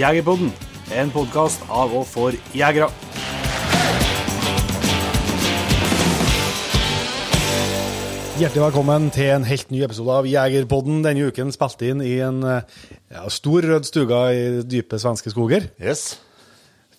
Jegerpodden, 0.00 0.52
en 0.96 1.10
podkast 1.12 1.64
av 1.68 1.92
og 2.00 2.06
for 2.08 2.36
jegere. 2.56 2.88
Hjertelig 8.40 8.62
velkommen 8.62 9.10
til 9.12 9.28
en 9.34 9.44
helt 9.44 9.68
ny 9.68 9.82
episode 9.84 10.14
av 10.22 10.28
Jegerpodden. 10.28 11.02
Denne 11.04 11.26
uken 11.28 11.50
spilt 11.52 11.82
inn 11.84 12.00
i 12.00 12.14
en 12.24 12.38
ja, 12.46 13.24
stor 13.28 13.66
rød 13.68 13.88
stuga 13.88 14.20
i 14.32 14.44
dype 14.64 14.96
svenske 15.02 15.32
skoger. 15.34 15.66
Yes, 15.76 16.14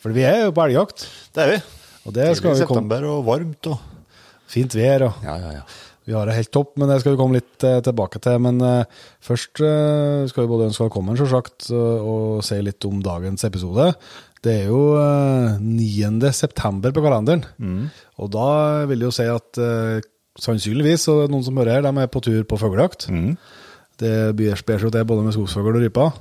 For 0.02 0.14
vi 0.14 0.22
er 0.28 0.44
jo 0.46 0.54
på 0.54 0.68
elgjakt. 0.68 1.08
det 1.34 1.44
er 1.46 1.50
vi. 1.56 1.62
Og 2.06 2.14
det 2.14 2.28
skal 2.38 2.54
Tidlig 2.54 2.68
vi 2.68 2.70
komme 2.70 2.84
september 2.84 3.08
og 3.10 3.26
varmt 3.26 3.72
og 3.74 3.88
Fint 4.52 4.74
vær. 4.76 5.08
og 5.08 5.26
Ja, 5.26 5.38
ja, 5.40 5.52
ja. 5.62 5.66
Vi 6.10 6.16
har 6.18 6.26
det 6.26 6.34
helt 6.34 6.52
topp, 6.54 6.74
men 6.82 6.90
det 6.90 6.98
skal 7.02 7.14
vi 7.14 7.20
komme 7.20 7.38
litt 7.38 7.66
eh, 7.68 7.80
tilbake 7.86 8.22
til. 8.24 8.40
Men 8.42 8.62
eh, 8.66 9.02
først 9.24 9.62
eh, 9.66 10.26
skal 10.32 10.46
vi 10.46 10.50
både 10.50 10.70
ønske 10.72 10.88
velkommen, 10.88 11.18
selvsagt, 11.20 11.70
og 11.72 12.42
si 12.46 12.58
litt 12.66 12.88
om 12.90 13.02
dagens 13.06 13.46
episode. 13.48 13.92
Det 14.42 14.56
er 14.64 14.72
jo 14.72 14.96
eh, 14.98 15.60
9. 15.62 16.32
september 16.34 16.96
på 16.96 17.04
kalenderen, 17.06 17.46
og 18.18 18.32
da 18.34 18.48
vil 18.90 19.04
jeg 19.06 19.12
jo 19.12 19.18
si 19.20 19.28
at 19.30 19.62
sannsynligvis, 20.42 21.06
og 21.14 21.28
noen 21.30 21.46
som 21.46 21.60
hører 21.60 21.78
her, 21.78 21.86
de 21.86 22.02
er 22.02 22.10
på 22.10 22.24
tur 22.26 22.42
på 22.50 22.58
fuglejakt. 22.58 23.06
Det 24.02 24.16
blir 24.34 24.58
seg 24.58 24.82
jo 24.82 24.90
til 24.90 25.06
både 25.06 25.22
med 25.28 25.36
skogsfugl 25.36 25.76
og 25.76 25.84
ryper. 25.84 26.16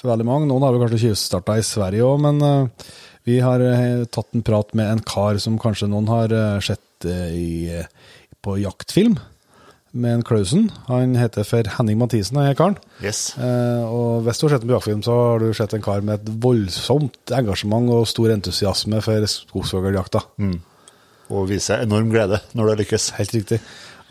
For 0.00 0.10
veldig 0.10 0.26
mange. 0.26 0.48
Noen 0.50 0.64
har 0.66 0.74
vel 0.74 0.82
kanskje 0.82 1.04
tjuvstarta 1.04 1.54
i 1.60 1.62
Sverige 1.62 2.08
òg, 2.08 2.18
men 2.24 2.72
vi 3.28 3.36
har 3.44 3.62
tatt 4.10 4.34
en 4.34 4.42
prat 4.42 4.72
med 4.74 4.90
en 4.90 5.04
kar 5.06 5.38
som 5.38 5.60
kanskje 5.62 5.86
noen 5.92 6.10
har 6.10 6.34
sett 6.66 7.06
i, 7.06 7.78
på 8.42 8.56
jaktfilm, 8.62 9.18
med 9.92 10.14
en 10.16 10.24
Klausen. 10.24 10.70
Han 10.88 11.14
heter 11.20 11.44
for 11.44 11.68
Henning 11.76 11.98
Mathisen, 12.00 12.38
han 12.40 12.56
karen. 12.56 12.78
Yes. 13.04 13.34
Eh, 13.36 13.84
og 13.84 14.24
hvis 14.24 14.40
du 14.40 14.46
har 14.46 14.54
sett 14.54 14.66
en 14.66 14.72
jaktfilm, 14.72 15.04
så 15.04 15.16
har 15.18 15.42
du 15.42 15.52
sett 15.56 15.76
en 15.76 15.84
kar 15.84 16.04
med 16.04 16.20
et 16.20 16.34
voldsomt 16.42 17.34
engasjement 17.36 17.92
og 17.92 18.08
stor 18.08 18.32
entusiasme 18.32 19.02
for 19.04 19.28
skogsfugljakta. 19.28 20.24
Og 21.32 21.48
viser 21.50 21.84
enorm 21.84 22.12
glede 22.12 22.40
når 22.56 22.72
det 22.72 22.78
lykkes. 22.82 23.12
Helt 23.20 23.36
riktig. 23.36 23.60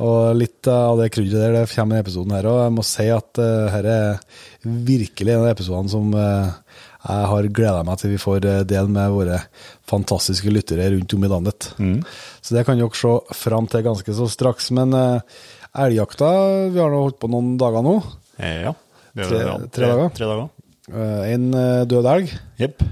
Og 0.02 0.34
litt 0.38 0.66
av 0.72 0.98
det 1.02 1.12
krydderet 1.14 1.52
der 1.52 1.58
det 1.60 1.74
kommer 1.74 2.00
i 2.00 2.02
episoden 2.02 2.34
her, 2.34 2.48
og 2.50 2.62
jeg 2.64 2.74
må 2.74 2.86
si 2.88 3.08
at 3.14 3.42
uh, 3.42 3.70
her 3.70 3.90
er 3.92 4.22
virkelig 4.64 5.34
en 5.34 5.44
av 5.44 5.52
episodene 5.52 5.92
som 5.92 6.14
eh, 6.18 6.54
jeg 7.02 7.28
har 7.32 7.48
gleda 7.50 7.82
meg 7.88 7.98
til 8.02 8.12
vi 8.14 8.20
får 8.22 8.40
del 8.44 8.66
dele 8.70 8.92
med 8.94 9.10
våre 9.16 9.40
fantastiske 9.90 10.52
lyttere 10.54 10.90
rundt 10.94 11.16
om 11.18 11.24
i 11.26 11.32
landet. 11.32 11.72
Så 12.42 12.54
det 12.56 12.66
kan 12.68 12.78
dere 12.80 12.94
se 12.98 13.16
fram 13.42 13.68
til 13.72 13.84
ganske 13.88 14.14
så 14.18 14.28
straks. 14.30 14.70
Men 14.78 14.94
uh, 14.94 15.20
elgjakta, 15.74 16.30
vi 16.72 16.80
har 16.82 16.94
nå 16.94 17.02
holdt 17.06 17.20
på 17.22 17.30
noen 17.32 17.56
dager 17.62 17.84
nå. 17.86 17.96
Eh, 18.38 18.62
ja. 18.68 18.74
Det 19.18 19.28
Tre- 19.28 19.42
ja, 19.44 19.58
tre 19.74 19.90
dager? 19.92 20.14
Tre 20.16 20.30
dager. 20.30 20.50
Uh, 20.92 21.22
en 21.34 21.50
død 21.90 22.08
elg, 22.14 22.32
Yep. 22.62 22.84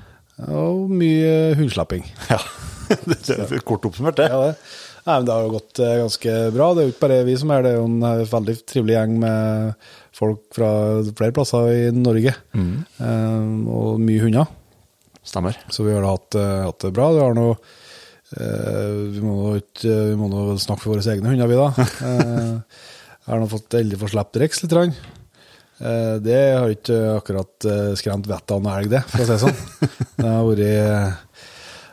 og 0.49 0.89
mye 0.91 1.55
hundslapping. 1.59 2.05
Ja. 2.33 2.41
det 3.05 3.35
er 3.37 3.59
kort 3.61 3.83
oppsummert, 3.85 4.17
det. 4.17 4.31
Ja, 4.33 4.39
det. 4.49 4.55
Nei, 5.05 5.13
men 5.19 5.25
det 5.27 5.33
har 5.35 5.43
jo 5.45 5.51
gått 5.53 5.79
eh, 5.85 5.91
ganske 6.01 6.31
bra. 6.55 6.71
Det 6.73 6.81
er 6.81 6.87
jo 6.87 6.91
ikke 6.95 7.03
bare 7.05 7.19
vi 7.27 7.35
som 7.39 7.51
er 7.53 7.61
det. 7.63 7.69
Det 7.69 7.77
er 7.77 7.79
jo 7.79 7.85
en 7.87 8.03
eh, 8.09 8.23
veldig 8.31 8.55
trivelig 8.67 8.95
gjeng 8.95 9.13
med 9.21 9.85
folk 10.19 10.47
fra 10.55 10.69
flere 11.15 11.35
plasser 11.35 11.69
i 11.73 11.83
Norge. 11.95 12.35
Eh, 12.55 13.51
og 13.71 14.01
mye 14.03 14.23
hunder. 14.25 14.49
Stemmer. 15.29 15.57
Så 15.69 15.83
vi 15.85 15.93
har 15.93 16.05
hatt, 16.07 16.35
eh, 16.35 16.63
hatt 16.65 16.79
det 16.79 16.93
bra. 16.95 17.11
Det 17.13 17.21
har 17.21 17.35
noe, 17.37 17.55
eh, 18.39 18.97
vi, 19.13 19.21
må 19.21 19.55
ikke, 19.59 19.93
vi 20.11 20.17
må 20.17 20.29
nå 20.31 20.57
snakke 20.57 20.85
for 20.85 20.95
våre 20.95 21.05
egne 21.05 21.33
hunder, 21.33 21.49
vi 21.49 21.59
da. 21.59 21.69
Eh, 22.09 22.59
jeg 23.29 23.35
har 23.35 23.41
nå 23.43 23.49
fått 23.51 23.75
endelig 23.77 23.99
få 24.01 24.07
slippe 24.09 24.39
Rex 24.41 24.63
litt. 24.63 24.71
det 26.25 26.37
har 26.57 26.71
ikke 26.73 26.95
akkurat 27.19 27.67
skremt 27.99 28.25
vettet 28.25 28.55
av 28.55 28.63
noe 28.63 28.79
elg, 28.79 28.89
det, 28.89 29.03
for 29.05 29.21
å 29.21 29.27
si 29.27 29.35
det 29.35 29.43
sånn. 29.43 29.59
Det 30.17 30.25
har 30.25 30.47
vært 30.47 31.28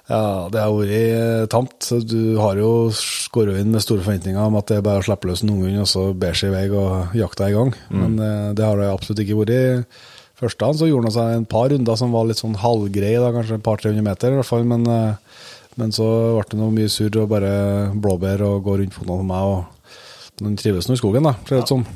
ja, 0.06 0.46
det 0.54 0.60
har 0.62 0.70
vært 0.70 0.92
eh, 0.94 1.44
tamt. 1.50 1.88
Du 2.06 2.36
har 2.38 2.58
jo 2.60 2.92
skåret 2.94 3.58
inn 3.58 3.72
med 3.74 3.82
store 3.82 4.04
forventninger 4.04 4.38
om 4.38 4.58
at 4.58 4.68
det 4.70 4.78
er 4.78 4.84
bare 4.86 5.02
å 5.02 5.06
slippe 5.06 5.26
løs 5.26 5.42
en 5.42 5.50
unghund, 5.56 5.80
og 5.82 5.90
så 5.90 6.04
ber 6.14 6.36
seg 6.38 6.52
i 6.52 6.54
vei 6.54 6.66
og 6.70 7.16
jakta 7.18 7.48
i 7.50 7.56
gang. 7.56 7.72
Men 7.90 8.14
eh, 8.22 8.52
det 8.54 8.68
har 8.68 8.78
det 8.78 8.92
absolutt 8.92 9.24
ikke 9.24 9.40
vært. 9.40 9.98
Første 10.38 10.62
dagen 10.62 10.78
så 10.78 10.90
gjorde 10.90 11.10
han 11.10 11.16
seg 11.16 11.34
en 11.34 11.48
par 11.50 11.72
runder 11.72 11.98
som 11.98 12.14
var 12.14 12.28
litt 12.28 12.38
sånn 12.38 12.58
halvgreie, 12.62 13.18
da, 13.18 13.32
kanskje 13.34 13.58
et 13.58 13.66
par-tre 13.66 13.90
hundre 13.90 14.06
meter 14.06 14.30
i 14.30 14.38
hvert 14.38 14.50
fall. 14.52 14.66
Men, 14.68 14.86
eh, 14.86 15.52
men 15.80 15.94
så 15.96 16.08
ble 16.36 16.48
det 16.52 16.62
noe 16.62 16.76
mye 16.78 16.92
surr 16.92 17.22
og 17.24 17.30
bare 17.34 17.54
blåbær 17.98 18.46
og 18.46 18.62
gå 18.68 18.78
rundt 18.78 18.94
fotene 18.94 19.20
på 19.24 19.30
meg. 19.34 19.52
og 19.56 20.44
Han 20.46 20.58
trives 20.60 20.86
nå 20.86 20.94
i 20.94 21.02
skogen, 21.02 21.26
da, 21.26 21.34
ser 21.48 21.58
det 21.58 21.66
ut 21.66 21.74
som. 21.74 21.86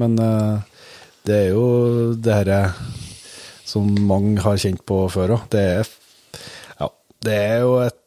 Men 0.00 0.16
det 0.16 1.34
er 1.36 1.48
jo 1.52 1.64
det 2.16 2.32
herre 2.32 2.62
som 3.68 3.92
mange 4.08 4.40
har 4.40 4.56
kjent 4.56 4.80
på 4.88 5.04
før 5.12 5.36
òg. 5.36 5.50
Det 5.52 5.60
er 5.60 5.90
det 7.22 7.36
er 7.38 7.58
jo 7.64 7.74
et 7.86 7.98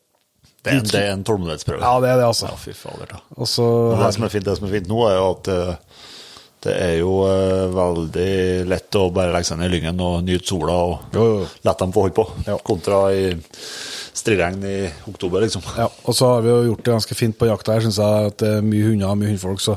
Det 0.65 0.71
er, 0.73 0.77
en- 0.79 0.87
det 0.89 1.01
er 1.01 1.11
en 1.13 1.23
tålmodighetsprøve. 1.23 1.81
Ja, 1.85 1.93
det 2.01 2.09
er 2.09 2.17
det, 2.17 2.25
altså. 2.25 2.47
Ja, 2.49 2.55
fy 2.57 2.71
fader, 2.73 3.05
da. 3.11 3.19
Også, 3.37 3.65
det 4.01 4.13
som 4.15 4.23
er 4.25 4.29
fint, 4.33 4.45
det 4.47 4.55
som 4.57 4.65
er 4.67 4.71
fint 4.79 4.87
nå, 4.89 5.01
er 5.09 5.15
jo 5.19 5.25
at 5.35 5.49
eh, 5.53 5.75
det 6.65 6.73
er 6.81 6.95
jo 7.03 7.11
eh, 7.29 7.65
veldig 7.75 8.31
lett 8.71 8.97
å 8.97 9.03
bare 9.13 9.29
legge 9.35 9.45
seg 9.51 9.59
ned 9.59 9.69
i 9.69 9.75
lyngen 9.75 10.01
og 10.01 10.23
nyte 10.25 10.47
sola 10.49 10.73
og 10.87 11.13
Jo, 11.13 11.25
jo. 11.35 11.45
la 11.67 11.75
dem 11.77 11.93
få 11.93 12.07
holde 12.07 12.17
på, 12.17 12.25
Ja. 12.47 12.57
kontra 12.65 13.03
i 13.13 13.27
striregn 14.15 14.63
i 14.65 14.75
oktober, 15.11 15.43
liksom. 15.45 15.61
Ja, 15.77 15.85
og 15.91 16.15
så 16.17 16.31
har 16.33 16.41
vi 16.41 16.49
jo 16.49 16.59
gjort 16.71 16.83
det 16.87 16.93
ganske 16.95 17.15
fint 17.19 17.37
på 17.37 17.45
jakta 17.51 17.75
her, 17.75 17.81
syns 17.85 17.99
jeg. 18.01 18.31
At 18.33 18.37
det 18.41 18.51
er 18.57 18.65
mye 18.65 18.87
hunder 18.89 19.11
og 19.13 19.17
mye 19.21 19.29
hundfolk. 19.35 19.61
Så 19.61 19.75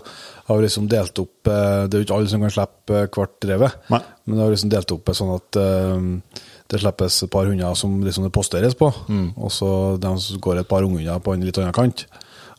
har 0.49 0.57
vi 0.57 0.65
liksom 0.65 0.89
delt 0.89 1.19
opp 1.21 1.51
eh, 1.53 1.85
Det 1.85 1.95
er 1.95 2.01
jo 2.01 2.07
ikke 2.07 2.17
alle 2.17 2.31
som 2.33 2.41
kan 2.47 2.55
slippe 2.55 3.03
eh, 3.03 3.09
hvert 3.13 3.37
drevet, 3.45 3.77
men 3.93 4.37
det 4.39 4.45
har 4.47 4.55
liksom 4.57 4.71
delt 4.73 4.93
opp 4.97 5.13
sånn 5.19 5.35
at 5.37 5.59
eh, 5.61 6.47
det 6.69 6.81
slippes 6.83 7.23
et 7.25 7.31
par 7.33 7.47
hunder 7.49 7.75
som 7.79 7.95
liksom 8.05 8.25
det 8.27 8.33
posteres 8.35 8.75
på, 8.77 8.91
og 8.91 9.51
så 9.55 9.69
de 10.01 10.11
går 10.45 10.59
et 10.61 10.69
par 10.69 10.85
unghunder 10.85 11.19
på 11.25 11.33
en 11.35 11.45
litt 11.47 11.57
annen 11.59 11.73
kant. 11.73 12.05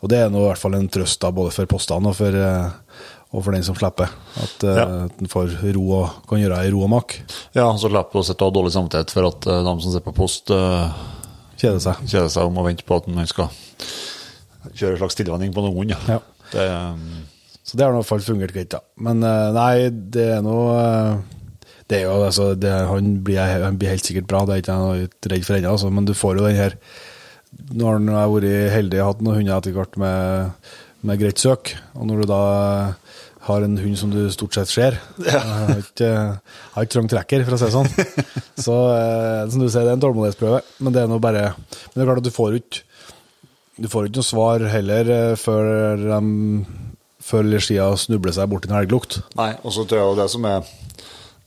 Og 0.02 0.10
det 0.10 0.18
er 0.24 0.30
nå 0.32 0.40
i 0.42 0.48
hvert 0.48 0.62
fall 0.62 0.78
en 0.78 0.88
trøst 0.90 1.20
da, 1.22 1.30
både 1.36 1.52
for 1.52 1.68
postene 1.70 2.08
og 2.10 2.16
for, 2.16 2.32
eh, 2.34 3.04
og 3.36 3.44
for 3.44 3.52
den 3.54 3.66
som 3.68 3.76
slipper. 3.76 4.10
At 4.42 4.64
eh, 4.64 4.78
Ja. 4.80 4.86
en 5.20 5.28
får 5.30 5.58
ro 5.76 5.84
og 6.00 6.22
kan 6.30 6.40
gjøre 6.40 6.56
det 6.62 6.70
i 6.70 6.72
ro 6.74 6.86
og 6.86 6.90
mak. 6.94 7.18
Ja, 7.54 7.68
så 7.78 7.90
slipper 7.92 8.22
å 8.22 8.24
sitte 8.26 8.46
og 8.48 8.54
ha 8.54 8.56
dårlig 8.62 8.72
samvittighet 8.74 9.12
for 9.12 9.28
at 9.28 9.46
eh, 9.52 9.60
de 9.68 9.74
som 9.84 9.92
sitter 9.92 10.06
på 10.08 10.16
post, 10.16 10.50
uh, 10.56 10.90
Kjede 11.60 11.82
seg. 11.84 12.00
kjeder 12.08 12.30
seg 12.32 12.48
om 12.48 12.58
å 12.58 12.64
vente 12.66 12.86
på 12.88 12.96
at 12.96 13.08
man 13.12 13.28
skal 13.28 13.50
kjøre 14.74 14.94
en 14.96 15.02
slags 15.04 15.20
tilvenning 15.20 15.52
på 15.54 15.62
noen 15.68 15.76
hund. 15.82 15.92
Ja. 15.92 16.16
Ja. 16.16 16.20
Det, 16.54 16.70
um, 16.72 17.28
Så 17.68 17.78
det 17.78 17.84
har 17.86 17.92
i 17.92 18.00
hvert 18.00 18.08
fall 18.10 18.24
fungert 18.26 18.54
greit, 18.56 18.72
da. 18.72 18.80
Men 18.98 19.20
nei, 19.20 19.90
det 19.92 20.30
er 20.38 20.42
nå 20.42 20.56
Det 21.90 22.00
er 22.00 22.06
jo 22.06 22.18
altså 22.22 22.52
det, 22.54 22.72
han, 22.90 23.16
blir, 23.26 23.40
han 23.42 23.80
blir 23.82 23.96
helt 23.96 24.06
sikkert 24.06 24.28
bra, 24.30 24.44
det 24.46 24.56
er 24.56 24.64
ikke 24.64 24.76
jeg 24.76 24.84
noe 24.84 25.32
redd 25.34 25.48
for 25.48 25.58
ennå, 25.58 25.72
altså, 25.74 25.90
men 25.94 26.06
du 26.06 26.14
får 26.18 26.38
jo 26.38 26.46
den 26.46 26.60
her 26.60 26.78
Nå 27.74 27.88
har 27.90 28.04
jeg 28.06 28.34
vært 28.36 28.74
heldig 28.76 29.00
og 29.02 29.08
hatt 29.08 29.22
noen 29.26 29.40
hunder 29.40 29.56
etter 29.56 29.74
hvert 29.74 29.96
med, 29.98 30.68
med 31.02 31.22
greit 31.22 31.42
søk, 31.42 31.72
og 31.98 32.06
når 32.06 32.22
du 32.22 32.28
da 32.30 32.42
har 33.48 33.66
en 33.66 33.80
hund 33.82 33.98
som 33.98 34.12
du 34.14 34.20
stort 34.30 34.54
sett 34.54 34.70
ser 34.70 35.00
Jeg 35.26 35.40
har 35.42 35.80
ikke, 35.82 36.12
har 36.76 36.86
ikke 36.86 36.94
trang 36.94 37.10
trekker, 37.10 37.46
for 37.48 37.56
å 37.56 37.60
si 37.60 37.66
det 37.66 37.74
sånn. 37.74 37.90
Så 38.68 38.76
eh, 38.94 39.48
som 39.50 39.64
du 39.64 39.66
sier, 39.66 39.82
det 39.82 39.96
er 39.96 39.98
en 39.98 40.04
tålmodighetsprøve, 40.04 40.62
men 40.86 40.96
det 40.96 41.02
er 41.02 41.10
nå 41.10 41.18
bare 41.24 41.48
Men 41.56 41.96
det 41.96 42.04
er 42.04 42.10
klart 42.12 42.22
at 42.22 42.30
du 42.30 42.36
får 42.36 42.60
ikke 42.60 42.86
du 43.80 43.88
får 43.88 44.10
ikke 44.10 44.20
noe 44.20 44.28
svar 44.28 44.64
heller 44.74 45.10
eh, 45.16 45.34
før 45.40 46.00
de 46.04 46.20
før 47.24 47.46
eller 47.46 47.96
snubler 48.00 48.34
seg 48.36 48.50
bort 48.52 48.66
i 48.66 48.72
en 48.72 48.78
helglukt. 48.80 49.20
nei, 49.38 49.52
og 49.64 49.74
så 49.76 49.86
tror 49.88 50.02
jeg 50.02 50.18
det 50.20 50.30
som 50.34 50.48
er 50.50 50.70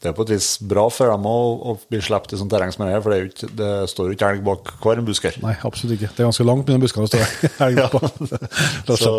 Det 0.03 0.11
er 0.11 0.15
på 0.19 0.25
et 0.27 0.33
vis 0.35 0.49
bra 0.67 0.89
for 0.91 1.13
dem 1.13 1.27
å, 1.31 1.37
å 1.71 1.77
bli 1.87 2.01
sluppet 2.03 2.35
i 2.35 2.41
sånt 2.41 2.51
terreng 2.51 2.73
som 2.75 2.83
det 2.85 2.91
her, 2.97 3.03
for 3.05 3.15
det, 3.15 3.31
ikke, 3.31 3.51
det 3.59 3.71
står 3.93 4.09
jo 4.09 4.17
ikke 4.17 4.31
elg 4.35 4.45
bak 4.49 4.73
hver 4.83 4.99
en 4.99 5.07
busk 5.07 5.29
her. 5.29 5.39
Nei, 5.45 5.55
absolutt 5.63 5.95
ikke. 5.95 6.11
Det 6.11 6.25
er 6.25 6.31
ganske 6.31 6.47
langt 6.49 6.67
mellom 6.67 6.83
buskene 6.83 7.07
å 7.07 7.13
stå 7.13 7.21
helg 7.63 7.83
på. 7.93 8.01
Så 9.05 9.13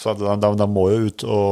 for 0.00 0.16
de, 0.22 0.36
de, 0.40 0.52
de 0.62 0.68
må 0.72 0.88
jo 0.94 1.10
ut 1.10 1.26
og 1.28 1.48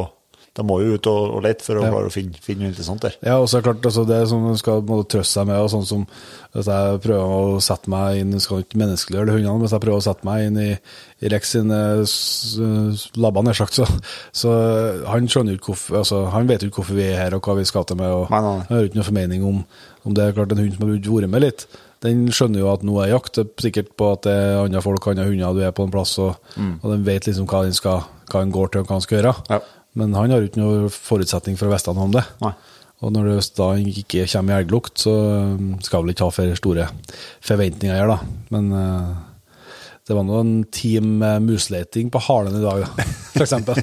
de 0.54 0.62
må 0.62 0.76
jo 0.84 0.94
ut 0.94 1.06
og, 1.10 1.22
og 1.34 1.42
lete 1.42 1.64
for 1.66 1.80
å 1.80 1.82
Ja. 1.82 1.90
klare 1.90 2.06
å 2.06 2.12
finne, 2.14 2.38
finne 2.40 2.62
noe 2.62 2.70
interessant 2.70 3.02
der. 3.02 3.16
Ja, 3.26 3.40
og 3.42 3.48
så 3.50 3.56
er 3.58 3.62
det 3.62 3.66
klart, 3.72 3.86
altså, 3.90 4.04
det 4.06 4.20
som 4.30 4.44
man 4.46 4.56
skal 4.60 4.82
måtte 4.86 5.08
trøste 5.16 5.40
seg 5.40 5.48
med, 5.48 5.58
og 5.58 5.70
sånn 5.72 5.86
som 5.88 6.04
hvis 6.54 6.68
jeg 6.70 7.00
prøver 7.02 7.32
å 7.34 7.60
sette 7.64 7.90
meg 7.90 8.20
inn, 8.20 8.30
jeg 8.36 8.44
skal 8.44 8.62
ikke 8.62 8.78
menneskeliggjøre 8.78 9.26
de 9.26 9.32
hundene, 9.34 9.54
men 9.58 9.64
hvis 9.66 9.74
jeg 9.74 9.82
prøver 9.82 9.98
å 9.98 10.06
sette 10.06 10.28
meg 10.28 10.44
inn 10.46 10.60
i, 10.62 10.68
i 11.26 11.32
Rex 11.32 11.50
sine 11.56 11.80
s- 12.06 13.08
labber, 13.18 13.42
nær 13.42 13.58
sagt, 13.58 13.74
så, 13.80 13.86
så 14.32 14.52
han 15.10 15.26
skjønner 15.26 15.56
jo 15.56 15.58
ikke 15.58 15.72
hvorfor, 15.72 15.98
altså, 16.04 16.20
han 16.30 16.46
vet 16.46 16.62
jo 16.62 16.70
ikke 16.70 16.82
hvorfor 16.84 16.98
vi 17.00 17.08
er 17.10 17.18
her, 17.24 17.34
og 17.34 17.42
hva 17.48 17.56
vi 17.58 17.66
skal 17.66 17.84
til 17.90 17.98
med, 17.98 18.12
og 18.14 18.30
Nei, 18.30 18.40
nei, 18.46 18.54
han 18.68 18.76
har 18.78 18.86
ikke 18.86 19.00
noe 19.00 19.08
formening 19.10 19.44
om, 19.50 19.58
om 20.06 20.14
det 20.14 20.24
er 20.28 20.36
klart 20.38 20.54
en 20.54 20.62
hund 20.62 20.76
som 20.78 20.86
har 20.86 20.94
vært 20.94 21.30
med 21.34 21.44
litt. 21.48 21.66
Den 22.04 22.26
skjønner 22.36 22.60
jo 22.60 22.68
at 22.70 22.82
nå 22.84 22.98
er 23.02 23.14
jakt, 23.14 23.38
er 23.40 23.46
sikkert 23.64 23.94
på 23.98 24.12
at 24.12 24.26
det 24.26 24.32
er 24.36 24.58
andre 24.62 24.82
folk, 24.84 25.06
andre 25.08 25.24
hunder, 25.26 25.54
du 25.56 25.62
er 25.64 25.72
på 25.74 25.86
en 25.86 25.92
plass, 25.94 26.14
og, 26.20 26.36
og 26.60 26.90
den 26.92 27.02
vet 27.06 27.26
liksom 27.26 27.46
hva 27.50 27.62
den, 27.64 27.72
skal, 27.74 28.04
hva 28.30 28.42
den 28.44 28.52
går 28.54 28.70
til, 28.74 28.82
og 28.84 28.90
hva 28.90 28.98
den 29.00 29.06
skal 29.06 29.18
gjøre. 29.22 29.34
Ja. 29.50 29.60
Men 29.98 30.14
han 30.16 30.32
har 30.32 30.42
jo 30.42 30.50
ikke 30.50 30.62
noen 30.62 30.88
forutsetning 30.92 31.58
for 31.58 31.70
å 31.70 31.74
vite 31.74 31.94
noe 31.94 32.08
om 32.08 32.14
det. 32.14 32.24
Nei. 32.42 32.54
Og 33.04 33.12
når 33.12 33.28
det 33.28 33.36
da 33.58 33.68
ikke 33.76 34.24
kommer 34.30 34.54
i 34.54 34.62
elglukt, 34.62 34.96
så 35.04 35.12
um, 35.54 35.74
skal 35.84 36.04
vel 36.04 36.14
ikke 36.14 36.26
ha 36.28 36.34
for 36.34 36.58
store 36.58 36.88
forventninger 37.44 37.98
her, 37.98 38.10
da. 38.10 38.18
Men 38.54 38.70
uh, 38.72 39.14
Det 40.04 40.16
var 40.16 40.24
noen 40.28 40.64
team 40.72 41.18
musleting 41.18 41.44
musleiting 41.48 42.10
på 42.12 42.22
Halen 42.26 42.58
i 42.58 42.64
dag, 42.64 42.84
da, 42.84 43.06
eksempel. 43.44 43.78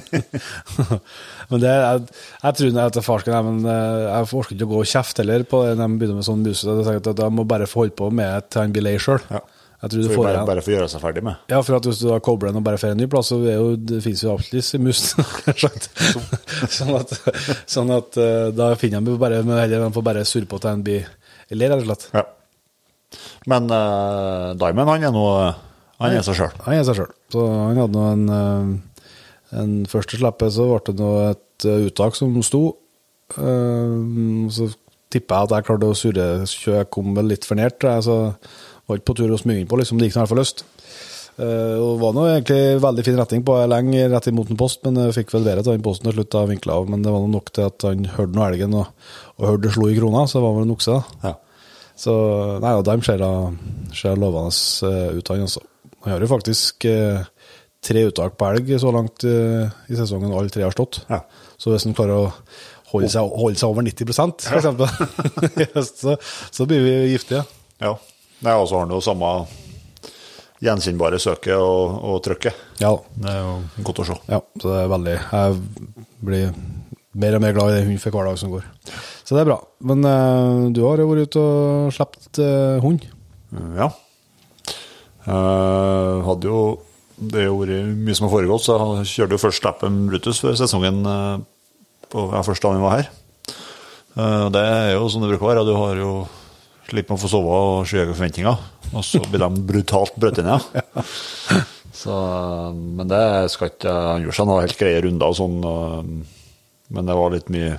men 1.50 1.62
det, 1.62 1.70
jeg, 1.70 2.04
jeg 2.44 2.58
tror 2.58 2.82
at 2.84 3.00
farsken 3.02 3.34
er, 3.36 3.46
men 3.46 3.66
eh, 3.66 4.04
jeg 4.06 4.28
orker 4.38 4.54
ikke 4.54 4.68
å 4.68 4.70
gå 4.70 4.82
og 4.84 4.92
kjefte 4.92 5.24
heller 5.24 5.42
på 5.50 5.64
det 5.66 5.74
når 5.76 5.90
de 5.90 5.98
begynner 5.98 6.20
med 6.20 6.28
sånn 6.28 6.44
muse. 6.46 6.76
Jeg 6.78 7.02
at 7.02 7.24
Jeg 7.24 7.34
må 7.34 7.46
bare 7.48 7.66
få 7.66 7.82
holde 7.82 7.98
på 7.98 8.12
med 8.14 8.48
til 8.48 8.62
han 8.62 8.76
blir 8.76 8.86
lei 8.86 8.94
sjøl. 9.02 9.18
Ja. 9.34 9.42
Jeg 9.82 9.90
tror 9.90 10.02
du 10.04 10.12
får 10.12 10.22
bare, 10.22 10.42
bare 10.46 10.62
for 10.62 10.70
å 10.70 10.74
gjøre 10.76 10.90
seg 10.92 11.00
ferdig 11.02 11.22
med. 11.26 11.40
Ja, 11.50 11.58
for 11.66 11.74
at 11.80 11.86
hvis 11.88 11.98
du 11.98 12.04
da 12.06 12.20
kobler 12.22 12.52
den 12.52 12.60
og 12.60 12.66
bare 12.66 12.78
får 12.78 12.92
en 12.94 13.00
ny 13.02 13.08
plass, 13.10 13.32
så 13.32 13.40
er 13.42 13.56
jo, 13.58 13.72
det 13.74 13.98
finnes 14.04 14.22
jo 14.22 14.30
absolutt 14.30 14.76
i 14.78 14.78
musen 14.78 15.26
sånn 16.76 16.94
at, 17.00 17.16
sånn 17.66 17.90
at 17.96 18.20
eh, 18.22 18.52
da 18.54 18.68
finner 18.78 19.02
de 19.02 19.16
bare 19.18 19.40
men 19.42 19.58
heller 19.58 19.82
de 19.82 19.90
får 19.96 20.06
bare 20.06 20.22
surre 20.28 20.46
på 20.46 20.60
til 20.62 20.70
en 20.70 20.84
blir 20.86 21.10
eller 21.52 21.74
rett 21.74 21.82
og 21.82 21.88
slett. 21.90 22.06
Ja. 22.14 22.22
Men 23.50 23.66
uh, 23.68 24.52
Diamond, 24.56 24.88
han 24.88 25.04
er 25.04 25.12
nå 25.12 25.24
Han 26.02 26.14
er 26.14 26.24
seg 26.26 26.38
sjøl. 26.38 26.54
Han 26.64 26.78
er 26.78 26.86
seg 26.86 27.00
sjøl. 27.00 27.10
Så 27.34 27.42
han 27.50 27.80
hadde 27.82 27.94
nå 27.98 28.06
en, 28.10 28.22
eh, 28.36 29.10
en 29.62 29.74
første 29.90 30.18
slippe 30.18 30.48
så 30.54 30.68
ble 30.70 30.80
det 30.88 30.96
nå 30.98 31.10
et 31.28 31.66
uttak 31.90 32.16
som 32.18 32.38
sto. 32.46 32.62
Uh, 33.36 34.48
Så 34.50 34.70
tippa 35.12 35.42
jeg 35.42 35.50
at 35.50 35.54
jeg 35.58 35.66
klarte 35.68 35.90
å 35.92 35.96
surre, 35.98 36.26
så 36.48 36.78
jeg 36.78 36.90
kom 36.94 37.12
vel 37.18 37.28
litt 37.34 37.44
for 37.46 37.60
nært. 37.60 37.84
Så 38.06 38.16
var 38.92 39.00
ikke 39.00 39.10
på 39.12 39.18
tur 39.20 39.34
å 39.34 39.40
smyge 39.40 39.64
inn 39.64 39.70
på, 39.70 39.80
liksom. 39.80 39.98
Det 39.98 40.08
gikk 40.08 40.18
i 40.18 40.22
hvert 40.22 40.32
fall 40.32 40.42
løst. 40.42 40.64
Uh, 41.32 41.80
og 41.80 41.94
var 42.02 42.12
nå 42.12 42.26
egentlig 42.28 42.80
veldig 42.84 43.02
fin 43.06 43.16
retning 43.16 43.44
på 43.46 43.54
lenge 43.64 44.02
rett 44.12 44.26
imot 44.28 44.50
en 44.52 44.58
post, 44.60 44.82
men 44.84 45.00
jeg 45.00 45.16
fikk 45.16 45.32
vel 45.32 45.46
bedre 45.46 45.64
til 45.64 45.72
den 45.72 45.84
posten 45.84 46.10
til 46.10 46.18
slutt. 46.18 46.36
vinkla 46.50 46.76
av, 46.76 46.90
Men 46.92 47.02
det 47.02 47.14
var 47.14 47.24
nok 47.24 47.48
til 47.56 47.70
at 47.70 47.88
han 47.88 48.04
hørte 48.04 48.36
noe 48.36 48.50
elgen 48.50 48.76
og, 48.76 48.92
og 49.40 49.48
hørte 49.48 49.66
det 49.66 49.72
slo 49.72 49.88
i 49.88 49.96
krona, 49.96 50.26
så 50.28 50.38
det 50.38 50.44
var 50.44 50.58
vel 50.58 50.68
en 50.68 50.76
okse. 50.76 50.98
Ja. 51.24 51.34
Så 52.02 52.12
nei, 52.62 52.72
og 52.76 52.84
de 52.86 52.96
ser 53.04 53.20
da 53.20 53.30
ser 53.96 54.18
lovende 54.20 54.52
eh, 54.88 55.18
ut, 55.18 55.32
han 55.32 55.46
altså. 55.46 55.62
Han 56.02 56.14
har 56.14 56.24
jo 56.24 56.30
faktisk 56.30 56.86
eh, 56.90 57.24
tre 57.82 58.04
uttak 58.08 58.36
på 58.38 58.48
elg 58.50 58.72
så 58.82 58.92
langt 58.94 59.26
eh, 59.28 59.72
i 59.90 59.98
sesongen 59.98 60.32
alle 60.34 60.52
tre 60.52 60.64
har 60.66 60.74
stått. 60.74 61.02
Ja. 61.10 61.22
Så 61.60 61.72
hvis 61.72 61.86
han 61.86 61.94
klarer 61.96 62.24
å 62.24 62.30
holde 62.92 63.10
seg, 63.12 63.36
holde 63.38 63.60
seg 63.60 63.70
over 63.70 63.86
90 63.86 64.10
for 64.12 64.58
eksempel, 64.58 65.84
så, 66.02 66.16
så 66.50 66.66
blir 66.68 66.82
vi 66.84 66.96
giftige. 67.14 67.46
ja. 67.82 67.96
Nei, 68.42 68.54
og 68.58 68.66
så 68.68 68.76
har 68.78 68.86
han 68.86 68.94
jo 68.94 69.00
samme 69.04 69.32
gjenkjennbare 70.62 71.18
søket 71.22 71.56
og, 71.58 71.96
og 72.06 72.20
trykket. 72.22 72.58
Ja, 72.82 72.92
Det 73.18 73.30
er 73.30 73.40
jo 73.42 73.54
godt 73.86 74.02
å 74.02 74.06
se. 74.12 74.16
ja, 74.30 74.38
så 74.60 74.68
det 74.68 74.78
er 74.82 74.92
veldig 74.92 75.16
Jeg 75.18 75.56
blir 76.22 76.52
mer 77.22 77.36
og 77.36 77.42
mer 77.44 77.54
glad 77.56 77.72
i 77.72 77.74
den 77.76 77.88
hunden 77.90 78.02
for 78.02 78.14
hver 78.14 78.30
dag 78.30 78.38
som 78.40 78.52
går. 78.54 78.64
Så 79.22 79.34
det 79.36 79.42
er 79.42 79.50
bra. 79.50 79.58
Men 79.84 80.06
uh, 80.06 80.70
du 80.74 80.80
har 80.86 81.02
jo 81.02 81.08
vært 81.10 81.28
ute 81.32 81.42
og 81.42 81.92
sluppet 81.94 82.40
uh, 82.42 82.78
hund. 82.82 83.04
Ja. 83.76 83.90
Uh, 85.26 86.22
hadde 86.26 86.48
jo 86.50 86.60
Det 87.22 87.44
har 87.46 87.54
vært 87.54 87.90
mye 88.02 88.14
som 88.18 88.26
har 88.26 88.32
foregått, 88.32 88.64
så 88.64 88.78
jeg 89.02 89.10
kjørte 89.12 89.36
jo 89.36 89.42
først 89.44 89.66
Lappen 89.66 89.98
Brutus 90.10 90.40
før 90.42 90.56
sesongen 90.58 91.04
eh, 91.06 91.42
på 92.10 92.24
ja, 92.32 92.40
første 92.42 92.64
dagen 92.66 92.80
vi 92.80 92.86
var 92.88 92.96
her. 92.96 93.10
Eh, 94.16 94.46
det 94.56 94.62
er 94.66 94.88
jo 94.96 95.04
sånn 95.12 95.22
det 95.22 95.30
bruker 95.30 95.46
å 95.46 95.50
være. 95.52 95.62
Du 95.68 95.76
har 95.78 96.00
jo 96.00 96.10
slipper 96.90 97.16
å 97.16 97.20
få 97.22 97.30
sove 97.30 97.52
og 97.52 97.86
skyhøye 97.88 98.14
forventninger, 98.14 98.64
og 98.92 99.04
så 99.06 99.20
blir 99.28 99.42
de 99.44 99.62
brutalt 99.68 100.18
brøt 100.20 100.40
ned. 100.42 100.66
Så, 101.92 102.10
men 102.72 103.04
det 103.06 103.50
skal 103.52 103.68
ikke 103.68 103.90
Han 103.92 104.22
gjorde 104.24 104.34
seg 104.38 104.46
noen 104.48 104.62
helt 104.64 104.78
greie 104.80 105.02
runder 105.04 105.28
og 105.28 105.36
sånn, 105.36 105.58
men 106.96 107.06
det 107.10 107.16
var 107.18 107.34
litt 107.34 107.50
mye 107.52 107.74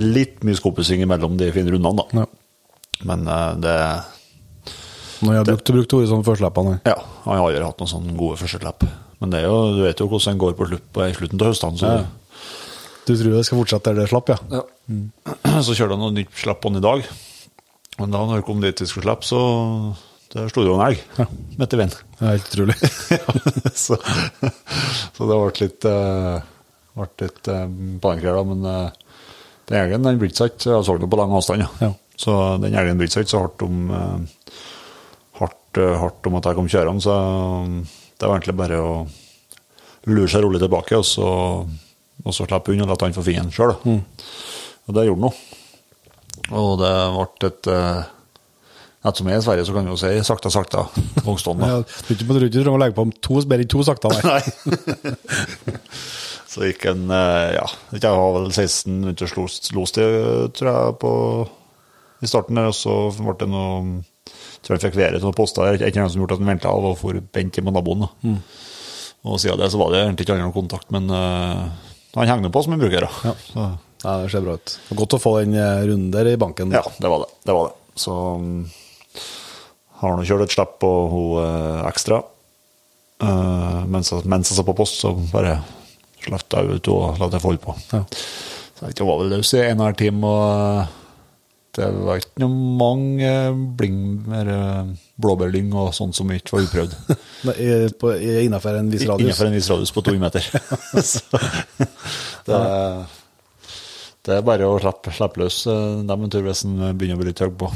Litt 0.00 0.40
mye 0.46 0.56
skopussing 0.58 1.02
imellom 1.04 1.36
de 1.38 1.50
fine 1.54 1.70
rundene, 1.74 2.00
da. 2.00 2.22
Ja. 2.22 3.04
Men 3.10 3.26
eh, 3.28 3.52
det 3.62 3.74
Når 5.20 5.34
jeg 5.34 5.40
har 5.42 5.48
brukt, 5.50 5.72
brukt 5.76 5.94
ordet 5.98 6.10
sånn 6.10 6.24
førsteleppene? 6.26 6.78
Ja, 6.88 6.96
han 7.26 7.34
har 7.36 7.44
aldri 7.44 7.62
hatt 7.66 7.82
noen 7.82 7.90
sånn 7.92 8.12
gode 8.18 8.38
førstelepp. 8.40 8.86
Men 9.20 9.34
det 9.34 9.40
er 9.42 9.48
jo, 9.50 9.58
du 9.76 9.82
vet 9.84 10.00
jo 10.02 10.08
hvordan 10.08 10.34
den 10.36 10.42
går 10.44 10.56
på 10.58 10.68
slutt, 10.70 10.86
på, 10.94 11.04
i 11.04 11.16
slutten 11.18 11.42
av 11.42 11.50
høstene. 11.52 11.80
Så, 11.82 11.94
Ja. 11.98 12.06
Du 13.08 13.14
tror 13.16 13.32
det 13.38 13.44
skal 13.48 13.58
fortsette 13.62 13.92
der 13.94 14.02
det 14.02 14.10
slapp, 14.10 14.28
ja? 14.34 14.62
så 15.64 15.74
kjørte 15.74 15.94
han 15.96 16.02
noe 16.02 16.12
nytt 16.16 16.34
slapp 16.36 16.60
på 16.62 16.70
den 16.72 16.82
i 16.82 16.84
dag. 16.84 17.06
Men 17.98 18.14
da 18.14 18.22
når 18.22 18.40
vi 18.40 18.46
kom 18.46 18.60
dit 18.62 18.80
vi 18.82 18.86
skulle 18.86 19.08
slippe, 19.08 19.26
så 19.26 19.40
der 20.32 20.50
sto 20.52 20.62
det 20.62 20.70
jo 20.70 20.76
en 20.76 20.84
elg 20.84 21.28
midt 21.58 21.74
i 21.74 21.80
veien. 21.80 21.94
Helt 22.20 22.48
utrolig. 22.50 22.76
så, 23.84 23.96
så 25.16 25.28
det 25.30 25.38
ble 25.40 25.52
litt, 25.62 25.86
uh, 25.88 26.42
litt 27.22 27.48
uh, 27.48 27.64
da, 28.02 28.42
men 28.50 28.66
uh, 28.68 29.22
den 29.70 29.80
elgen 29.80 30.04
den 30.04 30.20
seg 30.28 30.52
ikke. 30.52 30.74
Jeg 30.74 30.84
så 30.84 30.98
den 30.98 31.10
på 31.10 31.20
lang 31.20 31.32
avstand, 31.34 31.64
ja. 31.64 31.70
Ja. 31.88 31.90
Så 32.18 32.36
den 32.62 32.76
elgen 32.76 33.00
seg 33.08 33.24
ikke 33.24 33.34
så 33.34 33.42
hardt 33.46 33.64
om, 33.64 33.88
uh, 33.88 34.52
hardt, 35.40 35.82
hardt 36.04 36.28
om 36.28 36.38
at 36.38 36.50
jeg 36.50 36.60
kom 36.60 36.70
kjørende, 36.70 37.04
så 37.04 37.16
det 38.18 38.28
var 38.28 38.36
egentlig 38.36 38.58
bare 38.58 38.82
å 38.84 38.92
lure 40.08 40.30
seg 40.30 40.44
rolig 40.44 40.60
tilbake, 40.60 40.98
og 40.98 41.06
så, 41.08 41.30
og 42.24 42.34
så 42.34 42.44
slippe 42.44 42.74
unna 42.74 42.86
og 42.86 42.92
la 42.92 43.00
han 43.06 43.16
få 43.16 43.24
finne 43.26 43.48
den 43.48 43.54
sjøl. 43.54 43.74
Og 43.78 44.96
det 44.96 45.08
gjorde 45.08 45.22
han 45.22 45.30
nå. 45.30 45.57
Og 46.54 46.78
det 46.80 46.94
ble 47.14 47.50
et 47.50 47.68
uh, 47.72 48.14
Ettersom 48.98 49.28
jeg 49.30 49.38
er 49.38 49.42
i 49.42 49.44
Sverige, 49.46 49.64
så 49.68 49.74
kan 49.76 49.86
du 49.86 49.92
jo 49.92 49.98
si 50.00 50.08
sakta, 50.26 50.50
sakta 50.50 50.80
Vågstånd. 51.22 51.60
da. 51.62 51.68
Ja, 51.70 51.82
du 51.86 52.16
tror 52.18 52.44
ikke 52.44 52.64
du 52.64 52.70
å 52.72 52.80
legge 52.80 52.96
på 52.96 53.04
to, 53.22 53.38
mer 53.46 53.62
enn 53.62 53.70
to 53.70 53.84
sakta, 53.86 54.10
nei. 54.10 54.40
Så 56.48 56.64
gikk 56.64 56.88
en 56.90 57.06
eh, 57.12 57.54
Ja, 57.54 57.66
jeg 57.92 58.02
har 58.08 58.34
vel 58.34 58.48
16 58.50 58.90
minutters 58.90 59.36
los, 59.36 59.60
lostid, 59.76 60.50
tror 60.58 60.70
jeg, 60.72 60.96
på, 61.02 61.12
i 62.24 62.30
starten 62.30 62.58
der. 62.58 62.72
Og 62.72 62.76
så 62.76 62.94
ble 63.20 63.36
det 63.38 63.50
noe 63.52 64.00
Tror 64.64 64.74
jeg 64.74 64.88
fikk 64.88 64.96
været 64.98 65.20
til 65.20 65.28
noen 65.28 65.36
poster. 65.38 65.68
der. 65.68 65.86
Ikke 65.86 66.02
noe 66.02 66.10
som 66.10 66.20
gjorde 66.20 66.34
at 66.34 66.42
han 66.42 66.50
venta 66.50 66.72
av 66.72 66.86
og 66.90 66.96
for 66.98 67.16
bent 67.32 67.56
hjem 67.56 67.68
med 67.70 67.76
naboen. 67.78 68.08
Mm. 68.26 68.40
Og 69.28 69.38
siden 69.40 69.60
det 69.60 69.68
så 69.70 69.78
var 69.80 69.92
det 69.94 70.00
egentlig 70.02 70.26
ikke 70.26 70.34
annet 70.34 70.56
kontakt, 70.56 70.90
men 70.94 71.06
uh, 71.10 71.68
han 72.16 72.28
henger 72.28 72.52
på 72.52 72.62
som 72.66 72.74
en 72.74 72.82
bruker. 72.82 73.06
da. 73.06 73.30
Ja. 73.30 73.34
Så, 73.46 73.68
Ja, 74.04 74.16
det 74.22 74.30
ser 74.30 74.44
bra 74.44 74.54
ut. 74.58 74.74
Godt 74.94 75.16
å 75.16 75.20
få 75.22 75.32
den 75.40 75.54
runde 75.56 75.86
runden 75.88 76.10
der 76.14 76.28
i 76.32 76.36
banken. 76.38 76.70
ja, 76.74 76.82
det 76.98 77.10
var 77.10 77.24
det. 77.24 77.30
det, 77.48 77.54
var 77.56 77.70
det. 77.70 77.74
Så 77.98 78.14
um, 78.38 78.52
har 80.02 80.14
nå 80.14 80.26
kjørt 80.28 80.44
et 80.46 80.54
slipp 80.54 80.76
på 80.82 80.90
hun 81.10 81.40
eh, 81.42 81.80
ekstra. 81.88 82.20
Uh, 83.18 83.82
mens, 83.90 84.12
jeg- 84.14 84.28
mens 84.30 84.52
jeg 84.52 84.60
så 84.60 84.62
på 84.68 84.76
post, 84.78 85.00
så 85.02 85.10
bare 85.32 85.56
slapp 86.22 86.46
jeg 86.54 86.78
ut 86.78 86.88
og 86.94 87.18
lot 87.18 87.34
jeg 87.34 87.42
få 87.42 87.50
holde 87.50 87.64
på. 87.64 87.74
Ja. 87.90 88.04
Så 88.78 88.92
jeg 88.92 89.08
var 89.08 89.18
vel 89.24 89.32
løs 89.34 89.50
i 89.58 89.64
en 89.66 89.80
og 89.82 89.88
en 89.90 89.98
time, 89.98 90.30
og 90.30 90.46
eh, 90.84 90.94
det 91.78 91.88
var 92.06 92.20
ikke 92.22 92.42
noe 92.44 92.54
mange 92.78 93.32
bling 93.78 93.98
med 94.30 94.48
eh, 94.54 94.92
blåbærlyng 95.18 95.74
og 95.74 95.90
sånt 95.98 96.14
som 96.14 96.30
ikke 96.30 96.54
var 96.54 96.68
uprøvd. 96.68 96.94
Innenfor 98.46 98.78
en 98.78 98.90
viss 98.94 99.02
radius. 99.06 99.26
Innenfor 99.26 99.50
en 99.50 99.58
viss 99.58 99.70
radius 99.74 99.94
på 99.94 100.06
200 100.06 100.22
meter. 100.22 100.46
så 101.10 101.42
det, 102.46 102.62
det 104.28 104.34
er 104.36 104.44
bare 104.44 104.66
å 104.68 104.74
slippe, 104.82 105.12
slippe 105.16 105.40
løs 105.40 105.62
eh, 105.72 106.02
dem 106.08 106.24
en 106.26 106.32
tur 106.32 106.44
hvis 106.44 106.60
en 106.68 106.74
begynner 106.98 107.16
å 107.16 107.20
bli 107.22 107.30
litt 107.30 107.40
høy 107.40 107.48
på, 107.62 107.70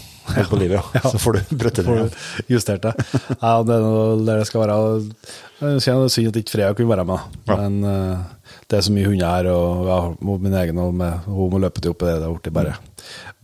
på 0.51 0.59
livet. 0.61 0.93
Ja. 0.99 1.03
Så 1.09 1.21
får 1.23 1.39
du 1.39 1.55
brøtte 1.63 1.85
det. 1.87 1.89
Får 1.89 2.53
justert 2.53 2.85
det. 2.85 2.93
Ja, 3.41 3.55
det 3.65 3.79
er 3.79 3.87
noe 3.87 4.05
der 4.27 4.43
det 4.43 4.47
skal 4.51 4.67
være. 4.67 4.77
Synd 5.81 6.29
at 6.33 6.39
ikke 6.43 6.53
Freya 6.57 6.73
kunne 6.77 6.93
være 6.93 7.07
med, 7.09 7.35
Ja. 7.49 7.57
men 7.63 7.83
eh, 7.89 8.31
det 8.69 8.79
er 8.79 8.85
så 8.87 8.93
mye 8.95 9.09
hunder 9.09 9.29
her, 9.29 9.49
og 9.53 9.89
ja, 9.89 9.99
min 10.45 10.55
egen 10.63 10.79
og 10.83 10.95
med, 10.97 11.27
hun 11.29 11.51
må 11.53 11.61
løpe 11.63 11.81
til 11.85 11.93
opp 11.95 12.05
i 12.05 12.09
det. 12.11 12.17
Det 12.23 12.29
er 12.29 12.37
blitt 12.39 12.55
bare, 12.57 12.77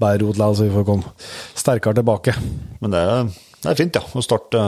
bare 0.01 0.21
rot 0.23 0.37
likevel, 0.41 0.57
så 0.59 0.67
vi 0.69 0.75
får 0.77 0.87
komme 0.89 1.13
sterkere 1.59 1.99
tilbake. 2.01 2.35
Men 2.83 2.95
det 2.95 3.03
er, 3.05 3.29
det 3.63 3.71
er 3.73 3.79
fint, 3.83 3.99
ja. 4.01 4.05
Å 4.19 4.25
starte 4.25 4.65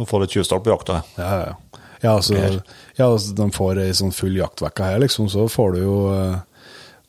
Å 0.00 0.06
få 0.08 0.22
litt 0.22 0.32
tjuvstart 0.32 0.64
på 0.64 0.72
jakta. 0.72 1.02
Ja, 1.20 1.28
ja, 1.28 1.50
ja. 1.52 1.80
Ja, 2.02 2.16
altså, 2.16 2.34
ja, 2.34 3.04
altså, 3.06 3.34
de 3.38 3.44
får 3.54 3.78
ei 3.84 3.92
sånn 3.94 4.10
full 4.16 4.34
jaktvekka 4.34 4.88
her, 4.88 5.02
liksom, 5.04 5.28
så 5.30 5.44
får 5.52 5.76
du 5.76 5.82
jo 5.84 5.96
eh, 6.10 6.40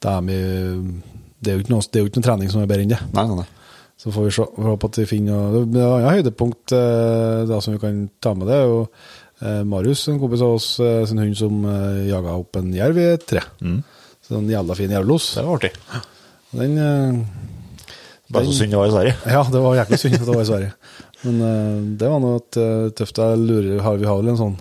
det 0.03 0.11
er, 0.11 0.23
med, 0.27 0.87
det, 1.39 1.51
er 1.51 1.57
jo 1.57 1.63
ikke 1.63 1.73
noe, 1.73 1.83
er 1.87 2.01
jo 2.03 2.09
ikke 2.09 2.19
noe 2.19 2.27
trening 2.27 2.51
som 2.51 2.63
er 2.63 2.69
bedre 2.69 2.85
enn 2.85 2.93
det. 2.93 3.01
Nei, 3.15 3.27
nei, 3.29 3.43
nei. 3.43 3.49
Så 4.03 4.11
får 4.11 4.25
vi 4.25 4.31
se, 4.35 4.45
håpe 4.65 4.89
at 4.89 4.97
vi 4.99 5.05
finner 5.07 5.51
noe 5.53 5.67
Det 5.69 5.83
er 5.83 5.93
et 6.01 6.17
høydepunkt 6.17 6.73
eh, 6.75 7.43
da, 7.47 7.59
som 7.63 7.75
vi 7.75 7.79
kan 7.79 8.01
ta 8.23 8.33
med. 8.35 8.49
Det 8.49 8.57
er 8.57 8.65
jo 8.67 8.81
eh, 8.89 9.61
Marius, 9.69 10.07
en 10.11 10.19
kompis 10.19 10.43
av 10.43 10.57
oss, 10.57 10.67
eh, 10.83 11.03
sin 11.07 11.21
hund 11.23 11.37
som 11.39 11.63
eh, 11.69 12.01
jaga 12.09 12.35
opp 12.41 12.59
en 12.59 12.73
jerv 12.75 12.99
i 12.99 13.07
et 13.13 13.25
tre. 13.29 13.45
Så 14.23 14.35
en 14.39 14.51
jævla 14.51 14.75
fin 14.79 14.91
jervlos. 14.91 15.29
Det 15.37 15.47
var 15.47 15.61
artig. 15.61 15.73
Den 16.53 16.77
Bare 18.33 18.47
så 18.47 18.53
synd 18.55 18.73
det 18.73 18.79
var 18.79 18.89
i 18.89 18.93
Sverige. 18.93 19.15
Ja, 19.29 19.41
det 19.51 19.59
var 19.61 19.75
jæklig 19.77 19.99
synd 20.01 20.15
at 20.17 20.25
det 20.25 20.35
var 20.35 20.43
i 20.43 20.51
Sverige. 20.51 20.75
Men 21.23 21.41
det 21.99 22.07
var 22.09 22.21
noe 22.23 22.39
tøft. 22.97 23.19
Jeg 23.19 23.39
lurer, 23.39 23.75
har, 23.83 23.99
vi 23.99 24.07
har 24.09 24.17
vel 24.19 24.31
en 24.33 24.39
sånn 24.39 24.55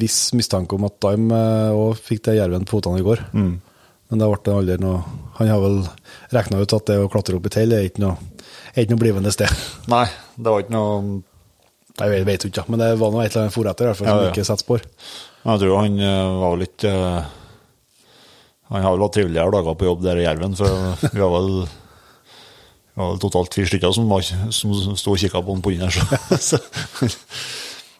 viss 0.00 0.18
mistanke 0.36 0.76
om 0.76 0.88
at 0.88 0.96
Dime 1.04 1.38
òg 1.76 2.00
fikk 2.00 2.24
det 2.26 2.40
jerven 2.40 2.66
på 2.66 2.80
føttene 2.80 3.00
i 3.00 3.06
går. 3.06 3.22
Men 4.14 4.22
det 4.22 4.30
ble 4.30 4.52
aldri 4.54 4.74
noe 4.78 4.98
Han 5.40 5.48
har 5.50 5.58
vel 5.58 5.80
regna 6.30 6.60
ut 6.62 6.72
at 6.76 6.86
det 6.86 7.00
å 7.02 7.10
klatre 7.10 7.34
opp 7.34 7.46
i 7.48 7.50
tell 7.50 7.72
er 7.74 7.88
ikke 7.88 8.04
noe, 8.04 8.14
er 8.70 8.84
ikke 8.84 8.94
noe 8.94 9.00
blivende 9.02 9.32
sted. 9.34 9.50
Nei, 9.90 10.06
det 10.38 10.52
var 10.52 10.62
ikke 10.62 10.74
noe 10.76 11.16
Jeg 11.98 12.26
vet, 12.28 12.44
jo 12.46 12.50
ikke, 12.52 12.64
men 12.70 12.78
det 12.78 12.92
var 13.00 13.10
noe 13.10 13.24
et 13.24 13.32
eller 13.32 13.48
annet 13.48 13.54
fòr 13.56 13.70
etter, 13.72 13.88
i 13.88 13.90
hvert 13.90 13.98
fall, 13.98 14.06
som 14.06 14.20
Ja, 14.20 14.28
ja. 14.28 14.30
ikke 14.30 14.44
setter 14.46 14.62
spor. 14.62 14.84
Jeg 15.44 15.62
tror 15.64 15.80
han 15.80 15.96
eh, 15.98 16.36
var 16.44 16.62
ikke 16.62 16.92
eh, 16.92 17.32
Han 18.70 18.86
har 18.86 18.94
vel 18.94 19.02
hatt 19.04 19.16
triveligere 19.18 19.54
dager 19.56 19.78
på 19.80 19.88
jobb 19.88 20.04
der 20.06 20.20
i 20.22 20.28
Jerven, 20.28 20.54
for 20.60 21.10
vi 21.10 21.24
har 21.24 21.34
vel 21.34 21.50
det 22.94 23.02
var 23.02 23.18
totalt 23.18 23.56
fire 23.58 23.66
stykker 23.66 23.90
som, 23.96 24.06
var, 24.06 24.22
som 24.54 24.94
sto 24.94 25.16
og 25.16 25.18
kikka 25.18 25.40
på 25.42 25.56
på 25.58 25.72
den. 25.74 25.90
Så, 25.90 26.38
så, 27.02 27.10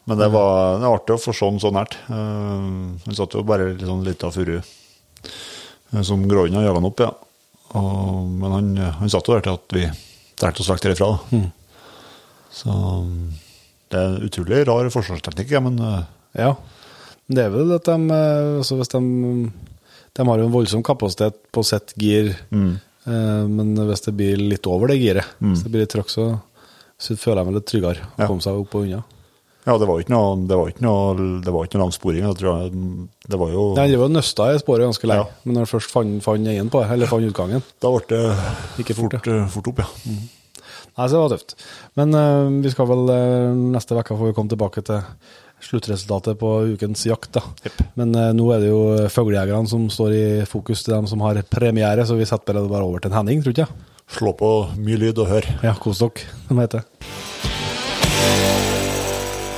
Men 0.07 0.21
det 0.21 0.29
var, 0.31 0.79
det 0.79 0.87
var 0.87 0.95
artig 0.95 1.17
å 1.17 1.19
få 1.19 1.35
se 1.35 1.49
han 1.49 1.59
så 1.59 1.73
nært. 1.75 1.97
Uh, 2.07 2.95
han 3.03 3.17
satt 3.17 3.35
jo 3.35 3.43
bare 3.43 3.73
litt 3.73 3.83
sånn 3.83 4.07
lita 4.07 4.31
furu 4.31 4.61
uh, 5.93 6.01
som 6.07 6.23
gråina 6.29 6.63
jaga 6.65 6.79
han 6.79 6.89
opp, 6.89 6.99
ja. 7.05 7.11
Og, 7.75 8.25
men 8.39 8.51
han, 8.55 8.67
han 9.01 9.09
satt 9.11 9.27
jo 9.27 9.35
der 9.35 9.43
til 9.45 9.57
at 9.57 9.73
vi 9.75 9.85
delte 10.39 10.61
oss 10.63 10.69
vekk 10.71 10.83
derifra. 10.85 11.09
da. 11.11 11.43
Så 12.55 12.71
um, 12.71 13.33
det 13.91 13.99
er 13.99 14.13
en 14.13 14.25
utrolig 14.29 14.61
rar 14.69 14.87
forsvarsteknikk, 14.93 15.51
ja, 15.57 15.59
men 15.65 15.79
uh, 15.83 16.03
Ja. 16.37 16.53
Det 17.27 17.41
er 17.41 17.49
vel 17.49 17.71
at 17.73 17.87
de 17.89 17.95
eh, 18.13 18.57
altså 18.61 18.75
hvis 18.77 18.91
de, 18.91 18.99
de 20.13 20.25
har 20.29 20.37
jo 20.37 20.45
en 20.45 20.51
voldsom 20.53 20.83
kapasitet 20.85 21.39
på 21.55 21.63
sitt 21.65 21.95
gir, 21.97 22.27
eh, 22.53 23.45
men 23.49 23.71
hvis 23.89 24.03
det 24.05 24.13
blir 24.13 24.37
litt 24.37 24.67
over 24.69 24.91
det 24.93 24.99
giret, 25.01 25.25
hvis 25.41 25.63
det 25.65 25.71
blir 25.73 25.81
litt 25.87 25.93
trøkk, 25.95 26.11
så, 26.13 26.27
så 27.01 27.17
føler 27.17 27.41
jeg 27.41 27.47
meg 27.49 27.57
litt 27.57 27.67
tryggere 27.71 28.05
å 28.05 28.21
Ja. 28.21 28.27
komme 28.29 28.45
seg 28.45 28.59
opp 28.61 28.77
og 28.77 28.85
unna. 28.85 29.01
Ja, 29.65 29.75
det 29.81 29.87
var 29.89 30.01
ikke 30.03 30.13
noe, 30.13 30.35
det 30.45 30.57
var 30.59 30.71
ikke 30.71 30.85
noe, 30.85 31.27
det 31.41 31.53
var 31.55 31.65
ikke 31.65 31.77
noe 31.79 31.85
lang 31.87 31.93
sporing. 31.95 32.25
Jeg 32.27 32.37
tror 32.39 32.49
jeg, 32.61 32.71
det 33.33 33.39
var 33.41 33.53
jo 33.55 33.63
Nei, 33.79 33.87
det 33.89 33.99
var 34.01 34.11
nøsta 34.13 34.49
i 34.53 34.59
sporet 34.61 34.85
ganske 34.85 35.09
lenge, 35.09 35.25
Ja. 35.25 35.43
men 35.45 35.57
når 35.57 35.65
jeg 35.65 35.71
først 35.73 35.93
fant, 35.95 36.17
fant 36.25 36.51
egen 36.53 36.69
på 36.69 36.81
det, 36.83 36.89
eller 36.93 37.09
fant 37.09 37.25
utgangen 37.25 37.63
Da 37.81 37.89
ble 37.95 38.03
det 38.11 38.21
Ikke 38.83 38.97
fort, 38.97 39.15
fort, 39.17 39.31
ja. 39.31 39.45
fort 39.49 39.71
opp, 39.73 39.81
ja. 39.81 39.89
Nei, 40.95 41.07
så 41.09 41.15
det 41.17 41.23
var 41.25 41.33
tøft. 41.33 41.55
Men 41.99 42.13
uh, 42.15 42.47
vi 42.63 42.69
skal 42.71 42.87
vel 42.87 43.09
uh, 43.11 43.57
neste 43.73 43.97
uke 43.97 44.15
får 44.15 44.29
vi 44.29 44.35
komme 44.37 44.53
tilbake 44.53 44.83
til 44.87 45.01
sluttresultatet 45.65 46.37
på 46.39 46.51
ukens 46.75 47.03
jakt. 47.09 47.33
da. 47.35 47.41
Men 47.99 48.13
uh, 48.15 48.29
nå 48.37 48.45
er 48.55 48.63
det 48.63 48.69
jo 48.69 48.79
fuglejegerne 49.11 49.67
som 49.67 49.89
står 49.91 50.15
i 50.15 50.23
fokus 50.47 50.85
til 50.85 50.95
dem 50.95 51.09
som 51.11 51.19
har 51.25 51.41
premiere, 51.51 52.05
så 52.07 52.15
vi 52.15 52.27
setter 52.29 52.55
bare, 52.55 52.71
bare 52.71 52.87
over 52.87 53.03
til 53.03 53.11
en 53.11 53.17
Henning, 53.19 53.43
tror 53.43 53.55
ikke 53.57 53.65
jeg. 53.65 53.91
Slå 54.15 54.35
på 54.37 54.51
mye 54.77 55.01
lyd 55.01 55.19
og 55.25 55.31
hør. 55.33 55.51
Ja, 55.65 55.73
kos 55.81 55.99
dere, 56.05 56.29
som 56.47 56.61
det 56.61 56.69
heter. 56.69 56.85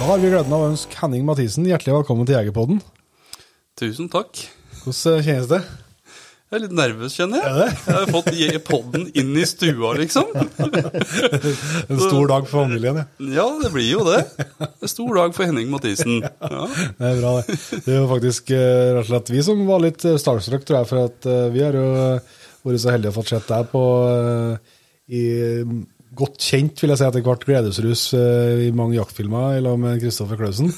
Har 0.07 0.21
vi 0.21 0.29
gleden 0.31 0.53
av 0.55 0.61
å 0.63 0.67
ønske 0.69 0.95
Henning 1.01 1.25
Mathisen 1.27 1.65
hjertelig 1.67 1.97
velkommen 1.97 2.23
til 2.23 2.37
Jegerpodden. 2.37 2.77
Tusen 3.75 4.07
takk. 4.07 4.39
Hvordan 4.85 5.17
eh, 5.17 5.25
kjennes 5.25 5.49
det? 5.51 5.57
Jeg 6.47 6.55
er 6.55 6.61
litt 6.63 6.75
nervøs, 6.77 7.17
kjenner 7.17 7.43
jeg. 7.43 7.57
Det? 7.57 7.65
Jeg 7.89 7.97
har 7.97 8.13
fått 8.15 8.69
podden 8.69 9.03
inn 9.19 9.33
i 9.35 9.43
stua, 9.51 9.89
liksom. 9.99 10.29
En 11.91 11.99
stor 11.99 12.31
dag 12.31 12.47
for 12.47 12.61
familien, 12.61 13.01
ja. 13.01 13.03
Ja, 13.35 13.49
det 13.59 13.73
blir 13.73 13.89
jo 13.89 14.05
det. 14.07 14.21
En 14.63 14.93
stor 14.93 15.11
dag 15.19 15.35
for 15.35 15.43
Henning 15.43 15.67
Mathisen. 15.75 16.23
Ja. 16.23 16.63
Det 17.01 17.11
er 17.11 17.19
bra, 17.19 17.35
det. 17.41 17.59
Det 17.75 17.91
er 17.97 17.99
jo 17.99 18.07
faktisk 18.13 18.55
eh, 18.55 18.93
rett 18.95 19.03
og 19.03 19.11
slett 19.11 19.33
vi 19.35 19.43
som 19.49 19.67
var 19.67 19.83
litt 19.89 20.07
eh, 20.07 20.15
starstruck, 20.23 20.63
tror 20.63 20.85
jeg. 20.85 20.91
For 20.93 21.03
at 21.03 21.29
vi 21.51 21.67
har 21.67 21.75
jo 21.75 21.91
vært 22.63 22.85
så 22.85 22.95
heldige 22.95 23.11
å 23.11 23.19
få 23.19 23.27
sett 23.27 23.51
deg 23.51 23.67
på 23.75 23.83
i 25.11 25.27
godt 26.17 26.41
kjent, 26.41 26.81
vil 26.81 26.91
jeg 26.91 26.99
si, 26.99 27.05
etter 27.07 27.23
hvert 27.25 27.45
gledesrus 27.47 28.03
eh, 28.17 28.67
i 28.67 28.69
mange 28.75 28.97
jaktfilmer 28.97 29.57
i 29.57 29.63
lag 29.63 29.77
med 29.79 29.99
Kristoffer 30.01 30.39
Klausen. 30.39 30.71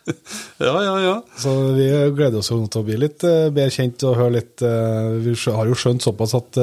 ja, 0.66 0.74
ja, 0.84 0.94
ja. 1.04 1.14
Så 1.40 1.54
vi 1.76 1.86
gleder 2.16 2.40
oss 2.40 2.50
til 2.50 2.80
å 2.80 2.84
bli 2.86 2.98
litt 3.00 3.24
eh, 3.28 3.48
bedre 3.54 3.74
kjent 3.74 4.04
og 4.08 4.18
høre 4.18 4.36
litt 4.38 4.64
eh, 4.66 5.10
Vi 5.24 5.36
har 5.56 5.70
jo 5.70 5.78
skjønt 5.78 6.04
såpass 6.06 6.36
at 6.38 6.60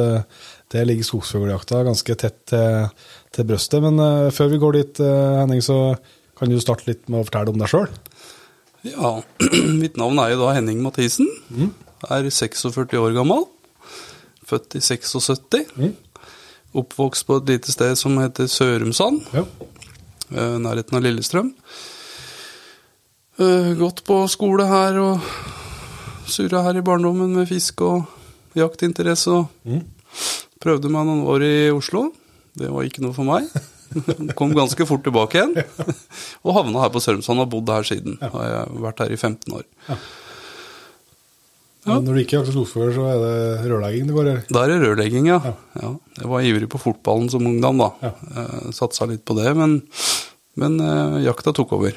det 0.74 0.84
ligger 0.90 1.08
skogsfugljakta 1.08 1.84
ganske 1.88 2.18
tett 2.20 2.40
til, 2.52 2.88
til 3.36 3.48
brøstet. 3.48 3.84
Men 3.86 4.32
før 4.36 4.50
vi 4.52 4.62
går 4.62 4.80
dit, 4.82 5.00
Henning, 5.00 5.62
så 5.64 5.96
kan 6.38 6.52
du 6.52 6.58
starte 6.62 6.90
litt 6.90 7.06
med 7.08 7.22
å 7.22 7.28
fortelle 7.28 7.54
om 7.54 7.62
deg 7.62 7.72
sjøl. 7.72 7.88
Ja, 8.88 9.14
mitt 9.84 9.96
navn 10.00 10.20
er 10.24 10.34
jo 10.34 10.42
da 10.44 10.56
Henning 10.58 10.82
Mathisen. 10.84 11.30
Er 12.12 12.28
46 12.28 13.00
år 13.00 13.16
gammel. 13.16 13.48
Født 14.48 14.78
i 14.80 14.84
76. 14.84 15.56
Oppvokst 16.78 17.26
på 17.28 17.40
et 17.42 17.50
lite 17.56 17.74
sted 17.74 17.96
som 17.98 18.18
heter 18.22 18.50
Sørumsand. 18.52 19.24
Ja. 19.34 19.46
eh, 20.32 20.58
nærheten 20.62 20.98
av 21.00 21.06
Lillestrøm. 21.06 21.54
Eh, 23.40 23.72
gått 23.78 24.04
på 24.08 24.20
skole 24.32 24.66
her 24.70 24.98
og 25.02 25.22
surra 26.28 26.64
her 26.68 26.80
i 26.80 26.86
barndommen 26.86 27.34
med 27.38 27.50
fisk 27.50 27.82
og 27.86 28.06
jaktinteresse. 28.58 29.30
Og 29.32 29.82
prøvde 30.64 30.90
meg 30.92 31.06
noen 31.08 31.26
år 31.30 31.46
i 31.46 31.56
Oslo. 31.74 32.08
Det 32.58 32.70
var 32.74 32.88
ikke 32.88 33.04
noe 33.06 33.14
for 33.16 33.28
meg. 33.28 33.50
Kom 34.40 34.52
ganske 34.58 34.86
fort 34.90 35.06
tilbake 35.06 35.38
igjen. 35.40 35.54
Og 36.44 36.56
havna 36.58 36.82
her 36.84 36.92
på 36.94 37.02
Sørumsand 37.04 37.40
og 37.40 37.46
har 37.46 37.52
bodd 37.54 37.70
her 37.72 37.86
siden. 37.88 38.18
Har 38.22 38.50
jeg 38.50 38.82
vært 38.84 39.04
her 39.06 39.14
i 39.14 39.20
15 39.22 39.54
år. 39.62 39.68
Men 41.88 42.04
når 42.08 42.18
du 42.18 42.22
ikke 42.24 42.40
er 42.42 42.50
skogfugl, 42.52 42.92
så 42.96 43.06
er 43.12 43.22
det 43.24 43.72
rørlegging 43.72 44.10
det 44.10 44.16
går 44.18 44.30
i? 44.32 44.36
Da 44.52 44.64
er 44.66 44.74
det 44.74 44.78
rørlegging, 44.84 45.30
ja. 45.32 45.38
ja. 45.80 45.92
Jeg 46.20 46.32
var 46.34 46.46
ivrig 46.50 46.70
på 46.74 46.82
fotballen 46.82 47.30
som 47.32 47.46
ungdom, 47.48 47.80
da. 47.84 47.90
Ja. 48.04 48.12
Eh, 48.44 48.68
Satsa 48.76 49.08
litt 49.10 49.24
på 49.28 49.38
det, 49.40 49.54
men, 49.58 49.80
men 50.60 50.78
eh, 50.84 51.18
jakta 51.28 51.54
tok 51.56 51.74
over. 51.80 51.96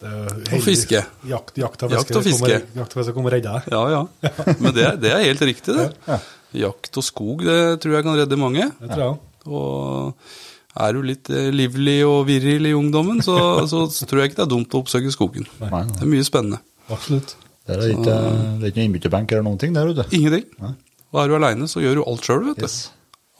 Det 0.00 0.10
er 0.10 0.54
Og 0.56 0.62
fiske. 0.64 1.00
Jakt, 1.28 1.56
jakt 1.60 1.82
og 1.84 1.92
fiske. 1.92 2.16
og 2.16 2.24
fiske. 2.24 2.60
Jakt 2.78 2.94
og 2.94 3.00
fiske 3.02 3.16
kommer 3.16 3.34
og 3.34 3.36
redder 3.36 3.58
deg. 3.58 3.74
Ja, 3.74 3.82
ja. 3.92 4.54
Men 4.62 4.76
det, 4.76 4.86
det 5.02 5.10
er 5.12 5.26
helt 5.26 5.42
riktig, 5.50 5.76
det. 5.76 6.20
Jakt 6.60 6.96
og 6.98 7.04
skog, 7.06 7.44
det 7.46 7.58
tror 7.82 7.98
jeg 7.98 8.06
kan 8.06 8.16
redde 8.18 8.38
mange. 8.40 8.70
Det 8.80 8.88
tror 8.94 9.04
jeg. 9.04 9.18
Og 9.50 10.80
er 10.80 10.96
du 10.96 11.02
litt 11.04 11.28
eh, 11.34 11.50
livlig 11.54 11.98
og 12.06 12.24
virril 12.28 12.70
i 12.70 12.74
ungdommen, 12.76 13.20
så, 13.24 13.36
så 13.68 13.84
tror 14.08 14.22
jeg 14.22 14.30
ikke 14.32 14.40
det 14.40 14.46
er 14.48 14.52
dumt 14.54 14.74
å 14.76 14.82
oppsøke 14.84 15.12
skogen. 15.14 15.46
Det 15.60 15.70
er 15.70 16.10
mye 16.10 16.26
spennende. 16.26 16.60
Absolutt. 16.90 17.36
Det 17.70 17.88
er 17.88 17.96
ikke, 17.96 18.14
det 18.60 18.64
er 18.64 18.72
ikke 18.72 18.80
noen 18.80 18.88
innbytterbenk 18.88 19.34
eller 19.34 19.46
noen 19.46 19.60
ting 19.62 19.76
der 19.76 19.90
ute. 19.90 20.06
Ingenting. 20.16 20.46
Nei. 20.62 20.72
Og 21.10 21.20
er 21.22 21.30
du 21.30 21.36
aleine, 21.40 21.68
så 21.70 21.82
gjør 21.82 22.00
du 22.00 22.06
alt 22.06 22.26
sjøl, 22.26 22.42
vet 22.50 22.62
du. 22.62 22.66
Yes. 22.66 22.80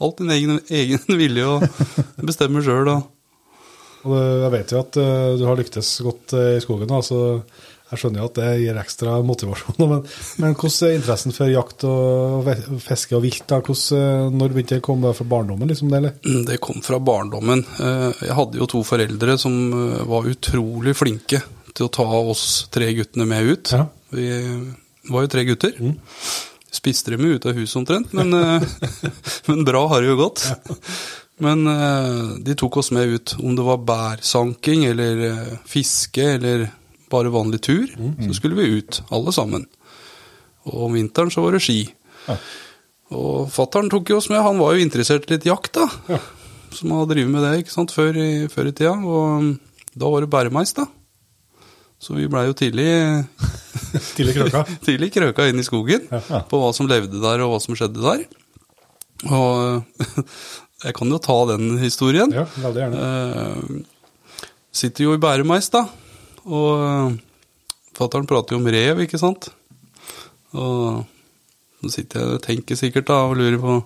Alt 0.01 0.21
din 0.21 0.31
egen, 0.33 0.61
egen 0.73 1.17
vilje 1.21 1.47
og 1.47 1.67
bestemmer 2.25 2.65
sjøl. 2.65 2.91
Og... 2.91 3.09
Og 4.09 4.17
jeg 4.17 4.53
vet 4.55 4.71
jo 4.73 4.79
at 4.81 4.97
eh, 4.97 5.27
du 5.37 5.45
har 5.45 5.59
lyktes 5.59 5.91
godt 6.05 6.33
eh, 6.37 6.55
i 6.57 6.63
skogen, 6.63 6.89
da, 6.89 7.03
så 7.05 7.19
jeg 7.91 7.99
skjønner 8.01 8.21
jo 8.23 8.27
at 8.29 8.37
det 8.39 8.49
gir 8.63 8.79
ekstra 8.81 9.17
motivasjon. 9.27 9.77
Men, 9.91 10.03
men 10.41 10.55
hvordan 10.55 10.87
er 10.87 10.97
interessen 10.97 11.35
for 11.35 11.51
jakt 11.51 11.85
og 11.87 12.49
fiske 12.81 13.17
og 13.17 13.25
vilt? 13.25 13.45
da? 13.51 13.59
Hvordan, 13.61 14.01
eh, 14.01 14.25
når 14.39 14.55
begynte 14.55 14.77
det 14.77 14.81
å 14.81 14.87
komme 14.89 15.13
fra 15.15 15.27
barndommen? 15.35 15.69
liksom 15.69 15.91
det, 15.91 16.01
eller? 16.01 16.43
Det 16.49 16.59
kom 16.63 16.81
fra 16.85 17.01
barndommen. 17.03 17.65
Jeg 17.77 18.37
hadde 18.39 18.61
jo 18.61 18.69
to 18.73 18.83
foreldre 18.87 19.37
som 19.39 19.57
var 20.09 20.29
utrolig 20.31 20.95
flinke 20.97 21.43
til 21.71 21.87
å 21.87 21.93
ta 21.93 22.07
oss 22.33 22.45
tre 22.73 22.89
guttene 22.97 23.27
med 23.29 23.53
ut. 23.53 23.75
Ja. 23.75 23.85
Vi 24.11 24.27
var 25.09 25.25
jo 25.25 25.31
tre 25.31 25.45
gutter. 25.47 25.77
Spiste 26.71 27.13
dem 27.13 27.25
jo 27.27 27.35
ut 27.35 27.45
av 27.47 27.57
huset 27.57 27.79
omtrent, 27.81 28.13
men, 28.15 28.33
eh, 28.33 28.63
men 29.49 29.65
bra 29.67 29.85
har 29.91 30.01
det 30.01 30.11
jo 30.11 30.19
gått. 30.19 30.45
Men 31.41 31.65
eh, 31.67 32.37
de 32.45 32.55
tok 32.55 32.77
oss 32.81 32.91
med 32.95 33.15
ut, 33.15 33.35
om 33.41 33.57
det 33.57 33.65
var 33.65 33.83
bærsanking 33.87 34.85
eller 34.87 35.25
eh, 35.27 35.57
fiske 35.67 36.27
eller 36.37 36.69
bare 37.11 37.33
vanlig 37.33 37.59
tur, 37.65 37.89
så 38.23 38.33
skulle 38.37 38.55
vi 38.55 38.79
ut, 38.79 39.01
alle 39.11 39.33
sammen. 39.35 39.65
Og 40.69 40.85
om 40.87 40.93
vinteren 40.95 41.31
så 41.33 41.43
var 41.43 41.57
det 41.57 41.63
ski. 41.65 41.81
Og 43.11 43.49
fattern 43.51 43.89
tok 43.91 44.13
jo 44.13 44.21
oss 44.21 44.29
med, 44.31 44.39
han 44.39 44.61
var 44.61 44.77
jo 44.77 44.85
interessert 44.85 45.27
i 45.27 45.35
litt 45.35 45.49
jakt, 45.49 45.75
da. 45.75 46.21
Som 46.71 46.93
hadde 46.95 47.17
drevet 47.17 47.33
med 47.33 47.43
det 47.43 47.65
ikke 47.65 47.73
sant, 47.73 47.91
før 47.91 48.15
i, 48.15 48.29
før 48.47 48.69
i 48.69 48.71
tida. 48.71 48.93
Og 48.95 49.41
um, 49.43 49.49
da 49.91 50.11
var 50.13 50.23
det 50.23 50.31
bæremeis, 50.31 50.71
da. 50.77 50.87
Så 52.01 52.15
vi 52.17 52.25
blei 52.31 52.47
jo 52.47 52.55
tidlig, 52.57 52.89
Tidlig 54.17 54.35
krøka? 54.39 54.63
tidlig 54.87 55.11
krøka 55.13 55.45
inn 55.49 55.61
i 55.61 55.65
skogen 55.65 56.07
på 56.09 56.61
hva 56.61 56.71
som 56.73 56.89
levde 56.89 57.21
der, 57.21 57.43
og 57.45 57.53
hva 57.53 57.59
som 57.61 57.77
skjedde 57.77 58.01
der. 58.01 58.23
Og 59.29 60.05
jeg 60.85 60.97
kan 60.97 61.13
jo 61.13 61.21
ta 61.21 61.37
den 61.53 61.75
historien. 61.81 62.33
Ja, 62.33 62.47
veldig 62.57 62.85
gjerne. 62.85 63.05
Uh, 63.05 64.47
sitter 64.73 65.05
jo 65.05 65.13
i 65.13 65.21
bæremeis, 65.21 65.69
da. 65.73 65.85
Og 66.49 66.81
uh, 66.81 67.13
fattern 67.97 68.25
prater 68.29 68.57
jo 68.57 68.63
om 68.63 68.71
rev, 68.73 69.03
ikke 69.05 69.21
sant. 69.21 69.51
Og 70.57 71.03
så 71.81 71.93
sitter 71.99 72.21
jeg 72.21 72.39
og 72.39 72.43
tenker 72.45 72.77
sikkert 72.79 73.09
da 73.09 73.21
og 73.29 73.37
lurer 73.39 73.61
på 73.61 73.77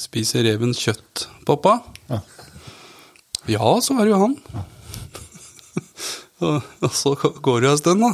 Spiser 0.00 0.46
reven 0.46 0.70
kjøtt, 0.72 1.26
pappa? 1.44 1.74
Ja. 2.08 2.22
Ja, 3.50 3.72
så 3.84 3.98
er 3.98 4.06
det 4.06 4.14
jo 4.14 4.20
han. 4.22 4.36
og, 4.56 4.79
og 6.40 6.92
så 6.96 7.14
går 7.16 7.60
det 7.60 7.68
jo 7.68 7.72
en 7.74 7.80
stund, 7.82 8.04
da. 8.04 8.12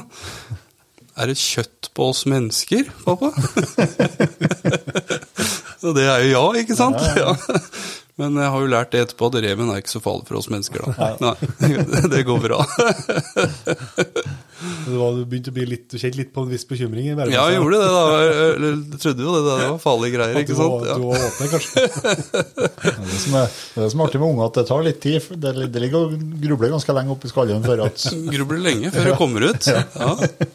Er 1.16 1.30
det 1.30 1.38
kjøtt 1.40 1.90
på 1.97 2.11
oss 2.11 2.26
mennesker, 2.28 2.90
pappa? 3.06 3.33
Og 5.87 5.95
det 5.95 6.06
er 6.09 6.25
jo 6.25 6.30
ja, 6.33 6.45
ikke 6.61 6.76
sant? 6.76 7.00
Ja. 7.16 7.35
Men 8.16 8.38
jeg 8.40 8.49
har 8.49 8.62
jo 8.64 8.68
lært 8.73 8.92
det 8.94 9.00
etterpå 9.04 9.28
at 9.28 9.35
reven 9.44 9.68
er 9.73 9.82
ikke 9.82 9.92
så 9.92 10.00
farlig 10.00 10.25
for 10.28 10.38
oss 10.40 10.49
mennesker, 10.49 10.87
da. 10.87 11.08
Nei, 11.20 11.35
det 12.14 12.23
går 12.28 12.40
bra. 12.46 12.62
Du, 14.87 14.94
var, 14.96 15.12
du 15.12 15.25
begynte 15.28 15.50
å 15.52 15.54
bli 15.56 15.66
litt, 15.68 15.82
du 15.92 15.99
kjente 16.00 16.16
litt 16.16 16.30
på 16.32 16.40
en 16.46 16.49
viss 16.49 16.64
bekymring? 16.68 17.11
i. 17.11 17.14
Ja, 17.28 17.42
jeg 17.52 17.58
gjorde 17.58 17.80
det, 17.82 17.88
da. 17.92 18.04
Jeg 18.23 19.00
trodde 19.02 19.26
jo 19.26 19.32
det, 19.35 19.40
det 19.50 19.66
var 19.68 19.80
farlige 19.82 20.14
greier, 20.16 20.38
At 20.38 20.46
ikke 20.46 20.54
du 20.54 20.61
var, 20.61 20.70
sant? 20.70 20.87
Ja. 20.88 20.94
du 20.96 21.04
var 21.11 21.26
åpen, 21.26 21.50
kanskje? 21.52 21.85
Det 23.06 23.18
som 23.20 23.37
er, 23.40 23.52
det 23.76 23.88
som 23.92 24.00
er 24.00 24.06
artig 24.08 24.20
med 24.20 24.28
unger, 24.30 24.49
at 24.49 24.56
det 24.58 24.64
tar 24.68 24.82
litt 24.87 24.99
tid. 25.02 25.28
Det, 25.42 25.52
det 25.73 25.82
ligger 25.82 26.06
og 26.06 26.14
grubler 26.42 26.73
ganske 26.73 26.94
lenge 26.96 27.12
oppi 27.14 27.30
skallen 27.30 27.64
før 27.64 27.82
at 27.87 28.04
Grubler 28.32 28.61
lenge 28.62 28.92
før 28.94 29.08
det 29.11 29.16
kommer 29.18 29.46
ut. 29.50 29.68
Ja. 29.68 30.12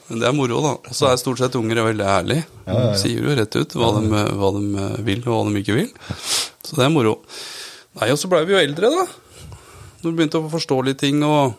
Men 0.10 0.24
det 0.24 0.30
er 0.30 0.36
moro, 0.38 0.62
da. 0.66 0.74
Og 0.80 0.98
så 0.98 1.10
er 1.12 1.20
stort 1.22 1.42
sett 1.42 1.58
unger 1.60 1.84
veldig 1.92 2.08
ærlige. 2.08 2.46
De 2.72 2.94
sier 3.02 3.22
jo 3.26 3.36
rett 3.38 3.58
ut 3.58 3.76
hva 3.78 3.92
de, 3.98 4.24
hva 4.40 4.52
de 4.58 4.88
vil, 5.08 5.24
og 5.28 5.34
hva 5.34 5.42
de 5.50 5.64
ikke 5.64 5.78
vil. 5.78 5.92
Så 6.62 6.78
det 6.78 6.86
er 6.86 6.94
moro. 6.94 7.18
Nei, 8.00 8.12
og 8.14 8.20
så 8.20 8.30
blei 8.32 8.46
vi 8.48 8.56
jo 8.56 8.62
eldre, 8.62 8.92
da. 8.94 9.06
Når 10.02 10.08
vi 10.08 10.18
begynte 10.18 10.40
å 10.42 10.52
forstå 10.52 10.78
litt 10.88 11.02
ting 11.02 11.22
og 11.26 11.58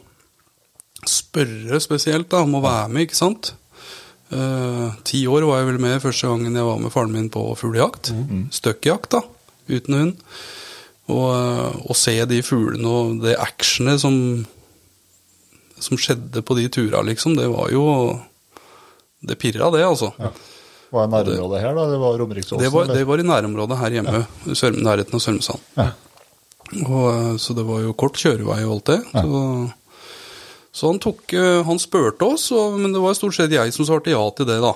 spørre 1.09 1.80
spesielt 1.82 2.30
da, 2.30 2.44
om 2.47 2.56
å 2.59 2.62
være 2.64 2.88
med, 2.92 3.06
ikke 3.09 3.18
sant? 3.18 3.52
Uh, 4.32 4.94
ti 5.04 5.26
år 5.28 5.44
var 5.44 5.61
jeg 5.61 5.68
vel 5.68 5.80
med 5.82 6.00
første 6.00 6.30
gangen 6.30 6.56
jeg 6.56 6.64
var 6.64 6.78
med 6.80 6.92
faren 6.94 7.12
min 7.12 7.28
på 7.32 7.42
fuglejakt. 7.59 8.12
Støkkjakt, 8.54 9.12
da, 9.12 9.21
uten 9.68 9.99
hund. 9.99 10.26
Og 11.12 11.90
å 11.90 11.97
se 11.99 12.14
de 12.30 12.38
fuglene 12.47 12.88
og 12.88 13.18
det 13.25 13.35
actionet 13.42 14.00
som, 14.00 14.14
som 15.82 15.99
skjedde 16.00 16.44
på 16.47 16.56
de 16.56 16.68
turene, 16.73 17.11
liksom, 17.11 17.37
det 17.37 17.50
var 17.52 17.73
jo 17.75 17.85
Det 19.23 19.37
pirra, 19.38 19.68
det, 19.71 19.85
altså. 19.87 20.09
Var 20.92 21.06
er 21.06 21.12
nærområdet 21.12 21.61
her, 21.62 21.76
da? 21.76 21.84
Det 21.88 21.99
var 22.02 22.18
Romeriksåsen? 22.20 22.61
Det 22.61 22.70
var, 22.72 22.88
det 22.90 23.04
var 23.08 23.20
i 23.20 23.25
nærområdet 23.25 23.78
her 23.80 23.94
hjemme, 23.96 24.25
i 24.44 24.56
Sør 24.58 24.75
nærheten 24.76 25.16
av 25.16 25.22
Sørmesand. 25.25 25.62
Og, 26.84 27.04
eh, 27.08 27.37
så 27.40 27.56
det 27.56 27.64
var 27.68 27.80
jo 27.84 27.94
kort 27.96 28.20
kjørevei 28.20 28.58
og 28.66 28.75
alt 28.76 28.90
det. 28.90 28.99
Så, 29.12 29.40
så 30.72 30.90
han 30.92 31.00
tok 31.04 31.32
eh, 31.37 31.61
Han 31.68 31.80
spurte 31.80 32.28
oss, 32.28 32.50
og, 32.52 32.76
men 32.80 32.92
det 32.92 33.00
var 33.00 33.16
stort 33.16 33.37
sett 33.38 33.54
jeg 33.56 33.72
som 33.72 33.88
svarte 33.88 34.12
ja 34.12 34.20
til 34.37 34.49
det, 34.49 34.61
da. 34.64 34.75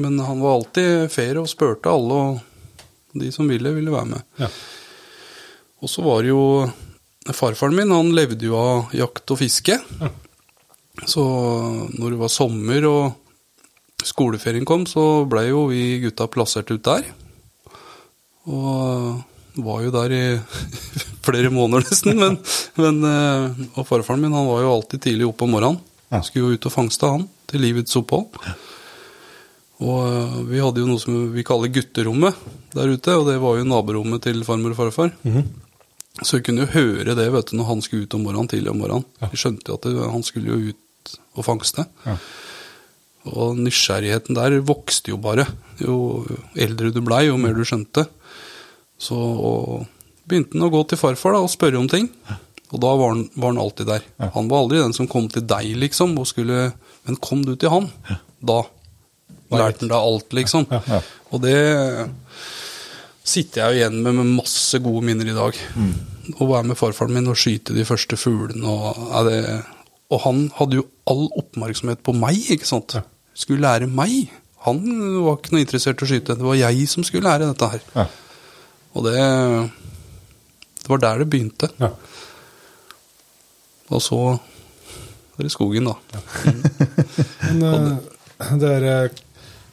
Men 0.00 0.16
han 0.24 0.40
var 0.40 0.56
alltid 0.56 1.12
fair 1.12 1.40
og 1.42 1.50
spurte 1.52 1.92
alle, 1.92 2.22
og 2.32 3.20
de 3.20 3.28
som 3.32 3.48
ville, 3.48 3.74
ville 3.76 3.92
være 3.92 4.08
med. 4.14 4.24
Ja. 4.40 4.48
Og 5.82 5.90
så 5.90 6.04
var 6.04 6.22
det 6.24 6.32
jo 6.32 6.44
Farfaren 7.22 7.76
min 7.76 7.92
han 7.94 8.08
levde 8.16 8.48
jo 8.48 8.56
av 8.58 8.94
jakt 8.96 9.30
og 9.30 9.38
fiske. 9.38 9.76
Så 11.06 11.22
når 11.94 12.14
det 12.14 12.18
var 12.18 12.32
sommer 12.32 12.86
og 12.88 13.21
skoleferien 14.08 14.66
kom, 14.68 14.86
så 14.88 15.24
blei 15.28 15.48
jo 15.50 15.66
vi 15.70 16.00
gutta 16.02 16.28
plassert 16.30 16.70
ut 16.72 16.82
der. 16.86 17.06
Og 18.50 19.22
var 19.62 19.82
jo 19.84 19.92
der 19.92 20.14
i 20.16 20.24
flere 21.26 21.52
måneder 21.52 21.86
nesten. 21.86 22.18
Men, 22.18 22.38
men, 22.80 23.00
eh, 23.08 23.64
og 23.76 23.86
farfaren 23.88 24.22
min 24.22 24.36
han 24.36 24.48
var 24.48 24.62
jo 24.64 24.74
alltid 24.76 25.04
tidlig 25.08 25.28
oppe 25.28 25.46
om 25.46 25.56
morgenen. 25.56 25.80
Skulle 26.24 26.52
jo 26.52 26.58
ut 26.58 26.68
og 26.68 26.74
fangste 26.74 27.08
han 27.08 27.26
til 27.48 27.64
livets 27.64 27.96
opphold. 28.00 28.38
Og 29.82 29.98
eh, 30.06 30.38
vi 30.50 30.62
hadde 30.62 30.82
jo 30.82 30.88
noe 30.88 31.02
som 31.02 31.18
vi 31.34 31.44
kaller 31.46 31.72
gutterommet 31.72 32.38
der 32.72 32.94
ute, 32.94 33.18
og 33.18 33.28
det 33.28 33.40
var 33.42 33.58
jo 33.58 33.68
naborommet 33.68 34.24
til 34.24 34.40
farmor 34.48 34.74
og 34.74 34.80
farfar. 34.80 35.12
Så 36.22 36.38
vi 36.38 36.44
kunne 36.46 36.66
jo 36.66 36.72
høre 36.74 37.16
det 37.16 37.28
vet 37.32 37.50
du, 37.50 37.56
når 37.58 37.68
han 37.70 37.82
skulle 37.84 38.06
ut 38.06 38.16
om 38.16 38.24
morgenen, 38.26 38.48
tidlig 38.52 38.72
om 38.72 38.80
morgenen. 38.80 39.06
Vi 39.32 39.40
skjønte 39.40 39.72
jo 39.72 39.78
at 39.80 40.12
han 40.12 40.24
skulle 40.24 40.52
jo 40.52 40.72
ut 40.72 41.14
og 41.36 41.44
fangste. 41.44 41.86
Ja. 42.06 42.16
Og 43.30 43.58
nysgjerrigheten 43.62 44.34
der 44.34 44.56
vokste 44.66 45.12
jo 45.12 45.18
bare. 45.22 45.46
Jo 45.78 46.24
eldre 46.58 46.90
du 46.94 47.00
blei, 47.04 47.26
jo 47.28 47.38
mer 47.38 47.54
du 47.54 47.62
skjønte. 47.66 48.06
Så 49.02 49.14
og 49.18 49.86
begynte 50.26 50.56
han 50.56 50.66
å 50.66 50.72
gå 50.72 50.82
til 50.90 50.98
farfar 51.00 51.36
da, 51.36 51.42
og 51.44 51.50
spørre 51.52 51.78
om 51.80 51.88
ting. 51.90 52.08
Og 52.72 52.80
da 52.80 52.92
var 52.96 53.12
han, 53.12 53.24
var 53.36 53.52
han 53.52 53.60
alltid 53.62 53.88
der. 53.90 54.04
Han 54.34 54.48
var 54.50 54.64
aldri 54.64 54.80
den 54.80 54.94
som 54.96 55.08
kom 55.10 55.26
til 55.30 55.44
deg, 55.44 55.74
liksom, 55.76 56.14
og 56.18 56.28
skulle 56.30 56.70
Men 57.04 57.18
kom 57.18 57.42
du 57.44 57.56
til 57.58 57.72
han, 57.72 57.88
da 58.40 58.62
lærte 59.52 59.82
han 59.84 59.90
deg 59.90 59.98
alt, 59.98 60.32
liksom. 60.32 60.66
ja. 60.70 61.00
Og 61.34 61.42
det 61.42 61.58
sitter 63.26 63.60
jeg 63.62 63.66
jo 63.74 63.80
igjen 63.80 63.98
med 64.04 64.16
med 64.18 64.30
masse 64.38 64.78
gode 64.82 65.04
minner 65.06 65.28
i 65.30 65.34
dag. 65.36 65.58
Å 66.38 66.48
være 66.48 66.70
med 66.70 66.78
farfaren 66.78 67.14
min 67.14 67.30
og 67.30 67.38
skyte 67.38 67.74
de 67.76 67.84
første 67.86 68.18
fuglene 68.18 68.66
og 68.66 69.02
er 69.20 69.28
det, 69.28 69.40
Og 70.12 70.20
han 70.26 70.42
hadde 70.58 70.78
jo 70.80 70.86
all 71.08 71.26
oppmerksomhet 71.40 72.02
på 72.04 72.14
meg, 72.14 72.38
ikke 72.54 72.68
sant. 72.68 72.96
Skulle 73.34 73.64
lære 73.64 73.88
meg. 73.90 74.30
Han 74.66 74.78
var 75.24 75.38
ikke 75.40 75.54
noe 75.54 75.64
interessert 75.64 76.02
i 76.02 76.06
å 76.06 76.10
skyte. 76.10 76.36
Det 76.38 76.46
var 76.46 76.58
jeg 76.60 76.86
som 76.90 77.04
skulle 77.06 77.26
lære 77.28 77.48
dette 77.50 77.68
her. 77.72 77.82
Ja. 77.96 78.06
Og 78.94 79.06
det 79.08 79.16
Det 80.82 80.88
var 80.90 80.98
der 81.02 81.18
det 81.22 81.28
begynte. 81.32 81.68
Ja. 81.80 81.92
Og 83.92 84.00
så 84.02 84.18
er 85.38 85.42
det 85.46 85.52
skogen, 85.52 85.88
da. 85.88 85.96
Men 87.48 87.62
eh, 87.66 88.56
det 88.60 88.70
er 88.78 88.86
eh, 88.90 89.20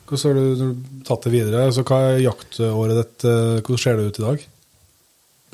Hvordan 0.09 0.23
har 0.25 0.37
du 0.39 0.55
du 0.57 1.03
tatt 1.05 1.25
det 1.27 1.31
videre? 1.35 1.65
Altså, 1.69 1.83
hva 1.85 1.99
er 2.15 2.23
jaktåret 2.23 2.95
ditt? 2.97 3.25
eh, 3.29 3.59
Hvordan 3.61 3.81
ser 3.83 3.99
det 3.99 4.07
ut 4.09 4.19
i 4.19 4.25
dag? 4.25 4.47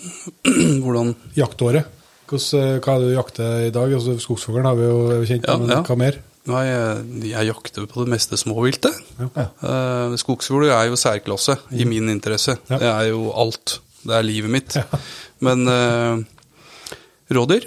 Hvordan 0.85 1.11
Jaktåret? 1.35 1.89
Hvordan, 2.29 2.61
eh, 2.61 2.77
hva 2.79 2.95
er 2.95 3.01
det 3.03 3.09
du 3.09 3.15
jakter 3.17 3.65
i 3.67 3.73
dag? 3.75 3.93
Altså, 3.97 4.15
Skogsfuglen 4.23 4.65
har 4.69 4.77
vi 4.79 4.87
jo 4.87 4.95
er 5.17 5.25
kjent 5.27 5.49
Ja, 5.49 5.57
men 5.59 5.73
ja. 5.75 5.81
hva 5.83 5.97
mer? 5.99 6.21
Nei, 6.45 6.61
jeg, 6.67 7.05
jeg 7.31 7.49
jakter 7.49 7.87
på 7.89 8.05
det 8.05 8.13
meste 8.13 8.37
småviltet. 8.37 8.93
Ja. 9.17 9.47
Uh, 9.63 10.13
er 10.13 10.91
jo 10.91 10.99
særklasse 10.99 11.57
i 11.73 11.87
min 11.89 12.11
interesse. 12.13 12.59
Ja. 12.69 12.77
Det 12.81 12.91
er 12.91 13.09
jo 13.09 13.31
alt. 13.33 13.79
Det 14.05 14.13
er 14.13 14.27
livet 14.27 14.53
mitt. 14.53 14.77
Men 15.41 15.65
uh, 15.65 16.21
rådyr, 17.33 17.65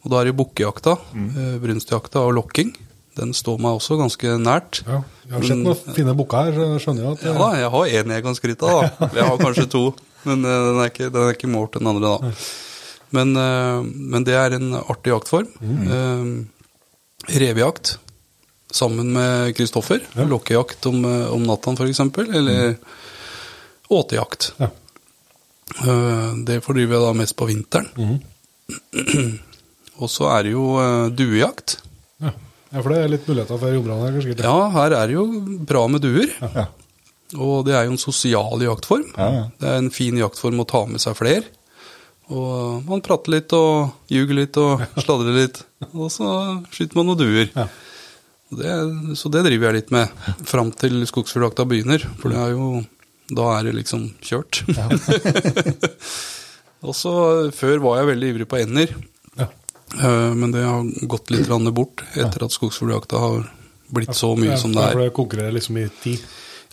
og 0.00 0.12
da 0.12 0.20
er 0.22 0.30
det 0.30 0.38
bukkejakta, 0.38 0.96
uh, 0.96 1.56
brunstjakta 1.60 2.24
og 2.24 2.38
lokking. 2.38 2.72
Den 3.16 3.32
står 3.36 3.60
meg 3.64 3.78
også 3.78 3.96
ganske 4.00 4.34
nært. 4.40 4.82
Ja. 4.84 5.02
Jeg 5.26 5.34
har 5.34 5.46
sett 5.48 5.62
noen 5.62 5.94
fine 5.96 6.14
bukker 6.16 6.48
her, 6.48 6.56
så 6.56 6.66
jeg 6.68 6.82
skjønner 6.84 7.06
jeg... 7.06 7.16
at 7.16 7.22
Ja 7.24 7.36
da, 7.36 7.46
jeg 7.56 7.70
har 7.74 7.92
én 8.00 8.12
jeg 8.12 8.24
kan 8.26 8.36
skryte 8.36 8.72
av. 8.72 9.06
Jeg 9.16 9.28
har 9.28 9.38
kanskje 9.40 9.68
to, 9.72 9.84
men 10.28 10.44
eh, 10.44 10.64
den 10.68 10.80
er 10.82 10.90
ikke, 10.92 11.08
den 11.14 11.22
er 11.22 11.36
ikke 11.36 11.50
målt 11.50 11.78
den 11.78 11.88
andre, 11.90 12.12
da. 12.12 12.34
Men, 13.16 13.32
eh, 13.40 13.88
men 14.12 14.26
det 14.28 14.36
er 14.36 14.58
en 14.58 14.76
artig 14.82 15.14
jaktform. 15.14 15.48
Mm. 15.64 16.44
Revejakt 17.40 17.96
sammen 18.76 19.12
med 19.16 19.54
Kristoffer. 19.56 20.04
Lokkejakt 20.16 20.86
om, 20.90 21.02
eh, 21.08 21.26
om 21.34 21.44
natta, 21.48 21.74
f.eks. 21.76 22.00
Eller 22.28 22.76
åtejakt. 23.88 24.52
Ja. 24.62 24.70
Eh, 25.82 26.30
Det 26.46 26.60
fordriver 26.64 26.98
jeg 26.98 27.06
da 27.08 27.12
mest 27.18 27.36
på 27.38 27.48
vinteren. 27.50 27.90
Og 30.00 30.10
så 30.12 30.28
er 30.36 30.46
det 30.46 30.52
jo 30.52 30.64
eh, 30.82 31.06
duejakt. 31.16 31.78
Ja. 32.20 32.32
ja, 32.72 32.80
for 32.82 32.92
det 32.92 32.98
er 33.02 33.12
litt 33.14 33.28
muligheter 33.28 33.60
for 33.60 33.72
jordbrann 33.72 34.02
her, 34.04 34.16
kanskje? 34.18 34.36
Ja, 34.44 34.56
her 34.76 34.96
er 34.98 35.08
det 35.10 35.16
jo 35.16 35.24
bra 35.68 35.86
med 35.88 36.04
duer. 36.04 36.32
Ja. 36.42 36.66
Og 37.42 37.64
det 37.66 37.74
er 37.74 37.86
jo 37.88 37.94
en 37.96 38.00
sosial 38.00 38.60
jaktform. 38.62 39.06
Ja, 39.16 39.28
ja. 39.34 39.44
Det 39.58 39.70
er 39.72 39.80
en 39.80 39.90
fin 39.94 40.18
jaktform 40.20 40.60
å 40.62 40.68
ta 40.68 40.84
med 40.86 41.02
seg 41.02 41.16
flere. 41.18 41.46
Og 42.26 42.82
man 42.86 43.02
prater 43.06 43.36
litt 43.36 43.52
og 43.54 44.10
ljuger 44.10 44.34
litt 44.40 44.56
og 44.58 44.82
sladrer 44.98 45.34
litt. 45.40 45.60
Og 45.92 46.08
så 46.10 46.26
skyter 46.74 46.98
man 46.98 47.10
noen 47.10 47.20
duer. 47.22 47.50
Ja. 47.54 47.66
Og 48.50 48.60
Det, 48.60 48.72
så 49.18 49.30
det 49.32 49.42
driver 49.46 49.70
jeg 49.70 49.80
litt 49.80 49.92
med 49.94 50.12
fram 50.46 50.70
til 50.78 51.00
skogsfugljakta 51.08 51.66
begynner. 51.68 52.04
For 52.20 52.32
det 52.32 52.38
er 52.38 52.54
jo 52.54 52.84
Da 53.26 53.48
er 53.56 53.66
det 53.66 53.74
liksom 53.80 54.06
kjørt. 54.22 54.62
og 56.86 56.94
så 56.94 57.12
Før 57.56 57.82
var 57.82 58.00
jeg 58.00 58.10
veldig 58.12 58.32
ivrig 58.34 58.48
på 58.50 58.60
ender. 58.62 58.92
Ja. 59.38 59.48
Eh, 59.98 60.32
Men 60.38 60.54
det 60.54 60.62
har 60.62 60.86
gått 61.10 61.32
litt 61.34 61.50
bort 61.74 62.04
etter 62.14 62.46
at 62.46 62.54
skogsfugljakta 62.54 63.18
har 63.18 63.48
blitt 63.90 64.14
så 64.14 64.34
mye 64.38 64.54
Ja, 64.54 64.60
som 64.60 64.74
det 64.74 64.82
er. 64.82 64.94
For 64.94 65.02
det 65.02 65.14
konkurrerer 65.14 65.54
liksom 65.54 65.78
i 65.78 65.88
tid. 66.02 66.22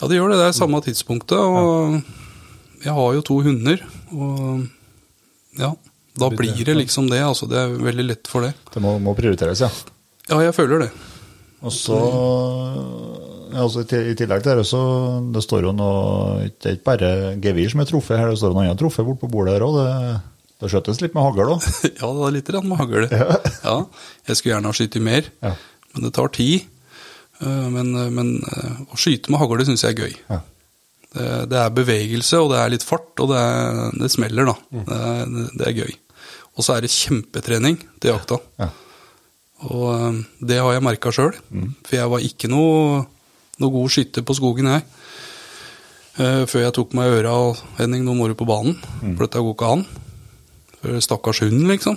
Ja, 0.02 0.08
det 0.08 0.18
gjør 0.18 0.34
det. 0.34 0.42
Det 0.42 0.50
er 0.50 0.58
samme 0.58 0.82
tidspunktet. 0.82 1.38
Og 1.38 2.02
jeg 2.84 2.94
har 2.94 3.14
jo 3.16 3.22
to 3.24 3.38
hunder, 3.46 3.80
og 4.12 4.66
ja, 5.56 5.70
da 6.20 6.30
blir 6.34 6.66
det 6.66 6.76
liksom 6.76 7.08
det. 7.10 7.22
Altså, 7.24 7.48
det 7.48 7.62
er 7.62 7.78
veldig 7.80 8.06
lett 8.10 8.30
for 8.30 8.44
det. 8.44 8.52
Det 8.74 8.82
må, 8.84 8.98
må 9.00 9.14
prioriteres, 9.16 9.62
ja. 9.64 9.70
Ja, 10.30 10.42
jeg 10.44 10.56
føler 10.58 10.86
det. 10.86 10.92
Og 11.64 11.72
så 11.72 11.98
ja, 13.54 13.62
altså, 13.64 13.84
i 13.86 14.16
tillegg 14.18 14.44
til 14.44 14.58
det, 14.60 14.66
så 14.68 14.80
det 15.34 15.44
står 15.46 15.68
jo 15.68 15.74
noe 15.78 16.48
Det 16.50 16.72
er 16.72 16.78
ikke 16.78 16.88
bare 16.90 17.12
gevir 17.44 17.70
som 17.72 17.84
er 17.84 17.90
truffet 17.90 18.18
her, 18.20 18.32
det 18.34 18.40
står 18.42 18.56
noe 18.56 18.66
annet 18.66 18.80
truffet 18.82 19.06
borte 19.08 19.22
på 19.24 19.30
bordet 19.32 19.56
her 19.58 19.66
òg. 19.68 19.78
Det, 19.78 20.16
det 20.64 20.72
skjøttes 20.74 21.02
litt 21.04 21.16
med 21.16 21.26
hagl 21.28 21.54
òg. 21.56 21.68
Ja, 22.02 22.10
det 22.10 22.28
er 22.30 22.36
litt 22.38 22.54
med 22.66 22.80
hagl. 22.82 23.08
Ja, 23.12 23.28
ja. 23.70 23.76
jeg 24.30 24.40
skulle 24.40 24.56
gjerne 24.56 24.72
ha 24.74 24.78
skutt 24.80 25.00
mer, 25.06 25.30
Ja. 25.46 25.54
men 25.94 26.08
det 26.08 26.14
tar 26.18 26.34
tid. 26.36 26.66
Eh, 27.44 27.68
Men, 27.78 27.94
men 28.16 28.34
eh, 28.42 28.84
å 28.94 29.00
skyte 29.00 29.32
med 29.34 29.42
hagl 29.44 29.64
syns 29.68 29.86
jeg 29.86 29.96
er 29.98 30.04
gøy. 30.08 30.18
Ja. 30.32 30.42
Det, 31.14 31.26
det 31.52 31.60
er 31.62 31.74
bevegelse, 31.78 32.40
og 32.42 32.50
det 32.56 32.60
er 32.64 32.72
litt 32.74 32.84
fart, 32.88 33.12
og 33.22 33.30
det, 33.30 33.38
er, 33.38 33.92
det 34.02 34.10
smeller, 34.10 34.48
da. 34.50 34.56
Mm. 34.74 34.86
Det, 34.88 35.02
er, 35.14 35.52
det 35.60 35.68
er 35.70 35.76
gøy. 35.84 35.92
Og 36.58 36.66
så 36.66 36.74
er 36.76 36.86
det 36.86 36.90
kjempetrening 36.94 37.78
til 38.02 38.12
jakta. 38.16 38.40
Ja. 38.62 38.72
Og 39.70 39.88
eh, 39.94 40.22
det 40.44 40.60
har 40.60 40.74
jeg 40.76 40.84
merka 40.84 41.12
sjøl, 41.16 41.34
Mm. 41.54 41.74
for 41.86 41.96
jeg 41.96 42.10
var 42.12 42.20
ikke 42.20 42.50
noe, 42.52 43.06
noe 43.60 43.72
god 43.72 43.90
skytter 43.94 44.24
på 44.28 44.36
skogen, 44.36 44.68
jeg. 44.74 44.84
Eh, 46.20 46.44
Før 46.46 46.66
jeg 46.68 46.74
tok 46.78 46.94
meg 46.94 47.08
i 47.10 47.16
øra 47.22 47.32
og 47.50 47.62
Henning, 47.80 48.04
nå 48.06 48.14
må 48.18 48.28
du 48.28 48.36
på 48.36 48.46
banen, 48.50 48.76
Mm. 49.02 49.16
for 49.18 49.26
dette 49.28 49.40
går 49.42 49.56
ikke 49.56 49.72
an. 49.78 49.86
For 50.84 51.00
Stakkars 51.00 51.40
hunden, 51.40 51.68
liksom. 51.72 51.96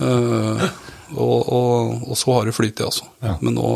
uh, 0.00 0.62
og, 1.20 1.52
og, 1.52 2.08
og 2.10 2.16
så 2.16 2.32
har 2.38 2.48
det 2.48 2.54
flytet, 2.56 2.86
altså. 2.86 3.04
Ja. 3.20 3.34
Men 3.44 3.54
nå, 3.58 3.66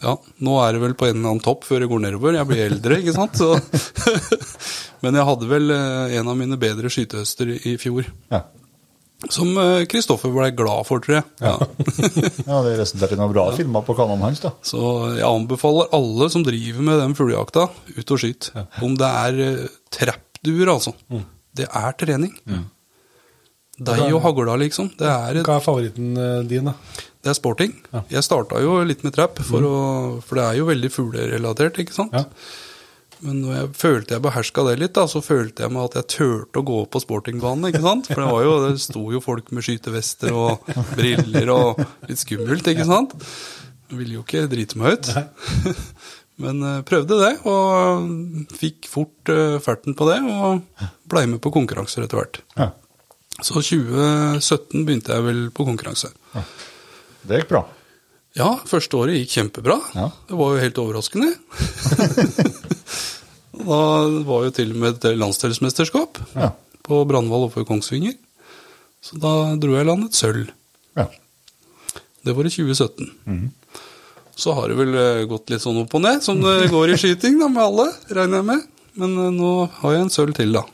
ja, 0.00 0.14
nå 0.46 0.54
er 0.62 0.72
det 0.76 0.82
vel 0.84 0.94
på 0.94 1.08
en 1.08 1.16
eller 1.18 1.32
annen 1.32 1.42
topp 1.44 1.66
før 1.66 1.82
det 1.82 1.88
går 1.90 2.04
nedover. 2.06 2.38
Jeg 2.38 2.46
blir 2.48 2.62
eldre, 2.68 3.00
ikke 3.02 3.16
sant. 3.16 3.34
Så. 3.40 3.58
Men 5.02 5.16
jeg 5.18 5.26
hadde 5.26 5.48
vel 5.50 5.70
en 5.74 6.28
av 6.30 6.36
mine 6.38 6.58
bedre 6.60 6.90
skytehøster 6.92 7.50
i 7.66 7.74
fjor. 7.82 8.06
Ja. 8.30 8.44
Som 9.28 9.52
Kristoffer 9.90 10.32
ble 10.32 10.48
glad 10.56 10.86
for, 10.88 11.02
tror 11.04 11.18
jeg. 11.18 11.26
Ja. 11.44 11.52
ja, 12.46 12.60
det 12.66 12.78
resulterte 12.78 13.18
i 13.18 13.20
noen 13.20 13.34
bra 13.34 13.50
filmer 13.52 13.84
på 13.84 13.96
kanalen 13.98 14.24
hans, 14.24 14.40
da. 14.40 14.54
Så 14.64 14.80
jeg 15.18 15.26
anbefaler 15.28 15.92
alle 15.96 16.30
som 16.32 16.46
driver 16.46 16.86
med 16.88 17.02
den 17.02 17.16
fuglejakta, 17.18 17.66
ut 17.68 18.14
og 18.16 18.22
skyt. 18.22 18.48
Om 18.80 18.96
det 19.00 19.10
er 19.26 19.40
uh, 19.44 19.78
trappduer, 19.92 20.72
altså. 20.72 20.94
Det 21.52 21.68
er 21.68 21.98
trening. 22.00 22.32
Deg 23.80 24.06
og 24.08 24.20
hagla, 24.24 24.56
liksom. 24.60 24.90
Det 24.98 25.08
er, 25.08 25.40
et, 25.40 25.46
Hva 25.46 25.56
er 25.56 25.64
favoritten 25.64 26.16
eh, 26.20 26.40
din, 26.48 26.68
da? 26.68 26.74
det 27.20 27.32
er 27.32 27.36
sporting. 27.36 27.72
Ja. 27.92 28.02
Jeg 28.16 28.24
starta 28.24 28.60
jo 28.64 28.78
litt 28.86 29.04
med 29.04 29.14
trapp, 29.16 29.40
for, 29.44 29.64
å, 29.64 29.78
for 30.24 30.40
det 30.40 30.44
er 30.46 30.58
jo 30.60 30.68
veldig 30.68 30.90
fuglerelatert, 30.92 31.80
ikke 31.82 31.96
sant? 31.96 32.16
Ja. 32.16 32.24
Men 33.20 33.40
når 33.42 33.56
jeg 33.56 33.70
følte 33.76 34.14
jeg 34.16 34.24
beherska 34.24 34.64
det 34.64 34.76
litt, 34.80 34.94
da, 34.96 35.04
så 35.10 35.20
følte 35.24 35.66
jeg 35.66 35.74
meg 35.74 35.90
at 35.90 35.98
jeg 35.98 36.08
turte 36.14 36.62
å 36.62 36.66
gå 36.66 36.78
på 36.88 37.02
sportingbanen. 37.02 37.68
ikke 37.68 37.82
sant? 37.84 38.08
For 38.08 38.22
det, 38.22 38.28
var 38.32 38.46
jo, 38.46 38.54
det 38.64 38.80
sto 38.80 39.02
jo 39.12 39.20
folk 39.24 39.50
med 39.56 39.66
skytevester 39.66 40.36
og 40.36 40.70
briller 40.96 41.52
og 41.52 41.82
litt 42.08 42.22
skummelt, 42.22 42.70
ikke 42.72 42.88
sant? 42.88 43.16
Jeg 43.90 43.98
ville 43.98 44.16
jo 44.16 44.24
ikke 44.24 44.46
drite 44.48 44.80
meg 44.80 44.96
ut. 44.96 45.12
Men 46.40 46.62
eh, 46.64 46.78
prøvde 46.88 47.18
det, 47.20 47.32
og 47.50 48.54
fikk 48.56 48.88
fort 48.88 49.32
eh, 49.32 49.58
ferten 49.60 49.96
på 49.98 50.08
det, 50.08 50.20
og 50.24 50.86
blei 51.10 51.26
med 51.28 51.42
på 51.44 51.52
konkurranser 51.52 52.06
etter 52.06 52.22
hvert. 52.22 52.40
Ja. 52.56 52.70
Så 53.40 53.60
2017 53.60 54.86
begynte 54.88 55.12
jeg 55.16 55.26
vel 55.26 55.44
på 55.52 55.68
konkurranse. 55.68 56.12
Det 57.28 57.42
gikk 57.42 57.52
bra. 57.52 57.66
Ja, 58.38 58.54
første 58.68 58.96
året 58.96 59.18
gikk 59.18 59.32
kjempebra. 59.34 59.76
Ja. 59.96 60.08
Det 60.28 60.38
var 60.38 60.54
jo 60.54 60.64
helt 60.64 60.80
overraskende. 60.80 61.34
da 63.66 63.80
var 64.28 64.44
jo 64.46 64.50
til 64.56 64.72
og 64.74 64.80
med 64.82 64.98
et 65.04 65.18
landsdelsmesterskap 65.20 66.18
Ja. 66.36 66.50
på 66.86 67.02
Brandval 67.08 67.46
oppe 67.48 67.62
i 67.62 67.68
Kongsvinger. 67.68 68.14
Så 69.02 69.16
da 69.20 69.32
dro 69.56 69.74
jeg 69.76 69.86
i 69.86 69.88
land 69.88 70.04
et 70.08 70.18
sølv. 70.18 70.50
Ja. 70.98 71.06
Det 72.24 72.34
var 72.36 72.44
i 72.44 72.52
2017. 72.52 73.50
Så 74.40 74.52
har 74.56 74.68
det 74.72 74.76
vel 74.78 74.94
eh, 74.96 75.24
gått 75.28 75.50
litt 75.52 75.60
sånn 75.64 75.80
opp 75.82 75.94
og 75.96 76.02
ned, 76.04 76.22
som 76.24 76.40
det 76.40 76.70
går 76.72 76.92
i 76.94 76.98
skyting 77.00 77.38
da, 77.40 77.48
med 77.52 77.62
alle, 77.64 77.86
regner 78.08 78.40
jeg 78.40 78.48
med. 78.50 78.66
Men 79.00 79.16
eh, 79.24 79.30
nå 79.36 79.50
har 79.80 79.94
jeg 79.96 80.04
en 80.06 80.12
sølv 80.14 80.36
til, 80.36 80.52
da. 80.56 80.64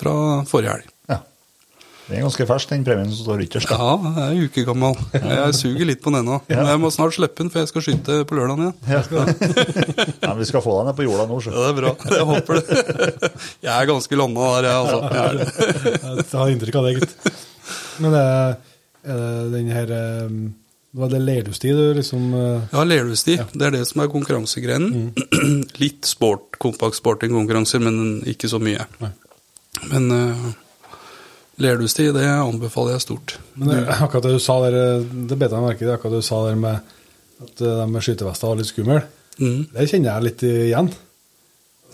Fra 0.00 0.14
forrige 0.48 0.74
helg. 0.76 0.90
Ja. 2.04 2.10
Det 2.10 2.18
er 2.18 2.24
ganske 2.26 2.44
fersk, 2.44 2.68
den 2.68 2.82
premien 2.84 3.08
som 3.08 3.24
står 3.24 3.42
ytterst. 3.46 3.70
Ja, 3.72 3.94
jeg 3.96 4.18
er 4.20 4.32
en 4.34 4.48
uke 4.50 4.64
gammel. 4.68 4.98
Jeg 5.14 5.54
suger 5.56 5.88
litt 5.88 6.02
på 6.04 6.12
den 6.12 6.20
ennå. 6.20 6.36
Men 6.50 6.68
jeg 6.68 6.80
må 6.82 6.90
snart 6.92 7.16
slippe 7.16 7.40
den, 7.40 7.48
for 7.52 7.62
jeg 7.62 7.70
skal 7.70 7.84
skyte 7.86 8.16
på 8.28 8.36
lørdag 8.36 8.60
igjen. 8.60 8.74
Ja, 8.92 9.00
ja, 10.26 10.34
vi 10.36 10.48
skal 10.50 10.60
få 10.64 10.74
deg 10.76 10.90
ned 10.90 10.98
på 10.98 11.06
jorda 11.06 11.24
nå, 11.30 11.38
så. 11.40 11.54
Ja, 11.54 11.62
det 11.62 11.70
er 11.70 11.78
bra. 11.78 11.92
Jeg 12.12 12.26
håper 12.28 12.58
det. 12.60 13.30
Jeg 13.64 13.72
er 13.72 13.88
ganske 13.88 14.18
landa 14.20 14.50
der, 14.56 14.68
jeg, 14.68 14.82
altså. 14.82 14.98
Jeg. 15.16 16.18
Jeg 16.20 16.42
har 16.42 16.52
inntrykk 16.52 16.78
av 16.80 16.88
det, 16.88 16.92
gitt. 16.98 17.40
Men 18.04 18.16
det, 18.18 18.26
er 19.08 19.22
det 19.22 19.54
den 19.54 19.70
her 19.72 19.94
eh, 19.94 20.34
Var 21.00 21.12
det 21.12 21.20
leirdusti 21.24 21.72
du 21.72 21.84
liksom 21.96 22.26
eh, 22.36 22.66
Ja, 22.74 22.84
lerdusti. 22.84 23.38
Det 23.54 23.68
er 23.70 23.78
det 23.78 23.84
som 23.88 24.02
er 24.04 24.12
konkurransegrenen. 24.12 25.14
Litt 25.82 26.04
sport, 26.10 26.58
kompakt 26.60 27.00
sporting-konkurranser, 27.00 27.80
men 27.80 28.20
ikke 28.28 28.52
så 28.52 28.60
mye. 28.60 28.84
Nei. 29.00 29.10
Men 29.90 30.12
uh, 30.12 30.52
lerdusti, 31.60 32.08
det 32.14 32.26
anbefaler 32.26 32.96
jeg 32.96 33.04
stort. 33.04 33.38
Men 33.54 33.70
det, 33.70 33.80
akkurat 33.94 34.26
det 34.26 34.34
du 34.36 34.42
sa 34.42 34.58
der, 34.66 34.78
eh, 34.80 35.08
det 35.30 35.38
bet 35.40 35.54
jeg 35.54 35.64
merke 35.64 35.86
i, 35.86 35.92
akkurat 35.94 36.16
det 36.16 36.24
du 36.24 36.28
sa 36.28 36.42
der 36.48 36.60
med 36.60 36.94
at 37.44 37.64
eh, 37.64 37.80
de 37.80 37.88
med 37.90 38.04
skytevester 38.04 38.50
var 38.50 38.60
litt 38.60 38.70
skumle. 38.70 39.00
Mm. 39.40 39.58
Det 39.72 39.90
kjenner 39.90 40.10
jeg 40.10 40.28
litt 40.28 40.46
igjen. 40.50 40.94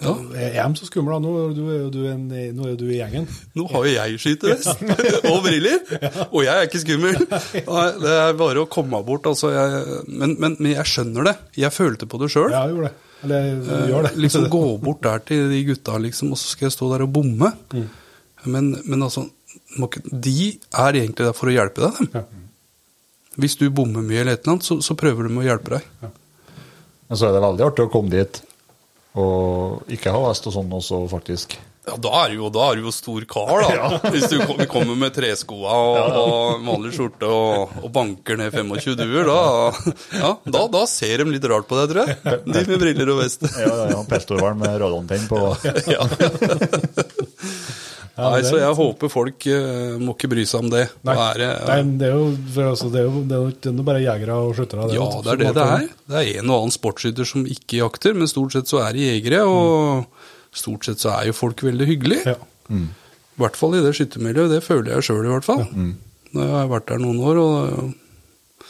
Ja. 0.01 0.15
Er 0.33 0.55
de 0.65 0.81
så 0.81 0.87
skumle? 0.89 1.13
da? 1.13 1.21
Nå 1.21 1.33
er 1.37 1.51
du, 1.53 1.67
du, 1.93 2.01
en, 2.09 2.23
nå 2.57 2.71
er 2.71 2.79
du 2.81 2.87
i 2.89 3.03
gjengen. 3.03 3.27
Nå 3.59 3.67
har 3.69 3.85
jo 3.85 3.93
jeg 3.93 4.23
skytevest 4.23 4.85
og 5.31 5.43
briller, 5.45 5.83
og 6.31 6.41
jeg 6.47 6.55
er 6.55 6.69
ikke 6.71 6.83
skummel. 6.87 7.21
Nei, 7.29 7.87
det 8.01 8.17
er 8.17 8.39
bare 8.41 8.65
å 8.65 8.71
komme 8.73 9.03
bort. 9.05 9.29
Altså, 9.29 9.53
jeg, 9.53 10.01
men, 10.09 10.39
men, 10.41 10.57
men 10.57 10.73
jeg 10.73 10.89
skjønner 10.89 11.29
det. 11.29 11.37
Jeg 11.67 11.77
følte 11.77 12.09
på 12.09 12.21
det 12.23 12.31
sjøl. 12.33 12.49
Ja, 12.49 12.65
jeg 12.65 12.79
gjorde 12.79 12.93
det. 12.93 13.07
Eller 13.21 13.43
jeg 13.45 13.91
gjør 13.91 14.07
det. 14.07 14.15
liksom 14.25 14.47
gå 14.49 14.63
bort 14.81 15.03
der 15.05 15.25
til 15.29 15.51
de 15.53 15.61
gutta, 15.69 15.99
liksom, 16.01 16.33
og 16.33 16.41
så 16.41 16.55
skal 16.55 16.71
jeg 16.71 16.77
stå 16.79 16.89
der 16.95 17.05
og 17.05 17.13
bomme. 17.13 17.53
Mm. 17.77 17.89
Men, 18.49 18.71
men 18.89 19.05
altså, 19.05 19.27
de 20.11 20.37
er 20.57 20.99
egentlig 20.99 21.29
der 21.29 21.37
for 21.37 21.51
å 21.51 21.55
hjelpe 21.55 21.87
deg, 21.87 21.99
dem. 21.99 22.13
Ja. 22.21 22.27
Hvis 23.41 23.57
du 23.61 23.69
bommer 23.73 24.03
mye 24.05 24.25
eller 24.25 24.37
et 24.37 24.43
eller 24.43 24.57
annet, 24.57 24.67
så, 24.67 24.81
så 24.83 24.97
prøver 24.99 25.29
de 25.29 25.39
å 25.39 25.47
hjelpe 25.47 25.79
deg. 25.79 26.13
Men 27.11 27.19
så 27.19 27.29
er 27.29 27.37
det 27.37 27.45
veldig 27.47 27.67
artig 27.67 27.87
å 27.87 27.93
komme 27.93 28.13
dit 28.13 28.43
og 29.19 29.91
ikke 29.91 30.13
ha 30.15 30.21
vest 30.29 30.47
og 30.47 30.55
sånn 30.55 30.71
også, 30.77 31.01
faktisk. 31.11 31.57
Ja, 31.89 31.97
da 31.97 32.11
er 32.21 32.31
du 32.31 32.43
jo, 32.43 32.49
da 32.53 32.67
er 32.71 32.79
du 32.79 32.85
jo 32.85 32.93
stor 32.95 33.25
kar, 33.27 33.65
da. 33.65 33.99
Hvis 34.13 34.29
du 34.31 34.37
kommer 34.71 34.99
med 35.01 35.15
treskoa 35.17 35.79
og, 35.81 36.19
og 36.21 36.67
vanlig 36.69 36.93
skjorte 36.95 37.27
og, 37.27 37.73
og 37.81 37.91
banker 37.95 38.39
ned 38.39 38.53
25 38.55 38.99
duer, 39.01 39.27
da, 39.27 39.95
ja, 40.21 40.35
da, 40.45 40.65
da 40.71 40.85
ser 40.91 41.25
de 41.25 41.33
litt 41.33 41.49
rart 41.51 41.67
på 41.71 41.81
deg, 41.81 41.95
tror 41.95 42.13
jeg. 42.13 42.43
De 42.47 42.65
med 42.69 42.85
briller 42.85 43.15
og 43.17 43.23
vest. 43.25 43.47
Ja, 43.57 43.67
ja, 43.67 43.89
ja 43.97 44.05
Pestorhval 44.11 44.59
med 44.61 44.77
radontenn 44.83 45.27
på. 45.31 45.43
Ja. 45.91 46.05
Nei, 48.19 48.41
så 48.45 48.59
jeg 48.61 48.77
håper 48.77 49.11
folk 49.13 49.47
uh, 49.49 49.95
må 50.03 50.13
ikke 50.17 50.29
bry 50.33 50.43
seg 50.49 50.67
om 50.67 50.71
det. 50.73 50.83
Nei, 51.07 51.15
er 51.25 51.41
det, 51.41 51.51
Nei, 51.71 51.79
det 52.01 52.09
er 52.11 52.17
jo, 52.19 52.27
for 52.55 52.71
altså, 52.73 52.91
det 52.93 53.01
er 53.01 53.07
jo, 53.07 53.23
det 53.31 53.39
er 53.39 53.79
jo 53.79 53.87
bare 53.87 54.03
jegere 54.03 54.37
og 54.43 54.53
skyttere. 54.59 54.89
Ja, 54.97 55.07
det 55.25 55.33
er 55.33 55.41
det 55.41 55.53
det 55.57 55.67
er. 55.77 55.87
Det 56.11 56.21
er 56.21 56.43
en 56.43 56.51
og 56.51 56.57
annen 56.59 56.75
sportsskytter 56.75 57.29
som 57.29 57.47
ikke 57.49 57.81
jakter, 57.81 58.19
men 58.19 58.31
stort 58.31 58.57
sett 58.57 58.71
så 58.71 58.83
er 58.85 58.99
det 58.99 59.07
jegere, 59.07 59.45
og 59.49 60.57
stort 60.57 60.89
sett 60.89 61.01
så 61.03 61.15
er 61.15 61.31
jo 61.31 61.39
folk 61.39 61.65
veldig 61.65 61.89
hyggelige. 61.89 62.35
Ja. 62.35 62.39
I 62.71 63.41
hvert 63.41 63.57
fall 63.57 63.79
i 63.79 63.83
det 63.85 63.95
skyttermiljøet, 63.97 64.53
det 64.53 64.63
føler 64.67 64.97
jeg 64.97 65.09
sjøl 65.09 65.25
i 65.25 65.33
hvert 65.33 65.47
fall. 65.47 65.65
Når 66.35 66.47
jeg 66.47 66.55
har 66.59 66.71
vært 66.71 66.91
der 66.91 67.01
noen 67.03 67.25
år, 67.25 67.41
og 67.41 68.67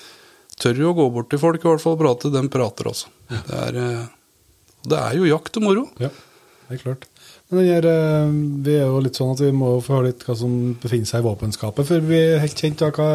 tør 0.61 0.83
jo 0.85 0.92
å 0.92 0.96
gå 0.96 1.07
bort 1.16 1.31
til 1.33 1.40
folk 1.42 1.62
i 1.62 1.68
hvert 1.68 1.83
fall 1.83 1.96
og 1.96 2.03
prate, 2.05 2.33
de 2.33 2.42
prater 2.53 2.90
også. 2.90 3.11
Det 3.31 3.61
er, 3.64 3.79
eh, 3.81 4.05
det 4.90 4.98
er 5.00 5.16
jo 5.18 5.29
jakt 5.29 5.57
og 5.61 5.66
moro. 5.66 5.87
Ja, 6.03 6.11
det 6.68 6.79
er 6.79 6.83
klart. 6.85 7.07
Men 7.50 7.58
den 7.64 7.68
her, 7.74 7.86
eh, 7.90 8.32
vi 8.64 8.74
er 8.78 8.84
jo 8.86 9.00
litt 9.02 9.16
sånn 9.18 9.32
at 9.34 9.40
vi 9.42 9.50
må 9.50 9.72
få 9.82 9.96
høre 9.98 10.10
litt 10.12 10.22
hva 10.26 10.36
som 10.38 10.52
befinner 10.78 11.08
seg 11.10 11.22
i 11.24 11.26
våpenskapet, 11.26 11.86
for 11.88 12.04
vi 12.06 12.18
er 12.20 12.42
helt 12.44 12.54
kjent 12.62 12.82
av 12.86 12.92
hva, 12.94 13.08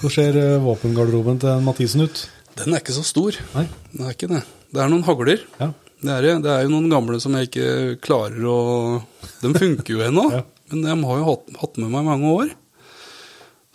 hvor 0.00 0.10
ser 0.10 0.34
eh, 0.40 0.56
våpengarderoben 0.64 1.38
til 1.44 1.62
Mathisen 1.62 2.02
ut? 2.02 2.24
Den 2.58 2.74
er 2.74 2.82
ikke 2.82 2.96
så 2.96 3.04
stor. 3.06 3.38
Nei? 3.54 3.68
Det 3.94 4.02
er 4.08 4.16
ikke 4.16 4.30
det. 4.32 4.40
Det 4.74 4.82
er 4.82 4.90
noen 4.90 5.06
hagler. 5.06 5.44
Ja. 5.60 5.70
Det 6.00 6.10
er, 6.16 6.26
det. 6.42 6.50
er 6.50 6.64
jo 6.64 6.72
noen 6.72 6.90
gamle 6.90 7.18
som 7.22 7.34
jeg 7.36 7.50
ikke 7.50 7.98
klarer 8.00 8.40
å 8.48 8.56
De 9.42 9.50
funker 9.52 9.94
jo 9.94 10.02
ennå, 10.08 10.26
Ja. 10.34 10.42
men 10.72 10.82
de 10.86 10.96
har 11.06 11.18
jo 11.22 11.28
hatt, 11.30 11.50
hatt 11.60 11.78
med 11.82 11.92
meg 11.92 12.02
i 12.02 12.08
mange 12.10 12.30
år. 12.40 12.50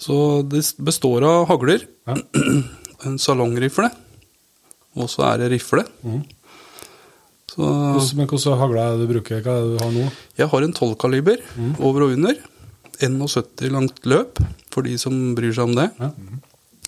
Så 0.01 0.17
det 0.49 0.63
består 0.83 1.23
av 1.23 1.47
hagler, 1.53 1.85
Ja. 2.09 2.17
en 3.05 3.19
salongrifle, 3.21 3.87
og 4.97 5.07
så 5.11 5.23
er 5.31 5.43
det 5.45 5.51
rifle. 5.55 5.85
Mhm. 6.03 6.23
Så 7.55 8.17
men 8.17 8.27
hvordan 8.27 8.59
hagle 8.59 8.83
er 8.83 8.95
det 8.95 9.05
du 9.05 9.13
bruker? 9.13 9.39
Hva 9.43 9.53
er 9.55 9.63
det 9.63 9.77
du 9.77 9.83
har 9.83 9.93
nå? 9.95 10.09
jeg 10.35 10.51
har 10.51 10.65
en 10.65 10.73
12 10.75 10.95
kaliber 10.99 11.39
mm. 11.55 11.77
over 11.79 12.07
og 12.07 12.17
under. 12.17 12.35
71 12.99 13.71
langt 13.71 14.05
løp, 14.07 14.39
for 14.71 14.87
de 14.87 14.95
som 14.99 15.13
bryr 15.35 15.55
seg 15.55 15.69
om 15.69 15.75
det. 15.77 15.89
Ja. 15.99 16.11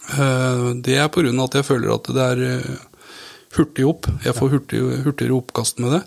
Eh, 0.07 0.73
Det 0.83 0.97
er 0.97 1.07
pga. 1.11 1.31
at 1.43 1.55
jeg 1.59 1.65
føler 1.67 1.93
at 1.93 2.03
det 2.03 2.25
er 2.31 2.43
eh, 2.47 2.75
hurtig 3.57 3.87
opp. 3.87 4.07
Jeg 4.23 4.35
får 4.35 4.49
hurtig, 4.55 4.83
hurtigere 5.03 5.35
oppkast 5.35 5.79
med 5.79 5.97
det. 5.97 6.03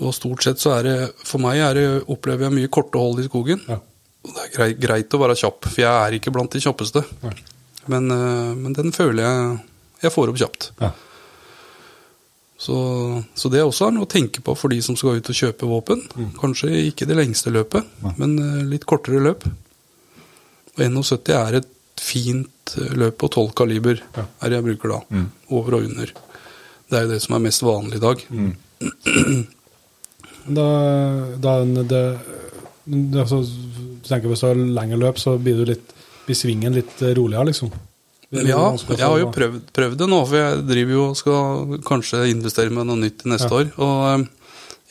Og 0.00 0.14
stort 0.16 0.42
sett 0.42 0.60
så 0.60 0.78
er 0.78 0.82
det 0.82 0.98
For 1.28 1.38
meg 1.38 1.60
er 1.60 1.74
det, 1.76 1.86
opplever 2.08 2.48
jeg 2.48 2.56
mye 2.56 2.72
korte 2.72 2.98
hold 2.98 3.20
i 3.20 3.28
skogen. 3.28 3.60
Ja. 3.68 3.80
Og 4.24 4.34
det 4.36 4.44
er 4.44 4.54
greit, 4.56 4.80
greit 4.80 5.16
å 5.16 5.20
være 5.20 5.36
kjapp, 5.36 5.64
for 5.64 5.80
jeg 5.80 5.92
er 5.92 6.16
ikke 6.16 6.32
blant 6.32 6.52
de 6.52 6.60
kjappeste. 6.60 7.04
Men, 7.88 8.10
eh, 8.10 8.54
men 8.56 8.72
den 8.76 8.92
føler 8.92 9.24
jeg 9.24 9.58
jeg 10.00 10.12
får 10.14 10.32
opp 10.32 10.38
kjapt. 10.40 10.70
Ja. 10.80 10.92
Så, 12.60 12.76
så 13.34 13.48
det 13.48 13.62
også 13.64 13.86
er 13.86 13.94
noe 13.96 14.04
å 14.04 14.10
tenke 14.10 14.42
på 14.44 14.52
for 14.58 14.72
de 14.72 14.82
som 14.84 14.96
skal 14.98 15.16
ut 15.16 15.28
og 15.32 15.36
kjøpe 15.36 15.68
våpen. 15.68 16.02
Mm. 16.12 16.32
Kanskje 16.36 16.68
ikke 16.90 17.08
det 17.08 17.16
lengste 17.16 17.52
løpet, 17.54 17.86
men 18.20 18.34
eh, 18.36 18.64
litt 18.68 18.84
kortere 18.88 19.22
løp. 19.24 19.46
Og 20.76 20.82
71 20.84 21.32
er 21.38 21.60
et 21.62 21.70
fint 22.00 22.74
eh, 22.76 22.92
løp 23.00 23.16
på 23.22 23.30
12 23.32 23.54
kaliber, 23.56 24.02
er 24.12 24.52
det 24.52 24.58
jeg 24.58 24.66
bruker 24.68 24.92
da. 24.92 25.00
Mm. 25.08 25.24
Over 25.56 25.78
og 25.78 25.88
under. 25.88 26.12
Det 26.90 26.98
er 26.98 27.06
jo 27.06 27.12
det 27.14 27.22
som 27.24 27.38
er 27.38 27.46
mest 27.46 27.64
vanlig 27.64 27.96
i 27.96 28.04
dag. 28.04 28.26
Mm. 28.28 28.52
Da, 30.50 30.68
da 31.36 31.58
det, 31.64 32.04
det, 32.84 33.20
altså, 33.20 33.42
du 33.44 34.06
tenker 34.08 34.30
Hvis 34.32 34.40
du 34.40 34.46
har 34.48 34.56
lengre 34.56 34.96
løp, 35.00 35.18
så 35.20 35.34
blir, 35.40 35.58
du 35.60 35.68
litt, 35.68 35.92
blir 36.24 36.36
svingen 36.36 36.76
litt 36.76 37.00
roligere, 37.04 37.50
liksom? 37.50 37.72
Ja, 38.30 38.76
jeg 38.94 39.00
har 39.02 39.18
jo 39.18 39.30
prøvd, 39.34 39.60
prøvd 39.74 39.96
det 39.98 40.06
nå, 40.08 40.20
for 40.28 40.36
jeg 40.38 40.60
driver 40.68 40.92
jo 40.94 41.04
og 41.10 41.16
skal 41.18 41.78
kanskje 41.82 42.20
investere 42.30 42.70
med 42.70 42.86
noe 42.86 42.96
nytt 43.00 43.18
til 43.24 43.32
neste 43.32 43.50
Ja. 43.50 43.56
år. 43.58 43.70
Og 43.82 43.96
eh, 44.06 44.26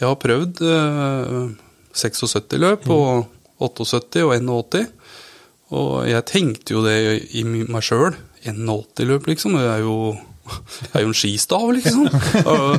jeg 0.02 0.08
har 0.10 0.18
prøvd 0.20 0.62
eh, 0.68 1.54
76 1.96 2.58
løp 2.60 2.84
Mm. 2.86 2.92
og 2.92 3.28
78 3.60 4.24
og 4.28 4.34
81. 4.36 4.88
Og 5.72 6.08
jeg 6.10 6.26
tenkte 6.26 6.74
jo 6.74 6.84
det 6.84 6.98
i 7.38 7.44
meg 7.46 7.82
sjøl. 7.86 8.16
81-løp, 8.44 9.28
liksom. 9.28 9.54
Det 9.60 9.68
er 9.68 9.80
jo, 9.84 9.96
det 10.82 10.92
er 10.96 11.02
jo 11.04 11.08
en 11.12 11.18
skistav, 11.20 11.66
liksom. 11.76 12.08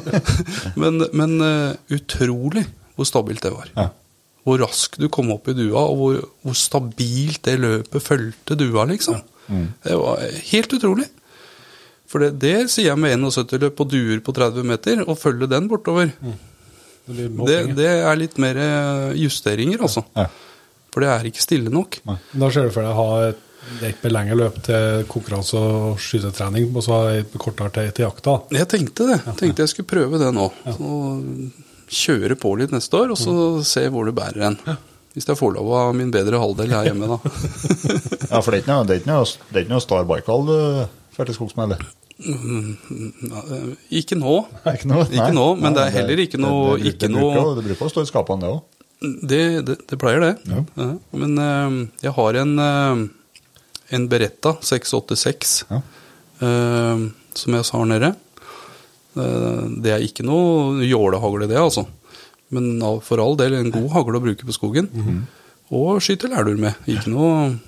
men 0.80 1.00
men 1.12 1.34
eh, 1.44 1.74
utrolig 1.96 2.66
hvor 2.96 3.06
stabilt 3.08 3.42
det 3.46 3.52
var. 3.54 3.68
Ja. 3.76 3.88
Hvor 4.44 4.58
raskt 4.60 4.98
du 5.00 5.08
kom 5.12 5.30
opp 5.32 5.48
i 5.48 5.54
dua, 5.56 5.82
og 5.88 5.96
hvor, 6.00 6.16
hvor 6.44 6.56
stabilt 6.56 7.42
det 7.46 7.58
løpet 7.60 8.02
fulgte 8.04 8.56
dua, 8.60 8.84
liksom. 8.88 9.20
Det 9.84 9.96
var 9.98 10.22
helt 10.52 10.72
utrolig. 10.78 11.08
For 12.10 12.22
det, 12.24 12.32
det 12.42 12.54
sier 12.72 12.88
jeg 12.90 12.98
med 12.98 13.18
71-løp 13.22 13.76
på 13.78 13.86
duer 13.90 14.22
på 14.26 14.34
30 14.34 14.64
meter, 14.66 15.02
og 15.06 15.18
følge 15.20 15.46
den 15.50 15.68
bortover. 15.70 16.10
Det 17.06 17.28
blir 17.28 17.46
Det, 17.46 17.60
det 17.78 17.90
er 18.00 18.18
litt 18.18 18.34
mer 18.42 18.58
eh, 18.58 19.12
justeringer, 19.20 19.84
altså. 19.86 20.02
Ja. 20.18 20.26
For 20.90 21.04
det 21.04 21.12
er 21.12 21.28
ikke 21.30 21.44
stille 21.44 21.70
nok. 21.70 22.00
Da 22.06 22.50
ser 22.50 22.66
du 22.66 22.74
for 22.74 22.82
deg 22.82 22.90
å 22.90 22.98
ha 22.98 23.28
et, 23.28 23.42
et 23.86 24.02
med 24.02 24.14
lengre 24.16 24.38
løp 24.40 24.58
til 24.66 25.04
konkurranse 25.10 25.54
og 25.60 26.00
skytetrening, 26.02 26.66
og 26.74 26.82
så 26.82 26.98
et 27.20 27.34
kortere 27.38 27.70
til, 27.76 27.92
til 27.94 28.08
jakta. 28.08 28.40
Jeg 28.58 28.66
tenkte 28.74 29.06
det. 29.12 29.20
Jeg 29.28 29.38
tenkte 29.44 29.66
jeg 29.66 29.74
skulle 29.76 29.90
prøve 29.94 30.18
det 30.22 30.32
nå. 30.34 30.48
Så 30.66 30.94
kjøre 31.90 32.36
på 32.38 32.56
litt 32.58 32.74
neste 32.74 32.98
år, 33.04 33.14
og 33.14 33.18
så 33.22 33.34
se 33.66 33.86
hvor 33.90 34.06
det 34.10 34.14
bærer 34.18 34.48
hen. 34.48 34.58
Hvis 35.14 35.26
jeg 35.26 35.38
får 35.40 35.54
lov 35.56 35.70
av 35.74 35.94
min 35.98 36.10
bedre 36.14 36.38
halvdel 36.38 36.70
her 36.74 36.90
hjemme, 36.90 37.08
da. 37.10 37.18
Ja, 38.30 38.38
for 38.44 38.52
det 38.54 38.60
er 38.60 38.62
ikke 38.62 38.74
noe, 38.76 38.84
det 38.86 38.94
er 38.94 39.00
ikke 39.00 39.10
noe, 39.10 39.64
noe 39.72 39.82
Star 39.82 40.04
Baikal 40.06 40.44
du 40.46 40.54
drar 41.16 41.26
til 41.28 41.34
skogs 41.36 41.56
med, 41.58 41.72
eller? 41.72 41.88
Ikke 43.90 44.18
nå. 44.20 44.34
Ikke 44.74 44.90
noe, 44.90 45.06
Ikke 45.08 45.32
nå, 45.34 45.46
men 45.60 45.74
det 45.76 45.86
er 45.86 45.94
heller 45.98 46.22
ikke 46.22 46.38
noe- 46.40 46.76
Det, 46.76 46.82
det, 46.84 46.92
ikke 46.92 47.00
det, 47.06 47.10
noe- 47.14 47.32
bruker, 47.34 47.56
det 47.58 47.64
bruker 47.70 47.88
å 47.88 47.92
stå 47.94 48.04
i 48.04 48.10
skapene, 48.10 48.44
det 48.44 48.52
òg. 48.54 48.60
Det, 49.00 49.42
det, 49.64 49.76
det 49.88 49.98
pleier 49.98 50.20
det. 50.20 50.32
Ja. 50.52 50.60
Men 51.16 51.38
uh, 51.40 51.78
jeg 52.04 52.12
har 52.18 52.38
en, 52.42 52.52
uh, 52.60 53.04
en 53.96 54.08
Beretta 54.12 54.54
686 54.60 55.54
Ja. 55.70 55.80
uh, 56.44 57.06
som 57.34 57.56
jeg 57.56 57.70
her 57.72 57.88
nede. 57.88 58.14
Eh, 59.18 59.62
det 59.82 59.92
er 59.94 60.04
ikke 60.04 60.24
noe 60.26 60.84
jålehagle, 60.86 61.48
det, 61.50 61.58
altså. 61.58 61.86
Men 62.50 62.80
for 63.06 63.22
all 63.22 63.36
del 63.38 63.54
en 63.58 63.70
god 63.74 63.90
hagle 63.94 64.18
å 64.18 64.24
bruke 64.24 64.46
på 64.46 64.56
skogen. 64.56 64.90
Og 65.70 66.00
skyte 66.02 66.30
lærdur 66.30 66.58
med. 66.58 66.78
Ikke 66.90 67.12
noe 67.12 67.58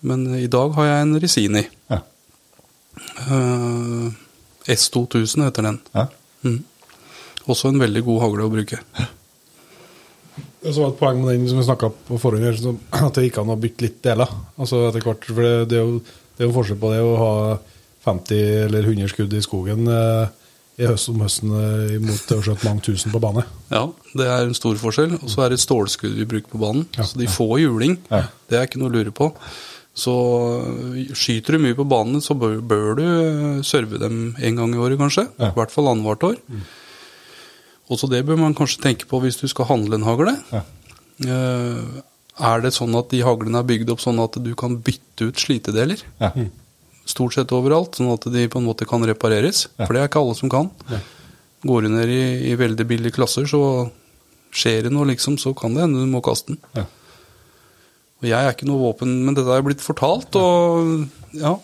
Men 0.00 0.28
i 0.38 0.46
dag 0.46 0.76
har 0.76 0.86
jeg 0.86 1.02
en 1.02 1.18
Resini. 1.18 1.64
Ja. 1.90 1.98
Eh, 3.26 4.10
S2000 4.70 5.42
heter 5.42 5.66
den. 5.66 5.80
Ja. 5.94 6.04
Mm. 6.46 6.60
Også 7.50 7.72
en 7.72 7.80
veldig 7.82 8.04
god 8.06 8.20
hagle 8.22 8.46
å 8.46 8.52
bruke. 8.52 8.78
Det 10.62 10.74
var 10.76 10.90
et 10.90 10.98
poeng 11.00 11.20
med 11.22 11.32
den 11.32 11.48
som 11.50 11.58
vi 11.58 11.66
snakka 11.66 11.90
på 12.08 12.18
forhånd, 12.20 12.44
her, 12.44 12.78
at 13.06 13.14
det 13.16 13.28
gikk 13.28 13.40
an 13.42 13.54
å 13.54 13.58
bytte 13.58 13.86
litt 13.86 14.00
deler. 14.04 14.30
Altså 14.58 14.84
etter 14.88 15.02
hvert, 15.06 15.26
for 15.26 15.46
det, 15.46 15.68
det, 15.70 15.78
er 15.78 15.86
jo, 15.86 16.00
det 16.36 16.44
er 16.44 16.50
jo 16.50 16.56
forskjell 16.56 16.80
på 16.82 16.90
det 16.92 17.02
å 17.02 17.14
ha 17.18 17.32
50 18.06 18.42
eller 18.66 18.86
100 18.86 19.12
skudd 19.12 19.34
i 19.34 19.42
skogen 19.44 19.88
eh, 19.90 20.30
i 20.78 20.86
høst 20.86 21.10
om 21.10 21.22
høsten 21.24 21.54
eh, 21.58 21.96
mot 22.02 22.20
det 22.28 22.36
å 22.38 22.44
skjøte 22.44 22.68
mange 22.68 22.84
tusen 22.86 23.14
på 23.14 23.20
bane. 23.22 23.42
Ja, 23.72 23.82
det 24.18 24.28
er 24.30 24.46
en 24.46 24.54
stor 24.56 24.78
forskjell. 24.78 25.16
Og 25.18 25.32
så 25.32 25.42
er 25.42 25.50
det 25.50 25.58
et 25.58 25.64
stålskudd 25.64 26.14
vi 26.20 26.26
bruker 26.28 26.52
på 26.52 26.60
banen. 26.62 26.86
Ja, 26.94 27.06
så 27.08 27.18
de 27.18 27.26
får 27.30 27.56
juling. 27.64 27.98
Ja. 28.12 28.28
Det 28.50 28.60
er 28.60 28.68
ikke 28.68 28.82
noe 28.82 28.92
å 28.92 28.94
lure 28.94 29.14
på. 29.14 29.32
Så 29.98 30.14
øh, 30.62 31.14
skyter 31.18 31.56
du 31.56 31.64
mye 31.64 31.78
på 31.78 31.86
banen, 31.90 32.22
så 32.22 32.36
bør, 32.38 32.60
bør 32.62 32.92
du 33.00 33.02
øh, 33.06 33.64
serve 33.66 33.98
dem 33.98 34.36
en 34.38 34.60
gang 34.60 34.76
i 34.76 34.78
året, 34.78 35.00
kanskje. 35.00 35.26
Ja. 35.34 35.50
I 35.50 35.58
hvert 35.58 35.74
fall 35.74 35.90
annethvert 35.90 36.28
år. 36.30 36.38
Og 37.88 37.98
så 37.98 38.10
det 38.12 38.22
bør 38.28 38.38
man 38.38 38.54
kanskje 38.54 38.84
tenke 38.84 39.08
på 39.10 39.18
hvis 39.24 39.40
du 39.40 39.48
skal 39.50 39.70
handle 39.72 39.98
en 39.98 40.06
hagle. 40.06 40.36
Eh, 41.26 41.82
er 42.38 42.62
det 42.62 42.70
sånn 42.76 42.94
at 42.94 43.10
de 43.10 43.24
haglene 43.26 43.58
er 43.58 43.66
bygd 43.66 43.90
opp 43.90 44.02
sånn 44.04 44.20
at 44.22 44.38
du 44.44 44.52
kan 44.58 44.78
bytte 44.84 45.32
ut 45.32 45.42
slitedeler? 45.42 46.04
Ja. 46.22 46.30
Stort 47.08 47.36
sett 47.38 47.54
overalt, 47.56 47.96
sånn 47.96 48.10
at 48.12 48.26
de 48.28 48.44
på 48.52 48.60
en 48.60 48.66
måte 48.68 48.86
kan 48.88 49.04
repareres. 49.08 49.66
Ja. 49.78 49.86
For 49.86 49.96
det 49.96 50.02
er 50.02 50.10
ikke 50.10 50.20
alle 50.20 50.36
som 50.36 50.52
kan. 50.52 50.68
Ja. 50.90 51.00
Går 51.68 51.86
du 51.86 51.90
ned 51.94 52.12
i, 52.12 52.22
i 52.50 52.58
veldig 52.58 52.84
billige 52.86 53.16
klasser, 53.16 53.48
så 53.48 53.88
skjer 54.54 54.86
det 54.86 54.92
noe, 54.94 55.08
liksom, 55.08 55.38
så 55.40 55.54
kan 55.56 55.74
det 55.74 55.86
hende 55.86 56.04
du 56.04 56.10
må 56.10 56.20
kaste 56.24 56.54
den. 56.54 56.60
Ja. 56.76 56.84
Og 58.18 58.26
jeg 58.26 58.38
er 58.38 58.54
ikke 58.54 58.68
noe 58.68 58.82
våpen, 58.82 59.12
men 59.24 59.36
dette 59.36 59.54
er 59.54 59.64
blitt 59.64 59.82
fortalt, 59.84 60.36
og 60.38 61.34
ja, 61.38 61.54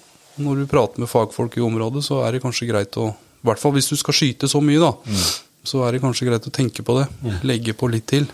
når 0.40 0.62
du 0.62 0.70
prater 0.70 1.02
med 1.02 1.10
fagfolk 1.10 1.58
i 1.58 1.64
området, 1.64 2.04
så 2.06 2.22
er 2.24 2.34
det 2.34 2.42
kanskje 2.44 2.70
greit 2.70 2.96
å 3.00 3.10
I 3.10 3.48
hvert 3.48 3.60
fall 3.60 3.74
hvis 3.76 3.90
du 3.90 3.96
skal 4.00 4.16
skyte 4.16 4.48
så 4.48 4.62
mye, 4.64 4.80
da, 4.80 4.92
så 5.66 5.82
er 5.84 5.94
det 5.94 6.02
kanskje 6.04 6.28
greit 6.30 6.46
å 6.48 6.52
tenke 6.54 6.84
på 6.86 6.96
det. 6.96 7.08
Legge 7.44 7.74
på 7.76 7.90
litt 7.92 8.06
til. 8.08 8.28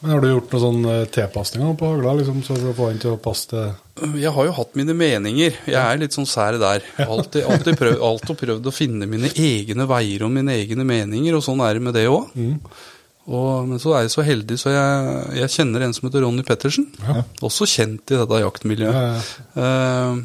Men 0.00 0.12
har 0.14 0.22
du 0.22 0.28
gjort 0.30 0.52
noen 0.54 0.64
sånn 0.64 0.88
eh, 0.92 1.04
tilpasninger 1.14 1.78
på 1.80 1.92
hagla, 1.92 2.12
liksom, 2.20 2.42
så 2.46 2.56
for 2.58 2.70
å 2.70 2.76
få 2.76 2.90
den 2.92 3.00
til 3.02 3.14
å 3.14 3.20
passe 3.22 3.48
til 3.50 4.18
Jeg 4.22 4.32
har 4.36 4.46
jo 4.46 4.54
hatt 4.58 4.76
mine 4.78 4.94
meninger. 4.94 5.56
Jeg 5.66 5.80
er 5.80 5.98
litt 6.00 6.14
sånn 6.14 6.28
sær 6.28 6.58
der. 6.60 6.84
Alltid, 7.06 7.42
alltid, 7.48 7.74
prøvd, 7.80 7.98
alltid 8.10 8.40
prøvd 8.44 8.70
å 8.70 8.74
finne 8.74 9.08
mine 9.10 9.32
egne 9.34 9.88
veier 9.90 10.26
og 10.28 10.32
mine 10.36 10.54
egne 10.54 10.86
meninger, 10.86 11.34
og 11.38 11.44
sånn 11.44 11.64
er 11.66 11.78
det 11.80 11.84
med 11.88 11.98
det 11.98 12.06
òg. 12.12 12.30
Men 13.28 13.76
så 13.82 13.92
er 13.92 14.06
jeg 14.06 14.14
så 14.14 14.22
heldig, 14.24 14.56
så 14.56 14.70
jeg, 14.72 15.18
jeg 15.42 15.52
kjenner 15.58 15.82
en 15.84 15.92
som 15.96 16.06
heter 16.08 16.22
Ronny 16.24 16.44
Pettersen. 16.48 16.86
Også 17.44 17.66
kjent 17.68 18.14
i 18.14 18.16
dette 18.22 18.38
jaktmiljøet. 18.40 19.28
Eh, 19.60 20.22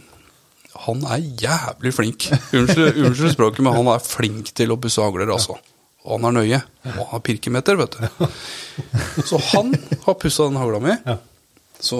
han 0.85 1.03
er 1.11 1.25
jævlig 1.43 1.91
flink. 1.93 2.29
Unnskyld, 2.55 3.01
unnskyld 3.03 3.35
språket, 3.35 3.61
men 3.65 3.75
han 3.75 3.89
er 3.91 4.05
flink 4.05 4.53
til 4.55 4.71
å 4.73 4.79
pusse 4.81 5.03
hagler, 5.03 5.33
altså. 5.35 5.57
Og 6.03 6.17
han 6.17 6.27
er 6.29 6.35
nøye. 6.35 6.61
Og 6.83 6.97
han 6.99 7.11
har 7.13 7.21
pirkemeter, 7.23 7.77
vet 7.79 7.95
du. 7.95 8.27
Så 9.29 9.39
han 9.53 9.71
har 10.03 10.17
pussa 10.19 10.49
den 10.49 10.59
hagla 10.59 10.81
mi. 10.83 10.97
Så 11.79 11.99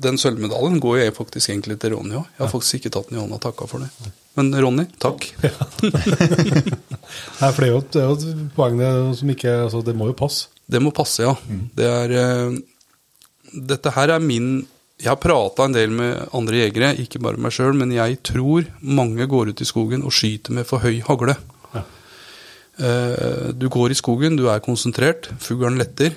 den 0.00 0.18
sølvmedaljen 0.18 0.78
går 0.82 0.98
jeg 1.00 1.14
faktisk 1.16 1.50
egentlig 1.50 1.76
til 1.82 1.96
Ronny 1.96 2.14
òg. 2.20 2.26
Jeg 2.36 2.44
har 2.44 2.52
faktisk 2.52 2.78
ikke 2.78 2.92
tatt 2.94 3.10
den 3.10 3.18
i 3.18 3.22
hånda 3.22 3.38
og 3.40 3.42
takka 3.42 3.66
for 3.70 3.82
det. 3.82 4.10
Men 4.38 4.52
Ronny, 4.54 4.86
takk. 5.02 5.26
Nei, 7.40 7.50
for 7.50 7.60
det 7.60 7.68
er 7.68 7.72
jo 7.74 7.80
et, 7.82 7.96
et 7.98 8.26
poeng 8.54 8.78
som 9.18 9.32
ikke 9.32 9.54
altså, 9.66 9.82
Det 9.82 9.94
må 9.98 10.06
jo 10.12 10.16
passe. 10.18 10.50
Det 10.70 10.80
må 10.82 10.92
passe, 10.94 11.24
ja. 11.26 11.34
Det 11.74 11.88
er 11.90 12.14
uh, 12.14 12.54
Dette 13.50 13.90
her 13.96 14.14
er 14.14 14.22
min 14.22 14.60
Jeg 15.00 15.10
har 15.10 15.18
prata 15.18 15.66
en 15.66 15.74
del 15.74 15.90
med 15.96 16.28
andre 16.36 16.62
jegere, 16.62 16.92
ikke 17.02 17.22
bare 17.24 17.40
meg 17.42 17.54
sjøl, 17.56 17.74
men 17.74 17.90
jeg 17.96 18.20
tror 18.26 18.68
mange 18.84 19.26
går 19.26 19.50
ut 19.50 19.62
i 19.64 19.66
skogen 19.66 20.04
og 20.06 20.14
skyter 20.14 20.54
med 20.54 20.68
for 20.68 20.84
høy 20.84 21.00
hagle. 21.08 21.34
Ja. 22.78 22.86
Eh, 22.86 23.52
Du 23.60 23.68
går 23.68 23.90
i 23.90 23.94
skogen, 23.98 24.36
du 24.36 24.46
er 24.48 24.60
konsentrert, 24.60 25.28
fuglen 25.38 25.76
letter. 25.78 26.14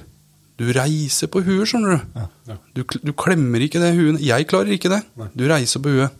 Du 0.58 0.68
reiser 0.72 1.28
på 1.28 1.42
huet, 1.44 1.66
skjønner 1.68 1.98
du. 1.98 2.20
Ja. 2.48 2.58
Du, 2.76 2.84
du 3.04 3.12
klemmer 3.18 3.60
ikke 3.66 3.80
det 3.82 3.96
huet. 3.98 4.22
Jeg 4.22 4.46
klarer 4.48 4.70
ikke 4.76 4.90
det. 4.94 5.02
Du 5.36 5.48
reiser 5.50 5.82
på 5.82 5.90
huet. 5.90 6.12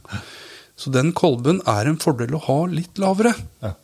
Så 0.76 0.90
den 0.92 1.12
kolben 1.14 1.62
er 1.70 1.86
en 1.88 2.00
fordel 2.02 2.34
å 2.34 2.42
ha 2.48 2.66
litt 2.66 2.98
lavere 2.98 3.36
Ja. 3.62 3.76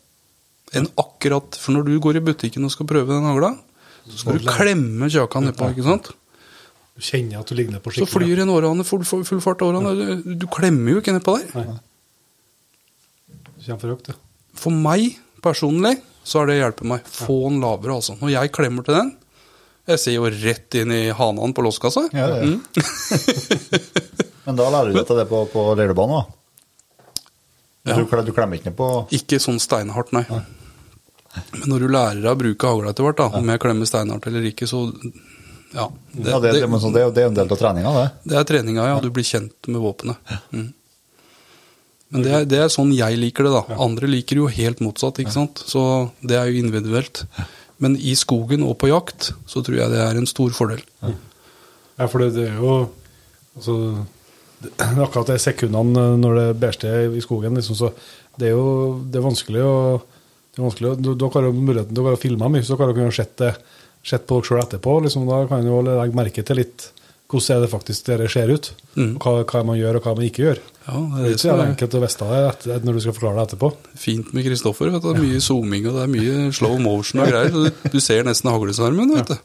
enn 0.73 0.87
akkurat 0.97 1.55
For 1.55 1.71
når 1.71 1.85
du 1.85 1.99
går 2.01 2.17
i 2.17 2.23
butikken 2.25 2.65
og 2.65 2.71
skal 2.73 2.87
prøve 2.89 3.13
den 3.13 3.23
hagla, 3.29 3.51
så 4.09 4.17
skal 4.23 4.39
du 4.39 4.47
klemme 4.49 5.05
kjakan 5.09 5.45
nedpå, 5.51 5.69
ikke 5.69 5.85
sant? 5.85 6.09
Du 6.97 7.01
kjenner 7.05 7.39
at 7.39 7.47
du 7.47 7.55
ligner 7.55 7.79
på 7.79 7.93
skikkelig. 7.93 8.09
Så 8.09 8.17
flyr 8.17 8.41
en 8.41 8.49
århane 8.49 8.83
full, 8.83 9.05
full, 9.05 9.23
full 9.23 9.39
fart 9.45 9.61
århane. 9.61 9.93
Du, 10.25 10.33
du 10.41 10.47
klemmer 10.51 10.97
jo 10.97 10.99
ikke 10.99 11.13
nedpå 11.13 11.37
der. 11.37 11.53
Nei. 11.61 11.77
Du 13.29 13.65
kommer 13.69 13.79
for 13.85 13.93
høyt, 13.93 14.09
ja. 14.09 14.17
For 14.59 14.73
meg 14.73 15.13
personlig 15.45 15.99
så 16.23 16.41
har 16.41 16.49
det 16.49 16.59
hjulpet 16.59 16.89
meg. 16.91 17.07
Få 17.07 17.37
den 17.47 17.61
lavere, 17.63 17.99
altså. 17.99 18.17
Når 18.19 18.33
jeg 18.35 18.51
klemmer 18.55 18.85
til 18.85 18.97
den 18.97 19.13
Jeg 19.89 20.01
ser 20.01 20.13
jo 20.13 20.27
rett 20.29 20.75
inn 20.77 20.91
i 20.93 21.03
hanene 21.15 21.55
på 21.55 21.63
låskassa. 21.65 22.05
Ja, 22.13 22.27
ja. 22.29 22.43
Mm. 22.45 22.59
Men 24.45 24.57
da 24.59 24.69
lærer 24.73 24.93
du 24.93 24.99
deg 24.99 25.17
det 25.17 25.25
på, 25.29 25.43
på 25.49 25.63
leirbanen, 25.77 26.19
da. 26.19 26.35
Ja. 27.89 27.95
Du, 27.97 28.05
du 28.05 28.31
klemmer 28.35 28.59
ikke 28.59 28.69
ned 28.69 28.77
på 28.77 28.87
Ikke 29.15 29.39
sånn 29.41 29.59
steinhardt, 29.61 30.11
nei. 30.13 30.25
Men 31.53 31.67
når 31.69 31.85
du 31.85 31.87
lærer 31.93 32.21
deg 32.21 32.31
å 32.31 32.37
bruke 32.39 32.71
hagla 32.71 32.93
etter 32.93 33.05
hvert, 33.05 33.19
da, 33.21 33.27
om 33.39 33.51
jeg 33.53 33.61
klemmer 33.61 33.89
steinhardt 33.89 34.29
eller 34.29 34.47
ikke, 34.49 34.69
så 34.69 34.87
Ja. 35.69 35.85
Det, 36.11 36.23
det, 36.25 36.39
det, 36.41 36.65
det, 36.65 37.21
er 37.21 37.27
en 37.27 37.37
del 37.37 37.51
av 37.53 37.57
treninga, 37.61 37.93
det. 37.93 38.05
Det 38.31 38.37
er 38.39 38.47
treninga, 38.49 38.87
ja. 38.89 38.99
Du 39.03 39.11
blir 39.13 39.25
kjent 39.25 39.69
med 39.69 39.81
våpenet. 39.83 40.33
Mm. 40.49 40.71
Men 42.09 42.23
det 42.25 42.31
er, 42.33 42.45
det 42.49 42.59
er 42.63 42.71
sånn 42.73 42.89
jeg 42.95 43.17
liker 43.21 43.45
det, 43.45 43.51
da. 43.53 43.77
Andre 43.85 44.07
liker 44.09 44.39
jo 44.41 44.47
helt 44.49 44.79
motsatt, 44.81 45.19
ikke 45.21 45.33
sant. 45.35 45.61
Så 45.69 45.81
det 46.25 46.37
er 46.39 46.49
jo 46.49 46.61
individuelt. 46.63 47.23
Men 47.79 47.95
i 47.95 48.15
skogen 48.17 48.63
og 48.65 48.77
på 48.81 48.89
jakt 48.89 49.29
så 49.47 49.61
tror 49.63 49.77
jeg 49.77 49.91
det 49.93 49.99
er 50.03 50.17
en 50.19 50.27
stor 50.29 50.49
fordel. 50.57 50.81
Ja, 51.05 52.07
for 52.07 52.23
det, 52.23 52.31
det 52.35 52.47
er 52.49 52.57
jo 52.57 52.73
altså, 53.55 53.75
det, 54.63 54.71
Akkurat 55.05 55.29
de 55.33 55.37
sekundene 55.39 56.07
når 56.19 56.39
det 56.41 56.47
bærer 56.63 56.79
til 56.81 57.15
i 57.19 57.23
skogen, 57.23 57.55
liksom, 57.59 57.77
så 57.79 57.91
det 58.39 58.49
er 58.49 58.55
jo 58.57 58.65
det 59.05 59.19
er 59.21 59.27
vanskelig 59.29 59.63
å 59.67 59.75
det 60.49 60.57
er 60.59 60.65
vanskelig, 60.65 60.89
å- 60.89 61.13
Dere 61.13 61.29
har 61.35 61.45
jo 61.45 61.51
muligheten 61.55 61.95
til 61.95 62.07
å 62.09 62.17
filme 62.19 62.49
mye, 62.51 62.65
så 62.67 62.75
dere 62.79 62.95
kan 62.97 63.05
jo 63.05 63.13
sett, 63.15 63.35
det, 63.39 63.53
sett 64.03 64.25
på 64.27 64.39
dere 64.39 64.47
sjøl 64.49 64.63
etterpå. 64.63 64.95
Liksom, 65.05 65.27
da 65.29 65.43
kan 65.47 65.61
du 65.63 65.75
legge 65.85 66.17
merke 66.17 66.43
til 66.43 66.57
litt 66.59 66.87
hvordan 67.29 67.55
er 67.55 67.61
det 67.61 67.69
faktisk 67.69 68.07
det 68.09 68.29
ser 68.33 68.49
ut. 68.49 68.71
Mm. 68.95 69.11
Hva, 69.21 69.33
hva 69.45 69.61
man 69.67 69.77
gjør, 69.77 69.99
og 69.99 70.05
hva 70.07 70.15
man 70.17 70.25
ikke 70.25 70.45
gjør. 70.47 70.61
Ja, 70.87 70.93
det 70.97 71.19
Det 71.19 71.25
er 71.27 71.35
ikke 71.35 71.43
så 71.43 71.57
enkelt 71.65 71.97
å 71.97 72.01
vite 72.01 72.29
det 72.29 72.39
etter, 72.49 72.87
når 72.87 72.97
du 72.97 73.01
skal 73.03 73.15
forklare 73.17 73.37
det 73.37 73.43
etterpå. 73.47 73.69
fint 73.95 74.33
med 74.33 74.47
Kristoffer. 74.47 74.89
vet 74.89 75.03
du. 75.03 75.11
Det 75.13 75.19
er 75.19 75.27
mye 75.27 75.43
zooming 75.45 75.85
og 75.87 75.99
det 75.99 76.03
er 76.07 76.13
mye 76.15 76.53
slow 76.57 76.79
motion 76.81 77.21
og 77.21 77.29
greier. 77.29 77.53
Du, 77.53 77.89
du 77.93 77.99
ser 78.01 78.25
nesten 78.25 78.49
haglesarmen, 78.49 79.13
vet 79.19 79.29
du. 79.29 79.37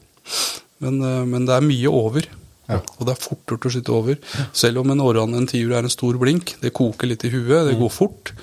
Men, 0.81 0.99
eh, 1.01 1.21
men 1.29 1.45
det 1.45 1.53
er 1.55 1.69
mye 1.69 1.93
over. 1.93 2.27
Ja. 2.65 2.81
Og 2.97 3.05
det 3.05 3.13
er 3.13 3.21
fort 3.21 3.45
gjort 3.45 3.69
å 3.69 3.73
skyte 3.75 3.93
over. 3.93 4.17
Selv 4.57 4.81
om 4.81 4.89
en 4.89 5.03
århane, 5.05 5.37
en 5.37 5.49
tiur, 5.49 5.75
er 5.77 5.85
en 5.85 5.93
stor 5.93 6.17
blink, 6.17 6.55
det 6.63 6.73
koker 6.73 7.11
litt 7.11 7.25
i 7.27 7.33
huet, 7.33 7.67
det 7.69 7.77
går 7.77 7.93
fort. 7.93 8.33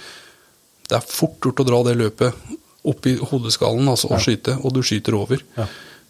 Det 0.86 0.98
er 0.98 1.08
fort 1.08 1.42
gjort 1.42 1.64
å 1.64 1.66
dra 1.66 1.82
det 1.88 1.98
løpet 1.98 2.58
opp 2.86 3.06
i 3.06 3.16
hodeskallen 3.18 3.86
altså, 3.90 4.10
og 4.10 4.22
skyte, 4.22 4.56
og 4.62 4.74
du 4.74 4.82
skyter 4.86 5.14
over. 5.18 5.42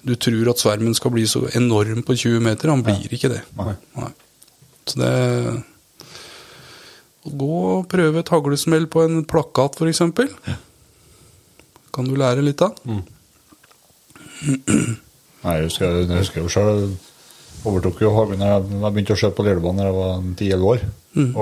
Ja. 0.03 0.09
Du 0.13 0.17
tror 0.19 0.51
at 0.51 0.59
svermen 0.59 0.97
skal 0.99 1.13
bli 1.15 1.25
så 1.31 1.45
enorm 1.55 2.03
på 2.03 2.17
20 2.19 2.43
meter, 2.43 2.73
han 2.73 2.83
blir 2.83 3.13
ikke 3.15 3.31
det. 3.31 3.43
Nei. 3.59 3.75
Nei. 3.99 4.11
Så 4.91 4.99
det 4.99 5.13
Å 7.23 7.31
gå 7.39 7.51
og 7.77 7.85
prøve 7.87 8.19
et 8.19 8.33
haglesmell 8.35 8.89
på 8.91 9.05
en 9.07 9.21
plakat, 9.31 9.79
f.eks. 9.79 10.03
Kan 11.95 12.09
du 12.09 12.17
lære 12.19 12.43
litt 12.43 12.65
av. 12.67 12.75
Nei, 14.43 15.55
jeg 15.55 15.69
husker, 15.69 16.01
jeg 16.03 16.19
husker 16.19 16.43
jo 16.43 16.51
sjøl 16.51 16.87
overtok 17.69 18.01
jo 18.03 18.11
Hagen 18.17 18.43
Jeg 18.43 18.63
jeg 18.67 18.95
begynte 18.95 19.15
å 19.15 19.21
skjøte 19.21 19.37
på 19.39 19.45
Lillebanen 19.47 19.79
da 19.79 19.87
jeg 19.87 19.99
var 19.99 20.17
10-11 20.25 20.67
år. 20.73 20.83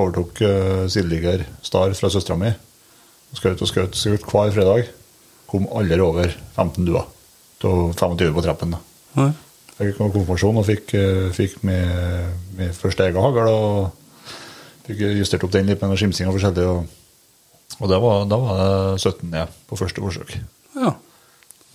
Overtok 0.03 0.43
uh, 0.45 0.83
Sildiger 0.93 1.47
Star 1.65 1.95
fra 1.97 2.11
søstera 2.13 2.37
mi. 2.41 2.53
Skjøt 3.39 3.63
og 3.65 3.71
skjøt 3.71 3.97
hver 4.29 4.53
fredag. 4.53 4.91
Kom 5.51 5.69
aldri 5.73 6.01
over 6.05 6.35
15 6.59 6.85
duer. 6.89 7.09
Til 7.61 7.91
25 7.97 8.35
på 8.37 8.45
trappen. 8.45 8.77
da. 8.77 8.83
Nei. 9.19 9.31
Jeg 9.81 9.91
fikk 9.91 9.99
konfirmasjon 10.01 10.61
og 10.61 10.67
fikk, 10.69 10.95
eh, 10.97 11.27
fikk 11.33 11.61
med, 11.65 12.39
med 12.59 12.77
første 12.77 13.07
egen 13.07 13.21
hagl. 13.25 13.49
Og 13.49 14.39
fikk 14.87 15.05
justert 15.21 15.45
opp 15.45 15.53
den 15.57 15.71
litt 15.71 15.83
med 15.83 15.97
skimsing 16.01 16.29
og 16.29 16.37
forskjellig. 16.37 16.67
Og, 16.69 17.77
og 17.81 17.93
det 17.93 18.01
var, 18.05 18.25
da 18.29 18.41
var 18.41 18.61
det 18.61 19.01
17 19.01 19.29
ned 19.33 19.61
på 19.69 19.81
første 19.81 20.05
forsøk. 20.05 20.35
Ja. 20.77 20.95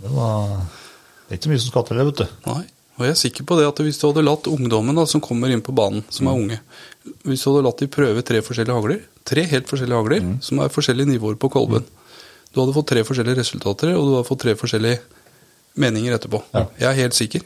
Det 0.01 0.11
var 0.13 0.65
det 1.25 1.33
er 1.33 1.39
ikke 1.39 1.47
så 1.47 1.51
mye 1.55 1.61
som 1.63 1.71
skal 1.71 1.85
til 1.87 1.97
det, 1.97 2.05
vet 2.05 2.19
du. 2.21 2.25
Nei. 2.45 2.63
Og 2.95 3.03
jeg 3.03 3.11
er 3.11 3.17
sikker 3.19 3.45
på 3.49 3.55
det 3.57 3.65
at 3.67 3.79
hvis 3.83 3.97
du 3.99 4.05
hadde 4.05 4.23
latt 4.23 4.47
ungdommen 4.47 4.95
da, 4.95 5.03
som 5.09 5.23
kommer 5.23 5.51
inn 5.51 5.63
på 5.65 5.73
banen, 5.75 6.05
som 6.13 6.29
er 6.29 6.37
unge 6.37 6.59
Hvis 7.27 7.41
du 7.43 7.49
hadde 7.49 7.65
latt 7.65 7.81
de 7.81 7.89
prøve 7.91 8.21
tre 8.23 8.39
forskjellige 8.45 8.77
hagler, 8.77 9.01
tre 9.27 9.43
helt 9.51 9.67
forskjellige 9.67 9.99
hagler, 9.99 10.29
som 10.45 10.61
er 10.63 10.71
forskjellige 10.71 11.09
nivåer 11.09 11.35
på 11.41 11.49
kolben 11.51 11.83
Du 12.53 12.61
hadde 12.61 12.75
fått 12.77 12.87
tre 12.93 13.03
forskjellige 13.03 13.41
resultater, 13.41 13.91
og 13.97 14.05
du 14.05 14.13
hadde 14.13 14.29
fått 14.29 14.43
tre 14.45 14.55
forskjellige 14.55 15.01
meninger 15.81 16.15
etterpå. 16.17 16.41
Ja. 16.55 16.65
Jeg 16.79 16.89
er 16.91 17.01
helt 17.03 17.17
sikker. 17.17 17.45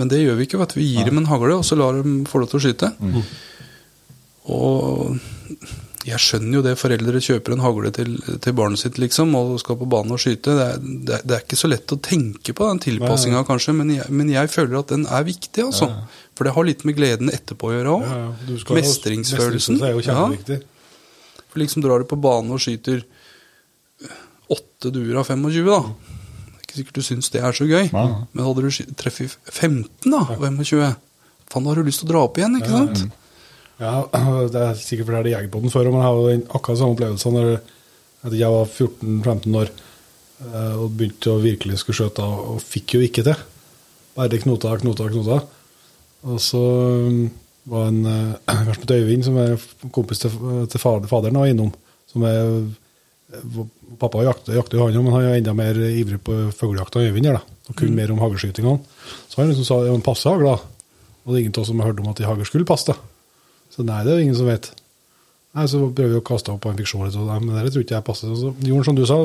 Men 0.00 0.08
det 0.08 0.22
gjør 0.22 0.38
vi 0.38 0.46
ikke. 0.48 0.60
vet. 0.62 0.76
Vi 0.78 0.86
gir 0.94 1.08
dem 1.10 1.20
en 1.20 1.28
hagle, 1.28 1.58
og 1.60 1.66
så 1.66 1.76
lar 1.78 1.98
dem 2.00 2.22
få 2.28 2.40
lov 2.42 2.50
til 2.52 2.60
å 2.60 2.64
skyte. 2.64 2.92
Og 4.50 5.18
jeg 6.08 6.16
skjønner 6.22 6.56
jo 6.56 6.62
det 6.64 6.72
foreldre 6.80 7.20
kjøper 7.20 7.52
en 7.54 7.60
hagle 7.60 7.90
til, 7.92 8.14
til 8.40 8.54
barnet 8.56 8.80
sitt 8.80 8.96
liksom, 9.02 9.34
og 9.36 9.58
skal 9.60 9.76
på 9.76 9.88
banen 9.90 10.14
og 10.16 10.22
skyte. 10.22 10.54
Det 10.56 10.64
er, 10.70 10.78
det 10.80 11.16
er, 11.18 11.26
det 11.28 11.36
er 11.36 11.44
ikke 11.44 11.58
så 11.60 11.68
lett 11.68 11.92
å 11.92 11.98
tenke 12.00 12.54
på 12.56 12.68
den 12.70 12.80
tilpassinga, 12.86 13.42
kanskje, 13.48 13.74
men 13.76 13.92
jeg, 13.98 14.06
men 14.08 14.32
jeg 14.32 14.48
føler 14.52 14.78
at 14.80 14.94
den 14.94 15.04
er 15.04 15.26
viktig. 15.28 15.66
altså. 15.66 15.90
For 16.38 16.48
det 16.48 16.54
har 16.56 16.68
litt 16.70 16.86
med 16.88 16.96
gleden 16.96 17.32
etterpå 17.34 17.68
å 17.68 17.74
gjøre 17.76 17.96
òg. 17.98 18.06
Ja, 18.08 18.20
ja. 18.48 18.60
Mestringsfølelsen. 18.78 19.82
er 19.84 19.92
jo 19.98 20.06
kjempeviktig. 20.06 20.60
Ja. 20.62 21.44
For 21.50 21.60
liksom 21.60 21.84
drar 21.84 22.00
du 22.00 22.08
på 22.08 22.16
banen 22.22 22.54
og 22.54 22.62
skyter 22.62 23.04
åtte 24.50 24.90
duer 24.94 25.20
av 25.20 25.28
25, 25.28 25.68
da. 25.68 26.16
Ikke 26.70 26.84
sikkert 26.84 27.00
du 27.00 27.02
syns 27.02 27.32
det 27.34 27.40
er 27.42 27.56
så 27.56 27.66
gøy. 27.66 27.88
Nei. 27.90 28.06
Men 28.30 28.46
hadde 28.46 28.62
du 28.62 28.94
treffet 28.94 29.34
15 29.50 30.06
da, 30.06 30.20
av 30.22 30.38
25, 30.38 30.92
faen, 31.50 31.64
da 31.66 31.72
har 31.72 31.80
du 31.80 31.88
lyst 31.88 32.04
til 32.04 32.06
å 32.06 32.12
dra 32.12 32.22
opp 32.28 32.38
igjen, 32.38 32.54
ikke 32.60 32.70
sant? 32.70 33.02
Ja, 33.80 33.94
det 34.52 34.62
er 34.62 34.78
sikkert 34.78 35.08
fordi 35.08 35.32
jeg 35.32 35.40
hadde 35.40 35.50
på 35.50 35.64
den 35.64 35.72
før, 35.74 35.90
men 35.90 35.98
jeg 35.98 36.06
har 36.06 36.18
jo 36.20 36.40
akkurat 36.54 36.78
samme 36.78 36.94
opplevelse 36.94 37.32
når 37.34 37.50
jeg 38.36 38.52
var 38.54 38.70
14-15 38.70 39.58
år 39.58 39.70
eh, 39.72 40.74
og 40.76 40.92
begynte 40.94 41.32
å 41.34 41.42
virkelig 41.42 41.80
skulle 41.82 41.98
skjøte, 42.04 42.22
og 42.22 42.54
og 42.54 42.62
fikk 42.62 42.94
jo 42.94 43.02
ikke 43.02 43.24
til. 43.26 43.42
Bare 44.14 44.42
knota, 44.44 44.76
knota, 44.78 45.08
knota. 45.10 45.40
Og 46.28 46.38
så 46.44 46.60
um, 46.60 47.24
var 47.72 47.88
en 47.90 48.04
eh, 48.06 48.54
kanskje 48.68 48.84
på 48.84 49.00
Øyvind, 49.00 49.26
som 49.26 49.40
er 49.42 49.56
kompis 49.90 50.22
til, 50.22 50.38
til 50.70 50.82
fader, 50.82 51.10
faderen, 51.10 51.42
var 51.42 51.50
innom. 51.50 51.74
Som 52.12 52.28
er 52.28 52.38
eh, 52.44 52.70
Pappa 54.00 54.24
jakter, 54.26 54.56
jakter 54.58 54.78
jo 54.78 54.86
han 54.86 54.96
òg, 54.98 55.04
men 55.06 55.14
han 55.14 55.28
er 55.28 55.38
enda 55.38 55.54
mer 55.54 55.78
ivrig 55.86 56.18
på 56.26 56.36
fuglejakt 56.56 56.98
enn 56.98 57.10
Øyvind. 57.10 57.30
Og 57.70 57.78
kun 57.78 57.94
mer 57.94 58.10
om 58.10 58.18
haglskytingene. 58.22 58.80
Så 59.30 59.40
han 59.40 59.50
liksom 59.52 59.66
sa 59.68 59.80
ja, 59.86 59.94
men 59.94 60.04
passe 60.04 60.30
hagla. 60.30 60.56
Og 60.58 61.30
det 61.30 61.38
er 61.38 61.44
ingen 61.44 61.54
av 61.54 61.62
oss 61.62 61.70
som 61.70 61.82
har 61.82 61.90
hørt 61.92 62.02
om 62.02 62.10
at 62.10 62.18
de 62.18 62.26
hagl 62.26 62.46
skulle 62.48 62.68
passe. 62.68 62.94
Så 63.70 63.86
nei, 63.86 64.00
det 64.02 64.12
er 64.12 64.18
jo 64.18 64.26
ingen 64.26 64.38
som 64.38 64.48
vet. 64.50 64.72
Nei, 65.54 65.66
Så 65.70 65.82
prøver 65.82 66.14
vi 66.14 66.20
å 66.20 66.26
kaste 66.26 66.52
opp 66.52 66.62
på 66.64 66.72
en 66.72 66.78
fiksjon, 66.78 67.06
litt, 67.06 67.18
av 67.18 67.28
det, 67.30 67.38
men 67.46 67.58
det 67.58 67.72
tror 67.74 67.84
ikke 67.84 67.96
jeg 67.98 68.06
passer. 68.06 68.34
Så 68.38 68.52
gjorde 68.54 68.80
han 68.80 68.88
som 68.88 68.98
du 68.98 69.04
sa, 69.06 69.18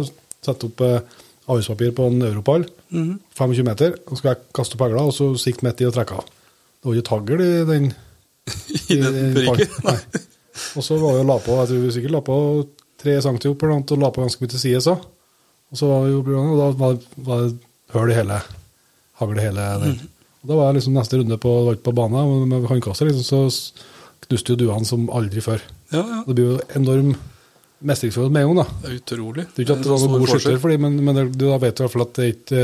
sette 0.46 0.70
opp 0.70 0.86
eh, 0.86 1.18
avispapir 1.54 1.94
på 1.98 2.08
en 2.10 2.26
europall, 2.26 2.65
25 2.91 3.68
meter, 3.68 3.98
og 4.06 4.15
så 4.15 4.22
skal 4.22 4.34
jeg 4.34 4.46
kaste 4.58 4.78
opp 4.78 4.86
hagla, 4.88 5.04
og 5.06 5.13
så 5.13 5.32
sikte 5.41 5.65
midt 5.68 5.84
i 5.84 5.89
og 5.89 5.94
trekke 5.98 6.18
av. 6.18 6.30
Det 6.30 6.89
var 6.89 6.98
ikke 6.98 7.06
et 7.06 7.13
hagl 7.13 7.44
i 7.46 7.52
den 7.70 7.91
I 8.94 8.98
den 9.02 9.38
prikken. 9.38 9.78
Nei. 9.86 10.24
Og 10.80 10.86
så 10.86 10.98
var 11.02 11.18
det 11.18 11.26
å 11.26 11.30
la 11.30 11.38
på, 11.44 11.58
jeg 11.60 11.72
tror 11.72 11.84
vi 11.84 11.94
sikkert 11.94 12.15
la 12.15 12.24
på 12.26 12.39
tre 13.06 13.15
centimeter 13.22 13.96
og 13.96 14.02
la 14.02 14.12
på 14.12 14.26
ganske 14.26 14.41
mye 14.41 14.54
til 14.54 14.62
side, 14.62 14.82
så. 14.84 14.98
Og 15.72 15.80
så 15.80 15.89
var 15.89 16.06
det 16.06 16.13
jo, 16.13 16.22
og 16.41 16.60
da 16.60 16.68
var 16.80 17.00
var 17.26 17.46
det 17.46 17.56
høl 17.96 18.12
i 18.12 18.18
hele, 18.18 18.41
hagl 19.22 19.39
i 19.39 19.46
hele. 19.46 19.70
Og 20.46 20.50
da 20.50 20.58
var 20.58 20.70
jeg 20.70 20.80
liksom 20.80 20.98
neste 20.98 21.20
runde 21.22 21.38
på, 21.41 21.54
på 21.86 21.94
banen, 21.96 22.50
med 22.52 22.68
håndkastet 22.70 23.10
liksom, 23.10 23.26
så 23.26 24.26
knuste 24.26 24.54
jo 24.54 24.60
duene 24.62 24.88
som 24.88 25.08
aldri 25.13 25.41
før. 25.44 25.63
Ja, 25.94 26.02
ja. 26.02 26.20
Det 26.26 26.36
blir 26.36 26.52
jo 26.52 26.60
enorm 26.78 27.15
mestringsfølelse 27.86 28.34
med 28.34 28.46
en 28.46 28.52
gang, 28.52 28.62
da. 28.63 28.94
Utrolig. 28.96 29.46
Det 29.52 29.62
er 29.62 29.68
ikke 29.68 29.78
at 29.78 29.86
det 29.86 29.91
var 29.91 30.04
noen 30.04 30.24
god 30.24 30.32
skytter, 30.34 30.60
fordi, 30.62 30.78
men, 30.82 31.00
men 31.06 31.20
det, 31.20 31.26
da 31.41 31.58
vet 31.62 31.78
du 31.78 31.82
i 31.82 31.86
hvert 31.86 31.96
fall 31.96 32.06
at 32.08 32.20
det 32.20 32.30
ikke 32.34 32.63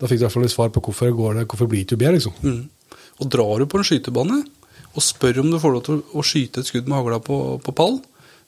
Da 0.00 0.08
fikk 0.08 0.20
du 0.20 0.22
i 0.22 0.26
hvert 0.26 0.34
fall 0.36 0.46
et 0.46 0.54
svar 0.54 0.70
på 0.72 0.82
hvorfor 0.84 1.10
går 1.16 1.40
det, 1.40 1.46
hvorfor 1.50 1.68
blir 1.68 1.82
det 1.82 1.88
ikke 1.88 2.00
bedre, 2.00 2.16
liksom. 2.16 2.36
Mm. 2.40 3.00
Og 3.20 3.32
drar 3.34 3.60
du 3.60 3.66
på 3.68 3.80
en 3.80 3.84
skytebane 3.84 4.38
og 4.90 5.04
spør 5.04 5.42
om 5.42 5.50
du 5.52 5.58
får 5.62 5.74
lov 5.74 5.82
til 5.86 5.98
å 6.16 6.22
skyte 6.26 6.62
et 6.62 6.70
skudd 6.70 6.88
med 6.88 6.96
hagla 6.98 7.20
på, 7.22 7.36
på 7.62 7.74
pall, 7.76 7.98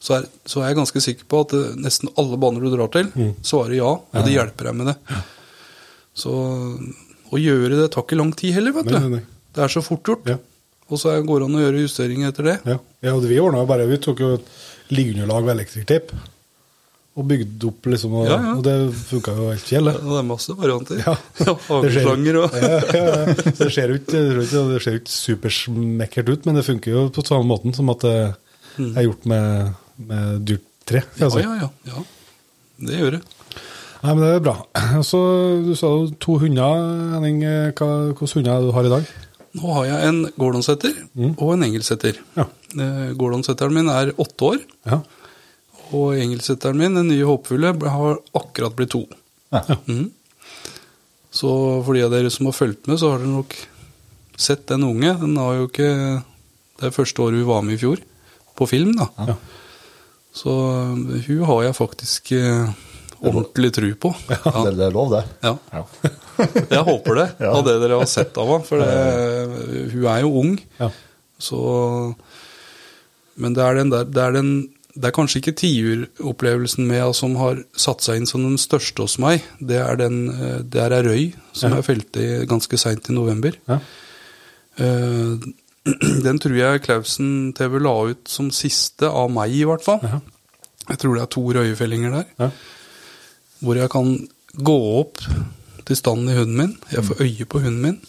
så 0.02 0.16
er, 0.18 0.24
så 0.50 0.60
er 0.64 0.72
jeg 0.72 0.78
ganske 0.80 1.00
sikker 1.04 1.28
på 1.30 1.40
at 1.44 1.52
eh, 1.54 1.76
nesten 1.78 2.10
alle 2.18 2.38
baner 2.42 2.64
du 2.64 2.72
drar 2.74 2.90
til, 2.90 3.06
Mm. 3.14 3.34
svarer 3.46 3.76
ja, 3.78 3.92
og 4.02 4.24
det 4.26 4.34
hjelper 4.34 4.70
deg 4.72 4.74
med 4.80 4.90
det. 4.90 4.96
Så 6.18 6.32
å 7.32 7.38
gjøre 7.40 7.78
det 7.78 7.90
tar 7.94 8.04
ikke 8.04 8.18
lang 8.18 8.32
tid 8.36 8.56
heller, 8.58 8.74
vet 8.76 8.90
Nei, 8.90 8.98
du. 8.98 8.98
nei, 9.06 9.20
nei. 9.20 9.22
Det 9.52 9.62
er 9.64 9.72
så 9.72 9.82
fort 9.84 10.02
gjort. 10.08 10.26
Ja. 10.28 10.38
Og 10.92 10.98
så 11.00 11.14
går 11.24 11.40
det 11.40 11.46
an 11.48 11.56
å 11.56 11.62
gjøre 11.62 11.84
justeringer 11.86 12.28
etter 12.32 12.48
det. 12.50 12.58
Ja, 12.68 12.76
ja 13.06 13.14
og 13.16 13.24
vi 13.24 13.38
ordna 13.40 13.62
jo 13.62 13.68
bare 13.70 13.86
Vi 13.88 13.96
tok 14.04 14.18
jo 14.20 14.34
et 14.36 14.50
liggeunderlag 14.92 15.46
med 15.46 15.54
elektrikkteip 15.54 16.12
og 17.12 17.26
bygde 17.28 17.66
opp, 17.68 17.86
liksom, 17.92 18.12
og, 18.16 18.26
Ja, 18.28 18.36
ja. 18.40 18.52
og 18.56 18.62
det 18.64 18.74
funka 18.96 19.34
jo 19.36 19.50
helt 19.52 19.66
fjell. 19.68 19.88
Ja, 19.92 19.98
det 20.00 20.18
er 20.18 20.24
masse 20.24 20.54
varianter. 20.56 21.00
Ja. 21.04 21.12
Ja, 21.46 21.54
Hageslanger 21.68 22.38
og 22.42 22.54
ja, 22.56 22.70
ja, 22.72 23.02
ja. 23.04 23.34
Så 23.36 23.58
det 23.58 23.72
ser 23.74 23.92
jo 23.92 23.98
ikke, 24.00 24.12
det 24.12 24.22
ser 24.32 24.40
ikke- 24.46 24.68
det 24.72 24.80
ser 24.82 24.96
jo 24.96 25.00
ikke 25.02 25.16
supersmekkert 25.16 26.30
ut, 26.32 26.46
men 26.48 26.56
det 26.56 26.64
funker 26.64 26.90
jo 26.96 27.02
på 27.12 27.24
samme 27.28 27.44
måten 27.52 27.74
som 27.76 27.90
at 27.92 28.00
det 28.08 28.16
er 28.96 29.04
gjort 29.04 29.26
med, 29.28 29.74
med 30.08 30.44
dyrt 30.48 30.64
tre. 30.88 31.02
Ja, 31.20 31.28
si. 31.32 31.42
ja, 31.44 31.54
ja. 31.62 31.68
ja. 31.88 32.02
Det 32.82 32.98
gjør 32.98 33.16
det. 33.18 33.22
Nei, 34.02 34.14
men 34.16 34.22
det 34.24 34.30
er 34.34 34.42
bra. 34.42 34.54
Så, 35.06 35.18
du 35.62 35.74
sa 35.78 35.90
jo 35.94 36.08
to 36.22 36.34
hunder, 36.42 36.80
Henning. 37.14 37.42
Hva, 37.78 37.88
hvilke 38.10 38.26
hunder 38.34 38.56
er 38.56 38.64
du 38.66 38.72
har 38.74 38.88
i 38.88 38.90
dag? 38.96 39.10
Nå 39.52 39.74
har 39.76 39.84
jeg 39.86 40.08
en 40.08 40.20
Gordonsetter 40.40 40.96
og 41.36 41.50
en 41.54 41.66
engelsetter. 41.68 42.18
Ja. 42.38 42.46
Eh, 42.72 43.10
Gordonsetteren 43.20 43.76
min 43.76 43.90
er 43.92 44.14
åtte 44.16 44.48
år, 44.48 44.62
Ja. 44.88 45.02
og 45.92 46.16
engelsetteren 46.16 46.80
min, 46.80 46.96
den 46.96 47.10
nye 47.12 47.26
håpefulle, 47.28 47.74
har 47.94 48.18
akkurat 48.34 48.74
blitt 48.78 48.90
to. 48.96 49.04
Ja. 49.52 49.60
Mm. 49.86 50.08
Så 51.32 51.48
for 51.84 51.94
de 51.96 52.02
av 52.06 52.10
dere 52.12 52.30
som 52.32 52.48
har 52.48 52.56
fulgt 52.56 52.88
med, 52.88 52.98
så 53.00 53.12
har 53.12 53.20
dere 53.22 53.32
nok 53.36 53.54
sett 54.40 54.66
den 54.72 54.84
unge. 54.88 55.12
Den 55.20 55.36
har 55.40 55.60
jo 55.60 55.68
ikke 55.68 55.90
Det 56.80 56.88
er 56.88 56.96
første 56.96 57.22
året 57.22 57.38
hun 57.38 57.46
var 57.46 57.62
med 57.62 57.76
i 57.76 57.82
fjor, 57.84 58.00
på 58.58 58.66
film, 58.66 58.96
da. 58.98 59.06
Ja. 59.28 59.36
Så 60.32 60.50
eh, 60.50 61.22
hun 61.28 61.44
har 61.50 61.62
jeg 61.68 61.76
faktisk 61.76 62.32
eh, 62.38 62.72
ordentlig 63.22 63.72
tru 63.76 63.88
på. 64.00 64.14
Ja. 64.32 64.52
Det, 64.64 64.74
det 64.78 64.86
er 64.88 64.94
lov, 64.96 65.12
det. 65.12 65.24
Ja. 65.44 65.56
Ja. 65.72 65.84
Jeg 66.72 66.82
håper 66.88 67.14
det, 67.20 67.26
Ja. 67.44 67.50
av 67.54 67.64
det 67.66 67.74
dere 67.82 67.98
har 68.00 68.08
sett 68.10 68.38
av 68.40 68.48
henne. 68.48 68.64
For 68.66 68.80
det, 68.80 69.90
hun 69.92 70.06
er 70.10 70.22
jo 70.24 70.30
ung. 70.40 70.54
Ja. 70.80 70.88
Så 71.38 71.58
Men 73.36 73.54
det 73.54 73.62
er 73.64 73.74
den 73.78 73.90
der 73.92 74.04
Det 74.08 74.22
er, 74.22 74.32
den, 74.36 74.50
det 74.94 75.08
er 75.10 75.14
kanskje 75.16 75.40
ikke 75.42 75.54
tiuropplevelsen 75.60 76.86
med 76.88 77.00
henne 77.02 77.14
som 77.16 77.36
har 77.40 77.60
satt 77.78 78.02
seg 78.04 78.18
inn 78.20 78.26
som 78.28 78.42
den 78.44 78.58
største 78.60 79.04
hos 79.06 79.18
meg. 79.22 79.44
Det 79.60 79.78
er, 79.80 79.96
den, 80.00 80.18
eh, 80.32 80.58
det 80.64 80.82
er 80.88 80.96
røy 81.06 81.28
som 81.52 81.70
Ja. 81.70 81.78
jeg 81.80 81.88
felte 81.92 82.26
ganske 82.50 82.80
seint 82.80 83.08
i 83.12 83.16
november. 83.16 83.56
Ja. 83.68 83.78
Den 86.26 86.38
tror 86.42 86.54
jeg 86.58 86.82
Klausen 86.84 87.52
TV 87.58 87.80
la 87.82 87.94
ut 88.12 88.28
som 88.30 88.50
siste, 88.54 89.08
av 89.10 89.30
meg 89.34 89.54
i 89.56 89.64
hvert 89.66 89.82
fall. 89.84 90.02
Ja. 90.06 90.20
Jeg 90.92 90.98
tror 91.02 91.16
det 91.16 91.22
er 91.24 91.30
to 91.34 91.42
røyefellinger 91.56 92.14
der. 92.14 92.28
Ja. 92.38 92.50
Hvor 93.62 93.78
jeg 93.78 93.90
kan 93.92 94.12
gå 94.58 94.76
opp 95.00 95.22
til 95.86 95.98
standen 95.98 96.30
i 96.30 96.36
hunden 96.38 96.58
min. 96.58 96.74
Jeg 96.92 97.04
får 97.06 97.22
øye 97.24 97.46
på 97.50 97.62
hunden 97.64 97.82
min. 97.86 98.00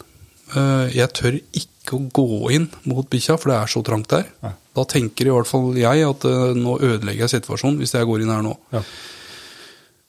Eh, 0.53 0.93
Jeg 0.97 1.09
tør 1.17 1.37
ikke 1.39 1.97
å 1.97 2.03
gå 2.13 2.27
inn 2.55 2.67
mot 2.89 3.07
bikkja, 3.09 3.37
for 3.41 3.51
det 3.53 3.57
er 3.61 3.71
så 3.73 3.81
trangt 3.85 4.09
der. 4.13 4.25
Ja. 4.43 4.53
Da 4.73 4.85
tenker 4.89 5.29
i 5.29 5.33
hvert 5.33 5.49
fall 5.49 5.73
jeg 5.77 6.05
at 6.07 6.25
eh, 6.29 6.53
nå 6.57 6.77
ødelegger 6.81 7.25
jeg 7.27 7.35
situasjonen 7.37 7.77
hvis 7.81 7.93
jeg 7.97 8.09
går 8.09 8.23
inn 8.25 8.33
her 8.33 8.45
nå. 8.45 8.53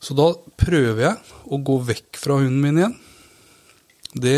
Så 0.05 0.17
da 0.17 0.31
prøver 0.61 1.01
jeg 1.07 1.41
å 1.49 1.59
gå 1.65 1.79
vekk 1.89 2.21
fra 2.21 2.37
hunden 2.43 2.61
min 2.65 2.81
igjen. 2.83 2.97
Det 4.15 4.35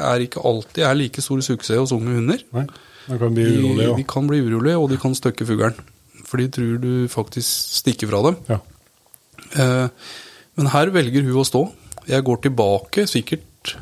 er 0.00 0.22
ikke 0.24 0.40
alltid 0.48 0.82
er 0.86 0.94
like 0.96 1.20
stor 1.22 1.40
suksess 1.44 1.76
hos 1.82 1.92
unge 1.92 2.14
hunder. 2.16 2.40
Nei, 2.56 2.66
man 3.08 3.18
kan 3.20 3.34
bli 3.36 3.44
De, 3.44 3.58
urolig. 3.60 3.88
de 3.98 4.04
kan 4.08 4.26
bli 4.30 4.40
urolige, 4.46 4.78
og 4.80 4.88
de 4.90 4.96
kan 5.02 5.14
støkke 5.14 5.44
fuglen. 5.48 5.74
For 6.24 6.40
de 6.40 6.48
tror 6.48 6.78
du 6.80 6.92
faktisk 7.10 7.76
stikker 7.82 8.08
fra 8.08 8.22
dem. 8.30 8.36
Ja. 8.48 8.60
Eh, 9.60 9.88
men 10.56 10.70
her 10.72 10.92
velger 10.94 11.22
hun 11.26 11.40
å 11.42 11.46
stå. 11.48 11.64
Jeg 12.08 12.24
går 12.24 12.40
tilbake 12.46 13.04
sikkert 13.10 13.74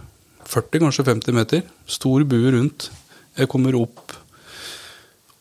40, 0.48 0.80
kanskje 0.82 1.04
50 1.06 1.36
meter. 1.36 1.62
Stor 1.86 2.24
bue 2.24 2.50
rundt. 2.56 2.88
Jeg 3.38 3.48
kommer 3.52 3.76
opp 3.78 4.16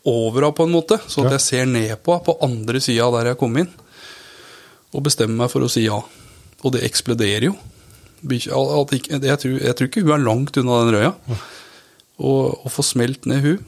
over 0.08 0.42
henne 0.46 0.56
på 0.56 0.64
en 0.68 0.72
måte, 0.76 1.00
så 1.10 1.24
at 1.26 1.32
Ja. 1.32 1.38
jeg 1.38 1.42
ser 1.42 1.66
ned 1.66 1.96
på 2.04 2.14
henne 2.14 2.26
på 2.26 2.38
andre 2.44 2.80
sida 2.80 3.10
der 3.12 3.32
jeg 3.32 3.38
kom 3.38 3.58
inn. 3.58 3.70
Og 4.94 5.04
bestemmer 5.04 5.36
meg 5.44 5.50
for 5.52 5.62
å 5.62 5.70
si 5.70 5.84
ja. 5.86 5.98
Og 6.64 6.72
det 6.74 6.84
eksploderer 6.84 7.44
jo. 7.50 7.56
Bikkja- 8.26 9.22
jeg, 9.24 9.40
tror, 9.40 9.60
jeg 9.62 9.76
tror 9.78 9.88
ikke 9.88 10.02
hun 10.08 10.12
er 10.16 10.26
langt 10.26 10.58
unna 10.58 10.80
den 10.86 10.96
røya. 10.98 11.14
Og, 12.18 12.58
og 12.66 12.72
får 12.74 12.84
smelt 12.94 13.26
ned 13.30 13.44
hun, 13.46 13.60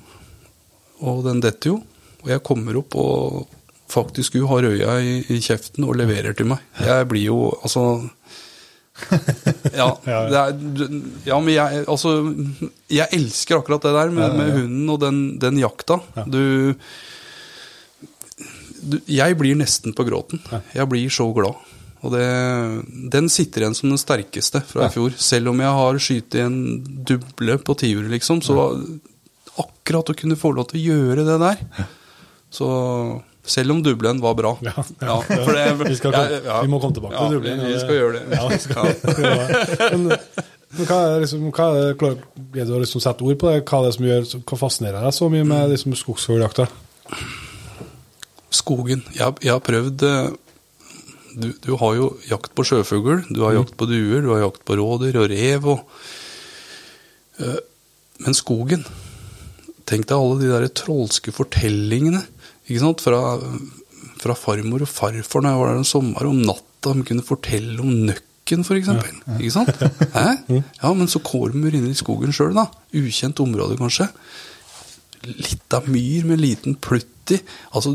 og 1.05 1.23
den 1.27 1.39
detter 1.43 1.69
jo. 1.75 1.81
Og 2.23 2.29
jeg 2.33 2.41
kommer 2.43 2.79
opp, 2.81 2.95
og 2.97 3.47
faktisk 3.89 4.33
hun 4.39 4.47
har 4.49 4.65
røya 4.65 4.95
i, 5.05 5.11
i 5.29 5.37
kjeften 5.41 5.85
og 5.85 5.95
leverer 6.01 6.33
til 6.37 6.49
meg. 6.49 6.63
Jeg 6.81 7.07
blir 7.11 7.27
jo 7.29 7.37
altså 7.61 7.83
ja, 9.79 9.85
er, 10.11 10.49
ja, 11.23 11.37
men 11.39 11.53
jeg, 11.53 11.85
altså, 11.87 12.09
jeg 12.91 13.07
elsker 13.15 13.61
akkurat 13.61 13.85
det 13.85 13.93
der 13.95 14.09
med, 14.11 14.33
med 14.35 14.49
hunden 14.57 14.89
og 14.91 14.99
den, 15.05 15.21
den 15.39 15.61
jakta. 15.61 16.01
Du, 16.27 16.73
du 18.91 18.97
Jeg 19.07 19.37
blir 19.39 19.55
nesten 19.59 19.95
på 19.95 20.03
gråten. 20.07 20.41
Jeg 20.75 20.89
blir 20.91 21.09
så 21.13 21.29
glad. 21.35 21.55
Og 21.99 22.13
det, 22.15 22.25
den 23.11 23.27
sitter 23.31 23.65
igjen 23.65 23.75
som 23.75 23.89
den 23.91 23.99
sterkeste 23.99 24.61
fra 24.63 24.87
i 24.87 24.93
fjor. 24.93 25.15
Selv 25.19 25.51
om 25.51 25.59
jeg 25.59 25.73
har 25.79 25.97
skutt 25.99 26.37
en 26.39 26.59
duble 27.07 27.57
på 27.67 27.75
tiur, 27.81 28.05
liksom, 28.13 28.39
så 28.45 28.55
akkurat 29.59 30.13
å 30.13 30.15
kunne 30.15 30.37
få 30.39 30.53
lov 30.55 30.69
til 30.69 30.79
å 30.79 30.83
gjøre 30.93 31.25
det 31.27 31.35
der 31.41 31.87
Så 32.55 32.67
selv 33.49 33.73
om 33.73 33.81
dublen 33.83 34.21
var 34.23 34.35
bra. 34.37 34.53
Ja, 34.63 34.75
ja. 35.01 35.17
for 35.25 35.51
det, 35.57 35.65
Vi 35.89 35.97
skal 35.99 36.13
ja, 36.15 36.39
ja. 36.45 36.61
vi 36.63 36.69
må 36.71 36.79
komme 36.79 36.95
tilbake 36.95 37.17
til 37.17 37.35
dublen, 37.39 37.59
Vi, 37.65 37.67
ja, 37.67 37.73
vi 37.75 37.81
skal 37.83 37.97
gjøre 37.97 38.13
det. 38.13 38.23
Ja, 38.37 38.47
vi 38.47 38.59
skal. 38.63 38.87
Men, 39.97 40.07
men 40.69 40.85
hva 40.85 40.97
er 41.01 41.23
liksom, 41.23 41.47
hva 41.49 41.65
er 41.81 41.95
klar- 41.97 42.19
er 42.53 42.67
det 42.69 42.73
å 42.77 42.79
liksom 42.83 43.01
sette 43.01 43.25
ord 43.25 43.39
på 43.41 43.47
det? 43.49 43.63
Hva 43.65 43.79
er 43.81 43.87
det 43.87 43.93
som 43.95 44.05
gjør, 44.05 44.27
hva 44.51 44.57
fascinerer 44.61 45.01
deg 45.07 45.15
så 45.17 45.29
mye 45.33 45.47
med 45.49 45.71
liksom, 45.73 45.95
skogsfugljakta? 45.97 46.67
Skogen. 48.53 49.01
Jeg, 49.17 49.33
jeg 49.45 49.49
har 49.55 49.63
prøvd 49.65 50.05
eh, 50.05 50.29
du, 51.41 51.49
du 51.63 51.73
har 51.79 51.97
jo 51.97 52.09
jakt 52.29 52.53
på 52.55 52.65
sjøfugl, 52.67 53.23
du 53.29 53.43
har 53.45 53.57
jakt 53.57 53.75
på 53.79 53.87
duer, 53.89 54.21
du 54.25 54.31
har 54.33 54.43
jakt 54.45 54.65
på 54.67 54.77
rådyr 54.79 55.19
og 55.21 55.29
rev. 55.31 55.69
Og, 55.75 56.01
eh, 57.43 57.61
men 58.25 58.37
skogen 58.37 58.87
Tenk 59.89 60.05
deg 60.05 60.19
alle 60.21 60.35
de 60.37 60.49
der 60.51 60.67
trolske 60.77 61.31
fortellingene 61.33 62.19
ikke 62.69 62.81
sant? 62.83 63.01
Fra, 63.01 63.21
fra 64.21 64.35
farmor 64.37 64.83
og 64.85 64.91
farfar 64.91 65.41
når 65.41 65.55
jeg 65.55 65.61
var 65.61 65.71
der 65.71 65.79
en 65.79 65.87
sommer 65.89 66.27
om 66.29 66.41
natta. 66.45 66.93
De 66.93 67.05
kunne 67.07 67.25
fortelle 67.25 67.79
om 67.81 67.89
nøkken, 68.05 68.61
f.eks. 68.61 68.91
Ikke 69.39 69.55
sant? 69.55 69.81
Hæ? 70.13 70.27
Ja, 70.53 70.91
men 70.93 71.09
så 71.09 71.21
kommer 71.25 71.73
de 71.73 71.81
inn 71.81 71.89
i 71.89 71.97
skogen 71.97 72.35
sjøl, 72.35 72.53
da. 72.53 72.67
Ukjent 72.93 73.41
område, 73.41 73.79
kanskje. 73.81 74.05
Litt 75.27 75.73
av 75.75 75.87
myr 75.91 76.23
med 76.29 76.39
liten 76.39 76.75
plutt 76.79 77.33
i. 77.35 77.37
Altså 77.75 77.91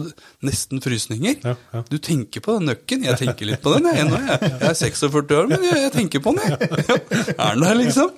nesten 0.46 0.82
frysninger. 0.84 1.38
Ja, 1.42 1.54
ja. 1.72 1.80
Du 1.90 1.96
tenker 1.98 2.42
på 2.44 2.54
den 2.58 2.68
nøkken. 2.70 3.02
Jeg 3.08 3.18
tenker 3.18 3.48
litt 3.48 3.62
på 3.64 3.72
den. 3.74 3.88
Jeg, 3.90 4.04
ennå, 4.04 4.20
jeg, 4.28 4.50
jeg 4.52 4.68
er 4.68 4.76
46 4.78 5.38
år, 5.40 5.48
men 5.50 5.64
jeg, 5.66 5.80
jeg 5.86 5.92
tenker 5.96 6.22
på 6.22 6.34
den, 6.36 6.52
jeg. 6.52 7.34
Er 7.34 7.56
den 7.56 7.64
der, 7.64 7.74
liksom? 7.80 8.12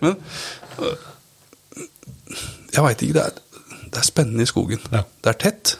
Men 0.00 0.16
øh, 0.78 0.96
jeg 2.74 2.84
veit 2.86 3.02
ikke. 3.04 3.16
Det 3.18 3.24
er, 3.26 3.38
det 3.88 4.00
er 4.02 4.06
spennende 4.08 4.44
i 4.46 4.50
skogen. 4.50 4.80
Ja. 4.92 5.02
Det 5.24 5.32
er 5.34 5.38
tett. 5.44 5.74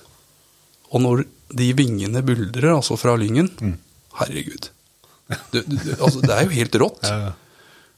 Og 0.92 1.02
når 1.04 1.24
de 1.58 1.68
vingene 1.76 2.22
buldrer, 2.24 2.72
altså 2.74 2.96
fra 3.00 3.16
lyngen 3.20 3.50
Mm. 3.60 3.76
Herregud. 4.18 4.70
Du, 5.52 5.60
du, 5.62 5.76
altså, 6.00 6.20
det 6.24 6.32
er 6.34 6.46
jo 6.48 6.56
helt 6.56 6.76
rått. 6.82 7.04
Ja, 7.06 7.18
ja. 7.28 7.34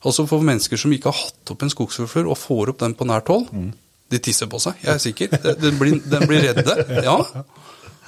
Altså 0.04 0.24
For 0.28 0.40
mennesker 0.44 0.76
som 0.80 0.92
ikke 0.92 1.11
har 1.12 1.16
hatt 1.26 1.50
opp 1.52 1.62
en 1.64 1.70
skogsfugl 1.72 2.08
før, 2.11 2.28
og 2.32 2.38
får 2.40 2.70
opp 2.72 2.78
den 2.82 2.94
på 2.98 3.06
nært 3.08 3.28
hold, 3.32 3.46
Mm. 3.52 3.70
De 4.11 4.18
tisser 4.18 4.48
på 4.50 4.58
seg. 4.62 4.78
Jeg 4.82 4.92
er 4.94 5.02
sikker. 5.02 5.34
Den 5.62 5.78
blir, 5.80 5.98
den 6.11 6.26
blir 6.28 6.42
redde. 6.48 6.76
Ja. 7.06 7.16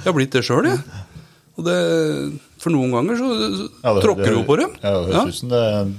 Jeg 0.03 0.09
har 0.09 0.17
blitt 0.17 0.33
det 0.35 0.43
sjøl, 0.47 0.67
jeg. 0.67 0.81
Og 1.61 1.67
det, 1.67 1.77
for 2.63 2.73
noen 2.75 2.91
ganger 2.97 3.19
så, 3.21 3.29
så 3.61 3.67
Ja, 3.85 3.93
det- 3.95 4.03
tråkker 4.07 4.33
du 4.33 4.39
jo 4.41 4.45
på 4.49 4.57
dem. 4.63 4.73
Ja, 4.83 4.95
det 5.05 5.15
høres 5.15 5.37
ut 5.37 5.41
som 5.43 5.53
det 5.53 5.61
er 5.69 5.93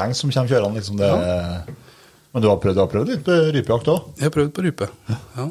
tanks 0.00 0.22
som 0.24 0.32
kommer 0.32 0.50
kjørende. 0.50 0.80
Liksom 0.80 0.96
det, 0.98 1.10
Men 2.32 2.42
du 2.44 2.48
har 2.50 2.58
prøvd, 2.62 2.74
du 2.76 2.82
har 2.82 2.90
prøvd 2.92 3.12
litt 3.14 3.22
på 3.24 3.36
rypejakt 3.54 3.92
òg? 3.92 4.10
Jeg 4.18 4.26
har 4.28 4.34
prøvd 4.34 4.50
på 4.56 4.64
rype. 4.66 4.88
Ja. 5.36 5.46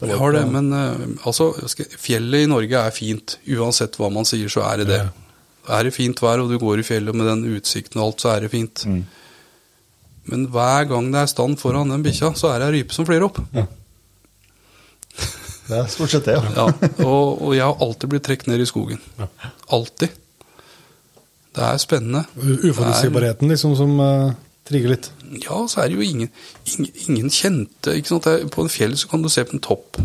Jeg 0.00 0.18
har 0.20 0.32
det, 0.36 0.42
men 0.52 0.66
eh, 0.76 1.04
altså, 1.24 1.50
fjellet 1.96 2.44
i 2.44 2.48
Norge 2.50 2.80
er 2.88 2.92
fint. 2.92 3.38
Uansett 3.48 3.94
hva 3.96 4.10
man 4.12 4.26
sier, 4.28 4.50
så 4.52 4.64
er 4.68 4.82
det 4.82 4.88
det. 4.90 4.98
Er 5.72 5.86
det 5.88 5.94
fint 5.96 6.20
vær, 6.22 6.42
og 6.44 6.50
du 6.52 6.58
går 6.62 6.82
i 6.82 6.86
fjellet 6.86 7.16
med 7.16 7.26
den 7.26 7.44
utsikten 7.56 8.00
og 8.02 8.10
alt, 8.10 8.20
så 8.22 8.34
er 8.34 8.44
det 8.44 8.50
fint. 8.52 8.84
Men 10.30 10.46
hver 10.52 10.86
gang 10.90 11.10
det 11.12 11.22
er 11.22 11.30
stand 11.30 11.58
foran 11.60 11.92
den 11.92 12.04
bikkja, 12.04 12.32
så 12.38 12.52
er 12.52 12.62
det 12.62 12.70
ei 12.70 12.80
rype 12.80 12.96
som 12.96 13.06
flyr 13.08 13.26
opp. 13.26 13.40
Det 15.66 15.74
er 15.74 15.88
stort 15.90 16.12
sett 16.12 16.28
det, 16.28 16.36
ja. 16.36 16.42
Ja, 16.54 16.66
og, 17.02 17.42
og 17.42 17.54
jeg 17.56 17.64
har 17.64 17.80
alltid 17.82 18.10
blitt 18.12 18.26
trukket 18.26 18.50
ned 18.50 18.62
i 18.62 18.68
skogen. 18.68 19.00
Alltid. 19.74 20.14
Det 21.56 21.64
er 21.64 21.80
spennende. 21.82 22.22
Uforutsigbarheten 22.36 23.50
liksom 23.50 23.74
som 23.78 23.96
uh, 23.98 24.34
trigger 24.68 24.92
litt. 24.92 25.08
Ja, 25.42 25.62
så 25.70 25.82
er 25.82 25.90
det 25.90 25.98
jo 25.98 26.04
ingen, 26.06 26.30
ingen, 26.68 26.92
ingen 27.08 27.32
kjente 27.34 27.96
På 28.54 28.62
en 28.62 28.70
fjell 28.70 28.94
så 29.00 29.08
kan 29.10 29.24
du 29.24 29.30
se 29.32 29.42
på 29.44 29.56
en 29.56 29.64
topp. 29.64 29.98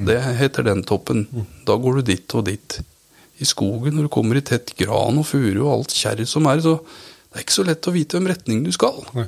Det 0.00 0.20
heter 0.38 0.68
den 0.68 0.84
toppen. 0.86 1.26
Da 1.66 1.74
går 1.76 2.00
du 2.00 2.12
dit 2.12 2.36
og 2.38 2.46
dit. 2.46 2.78
I 3.40 3.48
skogen, 3.48 3.96
når 3.96 4.06
du 4.06 4.12
kommer 4.12 4.36
i 4.36 4.44
tett 4.44 4.74
gran 4.78 5.18
og 5.18 5.26
furu 5.26 5.64
og 5.64 5.72
alt 5.72 5.96
kjerr 5.96 6.22
som 6.28 6.46
er, 6.50 6.60
så 6.60 6.76
det 6.78 7.38
er 7.38 7.44
ikke 7.46 7.56
så 7.56 7.64
lett 7.66 7.88
å 7.88 7.94
vite 7.94 8.18
hvem 8.18 8.28
retning 8.30 8.64
du 8.66 8.70
skal. 8.74 9.00
Nei. 9.16 9.26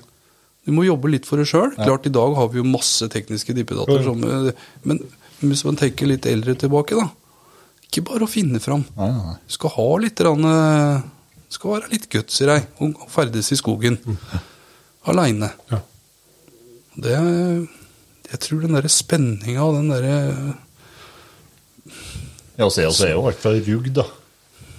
Du 0.63 0.71
må 0.75 0.85
jobbe 0.87 1.11
litt 1.11 1.27
for 1.27 1.41
det 1.43 1.49
sjøl. 1.51 1.73
Klart, 1.75 2.07
i 2.07 2.15
dag 2.15 2.37
har 2.39 2.51
vi 2.53 2.61
jo 2.61 2.67
masse 2.69 3.09
tekniske 3.11 3.55
dippedata, 3.57 3.99
som, 4.07 4.23
eh, 4.23 4.53
men 4.87 5.01
hvis 5.43 5.65
man 5.67 5.79
tenker 5.79 6.07
litt 6.07 6.29
eldre 6.31 6.55
tilbake, 6.59 6.99
da 6.99 7.11
Ikke 7.93 8.05
bare 8.07 8.25
å 8.25 8.31
finne 8.31 8.61
fram. 8.63 8.87
Nei, 8.97 9.11
nei. 9.13 9.35
Du 9.45 9.53
skal 9.53 9.75
ha 9.75 9.89
litt 10.01 10.21
rann, 10.25 10.45
eh, 10.49 11.03
skal 11.53 11.75
være 11.75 11.91
litt 11.91 12.09
guts 12.09 12.41
i 12.41 12.47
deg 12.47 12.67
og 12.81 13.09
ferdes 13.13 13.51
i 13.53 13.59
skogen. 13.59 13.99
Aleine. 15.05 15.51
Ja. 15.71 15.83
Det 16.97 17.19
Jeg 18.33 18.41
tror 18.41 18.63
den 18.63 18.73
derre 18.73 18.89
spenninga 18.89 19.61
og 19.61 19.75
den 19.77 19.89
derre 19.93 20.57
Ja, 22.57 22.69
så 22.69 22.81
er 22.81 22.89
er 22.89 23.13
jo 23.13 23.21
i 23.21 23.27
hvert 23.27 23.43
fall 23.43 23.61
rugd, 23.61 23.93
da. 23.93 24.07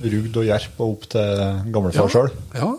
Rugd 0.01 0.37
og 0.37 0.45
jerp 0.47 0.79
og 0.79 0.89
opp 0.95 1.07
til 1.09 1.71
gamlefar 1.73 2.09
sjøl. 2.09 2.31
Ja. 2.55 2.71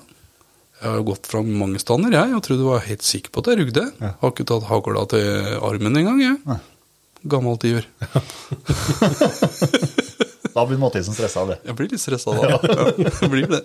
Jeg 0.85 0.93
har 0.93 1.05
gått 1.09 1.29
fra 1.31 1.41
mange 1.41 1.81
stander, 1.81 2.13
jeg. 2.13 2.35
Jeg 2.35 2.45
trodde 2.45 2.61
jeg 2.61 2.69
var 2.69 2.83
helt 2.85 3.05
sikker 3.07 3.33
på 3.33 3.41
at 3.41 3.47
jeg 3.49 3.61
rugde. 3.63 3.85
Ja. 4.05 4.11
Har 4.21 4.33
ikke 4.35 4.45
tatt 4.51 4.67
hagla 4.69 5.05
til 5.09 5.25
armen 5.65 5.97
engang, 5.97 6.21
jeg. 6.21 6.37
Nei. 6.45 6.61
Gammelt 7.25 7.65
Ja. 7.65 7.81
Da 10.55 10.63
blir 10.69 10.79
Mathisen 10.79 11.17
stressa 11.17 11.41
av 11.43 11.49
det. 11.51 11.57
Jeg 11.67 11.75
blir 11.75 11.89
litt 11.91 12.03
stressa 12.03 12.31
da. 12.37 12.43
Ja. 12.55 12.59
Jeg 13.01 13.31
blir 13.33 13.49
det. 13.51 13.63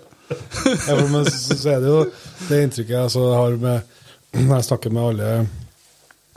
Ja, 0.88 0.96
men 1.06 1.28
så, 1.28 1.54
så 1.54 1.76
er 1.76 1.84
det 1.84 1.92
jo 1.92 2.00
det 2.48 2.62
inntrykket 2.64 2.94
jeg 2.96 3.04
altså, 3.04 3.26
har 3.36 3.54
med 3.62 3.92
Når 4.40 4.54
jeg 4.56 4.66
snakker 4.66 4.94
med 4.94 5.04
alle 5.12 5.28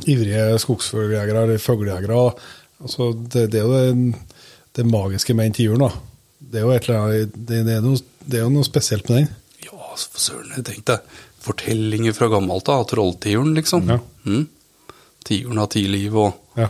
ivrige 0.09 0.59
skogsfugljegere 0.61 1.45
eller 1.45 1.61
fuglejegere 1.61 2.19
altså, 2.19 3.13
det, 3.13 3.47
det 3.53 3.61
er 3.61 3.65
jo 3.65 3.73
det, 3.73 4.21
det 4.77 4.85
magiske 4.89 5.33
med 5.37 5.49
den 5.49 5.57
tiuren. 5.57 5.97
Det 6.37 6.59
er 6.59 6.67
jo 6.67 6.73
et 6.75 6.89
eller 6.89 6.99
annet, 6.99 7.33
det, 7.33 7.63
det, 7.65 7.77
er 7.77 7.85
noe, 7.85 8.01
det 8.25 8.39
er 8.39 8.45
jo 8.45 8.53
noe 8.53 8.67
spesielt 8.67 9.09
med 9.09 9.21
den. 9.23 9.29
Altså, 9.93 10.09
for 10.15 10.23
søren, 10.25 10.51
jeg 10.57 10.65
tenkte 10.69 10.99
Fortellinger 11.43 12.15
fra 12.15 12.29
gammelt 12.31 12.69
av, 12.71 12.85
trolltiuren, 12.89 13.51
liksom. 13.57 13.85
Ja. 13.91 13.97
Mm. 14.25 14.45
Tiuren 15.27 15.59
har 15.59 15.67
ti 15.73 15.83
liv, 15.91 16.15
og 16.15 16.33
Ja. 16.57 16.69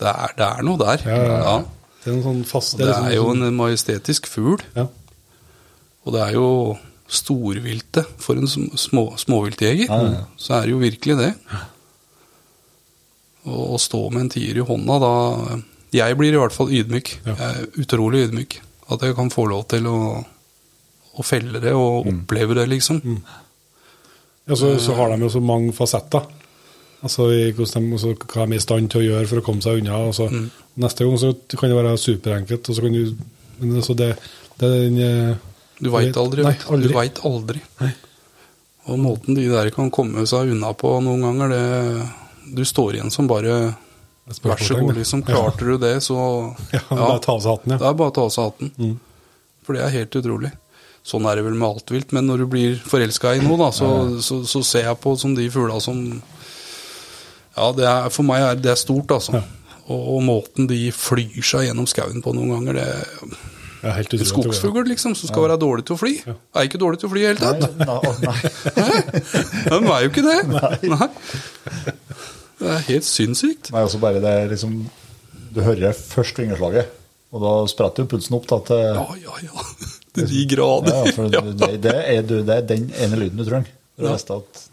det 0.00 0.08
er, 0.12 0.32
det 0.38 0.46
er 0.48 0.62
noe 0.64 0.78
der. 0.80 1.02
Ja. 1.04 1.56
Det 2.04 2.14
er 2.14 2.22
sånn 2.24 2.44
fast 2.48 2.76
det 2.78 2.86
liksom 2.88 3.06
er 3.10 3.14
jo 3.18 3.24
sånn- 3.28 3.46
en 3.48 3.56
majestetisk 3.58 4.26
fugl, 4.30 4.62
ja. 4.76 4.86
og 6.06 6.12
det 6.14 6.22
er 6.24 6.32
jo 6.38 6.48
storviltet 7.08 8.06
for 8.20 8.36
en 8.36 8.46
sm- 8.48 8.72
små, 8.76 9.04
småviltjeger. 9.20 9.88
Så 10.40 10.54
er 10.58 10.66
det 10.66 10.70
jo 10.74 10.78
virkelig 10.82 11.16
det. 11.18 11.34
Å 13.48 13.58
å 13.74 13.78
stå 13.80 14.00
med 14.12 14.22
en 14.26 14.28
tier 14.34 14.56
i 14.60 14.64
hånda, 14.66 14.98
da 15.00 15.12
Jeg 15.92 16.16
blir 16.18 16.34
i 16.34 16.40
hvert 16.40 16.52
fall 16.52 16.68
ydmyk. 16.68 17.14
Jeg 17.24 17.36
er 17.40 17.66
utrolig 17.80 18.26
ydmyk. 18.28 18.58
At 18.92 19.00
jeg 19.00 19.14
kan 19.16 19.30
få 19.32 19.46
lov 19.48 19.66
til 19.68 19.86
å, 19.88 20.24
å 21.18 21.24
felle 21.26 21.60
det 21.60 21.72
og 21.74 22.06
Mm. 22.06 22.22
oppleve 22.24 22.54
det, 22.54 22.66
liksom. 22.70 23.00
Ja, 24.48 24.54
så, 24.56 24.78
så 24.80 24.94
har 24.96 25.10
de 25.12 25.20
jo 25.26 25.28
så 25.28 25.40
mange 25.44 25.72
fasetter. 25.76 26.24
Altså 27.04 27.28
i 27.30 27.52
hvordan 27.54 27.84
de, 27.90 27.92
altså, 27.98 28.14
hva 28.16 28.46
de 28.46 28.54
er 28.56 28.58
i 28.58 28.62
stand 28.64 28.88
til 28.90 29.00
å 29.02 29.06
gjøre 29.06 29.28
for 29.30 29.38
å 29.40 29.44
komme 29.46 29.62
seg 29.62 29.82
unna. 29.82 29.98
Altså, 30.08 30.28
Mm. 30.30 30.50
Neste 30.78 31.04
gang 31.04 31.18
så 31.18 31.32
kan 31.58 31.68
det 31.70 31.76
være 31.78 31.98
superenkelt, 31.98 32.68
og 32.70 32.74
så 32.76 32.82
kan 32.82 32.92
du 32.92 33.14
Men 33.60 33.72
altså 33.80 33.94
det, 33.98 34.12
det 34.60 34.66
er 34.68 34.82
den 34.84 34.98
eh, 35.02 35.36
Du 35.82 35.90
veit 35.90 36.14
aldri. 36.16 36.44
Nei, 36.46 36.54
aldri. 36.70 36.88
Du 36.88 36.94
veit 36.94 37.18
aldri. 37.26 37.60
Nei. 37.80 37.92
Og 38.86 38.98
måten 39.02 39.34
de 39.34 39.48
der 39.50 39.70
kan 39.74 39.90
komme 39.90 40.22
seg 40.26 40.52
unna 40.54 40.70
på 40.78 40.92
noen 41.02 41.20
ganger, 41.26 41.48
det 41.50 42.54
Du 42.56 42.62
står 42.64 42.94
igjen 42.94 43.10
som 43.10 43.26
bare 43.26 43.74
Vær 44.44 44.60
så 44.62 44.78
god, 44.78 44.94
liksom. 44.96 45.22
Klarte 45.24 45.64
du 45.66 45.76
det, 45.78 45.96
så 46.04 46.14
Ja, 46.72 46.80
bare 46.90 47.18
ta 47.24 47.32
av 47.34 47.40
seg 47.42 47.50
hatten, 47.56 47.72
ja. 47.72 47.78
Det 47.78 47.86
er 47.90 47.94
bare 47.98 48.10
å 48.10 48.14
ta 48.14 48.22
av 48.22 48.30
seg 48.30 48.44
hatten. 48.44 48.70
Mm. 48.78 48.96
For 49.64 49.72
det 49.74 49.82
er 49.82 49.94
helt 49.98 50.16
utrolig. 50.22 50.50
Sånn 51.06 51.26
er 51.28 51.38
det 51.38 51.44
vel 51.46 51.56
med 51.56 51.68
alt 51.68 51.92
vilt, 51.92 52.10
men 52.12 52.26
når 52.28 52.42
du 52.42 52.46
blir 52.52 52.80
forelska 52.84 53.36
i 53.38 53.44
noe, 53.44 53.56
da, 53.60 53.70
så, 53.72 53.88
så, 54.24 54.42
så 54.48 54.62
ser 54.66 54.88
jeg 54.90 55.00
på 55.00 55.14
som 55.16 55.36
de 55.36 55.46
fugla 55.52 55.78
som 55.80 56.02
Ja, 57.56 57.70
det 57.74 57.86
er, 57.88 58.10
for 58.14 58.26
meg 58.28 58.44
er 58.44 58.58
det 58.60 58.74
er 58.74 58.80
stort, 58.80 59.10
altså. 59.14 59.38
Ja. 59.38 59.44
Og, 59.88 60.02
og 60.16 60.18
måten 60.26 60.68
de 60.68 60.90
flyr 60.92 61.40
seg 61.46 61.68
gjennom 61.68 61.88
skauen 61.88 62.20
på 62.24 62.34
noen 62.36 62.52
ganger, 62.58 62.76
det 62.82 62.88
Ja, 63.78 63.94
helt 63.94 64.10
utrolig. 64.12 64.28
Skogsfugl, 64.28 64.84
liksom, 64.90 65.14
som 65.16 65.30
skal 65.30 65.46
være 65.46 65.56
dårlig 65.62 65.86
til 65.88 65.96
å 65.96 66.00
fly. 66.00 66.12
Er 66.28 66.68
ikke 66.68 66.80
dårlig 66.82 67.00
til 67.00 67.08
å 67.08 67.12
fly 67.14 67.22
i 67.22 67.26
det 67.28 67.32
hele 67.32 67.42
tatt. 67.46 67.78
Nei, 67.78 67.98
nei. 68.26 68.38
nei. 68.76 69.00
De 69.70 69.78
er 69.94 70.04
jo 70.04 70.12
ikke 70.12 70.26
det. 70.26 70.38
Nei. 70.92 71.08
Det 72.58 72.72
er 72.74 72.84
helt 72.88 73.06
sinnssykt. 73.06 73.70
Nei, 73.74 73.84
også 73.86 74.00
bare 74.02 74.18
det 74.22 74.34
liksom 74.50 74.80
Du 75.54 75.60
hører 75.62 75.94
først 75.94 76.38
vingeslaget, 76.42 76.90
og 77.32 77.44
da 77.44 77.52
spretter 77.70 78.04
jo 78.04 78.10
pulsen 78.10 78.36
opp 78.38 78.48
da, 78.50 78.58
til 78.66 78.82
Ja, 78.82 79.06
ja, 79.22 79.38
ja. 79.46 79.66
De 80.26 80.44
grader. 80.50 80.94
ja, 80.94 81.16
for 81.16 81.28
det, 81.32 81.72
det, 81.84 81.94
er, 81.94 82.22
det 82.26 82.54
er 82.54 82.70
den 82.74 82.88
ene 82.98 83.20
lyden 83.20 83.42
du 83.42 83.46
trenger. 83.48 83.74
Ja. 83.98 84.14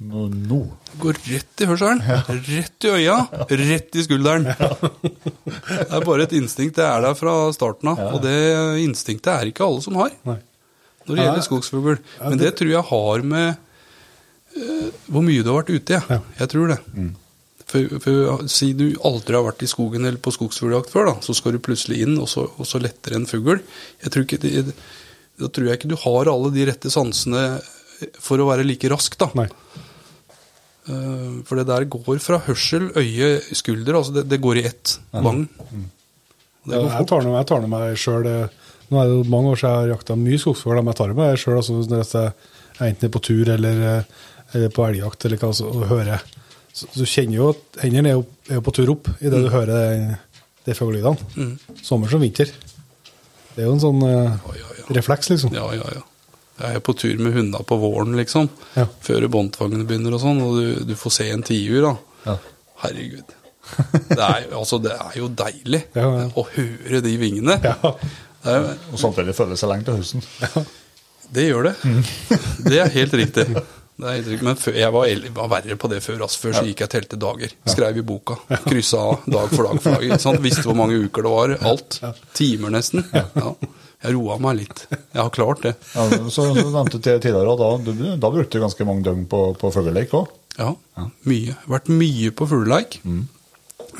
nå, 0.06 0.28
nå. 0.30 0.60
Går 1.02 1.18
rett 1.26 1.62
i 1.62 1.66
hørselen, 1.66 2.02
rett 2.30 2.86
i 2.86 2.92
øya, 2.94 3.16
rett 3.50 3.98
i 3.98 4.04
skulderen. 4.06 4.46
Det 4.46 5.88
er 5.90 6.06
bare 6.06 6.28
et 6.28 6.36
instinkt. 6.38 6.78
Det 6.78 6.86
er 6.86 7.02
der 7.08 7.18
fra 7.18 7.34
starten 7.56 7.90
av. 7.90 8.04
Og 8.14 8.22
det 8.22 8.38
instinktet 8.84 9.32
er 9.34 9.50
ikke 9.50 9.66
alle 9.66 9.82
som 9.82 9.98
har 9.98 10.14
Nei. 10.30 10.38
når 11.08 11.18
det 11.18 11.26
gjelder 11.26 11.46
skogsfugl. 11.48 11.98
Men 12.22 12.42
det 12.42 12.54
tror 12.60 12.70
jeg 12.76 12.90
har 12.92 13.26
med 13.34 13.56
uh, 14.60 14.90
hvor 15.10 15.26
mye 15.26 15.42
du 15.42 15.50
har 15.50 15.64
vært 15.64 15.74
ute, 15.74 15.98
i. 15.98 16.20
Jeg 16.44 16.52
tror 16.54 16.76
det. 16.76 16.80
For, 17.66 17.98
for 18.04 18.46
Si 18.52 18.70
du 18.78 18.92
aldri 19.10 19.40
har 19.40 19.48
vært 19.48 19.66
i 19.66 19.72
skogen 19.72 20.06
eller 20.06 20.22
på 20.22 20.36
skogsfugljakt 20.38 20.94
før, 20.94 21.10
da, 21.10 21.16
så 21.26 21.34
skal 21.34 21.58
du 21.58 21.64
plutselig 21.66 22.04
inn, 22.06 22.14
og 22.22 22.30
så, 22.30 22.46
og 22.46 22.70
så 22.70 22.78
letter 22.84 23.18
en 23.18 23.26
fugl. 23.30 23.58
Jeg 24.06 24.14
tror 24.14 24.28
ikke 24.28 24.42
det, 24.46 24.68
Da 25.42 25.50
tror 25.52 25.68
jeg 25.68 25.80
ikke 25.80 25.92
du 25.92 25.98
har 26.00 26.30
alle 26.32 26.52
de 26.56 26.66
rette 26.70 26.92
sansene 26.94 27.42
for 28.24 28.40
å 28.40 28.48
være 28.50 28.66
like 28.68 28.90
rask, 28.92 29.16
da. 29.20 29.28
Nei. 29.40 29.48
Eh, 30.88 31.42
For 31.48 31.58
det 31.60 31.68
der 31.70 31.88
går 31.90 32.20
fra 32.24 32.40
hørsel, 32.46 32.92
øye, 32.96 33.40
skulder. 33.56 33.98
Altså 34.00 34.14
det, 34.20 34.28
det 34.30 34.42
går 34.44 34.62
i 34.62 34.66
ett. 34.70 34.98
Bang. 35.12 35.48
Det 36.66 36.74
Ja, 36.74 36.80
går 36.82 36.90
jeg 36.90 36.98
fort. 36.98 37.08
tar 37.10 37.26
noe, 37.26 37.38
jeg 37.40 37.48
tar 37.52 37.68
meg 37.70 37.98
sjøl 38.02 38.30
Nå 38.86 39.00
er 39.02 39.08
det 39.10 39.30
mange 39.34 39.50
år 39.50 39.58
siden 39.58 39.72
jeg 39.72 39.82
har 39.82 39.92
jakta 39.96 40.16
mye 40.18 40.38
skogsfugl, 40.38 40.78
men 40.78 40.92
jeg 40.94 40.98
tar 41.00 41.10
det 41.10 41.16
meg 41.18 41.38
sjøl 41.42 41.56
altså, 41.58 41.76
når 41.90 42.04
jeg 42.04 42.22
er 42.22 42.90
enten 42.90 43.08
er 43.08 43.14
på 43.16 43.22
tur 43.26 43.50
eller, 43.50 43.80
eh, 43.90 44.04
eller 44.54 44.74
på 44.76 44.86
elgjakt 44.86 45.26
eller 45.26 45.42
hva, 45.42 45.50
så, 45.58 45.70
og 45.72 45.88
hører 45.90 46.22
så, 46.76 46.86
Du 46.94 47.02
kjenner 47.06 47.38
jo 47.40 47.48
at 47.56 47.80
hendene 47.82 48.12
er 48.14 48.22
er 48.58 48.62
på 48.62 48.74
tur 48.78 48.92
opp 48.94 49.10
idet 49.22 49.42
du 49.42 49.50
hører 49.50 50.18
de, 50.66 50.74
fuglelydene. 50.78 51.18
Mm. 51.34 51.82
Sommer 51.82 52.10
som 52.14 52.22
vinter. 52.22 52.50
Det 53.56 53.64
er 53.64 53.70
jo 53.70 53.74
en 53.74 53.82
sånn 53.82 54.02
uh, 54.06 54.38
oi, 54.52 54.58
ja. 54.60 54.75
Refleks, 54.90 55.30
liksom. 55.34 55.54
Ja, 55.56 55.66
ja, 55.76 55.88
ja. 55.96 56.04
Jeg 56.62 56.78
er 56.80 56.84
på 56.88 56.94
tur 56.96 57.18
med 57.20 57.34
hundene 57.36 57.64
på 57.68 57.76
våren, 57.82 58.14
liksom. 58.16 58.48
Ja. 58.78 58.86
Før 59.04 59.26
båndtvangene 59.34 59.84
begynner 59.88 60.16
og 60.16 60.22
sånn, 60.24 60.40
og 60.46 60.56
du, 60.56 60.86
du 60.88 60.94
får 61.00 61.12
se 61.18 61.30
en 61.34 61.44
tiur, 61.44 61.82
da. 61.90 61.96
Ja. 62.30 62.38
Herregud. 62.86 63.34
Det 64.12 64.22
er, 64.22 64.46
altså, 64.54 64.78
det 64.80 64.92
er 64.94 65.16
jo 65.18 65.26
deilig 65.34 65.80
Ja, 65.98 66.06
ja. 66.22 66.26
å 66.38 66.44
høre 66.54 67.00
de 67.02 67.16
vingene. 67.18 67.56
Ja. 67.66 67.76
Er, 68.46 68.68
Og 68.94 69.00
samtidig 69.02 69.34
føler 69.34 69.56
det 69.56 69.60
seg 69.64 69.72
lenge 69.72 69.88
til 69.88 69.96
høsten. 69.98 70.68
det 71.34 71.48
gjør 71.48 71.72
det. 71.72 71.76
Det 72.70 72.78
er 72.84 72.92
helt 72.94 73.16
riktig. 73.18 73.46
Det 73.96 74.06
er 74.06 74.16
helt 74.20 74.28
riktig. 74.30 74.46
Men 74.46 74.60
før, 74.62 74.76
jeg 74.78 74.94
var, 74.94 75.10
var 75.40 75.50
verre 75.56 75.78
på 75.82 75.90
det 75.92 76.02
før. 76.06 76.22
Altså. 76.28 76.44
Før 76.44 76.54
så 76.60 76.64
gikk 76.68 76.84
jeg 76.84 76.90
og 76.92 76.94
telte 76.94 77.20
dager. 77.20 77.56
Skrev 77.74 77.98
i 77.98 78.06
boka. 78.06 78.38
Kryssa 78.68 79.02
av 79.02 79.26
dag 79.26 79.50
for 79.56 79.66
dag. 79.72 79.82
for 79.82 79.96
dag. 79.98 80.06
Ikke 80.12 80.22
sant? 80.22 80.44
Visste 80.46 80.64
hvor 80.68 80.78
mange 80.78 81.00
uker 81.08 81.26
det 81.26 81.34
var. 81.34 81.56
Alt. 81.74 81.98
Timer 82.38 82.76
nesten. 82.78 83.02
Ja. 83.16 83.56
Jeg 84.06 84.16
roa 84.16 84.38
meg 84.42 84.60
litt. 84.62 84.86
Jeg 84.94 85.20
har 85.20 85.32
klart 85.34 85.64
det. 85.66 85.74
Ja, 85.96 86.06
så, 86.30 86.46
så 86.54 86.70
nevnte 86.70 87.02
tidligere, 87.02 87.56
og 87.56 87.62
da, 87.62 87.70
du, 87.82 88.04
da 88.22 88.32
brukte 88.32 88.60
du 88.60 88.64
ganske 88.64 88.86
mange 88.88 89.06
døgn 89.08 89.26
på, 89.32 89.42
på 89.60 89.72
fugleleik 89.74 90.14
òg. 90.18 90.30
Ja, 90.60 90.72
mye. 91.28 91.56
Vært 91.68 91.90
mye 91.92 92.32
på 92.38 92.48
fugleleik. 92.52 93.00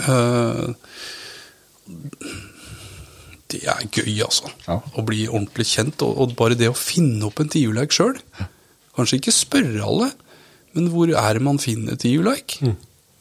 Uh, 0.06 0.76
det 3.52 3.64
er 3.66 3.88
gøy, 3.90 4.14
altså. 4.26 4.52
Ja. 4.68 4.78
Å 4.82 5.06
bli 5.06 5.26
ordentlig 5.28 5.68
kjent. 5.74 6.06
Og, 6.06 6.14
og 6.22 6.36
bare 6.40 6.58
det 6.60 6.70
å 6.72 6.78
finne 6.78 7.26
opp 7.28 7.42
en 7.42 7.52
tiurleik 7.52 7.96
sjøl. 7.96 8.16
Kanskje 8.96 9.20
ikke 9.20 9.36
spørre 9.36 9.84
alle, 9.84 10.12
men 10.76 10.92
hvor 10.94 11.10
er 11.12 11.36
det 11.36 11.44
man 11.44 11.60
finner 11.62 11.98
tiurleik? 12.00 12.60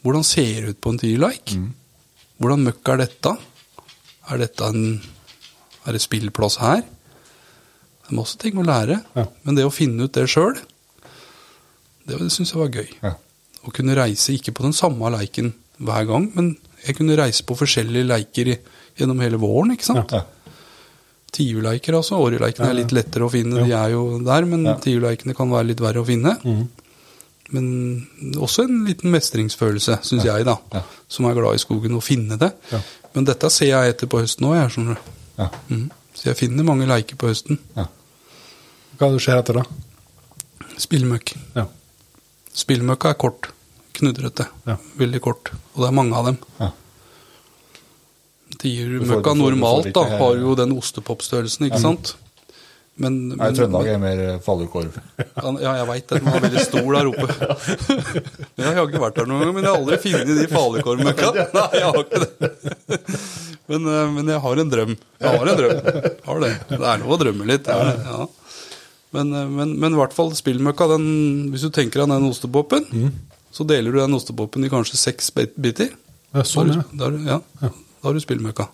Hvordan 0.05 0.23
ser 0.27 0.61
det 0.61 0.75
ut 0.75 0.81
på 0.83 0.93
en 0.93 1.01
tiurleik? 1.01 1.57
Hvordan 2.39 2.65
møkk 2.67 2.93
er 2.93 3.03
dette? 3.05 3.35
Er 4.31 4.41
dette 4.41 4.69
en 4.71 4.85
Er 5.85 5.93
det 5.95 6.01
spillplass 6.03 6.57
her? 6.61 6.81
Det 6.81 8.11
er 8.13 8.17
masse 8.19 8.37
ting 8.41 8.57
å 8.61 8.65
lære. 8.65 8.99
Ja. 9.17 9.25
Men 9.45 9.55
det 9.57 9.65
å 9.65 9.73
finne 9.73 10.05
ut 10.07 10.13
det 10.13 10.27
sjøl, 10.29 10.57
det, 12.05 12.19
det 12.21 12.31
syns 12.33 12.53
jeg 12.53 12.61
var 12.61 12.69
gøy. 12.73 12.89
Ja. 13.01 13.13
Å 13.65 13.73
kunne 13.73 13.95
reise 13.97 14.33
ikke 14.35 14.53
på 14.53 14.65
den 14.67 14.75
samme 14.77 15.09
leiken 15.13 15.53
hver 15.81 16.05
gang, 16.09 16.27
men 16.35 16.51
jeg 16.85 16.95
kunne 16.99 17.17
reise 17.17 17.43
på 17.47 17.57
forskjellige 17.57 18.05
leiker 18.05 18.51
gjennom 18.95 19.19
hele 19.25 19.39
våren, 19.41 19.73
ikke 19.73 19.87
sant? 19.89 20.13
Ja. 20.13 20.21
Tiurleiker, 21.35 21.97
altså. 21.97 22.19
Åreleikene 22.23 22.69
er 22.69 22.77
litt 22.77 22.93
lettere 22.95 23.25
å 23.25 23.31
finne, 23.33 23.65
de 23.65 23.73
er 23.75 23.89
jo 23.95 24.19
der, 24.23 24.45
men 24.47 24.63
Ja. 24.69 24.75
tiurleikene 24.79 25.33
kan 25.35 25.49
være 25.51 25.67
litt 25.73 25.81
verre 25.83 25.99
å 26.03 26.07
finne. 26.07 26.37
Men 27.53 28.07
også 28.41 28.63
en 28.65 28.85
liten 28.87 29.11
mestringsfølelse, 29.13 29.99
syns 30.05 30.23
jeg, 30.25 30.45
da. 30.47 30.55
Som 31.09 31.25
er 31.29 31.35
glad 31.37 31.57
i 31.57 31.61
skogen, 31.61 31.97
å 31.97 32.01
finne 32.05 32.37
det. 32.39 32.53
Men 33.13 33.25
dette 33.27 33.49
ser 33.51 33.67
jeg 33.73 33.89
etter 33.95 34.07
på 34.07 34.21
høsten 34.21 34.47
òg, 34.47 34.55
jeg, 34.61 34.71
skjønner 34.77 34.95
du. 34.95 35.11
Ja. 35.37 35.49
Mm. 35.69 35.89
Så 36.15 36.29
jeg 36.29 36.39
finner 36.39 36.67
mange 36.67 36.87
leiker 36.89 37.19
på 37.19 37.29
høsten. 37.31 37.59
Ja. 37.75 37.89
Hva 38.95 39.11
er 39.11 39.19
skjer 39.19 39.41
etter, 39.41 39.59
da? 39.59 40.71
Spillmøkk. 40.79 41.35
Ja. 41.57 41.67
Spillmøkka 42.55 43.11
er 43.11 43.19
kort. 43.19 43.49
Knudrete. 43.95 44.47
Ja. 44.67 44.77
Veldig 44.99 45.21
kort. 45.23 45.51
Og 45.73 45.83
det 45.83 45.89
er 45.89 45.95
mange 45.95 46.15
av 46.15 46.29
dem. 46.31 46.39
Ja. 46.59 46.71
Tiermøkka 48.61 49.33
normalt 49.35 49.91
da, 49.95 50.05
har 50.19 50.37
jo 50.39 50.55
den 50.57 50.75
ostepopstørrelsen, 50.77 51.67
ikke 51.67 51.81
sant? 51.81 52.15
Men, 52.95 53.15
Nei, 53.33 53.35
men 53.41 53.55
Trøndelag 53.57 53.87
er 53.91 53.97
mer 53.99 54.19
fallukorv. 54.45 54.93
Ja, 55.59 55.71
jeg 55.81 55.87
veit 55.89 56.05
det. 56.07 56.19
Den 56.21 56.29
var 56.31 56.43
veldig 56.45 56.61
stor 56.63 56.85
der 56.95 57.09
oppe. 57.09 57.25
Jeg 58.61 58.69
har 58.77 58.85
ikke 58.87 59.01
vært 59.03 59.17
der 59.19 59.27
noen 59.27 59.41
gang, 59.43 59.51
men 59.57 59.65
jeg 59.65 59.71
har 59.73 59.81
aldri 59.81 59.97
funnet 59.99 60.29
de 60.39 60.45
falukorvmøkka. 60.53 61.31
Nei, 61.57 61.65
jeg 61.75 61.89
har 61.89 61.99
ikke 61.99 62.21
det. 62.23 63.09
Men, 63.67 63.89
eh, 63.91 64.13
men 64.15 64.31
jeg 64.31 64.39
har 64.45 64.61
en 64.63 64.71
drøm. 64.71 64.93
Jeg 65.19 65.33
har 65.41 65.51
en 65.51 65.59
drøm. 65.59 65.81
Har 66.29 66.39
det. 66.45 66.51
det 66.71 66.79
er 66.79 67.01
lov 67.03 67.13
å 67.17 67.19
drømme 67.25 67.47
litt. 67.51 67.67
det 67.67 67.75
Ja. 68.07 68.25
Men, 69.17 69.33
eh, 69.41 69.51
men, 69.59 69.75
men 69.83 69.95
i 69.95 69.99
hvert 69.99 70.15
fall 70.15 70.31
spillmøkka, 70.37 70.87
den, 70.95 71.05
hvis 71.51 71.67
du 71.67 71.73
tenker 71.75 72.05
deg 72.05 72.13
den 72.15 72.29
ostepopen, 72.31 72.87
så 73.55 73.67
deler 73.67 73.91
du 73.91 73.99
den 74.05 74.15
ostepopen 74.17 74.63
i 74.63 74.71
kanskje 74.71 75.01
seks 75.03 75.33
bit- 75.35 75.55
biter. 75.59 75.91
Ja, 76.35 76.43
sånn, 76.47 76.71
ja. 76.71 76.79
har 76.79 76.87
du- 76.87 76.95
da, 76.95 77.03
har 77.09 77.11
du- 77.19 77.27
ja. 77.27 77.41
da 77.59 78.07
har 78.07 78.15
du 78.15 78.23
spillmøkka. 78.23 78.69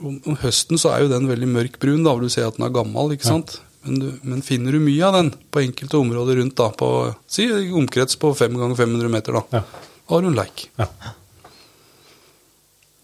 Om, 0.00 0.14
om 0.26 0.36
høsten 0.40 0.78
så 0.80 0.94
er 0.94 1.02
jo 1.04 1.10
den 1.12 1.26
veldig 1.28 1.48
mørkbrun, 1.52 2.04
da 2.06 2.14
vil 2.16 2.28
du 2.28 2.32
se 2.32 2.44
at 2.46 2.56
den 2.56 2.64
er 2.64 2.72
gammel, 2.72 3.12
ikke 3.16 3.28
sant? 3.28 3.58
Men, 3.84 3.98
du, 4.00 4.06
men 4.28 4.42
finner 4.44 4.72
du 4.76 4.80
mye 4.80 5.04
av 5.06 5.14
den 5.18 5.30
på 5.52 5.60
enkelte 5.62 5.96
områder 6.00 6.40
rundt, 6.40 6.54
da, 6.60 6.68
på 6.76 6.88
si 7.28 7.46
omkrets 7.76 8.16
på 8.20 8.30
5 8.36 8.56
ganger 8.60 8.76
500 8.80 9.12
meter, 9.12 9.36
da, 9.40 9.60
Ja. 9.60 9.62
da 9.64 10.14
har 10.14 10.24
du 10.24 10.28
en 10.30 10.36
leik. 10.40 10.66
Ja. 10.80 10.88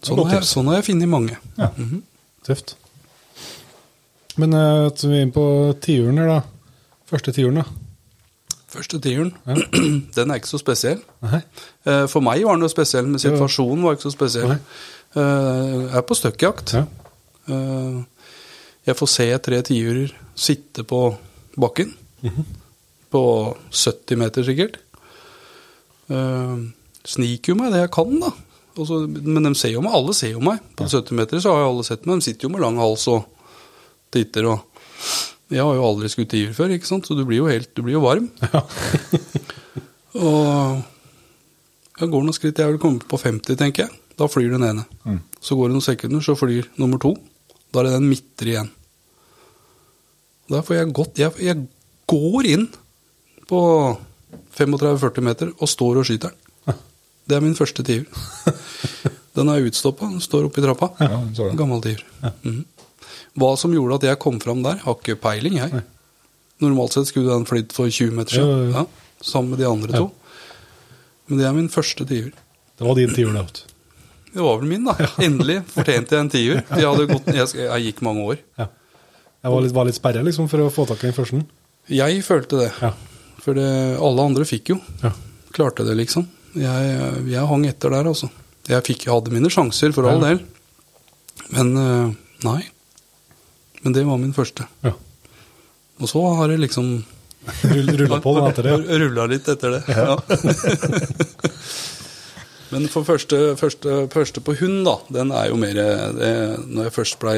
Sånn 0.05 0.19
har, 0.21 0.35
jeg, 0.37 0.45
sånn 0.47 0.67
har 0.69 0.77
jeg 0.79 0.85
funnet 0.91 1.09
mange. 1.11 1.37
Ja. 1.57 1.71
Tøft. 2.47 2.75
Men 4.37 4.53
uh, 4.53 4.87
så 4.93 5.09
vi 5.09 5.17
er 5.17 5.25
inne 5.25 5.33
på 5.35 5.45
tiuren 5.83 6.21
her, 6.21 6.29
da. 6.29 6.39
Første 7.09 7.33
tiuren, 7.35 7.61
da. 7.63 7.65
Første 8.71 8.99
tiuren, 9.01 9.31
den 10.17 10.29
er 10.33 10.37
ikke 10.39 10.51
så 10.51 10.59
spesiell. 10.61 10.99
Nei. 11.23 11.39
Eh, 11.87 12.03
For 12.11 12.21
meg 12.21 12.43
var 12.45 12.57
den 12.59 12.67
jo 12.67 12.69
spesiell, 12.71 13.07
men 13.09 13.21
situasjonen 13.21 13.85
var 13.87 13.95
ikke 13.95 14.09
så 14.09 14.13
spesiell. 14.13 14.51
Nei. 14.51 14.59
Eh, 15.15 15.73
Jeg 15.87 15.95
er 15.97 16.05
på 16.07 16.17
støkkjakt. 16.17 16.73
Ja. 16.73 16.85
Eh, 17.47 18.03
Jeg 18.87 18.95
får 18.95 19.07
se 19.11 19.37
tre 19.43 19.61
tiurer 19.67 20.11
sitte 20.35 20.83
på 20.87 21.17
bakken. 21.59 21.93
På 23.11 23.21
70 23.71 24.15
meter, 24.19 24.43
sikkert. 24.43 24.77
Eh, 26.09 26.57
Sniker 27.07 27.53
jo 27.53 27.55
meg 27.55 27.71
det 27.71 27.79
jeg 27.85 27.91
kan, 27.95 28.19
da. 28.19 28.31
Og 28.77 29.09
men 29.09 29.43
de 29.43 29.55
ser 29.57 29.71
jo 29.73 29.81
meg, 29.81 29.93
alle 29.95 30.13
ser 30.13 30.31
jo 30.35 30.39
meg. 30.43 30.59
På 30.77 30.85
70 30.87 31.15
meter 31.17 31.39
så 31.41 31.51
har 31.55 31.63
jo 31.65 31.69
alle 31.71 31.83
sett 31.87 32.05
meg. 32.05 32.19
De 32.19 32.27
sitter 32.27 32.47
jo 32.47 32.51
med 32.53 32.61
lang 32.61 32.77
hals 32.77 33.07
og 33.07 33.25
titter 34.11 34.45
og 34.51 34.59
Jeg 35.49 35.63
har 35.63 35.75
jo 35.77 35.83
aldri 35.87 36.09
skutt 36.11 36.29
tiur 36.33 36.51
før, 36.53 36.73
ikke 36.75 36.85
sant? 36.89 37.05
så 37.07 37.15
du 37.15 37.23
blir 37.23 37.37
jo 37.39 37.47
helt 37.47 37.69
Du 37.75 37.81
blir 37.81 37.93
jo 37.95 38.01
varm. 38.03 38.27
og 40.19 40.83
jeg 41.97 42.09
går 42.11 42.23
noen 42.27 42.35
skritt, 42.35 42.59
jeg 42.59 42.73
vil 42.75 42.81
komme 42.81 42.99
på 42.99 43.17
50, 43.17 43.55
tenker 43.57 43.87
jeg. 43.87 43.95
Da 44.17 44.27
flyr 44.31 44.49
den 44.55 44.65
ene. 44.65 44.85
Så 45.41 45.55
går 45.57 45.69
det 45.69 45.77
noen 45.77 45.85
sekunder, 45.85 46.23
så 46.25 46.35
flyr 46.37 46.67
nummer 46.81 47.01
to. 47.01 47.13
Da 47.71 47.81
er 47.81 47.89
det 47.89 47.95
den 47.99 48.09
midtre 48.09 48.53
igjen. 48.53 48.69
Da 50.47 50.61
får 50.63 50.77
jeg 50.79 50.93
gått 50.95 51.19
jeg, 51.19 51.33
jeg 51.43 51.65
går 52.07 52.47
inn 52.53 52.67
på 53.49 53.59
35-40 54.57 55.25
meter 55.27 55.51
og 55.57 55.69
står 55.69 55.99
og 56.01 56.07
skyter 56.07 56.31
den. 56.33 56.77
Det 57.27 57.35
er 57.35 57.43
min 57.43 57.57
første 57.59 57.83
tiur. 57.83 58.05
Den 59.37 59.51
er 59.53 59.61
utstoppa, 59.67 60.07
den 60.09 60.21
står 60.23 60.47
oppi 60.47 60.63
trappa. 60.63 60.87
Ja. 60.97 61.19
Gammel 61.59 61.81
tiur. 61.83 61.99
Mhm. 62.23 62.63
Hva 63.37 63.51
som 63.59 63.69
gjorde 63.75 63.99
at 63.99 64.05
jeg 64.07 64.17
kom 64.23 64.39
fram 64.41 64.63
der, 64.65 64.79
har 64.81 64.95
ikke 64.97 65.13
peiling, 65.21 65.59
jeg. 65.59 65.83
Normalt 66.63 66.95
sett 66.95 67.11
skulle 67.11 67.29
den 67.35 67.45
flydd 67.45 67.75
for 67.75 67.85
20 67.85 68.15
meter 68.17 68.33
siden. 68.33 68.49
Ja, 68.49 68.55
ja, 68.57 68.71
ja. 68.71 68.85
Ja, 68.87 69.21
sammen 69.21 69.51
med 69.53 69.61
de 69.61 69.67
andre 69.69 69.93
to. 69.93 70.07
Men 71.27 71.37
det 71.37 71.45
er 71.45 71.53
min 71.53 71.69
første 71.69 72.07
tiur. 72.09 72.31
Det 72.33 72.87
var 72.87 72.97
din 72.97 73.13
tiur, 73.13 73.35
det. 73.37 73.61
Det 74.33 74.43
var 74.43 74.57
vel 74.61 74.67
min, 74.69 74.83
da. 74.85 74.93
Endelig 75.23 75.61
fortjente 75.71 76.15
jeg 76.17 76.21
en 76.25 76.29
tiur. 76.33 76.59
Jeg, 76.77 77.07
gått, 77.11 77.29
jeg, 77.33 77.47
jeg 77.63 77.85
gikk 77.87 78.01
mange 78.05 78.25
år. 78.33 78.41
Ja. 78.59 78.67
Jeg 79.45 79.53
var 79.53 79.63
litt, 79.63 79.73
var 79.77 79.87
litt 79.87 79.97
sperra 79.97 80.23
liksom, 80.25 80.49
for 80.51 80.65
å 80.65 80.71
få 80.73 80.85
tak 80.89 81.03
i 81.05 81.07
den 81.09 81.15
første? 81.17 81.39
Jeg 81.93 82.19
følte 82.27 82.59
det. 82.65 82.71
Ja. 82.83 82.91
For 83.43 83.55
det, 83.57 83.67
alle 84.03 84.25
andre 84.27 84.45
fikk 84.49 84.73
jo. 84.73 84.79
Ja. 85.03 85.13
Klarte 85.55 85.85
det, 85.87 85.95
liksom. 86.01 86.27
Jeg, 86.57 86.97
jeg 87.31 87.47
hang 87.49 87.65
etter 87.69 87.93
der, 87.95 88.09
altså. 88.11 88.27
Jeg 88.67 88.83
fikk, 88.83 89.05
jeg 89.07 89.13
hadde 89.15 89.31
mine 89.35 89.49
sjanser, 89.53 89.93
for 89.95 90.09
all 90.11 90.19
Ja. 90.19 90.33
del. 90.33 90.41
Men 91.55 91.69
eh, 91.79 92.15
nei. 92.43 92.59
Men 93.85 93.93
det 93.95 94.03
var 94.09 94.17
min 94.19 94.33
første. 94.35 94.67
ja. 94.83 94.91
Og 95.97 96.05
så 96.11 96.19
har 96.37 96.51
det 96.51 96.59
liksom 96.61 96.89
Rull- 97.71 97.95
Rulla 98.03 98.19
på 98.21 98.33
da, 98.37 98.49
etter 98.51 98.67
det. 98.67 98.73
ja. 98.75 98.97
Rulla 99.01 99.23
litt 99.31 99.47
etter 99.49 99.77
det. 99.77 99.81
Ja. 99.87 100.17
Men 102.73 102.87
for 102.91 103.07
første, 103.07 103.55
første, 103.59 104.07
første 104.11 104.43
på 104.43 104.57
hund, 104.59 104.81
da, 104.87 104.97
den 105.19 105.31
er 105.31 105.49
jo 105.51 105.59
mer 105.59 105.77
det, 105.77 106.31
Når 106.67 106.89
jeg 106.89 106.95
først 106.97 107.19
blei 107.21 107.37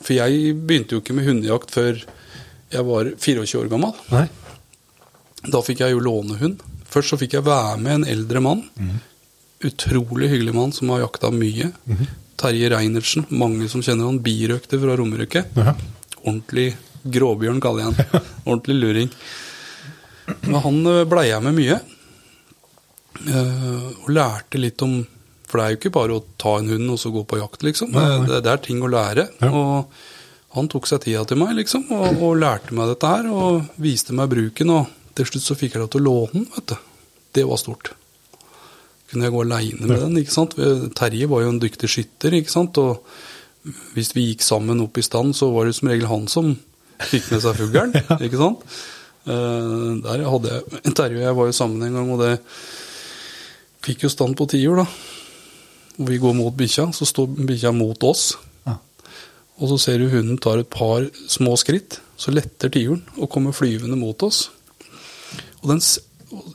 For 0.00 0.14
jeg 0.16 0.54
begynte 0.56 0.96
jo 0.96 1.02
ikke 1.02 1.16
med 1.18 1.28
hundejakt 1.28 1.74
før 1.74 2.00
jeg 2.70 2.86
var 2.86 3.08
24 3.18 3.58
år 3.64 3.68
gammel. 3.72 3.96
Nei. 4.14 4.26
Da 5.50 5.60
fikk 5.66 5.80
jeg 5.82 5.96
jo 5.96 6.02
låne 6.04 6.36
hund. 6.38 6.60
Først 6.90 7.10
så 7.12 7.18
fikk 7.18 7.34
jeg 7.34 7.46
være 7.46 7.80
med 7.82 7.96
en 7.96 8.04
eldre 8.12 8.42
mann. 8.44 8.60
Utrolig 9.66 10.28
hyggelig 10.30 10.54
mann 10.54 10.70
som 10.76 10.92
har 10.94 11.02
jakta 11.02 11.32
mye. 11.34 11.72
Terje 12.40 12.70
Reinertsen, 12.72 13.26
mange 13.34 13.66
som 13.72 13.82
kjenner 13.84 14.06
han. 14.06 14.20
Birøkter 14.22 14.80
fra 14.80 14.94
Romerike. 15.00 15.42
Ja. 15.58 15.74
Ordentlig 16.22 16.70
gråbjørn, 17.10 17.58
kaller 17.64 17.88
jeg 17.88 17.90
han. 17.90 18.28
Ordentlig 18.46 18.78
luring. 18.78 19.10
Men 20.46 20.60
han 20.62 20.80
eh, 20.86 21.06
blei 21.10 21.26
jeg 21.30 21.42
med 21.44 21.58
mye. 21.58 21.80
Eh, 23.28 23.88
og 24.04 24.12
lærte 24.14 24.60
litt 24.60 24.80
om 24.86 25.02
For 25.50 25.58
det 25.58 25.64
er 25.64 25.74
jo 25.74 25.78
ikke 25.80 25.92
bare 25.92 26.16
å 26.16 26.24
ta 26.40 26.54
en 26.60 26.70
hund 26.70 26.92
og 26.94 26.98
så 27.02 27.10
gå 27.12 27.24
på 27.26 27.40
jakt, 27.40 27.64
liksom. 27.66 27.90
Nei. 27.96 28.06
Det, 28.28 28.38
det 28.46 28.52
er 28.52 28.60
ting 28.62 28.82
å 28.86 28.90
lære. 28.90 29.26
Ja. 29.42 29.50
Og 29.50 30.54
han 30.54 30.68
tok 30.70 30.86
seg 30.86 31.02
tida 31.04 31.24
til 31.26 31.40
meg, 31.42 31.56
liksom, 31.58 31.88
og, 31.94 32.22
og 32.22 32.38
lærte 32.38 32.74
meg 32.76 32.92
dette 32.92 33.10
her. 33.10 33.26
Og 33.34 33.80
viste 33.82 34.14
meg 34.16 34.30
bruken, 34.30 34.70
og 34.76 34.92
til 35.18 35.26
slutt 35.26 35.46
så 35.48 35.58
fikk 35.58 35.74
jeg 35.74 35.82
lov 35.82 35.90
til 35.90 36.04
å 36.04 36.06
låne 36.06 36.36
den, 36.36 36.46
vet 36.54 36.70
du. 36.70 36.76
Det 37.34 37.44
var 37.50 37.58
stort. 37.62 37.92
Kunne 39.10 39.26
jeg 39.26 39.34
gå 39.34 39.42
aleine 39.42 39.90
med 39.90 40.02
den, 40.04 40.16
ikke 40.22 40.36
sant. 40.36 40.54
Terje 40.98 41.28
var 41.30 41.42
jo 41.42 41.50
en 41.50 41.60
dyktig 41.62 41.90
skytter, 41.90 42.38
ikke 42.38 42.54
sant. 42.54 42.78
Og 42.78 43.02
hvis 43.96 44.14
vi 44.14 44.28
gikk 44.30 44.46
sammen 44.46 44.82
opp 44.86 45.02
i 45.02 45.04
stand, 45.04 45.34
så 45.34 45.50
var 45.50 45.66
det 45.66 45.74
som 45.78 45.90
regel 45.90 46.10
han 46.10 46.30
som 46.30 46.54
fikk 47.10 47.32
med 47.34 47.42
seg 47.42 47.58
fuglen, 47.58 47.94
ikke 48.26 48.38
sant. 48.38 48.62
Eh, 49.26 49.72
der 50.06 50.22
hadde 50.30 50.52
jeg 50.54 50.94
Terje 50.96 51.18
og 51.18 51.26
jeg 51.26 51.36
var 51.40 51.50
jo 51.50 51.56
sammen 51.58 51.84
en 51.84 51.98
gang, 51.98 52.12
og 52.14 52.22
det 52.22 52.36
fikk 53.84 54.04
jo 54.06 54.12
stand 54.12 54.36
på 54.38 54.46
tiur, 54.50 54.82
da. 54.82 54.86
Og 56.00 56.08
vi 56.08 56.20
går 56.20 56.36
mot 56.36 56.54
bikkja, 56.56 56.88
så 56.96 57.08
står 57.08 57.28
bikkja 57.48 57.72
mot 57.76 58.06
oss. 58.08 58.32
Ja. 58.68 58.78
Og 59.60 59.72
så 59.72 59.80
ser 59.84 60.00
du 60.00 60.08
hunden 60.12 60.40
tar 60.40 60.62
et 60.62 60.70
par 60.72 61.06
små 61.28 61.56
skritt, 61.60 62.00
så 62.20 62.32
letter 62.32 62.72
tiuren 62.72 63.02
og 63.18 63.30
kommer 63.32 63.56
flyvende 63.56 63.98
mot 64.00 64.22
oss. 64.26 64.48
Og 65.60 65.72
den, 65.72 65.82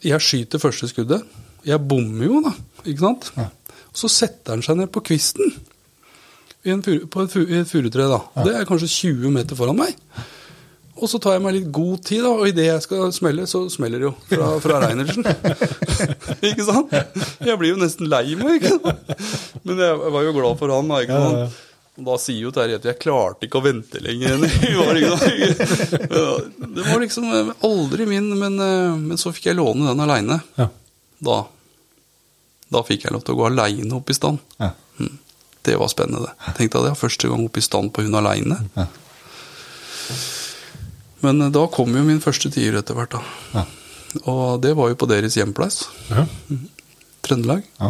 jeg 0.06 0.22
skyter 0.22 0.62
første 0.62 0.90
skuddet. 0.90 1.26
Jeg 1.66 1.82
bommer 1.90 2.26
jo, 2.28 2.42
da. 2.46 2.54
Ikke 2.86 3.02
sant? 3.06 3.32
Ja. 3.38 3.50
Og 3.90 4.02
så 4.02 4.10
setter 4.12 4.56
han 4.56 4.66
seg 4.66 4.80
ned 4.82 4.92
på 4.94 5.04
kvisten 5.06 5.54
i, 6.66 6.74
en 6.74 6.82
på 6.82 7.26
et, 7.26 7.36
et 7.62 7.70
furutre. 7.70 8.08
da. 8.10 8.20
Det 8.46 8.56
er 8.58 8.68
kanskje 8.68 8.90
20 8.90 9.34
meter 9.34 9.58
foran 9.58 9.78
meg. 9.78 9.98
Og 10.96 11.10
så 11.12 11.20
tar 11.20 11.36
jeg 11.36 11.44
meg 11.44 11.58
litt 11.58 11.68
god 11.76 12.04
tid, 12.08 12.22
da, 12.24 12.32
og 12.32 12.48
idet 12.48 12.70
jeg 12.70 12.84
skal 12.86 13.10
smelle, 13.12 13.44
så 13.52 13.66
smeller 13.72 14.00
det 14.00 14.08
jo 14.08 14.14
fra, 14.30 14.54
fra 14.64 14.80
Reinertsen. 14.86 15.28
ikke 16.52 16.68
sant? 16.68 16.94
Jeg 17.44 17.60
blir 17.60 17.74
jo 17.74 17.80
nesten 17.82 18.08
lei 18.12 18.38
meg, 18.40 18.62
ikke 18.62 18.78
sant? 18.78 19.16
Men 19.68 19.82
jeg 19.84 20.14
var 20.16 20.28
jo 20.28 20.36
glad 20.38 20.62
for 20.62 20.72
han, 20.72 20.92
da. 20.94 21.02
ikke 21.04 21.20
sant? 21.20 21.40
ja, 21.42 21.48
ja. 21.50 21.72
Og 21.96 22.04
da 22.04 22.16
sier 22.20 22.42
jo 22.44 22.52
Terje 22.52 22.76
at 22.76 22.86
jeg 22.90 23.00
klarte 23.00 23.48
ikke 23.48 23.62
å 23.62 23.64
vente 23.64 24.02
lenger. 24.04 24.42
Det 26.76 26.84
var 26.84 27.00
liksom 27.00 27.30
aldri 27.64 28.08
min, 28.10 28.28
men, 28.36 28.60
eh, 28.60 28.98
men 29.00 29.20
så 29.20 29.32
fikk 29.32 29.48
jeg 29.48 29.60
låne 29.62 29.88
den 29.88 30.04
aleine. 30.04 30.42
Ja. 30.60 30.68
Da, 31.24 31.38
da 32.76 32.84
fikk 32.84 33.08
jeg 33.08 33.16
lov 33.16 33.24
til 33.24 33.38
å 33.38 33.40
gå 33.40 33.48
aleine 33.48 33.96
opp 33.96 34.12
i 34.12 34.18
stand. 34.18 34.44
Ja. 34.60 34.74
Mm. 35.00 35.16
Det 35.66 35.80
var 35.80 35.88
spennende. 35.94 36.36
Tenkte 36.58 36.84
jeg 36.84 36.92
var 36.92 37.00
første 37.00 37.32
gang 37.32 37.48
opp 37.48 37.64
i 37.64 37.64
stand 37.64 37.96
på 37.96 38.04
hund 38.04 38.20
aleine. 38.20 38.60
Ja. 38.76 38.90
Men 41.24 41.42
eh, 41.46 41.52
da 41.56 41.66
kom 41.72 41.96
jo 41.96 42.04
min 42.08 42.22
første 42.24 42.52
tier 42.54 42.76
etter 42.80 42.98
hvert, 42.98 43.16
da. 43.16 43.22
Ja. 43.56 43.66
Og 44.32 44.62
det 44.64 44.74
var 44.78 44.92
jo 44.92 44.98
på 45.00 45.08
deres 45.12 45.36
hjemplass, 45.40 45.86
Ja. 46.12 46.26
Trøndelag. 47.26 47.64
Ja. 47.82 47.90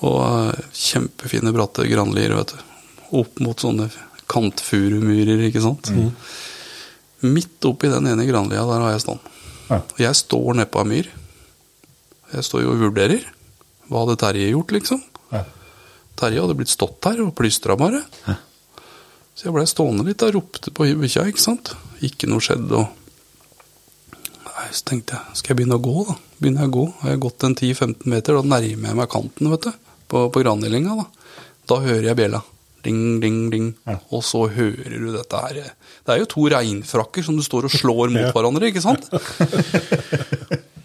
Og 0.00 0.18
eh, 0.24 0.64
kjempefine 0.74 1.52
bratte 1.54 1.86
granlier, 1.88 2.34
vet 2.38 2.54
du. 2.56 2.62
Opp 3.20 3.40
mot 3.42 3.58
sånne 3.62 3.88
kantfurumyrer, 4.30 5.40
ikke 5.48 5.62
sant. 5.64 5.90
Midt 7.26 7.66
oppi 7.68 7.90
den 7.90 8.06
ene 8.08 8.24
granlia, 8.28 8.62
der 8.68 8.84
har 8.84 8.94
jeg 8.94 9.02
stand. 9.04 9.30
Ja. 9.70 9.80
Og 9.82 9.98
jeg 10.02 10.18
står 10.18 10.56
nedpå 10.60 10.82
ei 10.84 10.88
myr. 10.92 11.08
Jeg 12.30 12.46
står 12.46 12.62
jo 12.64 12.74
og 12.74 12.84
vurderer. 12.84 13.24
Hva 13.90 14.04
hadde 14.04 14.18
Terje 14.22 14.52
gjort, 14.52 14.70
liksom? 14.76 15.00
Ja. 15.34 15.42
Terje 16.20 16.44
hadde 16.44 16.56
blitt 16.58 16.70
stått 16.70 17.06
her 17.10 17.18
og 17.24 17.32
plystra 17.38 17.74
bare. 17.78 18.02
Så 19.40 19.46
jeg 19.48 19.56
blei 19.56 19.64
stående 19.64 20.04
litt 20.04 20.20
og 20.26 20.34
ropte 20.34 20.68
på 20.76 20.84
bikkja, 21.00 21.22
ikke 21.30 21.40
sant. 21.40 21.70
Ikke 22.04 22.28
noe 22.28 22.44
skjedde, 22.44 22.76
og 22.76 22.96
Nei, 24.44 24.66
Så 24.76 24.84
tenkte 24.90 25.16
jeg, 25.16 25.38
skal 25.38 25.54
jeg 25.54 25.62
begynne 25.62 25.78
å 25.78 25.80
gå, 25.80 26.02
da? 26.04 26.14
Begynner 26.36 26.66
jeg 26.66 26.68
å 26.68 26.74
gå. 26.74 26.82
Har 27.00 27.14
jeg 27.14 27.20
gått 27.24 27.46
en 27.46 27.54
10-15 27.56 28.10
meter, 28.12 28.36
da 28.36 28.42
nærmer 28.44 28.90
jeg 28.90 28.98
meg 28.98 29.08
kanten, 29.14 29.48
vet 29.54 29.64
du. 29.64 29.94
På, 30.12 30.26
på 30.34 30.42
granhillinga, 30.42 30.98
da. 30.98 31.38
Da 31.70 31.78
hører 31.80 32.10
jeg 32.10 32.18
bjella. 32.18 32.42
Ding, 32.84 33.00
ding, 33.22 33.38
ding. 33.54 33.70
Ja. 33.88 33.96
Og 34.12 34.26
så 34.28 34.42
hører 34.52 34.98
du 35.00 35.08
dette 35.14 35.40
her. 35.40 35.70
Det 36.04 36.12
er 36.12 36.20
jo 36.20 36.28
to 36.34 36.44
reinfrakker 36.52 37.24
som 37.24 37.40
du 37.40 37.44
står 37.46 37.70
og 37.70 37.78
slår 37.78 38.12
mot 38.12 38.36
hverandre, 38.36 38.68
ikke 38.68 38.84
sant? 38.84 39.08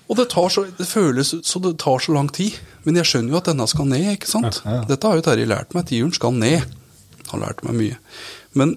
Og 0.06 0.20
det, 0.20 0.28
tar 0.32 0.52
så, 0.54 0.62
det 0.78 0.86
føles 0.88 1.34
så 1.44 1.60
det 1.60 1.74
tar 1.82 2.00
så 2.00 2.14
lang 2.16 2.28
tid. 2.32 2.56
Men 2.86 3.02
jeg 3.02 3.10
skjønner 3.10 3.34
jo 3.34 3.40
at 3.42 3.48
denne 3.50 3.66
skal 3.68 3.88
ned, 3.90 4.06
ikke 4.14 4.30
sant? 4.30 4.62
Dette 4.88 5.10
har 5.10 5.20
jo 5.20 5.24
Terje 5.26 5.48
lært 5.50 5.76
meg. 5.76 5.88
Tiuren 5.90 6.14
skal 6.16 6.36
ned. 6.38 6.62
Han 7.32 7.42
har 7.42 7.50
lært 7.50 7.64
meg 7.66 7.80
mye. 7.80 7.98
Men 8.58 8.76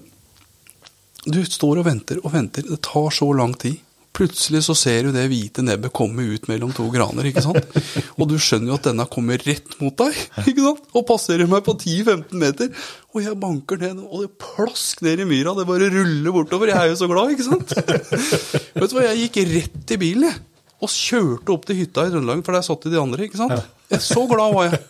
du 1.29 1.43
står 1.45 1.83
og 1.83 1.87
venter 1.89 2.23
og 2.23 2.33
venter. 2.35 2.67
Det 2.69 2.81
tar 2.87 3.13
så 3.15 3.29
lang 3.37 3.55
tid. 3.59 3.81
Plutselig 4.19 4.65
så 4.67 4.75
ser 4.75 5.07
du 5.07 5.13
det 5.15 5.29
hvite 5.31 5.63
nebbet 5.63 5.93
komme 5.95 6.25
ut 6.27 6.49
mellom 6.51 6.73
to 6.75 6.89
graner, 6.91 7.29
ikke 7.29 7.43
sant? 7.45 7.77
Og 8.19 8.27
du 8.27 8.35
skjønner 8.43 8.73
jo 8.73 8.79
at 8.81 8.89
denne 8.89 9.05
kommer 9.13 9.39
rett 9.47 9.77
mot 9.79 9.95
deg, 10.01 10.17
ikke 10.43 10.65
sant? 10.65 10.89
Og 10.99 11.05
passerer 11.07 11.47
meg 11.51 11.63
på 11.67 11.77
10-15 11.77 12.35
meter. 12.41 12.73
Og 13.15 13.21
jeg 13.23 13.39
banker 13.39 13.79
ned, 13.79 14.01
og 14.03 14.25
det 14.25 14.33
plask 14.43 15.05
ned 15.07 15.23
i 15.23 15.29
myra. 15.29 15.55
Det 15.55 15.69
bare 15.69 15.91
ruller 15.95 16.35
bortover. 16.35 16.73
Jeg 16.73 16.81
er 16.81 16.91
jo 16.91 16.99
så 16.99 17.11
glad, 17.13 17.37
ikke 17.37 17.47
sant? 17.47 17.77
Vet 17.79 18.89
du 18.91 18.97
hva, 18.97 19.07
jeg 19.07 19.29
gikk 19.29 19.39
rett 19.53 19.95
i 19.95 20.01
bilen, 20.03 20.27
jeg. 20.33 20.43
Og 20.79 20.91
kjørte 20.95 21.55
opp 21.55 21.65
til 21.67 21.79
hytta 21.81 22.07
i 22.07 22.11
Trøndelag, 22.13 22.43
for 22.47 22.55
der 22.55 22.67
satt 22.67 22.91
de 22.91 22.99
andre, 22.99 23.27
ikke 23.27 23.39
sant? 23.39 23.55
Jeg, 23.91 24.03
så 24.03 24.27
glad 24.31 24.55
var 24.55 24.69
jeg. 24.69 24.83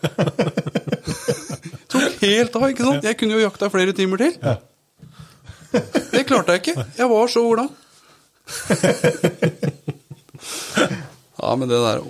Tok 1.93 2.19
helt 2.25 2.59
av, 2.61 2.67
ikke 2.73 2.89
sant? 2.89 3.05
Jeg 3.09 3.17
kunne 3.21 3.37
jo 3.37 3.45
jakta 3.45 3.71
flere 3.73 3.97
timer 3.97 4.25
til. 4.25 4.41
Det 5.73 6.25
klarte 6.29 6.55
jeg 6.57 6.63
ikke. 6.63 6.85
Jeg 6.99 7.09
var 7.11 7.29
så 7.33 7.43
glad. 7.53 7.69
Ja, 11.39 11.55
men 11.57 11.69
det 11.71 11.79
der 11.79 12.01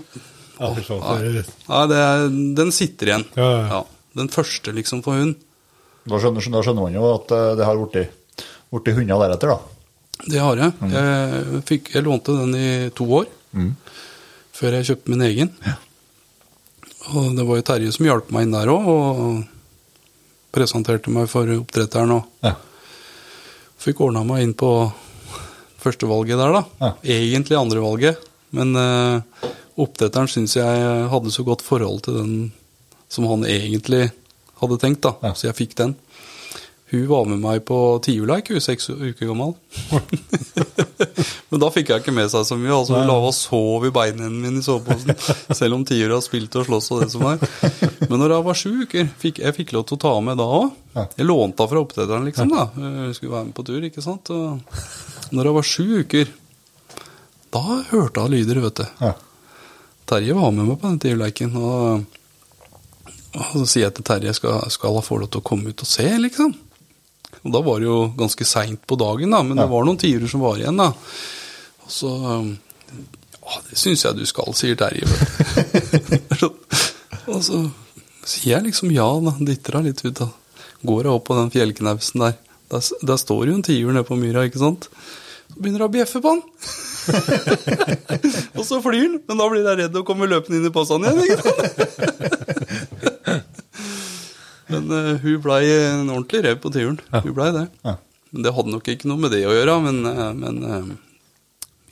Ja, 0.58 0.72
fy 0.74 0.82
det 1.86 1.98
er- 2.02 2.28
den 2.56 2.72
sitter 2.72 3.06
igjen. 3.06 3.24
Ja, 3.36 3.50
ja. 3.68 3.84
Den 4.16 4.28
første, 4.28 4.72
liksom, 4.74 5.02
for 5.04 5.12
hund. 5.14 5.36
Da, 6.08 6.16
skjønner, 6.18 6.40
da 6.50 6.62
skjønner 6.62 6.82
man 6.82 6.94
jo 6.94 7.14
at 7.14 7.30
eh, 7.30 7.54
det 7.56 7.64
har 7.64 7.76
blitt 7.76 8.96
hunder 8.96 9.18
deretter, 9.22 9.48
da. 9.48 9.58
Det 10.26 10.40
har 10.42 10.56
jeg. 10.56 10.72
Jeg, 10.90 11.62
fikk, 11.68 11.92
jeg 11.94 12.02
lånte 12.04 12.34
den 12.34 12.54
i 12.58 12.90
to 12.90 13.04
år. 13.06 13.26
Før 14.52 14.72
jeg 14.74 14.88
kjøpte 14.88 15.08
min 15.14 15.22
egen. 15.22 15.52
Og 17.14 17.36
det 17.36 17.46
var 17.46 17.56
jo 17.60 17.62
Terje 17.62 17.92
som 17.94 18.04
hjalp 18.08 18.30
meg 18.34 18.42
inn 18.48 18.56
der 18.56 18.66
òg, 18.72 18.88
og 18.88 19.44
presenterte 20.52 21.08
meg 21.14 21.28
for 21.30 21.46
oppdretteren. 21.46 22.10
Og 22.18 22.24
Ja. 22.42 22.56
Fikk 23.78 24.02
ordna 24.08 24.24
meg 24.26 24.44
inn 24.44 24.56
på 24.58 24.72
førstevalget 25.78 26.40
der, 26.40 26.56
da. 26.58 26.62
Ja. 26.82 26.92
Egentlig 27.18 27.58
andrevalget. 27.58 28.24
Men 28.56 28.74
uh, 28.74 29.46
oppdretteren 29.78 30.30
syns 30.30 30.56
jeg 30.58 31.08
hadde 31.12 31.32
så 31.34 31.44
godt 31.46 31.64
forhold 31.66 32.02
til 32.06 32.18
den 32.18 32.32
som 33.08 33.24
han 33.30 33.46
egentlig 33.48 34.10
hadde 34.60 34.78
tenkt, 34.82 35.04
da. 35.06 35.14
Ja. 35.24 35.34
Så 35.38 35.48
jeg 35.48 35.58
fikk 35.58 35.76
den. 35.78 35.94
Hun 36.90 37.04
var 37.10 37.26
med 37.28 37.42
meg 37.42 37.64
på 37.68 37.76
tiurleik, 38.04 38.48
hun 38.48 38.56
er 38.56 38.64
seks 38.64 38.88
uker 38.90 39.28
gammel. 39.28 39.52
Men 41.50 41.60
da 41.62 41.68
fikk 41.72 41.90
jeg 41.92 42.02
ikke 42.02 42.14
med 42.16 42.30
seg 42.32 42.46
så 42.48 42.56
mye. 42.56 42.72
altså 42.72 42.96
Hun 42.96 43.08
la 43.08 43.16
og 43.28 43.34
sov 43.36 43.84
i 43.88 43.92
beina 43.92 44.28
mine 44.32 44.60
i 44.60 44.64
soveposen. 44.64 45.12
Selv 45.56 45.76
om 45.76 45.84
tiura 45.88 46.16
har 46.16 46.24
spilt 46.24 46.56
og 46.60 46.66
slåss 46.68 46.90
og 46.94 47.02
det 47.04 47.10
som 47.12 47.24
er. 47.28 47.40
Men 48.08 48.16
når 48.22 48.34
jeg 48.34 48.46
var 48.48 48.58
sju 48.62 48.70
uker, 48.86 49.08
fikk 49.20 49.40
jeg 49.44 49.56
fikk 49.56 49.72
lov 49.76 49.86
til 49.88 49.98
å 49.98 50.02
ta 50.06 50.12
med 50.24 50.40
da 50.40 50.46
òg. 50.58 50.76
Jeg 51.18 51.28
lånte 51.28 51.62
henne 51.62 51.70
fra 51.72 51.82
oppdretteren, 51.84 52.28
liksom. 52.28 52.52
da 52.52 52.66
Hun 52.74 53.14
skulle 53.16 53.34
være 53.36 53.48
med 53.50 53.56
på 53.56 53.64
tur, 53.68 53.88
ikke 53.88 54.04
sant. 54.04 54.32
Og 54.34 55.32
når 55.36 55.50
jeg 55.50 55.56
var 55.58 55.68
sju 55.72 55.86
uker, 56.04 56.32
da 57.56 57.64
hørte 57.90 58.24
hun 58.24 58.32
lyder, 58.36 58.62
vet 58.64 58.80
du. 58.82 59.10
Terje 60.08 60.36
var 60.36 60.54
med 60.56 60.70
meg 60.70 60.80
på 60.80 60.88
den 60.88 61.00
tiurleiken. 61.04 61.52
Og, 61.56 62.04
og 63.36 63.52
så 63.52 63.66
sier 63.68 63.86
jeg 63.90 63.96
til 63.98 64.08
Terje 64.08 64.32
skal, 64.36 64.64
skal 64.72 64.96
hun 64.96 65.04
få 65.04 65.20
lov 65.20 65.32
til 65.32 65.44
å 65.44 65.48
komme 65.52 65.72
ut 65.72 65.84
og 65.84 65.88
se, 65.88 66.08
liksom. 66.20 66.56
Og 67.48 67.52
da 67.54 67.62
var 67.64 67.80
det 67.80 67.88
jo 67.88 67.98
ganske 68.18 68.44
seint 68.44 68.82
på 68.84 68.96
dagen, 69.00 69.32
da, 69.32 69.40
men 69.40 69.56
det 69.56 69.64
var 69.70 69.86
noen 69.86 69.96
tiurer 70.00 70.28
som 70.28 70.42
var 70.44 70.58
igjen. 70.60 70.76
da. 70.76 70.92
Og 71.86 71.92
så 71.92 72.10
Ja, 73.48 73.60
det 73.64 73.78
syns 73.80 74.04
jeg 74.04 74.18
du 74.18 74.26
skal, 74.28 74.52
sier 74.52 74.76
Terje. 74.76 75.08
og 77.32 77.38
så 77.46 77.62
sier 78.28 78.58
jeg 78.58 78.66
liksom 78.66 78.92
ja, 78.92 79.08
da. 79.24 79.32
Dytter 79.40 79.78
henne 79.78 79.94
litt 79.94 80.04
ut. 80.04 80.20
da. 80.20 80.28
Går 80.84 81.08
jeg 81.08 81.14
opp 81.14 81.24
på 81.30 81.38
den 81.38 81.48
fjellknausen 81.54 82.26
der. 82.26 82.36
Der, 82.68 82.84
der 83.08 83.16
står 83.16 83.48
jo 83.48 83.56
en 83.56 83.64
tiur 83.64 83.96
nede 83.96 84.04
på 84.04 84.20
myra, 84.20 84.44
ikke 84.44 84.60
sant. 84.60 84.90
Så 85.48 85.56
begynner 85.56 85.86
hun 85.86 85.88
å 85.88 85.94
bjeffe 85.96 86.20
på 86.20 86.34
han. 86.34 86.44
og 88.58 88.64
så 88.68 88.82
flyr 88.84 89.06
han, 89.06 89.20
men 89.24 89.40
da 89.40 89.48
blir 89.48 89.64
jeg 89.64 89.80
redd 89.80 89.96
og 89.96 90.04
kommer 90.10 90.28
løpende 90.28 90.60
inn 90.60 90.68
i 90.68 90.74
posen 90.76 91.08
igjen. 91.08 91.24
ikke 91.24 91.40
sant? 91.48 93.07
Men 94.68 94.90
uh, 94.92 95.14
hun 95.22 95.40
blei 95.44 95.62
en 95.72 96.08
ordentlig 96.12 96.42
rev 96.44 96.58
på 96.62 96.72
tiuren. 96.74 96.98
Hun 97.14 97.34
blei 97.36 97.50
det. 97.56 97.66
Ja. 97.86 97.96
Men 98.32 98.44
det 98.44 98.52
hadde 98.56 98.72
nok 98.74 98.88
ikke 98.92 99.08
noe 99.08 99.22
med 99.22 99.32
det 99.32 99.42
å 99.48 99.54
gjøre, 99.56 99.76
men, 99.86 100.00
uh, 100.04 100.32
men 100.36 100.58
uh, 100.64 100.90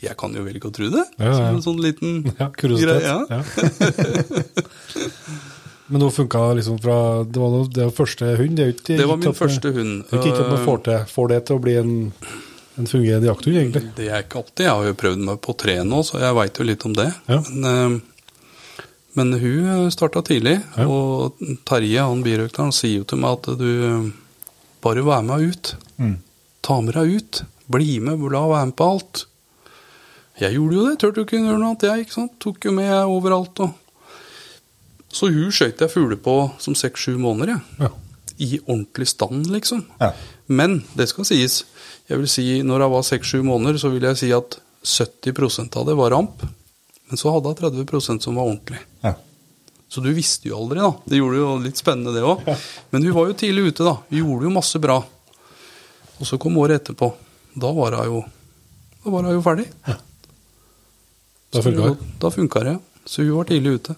jeg 0.04 0.16
kan 0.20 0.34
jo 0.36 0.42
velge 0.44 0.68
å 0.68 0.74
tro 0.76 0.90
det. 0.92 1.04
Ja, 1.16 1.30
ja. 1.30 1.36
Som 1.38 1.46
en 1.56 1.64
sånn 1.64 1.80
liten 1.80 2.18
Ja, 2.40 2.50
greie. 2.52 3.00
Ja. 3.00 3.18
Ja. 3.32 3.42
Men 5.86 6.02
nå 6.02 6.08
funka 6.10 6.40
liksom 6.58 6.80
fra 6.82 6.96
Det 7.24 7.38
var 7.38 7.50
noe- 7.52 7.68
det 7.70 7.84
var 7.84 7.92
første 7.94 8.32
hund? 8.40 8.56
Det, 8.58 8.64
ikke, 8.74 8.96
Det 8.98 9.06
var 9.06 9.16
min 9.20 9.34
første 9.38 9.70
hund. 9.76 10.00
Det 10.10 10.18
er 10.18 10.24
ikke 10.32 10.42
at 10.42 10.50
man 10.50 10.64
får, 10.66 10.80
til, 10.88 11.04
får 11.12 11.28
det 11.30 11.38
til 11.46 11.54
å 11.56 11.62
bli 11.62 11.74
en, 11.78 11.92
en 12.82 12.88
fungerende 12.90 13.28
jakthund, 13.30 13.56
egentlig. 13.60 13.82
Det 13.94 14.08
er 14.10 14.24
ikke 14.24 14.40
alltid. 14.42 14.64
Jeg 14.66 14.72
har 14.74 14.88
jo 14.90 14.96
prøvd 15.04 15.22
meg 15.28 15.38
på 15.46 15.54
tre 15.62 15.76
nå, 15.86 16.00
så 16.08 16.18
jeg 16.24 16.34
veit 16.40 16.58
jo 16.58 16.66
litt 16.66 16.86
om 16.90 16.96
det. 16.98 17.06
Ja. 17.30 17.38
Men, 17.52 17.70
eh, 17.70 18.15
men 19.16 19.32
hun 19.40 19.90
starta 19.94 20.22
tidlig, 20.26 20.58
Ja. 20.76 20.86
og 20.86 21.38
Terje, 21.68 22.02
han 22.04 22.22
birøkteren, 22.24 22.72
sier 22.76 23.00
jo 23.00 23.04
til 23.08 23.18
meg 23.22 23.38
at 23.38 23.58
du 23.58 23.68
eh, 23.88 24.10
bare 24.84 25.04
vær 25.06 25.24
med 25.24 25.48
ut. 25.50 25.72
Mm. 25.98 26.18
Ta 26.62 26.80
med 26.84 26.94
deg 26.98 27.16
ut. 27.16 27.42
Bli 27.72 27.98
med, 28.04 28.20
la 28.32 28.44
være 28.46 28.68
med 28.70 28.76
på 28.78 28.90
alt. 28.94 29.24
Jeg 30.38 30.52
gjorde 30.52 30.76
jo 30.76 30.84
det, 30.86 30.98
turte 31.00 31.22
jo 31.22 31.24
ikke 31.24 31.38
gjøre 31.40 31.58
noe 31.58 31.70
annet, 31.72 31.86
jeg. 31.88 32.04
ikke 32.04 32.12
sant? 32.18 32.34
Tok 32.44 32.68
jo 32.68 32.72
med 32.76 32.92
overalt. 33.08 33.60
og... 33.64 33.72
Så 35.16 35.30
hun 35.32 35.48
skøyt 35.54 35.80
jeg 35.80 35.88
fugler 35.94 36.18
på 36.20 36.34
som 36.60 36.76
seks-sju 36.76 37.16
måneder, 37.18 37.54
jeg. 37.56 37.86
Ja. 37.86 37.92
I 38.36 38.58
ordentlig 38.66 39.06
stand, 39.08 39.46
liksom. 39.48 39.86
Ja. 40.02 40.10
Men 40.46 40.82
det 40.94 41.08
skal 41.08 41.24
sies. 41.24 41.62
Jeg 42.10 42.20
vil 42.20 42.28
si, 42.28 42.44
når 42.62 42.84
jeg 42.84 42.92
var 42.92 43.06
6-7 43.08 43.42
måneder, 43.48 43.78
så 43.80 43.88
vil 43.94 44.04
jeg 44.04 44.18
si 44.20 44.28
at 44.36 44.58
70% 44.84 45.78
av 45.80 45.86
det 45.88 45.96
var 45.96 46.12
ramp. 46.12 46.44
Men 47.08 47.20
så 47.20 47.32
hadde 47.34 47.52
jeg 47.52 47.60
30% 47.62 48.24
som 48.26 48.38
var 48.38 48.48
ordentlig. 48.50 48.80
Ja. 49.04 49.14
Så 49.88 50.02
du 50.02 50.08
visste 50.14 50.48
jo 50.50 50.58
aldri, 50.58 50.80
da. 50.82 50.90
Det 51.06 51.20
gjorde 51.20 51.38
jo 51.38 51.50
litt 51.62 51.78
spennende, 51.78 52.14
det 52.16 52.24
òg. 52.26 52.42
Men 52.90 53.06
hun 53.06 53.14
var 53.14 53.28
jo 53.30 53.36
tidlig 53.38 53.68
ute, 53.70 53.86
da. 53.86 53.94
Hun 54.10 54.18
gjorde 54.18 54.48
jo 54.48 54.54
masse 54.56 54.80
bra. 54.82 54.96
Og 56.16 56.26
så 56.26 56.38
kom 56.42 56.58
året 56.58 56.80
etterpå. 56.82 57.12
Da 57.56 57.70
var 57.76 57.94
hun 58.00 58.10
jo, 58.10 58.24
da 59.04 59.12
var 59.14 59.28
hun 59.28 59.36
jo 59.36 59.44
ferdig. 59.44 59.68
Da 61.54 61.62
funka 61.62 61.92
det. 61.92 62.10
Da 62.20 62.32
funka 62.34 62.64
det. 62.66 62.76
Så 63.06 63.22
hun 63.22 63.36
var 63.38 63.48
tidlig 63.48 63.78
ute. 63.78 63.94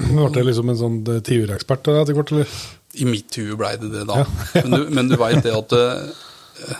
Ble 0.00 0.28
det 0.32 0.46
liksom 0.48 0.72
en 0.72 0.78
sånn 0.80 1.00
eh, 1.12 1.20
tiurekspert 1.26 1.90
etter 1.92 2.16
hvert, 2.16 2.32
eller? 2.32 2.54
I 3.00 3.04
mitt 3.06 3.36
hue 3.38 3.54
blei 3.60 3.74
det 3.78 3.90
det, 3.92 4.06
da. 4.08 4.24
Men 4.56 4.72
du, 4.72 4.86
men 4.96 5.10
du 5.12 5.18
veit 5.20 5.44
det 5.44 5.52
at 5.54 5.74
eh, 5.76 6.78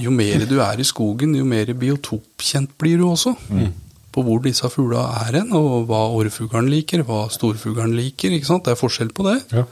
Jo 0.00 0.12
mer 0.14 0.44
du 0.48 0.58
er 0.62 0.80
i 0.80 0.86
skogen, 0.86 1.34
jo 1.36 1.44
mer 1.48 1.72
biotopkjent 1.76 2.76
blir 2.80 3.00
du 3.00 3.06
også. 3.10 3.34
På 4.12 4.24
hvor 4.26 4.42
disse 4.44 4.68
fugla 4.68 5.06
er 5.22 5.40
hen, 5.40 5.52
og 5.56 5.86
hva 5.88 6.02
orrfuglen 6.12 6.68
liker, 6.72 7.04
hva 7.08 7.24
storfuglen 7.32 7.94
liker. 7.96 8.34
ikke 8.36 8.48
sant? 8.50 8.66
Det 8.66 8.74
er 8.74 8.80
forskjell 8.80 9.12
på 9.16 9.24
det. 9.30 9.38
Ja. 9.52 9.64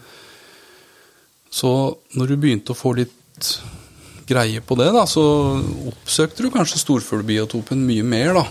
Så 1.51 1.71
når 2.17 2.31
du 2.31 2.37
begynte 2.41 2.73
å 2.73 2.79
få 2.79 2.95
litt 2.97 3.51
greie 4.31 4.63
på 4.63 4.77
det, 4.79 4.89
da, 4.95 5.03
så 5.11 5.23
oppsøkte 5.91 6.47
du 6.47 6.51
kanskje 6.55 6.81
storfuglbiotopen 6.85 7.83
mye 7.85 8.07
mer, 8.07 8.39
da. 8.39 8.45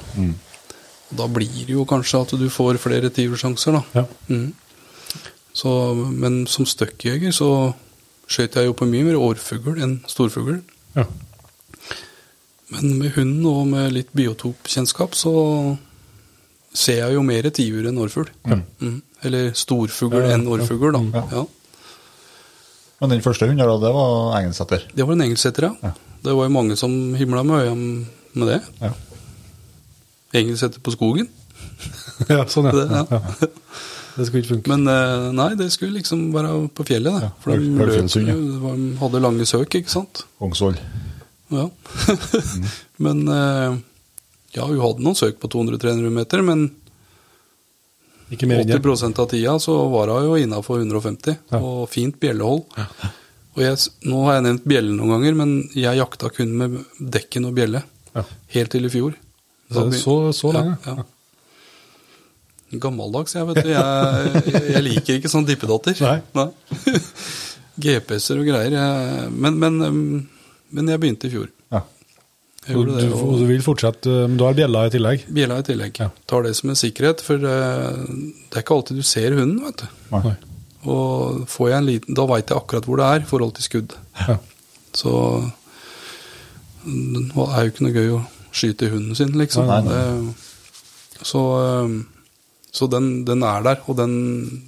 Da 1.10 1.26
blir 1.32 1.64
det 1.66 1.74
jo 1.74 1.86
kanskje 1.90 2.22
at 2.22 2.34
du 2.38 2.50
får 2.54 2.78
flere 2.84 3.10
tiursjanser, 3.14 3.80
da. 3.80 4.02
Ja. 4.02 4.06
Mm. 4.30 4.52
Så, 5.60 5.72
men 5.96 6.44
som 6.48 6.68
støkkjeger 6.70 7.34
så 7.36 7.50
skjøt 8.30 8.60
jeg 8.60 8.70
jo 8.70 8.76
på 8.78 8.86
mye 8.88 9.08
mer 9.08 9.18
årfugl 9.18 9.80
enn 9.82 9.98
storfugl. 10.08 10.62
ja. 11.00 11.08
Men 12.70 12.98
med 13.00 13.12
hund 13.16 13.46
og 13.50 13.62
med 13.72 13.94
litt 13.96 14.12
biotopkjennskap 14.14 15.16
så 15.18 15.32
ser 16.76 17.00
jeg 17.02 17.16
jo 17.16 17.24
mer 17.26 17.48
tiur 17.56 17.88
enn 17.90 17.98
årfugl. 17.98 18.30
Mm. 18.46 19.00
Eller 19.26 19.50
storfugl 19.58 20.20
Ja, 20.22 20.36
enn 20.36 20.46
orrfugl, 20.48 20.92
da. 20.94 21.02
Ja. 21.18 21.24
Ja. 21.40 21.46
Men 23.00 23.14
den 23.16 23.24
første 23.26 23.48
hunden, 23.48 23.64
da, 23.64 23.78
det 23.82 23.94
var 23.96 24.38
engelsetter. 24.42 24.84
Det 24.94 25.06
var 25.08 25.16
en 25.16 25.26
engelsetter, 25.26 25.70
ja. 25.72 25.94
Det 26.20 26.34
var 26.36 26.50
jo 26.50 26.52
mange 26.54 26.76
som 26.78 26.94
himla 27.16 27.46
med 27.48 27.64
øya 27.64 27.76
med 27.80 28.48
det. 28.52 28.60
Ja. 28.84 28.92
Engelsetter 30.36 30.84
på 30.84 30.94
skogen. 30.94 31.30
ja, 32.30 32.44
sånn, 32.52 32.70
ja. 32.70 33.06
Det. 33.40 33.52
Det 34.20 34.26
skulle 34.28 34.42
ikke 34.44 34.52
funke. 34.58 34.68
Men 34.74 34.82
eh, 34.92 35.28
nei, 35.32 35.52
det 35.56 35.70
skulle 35.72 35.96
liksom 36.02 36.26
være 36.34 36.50
på 36.76 36.84
fjellet, 36.90 37.22
det. 37.24 37.30
For 37.40 37.56
de 37.56 37.70
løp 37.72 38.64
var- 38.66 38.82
hadde 39.06 39.22
lange 39.24 39.46
søk, 39.48 39.78
ikke 39.80 39.94
sant. 39.94 40.26
Kongsvoll. 40.42 40.76
Ja. 41.50 41.70
men 43.06 43.24
eh, 43.28 43.78
ja, 44.56 44.66
hun 44.66 44.82
hadde 44.82 45.06
noen 45.06 45.18
søk 45.18 45.40
på 45.42 45.50
200-300 45.52 46.14
meter, 46.14 46.44
men 46.46 46.68
Ikke 48.30 48.50
mer 48.50 48.62
80% 48.62 49.22
av 49.22 49.30
tida 49.32 49.56
så 49.62 49.76
var 49.90 50.12
hun 50.14 50.28
jo 50.28 50.36
innafor 50.38 50.84
150, 50.84 51.38
Ja. 51.50 51.62
og 51.62 51.88
fint 51.90 52.20
bjellehold. 52.22 52.68
Og 53.58 53.64
jeg, 53.66 53.80
nå 54.06 54.20
har 54.28 54.38
jeg 54.38 54.46
nevnt 54.46 54.68
bjelle 54.70 54.94
noen 54.94 55.16
ganger, 55.16 55.38
men 55.40 55.56
jeg 55.74 55.98
jakta 55.98 56.30
kun 56.34 56.54
med 56.58 56.78
dekken 57.00 57.50
og 57.50 57.56
bjelle. 57.58 57.82
Ja. 58.14 58.24
Helt 58.54 58.72
til 58.74 58.86
i 58.86 58.92
fjor. 58.94 59.18
Så, 59.70 59.90
så, 59.98 60.14
så 60.34 60.54
lenge? 60.54 60.78
Ja, 60.86 61.02
ja. 61.02 61.08
Gammeldags, 62.70 63.34
jeg, 63.34 63.48
vet 63.50 63.66
du. 63.66 63.72
Jeg, 63.74 64.42
jeg, 64.54 64.82
liker 64.86 65.18
ikke 65.18 65.32
sånn 65.32 65.48
dippedatter. 65.48 65.98
Nei. 66.38 66.50
GPS-er 67.82 68.38
og 68.44 68.50
greier. 68.50 68.76
Jeg, 68.78 69.32
men, 69.34 69.58
men, 69.58 69.80
um, 69.82 70.28
men 70.76 70.88
jeg 70.92 71.02
begynte 71.02 71.28
i 71.30 71.34
fjor. 71.34 71.48
Ja. 71.74 71.82
Jeg 72.68 72.76
Og 72.76 72.82
gjorde 72.84 72.92
du, 72.92 73.00
det, 73.00 73.12
og 73.16 73.30
og 73.32 73.40
du 73.40 73.46
vil 73.50 73.62
fortsette, 73.66 74.16
men 74.28 74.36
du 74.38 74.44
har 74.46 74.54
bjella 74.58 74.82
i 74.86 74.92
tillegg? 74.94 75.26
bjella 75.34 75.60
i 75.62 75.66
tillegg. 75.70 76.00
Ja. 76.04 76.10
Tar 76.30 76.44
det 76.46 76.56
som 76.60 76.70
en 76.74 76.80
sikkerhet, 76.80 77.22
for 77.26 77.36
eh, 77.40 78.02
det 78.50 78.60
er 78.60 78.66
ikke 78.66 78.76
alltid 78.78 79.00
du 79.00 79.06
ser 79.08 79.36
hunden, 79.38 79.62
vet 79.66 79.84
du. 79.86 79.88
Nei. 80.12 80.36
Og 80.90 81.46
får 81.52 81.70
jeg 81.72 81.78
en 81.82 81.88
liten, 81.90 82.16
da 82.20 82.26
veit 82.30 82.52
jeg 82.52 82.60
akkurat 82.60 82.86
hvor 82.88 83.00
det 83.02 83.08
er 83.08 83.24
i 83.24 83.30
forhold 83.30 83.56
til 83.58 83.66
skudd. 83.68 83.96
Ja. 84.28 84.38
Så 84.96 85.14
det 86.86 87.34
er 87.36 87.66
jo 87.66 87.72
ikke 87.74 87.86
noe 87.88 87.96
gøy 87.96 88.14
å 88.16 88.22
skyte 88.56 88.90
hunden 88.94 89.16
sin, 89.18 89.34
liksom. 89.40 89.68
Nei, 89.70 89.82
nei. 89.86 89.98
Det, 89.98 91.26
så 91.28 91.42
eh, 91.64 91.98
så 92.72 92.86
den, 92.92 93.26
den 93.26 93.42
er 93.44 93.64
der, 93.66 93.80
og 93.90 93.96
den, 93.98 94.12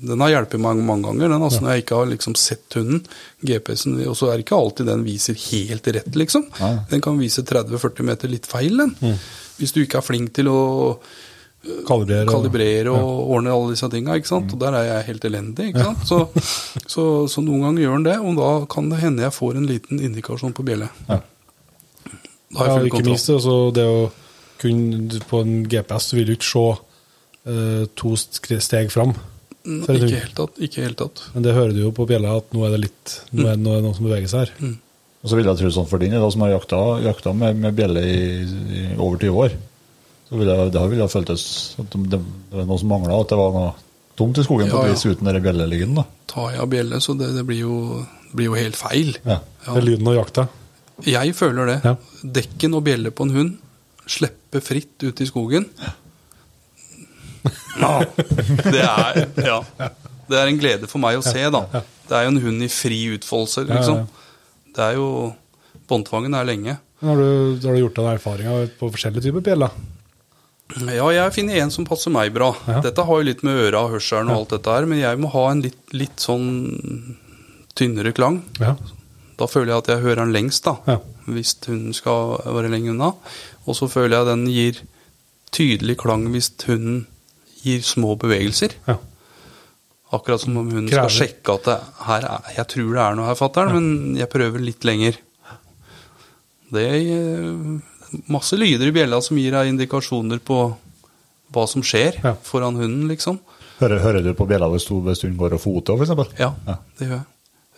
den 0.02 0.22
har 0.24 0.32
hjulpet 0.34 0.60
meg 0.64 0.80
mange 0.82 1.06
ganger. 1.06 1.30
Den, 1.30 1.44
altså, 1.46 1.62
Når 1.62 1.76
jeg 1.76 1.84
ikke 1.84 2.00
har 2.00 2.08
liksom 2.10 2.34
sett 2.40 2.74
hunden. 2.80 3.04
GPS-en, 3.46 4.00
Og 4.10 4.16
så 4.18 4.32
er 4.32 4.38
det 4.40 4.46
ikke 4.48 4.58
alltid 4.58 4.88
den 4.90 5.04
viser 5.06 5.38
helt 5.38 5.88
rett, 5.94 6.16
liksom. 6.18 6.48
Ja. 6.60 6.72
Den 6.90 7.02
kan 7.06 7.20
vise 7.22 7.44
30-40 7.46 8.08
meter 8.08 8.32
litt 8.32 8.50
feil, 8.50 8.78
den. 8.82 8.96
Hvis 9.60 9.76
du 9.76 9.84
ikke 9.84 10.00
er 10.02 10.08
flink 10.08 10.34
til 10.34 10.50
å 10.50 10.62
Kalibrere? 11.86 12.26
og- 12.26 12.32
kalibrere 12.34 12.90
og 12.90 13.36
ordne 13.36 13.52
alle 13.54 13.76
disse 13.76 13.86
tinga. 13.94 14.16
Mm. 14.18 14.50
Og 14.50 14.60
der 14.60 14.74
er 14.80 14.84
jeg 14.88 15.06
helt 15.12 15.26
elendig. 15.30 15.68
ikke? 15.76 15.92
Så, 16.10 16.18
så, 16.96 17.04
så 17.30 17.44
noen 17.46 17.62
ganger 17.68 17.84
gjør 17.86 18.00
den 18.00 18.08
det, 18.10 18.18
og 18.18 18.36
da 18.42 18.66
kan 18.66 18.90
det 18.90 18.98
hende 19.04 19.28
jeg 19.28 19.36
får 19.38 19.58
en 19.60 19.68
liten 19.70 20.02
indikasjon 20.02 20.56
på 20.58 20.66
bjelle. 20.66 20.90
Ja. 21.08 21.20
Da 22.52 22.58
har 22.60 22.66
jeg 22.66 22.78
full 22.80 22.88
ikke 22.90 22.96
kontroll. 22.98 23.14
minst 23.14 23.30
altså, 23.30 23.58
det 23.78 23.86
å 23.86 24.00
kunne 24.62 25.22
På 25.30 25.40
en 25.46 25.54
GPS 25.70 26.12
vil 26.18 26.26
du 26.26 26.34
ikke 26.36 26.50
se 26.50 26.66
eh, 27.46 27.86
to 27.98 28.14
steg 28.18 28.92
fram. 28.94 29.14
Mm, 29.62 29.82
Ikke 29.86 30.22
tatt. 30.36 30.56
ikke 30.58 30.82
helt 30.88 30.98
tatt. 30.98 31.20
Men 31.36 31.44
det 31.46 31.54
hører 31.54 31.74
du 31.76 31.84
jo 31.84 31.92
på 31.94 32.08
bjella 32.10 32.38
at 32.40 32.48
nå 32.56 32.64
er 32.66 32.72
det 32.74 32.80
litt 32.88 33.12
Nå 33.32 33.44
er 33.46 33.60
det 33.60 33.62
noe, 33.62 33.82
noe 33.86 33.94
som 33.94 34.08
beveger 34.08 34.32
seg 34.32 34.48
her. 34.48 34.72
Og 35.22 35.30
så 35.30 35.38
vil 35.38 35.46
jeg 35.46 35.60
tro 35.60 35.70
sånn 35.70 35.86
for 35.92 36.02
din, 36.02 36.16
da, 36.18 36.30
som 36.34 36.42
har 36.42 36.56
jakta, 36.56 36.80
jakta 37.06 37.34
med, 37.38 37.60
med 37.62 37.76
bjelle 37.78 38.02
i, 38.10 38.22
i 38.42 38.82
over 38.98 39.20
20 39.22 39.38
år, 39.44 39.54
så 40.32 40.40
vil 40.40 40.50
jeg, 40.50 40.72
det 40.74 40.82
ville 40.96 41.08
føltes 41.14 41.44
at 41.84 41.94
det, 41.94 42.18
det 42.18 42.58
var 42.58 42.66
noe 42.72 42.82
som 42.82 42.90
mangla, 42.90 43.20
at 43.22 43.30
det 43.30 43.38
var 43.38 43.54
noe 43.54 43.70
tomt 44.18 44.42
i 44.42 44.48
skogen 44.48 44.72
på 44.72 44.80
Ja, 44.82 44.88
ja. 44.90 44.96
vis 44.96 45.06
uten 45.06 45.30
den 45.30 45.44
bjellelyden. 45.46 46.02
Tar 46.32 46.56
jeg 46.56 46.64
av 46.66 46.72
bjelle, 46.74 46.98
så 47.06 47.14
det, 47.20 47.30
det 47.38 47.46
blir, 47.46 47.62
jo, 47.68 48.02
blir 48.34 48.50
jo 48.50 48.58
helt 48.58 48.80
feil. 48.82 49.14
Ja. 49.22 49.38
Ja. 49.68 49.76
Det 49.76 49.78
er 49.84 49.88
lyden 49.92 50.10
av 50.10 50.18
jakta. 50.18 50.48
Jeg 51.06 51.38
føler 51.38 51.70
det. 51.70 51.78
Ja. 51.86 51.94
Dekken 52.42 52.80
og 52.82 52.84
bjelle 52.90 53.14
på 53.14 53.30
en 53.30 53.36
hund, 53.38 53.54
slippe 54.10 54.58
fritt 54.66 55.06
ut 55.06 55.22
i 55.22 55.30
skogen. 55.30 55.70
Ja, 55.78 55.94
det 57.42 58.82
er, 58.84 59.22
ja. 59.42 59.60
det 60.30 60.40
er 60.40 60.50
en 60.50 60.60
glede 60.62 60.90
for 60.92 61.02
meg 61.04 61.20
å 61.20 61.26
se, 61.26 61.44
da. 61.54 61.64
Det 62.08 62.18
er 62.18 62.28
jo 62.28 62.34
en 62.34 62.42
hund 62.44 62.66
i 62.66 62.70
fri 62.72 63.00
utfoldelse, 63.16 63.66
Ja, 63.66 63.70
ja, 63.70 63.80
liksom. 63.80 64.04
Det 64.72 64.84
er 64.86 65.00
jo 65.00 65.08
Båndtvangen 65.92 66.36
er 66.38 66.46
lenge. 66.48 66.78
Har, 67.02 67.18
du, 67.20 67.58
har 67.66 67.74
du 67.76 67.82
gjort 67.82 67.98
deg 67.98 68.10
erfaringer 68.14 68.70
på 68.80 68.88
forskjellige 68.94 69.26
typer 69.26 69.44
bjeller? 69.44 69.74
Ja, 70.88 71.10
jeg 71.12 71.34
finner 71.36 71.58
en 71.60 71.74
som 71.74 71.88
passer 71.88 72.14
meg 72.14 72.32
bra. 72.36 72.54
Ja. 72.70 72.80
Dette 72.86 73.04
har 73.08 73.20
jo 73.20 73.28
litt 73.28 73.42
med 73.44 73.60
øra 73.66 73.84
og 73.88 73.98
hørselen 73.98 74.32
og 74.32 74.38
alt 74.38 74.54
dette 74.56 74.76
her, 74.78 74.88
men 74.88 75.02
jeg 75.02 75.20
må 75.20 75.32
ha 75.34 75.46
en 75.52 75.64
litt, 75.66 75.82
litt 75.92 76.24
sånn 76.24 76.48
tynnere 77.76 78.14
klang. 78.16 78.40
Ja. 78.62 78.76
Da 79.42 79.48
føler 79.50 79.74
jeg 79.74 79.84
at 79.84 79.92
jeg 79.92 80.04
hører 80.06 80.24
den 80.24 80.36
lengst, 80.36 80.68
da. 80.68 80.78
Ja. 80.88 81.00
Hvis 81.28 81.56
hunden 81.66 81.96
skal 81.98 82.38
være 82.46 82.72
lenge 82.72 82.94
unna. 82.94 83.12
Og 83.66 83.78
så 83.78 83.90
føler 83.92 84.20
jeg 84.20 84.30
den 84.30 84.46
gir 84.52 84.82
tydelig 85.52 85.98
klang 86.00 86.30
hvis 86.32 86.54
hunden 86.68 87.06
gir 87.64 87.82
små 87.86 88.16
bevegelser. 88.20 88.76
Ja. 88.88 88.98
Akkurat 90.12 90.42
som 90.44 90.58
om 90.60 90.68
hun 90.72 90.88
Krever. 90.90 91.08
skal 91.10 91.28
sjekke 91.28 91.54
at 91.56 91.68
det 91.70 91.78
her 92.08 92.26
er, 92.28 92.48
jeg 92.58 92.68
tror 92.74 92.90
det 92.98 93.04
er 93.06 93.16
noe 93.16 93.28
her, 93.30 93.38
fatter'n, 93.40 93.72
men 93.78 94.18
jeg 94.20 94.28
prøver 94.34 94.60
litt 94.60 94.84
lenger. 94.88 95.20
Det 96.72 96.84
er 96.88 97.00
eh, 97.16 98.20
masse 98.32 98.58
lyder 98.60 98.88
i 98.90 98.96
bjella 98.96 99.22
som 99.24 99.40
gir 99.40 99.52
deg 99.56 99.72
indikasjoner 99.74 100.40
på 100.44 100.58
hva 101.52 101.66
som 101.68 101.84
skjer 101.84 102.20
Ja. 102.24 102.36
foran 102.48 102.76
hunden, 102.80 103.08
liksom. 103.12 103.40
Hører, 103.82 104.00
hører 104.04 104.24
du 104.24 104.34
på 104.38 104.46
bjella 104.48 104.68
hvis 104.72 104.86
hun 104.90 105.38
går 105.40 105.56
og 105.58 105.62
foter, 105.64 105.98
for 105.98 106.06
eksempel? 106.06 106.28
Ja, 106.40 106.54
det 107.00 107.08
gjør 107.08 107.18
jeg. 107.18 107.28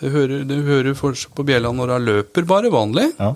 Du 0.04 0.10
hører, 0.12 0.44
du 0.44 0.56
hører 0.68 0.94
på 1.38 1.46
bjella 1.48 1.72
når 1.72 1.94
hun 1.96 2.06
løper, 2.10 2.46
bare 2.50 2.70
vanlig. 2.74 3.12
Ja. 3.20 3.34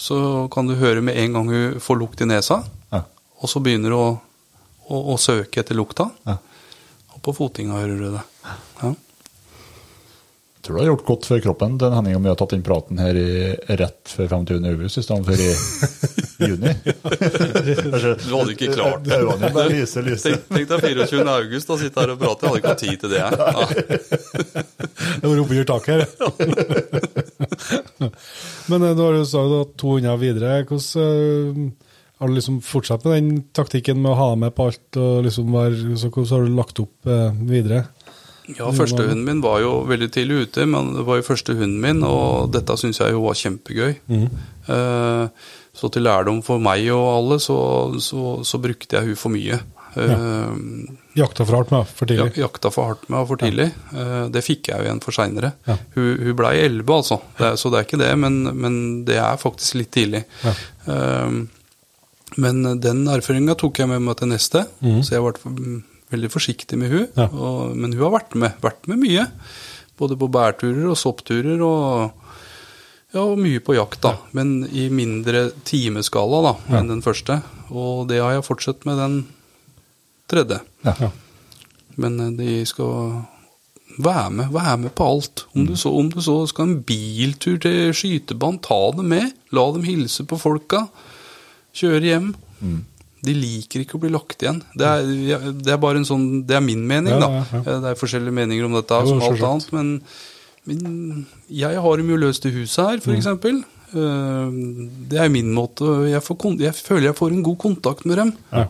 Så 0.00 0.48
kan 0.50 0.66
du 0.66 0.74
høre 0.80 1.02
med 1.04 1.16
en 1.20 1.32
gang 1.36 1.48
hun 1.52 1.78
får 1.80 1.98
lukt 2.00 2.20
i 2.20 2.26
nesa, 2.26 2.62
Ja. 2.92 3.02
og 3.40 3.48
så 3.48 3.60
begynner 3.62 3.92
hun 3.94 4.00
å, 4.00 4.20
å, 4.90 5.04
og 5.14 5.20
søke 5.22 5.62
etter 5.62 5.78
lukta. 5.78 6.10
Ja. 6.26 6.36
Og 7.14 7.22
på 7.24 7.36
fotinga 7.36 7.78
hører 7.78 7.96
du 8.00 8.10
det. 8.16 8.24
Ja. 8.82 8.90
Jeg 10.60 10.66
tror 10.66 10.76
det 10.76 10.82
har 10.82 10.90
gjort 10.90 11.06
godt 11.08 11.24
for 11.24 11.40
kroppen 11.40 11.76
den 11.80 11.94
Henning 11.96 12.16
om 12.18 12.26
vi 12.26 12.28
har 12.28 12.36
tatt 12.36 12.52
inn 12.52 12.62
praten 12.64 12.98
her 13.00 13.16
i, 13.16 13.54
rett 13.80 14.10
før 14.12 14.26
25. 14.28 14.66
august 14.68 15.00
i 15.00 15.04
stedet 15.06 15.24
for 15.24 15.40
i 15.40 15.46
juni. 16.50 16.74
Du 18.20 18.34
hadde 18.34 18.52
ikke 18.52 18.68
klart 18.74 19.06
det. 19.06 19.22
Øynene 19.22 19.50
bare 19.56 19.72
lyser, 19.72 20.04
lyser. 20.04 20.36
Tenk, 20.36 20.68
tenk 20.68 20.68
deg 20.74 21.06
24. 21.08 21.24
august 21.32 21.72
og 21.72 21.80
sitte 21.80 22.04
her 22.04 22.12
og 22.12 22.20
prate. 22.20 22.44
Jeg 22.44 22.50
hadde 22.50 22.60
ikke 22.60 22.74
hatt 22.74 22.84
tid 22.84 22.96
til 23.00 23.08
det. 23.14 23.20
jeg. 23.24 23.32
Ja. 23.40 23.40
Det 25.20 25.26
var 25.30 25.40
oppunder 25.46 25.66
taket 25.72 25.92
her. 25.96 26.04
Men 28.70 28.82
eh, 28.82 28.94
nå 28.94 29.06
har 29.06 29.16
du 29.16 29.24
sagt 29.28 29.56
at 29.60 29.76
to 29.80 29.96
hunder 29.96 30.20
videre. 30.20 30.60
Hvordan 30.68 31.70
eh, 31.70 31.89
har 32.20 32.28
du 32.28 32.34
liksom 32.36 32.58
fortsatt 32.64 33.04
med 33.08 33.14
den 33.16 33.42
taktikken 33.56 34.00
med 34.02 34.12
å 34.12 34.18
ha 34.18 34.28
med 34.36 34.52
på 34.54 34.66
alt? 34.70 34.96
og 35.00 35.24
liksom 35.24 35.50
være, 35.54 35.96
så 35.96 36.10
så 36.12 36.36
har 36.36 36.44
du 36.46 36.54
lagt 36.56 36.78
opp 36.82 37.08
eh, 37.08 37.30
videre? 37.48 37.86
Ja, 38.50 38.66
første 38.74 39.04
hunden 39.06 39.22
min 39.24 39.40
var 39.44 39.60
jo 39.62 39.84
veldig 39.86 40.08
tidlig 40.10 40.40
ute, 40.48 40.64
men 40.66 40.88
det 40.96 41.04
var 41.06 41.20
jo 41.20 41.26
første 41.28 41.54
hunden 41.54 41.76
min, 41.84 42.00
og 42.02 42.48
dette 42.50 42.74
syns 42.80 42.98
jeg 42.98 43.12
jo 43.14 43.20
var 43.28 43.36
kjempegøy. 43.38 43.92
Eh, 44.10 45.26
så 45.80 45.88
til 45.94 46.02
lærdom 46.02 46.40
for 46.42 46.58
meg 46.62 46.88
og 46.90 47.04
alle, 47.12 47.38
så, 47.40 47.56
så, 48.02 48.40
så 48.44 48.58
brukte 48.60 48.98
jeg 48.98 49.06
hun 49.12 49.20
for 49.20 49.30
mye. 49.36 49.60
Eh, 49.94 50.50
Jakta 51.18 51.46
for 51.46 51.56
hardt 51.60 51.70
med 51.74 51.86
for 51.94 52.06
tidlig? 52.10 52.26
Ja, 52.38 52.44
jakta 52.48 52.70
for 52.74 52.90
hardt 52.90 53.06
med 53.08 53.20
henne 53.20 53.30
for 53.30 53.40
tidlig. 53.44 53.68
Eh, 53.94 54.26
det 54.34 54.42
fikk 54.46 54.72
jeg 54.72 54.82
jo 54.82 54.88
igjen 54.88 55.00
for 55.06 55.14
seinere. 55.14 55.52
Ja. 55.70 55.78
Hun, 55.94 56.10
hun 56.26 56.36
blei 56.42 56.52
elleve, 56.64 56.98
altså, 57.04 57.20
det, 57.38 57.52
er- 57.52 57.58
så 57.62 57.70
det 57.70 57.80
er 57.80 57.86
ikke 57.88 58.02
det, 58.02 58.10
men, 58.22 58.42
men 58.58 58.76
det 59.06 59.18
er 59.22 59.38
faktisk 59.42 59.78
litt 59.78 59.94
tidlig. 59.94 60.24
Ja. 60.42 60.56
Men 62.38 62.62
den 62.80 63.06
erfaringa 63.10 63.56
tok 63.58 63.80
jeg 63.82 63.88
med 63.90 64.02
meg 64.06 64.16
til 64.20 64.28
neste, 64.30 64.66
så 65.02 65.16
jeg 65.16 65.24
ble 65.24 65.50
mm, 65.56 65.78
veldig 66.14 66.30
forsiktig 66.30 66.78
med 66.78 66.92
hun. 66.92 67.06
Ja. 67.18 67.26
Og, 67.32 67.74
men 67.76 67.92
hun 67.96 68.04
har 68.06 68.12
vært 68.20 68.36
med, 68.38 68.54
vært 68.62 68.86
med 68.90 69.00
mye. 69.02 69.24
Både 69.98 70.16
på 70.20 70.28
bærturer 70.32 70.86
og 70.92 70.96
soppturer 71.00 71.60
og, 71.66 72.12
ja, 73.12 73.24
og 73.24 73.34
mye 73.42 73.60
på 73.66 73.74
jakt, 73.76 73.98
da. 74.06 74.14
Men 74.36 74.60
i 74.70 74.86
mindre 74.94 75.48
timeskala 75.66 76.40
da, 76.46 76.54
Ja. 76.70 76.78
enn 76.80 76.92
den 76.94 77.02
første. 77.02 77.40
Og 77.70 78.06
det 78.10 78.20
har 78.22 78.36
jeg 78.38 78.46
fortsatt 78.46 78.86
med 78.86 78.98
den 79.02 79.18
tredje. 80.30 80.60
Ja. 80.86 80.94
Ja. 81.02 81.10
Men 82.00 82.20
eh, 82.22 82.30
de 82.38 82.60
skal 82.70 83.24
være 84.00 84.30
med, 84.30 84.52
være 84.54 84.76
med 84.86 84.94
på 84.96 85.04
alt. 85.10 85.44
Om, 85.54 85.66
du 85.66 85.74
så, 85.76 85.90
om 85.98 86.08
du 86.14 86.20
så 86.22 86.38
skal 86.48 86.68
en 86.70 86.82
biltur 86.86 87.58
til 87.60 87.90
skytebanen, 87.92 88.62
ta 88.62 88.78
dem 88.96 89.10
med. 89.10 89.32
La 89.52 89.66
dem 89.74 89.82
hilse 89.84 90.24
på 90.30 90.38
folka. 90.40 90.86
Kjøre 91.76 92.02
hjem. 92.02 92.30
De 93.20 93.34
liker 93.36 93.82
ikke 93.84 93.98
å 93.98 94.00
bli 94.00 94.10
lagt 94.14 94.40
igjen. 94.42 94.62
Det 94.74 94.86
er, 94.86 95.50
det 95.60 95.72
er 95.74 95.80
bare 95.82 96.00
en 96.00 96.06
sånn, 96.08 96.42
det 96.48 96.56
er 96.56 96.62
min 96.64 96.86
mening, 96.88 97.12
Ja, 97.12 97.18
ja, 97.20 97.42
ja, 97.52 97.60
da. 97.66 97.74
Det 97.84 97.90
er 97.92 97.98
forskjellige 98.00 98.32
meninger 98.32 98.64
om 98.64 98.72
dette, 98.78 99.00
Jo, 99.04 99.10
som 99.12 99.20
alt 99.26 99.42
annet. 99.50 99.72
Men, 99.76 99.90
men 100.70 101.26
jeg 101.52 101.76
har 101.84 101.96
dem 102.00 102.08
jo 102.14 102.16
løst 102.16 102.46
i 102.48 102.52
huset 102.54 102.80
her, 102.86 102.96
Mm. 102.96 103.04
for 103.04 103.12
eksempel. 103.18 103.60
Eh, 103.92 104.50
Det 105.12 105.18
er 105.20 105.28
min 105.28 105.52
måte. 105.52 105.84
Jeg, 106.08 106.22
får, 106.22 106.56
jeg 106.60 106.74
føler 106.74 107.10
jeg 107.10 107.18
får 107.20 107.32
en 107.36 107.42
god 107.42 107.58
kontakt 107.58 108.04
med 108.06 108.16
dem. 108.16 108.32
Ja. 108.52 108.64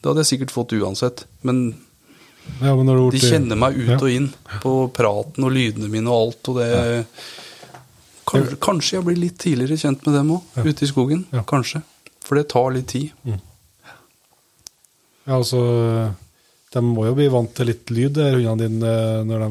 Det 0.00 0.06
hadde 0.12 0.24
jeg 0.24 0.30
sikkert 0.38 0.54
fått 0.54 0.72
uansett. 0.78 1.24
Men 1.42 1.74
Ja, 2.62 2.72
men 2.74 2.86
de 2.86 3.18
kjenner 3.20 3.58
meg 3.60 3.76
ut 3.76 4.00
og 4.00 4.08
inn 4.08 4.30
på 4.62 4.88
praten 4.96 5.44
og 5.44 5.52
lydene 5.52 5.90
mine 5.92 6.08
og 6.08 6.30
alt. 6.32 6.48
Og 6.48 6.56
det 6.56 7.06
kanskje, 8.28 8.56
kanskje 8.64 8.96
jeg 8.96 9.04
blir 9.04 9.18
litt 9.20 9.36
tidligere 9.38 9.76
kjent 9.76 10.06
med 10.06 10.14
dem 10.16 10.30
òg, 10.38 10.42
ute 10.64 10.84
i 10.84 10.88
skogen. 10.88 11.26
Kanskje. 11.44 11.82
For 12.28 12.36
det 12.36 12.48
tar 12.52 12.70
litt 12.76 12.90
tid. 12.92 13.10
Ja, 15.28 15.36
altså 15.38 15.60
De 16.72 16.80
må 16.84 17.06
jo 17.06 17.14
bli 17.16 17.26
vant 17.32 17.48
til 17.56 17.70
litt 17.70 17.88
lyd, 17.96 18.12
de 18.18 18.26
hundene 18.34 18.58
dine, 18.60 18.90
eh, 18.92 19.22
når 19.24 19.44
de 19.44 19.50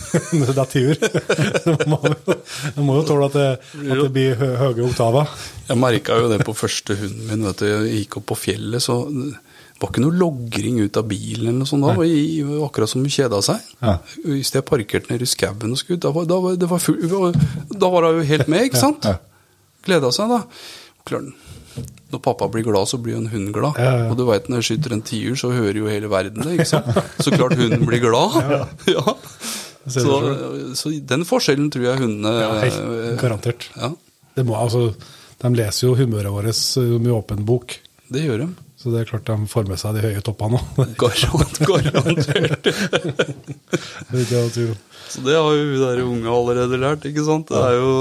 det 0.42 0.54
detter 0.56 0.80
i 0.80 0.86
ur. 0.90 0.96
De 1.62 1.86
må 1.86 1.98
jo- 2.02 3.02
de 3.04 3.06
tåle 3.06 3.28
at 3.28 3.36
det, 3.38 3.44
at 3.86 4.00
det 4.02 4.08
blir 4.16 4.34
hø 4.40 4.48
høye 4.64 4.86
oktaver. 4.88 5.30
Jeg 5.68 5.78
merka 5.78 6.18
jo 6.18 6.26
det 6.32 6.40
på 6.46 6.54
første 6.58 6.96
hunden 6.98 7.28
min. 7.30 7.44
vet 7.46 7.62
du, 7.62 7.66
Jeg 7.70 8.00
gikk 8.02 8.18
opp 8.18 8.26
på 8.32 8.38
fjellet, 8.48 8.82
så 8.82 8.98
det 9.06 9.78
var 9.84 9.92
ikke 9.92 10.02
noe 10.08 10.18
logring 10.18 10.80
ut 10.82 10.96
av 10.98 11.06
bilen 11.06 11.46
eller 11.52 11.58
noe 11.62 11.70
sånt. 11.70 11.86
da, 11.86 12.02
i- 12.02 12.42
akkurat 12.66 12.90
som 12.90 13.02
hun 13.06 13.14
kjeda 13.14 13.38
seg. 13.46 13.62
Ja. 13.86 13.98
Hvis 14.26 14.50
jeg 14.58 14.66
parkerte 14.66 15.10
nede 15.14 15.22
i 15.22 15.30
skauen 15.30 15.70
og 15.70 15.78
skulle 15.78 16.00
ut, 16.00 16.02
da 16.02 16.10
var, 16.18 16.26
da 16.26 16.40
var, 16.42 16.56
det 16.58 16.68
var 16.74 16.82
full, 16.82 16.98
da 17.70 17.88
var 17.94 18.10
hun 18.10 18.18
jo 18.24 18.26
helt 18.34 18.48
med, 18.50 18.66
ikke 18.66 18.82
sant? 18.82 19.06
Gleda 19.86 20.10
seg, 20.10 20.34
da. 20.34 20.42
Klart, 21.06 21.30
når 22.12 22.20
pappa 22.22 22.46
blir 22.52 22.62
glad, 22.66 22.86
så 22.86 22.98
blir 23.02 23.16
jo 23.16 23.20
en 23.24 23.30
hund 23.32 23.52
glad. 23.54 23.78
Ja, 23.82 23.92
ja. 23.98 24.08
Og 24.12 24.18
du 24.18 24.24
veit 24.28 24.46
når 24.50 24.60
jeg 24.62 24.68
skyter 24.70 24.94
en 24.94 25.02
tiur, 25.06 25.34
så 25.40 25.50
hører 25.50 25.80
jo 25.80 25.88
hele 25.90 26.10
verden 26.12 26.44
det. 26.46 26.52
ikke 26.58 26.68
sant? 26.70 26.86
Så 27.24 27.32
klart 27.34 27.56
hunden 27.58 27.82
blir 27.88 28.02
glad. 28.04 28.36
Ja. 28.92 29.02
Så, 29.86 30.02
så 30.74 30.90
den 31.06 31.22
forskjellen 31.22 31.68
tror 31.70 31.84
jeg 31.86 32.00
hundene 32.00 32.30
Ja, 32.34 32.48
helt 32.58 33.20
garantert. 33.20 33.68
Ja, 33.78 33.92
Det 34.34 34.42
må, 34.42 34.56
altså, 34.58 34.88
de 35.38 35.50
leser 35.54 35.86
jo 35.86 35.92
humøret 35.94 36.32
vårt 36.34 36.48
eh, 36.50 36.96
med 36.98 37.12
åpen 37.14 37.44
bok, 37.46 37.76
det 38.10 38.24
gjør 38.24 38.42
de. 38.42 38.48
så 38.82 38.90
det 38.90 39.04
er 39.04 39.08
klart 39.12 39.30
de 39.30 39.46
får 39.52 39.68
med 39.70 39.78
seg 39.78 39.94
de 39.94 40.02
høye 40.08 40.24
toppene 40.26 40.58
òg. 40.58 40.90
Garant, 41.02 41.60
garantert. 41.70 42.66
Så 45.06 45.22
det 45.22 45.38
har 45.38 45.54
jo 45.54 45.64
hun 45.70 45.80
der 45.84 46.02
unge 46.02 46.34
allerede 46.34 46.82
lært, 46.82 47.06
ikke 47.06 47.22
sant? 47.26 47.50
Det 47.54 47.62
er 47.62 47.78
jo, 47.78 47.94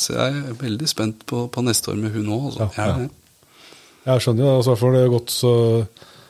så 0.00 0.16
jeg 0.16 0.40
er 0.40 0.58
veldig 0.64 0.88
spent 0.88 1.28
på, 1.28 1.44
på 1.52 1.64
neste 1.66 1.92
år 1.92 2.00
med 2.00 2.16
hun 2.16 2.32
òg. 2.38 2.48
Altså. 2.54 2.70
Ja, 2.80 2.88
ja. 3.04 3.08
Jeg- 4.08 4.24
skjønner 4.24 4.46
jo, 4.46 4.54
altså, 4.58 4.76
for 4.80 4.94
det 4.96 5.02
har 5.04 5.12
gått 5.12 5.34
så, 5.34 5.52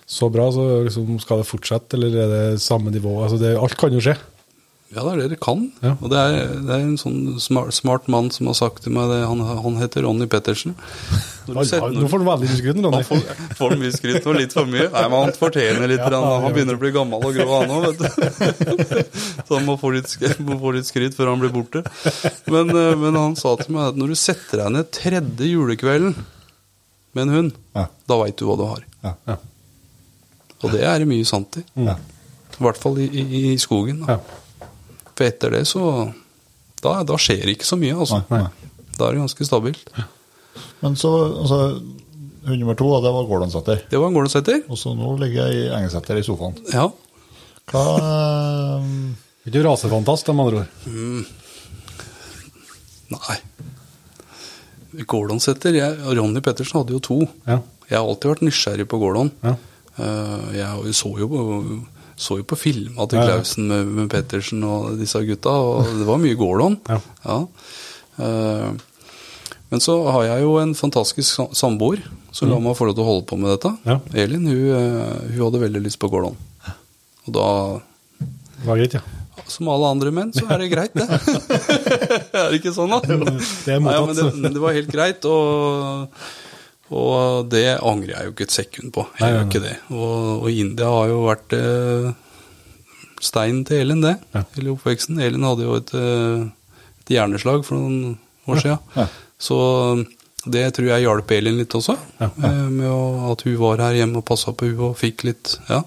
så 0.09 0.31
bra, 0.35 0.49
så 0.55 0.65
liksom, 0.89 1.21
skal 1.23 1.45
det 1.45 1.51
fortsette, 1.51 1.95
eller 1.99 2.19
er 2.25 2.35
det 2.35 2.61
samme 2.65 2.91
nivå? 2.91 3.21
Altså, 3.23 3.39
det, 3.39 3.55
alt 3.59 3.79
kan 3.79 3.95
jo 3.95 4.03
skje. 4.03 4.17
Ja, 4.89 5.03
det 5.05 5.11
er 5.11 5.19
det 5.21 5.27
det 5.35 5.41
kan. 5.45 5.67
Ja. 5.85 5.91
Og 6.01 6.09
det 6.09 6.17
er, 6.17 6.47
det 6.65 6.73
er 6.73 6.81
en 6.81 6.95
sånn 6.97 7.35
smart, 7.45 7.75
smart 7.77 8.07
mann 8.09 8.31
som 8.33 8.49
har 8.49 8.57
sagt 8.57 8.87
til 8.87 8.95
meg 8.97 9.11
det. 9.13 9.19
Han, 9.29 9.43
han 9.45 9.77
heter 9.83 10.07
Ronny 10.07 10.25
Pettersen. 10.33 10.73
Nå 11.45 11.65
får 11.69 11.93
du 11.93 12.25
veldig 12.25 12.49
mye 12.49 12.57
skryt, 12.57 12.81
Han 12.81 13.05
får, 13.05 13.21
får 13.59 13.75
mye 13.83 13.93
skryt 13.93 14.25
og 14.25 14.39
litt 14.39 14.57
for 14.57 14.71
mye. 14.71 14.87
Nei, 14.89 15.03
men 15.13 15.27
han 15.27 15.35
fortjener 15.37 15.93
litt. 15.93 16.01
Ja. 16.01 16.23
Han 16.41 16.57
begynner 16.57 16.81
å 16.81 16.81
bli 16.81 16.95
gammel 16.97 17.21
og 17.29 17.37
grå, 17.37 17.47
han 17.53 17.75
òg, 17.77 17.87
vet 17.91 18.01
du. 18.01 19.05
Så 19.45 19.59
han 19.59 19.69
må 19.69 19.77
få 19.81 19.93
litt, 19.93 20.17
må 20.41 20.57
få 20.65 20.73
litt 20.79 20.89
skryt 20.89 21.17
før 21.21 21.35
han 21.35 21.45
blir 21.45 21.53
borte. 21.53 21.85
Men, 22.49 22.73
eh, 22.73 22.97
men 22.97 23.21
han 23.21 23.37
sa 23.37 23.59
til 23.61 23.77
meg 23.77 23.91
at 23.93 24.01
når 24.01 24.17
du 24.17 24.21
setter 24.25 24.65
deg 24.65 24.73
ned 24.79 24.93
tredje 24.97 25.53
julekvelden 25.53 26.17
med 27.17 27.23
en 27.27 27.35
hund, 27.35 27.53
Ja. 27.75 27.87
da 28.09 28.19
veit 28.23 28.37
du 28.39 28.45
hva 28.49 28.57
du 28.61 28.65
har. 28.69 28.85
Ja. 29.05 29.15
Ja. 29.27 29.37
Og 30.63 30.73
det 30.75 30.83
er 30.83 30.99
det 30.99 31.09
mye 31.09 31.25
sant 31.29 31.57
i. 31.61 31.65
Ja. 31.85 31.95
I 32.59 32.63
hvert 32.65 32.79
fall 32.81 32.99
i, 32.99 33.07
i, 33.07 33.43
i 33.53 33.59
skogen. 33.63 34.01
Da. 34.07 34.17
Ja. 34.19 34.67
For 35.15 35.25
etter 35.27 35.51
det 35.55 35.65
så 35.71 35.83
da, 36.83 37.03
da 37.07 37.17
skjer 37.19 37.45
det 37.47 37.57
ikke 37.57 37.67
så 37.67 37.79
mye, 37.79 37.95
altså. 37.99 38.21
Nei, 38.31 38.43
nei. 38.45 38.73
Da 38.99 39.07
er 39.09 39.15
det 39.17 39.23
ganske 39.25 39.47
stabilt. 39.47 39.91
Men 40.83 40.95
så, 40.99 41.11
altså, 41.43 41.59
hund 42.47 42.59
nummer 42.63 42.75
to, 42.79 42.89
det 43.03 43.11
var 43.15 43.27
Gordonsetter. 43.31 43.81
Det 43.91 43.99
var 43.99 44.11
en 44.11 44.15
gårdsetter. 44.19 44.63
Og 44.71 44.79
så 44.79 44.93
nå 44.99 45.13
ligger 45.23 45.47
jeg 45.49 45.67
i 45.67 45.73
Engesetter 45.75 46.19
i 46.19 46.25
sofaen. 46.27 46.59
Ja. 46.75 46.87
Hva 47.71 47.85
Ikke 49.49 49.63
rasefantast, 49.65 50.29
med 50.35 50.45
andre 50.45 50.65
ord. 50.65 51.29
Nei. 53.15 53.37
Gordonsetter 55.09 55.77
jeg, 55.77 55.99
Ronny 56.17 56.41
Pettersen 56.45 56.81
hadde 56.81 56.95
jo 56.97 57.03
to. 57.05 57.19
Ja. 57.49 57.61
Jeg 57.89 57.99
har 57.99 58.09
alltid 58.09 58.33
vært 58.33 58.45
nysgjerrig 58.47 58.89
på 58.89 59.01
Gordon. 59.01 59.31
Ja. 59.45 59.55
Eh, 59.99 60.51
jeg 60.59 60.95
så 60.97 61.13
jo 61.21 61.29
på, 61.33 61.45
så 62.19 62.39
jo 62.41 62.47
på 62.49 62.59
filma 62.59 63.07
til. 63.11 63.21
Klausen 63.21 63.69
med, 63.71 63.91
med 63.99 64.11
Pettersen 64.13 64.65
og 64.67 64.95
disse 65.01 65.21
gutta, 65.29 65.53
og 65.53 65.91
det 65.99 66.07
var 66.09 66.21
mye 66.23 66.39
Gordon. 66.39 66.79
Ja. 66.89 67.41
Eh, 68.19 68.71
men 69.69 69.85
så 69.85 69.99
har 70.09 70.25
jeg 70.25 70.47
jo 70.47 70.55
en 70.63 70.73
fantastisk 70.77 71.43
samboer 71.57 72.01
som 72.33 72.49
la 72.49 72.57
meg 72.63 72.77
få 72.79 72.87
lov 72.89 72.97
til 72.97 73.05
å 73.05 73.09
holde 73.11 73.27
på 73.29 73.37
med 73.41 73.53
dette. 73.53 73.75
Mm. 73.85 74.07
Elin 74.23 74.49
hun, 74.49 74.65
eh, 74.79 75.35
hun 75.35 75.43
hadde 75.45 75.65
veldig 75.67 75.85
lyst 75.85 76.01
på 76.01 76.09
Gordon. 76.13 76.37
Og 77.29 77.35
da 77.37 77.49
Det 78.19 78.67
var 78.67 78.81
greit, 78.81 78.97
ja. 78.97 79.05
Som 79.49 79.69
alle 79.73 79.89
andre 79.95 80.13
menn, 80.15 80.33
så 80.37 80.45
er 80.53 80.63
det 80.63 80.69
greit, 80.73 80.95
det. 80.97 81.07
er 82.37 82.51
det 82.51 82.59
ikke 82.61 82.75
sånn, 82.77 82.93
da? 82.93 83.01
Det 83.05 83.75
er 83.75 83.81
Nei, 83.83 83.95
ja, 83.97 84.05
men 84.05 84.19
det, 84.19 84.53
det 84.55 84.63
var 84.63 84.77
helt 84.77 84.93
greit, 84.93 85.25
og, 85.29 86.21
og 86.93 87.49
det 87.53 87.67
angrer 87.79 88.15
jeg 88.15 88.29
jo 88.29 88.35
ikke 88.35 88.47
et 88.49 88.57
sekund 88.57 88.95
på. 88.97 89.07
Jeg 89.21 89.35
gjør 89.35 89.47
ikke 89.49 89.65
det. 89.65 89.75
Og, 89.93 90.19
og 90.43 90.51
India 90.53 90.91
har 90.93 91.13
jo 91.13 91.23
vært 91.27 91.57
eh, 91.59 92.11
steinen 93.25 93.65
til 93.69 93.83
Elin, 93.85 94.05
det. 94.05 94.15
Ja. 94.37 94.45
Hele 94.57 94.77
oppveksten. 94.77 95.21
Elin 95.25 95.49
hadde 95.49 95.67
jo 95.67 95.79
et, 95.81 95.95
eh, 95.97 96.47
et 97.03 97.17
hjerneslag 97.17 97.65
for 97.67 97.81
noen 97.81 98.17
år 98.49 98.63
siden. 98.63 98.79
Ja. 98.97 99.09
Så 99.39 99.59
det 100.49 100.65
tror 100.77 100.89
jeg 100.93 101.05
hjalp 101.05 101.33
Elin 101.35 101.59
litt 101.61 101.75
også. 101.77 101.97
Eh, 102.23 102.39
Med 102.71 102.89
å, 102.89 103.33
at 103.33 103.43
hun 103.47 103.59
var 103.61 103.83
her 103.83 103.99
hjemme 104.01 104.21
og 104.23 104.29
passa 104.29 104.55
på 104.57 104.71
hun 104.71 104.85
og 104.91 104.99
fikk 105.01 105.27
litt 105.29 105.57
Ja. 105.69 105.83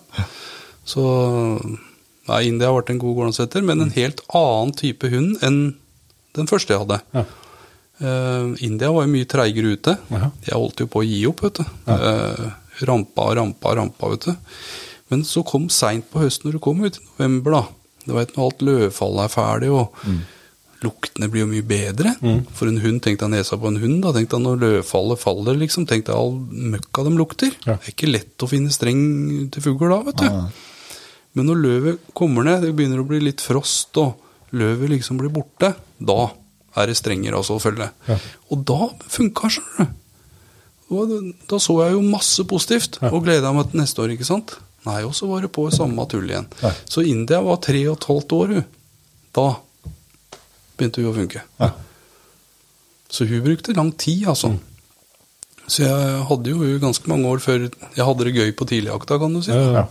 Så 0.92 1.04
nei, 2.32 2.42
India 2.50 2.72
har 2.72 2.80
vært 2.80 2.94
en 2.96 3.02
god 3.04 3.20
gårdsetter, 3.20 3.64
men 3.68 3.84
en 3.84 3.94
helt 3.96 4.24
annen 4.34 4.74
type 4.80 5.12
hund 5.12 5.44
enn 5.46 5.62
den 6.38 6.48
første 6.50 6.74
jeg 6.74 6.86
hadde. 6.86 7.02
Ja. 7.16 7.28
Uh, 8.02 8.56
India 8.66 8.90
var 8.90 9.06
jo 9.06 9.14
mye 9.14 9.30
treigere 9.30 9.76
ute. 9.76 9.94
Ja. 10.10 10.32
Jeg 10.48 10.58
holdt 10.58 10.82
jo 10.82 10.90
på 10.90 11.04
å 11.04 11.06
gi 11.06 11.22
opp, 11.30 11.44
vet 11.46 11.62
du. 11.62 11.66
Rampa 12.88 13.28
og 13.30 13.36
rampa 13.38 13.74
og 13.74 13.78
rampa, 13.78 14.10
vet 14.16 14.32
du. 14.32 14.56
Men 15.12 15.26
så 15.28 15.44
kom 15.46 15.68
seint 15.70 16.08
på 16.10 16.24
høsten, 16.24 16.48
når 16.48 16.58
det 16.58 16.64
kom 16.66 16.82
ut 16.82 16.98
i 16.98 17.04
november, 17.04 17.60
da. 17.60 17.64
Du 18.08 18.16
veit 18.16 18.32
når 18.34 18.48
alt 18.48 18.64
løvfallet 18.66 19.28
er 19.28 19.34
ferdig, 19.36 19.70
og 19.76 20.00
luktene 20.82 21.28
blir 21.30 21.44
jo 21.44 21.52
mye 21.52 21.68
bedre. 21.68 22.16
For 22.58 22.72
en 22.72 22.80
hund, 22.82 23.04
tenkte 23.06 23.28
jeg 23.28 23.36
nesa 23.36 23.60
på 23.60 23.70
en 23.70 23.78
hund, 23.84 24.00
da. 24.06 24.16
Tenkte 24.16 24.40
jeg 24.40 24.46
når 24.48 24.64
løvfallet 24.64 25.22
faller, 25.22 25.60
liksom. 25.62 25.86
Tenkte 25.90 26.16
jeg 26.16 26.24
all 26.24 26.72
møkka 26.74 27.06
de 27.06 27.14
lukter. 27.20 27.54
Ja. 27.68 27.76
Det 27.76 27.92
er 27.92 27.94
ikke 27.94 28.10
lett 28.16 28.48
å 28.48 28.50
finne 28.50 28.74
streng 28.74 29.04
til 29.54 29.68
fugl 29.68 29.92
da, 29.92 30.00
vet 30.08 30.24
du. 30.24 30.42
Men 31.38 31.48
når 31.48 31.62
løvet 31.64 32.12
kommer 32.18 32.44
ned, 32.48 32.66
det 32.66 32.74
begynner 32.76 33.02
å 33.04 33.08
bli 33.08 33.22
litt 33.24 33.44
frost, 33.44 33.96
og 34.02 34.56
løvet 34.58 34.92
liksom 34.92 35.20
blir 35.22 35.32
borte, 35.32 35.74
da 36.00 36.20
er 36.80 36.88
det 36.88 36.98
strenger 37.00 37.36
altså 37.38 37.58
å 37.58 37.64
følge. 37.64 37.88
Ja. 38.08 38.18
Og 38.52 38.66
da 38.68 38.90
funka 39.12 39.48
det, 39.48 39.56
skjønner 39.58 39.92
du. 39.92 39.98
Da 41.48 41.60
så 41.64 41.78
jeg 41.86 41.96
jo 41.96 42.02
masse 42.04 42.44
positivt, 42.48 43.00
og 43.08 43.24
gleda 43.24 43.54
meg 43.56 43.72
til 43.72 43.80
neste 43.80 44.04
år, 44.04 44.12
ikke 44.16 44.28
sant. 44.28 44.58
Nei, 44.84 45.04
og 45.08 45.14
så 45.16 45.30
var 45.30 45.46
det 45.46 45.54
på 45.56 45.68
samme 45.72 46.04
tull 46.12 46.28
igjen. 46.28 46.50
Ja. 46.64 46.74
Så 46.90 47.04
India 47.08 47.40
var 47.46 47.62
tre 47.64 47.84
og 47.88 47.96
et 48.00 48.10
halvt 48.10 48.36
år, 48.36 48.56
hun. 48.58 48.66
Da 49.32 49.48
begynte 50.76 51.04
hun 51.04 51.12
å 51.14 51.16
funke. 51.16 51.46
Så 53.12 53.28
hun 53.30 53.44
brukte 53.46 53.76
lang 53.78 53.94
tid, 53.96 54.26
altså. 54.32 54.52
Så 55.72 55.86
jeg 55.86 56.24
hadde 56.28 56.52
jo 56.52 56.80
ganske 56.82 57.08
mange 57.08 57.30
år 57.30 57.40
før 57.44 57.70
jeg 57.70 58.04
hadde 58.04 58.28
det 58.28 58.36
gøy 58.36 58.52
på 58.58 58.68
tidligjakta, 58.68 59.20
kan 59.22 59.38
du 59.38 59.44
si. 59.46 59.54
Ja, 59.56 59.84
ja. 59.84 59.86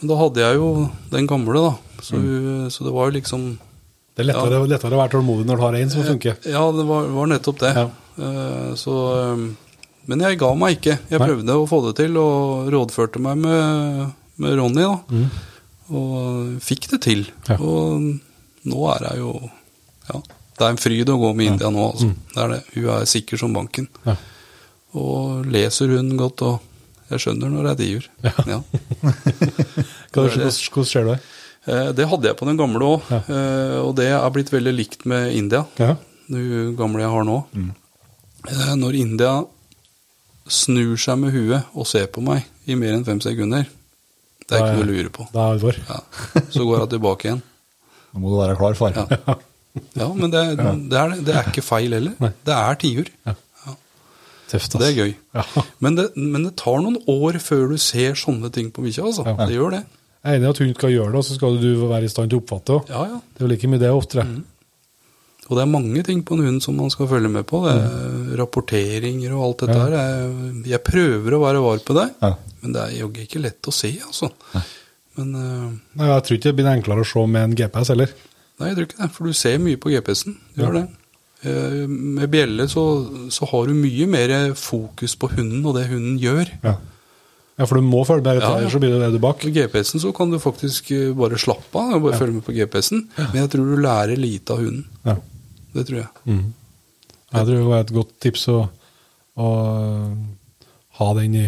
Men 0.00 0.10
da 0.10 0.16
hadde 0.20 0.42
jeg 0.42 0.58
jo 0.58 0.70
den 1.12 1.28
gamle, 1.30 1.60
da. 1.68 2.00
Så, 2.04 2.18
så 2.74 2.84
det 2.84 2.92
var 2.92 3.08
jo 3.08 3.14
liksom 3.16 3.44
Det 4.14 4.20
er 4.24 4.28
lettere, 4.28 4.58
lettere 4.68 4.96
å 4.96 5.00
være 5.00 5.14
tålmodig 5.14 5.46
når 5.48 5.56
du 5.60 5.62
har 5.64 5.76
en 5.78 5.92
som 5.92 6.04
funker. 6.04 6.36
Ja, 6.50 6.64
det 6.74 6.84
var, 6.88 7.06
var 7.14 7.30
nettopp 7.30 7.62
det. 7.62 7.70
Ja. 7.78 7.86
Eh, 8.18 8.74
så 8.78 8.96
eh, 9.18 9.44
Men 10.10 10.24
jeg 10.26 10.38
ga 10.42 10.50
meg 10.58 10.76
ikke. 10.78 10.98
Jeg 11.08 11.18
Nei. 11.22 11.30
prøvde 11.30 11.56
å 11.56 11.66
få 11.70 11.80
det 11.86 11.94
til, 12.02 12.18
og 12.20 12.68
rådførte 12.74 13.22
meg 13.24 13.40
med, 13.40 14.04
med 14.44 14.56
Ronny, 14.60 14.84
da. 14.84 14.98
Mm. 15.08 15.26
Og 15.94 16.52
fikk 16.64 16.90
det 16.92 17.00
til. 17.06 17.26
Ja. 17.48 17.56
Og 17.58 18.04
nå 18.64 18.86
er 18.94 19.10
jeg 19.10 19.22
jo 19.24 19.34
Ja. 20.10 20.20
Det 20.54 20.62
er 20.62 20.70
en 20.70 20.78
fryd 20.78 21.08
å 21.10 21.16
gå 21.18 21.32
med 21.34 21.48
India 21.54 21.66
nå, 21.72 21.88
altså. 21.90 22.12
Det 22.30 22.42
er 22.44 22.52
det. 22.52 22.60
Hun 22.76 22.84
er 22.94 23.08
sikker 23.10 23.40
som 23.40 23.56
banken. 23.56 23.88
Mm. 24.04 24.12
Ja. 24.12 24.18
Og 25.00 25.48
leser 25.50 25.90
hun 25.96 26.12
godt, 26.20 26.44
og 26.46 26.60
jeg 27.16 27.22
skjønner 27.24 27.52
når 27.54 27.68
jeg 27.68 27.72
er 27.74 27.80
tiur. 27.84 28.04
Ja. 28.50 28.58
Hvordan, 30.14 30.84
ser 30.86 31.04
du 31.06 31.10
det? 31.14 31.20
Eh, 31.66 31.92
Det 31.96 32.08
hadde 32.10 32.28
jeg 32.30 32.36
på 32.38 32.46
den 32.48 32.58
gamle 32.60 32.90
òg, 32.96 33.08
Ja. 33.10 33.20
og 33.84 33.94
det 33.96 34.10
er 34.12 34.30
blitt 34.34 34.52
veldig 34.52 34.74
likt 34.76 35.06
med 35.06 35.32
India. 35.34 35.64
Ja. 35.80 35.94
Det 36.28 36.76
gamle 36.78 37.02
jeg 37.04 37.10
har 37.12 37.24
nå. 37.28 37.38
Mm. 37.52 37.72
Når 38.80 38.94
India 39.00 39.32
snur 40.48 40.96
seg 41.00 41.18
med 41.18 41.32
huet 41.32 41.64
og 41.74 41.86
ser 41.88 42.06
på 42.12 42.20
meg 42.24 42.44
i 42.68 42.74
mer 42.76 42.92
enn 42.98 43.04
fem 43.06 43.20
sekunder, 43.24 43.64
det 44.44 44.52
er 44.52 44.60
Da 44.60 44.66
ikke 44.66 44.76
noe 44.76 44.84
å 44.84 44.90
lure 44.92 45.10
på. 45.10 45.24
Da 45.32 45.40
er 45.48 45.54
alvor. 45.56 45.76
Ja. 45.88 46.00
Så 46.52 46.64
går 46.68 46.82
hun 46.84 46.88
tilbake 46.92 47.28
igjen. 47.30 47.42
Nå 48.14 48.20
må 48.20 48.30
du 48.34 48.36
være 48.42 48.56
klar, 48.60 48.74
far. 48.76 48.92
Ja. 48.92 49.36
Ja, 49.98 50.06
men 50.14 50.30
det, 50.30 50.42
det, 50.60 50.98
er, 51.00 51.14
det 51.26 51.32
er 51.34 51.48
ikke 51.50 51.64
feil 51.64 51.96
heller. 51.96 52.12
Nei. 52.22 52.28
Det 52.46 52.54
er 52.54 52.76
tiur. 52.78 53.08
Tøft, 54.50 54.76
det 54.78 54.88
er 54.90 54.96
gøy. 54.98 55.12
Ja. 55.34 55.44
Men 55.80 55.94
det, 55.96 56.08
men 56.16 56.44
det 56.44 56.54
tar 56.60 56.80
noen 56.84 56.98
år 57.08 57.38
før 57.40 57.68
du 57.72 57.76
ser 57.80 58.12
sånne 58.18 58.50
ting 58.52 58.70
på 58.70 58.82
bikkja. 58.84 59.04
Altså. 59.08 59.24
Ja. 59.26 59.46
Det 59.48 59.54
gjør 59.56 59.70
det. 59.78 59.84
Jeg 60.24 60.32
er 60.32 60.36
enig 60.38 60.46
i 60.46 60.50
at 60.54 60.58
hun 60.64 60.74
skal 60.74 60.90
gjøre 60.94 61.12
det, 61.12 61.20
og 61.20 61.24
så 61.24 61.34
skal 61.36 61.56
du 61.60 61.68
være 61.88 62.04
i 62.04 62.08
stand 62.12 62.30
til 62.32 62.38
å 62.38 62.42
oppfatte 62.44 62.76
det. 62.78 62.92
Ja, 62.94 63.04
ja. 63.12 63.18
Det 63.34 63.42
er 63.42 63.46
jo 63.46 63.52
like 63.54 63.68
mye 63.72 63.80
det 63.82 63.90
oftere. 63.92 64.26
Og 65.44 65.58
det 65.58 65.60
er 65.60 65.68
mange 65.68 66.02
ting 66.06 66.22
på 66.24 66.38
en 66.38 66.44
hund 66.46 66.62
som 66.64 66.76
man 66.80 66.88
skal 66.92 67.08
følge 67.10 67.28
med 67.28 67.44
på. 67.50 67.58
Det 67.66 67.74
er 67.76 68.36
Rapporteringer 68.40 69.34
og 69.36 69.42
alt 69.44 69.58
dette 69.66 69.76
her. 69.82 69.96
Jeg- 69.98 70.64
Jeg 70.72 70.80
prøver 70.86 71.36
å 71.36 71.40
være 71.42 71.60
var 71.60 71.78
på 71.84 71.94
det, 71.98 72.06
men 72.62 72.72
det 72.72 72.80
er 72.80 72.94
jaggu 73.02 73.20
ikke 73.26 73.42
lett 73.42 73.60
å 73.68 73.72
se, 73.72 73.90
altså. 74.00 74.30
Men 75.16 75.34
uh, 75.36 75.70
Nei, 75.94 76.06
Jeg 76.08 76.22
tror 76.24 76.36
ikke 76.38 76.48
det 76.50 76.56
blir 76.56 76.70
enklere 76.72 77.04
å 77.04 77.06
se 77.06 77.26
med 77.26 77.42
en 77.44 77.54
GPS 77.54 77.88
heller. 77.92 78.08
nei, 78.58 78.68
jeg 78.68 78.76
tror 78.76 78.86
ikke 78.88 79.02
det, 79.02 79.10
for 79.12 79.24
du 79.26 79.32
ser 79.32 79.58
mye 79.58 79.76
på 79.76 79.90
GPS-en. 79.92 80.36
Gjør 80.56 80.72
det. 80.72 80.88
Eh, 81.44 81.84
Med 81.88 82.30
bjelle 82.32 82.66
så, 82.70 82.82
så 83.32 83.46
har 83.50 83.68
du 83.68 83.74
mye 83.76 84.06
mer 84.08 84.34
fokus 84.56 85.14
på 85.20 85.28
hunden 85.36 85.64
og 85.66 85.76
det 85.78 85.86
hunden 85.90 86.18
gjør. 86.22 86.50
Ja, 86.64 86.74
ja 87.58 87.66
for 87.68 87.78
du 87.78 87.84
må 87.86 88.04
følge 88.08 88.24
med, 88.24 88.40
Ja, 88.40 88.48
ja. 88.54 88.58
ellers 88.62 88.72
så 88.74 88.80
blir 88.82 88.94
det 88.94 89.02
det 89.04 89.12
du 89.14 89.20
bak. 89.22 89.42
På 89.44 89.52
GPS-en 89.52 90.02
så 90.02 90.12
kan 90.16 90.32
du 90.32 90.38
faktisk 90.42 90.90
eh, 90.96 91.12
bare 91.16 91.40
slappe 91.40 91.80
av 91.80 91.98
og 91.98 92.06
bare 92.08 92.20
følge 92.22 92.38
med 92.38 92.46
på 92.46 92.56
GPS-en. 92.56 93.04
Men 93.18 93.42
jeg 93.42 93.52
tror 93.54 93.68
du 93.70 93.82
lærer 93.84 94.16
lite 94.20 94.56
av 94.56 94.64
hunden. 94.64 94.86
Ja. 95.04 95.18
Det 95.74 95.86
tror 95.88 96.00
jeg. 96.04 96.08
Mm. 96.30 96.44
Jeg 97.34 97.46
tror 97.46 97.56
det 97.58 97.68
var 97.68 97.80
et 97.82 97.94
godt 97.96 98.12
tips 98.22 98.48
å, 98.52 98.58
å 99.42 99.48
ha 101.00 101.08
den 101.18 101.34
i, 101.34 101.46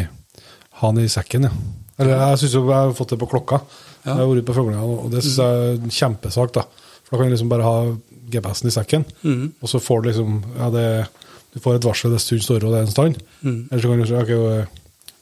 ha 0.81 0.91
den 0.93 1.07
i 1.07 1.13
sekken, 1.13 1.47
ja. 1.47 1.53
Eller 1.97 2.19
jeg 2.19 2.41
syns 2.43 2.57
jeg 2.59 2.69
har 2.69 2.91
fått 2.97 3.15
det 3.15 3.21
på 3.23 3.29
klokka. 3.31 3.61
Ja. 4.05 4.11
Jeg 4.11 4.19
har 4.19 4.29
vært 4.29 4.49
på 4.51 4.57
fuglene, 4.59 4.83
og 4.85 5.07
det 5.15 5.23
syns 5.25 5.39
jeg 5.41 5.61
er 5.63 5.79
en 5.79 5.95
kjempesak. 5.95 6.53
da. 6.59 6.67
For 7.07 7.15
da 7.15 7.21
kan 7.21 7.29
jeg 7.31 7.37
liksom 7.37 7.53
bare 7.53 7.65
ha 7.65 7.77
GPS-en 8.33 8.71
i 8.71 8.75
sekken, 8.75 9.05
mm. 9.23 9.45
og 9.61 9.71
så 9.71 9.81
får 9.83 10.03
du 10.03 10.09
liksom 10.11 10.41
ja, 10.57 10.71
det, 10.75 10.87
Du 11.55 11.61
får 11.63 11.79
et 11.79 11.87
varsel 11.89 12.13
hvis 12.13 12.29
hunden 12.31 12.45
står 12.45 12.67
og 12.67 12.75
det 12.75 12.81
er 12.81 12.89
en 12.89 12.95
stand. 12.95 13.21
Mm. 13.43 13.61
Eller 13.71 13.83
så 13.83 13.91
kan 13.93 14.03
du 14.03 14.07
si 14.09 14.17
ok, 14.19 14.33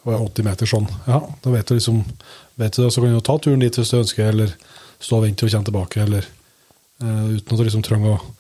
hun 0.04 0.14
er 0.14 0.24
80 0.28 0.48
meter 0.48 0.68
sånn. 0.68 0.88
Ja, 1.08 1.20
da 1.44 1.52
vet 1.52 1.68
du 1.68 1.76
liksom 1.76 2.00
vet 2.60 2.76
du 2.76 2.82
det, 2.84 2.92
Så 2.92 3.02
kan 3.02 3.10
du 3.10 3.18
jo 3.18 3.24
ta 3.24 3.36
turen 3.38 3.62
dit 3.62 3.78
hvis 3.78 3.92
du 3.92 3.98
ønsker, 4.00 4.30
eller 4.32 4.54
stå 5.00 5.18
og 5.18 5.26
vente 5.26 5.46
og 5.46 5.52
komme 5.52 5.68
tilbake, 5.68 6.06
eller 6.06 6.26
uh, 7.02 7.26
uten 7.34 7.52
at 7.52 7.60
du 7.60 7.64
liksom 7.66 7.84
trenger 7.84 8.14
å, 8.14 8.32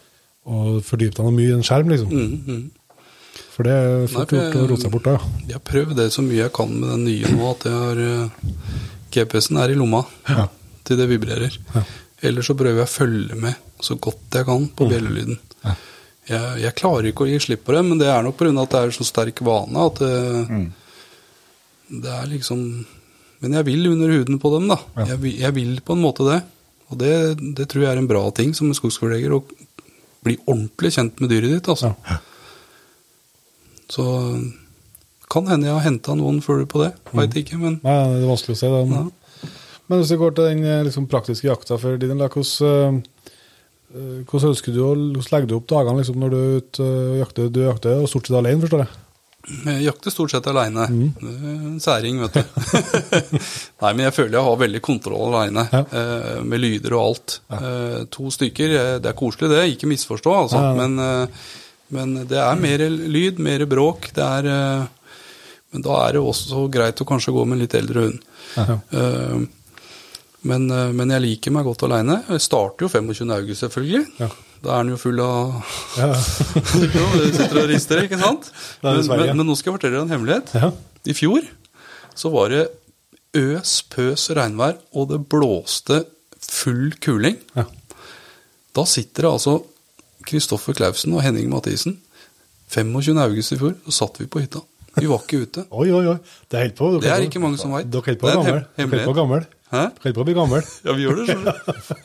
å 0.44 0.64
fordype 0.84 1.18
deg 1.18 1.28
noe 1.28 1.36
mye 1.36 1.52
i 1.52 1.58
en 1.58 1.66
skjerm, 1.66 1.92
liksom. 1.92 2.10
Mm, 2.14 2.34
mhm. 2.46 2.64
For 3.54 3.66
det 3.66 3.74
er 3.74 4.08
fort 4.10 4.32
gjort 4.34 4.56
å 4.58 4.64
rote 4.70 4.82
seg 4.82 4.92
bort 4.94 5.06
da. 5.06 5.14
ja. 5.14 5.32
Jeg 5.46 5.56
har 5.58 5.62
prøvd 5.66 5.98
det 5.98 6.08
så 6.14 6.22
mye 6.26 6.40
jeg 6.40 6.52
kan 6.54 6.72
med 6.74 6.88
den 6.90 7.04
nye 7.06 7.34
nå, 7.34 7.50
at 7.52 7.66
jeg 7.68 7.74
har 7.78 8.00
eh, 8.02 8.62
GPS-en 9.14 9.60
er 9.62 9.74
i 9.74 9.76
lomma 9.78 10.02
Ja. 10.26 10.48
til 10.86 10.98
det 10.98 11.06
vibrerer. 11.10 11.58
Ja. 11.74 11.84
Eller 12.26 12.46
så 12.46 12.56
prøver 12.58 12.82
jeg 12.82 12.88
å 12.88 12.90
følge 12.90 13.38
med 13.38 13.73
så 13.84 13.96
godt 14.00 14.38
jeg 14.38 14.48
kan 14.48 14.64
på 14.76 14.88
bjellelyden. 14.90 15.38
Ja. 15.64 15.74
Jeg, 16.24 16.60
jeg 16.62 16.76
klarer 16.78 17.10
ikke 17.10 17.26
å 17.26 17.28
gi 17.28 17.40
slipp 17.42 17.66
på 17.66 17.74
det, 17.76 17.82
men 17.84 18.00
det 18.00 18.08
er 18.08 18.24
nok 18.24 18.38
pga. 18.40 18.52
at 18.62 18.72
det 18.72 18.80
er 18.80 18.94
så 18.96 19.04
sterk 19.04 19.42
vane 19.44 19.86
at 19.90 20.00
det, 20.00 20.60
det 21.92 22.12
er 22.14 22.30
liksom 22.30 22.62
Men 23.44 23.58
jeg 23.58 23.66
vil 23.68 23.90
under 23.90 24.08
huden 24.08 24.38
på 24.40 24.54
dem, 24.54 24.70
da. 24.72 24.78
Ja. 24.96 25.08
Jeg, 25.12 25.34
jeg 25.42 25.56
vil 25.58 25.80
på 25.84 25.92
en 25.92 26.00
måte 26.00 26.24
det. 26.24 26.40
Og 26.88 27.00
det, 27.00 27.14
det 27.58 27.66
tror 27.68 27.84
jeg 27.84 27.92
er 27.92 28.00
en 28.00 28.08
bra 28.08 28.22
ting 28.32 28.54
som 28.56 28.70
en 28.70 29.34
å 29.36 29.42
bli 30.24 30.38
ordentlig 30.46 30.94
kjent 30.94 31.20
med 31.20 31.28
dyret 31.28 31.52
ditt. 31.52 31.68
altså. 31.68 31.92
Ja. 32.08 32.16
Så 33.92 34.04
kan 35.30 35.48
hende 35.50 35.68
jeg 35.68 35.76
har 35.76 35.84
henta 35.84 36.14
noen 36.16 36.40
fugler 36.44 36.68
på 36.70 36.80
det. 36.80 36.94
Veit 37.12 37.36
ikke, 37.36 37.58
men 37.60 37.78
Nei, 37.84 37.98
det 38.14 38.22
er 38.22 38.30
vanskelig 38.30 38.56
å 38.56 38.60
se. 38.60 38.70
Det. 38.72 38.82
Ja. 38.94 39.50
Men 39.90 40.00
hvis 40.00 40.12
vi 40.14 40.20
går 40.20 40.36
til 40.36 40.48
den 40.48 40.64
eh, 40.64 40.84
liksom, 40.86 41.08
praktiske 41.10 41.48
jakta 41.48 41.76
for 41.80 42.00
din 42.00 42.14
hvordan, 42.14 42.52
eh, 42.64 43.32
hvordan 43.94 44.50
ønsker 44.52 44.74
du 44.74 44.80
å 44.84 44.92
legge 44.96 45.46
du 45.50 45.56
opp 45.56 45.68
dagene 45.70 46.00
liksom, 46.00 46.16
når 46.22 46.30
du 46.34 46.36
er 46.40 46.60
ute 46.60 46.84
og 46.90 47.16
jakter? 47.22 47.48
Du 47.54 47.60
jakter 47.64 48.02
og 48.02 48.08
stort 48.10 48.26
sett 48.30 48.38
alene, 48.40 48.60
forstår 48.64 48.84
jeg? 48.84 49.00
jeg 49.44 49.82
jakter 49.84 50.08
stort 50.14 50.32
sett 50.32 50.46
aleine. 50.48 50.86
En 50.88 51.74
særing, 51.84 52.16
vet 52.22 52.38
du. 52.38 52.60
Nei, 53.84 53.90
men 53.92 54.06
jeg 54.06 54.14
føler 54.16 54.38
jeg 54.38 54.46
har 54.46 54.56
veldig 54.62 54.80
kontroll 54.86 55.26
aleine, 55.34 55.66
Ja. 55.68 55.82
eh, 55.84 56.38
med 56.48 56.62
lyder 56.62 56.94
og 56.96 57.02
alt. 57.10 57.34
Ja. 57.52 57.58
to 58.10 58.30
stykker, 58.32 58.72
eh, 58.78 58.94
det 59.04 59.10
er 59.12 59.18
koselig 59.18 59.50
det, 59.52 59.60
ikke 59.74 59.90
misforstå, 59.90 60.32
altså. 60.46 60.62
Ja. 60.64 60.72
Men, 60.80 60.96
eh, 60.98 61.50
men 61.92 62.14
det 62.30 62.40
er 62.40 62.56
mer 62.56 62.86
lyd, 62.88 63.38
mer 63.38 63.66
bråk. 63.68 64.08
Det 64.16 64.24
er 64.24 64.48
eh, 64.48 64.86
Men 65.74 65.82
da 65.82 65.94
er 66.06 66.12
det 66.16 66.20
også 66.22 66.64
greit 66.70 67.00
å 67.02 67.06
kanskje 67.08 67.32
gå 67.34 67.44
med 67.44 67.56
en 67.58 67.62
litt 67.66 67.74
eldre 67.74 68.02
hund. 68.06 68.20
Ja. 68.56 68.78
Eh, 68.94 69.44
Men, 70.44 70.66
eh, 70.70 70.90
men 70.92 71.12
jeg 71.14 71.24
liker 71.24 71.54
meg 71.54 71.64
godt 71.66 71.86
aleine. 71.86 72.18
Jeg 72.28 72.42
starter 72.44 72.86
jo 72.86 72.90
25. 72.92 73.30
august, 73.32 73.64
selvfølgelig. 73.64 74.04
Ja. 74.20 74.28
Da 74.64 74.78
er 74.78 74.84
den 74.84 74.94
jo 74.94 75.00
full 75.00 75.20
av 75.20 75.58
Ja. 75.98 76.08
Du 76.14 77.36
sitter 77.36 77.60
og 77.62 77.68
rister, 77.68 78.02
ikke 78.04 78.20
sant? 78.20 78.50
Men, 78.84 79.02
men, 79.08 79.36
men 79.40 79.46
nå 79.48 79.56
skal 79.58 79.72
jeg 79.72 79.78
fortelle 79.78 79.98
deg 79.98 80.06
en 80.06 80.14
hemmelighet. 80.14 80.54
Ja. 80.56 80.70
I 81.04 81.16
fjor 81.16 81.44
så 82.14 82.30
var 82.32 82.52
det 82.52 82.64
øs 83.34 83.80
pøs 83.90 84.28
regnvær, 84.36 84.76
og 84.94 85.08
det 85.10 85.20
blåste 85.32 86.04
full 86.44 86.92
kuling. 87.02 87.40
Ja. 87.56 87.66
Da 88.74 88.84
sitter 88.88 89.26
det 89.26 89.32
altså 89.32 89.56
Kristoffer 90.28 90.76
Clausen 90.76 91.16
og 91.16 91.24
Henning 91.24 91.50
Mathisen. 91.52 91.98
25. 92.72 93.18
august 93.22 93.52
i 93.54 93.58
fjor, 93.60 93.74
så 93.86 93.98
satt 94.04 94.22
vi 94.22 94.28
på 94.30 94.40
hytta. 94.42 94.62
Vi 94.94 95.08
var 95.10 95.24
ikke 95.24 95.42
ute. 95.42 95.64
Oi, 95.74 95.88
oi, 95.90 96.04
oi. 96.12 96.16
Det 96.48 96.58
er 96.58 96.68
helt 96.68 96.76
på. 96.78 96.88
Det 97.02 97.10
er 97.10 97.26
ikke 97.26 97.42
mange 97.42 97.58
som 97.58 97.74
veit. 97.74 97.88
Dere 97.90 98.14
holder 98.14 99.04
på 99.04 99.10
å 99.10 99.16
gammel. 99.18 99.46
Hæ? 99.72 99.80
Dere 99.96 100.02
holder 100.04 100.14
på 100.14 100.22
å 100.22 100.26
bli 100.28 100.34
gammel. 100.36 100.66
Ja, 100.84 100.92
vi 100.94 101.02
gjør 101.06 101.16
det, 101.22 101.34
du. 101.34 101.48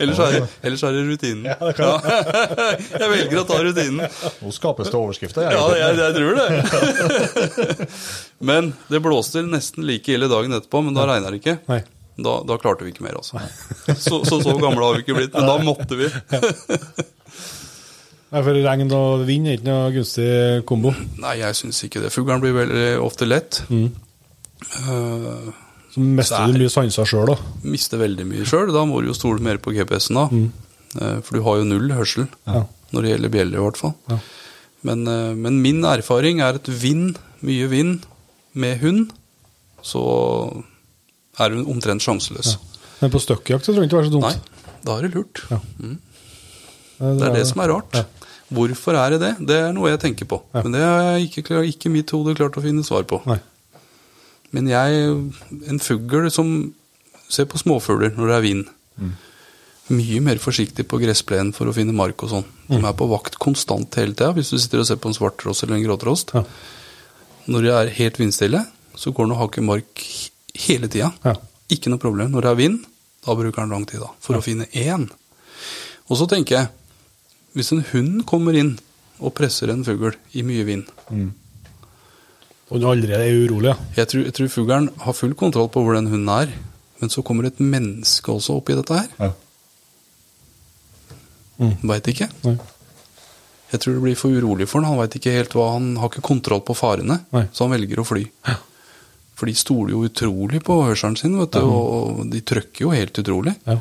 Ellers 0.01 0.19
er, 0.23 0.37
ellers 0.65 0.83
er 0.87 0.95
det 0.95 1.01
rutinen. 1.09 1.43
Ja, 1.51 1.57
det 1.59 1.73
kan 1.77 1.85
Ja. 1.91 1.97
Jeg 3.03 3.09
velger 3.13 3.41
å 3.41 3.45
ta 3.49 3.59
rutinen. 3.65 4.07
Nå 4.39 4.53
skapes 4.55 4.89
det 4.89 4.97
overskrifter. 4.97 5.49
Ja, 5.51 5.67
Jeg. 5.75 5.99
jeg, 5.99 6.11
tror 6.15 6.33
det. 6.39 6.47
Men 8.49 8.71
det 8.89 9.03
blåste 9.05 9.43
nesten 9.45 9.85
like 9.87 10.15
ille 10.15 10.31
dagen 10.31 10.55
etterpå, 10.55 10.81
men 10.87 10.95
da 10.95 11.05
regner 11.09 11.35
det 11.35 11.41
ikke. 11.43 11.57
Nei. 11.69 11.81
Da, 12.19 12.37
da 12.47 12.55
klarte 12.59 12.83
vi 12.87 12.91
ikke 12.93 13.03
mer, 13.05 13.19
altså. 13.19 13.39
Så, 13.95 14.23
så 14.27 14.39
så 14.43 14.55
gamle 14.59 14.83
har 14.83 14.95
vi 14.97 15.03
ikke 15.05 15.15
blitt, 15.19 15.35
men 15.35 15.47
da 15.47 15.55
måtte 15.63 15.95
vi. 15.99 16.07
Nei, 18.29 18.41
for 18.45 18.57
regn 18.65 18.91
og 18.95 19.23
vind 19.27 19.47
er 19.49 19.55
ikke 19.57 19.67
noe 19.69 19.93
gunstig 19.95 20.27
kombo. 20.69 20.91
Nei, 21.23 21.37
jeg 21.41 21.55
syns 21.59 21.79
ikke 21.87 22.01
det. 22.03 22.11
Fuglen 22.15 22.41
blir 22.43 22.53
veldig 22.57 22.89
ofte 23.03 23.27
lett. 23.27 23.61
Eh, 23.71 25.47
Så 25.93 25.99
mister 26.03 26.37
er- 26.43 26.51
du 26.53 26.59
mye 26.59 26.69
sanser 26.69 27.05
sjøl, 27.09 27.31
da. 27.31 27.35
mister 27.63 27.97
veldig 27.97 28.25
mye 28.29 28.45
sjøl. 28.45 28.71
Da 28.73 28.83
må 28.85 29.01
du 29.01 29.07
jo 29.09 29.13
stole 29.17 29.39
mer 29.41 29.57
på 29.57 29.73
GPS-en, 29.73 30.15
da. 30.15 30.27
Mm. 30.29 30.51
for 31.23 31.37
du 31.37 31.43
har 31.45 31.57
jo 31.57 31.63
null 31.69 31.89
hørsel. 31.93 32.27
Ja. 32.47 32.63
Når 32.93 33.01
det 33.05 33.09
gjelder 33.13 33.29
bjeller, 33.29 33.57
i 33.59 33.63
hvert 33.67 33.77
fall. 33.77 33.93
Ja. 34.09 34.17
Men, 34.83 35.07
eh, 35.07 35.33
men 35.35 35.61
min 35.61 35.83
erfaring 35.85 36.39
er 36.41 36.55
at 36.57 36.65
vind, 36.65 37.17
mye 37.45 37.67
vind, 37.69 38.05
med 38.55 38.79
hund, 38.81 39.11
så 39.83 40.01
er 41.39 41.49
hun 41.53 41.65
omtrent 41.65 42.01
sjanseløs. 42.01 42.57
Men 43.01 43.11
på 43.11 43.19
støkkjakt 43.21 43.63
så 43.63 43.73
tror 43.73 43.83
jeg 43.85 43.89
ikke 43.89 43.95
det 43.95 43.99
var 44.01 44.07
så 44.09 44.13
dumt. 44.15 44.23
Nei, 44.23 44.73
da 44.83 44.97
er 44.97 45.01
det 45.07 45.13
lurt. 45.15 45.43
Ja. 45.51 45.59
Det 46.99 47.27
er 47.29 47.33
det 47.37 47.45
som 47.47 47.61
er 47.63 47.71
rart. 47.71 47.93
Ja. 47.95 48.03
Hvorfor 48.51 48.97
er 48.97 49.13
det 49.13 49.19
det? 49.21 49.33
Det 49.47 49.55
er 49.69 49.71
noe 49.77 49.91
jeg 49.93 50.01
tenker 50.01 50.25
på. 50.27 50.41
Ja. 50.55 50.63
Men 50.65 50.73
det 50.73 50.81
har 50.81 51.19
ikke, 51.21 51.61
ikke 51.69 51.91
mitt 51.93 52.09
hode 52.11 52.33
klart 52.35 52.57
å 52.57 52.63
finne 52.65 52.83
svar 52.83 53.03
på. 53.07 53.21
Nei. 53.29 53.37
Men 54.55 54.69
jeg, 54.71 55.09
en 55.69 55.81
fugl 55.83 56.29
som 56.33 56.53
ser 57.29 57.45
på 57.49 57.59
småfugler 57.61 58.15
når 58.17 58.31
det 58.31 58.37
er 58.37 58.45
vind, 58.45 58.69
mye 59.89 60.21
mer 60.21 60.37
forsiktig 60.41 60.85
på 60.89 60.99
gressplenen 61.01 61.51
for 61.55 61.69
å 61.69 61.73
finne 61.73 61.95
mark 61.97 62.21
og 62.25 62.31
sånn. 62.33 62.49
De 62.69 62.77
er 62.77 62.97
på 62.97 63.07
vakt 63.09 63.39
konstant 63.41 63.95
hele 63.97 64.13
tida, 64.13 64.31
hvis 64.37 64.51
du 64.53 64.57
sitter 64.61 64.83
og 64.83 64.89
ser 64.89 64.99
på 65.01 65.09
en 65.09 65.17
svarttrost 65.17 65.65
eller 65.65 65.79
en 65.79 65.85
gråtrost. 65.85 66.33
Ja. 66.37 66.43
Når 67.49 67.65
det 67.65 67.71
er 67.73 67.95
helt 67.97 68.19
vindstille, 68.21 68.61
så 68.93 69.13
går 69.15 69.25
den 69.25 69.33
og 69.33 69.41
haker 69.43 69.65
mark 69.65 70.03
hele 70.67 70.89
tida. 70.91 71.09
Ja. 71.25 71.33
Ikke 71.73 71.89
noe 71.93 72.01
problem. 72.01 72.33
Når 72.33 72.45
det 72.45 72.51
er 72.51 72.59
vind, 72.59 72.83
da 73.25 73.35
bruker 73.37 73.63
den 73.63 73.73
lang 73.73 73.87
tid 73.89 74.03
da, 74.03 74.11
for 74.21 74.37
å 74.37 74.43
finne 74.45 74.69
én. 74.77 75.07
Og 76.09 76.21
så 76.21 76.29
tenker 76.29 76.59
jeg, 76.59 76.69
hvis 77.57 77.73
en 77.73 77.85
hund 77.91 78.23
kommer 78.29 78.57
inn 78.57 78.75
og 79.19 79.33
presser 79.37 79.73
en 79.73 79.81
fugl 79.85 80.13
i 80.37 80.45
mye 80.45 80.65
vind, 80.67 80.89
Og 82.69 82.77
hun 82.77 82.87
allerede 82.91 83.25
er 83.25 83.37
urolig, 83.47 83.71
ja. 83.71 83.75
jeg 83.97 84.11
tror, 84.11 84.25
jeg 84.27 84.35
tror 84.37 84.49
fuglen 84.53 84.89
har 85.01 85.15
full 85.17 85.33
kontroll 85.37 85.69
på 85.73 85.81
hvor 85.81 85.95
den 85.97 86.09
hunden 86.11 86.29
er, 86.29 86.51
men 87.01 87.09
så 87.09 87.23
kommer 87.25 87.47
et 87.49 87.61
menneske 87.61 88.29
også 88.29 88.59
opp 88.59 88.69
i 88.69 88.77
dette 88.77 88.99
her. 88.99 89.07
Ja. 89.17 89.31
Veit 91.89 92.07
ikke. 92.07 92.29
Nei. 92.45 92.55
Jeg 93.69 93.83
tror 93.83 93.97
det 93.97 94.03
blir 94.03 94.17
for 94.17 94.33
urolig 94.33 94.65
for 94.69 94.81
han. 94.81 94.93
Han 94.93 95.01
vet 95.03 95.17
ikke 95.19 95.33
helt 95.35 95.53
hva, 95.57 95.67
han 95.75 95.91
har 96.01 96.09
ikke 96.09 96.25
kontroll 96.25 96.61
på 96.65 96.75
farene, 96.77 97.19
Nei. 97.35 97.45
så 97.53 97.67
han 97.67 97.75
velger 97.75 98.01
å 98.01 98.07
fly. 98.07 98.23
Ja. 98.47 98.55
For 99.39 99.47
de 99.47 99.55
stoler 99.55 99.93
jo 99.93 100.03
utrolig 100.07 100.61
på 100.67 100.81
hørselen 100.83 101.15
sin, 101.19 101.37
vet 101.39 101.55
du, 101.55 101.63
og 101.63 102.25
de 102.31 102.41
trøkker 102.43 102.85
jo 102.85 102.93
helt 102.95 103.19
utrolig. 103.21 103.53
Ja. 103.69 103.77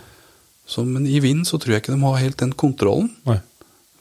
Så, 0.69 0.85
men 0.87 1.07
i 1.09 1.19
vind 1.25 1.49
så 1.49 1.59
tror 1.59 1.75
jeg 1.75 1.83
ikke 1.83 1.95
de 1.97 2.03
har 2.05 2.21
helt 2.21 2.39
den 2.43 2.53
kontrollen. 2.59 3.09
Nei. 3.27 3.41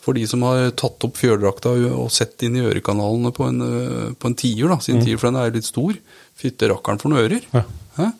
For 0.08 0.16
de 0.16 0.24
som 0.30 0.45
har 0.47 0.70
tatt 0.80 1.03
opp 1.03 1.18
fjørdrakta 1.20 1.74
og 1.91 2.08
sett 2.16 2.45
inn 2.47 2.55
i 2.55 2.64
ørekanalene 2.64 3.34
på 3.36 3.43
en, 3.43 3.64
øh, 3.66 4.12
på 4.16 4.30
en 4.30 4.38
tiur, 4.39 4.70
da, 4.72 4.78
sin 4.84 5.01
tiur, 5.03 5.18
for 5.20 5.28
den 5.28 5.39
er 5.41 5.51
litt 5.51 5.68
stor. 5.68 5.97
Fytte 6.39 6.70
rakkeren 6.72 7.01
for 7.01 7.12
noen 7.12 7.26
ører. 7.26 7.49
Ja. 7.51 8.14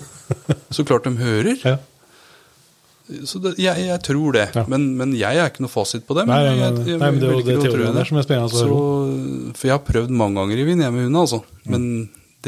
Så 0.74 0.86
klart 0.88 1.04
de 1.04 1.12
hører. 1.18 1.58
Ja. 1.60 1.76
Så 3.28 3.42
det, 3.44 3.58
jeg, 3.60 3.84
jeg 3.84 4.00
tror 4.06 4.32
det. 4.32 4.46
Ja. 4.56 4.64
Men, 4.72 4.86
men 4.96 5.12
jeg 5.18 5.36
er 5.36 5.52
ikke 5.52 5.66
noe 5.66 5.72
fasit 5.72 6.06
på 6.08 6.16
det. 6.16 6.24
Nei, 6.30 6.40
men 6.40 6.46
nei, 6.48 6.62
jeg, 6.62 6.72
nei, 6.78 6.86
jeg, 6.88 7.00
nei, 7.02 7.10
men 7.12 7.20
det 7.20 7.28
er 7.28 7.36
det 7.36 7.58
tro 7.58 7.68
teorien 7.68 7.98
der 7.98 8.08
som 8.08 8.20
er 8.20 8.24
spennende 8.24 8.48
å 8.48 8.56
høre 8.56 8.78
Så, 8.78 9.52
for 9.58 9.68
jeg 9.68 9.76
har 9.76 9.84
prøvd 9.90 10.16
mange 10.24 10.40
ganger 10.40 10.62
i 10.62 10.66
vind, 10.70 10.84
jeg 10.86 10.96
med 10.96 11.08
hund, 11.10 11.20
altså. 11.26 11.42
Men 11.68 11.86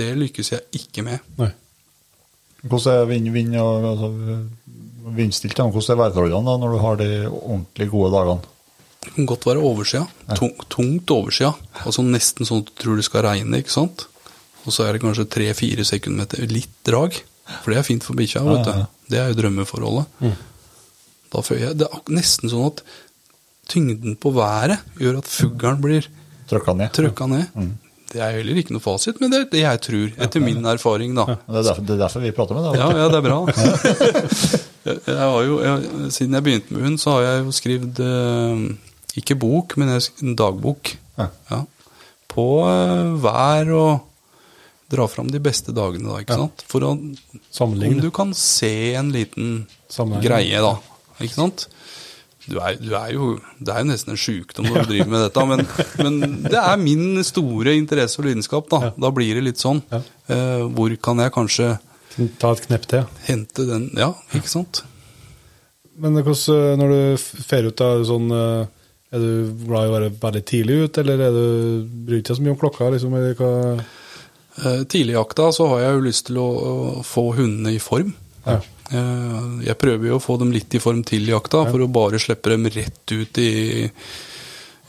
det 0.01 0.09
lykkes 0.25 0.53
jeg 0.55 0.81
ikke 0.81 1.05
med. 1.05 1.31
Nei. 1.43 1.53
Hvordan 2.65 3.03
er 3.03 3.09
vind, 3.13 3.31
vind 3.37 3.61
og 3.61 3.89
altså, 3.93 4.13
vindstilt? 5.21 5.61
da? 5.61 5.69
Hvordan 5.69 5.93
er 5.93 6.05
værforholdene 6.07 6.61
når 6.65 6.73
du 6.73 6.85
har 6.87 7.01
de 7.05 7.11
ordentlig 7.29 7.93
gode 7.93 8.15
dagene? 8.17 8.56
Det 9.07 9.15
kan 9.15 9.29
godt 9.31 9.47
være 9.49 9.63
oversida. 9.65 10.05
Tung, 10.37 10.53
tungt 10.73 11.11
oversida. 11.15 11.55
Altså 11.87 12.05
nesten 12.05 12.49
sånn 12.49 12.65
at 12.65 12.73
du 12.73 12.77
tror 12.83 12.99
det 13.01 13.07
skal 13.07 13.25
regne, 13.29 13.63
ikke 13.63 13.73
sant. 13.75 14.07
Og 14.67 14.75
så 14.75 14.85
er 14.87 14.97
det 14.97 15.03
kanskje 15.05 15.29
tre-fire 15.31 15.87
sekundmeter 15.87 16.43
litt 16.51 16.73
drag. 16.87 17.17
For 17.63 17.71
det 17.71 17.79
er 17.81 17.87
fint 17.87 18.03
for 18.05 18.19
bikkja, 18.19 18.43
vet 18.43 18.67
Ja, 18.67 18.75
ja, 18.75 18.85
ja. 18.85 18.87
du. 18.91 19.11
Det 19.15 19.19
er 19.23 19.31
jo 19.31 19.39
drømmeforholdet. 19.39 20.37
Da 21.31 21.43
føler 21.47 21.69
jeg 21.69 21.79
Det 21.79 21.87
er 21.87 22.15
nesten 22.17 22.51
sånn 22.51 22.69
at 22.73 22.83
tyngden 23.71 24.17
på 24.23 24.31
været 24.35 24.83
gjør 25.03 25.21
at 25.21 25.31
fuglen 25.31 25.81
blir 25.83 26.07
trøkka 26.51 26.75
ned? 26.79 26.91
trøkka 26.95 27.27
ned. 27.31 27.63
Det 28.11 28.21
er 28.23 28.37
heller 28.39 28.59
ikke 28.61 28.75
noe 28.77 28.83
fasit, 28.83 29.19
men 29.21 29.33
det 29.33 29.39
er 29.41 29.47
det 29.51 29.63
jeg 29.65 29.81
tror, 29.87 30.11
etter 30.27 30.43
min 30.43 30.67
erfaring, 30.71 31.15
da. 31.19 31.25
Det 31.35 31.59
er, 31.59 31.65
derfor, 31.67 31.83
det 31.87 31.95
er 31.97 32.03
derfor 32.05 32.23
vi 32.23 32.31
prater 32.35 32.55
med 32.59 32.69
deg. 32.69 32.79
Ja, 32.79 32.91
ja, 33.03 33.09
det 33.11 33.19
er 33.19 33.25
bra. 33.27 33.39
jeg, 34.87 35.01
jeg 35.11 35.17
har 35.19 35.41
jo, 35.49 35.57
jeg, 35.65 36.13
siden 36.15 36.39
jeg 36.39 36.47
begynte 36.47 36.75
med 36.77 36.87
hund, 36.87 37.01
så 37.03 37.17
har 37.17 37.27
jeg 37.27 37.41
jo 37.43 37.55
skrevet 37.59 38.03
eh, 38.07 38.63
ikke 39.21 39.37
bok, 39.41 39.77
men 39.81 39.95
en 39.97 40.37
dagbok. 40.39 40.95
Ja. 41.19 41.31
Ja. 41.51 41.63
På 42.33 42.47
eh, 42.69 43.15
vær 43.23 43.71
og 43.77 43.93
dra 44.93 45.07
fram 45.11 45.31
de 45.33 45.41
beste 45.43 45.73
dagene, 45.75 46.07
da, 46.13 46.21
ikke 46.23 46.37
sant? 46.39 46.63
For 46.71 46.85
å, 46.87 46.93
om 46.95 48.01
du 48.03 48.11
kan 48.15 48.35
se 48.39 48.95
en 48.95 49.09
liten 49.15 49.65
greie, 50.23 50.61
da. 50.63 50.77
Ikke 51.19 51.35
sant? 51.35 51.67
Du 52.47 52.61
er, 52.63 52.77
du 52.79 52.93
er 52.95 53.11
jo, 53.17 53.33
det 53.59 53.73
er 53.75 53.83
jo 53.83 53.89
nesten 53.89 54.13
en 54.15 54.21
sjukdom 54.23 54.69
når 54.69 54.85
du 54.85 54.91
driver 54.93 55.11
med 55.11 55.25
dette, 55.25 55.47
men, 55.51 55.65
men 55.99 56.37
det 56.47 56.61
er 56.61 56.77
min 56.79 57.25
store 57.27 57.75
interesse 57.75 58.21
og 58.23 58.29
lidenskap. 58.29 58.69
Da 58.71 58.93
Da 58.95 59.11
blir 59.15 59.35
det 59.35 59.43
litt 59.49 59.63
sånn. 59.63 59.81
Eh, 59.91 60.63
hvor 60.77 60.95
kan 61.03 61.25
jeg 61.25 61.35
kanskje 61.35 61.73
Ta 62.41 62.53
et 62.55 62.63
knepp 62.65 62.87
til. 62.89 63.03
hente 63.27 63.67
den 63.69 63.91
Ja, 63.99 64.13
ikke 64.33 64.49
sant? 64.49 64.85
Men 66.01 66.15
hvordan, 66.17 66.79
når 66.81 66.95
du 66.95 67.27
fer 67.49 67.67
ut, 67.67 67.81
er 67.83 68.07
sånn 68.09 68.31
eh, 68.33 68.71
Er 69.15 69.23
du 69.23 69.67
glad 69.67 69.87
i 69.87 69.91
å 69.91 69.95
være 69.95 70.13
veldig 70.23 70.43
tidlig 70.49 70.79
ute, 70.87 71.03
eller 71.05 71.21
er 71.29 71.35
du, 71.35 71.45
bryr 72.09 72.25
deg 72.27 72.35
så 72.35 72.43
mye 72.43 72.55
om 72.57 72.61
klokka? 72.61 72.89
Liksom, 72.91 73.15
eller 73.15 73.37
hva? 73.39 73.51
Eh, 74.57 74.81
tidlig 74.91 75.15
i 75.15 75.19
jakta 75.19 75.51
så 75.55 75.69
har 75.71 75.85
jeg 75.85 75.97
jo 75.97 76.07
lyst 76.07 76.27
til 76.31 76.41
å, 76.43 76.49
få 77.07 77.29
hundene 77.37 77.77
i 77.77 77.83
form. 77.83 78.15
Ja. 78.47 78.59
Eh, 78.91 79.43
jeg 79.69 79.79
prøver 79.79 80.11
jo 80.11 80.19
å 80.19 80.23
få 80.23 80.39
dem 80.43 80.51
litt 80.55 80.75
i 80.75 80.83
form 80.83 81.05
til 81.07 81.29
jakta, 81.31 81.67
for 81.71 81.85
å 81.85 81.91
bare 81.93 82.21
slippe 82.23 82.55
dem 82.55 82.67
rett 82.73 83.15
ut 83.15 83.43
i, 83.43 83.53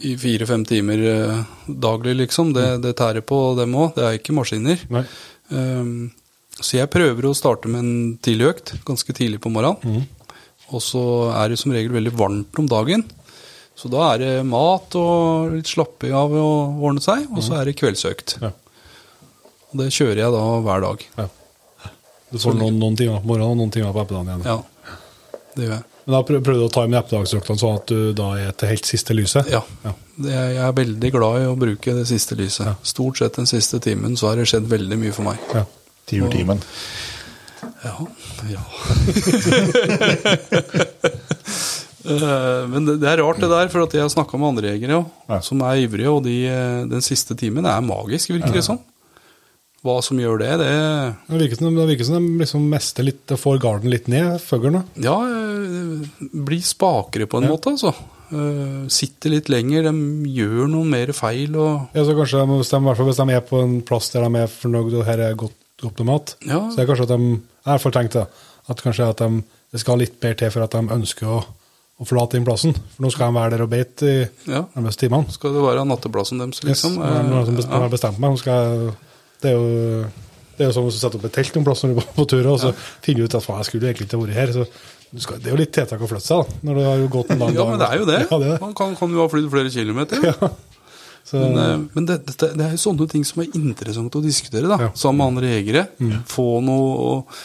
i 0.07 0.13
fire-fem 0.17 0.65
timer 0.69 1.07
eh, 1.13 1.41
daglig, 1.67 2.17
liksom. 2.23 2.55
Det, 2.57 2.67
det 2.85 2.95
tærer 2.97 3.25
på 3.25 3.41
dem 3.59 3.75
òg. 3.77 3.93
Det 3.99 4.07
er 4.07 4.17
ikke 4.17 4.37
maskiner. 4.37 4.81
Eh, 4.97 5.93
så 6.57 6.79
jeg 6.79 6.89
prøver 6.89 7.29
å 7.29 7.37
starte 7.37 7.69
med 7.69 7.83
en 7.83 7.97
tidlig 8.23 8.49
økt, 8.55 8.73
ganske 8.87 9.13
tidlig 9.13 9.43
på 9.43 9.53
morgenen. 9.53 10.01
Mm. 10.01 10.33
Og 10.73 10.81
så 10.83 11.03
er 11.37 11.51
det 11.51 11.61
som 11.61 11.71
regel 11.71 11.93
veldig 11.93 12.17
varmt 12.17 12.57
om 12.59 12.65
dagen. 12.69 13.05
Så 13.77 13.91
da 13.93 14.07
er 14.13 14.21
det 14.23 14.31
mat 14.49 14.95
og 14.97 15.51
litt 15.53 15.69
slappe 15.69 16.09
av 16.09 16.31
og 16.33 16.79
ordne 16.81 17.03
seg, 17.03 17.27
og 17.29 17.43
så 17.45 17.59
er 17.59 17.69
det 17.69 17.75
kveldsøkt. 17.77 18.39
Ja. 18.41 18.49
Og 19.69 19.75
det 19.83 19.91
kjører 19.93 20.23
jeg 20.23 20.33
da 20.33 20.45
hver 20.65 20.81
dag. 20.87 21.03
ja. 21.19 21.27
Du 22.27 22.35
får 22.41 22.57
noen, 22.59 22.75
noen 22.75 22.97
timer 22.99 23.21
på 23.23 23.29
morgenen 23.29 23.53
og 23.53 23.59
noen 23.61 23.69
timer 23.71 23.93
på 23.95 24.01
ettermiddagen 24.03 24.41
igjen. 24.43 24.57
Ja, 24.57 24.97
det 25.53 25.63
gjør 25.63 25.71
jeg. 25.77 25.83
Men 26.07 26.15
da 26.15 26.19
prøver 26.27 26.43
prøvde 26.43 26.59
du 26.59 26.65
å 26.65 26.73
ta 26.75 26.83
med 26.87 26.97
ettermiddagsøktene 26.99 27.61
sånn 27.61 27.77
at 27.77 27.87
du 27.91 27.99
da 28.17 28.27
er 28.41 28.51
til 28.59 28.71
helt 28.73 28.89
siste 28.89 29.15
lyset? 29.15 29.47
Ja. 29.53 29.61
Ja. 29.85 29.93
Det 30.17 30.33
er, 30.33 30.49
jeg 30.57 30.63
er 30.65 30.75
veldig 30.81 31.11
glad 31.15 31.39
i 31.39 31.47
å 31.47 31.55
bruke 31.59 31.95
det 31.95 32.03
siste 32.09 32.35
lyset. 32.39 32.83
Stort 32.87 33.21
sett 33.21 33.39
den 33.39 33.47
siste 33.47 33.79
timen 33.83 34.19
så 34.19 34.31
har 34.31 34.41
det 34.41 34.49
skjedd 34.51 34.67
veldig 34.73 34.99
mye 34.99 35.15
for 35.15 35.29
meg. 35.29 35.37
Ja. 35.55 35.63
Tiurtimen. 36.09 36.59
Ja. 37.85 37.95
ja. 38.51 38.63
Eh, 42.07 42.67
Men 42.71 42.85
det, 42.87 42.99
det 43.01 43.09
er 43.11 43.21
rart 43.23 43.39
det 43.43 43.49
der, 43.51 43.67
for 43.71 43.83
jeg 43.91 44.01
har 44.05 44.09
snakka 44.13 44.39
med 44.39 44.53
andre 44.53 44.69
jegere 44.75 45.05
Ja. 45.29 45.39
som 45.43 45.61
er 45.61 45.81
ivrige, 45.85 46.09
og 46.11 46.23
de, 46.23 46.35
eh, 46.47 46.85
den 46.87 47.01
siste 47.03 47.35
timen 47.35 47.65
er 47.67 47.81
magisk, 47.83 48.29
virker 48.35 48.53
det 48.53 48.63
som. 48.63 48.79
Hva 49.85 49.99
som 50.03 50.17
gjør 50.17 50.39
det, 50.41 50.53
det 50.59 50.71
Det 51.29 51.39
virker 51.41 51.57
som, 51.59 51.75
det 51.75 51.87
virker 51.91 52.05
som 52.07 52.15
de 52.17 52.39
liksom 52.43 52.63
mester 52.69 53.03
litt, 53.05 53.31
og 53.31 53.39
får 53.39 53.59
garden 53.61 53.91
litt 53.91 54.07
ned, 54.07 54.39
fuglen. 54.41 54.83
Ja, 54.97 55.17
eh, 55.21 56.07
blir 56.33 56.63
spakere 56.65 57.27
på 57.27 57.41
en 57.43 57.49
måte, 57.51 57.75
altså. 57.75 57.93
Sitter 58.91 59.29
litt 59.31 59.47
lenger, 59.47 59.83
de 59.87 60.31
gjør 60.35 60.67
noe 60.67 60.83
mer 60.83 61.13
feil 61.15 61.55
og 61.55 61.93
Ja, 61.95 62.03
så 62.03 62.15
kanskje 62.17 62.41
de, 62.41 62.57
hvis, 62.59 62.71
de, 62.73 62.79
hvis 63.07 63.19
de 63.21 63.27
er 63.37 63.45
på 63.47 63.61
en 63.63 63.77
plass 63.87 64.09
der 64.11 64.25
de 64.27 64.41
er 64.41 64.47
fornøyd 64.51 64.97
og 64.99 65.05
her 65.07 65.21
er 65.29 65.37
godt 65.39 65.85
opp 65.87 65.99
med 66.01 66.07
mat, 66.09 66.35
Ja. 66.43 66.59
så 66.71 66.79
er 66.79 66.85
det 66.85 66.89
kanskje 66.89 67.03
at 67.07 67.13
de 67.13 67.19
Jeg 67.23 67.71
har 67.71 67.71
i 67.71 67.77
hvert 67.77 67.85
fall 67.85 67.95
tenkt 67.95 68.13
det, 68.17 68.25
at 68.69 68.81
kanskje 68.83 69.09
at 69.09 69.17
de 69.23 69.43
det 69.71 69.79
skal 69.81 69.97
litt 69.99 70.21
mer 70.23 70.33
til 70.39 70.49
for 70.51 70.63
at 70.63 70.71
de 70.71 70.77
ønsker 70.95 71.27
å, 71.27 71.39
å 71.97 72.05
forlate 72.05 72.37
den 72.37 72.45
plassen. 72.45 72.75
For 72.95 73.03
nå 73.05 73.11
skal 73.13 73.31
han 73.31 73.37
være 73.39 73.55
der 73.55 73.63
og 73.65 73.69
beite 73.73 74.05
i 74.05 74.17
Ja. 74.51 74.63
de 74.75 74.81
neste 74.85 75.07
timene. 75.07 75.31
Skal 75.33 75.53
det 75.55 75.63
være 75.65 75.85
natteplassen 75.89 76.37
deres, 76.43 76.61
liksom? 76.63 76.93
Yes, 76.93 76.97
nå 76.99 77.03
er 77.07 77.23
det 77.23 77.31
noen 77.31 77.45
som 77.45 77.55
best- 77.57 77.69
Eh, 77.71 77.79
har 77.81 77.89
bestemt 77.89 78.19
meg. 78.19 78.37
Skal 78.37 78.93
det 79.41 79.51
er 79.51 79.57
jo 79.57 80.05
det 80.57 80.65
er 80.65 80.69
jo 80.71 80.73
som 80.73 80.85
å 80.85 80.91
sette 80.91 81.15
opp 81.19 81.25
et 81.25 81.33
telt 81.33 81.53
noen 81.53 81.65
plass 81.65 81.83
når 81.83 81.93
du 81.93 81.99
er 82.01 82.05
på 82.17 82.27
tur, 82.27 82.45
og 82.49 82.59
så 82.59 82.73
finner 83.05 83.17
du 83.17 83.23
ut 83.25 83.35
at 83.35 83.43
faen, 83.43 83.57
jeg 83.61 83.65
skulle 83.69 83.93
egentlig 83.93 84.07
ikke 84.09 84.21
vært 84.25 84.33
her. 84.33 84.47
Så 84.53 84.67
du 85.13 85.19
skal, 85.21 85.37
det 85.37 85.47
er 85.47 85.51
jo 85.55 85.59
litt 85.61 85.71
tiltak 85.71 86.01
å 86.01 86.07
flytte 86.09 86.25
seg, 86.25 86.47
da. 86.47 86.55
Når 86.65 86.73
du 86.79 86.81
har 86.83 86.97
jo 86.97 87.07
gått 87.13 87.29
en 87.31 87.39
lang 87.39 87.53
Ja, 87.53 87.65
men 87.65 87.77
det 87.79 87.89
er 87.89 87.97
jo 87.99 88.05
det. 88.05 88.19
Ja, 88.25 88.37
det 88.41 88.47
er 88.47 88.51
det. 88.55 88.61
Man 88.61 88.73
kan, 88.73 88.95
kan 88.95 89.09
jo 89.13 89.21
ha 89.21 89.27
flydd 89.29 89.49
flere 89.53 89.69
kilometer. 89.69 90.23
Ja. 90.25 90.49
Så, 91.27 91.33
Men, 91.43 91.57
eh, 91.59 91.87
men 91.93 92.05
det, 92.07 92.15
det, 92.25 92.49
er 92.55 92.71
jo 92.71 92.79
sånne 92.79 93.05
ting 93.11 93.23
som 93.27 93.41
er 93.43 93.49
interessant 93.53 94.15
å 94.15 94.21
diskutere, 94.23 94.63
da. 94.63 94.77
Ja. 94.79 94.89
Mm. 94.89 94.95
Sammen 94.95 95.17
med 95.17 95.27
andre 95.43 95.49
jegere. 95.57 95.87
Få 96.31 96.45
noe 96.63 96.87
øh, 97.19 97.39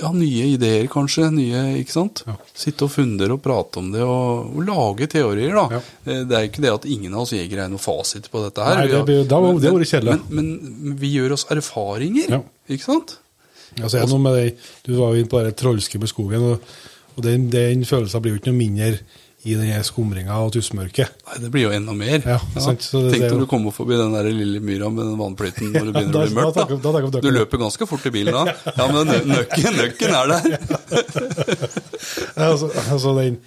ja, 0.00 0.10
nye 0.14 0.46
ideer, 0.54 0.86
kanskje. 0.92 1.28
Nye, 1.34 1.62
ikke 1.80 1.92
sant? 1.94 2.22
Ja. 2.26 2.34
Sitte 2.54 2.86
og 2.86 2.92
fundere 2.94 3.34
og 3.36 3.42
prate 3.44 3.80
om 3.82 3.90
det, 3.94 4.02
og, 4.06 4.52
og 4.56 4.64
lage 4.66 5.08
teorier, 5.12 5.54
da. 5.56 5.66
Ja. 5.76 5.80
Eh, 6.06 6.24
Det 6.28 6.36
er 6.38 6.48
ikke 6.48 6.62
det 6.64 6.72
at 6.72 6.86
ingen 6.86 7.14
av 7.14 7.24
oss 7.26 7.32
jegere 7.36 7.64
er 7.66 7.72
noe 7.72 7.82
fasit 7.82 8.30
på 8.32 8.42
dette 8.44 8.64
her. 8.64 8.80
Nei, 8.82 8.88
det 8.92 9.04
blir- 9.08 9.28
da 9.28 9.40
var- 9.40 9.58
det 9.60 9.72
kjedelig. 9.90 10.18
Men, 10.30 10.50
men 10.80 10.96
vi 10.96 11.12
gjør 11.16 11.32
oss 11.38 11.46
erfaringer, 11.50 12.30
Ja. 12.38 12.42
ikke 12.68 12.84
sant? 12.84 13.18
ja, 13.76 13.86
så 13.88 13.98
er 13.98 14.06
det 14.06 14.10
noe 14.14 14.22
med 14.24 14.34
deg. 14.40 14.56
du 14.84 14.92
var 14.96 15.12
jo 15.14 15.20
inne 15.20 15.28
på 15.28 15.42
det 15.44 15.56
trolske 15.56 15.98
med 16.00 16.08
skogen, 16.08 16.42
og, 16.52 16.60
og 17.16 17.22
den, 17.24 17.50
den 17.50 17.84
følelsen 17.84 18.22
blir 18.22 18.32
jo 18.36 18.40
ikke 18.40 18.52
noe 18.52 18.60
mindre 18.62 19.00
i 19.46 19.54
den 19.54 19.84
skumringa 19.86 20.34
og 20.42 20.50
tussmørket. 20.56 21.12
Nei, 21.28 21.36
det 21.44 21.50
blir 21.54 21.66
jo 21.68 21.72
enda 21.76 21.94
mer. 21.94 22.18
Ja, 22.26 22.38
sant, 22.60 22.82
så 22.82 23.04
det- 23.04 23.12
Tenk 23.14 23.28
når 23.30 23.44
du 23.44 23.46
kommer 23.50 23.72
forbi 23.74 23.96
den 24.00 24.12
der 24.16 24.26
lille 24.30 24.60
myra 24.60 24.90
med 24.90 25.04
den 25.06 25.16
vannflyten 25.20 25.70
når 25.72 25.84
det 25.90 25.94
begynner 25.94 26.12
Da- 26.12 26.18
å 26.18 26.26
bli 26.26 26.36
mørkt. 26.40 26.82
da 26.82 26.92
da 26.92 27.10
Da. 27.16 27.20
Du 27.20 27.30
løper 27.30 27.58
ganske 27.62 27.86
fort 27.86 28.06
i 28.06 28.10
bilen 28.10 28.34
da. 28.34 28.44
Ja, 28.76 28.86
men 28.90 29.06
nøkken, 29.30 29.78
nøkken 29.78 30.16
er 30.18 30.26
der. 30.34 30.42
Ja, 32.36 32.50
altså, 32.52 32.68
altså, 32.90 33.14
den, 33.20 33.38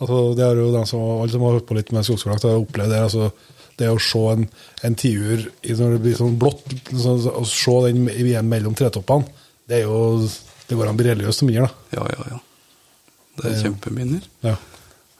altså, 0.00 0.18
det 0.36 0.44
er 0.46 0.60
jo 0.60 0.72
den 0.74 0.86
som, 0.86 1.00
alle 1.20 1.32
som 1.32 1.42
har 1.46 1.56
hørt 1.58 1.66
på 1.68 1.76
litt 1.76 1.90
med 1.94 2.04
skogskolakt, 2.06 2.44
har 2.46 2.60
opplevd 2.60 2.92
det. 2.94 3.00
Altså, 3.08 3.30
det 3.76 3.88
å 3.92 3.98
se 4.00 4.22
en, 4.32 4.46
en 4.88 4.94
tiur 4.96 5.42
når 5.66 5.96
det 5.96 6.02
blir 6.04 6.16
sånn 6.16 6.38
blått, 6.40 6.62
så, 6.96 7.16
å 7.32 7.44
se 7.48 7.74
den 7.88 8.06
igjen 8.12 8.48
mellom 8.48 8.76
tretoppene, 8.78 9.26
det 9.68 9.80
er 9.82 9.88
jo 9.88 10.28
Det 10.68 10.74
går 10.76 10.88
an 10.88 10.96
å 10.96 10.98
bli 10.98 11.06
religiøs 11.10 11.36
som 11.38 11.46
minner, 11.50 11.68
da. 11.68 11.98
Ja, 12.00 12.06
ja, 12.10 12.24
ja. 12.32 12.38
Det 13.36 13.50
er 13.52 13.58
kjempeminner. 13.66 14.22
Ja. 14.42 14.54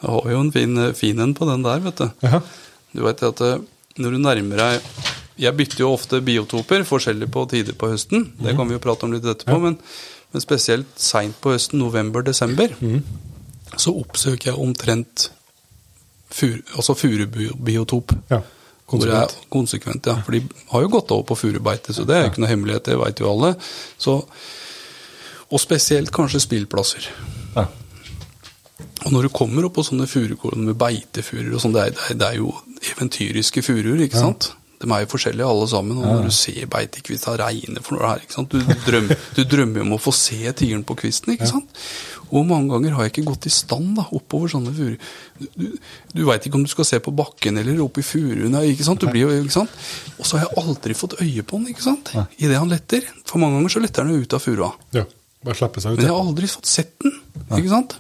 Jeg 0.02 0.10
har 0.12 0.30
jo 0.30 0.40
en 0.40 0.52
fin, 0.52 0.76
fin 0.94 1.20
en 1.24 1.34
på 1.34 1.46
den 1.48 1.62
der, 1.64 1.78
vet 1.80 1.96
du. 2.02 2.10
Jaha. 2.22 2.40
Du 2.92 3.02
vet 3.04 3.22
at 3.22 3.40
eh, 3.40 3.58
når 3.98 4.10
du 4.12 4.18
nærmer 4.18 4.56
deg 4.60 4.82
Jeg 5.38 5.56
bytter 5.56 5.80
jo 5.82 5.92
ofte 5.92 6.20
biotoper, 6.24 6.84
forskjellig 6.88 7.26
på 7.32 7.42
tider 7.48 7.74
på 7.76 7.90
høsten. 7.92 8.30
Det 8.40 8.54
kan 8.56 8.68
vi 8.68 8.76
jo 8.76 8.80
prate 8.80 9.04
om 9.04 9.12
litt 9.12 9.24
etterpå. 9.24 9.58
Men, 9.60 9.74
men 10.32 10.40
spesielt 10.44 10.86
seint 10.96 11.36
på 11.44 11.52
høsten, 11.52 11.78
november-desember, 11.82 12.72
så 13.76 13.92
oppsøker 14.00 14.52
jeg 14.54 14.56
omtrent 14.64 15.26
fur, 16.32 16.56
altså 16.76 16.94
furubiotop. 16.96 18.12
ja. 18.30 18.40
Hvor 18.86 19.02
jeg- 19.02 19.28
Konsekvent. 19.28 19.50
konsekvent, 19.50 20.06
ja. 20.06 20.14
For 20.22 20.32
de 20.32 20.40
har 20.70 20.80
jo 20.82 20.88
gått 20.88 21.10
over 21.10 21.24
på 21.24 21.36
furubeite, 21.36 21.92
så 21.92 22.04
det 22.06 22.14
er 22.16 22.22
jo 22.22 22.30
ikke 22.30 22.38
noe 22.44 22.48
hemmelighet, 22.52 22.84
det 22.84 22.96
veit 23.00 23.18
jo 23.20 23.28
alle. 23.32 23.56
Så, 23.98 24.24
og 25.50 25.60
spesielt 25.60 26.12
kanskje 26.14 26.40
spillplasser. 26.40 27.08
Og 29.06 29.12
når 29.14 29.26
du 29.28 29.32
kommer 29.32 29.64
opp 29.68 29.76
på 29.78 29.84
sånne 29.86 30.06
furukolonner 30.10 30.72
med 30.72 30.78
beitefuruer 30.80 31.54
og 31.56 31.62
sånn, 31.62 31.72
det, 31.76 31.88
det, 31.96 32.16
det 32.20 32.26
er 32.32 32.38
jo 32.42 32.50
eventyriske 32.92 33.62
furuer, 33.64 34.02
ikke 34.04 34.20
sant? 34.20 34.50
De 34.76 34.84
er 34.92 35.06
jo 35.06 35.08
forskjellige 35.08 35.46
alle 35.48 35.66
sammen, 35.70 35.96
og 36.02 36.04
når 36.04 36.26
du 36.28 36.34
ser 36.36 36.66
beitekvist 36.68 37.24
regne 37.40 37.80
for 37.80 37.96
noe 37.96 38.10
her, 38.10 38.20
ikke 38.26 38.34
sant? 38.36 38.52
Du 38.52 38.74
drømmer, 38.84 39.22
du 39.38 39.40
drømmer 39.48 39.86
om 39.86 39.94
å 39.96 40.00
få 40.02 40.12
se 40.12 40.42
tigeren 40.58 40.82
på 40.84 40.96
kvisten, 41.00 41.32
ikke 41.32 41.48
sant? 41.48 41.80
Og 42.26 42.44
mange 42.44 42.68
ganger 42.74 42.92
har 42.98 43.06
jeg 43.06 43.14
ikke 43.14 43.24
gått 43.30 43.48
i 43.48 43.52
stand 43.54 43.94
da, 43.96 44.04
oppover 44.18 44.52
sånne 44.52 44.74
furuer. 44.76 44.98
Du, 45.40 45.46
du, 45.56 45.66
du 46.12 46.22
veit 46.28 46.44
ikke 46.44 46.60
om 46.60 46.66
du 46.66 46.72
skal 46.74 46.88
se 46.90 47.00
på 47.00 47.14
bakken 47.16 47.56
eller 47.62 47.80
oppe 47.86 48.04
i 48.04 48.06
furuen, 48.06 48.58
ikke 48.68 48.84
sant? 48.90 49.00
Du 49.00 49.08
blir 49.08 49.24
jo, 49.24 49.32
ikke 49.40 49.56
sant? 49.56 49.72
Og 50.18 50.28
så 50.28 50.36
har 50.36 50.44
jeg 50.50 50.66
aldri 50.66 50.98
fått 51.00 51.16
øye 51.24 51.46
på 51.48 51.62
den, 51.62 51.70
ikke 51.72 51.86
sant? 51.86 52.12
Idet 52.36 52.60
han 52.60 52.68
letter. 52.74 53.08
For 53.24 53.40
mange 53.40 53.56
ganger 53.62 53.72
så 53.78 53.84
letter 53.86 54.04
han 54.04 54.12
jo 54.12 54.26
ut 54.26 54.36
av 54.36 54.44
furua. 54.44 54.74
ja. 55.00 55.06
Bare 55.46 55.54
slapper 55.54 55.78
seg 55.84 55.94
ut. 55.94 56.00
Men 56.00 56.08
jeg 56.08 56.14
har 56.16 56.24
aldri 56.26 56.48
fått 56.50 56.66
sett 56.66 56.94
den, 57.04 57.12
ikke 57.54 57.70
sant? 57.70 57.92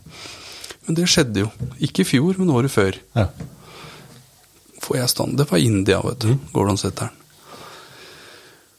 Men 0.86 0.98
det 0.98 1.08
skjedde 1.10 1.44
jo. 1.44 1.50
Ikke 1.82 2.04
i 2.04 2.08
fjor, 2.08 2.38
men 2.38 2.52
året 2.54 2.72
før. 2.72 2.98
Ja. 3.16 3.28
Får 4.82 5.00
jeg 5.00 5.12
stand. 5.12 5.38
Det 5.38 5.48
var 5.50 5.62
India, 5.62 5.98
vet 6.04 6.22
du. 6.22 6.36
Gordonsetteren. 6.54 7.14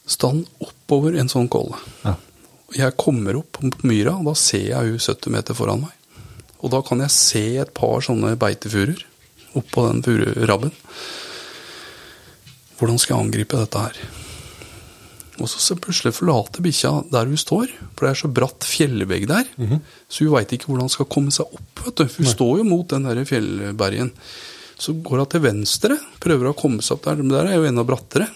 Stand 0.08 0.46
oppover 0.64 1.18
en 1.20 1.28
sånn 1.28 1.50
kolle. 1.52 1.76
Ja. 2.00 2.14
Jeg 2.76 2.96
kommer 3.00 3.36
opp 3.36 3.58
på 3.58 3.68
myra, 3.88 4.16
og 4.16 4.30
da 4.30 4.34
ser 4.36 4.70
jeg 4.70 4.92
hun 4.92 5.00
70 5.00 5.34
meter 5.34 5.56
foran 5.56 5.84
meg. 5.84 5.94
Og 6.58 6.72
da 6.72 6.80
kan 6.84 7.00
jeg 7.04 7.14
se 7.14 7.44
et 7.60 7.74
par 7.76 8.00
sånne 8.04 8.34
beitefuruer 8.40 9.04
oppå 9.58 9.84
den 9.88 10.02
fururabben. 10.04 10.72
Hvordan 12.78 12.98
skal 13.00 13.16
jeg 13.16 13.26
angripe 13.26 13.60
dette 13.60 13.84
her? 13.84 14.00
Og 15.38 15.48
så 15.50 15.76
plutselig 15.78 16.12
forlater 16.16 16.62
bikkja 16.64 16.90
der 17.12 17.28
hun 17.30 17.38
står, 17.38 17.70
for 17.94 18.06
det 18.06 18.10
er 18.10 18.18
så 18.22 18.30
bratt 18.34 18.66
fjellvegg 18.66 19.26
der. 19.30 19.48
Så 20.10 20.24
hun 20.26 20.34
veit 20.34 20.52
ikke 20.56 20.66
hvordan 20.70 20.88
hun 20.88 20.94
skal 20.96 21.06
komme 21.10 21.30
seg 21.34 21.46
opp. 21.46 21.84
vet 21.84 21.94
du. 22.00 22.04
Hun 22.04 22.24
Hun 22.24 22.32
står 22.34 22.54
jo 22.58 22.64
mot 22.66 22.88
den 22.90 23.06
der 23.06 23.24
fjellbergen. 23.28 24.10
Så 24.78 24.94
går 25.02 25.18
hun 25.22 25.30
til 25.30 25.40
venstre, 25.42 25.98
prøver 26.22 26.50
å 26.50 26.56
komme 26.58 26.82
seg 26.82 26.96
opp 26.98 27.04
der. 27.08 27.16
Men 27.22 27.28
der 27.34 27.50
er 27.52 27.56
jo 27.58 27.68
enda 27.70 27.84
brattere. 27.86 28.28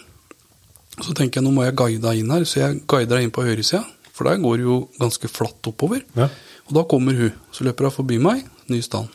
Så 1.00 1.14
tenker 1.16 1.40
jeg 1.40 1.46
nå 1.46 1.52
må 1.56 1.64
jeg 1.64 1.74
guide 1.78 2.02
henne 2.04 2.20
inn 2.20 2.30
her, 2.34 2.44
så 2.44 2.60
jeg 2.60 2.82
guider 2.86 3.16
henne 3.16 3.30
inn 3.30 3.34
på 3.34 3.44
høyresida. 3.46 3.82
For 4.12 4.28
der 4.28 4.42
går 4.42 4.60
det 4.60 4.66
jo 4.66 4.78
ganske 5.00 5.28
flatt 5.32 5.66
oppover. 5.70 6.02
Ja. 6.18 6.28
Og 6.68 6.74
da 6.76 6.82
kommer 6.84 7.16
hun. 7.16 7.32
Så 7.50 7.64
løper 7.64 7.88
hun 7.88 7.94
forbi 7.96 8.18
meg, 8.22 8.44
ny 8.68 8.80
stand. 8.84 9.08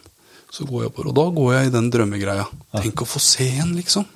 Så 0.51 0.65
går 0.65 0.83
jeg 0.87 0.91
oppover. 0.91 1.11
Og 1.11 1.15
da 1.19 1.25
går 1.37 1.53
jeg 1.53 1.69
i 1.69 1.73
den 1.75 1.91
drømmegreia. 1.93 2.47
Tenk 2.81 3.03
å 3.03 3.07
få 3.07 3.19
se 3.21 3.45
en, 3.61 3.75
liksom. 3.77 4.07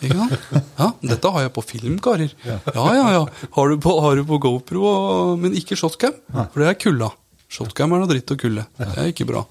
Ikke 0.00 0.16
sant? 0.16 0.34
Ja, 0.80 0.88
dette 1.12 1.30
har 1.34 1.44
jeg 1.46 1.52
på 1.56 1.62
film, 1.66 1.96
karer. 2.02 2.32
Ja, 2.46 2.58
ja, 2.74 3.06
ja. 3.14 3.24
Har 3.56 3.68
du 3.72 3.76
på, 3.82 3.94
har 4.02 4.16
du 4.18 4.24
på 4.28 4.38
GoPro, 4.42 4.82
og, 4.90 5.38
men 5.42 5.54
ikke 5.58 5.76
shotcam? 5.78 6.16
For 6.34 6.62
det 6.64 6.68
er 6.72 6.78
kulda. 6.80 7.10
Shotcam 7.50 7.92
er 7.96 8.02
noe 8.04 8.10
dritt 8.10 8.30
og 8.34 8.38
kulde. 8.42 8.64
Det 8.78 8.92
er 9.02 9.08
ikke 9.12 9.26
bra. 9.30 9.44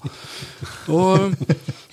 Og, 0.88 1.34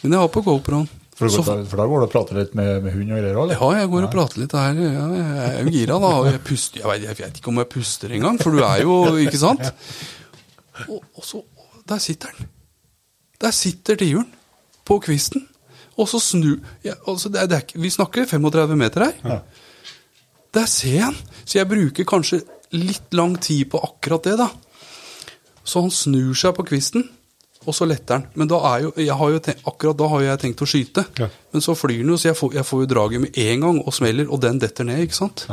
men 0.03 0.13
jeg 0.15 0.19
har 0.21 0.31
på 0.33 0.43
GoProen. 0.45 0.87
For, 1.17 1.31
Så- 1.33 1.41
for, 1.43 1.79
da 1.79 1.85
går 1.89 2.03
du 2.03 2.05
og 2.05 2.11
prater 2.13 2.37
litt 2.37 2.51
med, 2.55 2.83
med 2.85 2.93
hund 2.93 3.09
og 3.09 3.17
greier 3.17 3.37
òg, 3.41 3.51
ja, 3.55 3.69
jeg 3.79 3.89
går 3.89 4.03
og 4.05 4.11
prater 4.13 4.41
litt 4.43 4.53
her. 4.53 4.75
Jeg, 4.77 4.91
jeg 5.17 5.47
er 5.47 5.63
jo 5.65 5.71
gira, 5.73 5.95
da. 6.03 6.11
Og 6.21 6.27
jeg 6.29 6.41
puster 6.45 6.83
Jeg 6.83 6.89
vet, 6.91 7.05
jeg 7.07 7.17
vet 7.23 7.39
ikke 7.41 7.49
om 7.49 7.57
jeg 7.63 7.69
puster 7.73 8.13
engang, 8.13 8.37
for 8.43 8.53
du 8.53 8.61
er 8.61 8.83
jo 8.83 8.97
Ikke 9.23 9.39
sant? 9.41 9.63
Og, 10.85 10.99
og 11.17 11.25
så 11.25 11.41
Der 11.89 11.97
sitter 12.03 12.35
den. 12.37 12.51
Der 13.41 13.51
sitter 13.55 13.97
tiuren 13.97 14.27
på 14.85 14.99
kvisten. 15.03 15.47
Og 15.97 16.07
så 16.09 16.19
snur 16.21 16.59
ja, 16.85 16.93
altså 17.09 17.31
det 17.33 17.41
er, 17.41 17.49
det 17.49 17.57
er, 17.57 17.81
Vi 17.81 17.89
snakker 17.93 18.27
35 18.29 18.77
meter 18.77 19.07
her. 19.07 19.41
Der 20.53 20.65
ser 20.69 20.93
jeg 20.93 21.05
han. 21.09 21.17
Så 21.43 21.59
jeg 21.59 21.69
bruker 21.69 22.07
kanskje 22.07 22.41
litt 22.75 23.13
lang 23.15 23.37
tid 23.41 23.69
på 23.71 23.81
akkurat 23.83 24.27
det, 24.27 24.35
da. 24.39 24.49
Så 25.67 25.83
han 25.83 25.91
snur 25.91 26.35
seg 26.37 26.53
på 26.55 26.65
kvisten, 26.67 27.03
og 27.67 27.75
så 27.75 27.87
letter 27.87 28.19
han. 28.19 28.27
Men 28.39 28.49
da 28.51 28.59
er 28.73 28.85
jo, 28.85 28.91
jeg 28.95 29.15
har 29.19 29.31
jo 29.33 29.41
tenkt, 29.43 29.65
akkurat 29.67 29.99
da 29.99 30.07
har 30.13 30.23
jeg 30.23 30.41
tenkt 30.43 30.63
å 30.63 30.67
skyte. 30.69 31.03
Ja. 31.19 31.27
Men 31.53 31.63
så 31.63 31.75
flyr 31.75 32.03
den 32.03 32.13
jo, 32.13 32.19
så 32.19 32.29
jeg 32.31 32.39
får, 32.39 32.53
jeg 32.59 32.67
får 32.67 32.83
jo 32.83 32.91
draget 32.93 33.23
med 33.25 33.41
en 33.43 33.65
gang 33.65 33.81
og 33.83 33.95
smeller, 33.95 34.29
og 34.31 34.41
den 34.43 34.61
detter 34.63 34.87
ned, 34.87 35.03
ikke 35.07 35.19
sant? 35.19 35.43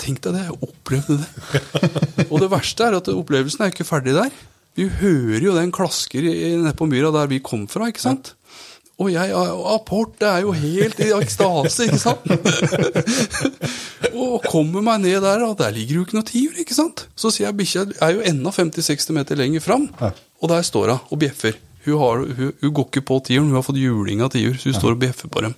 Tenk 0.00 0.22
deg 0.24 0.38
det, 0.38 0.46
jeg 0.48 0.56
opplevde 0.64 1.18
det. 1.20 2.28
og 2.30 2.38
det 2.40 2.48
verste 2.52 2.86
er 2.86 2.96
at 2.96 3.12
opplevelsen 3.12 3.66
er 3.66 3.74
ikke 3.74 3.88
ferdig 3.88 4.16
der. 4.16 4.32
Vi 4.78 4.86
hører 5.00 5.44
jo 5.44 5.56
den 5.56 5.72
klasker 5.74 6.24
nede 6.24 6.72
på 6.78 6.88
myra 6.88 7.10
der 7.12 7.28
vi 7.28 7.42
kom 7.44 7.66
fra, 7.68 7.90
ikke 7.90 8.04
sant? 8.06 8.32
Og 9.00 9.08
jeg, 9.08 9.32
apport, 9.32 10.20
er 10.20 10.42
jo 10.44 10.52
helt 10.52 10.98
i 11.00 11.08
ekstase, 11.16 11.86
ikke 11.88 12.00
sant? 12.02 12.26
og 14.20 14.44
kommer 14.44 14.84
meg 14.84 15.00
ned 15.06 15.22
der, 15.24 15.44
og 15.46 15.56
der 15.60 15.72
ligger 15.72 16.00
jo 16.00 16.04
ikke 16.04 16.18
noe 16.18 16.28
tiur, 16.28 16.58
ikke 16.60 16.76
sant? 16.76 17.06
Så 17.16 17.32
sier 17.32 17.48
jeg, 17.48 17.56
bikkja 17.62 17.86
er 17.96 18.18
jo 18.18 18.26
enda 18.28 18.52
50-60 18.52 19.16
meter 19.16 19.40
lenger 19.40 19.64
fram, 19.64 19.88
og 19.96 20.52
der 20.52 20.66
står 20.66 20.92
hun 20.92 21.08
og 21.08 21.22
bjeffer. 21.24 21.56
Hun, 21.86 21.96
har, 21.96 22.24
hun, 22.36 22.52
hun 22.60 22.74
går 22.76 22.88
ikke 22.90 23.06
på 23.08 23.20
tiuren, 23.24 23.48
hun 23.48 23.56
har 23.56 23.64
fått 23.64 23.80
juling 23.80 24.20
av 24.20 24.34
tiur, 24.34 24.60
så 24.60 24.68
hun 24.68 24.76
står 24.76 24.98
og 24.98 25.02
bjeffer 25.06 25.32
på 25.32 25.46
dem. 25.48 25.56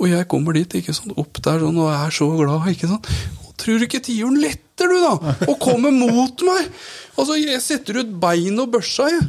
Og 0.00 0.08
jeg 0.12 0.28
kommer 0.32 0.56
dit, 0.56 0.80
ikke 0.80 0.96
sant, 0.96 1.16
opp 1.20 1.40
der 1.40 1.64
sånn, 1.64 1.80
og 1.80 1.88
er 1.92 2.12
så 2.12 2.28
glad, 2.36 2.68
ikke 2.74 2.88
sant. 2.90 3.08
Og 3.46 3.54
tror 3.60 3.80
du 3.80 3.88
ikke 3.88 4.04
tiuren 4.04 4.36
letter, 4.44 4.92
du 4.92 5.00
da? 5.00 5.36
Og 5.48 5.56
kommer 5.60 5.92
mot 5.92 6.44
meg! 6.44 6.68
Altså, 7.16 7.36
jeg 7.40 7.64
setter 7.64 8.00
ut 8.00 8.12
bein 8.20 8.60
og 8.60 8.74
børsa, 8.76 9.08
jeg. 9.12 9.28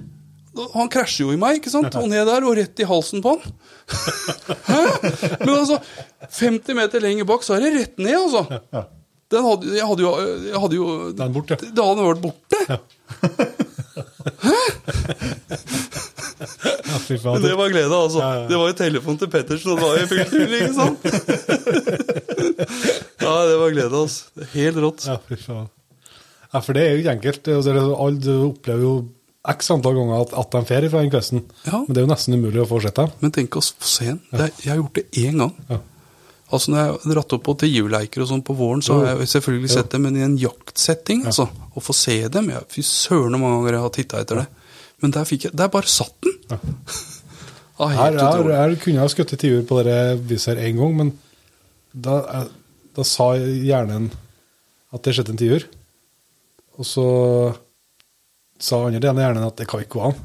Han 0.73 0.89
krasjer 0.91 1.25
jo 1.29 1.31
i 1.35 1.39
meg, 1.39 1.59
ikke 1.61 1.71
sant? 1.71 1.95
Og 2.01 2.07
ned 2.11 2.25
der, 2.27 2.43
og 2.43 2.57
rett 2.59 2.81
i 2.83 2.87
halsen 2.89 3.21
på 3.23 3.35
han. 3.37 3.41
Men 5.45 5.53
altså, 5.55 5.77
50 6.41 6.75
meter 6.77 7.03
lenger 7.03 7.27
bak, 7.29 7.43
så 7.47 7.55
er 7.57 7.65
det 7.65 7.71
rett 7.77 8.01
ned, 8.03 8.17
altså. 8.19 8.43
Den 9.31 9.45
hadde, 9.47 9.75
jeg 9.77 9.87
hadde 9.87 10.03
jo, 10.03 10.09
jeg 10.49 10.59
hadde 10.59 10.75
jo 10.75 10.85
Den 11.15 11.31
borte. 11.37 11.55
Da 11.71 11.85
hadde 11.87 12.01
den 12.01 12.09
vært 12.09 12.23
borte. 12.25 12.59
Ja, 16.91 16.97
fy. 17.05 17.17
Men 17.23 17.41
det 17.45 17.53
var 17.55 17.69
glede, 17.71 17.95
altså. 17.95 18.19
Ja, 18.19 18.31
ja. 18.41 18.47
Det 18.49 18.57
var 18.59 18.71
jo 18.71 18.75
telefon 18.79 19.19
til 19.21 19.29
Pettersen, 19.31 19.71
og 19.71 19.77
det 19.77 19.85
var 19.85 19.95
jo 19.99 20.07
fullt 20.11 20.33
mulig, 20.35 20.57
ikke 20.61 20.75
sant? 20.77 20.99
ja, 23.25 23.35
det 23.47 23.57
var 23.61 23.69
glede, 23.75 24.01
altså. 24.01 24.47
Helt 24.55 24.81
rått. 24.83 25.05
Ja, 25.07 25.15
fy 25.29 25.37
faen. 25.45 25.69
Ja, 26.51 26.59
for 26.59 26.75
det 26.75 26.83
er 26.83 26.89
jo 26.91 26.99
ikke 27.05 27.15
enkelt. 27.15 27.47
Jo- 27.53 27.95
Alle 28.03 28.33
opplever 28.49 28.83
jo 28.83 28.95
x 29.49 29.71
antall 29.73 29.95
ganger 29.97 30.21
at, 30.21 30.33
at 30.37 30.51
de 30.53 30.59
drar 30.69 30.89
fra 30.91 31.01
den 31.01 31.11
kvesten. 31.13 31.43
Ja. 31.65 31.79
Men 31.81 31.93
det 31.95 32.01
er 32.01 32.05
jo 32.05 32.11
nesten 32.13 32.35
umulig 32.37 32.61
å 32.61 32.67
dem. 32.99 33.09
Men 33.23 33.31
tenk 33.33 33.55
oss 33.57 33.71
se 33.79 34.05
den. 34.05 34.19
Det 34.29 34.41
er- 34.41 34.61
Jeg 34.61 34.69
har 34.75 34.81
gjort 34.83 34.93
det 34.99 35.11
én 35.17 35.37
gang. 35.37 35.55
Ja. 35.69 35.79
Altså 36.51 36.67
Når 36.71 36.77
jeg 36.77 36.91
har 36.91 37.13
dratt 37.15 37.33
opp 37.33 37.43
på 37.43 37.57
tiurleiker 37.57 38.21
og 38.21 38.27
sånn 38.27 38.43
på 38.43 38.55
våren, 38.59 38.81
så 38.83 38.99
har 38.99 39.15
jeg 39.17 39.29
selvfølgelig 39.31 39.69
sett 39.71 39.89
dem, 39.89 40.01
men 40.03 40.17
i 40.17 40.21
en 40.25 40.37
jaktsetting, 40.37 41.25
altså. 41.25 41.47
Å 41.75 41.79
få 41.81 41.93
se 41.95 42.27
dem 42.27 42.49
ja, 42.49 42.59
Fy 42.67 42.81
søren 42.83 43.31
hvor 43.31 43.39
mange 43.39 43.61
ganger 43.61 43.77
jeg 43.77 43.81
har 43.85 43.89
titta 43.95 44.19
etter 44.19 44.35
det. 44.41 44.47
Men 45.01 45.11
der 45.11 45.23
fikk 45.23 45.43
jeg 45.47 45.55
Der 45.55 45.69
bare 45.69 45.87
satt 45.87 46.13
den! 46.21 46.35
Ja. 46.51 46.57
Her, 47.81 48.13
her, 48.13 48.43
her 48.45 48.75
kunne 48.77 48.99
jeg 48.99 49.01
ha 49.01 49.07
skutt 49.09 49.31
tiur 49.41 49.63
på 49.65 49.79
dette 49.81 50.19
viset 50.29 50.53
her 50.53 50.67
én 50.69 50.75
gang, 50.77 50.91
men 50.99 51.07
da, 51.97 52.19
eh, 52.29 52.43
da 52.93 53.01
sa 53.01 53.31
hjernen 53.33 54.11
at 54.93 55.01
det 55.01 55.15
skjedde 55.15 55.33
en 55.33 55.39
tiur. 55.39 55.63
Og 56.77 56.85
så 56.85 57.05
sa 58.61 58.79
andre 58.85 59.01
delen 59.01 59.19
av 59.19 59.25
hjernen 59.25 59.47
at 59.47 59.59
det 59.59 59.67
kan 59.69 59.83
ikke 59.83 59.97
gå 59.97 60.07
an. 60.11 60.17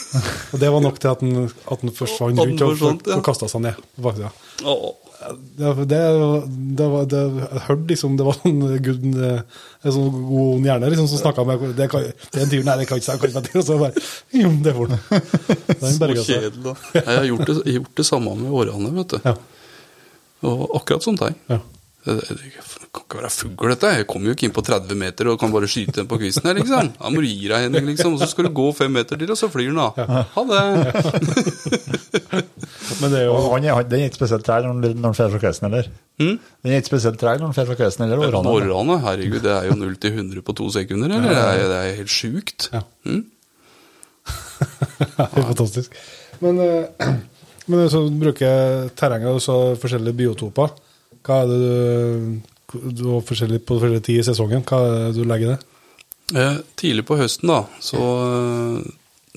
og 0.52 0.56
det 0.62 0.72
var 0.72 0.82
nok 0.84 0.98
til 1.02 1.12
at 1.12 1.22
den, 1.24 1.44
at 1.46 1.84
den 1.84 1.94
forsvant 1.94 2.40
rundt 2.40 2.64
og, 2.66 2.82
og, 2.88 3.06
og 3.16 3.22
kasta 3.26 3.50
seg 3.50 3.64
ned. 3.66 3.78
på 3.96 4.06
baksida. 4.08 4.32
Det, 5.20 5.74
det, 5.84 5.98
det, 6.78 6.86
var, 6.88 7.04
det, 7.04 7.18
jeg 7.20 7.60
hørte 7.66 7.88
liksom 7.90 8.14
Det 8.16 8.24
var 8.24 8.38
en, 8.48 8.60
good, 8.80 9.02
en 9.04 9.92
sånn 9.92 10.22
god 10.30 10.64
hjerne 10.64 10.88
liksom, 10.94 11.10
som 11.10 11.20
snakka 11.20 11.44
med 11.44 11.66
det, 11.76 11.90
kan, 11.92 12.06
det 12.08 12.40
er 12.40 12.46
en 12.46 12.52
tiur, 12.54 12.62
nei, 12.64 12.76
det 12.80 12.86
kan 12.88 13.02
ikke 13.02 13.18
jeg, 13.18 13.32
kan. 13.34 13.50
Og 13.60 13.66
så 13.66 13.76
bare 13.82 14.04
Jo, 14.32 14.52
det 14.64 14.74
får 14.78 14.94
den. 14.94 15.02
Den 15.68 15.98
Så 15.98 16.08
kjedelig. 16.30 16.74
Jeg 16.96 17.04
har 17.10 17.28
gjort 17.28 17.44
det, 17.50 17.58
gjort 17.74 17.92
det 18.00 18.06
samme 18.08 18.32
med 18.40 18.56
årene, 18.62 18.94
vet 18.96 19.12
du. 19.12 19.20
Ja. 19.28 19.36
Og 20.48 20.64
akkurat 20.80 21.04
sånne 21.04 21.26
ting. 21.26 21.38
Ja. 21.52 21.60
Det, 22.00 22.14
det, 22.16 22.36
det 22.40 22.50
kan 22.96 23.02
ikke 23.04 23.18
være 23.20 23.28
fugl, 23.34 23.68
dette. 23.74 23.88
Jeg 23.98 24.06
kommer 24.08 24.30
jo 24.30 24.34
ikke 24.36 24.46
inn 24.48 24.54
på 24.56 24.62
30 24.64 24.96
meter 24.96 25.28
og 25.28 25.34
kan 25.42 25.50
bare 25.52 25.68
skyte 25.68 25.98
den 25.98 26.06
på 26.08 26.16
kvisten 26.22 26.46
her, 26.48 26.56
liksom. 26.56 26.88
Da 26.96 27.10
må 27.12 27.20
du 27.20 27.26
gi 27.28 27.48
deg, 27.50 27.66
Henning, 27.66 27.90
liksom. 27.92 28.14
Og 28.16 28.22
så 28.22 28.28
skal 28.30 28.48
du 28.48 28.52
gå 28.56 28.66
fem 28.78 28.94
meter 28.96 29.20
til, 29.20 29.28
og 29.34 29.36
så 29.36 29.50
flyr 29.52 29.68
den, 29.68 29.76
da. 29.76 30.22
Ha 30.32 30.44
det. 30.48 30.62
Men 33.00 33.12
det 33.12 33.20
er 33.20 33.26
jo 33.28 33.36
han 33.52 33.64
er, 33.68 33.82
den 33.88 34.00
er 34.02 34.08
ikke 34.10 34.18
spesielt 34.22 34.44
treg 34.48 34.64
når 34.66 34.72
han- 34.80 35.02
drar 35.12 35.30
fra 35.34 35.40
kvisten 35.44 35.68
heller. 35.68 35.90
Mm? 36.20 36.36
Den 36.64 36.72
er 36.72 36.80
ikke 36.80 36.90
spesielt 36.94 37.20
treg 37.20 37.40
når 37.40 37.50
han 37.52 37.56
drar 37.58 37.68
fra 37.70 37.78
kvisten 37.82 38.06
eller? 38.06 38.24
årene? 38.40 38.72
Årene, 38.72 38.96
herregud, 39.04 39.40
det 39.44 39.52
er 39.58 39.68
jo 39.70 39.76
0 39.80 39.96
til 40.00 40.16
100 40.16 40.42
på 40.48 40.56
to 40.56 40.70
sekunder, 40.74 41.08
eller? 41.16 41.28
Det 41.28 41.44
er, 41.44 41.68
det 41.70 41.78
er 41.84 41.98
helt 42.00 42.14
sjukt. 42.16 42.70
Ja. 42.74 42.82
Mm? 43.04 43.24
Det 45.00 45.24
er 45.24 45.46
fantastisk. 45.48 45.94
Men, 46.44 46.58
eh, 46.60 47.08
men 47.70 47.88
så 47.92 48.02
bruker 48.12 48.90
terrenget 48.96 49.32
og 49.32 49.40
så 49.44 49.56
forskjellige 49.80 50.16
biotoper. 50.18 50.74
Hva 51.26 51.42
er 51.42 51.50
det 51.50 51.58
du, 51.60 52.86
du 53.00 53.02
har 53.14 53.24
forskjellig, 53.26 53.60
på 53.66 53.76
forskjellige 53.78 54.06
tid 54.08 54.22
i 54.22 54.26
sesongen? 54.30 54.64
Hva 54.66 54.80
er 54.86 54.96
det 55.10 55.18
du 55.18 55.26
legger 55.28 55.50
i 55.50 55.54
det? 55.56 55.60
Eh, 56.40 56.58
tidlig 56.78 57.04
på 57.08 57.18
høsten, 57.18 57.50
da, 57.50 57.64
så, 57.82 58.00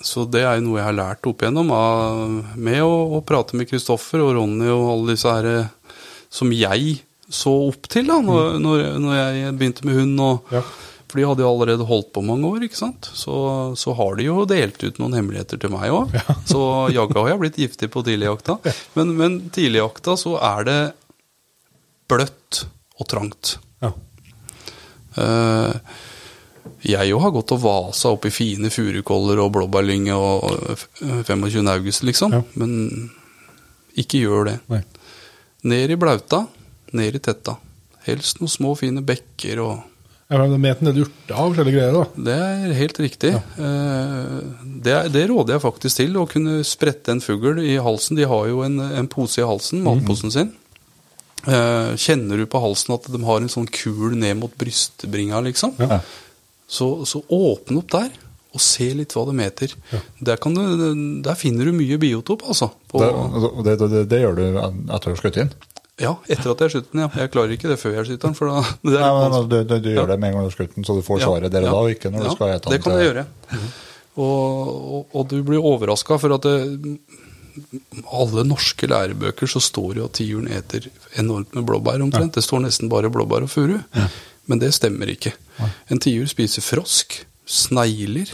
så 0.03 0.25
det 0.29 0.43
er 0.45 0.59
jo 0.59 0.67
noe 0.67 0.77
jeg 0.79 0.87
har 0.91 0.97
lært 0.99 1.25
opp 1.29 1.41
igjennom 1.41 1.71
av, 1.73 2.21
med 2.53 2.83
å, 2.85 2.93
å 3.17 3.23
prate 3.25 3.57
med 3.57 3.69
Kristoffer 3.71 4.21
og 4.21 4.35
Ronny 4.37 4.69
og 4.69 4.89
alle 4.91 5.15
disse 5.15 5.33
her 5.33 5.49
eh, 5.49 5.97
som 6.33 6.53
jeg 6.53 6.99
så 7.33 7.51
opp 7.71 7.87
til 7.89 8.05
da 8.09 8.19
når, 8.21 8.59
når, 8.61 8.83
når 9.01 9.15
jeg 9.17 9.53
begynte 9.57 9.87
med 9.89 10.01
hund. 10.01 10.19
Og, 10.29 10.51
Ja. 10.53 10.63
For 11.13 11.21
de 11.21 11.25
hadde 11.29 11.43
jo 11.43 11.49
allerede 11.51 11.85
holdt 11.85 12.07
på 12.15 12.23
mange 12.25 12.49
år, 12.49 12.63
ikke 12.65 12.77
sant. 12.79 13.05
Så, 13.13 13.33
så 13.77 13.93
har 13.93 14.15
de 14.17 14.23
jo 14.25 14.47
delt 14.49 14.81
ut 14.81 14.97
noen 14.97 15.13
hemmeligheter 15.13 15.59
til 15.61 15.69
meg 15.69 15.91
òg. 15.93 16.15
Så 16.49 16.61
jaggu 16.89 17.19
har 17.19 17.27
jeg 17.29 17.41
blitt 17.43 17.59
giftig 17.61 17.89
på 17.93 18.01
tidligjakta. 18.07 18.55
Men, 18.97 19.11
men 19.19 19.35
tidligjakta 19.53 20.15
så 20.17 20.33
er 20.41 20.65
det 20.65 20.77
bløtt 22.11 22.63
og 22.99 23.07
trangt. 23.09 23.57
Ja. 23.83 23.91
Eh, 25.17 25.73
jeg 26.83 27.09
jo 27.09 27.19
har 27.23 27.31
gått 27.35 27.51
og 27.55 27.61
vasa 27.63 28.11
opp 28.11 28.25
i 28.27 28.33
fine 28.33 28.71
furukoller 28.73 29.39
og 29.43 29.53
blåbærlynge 29.55 30.15
og 30.15 30.73
eh, 30.73 31.21
25. 31.27 31.61
august, 31.71 32.03
liksom. 32.07 32.35
Ja. 32.35 32.41
Men 32.59 33.09
ikke 33.99 34.23
gjør 34.23 34.49
det. 34.51 34.57
Nei. 34.71 34.81
Ned 35.69 35.93
i 35.95 35.99
blauta, 35.99 36.43
ned 36.97 37.15
i 37.15 37.23
tetta. 37.23 37.57
Helst 38.07 38.41
noen 38.41 38.51
små, 38.51 38.73
fine 38.79 39.03
bekker 39.05 39.63
og 39.63 39.89
Ja, 40.31 40.39
men 40.39 40.49
det 40.49 40.55
er 40.55 40.61
med 40.63 40.97
av 40.97 41.51
forskjellige 41.51 41.75
greier, 41.75 41.93
da. 41.93 42.23
Det 42.25 42.35
er 42.41 42.71
helt 42.79 42.99
riktig. 43.03 43.33
Eh, 43.37 44.37
Det, 44.83 44.95
det 45.13 45.27
råder 45.29 45.55
jeg 45.55 45.63
faktisk 45.63 45.99
til, 45.99 46.17
å 46.17 46.25
kunne 46.27 46.63
sprette 46.67 47.13
en 47.13 47.21
fugl 47.21 47.59
i 47.61 47.75
halsen. 47.77 48.17
De 48.17 48.25
har 48.27 48.47
jo 48.49 48.63
en, 48.65 48.79
en 48.81 49.07
pose 49.11 49.39
i 49.39 49.45
halsen, 49.47 49.83
matposen 49.85 50.33
sin. 50.33 50.51
Eh, 51.47 51.93
Kjenner 51.99 52.37
du 52.39 52.45
på 52.47 52.61
halsen 52.63 52.93
at 52.95 53.07
de 53.11 53.19
har 53.27 53.41
en 53.43 53.49
sånn 53.51 53.67
kul 53.67 54.13
ned 54.15 54.37
mot 54.39 54.53
brystbringa, 54.59 55.41
liksom? 55.49 55.73
Ja. 55.81 55.99
Så, 56.67 56.87
så 57.09 57.19
åpne 57.27 57.81
opp 57.83 57.91
der, 57.91 58.13
og 58.53 58.61
se 58.63 58.87
litt 58.95 59.11
hva 59.17 59.25
det 59.27 59.33
meter. 59.35 59.73
Der, 60.23 60.37
kan 60.41 60.55
du, 60.55 60.63
der 61.25 61.35
finner 61.37 61.65
du 61.67 61.73
mye 61.75 61.97
biotop, 62.01 62.45
altså. 62.47 62.69
På, 62.89 63.01
Det, 63.03 63.75
det, 63.79 63.89
det, 63.91 64.03
det, 64.13 64.19
gjør 64.23 64.35
du 64.39 64.43
etter 64.57 65.11
å 65.11 65.15
ha 65.15 65.19
skutt 65.19 65.39
inn? 65.43 65.53
ja, 66.01 66.15
etter 66.25 66.49
at 66.49 66.57
jeg 66.63 66.65
har 66.65 66.71
skutt 66.73 66.87
den, 66.91 67.01
ja. 67.03 67.09
Jeg 67.21 67.29
klarer 67.35 67.51
ikke 67.53 67.69
det 67.69 67.75
før 67.77 67.91
jeg 67.99 68.07
skyter 68.07 68.25
den, 68.31 68.33
for 68.39 68.49
da 68.49 68.63
det 68.89 68.97
Nei, 69.03 69.09
men, 69.19 69.35
du, 69.51 69.57
du, 69.61 69.75
du 69.77 69.89
Ja. 69.91 69.97
gjør 69.99 70.07
det 70.09 70.17
med 70.23 70.31
en 70.31 70.37
gang 70.39 70.47
du 70.47 70.49
har 70.49 70.55
skutt 70.55 70.73
den, 70.79 70.85
så 70.87 70.95
du 70.97 71.03
får 71.05 71.19
Ja, 71.21 71.27
svaret 71.27 71.53
der 71.53 71.67
og 71.67 71.69
da, 71.69 71.73
og 71.83 71.91
ikke 71.93 72.09
når 72.13 72.23
ja, 72.23 72.29
du 72.31 72.37
skal 72.39 72.53
ete 72.55 72.63
den. 72.65 72.73
Det 72.73 72.79
kan 72.87 72.97
jeg 72.97 73.09
gjøre. 73.11 73.25
Og, 74.13 74.71
og, 74.97 75.05
og 75.17 75.27
du 75.29 75.37
blir 75.45 75.61
overraska, 75.73 76.17
for 76.21 76.33
at 76.37 76.47
det, 76.49 76.57
alle 78.13 78.43
norske 78.47 78.87
lærebøker 78.89 79.49
så 79.49 79.61
står 79.63 79.93
det 79.97 80.03
at 80.05 80.15
tiuren 80.19 80.49
eter 80.51 80.87
enormt 81.21 81.53
med 81.55 81.65
blåbær 81.67 82.01
omtrent. 82.03 82.33
Det 82.35 82.43
står 82.45 82.63
nesten 82.65 82.89
bare 82.91 83.11
blåbær 83.13 83.45
og 83.45 83.51
furu. 83.53 83.77
Men 84.49 84.59
det 84.59 84.73
stemmer 84.75 85.11
ikke. 85.13 85.33
En 85.93 86.01
tiur 86.03 86.25
spiser 86.31 86.65
frosk, 86.65 87.21
snegler, 87.45 88.31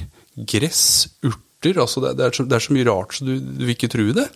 gress, 0.49 1.09
urter. 1.25 1.81
altså 1.81 2.01
Det, 2.07 2.25
er, 2.25 2.31
så, 2.31 2.45
det 2.47 2.55
er 2.55 2.63
så 2.63 2.73
mye 2.73 2.87
rart 2.87 3.13
så 3.17 3.27
du, 3.27 3.35
du 3.39 3.65
vil 3.65 3.75
ikke 3.75 3.91
tro 3.91 4.07
det. 4.15 4.29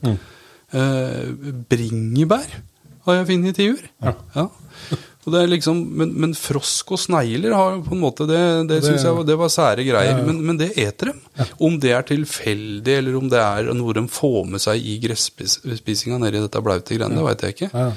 Eh, 0.73 1.31
bringebær 1.69 2.59
har 3.07 3.19
jeg 3.19 3.27
funnet 3.31 3.53
i 3.53 3.63
tiur. 3.63 3.81
Ja. 4.03 4.13
Er 4.41 5.03
liksom, 5.25 5.77
men, 5.97 6.09
men 6.19 6.33
frosk 6.35 6.91
og 6.91 6.99
snegler 6.99 7.53
har 7.55 7.77
på 7.85 7.93
en 7.95 8.01
måte 8.01 8.25
Det, 8.27 8.67
det, 8.67 8.81
Det- 8.81 8.83
synes 8.83 9.03
jeg 9.03 9.15
var, 9.15 9.23
det 9.23 9.37
var 9.39 9.47
sære 9.49 9.85
greier. 9.87 10.11
Ja, 10.11 10.17
ja. 10.19 10.25
Men, 10.25 10.41
men 10.45 10.57
det 10.59 10.71
eter 10.77 11.11
dem. 11.13 11.21
Om 11.63 11.79
det 11.79 11.91
er 11.95 12.01
tilfeldig, 12.03 12.97
eller 12.97 13.15
om 13.17 13.29
det 13.31 13.39
er 13.39 13.71
noe 13.73 13.93
de 13.93 14.03
får 14.11 14.45
med 14.51 14.59
seg 14.61 14.83
i 14.83 14.97
gressspisinga 14.99 16.19
nedi 16.19 16.41
dette 16.43 16.61
blaute 16.61 16.97
greiene, 16.97 17.15
det 17.15 17.23
veit 17.23 17.41
jeg 17.47 17.55
ikke. 17.55 17.69
Ja. 17.73 17.91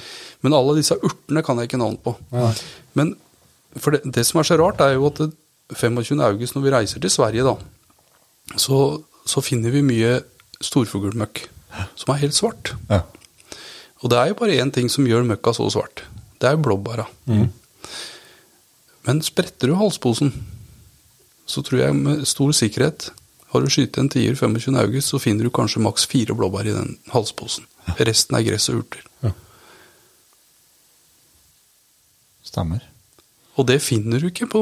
Men 0.47 0.55
alle 0.55 0.77
disse 0.79 0.95
urtene 1.03 1.43
kan 1.43 1.59
jeg 1.59 1.67
ikke 1.71 1.83
navn 1.83 1.99
på. 2.05 2.15
Ja. 2.33 2.53
Men 2.95 3.17
for 3.77 3.91
det, 3.97 4.05
det 4.07 4.25
som 4.27 4.41
er 4.41 4.47
så 4.49 4.57
rart, 4.61 4.81
er 4.81 4.95
jo 4.95 5.07
at 5.11 5.19
det, 5.25 5.33
25. 5.75 6.21
august, 6.23 6.55
når 6.55 6.63
vi 6.63 6.71
reiser 6.71 7.01
til 7.03 7.11
Sverige, 7.11 7.43
da, 7.43 7.57
så, 8.57 9.01
så 9.27 9.43
finner 9.43 9.73
vi 9.75 9.83
mye 9.83 10.21
storfuglmøkk 10.63 11.49
som 11.99 12.13
er 12.15 12.21
helt 12.23 12.37
svart. 12.37 12.71
Ja. 12.89 13.01
Og 14.05 14.13
det 14.13 14.21
er 14.21 14.31
jo 14.31 14.37
bare 14.39 14.55
én 14.63 14.71
ting 14.73 14.87
som 14.93 15.05
gjør 15.09 15.27
møkka 15.27 15.53
så 15.57 15.67
svart. 15.75 16.05
Det 16.41 16.49
er 16.49 16.57
jo 16.57 16.65
blåbæra. 16.67 17.07
Men 19.07 19.23
spretter 19.23 19.71
du 19.71 19.77
halsposen, 19.79 20.33
så 21.47 21.63
tror 21.63 21.79
jeg 21.85 21.95
med 21.95 22.25
stor 22.27 22.51
sikkerhet 22.53 23.11
Har 23.53 23.63
du 23.63 23.71
skutt 23.71 23.97
en 23.99 24.09
tier 24.11 24.35
25. 24.35 24.75
august, 24.77 25.13
så 25.13 25.21
finner 25.23 25.47
du 25.47 25.51
kanskje 25.55 25.81
maks 25.81 26.05
fire 26.11 26.35
blåbær 26.35 26.67
i 26.67 26.75
den 26.75 26.97
halsposen. 27.13 27.65
Resten 28.03 28.37
er 28.37 28.43
gress 28.45 28.67
og 28.73 28.83
urter. 28.83 29.05
Stemmer. 32.45 32.83
Og 33.57 33.67
det 33.71 33.79
finner 33.85 34.21
du 34.21 34.29
ikke 34.29 34.49
på 34.51 34.61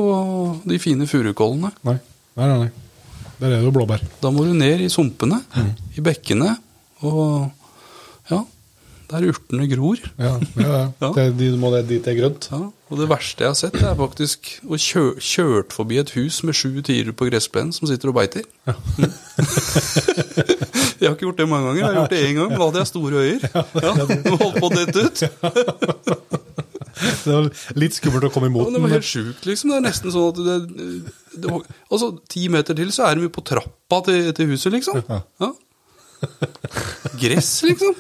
de 0.68 0.78
fine 0.78 1.08
furukollene. 1.10 1.72
Nei. 1.88 1.96
Nei, 2.38 2.46
nei, 2.50 2.58
nei. 2.66 2.70
Der 3.40 3.48
er 3.50 3.58
det 3.58 3.66
jo 3.66 3.72
blåbær. 3.74 4.04
Da 4.22 4.30
må 4.30 4.44
du 4.46 4.52
ned 4.54 4.84
i 4.84 4.90
sumpene, 4.92 5.40
i 5.96 6.04
bekkene, 6.04 6.52
og 7.02 7.50
ja, 8.30 8.38
der 9.14 9.26
urtene 9.30 9.66
gror. 9.70 10.00
Ja, 10.18 10.34
ja, 10.58 10.68
ja. 10.68 10.84
Ja. 11.04 11.10
Det, 11.16 11.24
de 11.38 11.50
må 11.60 11.70
det 11.74 11.84
dit 11.90 12.04
det 12.04 12.12
er 12.14 12.18
grønt. 12.22 12.48
Ja, 12.52 12.60
og 12.90 13.00
det 13.00 13.08
verste 13.10 13.44
jeg 13.44 13.50
har 13.50 13.58
sett, 13.58 13.76
er 13.80 13.96
faktisk 13.98 14.50
å 14.66 14.78
kjø 14.80 15.04
kjørt 15.22 15.74
forbi 15.74 15.98
et 16.02 16.12
hus 16.18 16.42
med 16.46 16.54
sju 16.58 16.70
tirer 16.86 17.14
på 17.16 17.28
gressplenen 17.30 17.72
som 17.74 17.88
sitter 17.90 18.12
og 18.12 18.18
beiter. 18.18 18.44
jeg 21.00 21.06
har 21.08 21.14
ikke 21.14 21.26
gjort 21.28 21.40
det 21.42 21.48
mange 21.50 21.70
ganger. 21.70 21.80
Jeg 21.80 21.88
har 21.88 21.98
gjort 22.02 22.14
det 22.14 22.22
én 22.28 22.38
gang. 22.40 22.54
Da 22.54 22.62
hadde 22.66 22.82
jeg 22.82 22.90
store 22.92 23.16
øyer. 23.24 23.40
Ja, 23.54 23.92
de 23.98 24.36
holdt 24.44 24.60
på 24.60 24.66
å 24.68 24.74
dette 24.74 24.98
ut. 25.04 25.18
Det 26.94 27.32
var 27.32 27.48
litt 27.80 27.96
skummelt 27.96 28.28
å 28.28 28.32
komme 28.32 28.48
Ja, 28.48 28.52
imot 28.52 28.68
Ja, 28.68 28.74
det 28.76 28.82
var 28.84 28.92
helt 28.94 29.08
sjukt, 29.08 29.46
liksom. 29.48 29.72
Det 29.72 29.78
er 29.80 29.84
nesten 29.88 30.12
sånn 30.14 30.28
at 30.30 30.38
det, 30.46 30.56
det 31.42 31.50
var, 31.50 31.64
Altså, 31.90 32.10
ti 32.30 32.46
meter 32.52 32.76
til, 32.78 32.92
så 32.94 33.08
er 33.08 33.18
de 33.18 33.26
jo 33.26 33.32
på 33.34 33.44
trappa 33.46 33.98
til, 34.06 34.28
til 34.36 34.52
huset, 34.54 34.70
liksom. 34.76 35.00
Ja. 35.08 35.50
Gress, 37.20 37.50
liksom. 37.66 37.98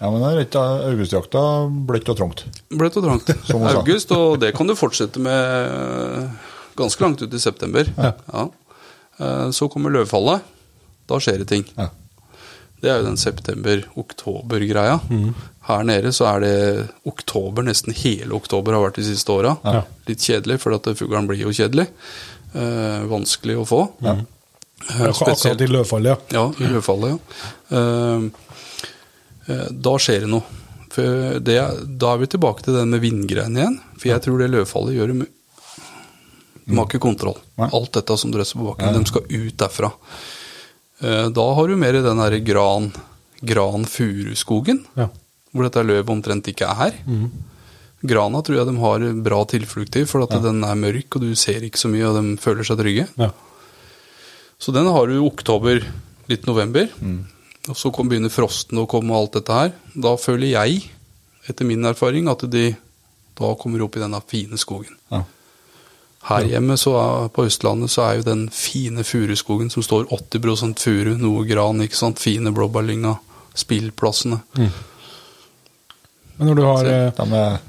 Ja. 0.00 0.04
Ja, 0.04 0.10
men 0.10 0.24
augustjakta 0.26 1.42
bløtt 1.88 2.08
og 2.12 2.18
trangt. 2.18 2.44
Bløtt 2.74 2.96
og 2.98 3.04
trangt. 3.06 3.30
August, 3.54 4.10
og 4.12 4.40
det 4.42 4.50
kan 4.56 4.66
du 4.68 4.74
fortsette 4.76 5.22
med 5.22 5.70
øh, 5.70 6.24
ganske 6.76 7.04
langt 7.04 7.22
ut 7.22 7.34
i 7.34 7.40
september. 7.40 7.88
Ja. 7.96 8.12
Ja. 8.32 8.48
Så 9.54 9.68
kommer 9.70 9.94
løvfallet. 9.94 10.42
Da 11.06 11.20
skjer 11.22 11.38
det 11.44 11.46
ting. 11.52 11.62
Ja. 11.78 11.88
Det 12.82 12.90
er 12.90 12.98
jo 13.00 13.06
den 13.06 13.16
september-oktober-greia. 13.16 14.98
Her 15.64 15.84
nede 15.88 16.10
så 16.12 16.26
er 16.34 16.42
det 16.44 16.56
oktober, 17.08 17.64
nesten 17.64 17.94
hele 17.96 18.34
oktober 18.36 18.76
har 18.76 18.82
vært 18.84 18.98
de 19.00 19.06
siste 19.06 19.32
åra. 19.32 19.54
Ja. 19.64 19.84
Litt 20.10 20.20
kjedelig, 20.26 20.58
for 20.60 20.76
fuglen 20.98 21.30
blir 21.30 21.40
jo 21.46 21.54
kjedelig. 21.54 21.86
Eh, 22.52 23.06
vanskelig 23.08 23.56
å 23.62 23.64
få. 23.68 23.80
Eh, 24.04 24.20
Akkurat 25.08 25.62
i 25.64 25.70
løvfallet, 25.70 26.34
ja. 26.34 26.42
ja, 26.42 26.44
i 26.60 26.74
løvfallet, 26.74 27.14
ja. 27.14 27.78
Eh, 29.48 29.66
da 29.70 29.94
skjer 30.00 30.24
det 30.24 30.30
noe. 30.32 30.42
For 30.94 31.40
det, 31.42 31.56
da 31.98 32.12
er 32.14 32.20
vi 32.22 32.28
tilbake 32.30 32.62
til 32.62 32.76
den 32.78 32.92
med 32.94 33.02
vindgreiene 33.02 33.58
igjen. 33.60 33.80
For 33.98 34.08
jeg 34.12 34.22
tror 34.24 34.38
det 34.44 34.50
løvfallet 34.52 34.94
gjør 34.94 35.14
De 36.64 36.76
har 36.78 36.86
ikke 36.86 37.00
kontroll. 37.02 37.36
Alt 37.60 37.92
dette 37.98 38.16
som 38.20 38.30
drøsser 38.32 38.56
på 38.60 38.68
bakken, 38.70 38.94
de 38.96 39.10
skal 39.10 39.26
ut 39.28 39.56
derfra. 39.60 39.90
Eh, 41.02 41.28
Da 41.34 41.46
har 41.58 41.68
du 41.68 41.76
mer 41.76 41.98
i 41.98 42.04
den 42.04 42.16
derre 42.22 42.40
gran, 42.46 42.92
gran-furuskogen, 43.44 44.84
ja. 44.96 45.08
hvor 45.52 45.66
dette 45.66 45.82
løvet 45.84 46.08
omtrent 46.14 46.48
ikke 46.48 46.68
er 46.70 46.78
her. 46.78 46.94
Grana 48.04 48.40
tror 48.44 48.58
jeg 48.58 48.68
de 48.68 48.76
har 48.80 49.04
bra 49.24 49.42
tilflukt 49.48 49.96
i, 49.96 50.04
for 50.08 50.22
at 50.26 50.34
den 50.44 50.62
er 50.64 50.76
mørk, 50.76 51.16
og 51.16 51.22
du 51.24 51.34
ser 51.38 51.64
ikke 51.64 51.80
så 51.80 51.88
mye, 51.92 52.06
og 52.10 52.18
de 52.20 52.36
føler 52.40 52.64
seg 52.68 52.80
trygge. 52.80 53.08
ja. 53.18 53.30
Så 54.64 54.72
den 54.72 54.86
har 54.86 55.06
du 55.10 55.16
i 55.18 55.20
oktober, 55.26 55.82
litt 56.30 56.46
november. 56.46 56.86
Og 57.70 57.76
så 57.78 57.90
kom, 57.94 58.10
begynner 58.10 58.32
frosten 58.32 58.80
å 58.82 58.88
komme 58.90 59.14
og 59.14 59.22
alt 59.22 59.38
dette 59.38 59.56
her. 59.56 59.70
Da 59.94 60.14
føler 60.20 60.52
jeg, 60.52 60.82
etter 61.48 61.68
min 61.68 61.86
erfaring, 61.88 62.28
at 62.28 62.44
de 62.52 62.74
da 63.34 63.54
kommer 63.58 63.82
opp 63.82 63.96
i 63.96 64.02
denne 64.02 64.20
fine 64.30 64.58
skogen. 64.60 64.94
Ja. 65.10 65.24
Her 66.24 66.46
hjemme 66.48 66.76
så 66.80 66.94
er, 66.96 67.28
på 67.34 67.44
Østlandet 67.48 67.92
så 67.92 68.06
er 68.06 68.20
jo 68.20 68.26
den 68.28 68.46
fine 68.54 69.04
furuskogen 69.04 69.68
som 69.72 69.84
står 69.84 70.06
80 70.14 70.76
furu, 70.80 71.12
noe 71.20 71.44
gran, 71.48 71.82
ikke 71.84 71.98
sant. 71.98 72.22
Fine 72.22 72.52
blåbærlynga, 72.54 73.16
spillplassene. 73.58 74.38
Men 76.36 76.48
når 76.48 76.56
du 76.58 76.64
har 76.64 76.88
eh, 76.90 77.10
De 77.18 77.42
er 77.42 77.60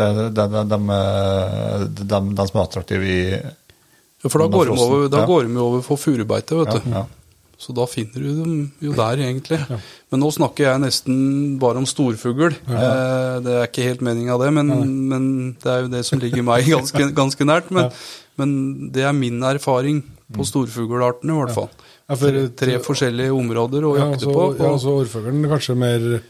de, 0.00 0.26
de, 0.34 0.48
de, 0.48 0.64
de, 0.72 0.80
de, 2.00 2.18
de 2.34 2.46
som 2.48 2.58
er 2.58 2.64
attraktive 2.64 3.06
i 3.06 3.22
Ja, 4.20 4.28
for 4.28 4.42
da 4.42 4.50
går 4.52 4.68
de 4.68 4.74
over, 4.76 5.06
da 5.08 5.22
ja. 5.22 5.28
går 5.28 5.46
de 5.46 5.56
over 5.60 5.80
for 5.84 6.00
furubeite, 6.00 6.56
vet 6.58 6.74
ja, 6.74 6.80
du. 6.80 6.92
ja. 6.92 7.06
Så 7.60 7.74
da 7.76 7.84
finner 7.84 8.22
du 8.24 8.28
dem 8.38 8.52
jo 8.80 8.94
der, 8.96 9.20
egentlig. 9.20 9.58
Men 10.10 10.22
nå 10.22 10.30
snakker 10.32 10.64
jeg 10.64 10.80
nesten 10.80 11.18
bare 11.60 11.76
om 11.82 11.84
storfugl. 11.88 12.54
Eh, 12.56 13.34
det 13.44 13.52
er 13.58 13.66
ikke 13.68 13.84
helt 13.84 14.00
meninga 14.06 14.38
det, 14.40 14.48
men, 14.56 14.70
men 15.10 15.26
det 15.60 15.68
er 15.74 15.82
jo 15.84 15.90
det 15.92 16.00
som 16.08 16.22
ligger 16.22 16.46
meg 16.46 16.70
ganske, 16.72 17.10
ganske 17.20 17.44
nært. 17.44 17.68
Men, 17.76 17.90
men 18.40 18.54
det 18.94 19.04
er 19.04 19.12
min 19.12 19.42
erfaring 19.44 20.00
på 20.32 20.46
storfuglartene, 20.48 21.36
i 21.36 21.42
hvert 21.42 21.54
fall. 21.58 21.68
Ja, 22.08 22.16
for- 22.16 22.40
Tre 22.64 22.78
forskjellige 22.82 23.36
områder 23.36 23.84
å 23.86 23.92
ja, 23.98 24.08
jakte 24.14 24.32
på. 24.32 24.46
Ja, 24.56 24.72
altså 24.72 24.96
Orrfuglen 25.02 25.44
kanskje 25.52 25.76
mer 25.78 26.00
det, 26.00 26.22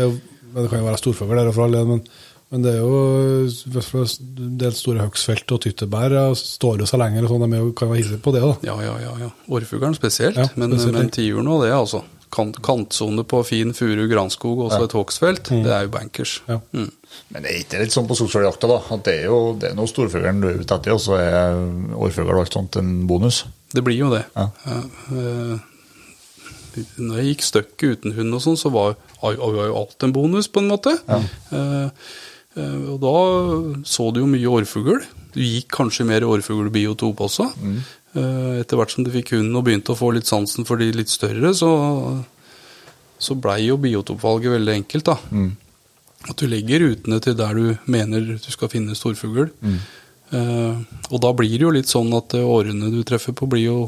jo, 0.00 0.08
det 0.56 0.64
kan 0.72 0.80
jo 0.80 0.88
være 0.88 0.98
storfugl 1.02 1.36
der 1.38 1.52
for 1.52 1.66
all 1.68 1.76
del, 1.76 1.86
men, 1.92 2.00
men 2.50 2.64
det 2.64 2.72
er 2.74 2.80
jo 2.82 3.00
en 3.46 4.54
del 4.58 4.72
store 4.74 5.04
høgsfelt 5.04 5.52
og 5.54 5.60
tyttebær 5.62 6.14
ja, 6.16 6.24
står 6.34 6.82
jo 6.82 6.88
seg 6.90 6.98
lenger, 7.02 7.26
og 7.26 7.34
sånn, 7.34 7.44
de 7.46 7.60
jo, 7.60 7.68
kan 7.78 7.90
være 7.92 8.02
hissige 8.02 8.22
på 8.24 8.32
det. 8.34 8.40
da. 8.42 8.56
Ja, 8.66 8.74
ja, 8.82 8.96
ja. 9.04 9.12
ja. 9.26 9.28
Orrfuglen 9.50 9.94
spesielt, 9.94 10.40
Ja, 10.40 10.48
men, 10.56 10.74
spesielt. 10.74 10.98
men 10.98 11.12
tiuren 11.14 11.50
og 11.52 11.62
det, 11.64 11.70
altså. 11.76 12.02
Kant, 12.30 12.60
kantsone 12.62 13.24
på 13.26 13.40
fin 13.42 13.72
furu 13.74 14.04
granskog, 14.10 14.60
også 14.68 14.84
et 14.86 14.92
hogstfelt, 14.94 15.48
det 15.50 15.72
er 15.74 15.88
jo 15.88 15.90
bankers. 15.94 16.36
Ja. 16.46 16.60
Mm. 16.70 16.90
Men 17.34 17.42
det 17.42 17.50
er 17.50 17.62
ikke 17.64 17.80
litt 17.82 17.94
sånn 17.94 18.06
på 18.06 18.14
skogsfugljakta, 18.18 18.70
da? 18.70 18.76
At 18.94 19.02
det 19.08 19.14
er 19.18 19.24
jo 19.32 19.40
det 19.58 19.72
er 19.72 19.78
noe 19.78 19.90
storfuglen 19.90 20.38
du 20.42 20.46
er 20.50 20.60
ute 20.62 20.76
etter, 20.78 20.94
og 20.94 21.02
så 21.02 21.18
er 21.18 21.58
orrfugl 21.98 22.30
og 22.30 22.44
alt 22.44 22.54
sånt 22.54 22.78
en 22.78 22.92
bonus? 23.10 23.44
Det 23.74 23.82
blir 23.86 23.98
jo 23.98 24.10
det. 24.14 24.22
Ja. 24.38 24.46
eh, 25.10 25.66
når 27.02 27.18
jeg 27.18 27.32
gikk 27.32 27.46
støkket 27.46 27.98
uten 27.98 28.14
hund 28.18 28.38
og 28.38 28.44
sånn, 28.46 28.58
så 28.58 28.70
var 28.74 28.94
var 29.20 29.34
jo 29.66 29.76
alt 29.82 30.06
en 30.06 30.14
bonus, 30.14 30.46
på 30.48 30.62
en 30.62 30.70
måte. 30.70 30.94
Ja. 31.10 31.18
eh, 31.50 32.10
og 32.58 32.96
da 33.02 33.14
så 33.86 34.08
du 34.10 34.22
jo 34.22 34.28
mye 34.30 34.50
årfugl. 34.50 35.04
Du 35.34 35.38
gikk 35.38 35.68
kanskje 35.76 36.06
mer 36.08 36.26
årfuglbiotop 36.26 37.20
også. 37.26 37.46
Mm. 37.62 37.80
etter 38.58 38.74
hvert 38.74 38.90
som 38.90 39.04
du 39.06 39.12
fikk 39.14 39.36
hunden 39.36 39.54
og 39.54 39.62
begynte 39.68 39.92
å 39.94 39.98
få 39.98 40.08
litt 40.16 40.26
sansen 40.26 40.66
for 40.66 40.80
de 40.82 40.88
litt 40.90 41.12
større, 41.12 41.52
så, 41.54 41.70
så 43.22 43.36
blei 43.38 43.68
jo 43.68 43.78
biotopvalget 43.78 44.56
veldig 44.56 44.74
enkelt, 44.80 45.12
da. 45.12 45.46
At 46.26 46.42
du 46.42 46.50
legger 46.50 46.82
rutene 46.82 47.20
til 47.22 47.38
der 47.38 47.54
du 47.54 47.78
mener 47.86 48.32
du 48.34 48.50
skal 48.50 48.72
finne 48.72 48.98
storfugl. 48.98 49.46
Eh, 50.30 50.74
og 51.10 51.22
da 51.22 51.32
blir 51.34 51.56
det 51.56 51.64
jo 51.64 51.72
litt 51.74 51.90
sånn 51.90 52.12
at 52.14 52.36
eh, 52.38 52.46
årene 52.46 52.90
du 52.92 53.00
treffer 53.06 53.34
på, 53.36 53.48
blir 53.50 53.64
jo 53.66 53.78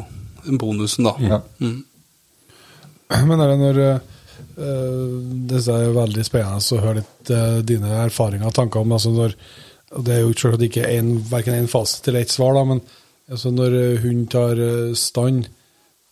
en 0.49 0.59
bonusen, 0.59 1.07
da. 1.07 1.15
Ja. 1.23 1.39
Mm. 1.63 1.85
Men 3.29 3.45
er 3.45 3.53
det 3.53 3.59
når 3.61 3.83
eh, 3.85 4.12
Det 4.57 5.61
er 5.73 5.95
veldig 5.97 6.25
spennende 6.27 6.61
å 6.77 6.81
høre 6.83 7.01
litt 7.01 7.31
eh, 7.33 7.59
dine 7.67 7.93
erfaringer 8.03 8.51
og 8.51 8.57
tanker 8.57 8.83
om 8.83 8.93
altså 8.93 9.13
når, 9.15 9.37
Det 10.05 10.15
er 10.15 10.23
jo 10.23 10.33
selvsagt 10.33 10.67
ikke 10.69 10.89
en, 10.89 11.15
verken 11.31 11.57
en 11.57 11.71
fasit 11.71 12.09
eller 12.09 12.25
ett 12.25 12.33
svar, 12.33 12.57
da, 12.57 12.65
men 12.69 12.83
altså 13.33 13.53
når 13.53 13.77
eh, 13.79 14.01
hund 14.05 14.27
tar 14.33 14.61
eh, 14.61 14.95
stand 14.99 15.47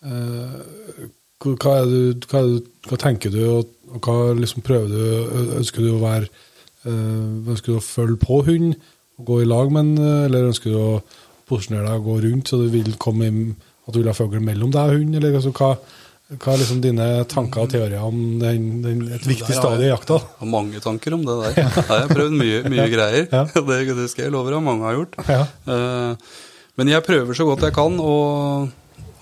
eh, 0.05 1.09
hva, 1.41 1.75
er 1.81 1.89
du, 1.89 2.27
hva, 2.29 2.45
er 2.45 2.89
hva 2.89 3.01
tenker 3.01 3.33
du, 3.35 3.41
og, 3.49 3.75
og 3.95 4.05
hva 4.05 4.35
liksom 4.37 4.65
prøver 4.65 4.93
du 4.93 5.57
Ønsker 5.59 5.85
du 5.85 5.95
å 5.95 6.03
være 6.03 6.29
eh, 6.29 7.51
Ønsker 7.53 7.73
du 7.73 7.79
å 7.79 7.85
følge 7.85 8.21
på 8.25 8.43
hunden 8.49 8.77
og 9.21 9.27
gå 9.29 9.43
i 9.43 9.49
lag 9.49 9.73
med 9.73 9.85
den, 9.85 10.05
eh, 10.05 10.27
eller 10.29 10.51
ønsker 10.51 10.73
du 10.73 10.79
å 10.81 11.01
posisjonere 11.51 11.89
deg 11.89 11.99
og 11.99 12.07
gå 12.09 12.21
rundt 12.25 12.51
så 12.51 12.61
du 12.61 12.69
vil 12.73 12.95
komme 13.01 13.29
inn, 13.29 13.41
at 13.87 13.93
du 13.93 14.01
vil 14.01 14.09
ha 14.11 14.17
fugl 14.17 14.41
mellom 14.45 14.73
deg 14.73 14.93
og 14.93 14.97
hunden, 14.97 15.19
eller 15.19 15.37
altså, 15.37 15.53
hva 15.57 15.75
hva 16.31 16.53
er 16.53 16.61
liksom 16.61 16.79
dine 16.83 17.07
tanker 17.31 17.65
og 17.65 17.73
teorier 17.73 18.05
om 18.07 18.19
den, 18.39 18.67
den, 18.85 19.01
et 19.17 19.25
viktig 19.27 19.51
stadie 19.51 19.89
i 19.89 19.91
jakta? 19.91 20.21
Jeg 20.23 20.39
har 20.45 20.51
mange 20.53 20.83
tanker 20.83 21.17
om 21.17 21.25
det 21.27 21.35
der. 21.41 21.57
Jeg 21.59 21.87
har 21.89 22.13
prøvd 22.13 22.37
mye, 22.39 22.61
mye 22.71 22.85
greier. 22.93 23.25
Ja. 23.33 23.41
Det, 23.71 23.79
det 23.99 24.07
skal 24.13 24.29
jeg 24.29 24.35
love 24.35 24.53
deg, 24.53 24.63
mange 24.63 24.87
har 24.87 24.95
gjort. 24.95 25.17
Ja. 25.27 25.41
Eh, 25.75 26.29
men 26.79 26.93
jeg 26.93 27.05
prøver 27.07 27.35
så 27.35 27.47
godt 27.49 27.65
jeg 27.67 27.75
kan 27.75 27.99
å, 27.99 28.15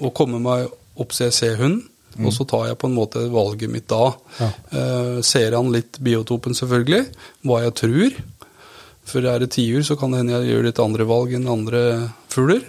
å 0.05 0.10
komme 0.16 0.40
meg 0.43 0.66
opp 1.01 1.14
så 1.16 1.28
jeg 1.28 1.36
ser 1.36 1.56
hunden. 1.62 1.86
Og 2.18 2.32
så 2.35 2.43
tar 2.51 2.64
jeg 2.66 2.78
på 2.80 2.89
en 2.89 2.97
måte 2.97 3.20
valget 3.30 3.70
mitt 3.70 3.86
da. 3.90 4.10
Eh, 4.43 5.20
ser 5.22 5.55
han 5.55 5.70
litt 5.70 6.01
biotopen, 6.02 6.56
selvfølgelig, 6.59 7.05
hva 7.47 7.60
jeg 7.62 7.76
tror. 7.78 8.18
For 9.09 9.24
er 9.24 9.44
det 9.44 9.52
tiur, 9.55 9.85
så 9.86 9.97
kan 9.97 10.12
det 10.12 10.24
hende 10.24 10.35
jeg 10.35 10.51
gjør 10.51 10.66
litt 10.66 10.82
andre 10.82 11.06
valg 11.09 11.36
enn 11.39 11.48
andre 11.52 11.82
fugler. 12.32 12.66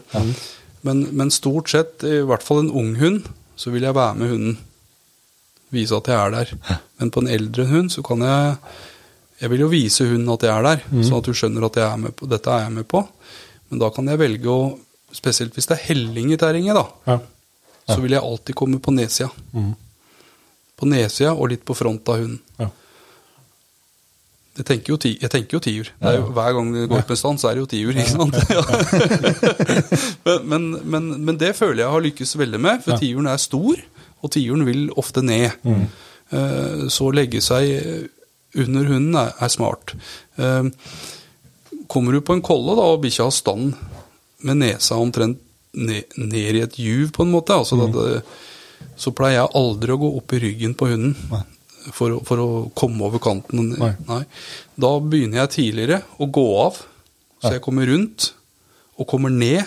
Men, 0.86 1.02
men 1.12 1.34
stort 1.34 1.72
sett, 1.74 2.06
i 2.08 2.22
hvert 2.24 2.46
fall 2.46 2.62
en 2.62 2.72
ung 2.72 2.94
hund, 3.02 3.26
så 3.60 3.74
vil 3.74 3.84
jeg 3.84 3.96
være 3.96 4.16
med 4.20 4.32
hunden. 4.32 4.58
Vise 5.76 5.98
at 6.00 6.08
jeg 6.10 6.18
er 6.18 6.32
der. 6.34 6.80
Men 7.00 7.12
på 7.14 7.24
en 7.24 7.32
eldre 7.32 7.66
hund 7.70 7.92
så 7.94 8.04
kan 8.06 8.24
jeg 8.26 8.56
Jeg 9.40 9.50
vil 9.54 9.62
jo 9.64 9.68
vise 9.72 10.04
hunden 10.04 10.34
at 10.34 10.44
jeg 10.44 10.52
er 10.52 10.66
der, 10.66 10.82
sånn 11.00 11.22
at 11.22 11.28
hun 11.30 11.36
skjønner 11.40 11.66
at 11.70 11.78
jeg 11.80 11.88
er 11.88 12.00
med 12.02 12.12
på, 12.12 12.28
dette 12.28 12.52
er 12.52 12.66
jeg 12.66 12.74
med 12.76 12.88
på. 12.92 13.00
Men 13.70 13.80
da 13.80 13.88
kan 13.96 14.10
jeg 14.12 14.20
velge 14.20 14.52
å 14.52 14.62
Spesielt 15.10 15.56
hvis 15.58 15.66
det 15.66 15.74
er 15.74 15.88
helling 15.88 16.28
i 16.30 16.38
terrenget, 16.38 16.78
da. 16.78 16.84
Ja. 17.10 17.16
Så 17.90 17.96
vil 18.04 18.14
jeg 18.14 18.22
alltid 18.22 18.54
komme 18.60 18.78
på 18.78 18.92
nedsida. 18.94 19.32
Mm. 19.58 19.72
På 20.78 20.86
nedsida 20.86 21.32
og 21.34 21.50
litt 21.50 21.64
på 21.66 21.74
front 21.74 22.12
av 22.14 22.20
hunden. 22.22 22.38
Ja. 22.60 22.68
Jeg 24.60 24.68
tenker 24.68 24.92
jo, 24.92 24.98
ti, 25.00 25.14
jeg 25.22 25.32
tenker 25.32 25.56
jo 25.56 25.62
tiur. 25.64 25.90
Jo, 26.04 26.24
hver 26.36 26.56
gang 26.58 26.72
det 26.76 26.90
går 26.92 27.06
på 27.08 27.16
en 27.16 27.20
stand, 27.22 27.40
så 27.40 27.48
er 27.48 27.56
det 27.56 27.62
jo 27.64 27.70
tiur. 27.72 27.96
ikke 27.96 28.12
sant? 28.12 28.36
Men, 30.52 30.66
men, 30.84 31.08
men, 31.24 31.38
det 31.40 31.54
føler 31.56 31.86
jeg 31.86 31.94
har 31.94 32.04
lykkes 32.04 32.36
veldig 32.42 32.60
med, 32.62 32.84
for 32.84 33.00
tiuren 33.00 33.30
er 33.32 33.40
stor, 33.40 33.80
og 34.20 34.32
tiuren 34.36 34.66
vil 34.68 34.90
ofte 35.00 35.24
ned. 35.24 35.56
Eh, 35.64 36.88
Så 36.92 37.08
å 37.08 37.14
legge 37.16 37.40
seg 37.42 38.10
under 38.60 38.90
hunden 38.90 39.16
er, 39.22 39.32
er 39.40 39.54
smart. 39.54 39.96
Eh, 40.38 40.68
Kommer 41.90 42.14
du 42.14 42.22
på 42.22 42.36
en 42.36 42.44
kolle 42.46 42.76
da, 42.78 42.90
og 42.92 43.00
bikkja 43.02 43.26
har 43.26 43.34
stand 43.34 43.72
med 44.46 44.60
nesa 44.62 45.00
omtrent 45.02 45.40
ned, 45.74 46.12
ned 46.20 46.58
i 46.60 46.62
et 46.62 46.76
juv, 46.78 47.10
på 47.16 47.26
en 47.26 47.32
måte, 47.34 47.56
altså 47.56 47.80
mm. 47.80 47.96
det, 47.96 48.20
så 49.00 49.14
pleier 49.16 49.40
jeg 49.40 49.56
aldri 49.58 49.96
å 49.96 50.02
gå 50.04 50.12
opp 50.20 50.36
i 50.36 50.42
ryggen 50.44 50.76
på 50.78 50.92
hunden 50.92 51.16
for, 51.96 52.20
for 52.28 52.42
å 52.44 52.48
komme 52.78 53.06
over 53.08 53.22
kanten. 53.24 53.72
Nei. 53.80 53.94
Nei. 54.10 54.22
Da 54.80 54.92
begynner 55.00 55.44
jeg 55.44 55.54
tidligere 55.58 56.02
å 56.20 56.28
gå 56.30 56.46
av, 56.66 56.80
så 57.40 57.54
jeg 57.56 57.64
kommer 57.66 57.88
rundt 57.90 58.32
og 59.00 59.08
kommer 59.08 59.32
ned 59.32 59.64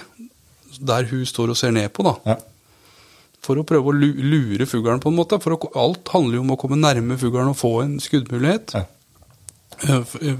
der 0.83 1.07
hun 1.11 1.25
står 1.29 1.53
og 1.55 1.59
ser 1.59 1.73
ned 1.75 1.93
på. 1.97 2.05
da. 2.05 2.37
For 3.43 3.59
å 3.59 3.65
prøve 3.67 3.91
å 3.91 3.97
lure 3.97 4.67
fuglen, 4.71 5.01
på 5.03 5.11
en 5.11 5.19
måte. 5.19 5.39
For 5.43 5.57
å, 5.57 5.73
alt 5.81 6.13
handler 6.15 6.39
jo 6.39 6.45
om 6.45 6.53
å 6.55 6.59
komme 6.61 6.79
nærme 6.79 7.17
fuglen 7.21 7.51
og 7.51 7.59
få 7.59 7.73
en 7.83 7.97
skuddmulighet. 8.03 8.77
Eh, 8.79 10.05
For, 10.07 10.23
eh, 10.23 10.37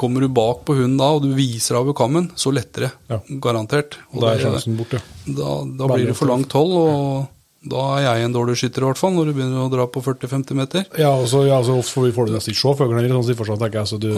kommer 0.00 0.24
du 0.24 0.28
bak 0.32 0.62
på 0.64 0.72
hunden 0.78 0.96
da, 0.96 1.10
og 1.12 1.26
du 1.26 1.34
viser 1.36 1.76
av 1.76 1.90
kammen, 1.98 2.30
så 2.40 2.48
lettere. 2.54 2.88
Ja. 3.10 3.18
Garantert. 3.44 3.98
Og 4.14 4.22
Da 4.22 4.30
er 4.32 4.40
sjansen 4.46 4.78
borte. 4.78 5.02
Da, 5.26 5.58
da 5.68 5.88
blir 5.90 6.06
det 6.08 6.16
for 6.16 6.30
langt 6.30 6.54
hold, 6.56 6.72
og 6.72 7.28
da 7.64 7.82
er 7.96 8.02
jeg 8.04 8.24
en 8.26 8.34
dårlig 8.34 8.56
skytter 8.60 8.84
i 8.84 8.88
hvert 8.90 8.98
fall, 9.00 9.14
når 9.16 9.30
du 9.30 9.32
begynner 9.38 9.62
å 9.64 9.70
dra 9.72 9.86
på 9.88 10.02
40-50 10.04 10.58
meter. 10.58 10.84
Ja, 11.00 11.14
og 11.16 11.28
så 11.30 11.46
ja, 11.48 11.62
så 11.64 11.78
får 11.84 12.26
du 12.28 12.34
nesten 12.34 12.52
ikke 12.52 12.60
se 12.60 12.74
fuglene 12.80 13.08
sånn 13.08 13.22
sånn 13.22 13.30
situasjon, 13.30 13.60
tenker 13.62 13.80
jeg, 13.80 13.88
så 13.92 13.98
du, 14.02 14.10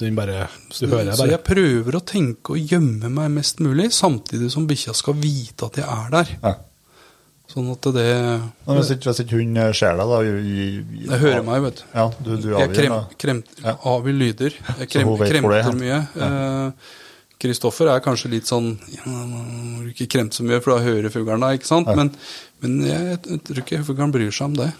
den 0.00 0.14
bare, 0.16 0.46
du 0.72 0.86
hører 0.86 1.12
Så 1.12 1.24
bare. 1.24 1.34
jeg 1.34 1.44
prøver 1.44 1.98
å 1.98 2.04
tenke 2.04 2.54
og 2.56 2.72
gjemme 2.72 3.10
meg 3.12 3.30
mest 3.34 3.60
mulig, 3.60 3.90
samtidig 3.92 4.48
som 4.54 4.66
bikkja 4.70 4.94
skal 4.96 5.14
vite 5.20 5.68
at 5.68 5.76
jeg 5.82 5.86
er 5.98 6.10
der. 6.16 6.32
Ja. 6.42 6.54
Sånn 7.48 7.68
at 7.72 7.86
det 7.96 8.06
Men 8.66 8.76
hvis 8.76 8.90
ikke, 8.92 9.08
hvis 9.08 9.20
ikke 9.24 9.38
hun 9.40 9.54
ser 9.72 9.94
deg, 9.96 10.08
da 10.10 10.18
i- 10.20 10.80
i- 10.84 11.06
Det 11.08 11.18
hører 11.22 11.42
meg, 11.46 11.62
vet 11.64 11.76
du. 11.76 11.84
Ja, 11.94 12.08
du, 12.20 12.30
du 12.36 12.48
Jeg 12.50 12.68
avgir, 12.68 12.74
krem, 12.76 13.04
krem, 13.18 13.42
Ja. 13.64 13.72
avgir 13.84 14.18
lyder. 14.18 14.52
Jeg 14.80 14.88
krem, 14.90 15.08
er 15.16 15.32
kremter 15.32 15.78
mye. 15.80 16.00
Eh, 16.16 16.72
Kristoffer 17.38 17.86
er 17.86 18.00
kanskje 18.02 18.30
litt 18.32 18.48
sånn 18.50 18.72
ja, 18.90 19.04
må 19.06 19.84
ikke 19.86 20.08
kremte 20.10 20.34
så 20.40 20.42
mye, 20.44 20.58
for 20.60 20.74
da 20.74 20.82
hører 20.84 21.08
fuglen 21.14 21.40
deg, 21.40 21.60
ikke 21.60 21.68
sant? 21.70 21.86
Ja. 21.86 21.94
Men, 21.94 22.10
men 22.62 22.78
jeg, 22.86 23.18
jeg 23.28 23.42
tror 23.46 23.60
ikke 23.62 24.00
han 24.02 24.14
bryr 24.14 24.32
seg 24.34 24.48
om 24.50 24.56
det. 24.58 24.70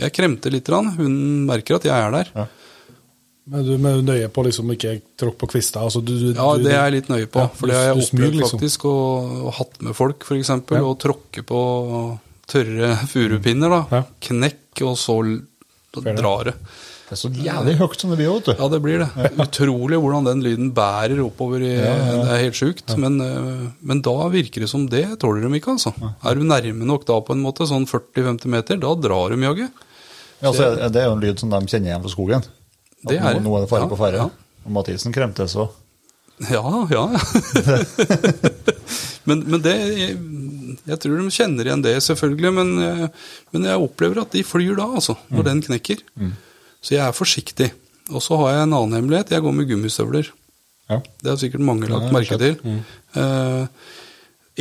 Jeg 0.00 0.14
kremter 0.16 0.52
litt, 0.54 0.68
hun 0.98 1.14
merker 1.48 1.78
at 1.78 1.86
jeg 1.88 1.96
er 2.08 2.14
der. 2.14 2.32
Ja. 2.36 2.48
Men 3.52 3.64
du 3.66 3.72
er 3.74 4.02
nøye 4.06 4.28
på 4.30 4.44
liksom 4.46 4.70
ikke 4.70 4.94
tråkke 5.18 5.40
på 5.40 5.48
kvister? 5.56 5.82
Altså, 5.82 6.00
du, 6.04 6.12
du, 6.14 6.28
Ja, 6.36 6.46
det 6.62 6.70
er 6.70 6.84
jeg 6.86 6.94
litt 7.00 7.08
nøye 7.10 7.26
på. 7.26 7.42
Ja, 7.42 7.50
for 7.58 7.70
det 7.70 7.78
har 7.78 7.88
jeg 7.88 8.04
opplevd 8.04 8.36
liksom. 8.38 8.60
faktisk, 8.60 8.84
og, 8.86 9.32
og 9.48 9.56
hatt 9.58 9.80
med 9.82 9.98
folk, 9.98 10.22
f.eks. 10.22 10.38
eksempel 10.44 10.78
Ja. 10.78 10.84
Og 10.86 11.00
tråkke 11.02 11.42
på 11.46 11.62
tørre 12.52 12.92
furupinner. 13.10 13.74
da. 13.74 13.82
Ja. 13.98 14.02
Knekk, 14.28 14.84
og 14.86 14.94
så 15.00 15.18
drar 15.98 16.52
det. 16.52 16.56
Det 17.12 17.18
er 17.18 17.20
så 17.20 17.44
jævlig 17.44 17.72
høyt 17.76 18.00
som 18.00 18.08
det 18.08 18.16
blir, 18.16 18.28
vet 18.32 18.46
du. 18.46 18.52
Ja, 18.56 18.66
det 18.72 18.78
blir 18.80 19.02
det. 19.02 19.30
Utrolig 19.42 19.98
hvordan 20.00 20.24
den 20.30 20.38
lyden 20.40 20.70
bærer 20.72 21.18
oppover. 21.20 21.60
I, 21.60 21.74
Ja, 21.74 21.90
ja. 21.92 22.14
Det 22.24 22.30
er 22.32 22.38
helt 22.46 22.56
sjukt. 22.56 22.94
Men, 22.96 23.18
eh, 23.20 23.66
men 23.84 23.98
da 24.00 24.14
virker 24.32 24.64
det 24.64 24.68
som 24.72 24.86
det 24.88 25.02
tåler 25.20 25.44
de 25.44 25.50
ikke, 25.58 25.74
altså. 25.74 25.92
Er 26.24 26.38
du 26.38 26.46
nærme 26.48 26.86
nok 26.88 27.04
da, 27.04 27.18
på 27.20 27.34
en 27.36 27.42
måte, 27.44 27.66
sånn 27.68 27.84
40-50 27.84 28.48
meter, 28.54 28.78
da 28.80 28.94
drar 28.96 29.34
de 29.34 29.44
jaggu. 29.44 29.66
Ja, 30.40 30.54
så 30.56 30.70
er, 30.70 30.88
det 30.88 31.02
er 31.02 31.10
jo 31.10 31.18
en 31.18 31.20
lyd 31.26 31.42
som 31.42 31.52
de 31.52 31.60
kjenner 31.68 31.90
igjen 31.90 32.06
fra 32.06 32.12
skogen. 32.14 32.46
At 33.02 33.10
Det 33.10 33.18
er 33.20 33.36
nå, 33.36 33.42
nå 33.44 33.52
er 33.58 33.66
det 33.66 33.70
fare 33.74 33.88
på 33.90 33.98
ferde. 34.00 34.24
Og 34.64 34.72
Mathisen 34.78 35.12
kremtes 35.12 35.52
så. 35.52 35.66
Ja, 36.48 36.64
ja. 36.88 37.02
men, 39.28 39.42
men 39.52 39.60
det 39.66 39.74
jeg, 39.98 40.16
jeg 40.88 40.98
tror 41.04 41.20
de 41.20 41.28
kjenner 41.36 41.68
igjen 41.68 41.84
det, 41.84 41.92
selvfølgelig. 42.08 42.54
Men, 42.56 42.72
eh, 42.88 43.04
men 43.52 43.68
jeg 43.68 43.84
opplever 43.84 44.22
at 44.24 44.32
de 44.32 44.46
flyr 44.48 44.80
da, 44.80 44.88
altså. 44.96 45.18
Når 45.28 45.46
den 45.50 45.60
knekker. 45.68 46.00
Så 46.82 46.96
jeg 46.96 47.02
er 47.06 47.16
forsiktig. 47.16 47.70
Og 48.10 48.22
så 48.24 48.36
har 48.40 48.56
jeg 48.56 48.66
en 48.66 48.76
annen 48.76 48.98
hemmelighet. 48.98 49.32
Jeg 49.36 49.44
går 49.44 49.54
med 49.56 49.68
gummistøvler. 49.70 50.30
Ja. 50.90 50.98
Det 51.22 51.30
har 51.30 51.38
sikkert 51.40 51.64
mange 51.64 51.88
lagt 51.88 52.08
Ja, 52.08 52.12
merke 52.12 52.38
til. 52.40 52.58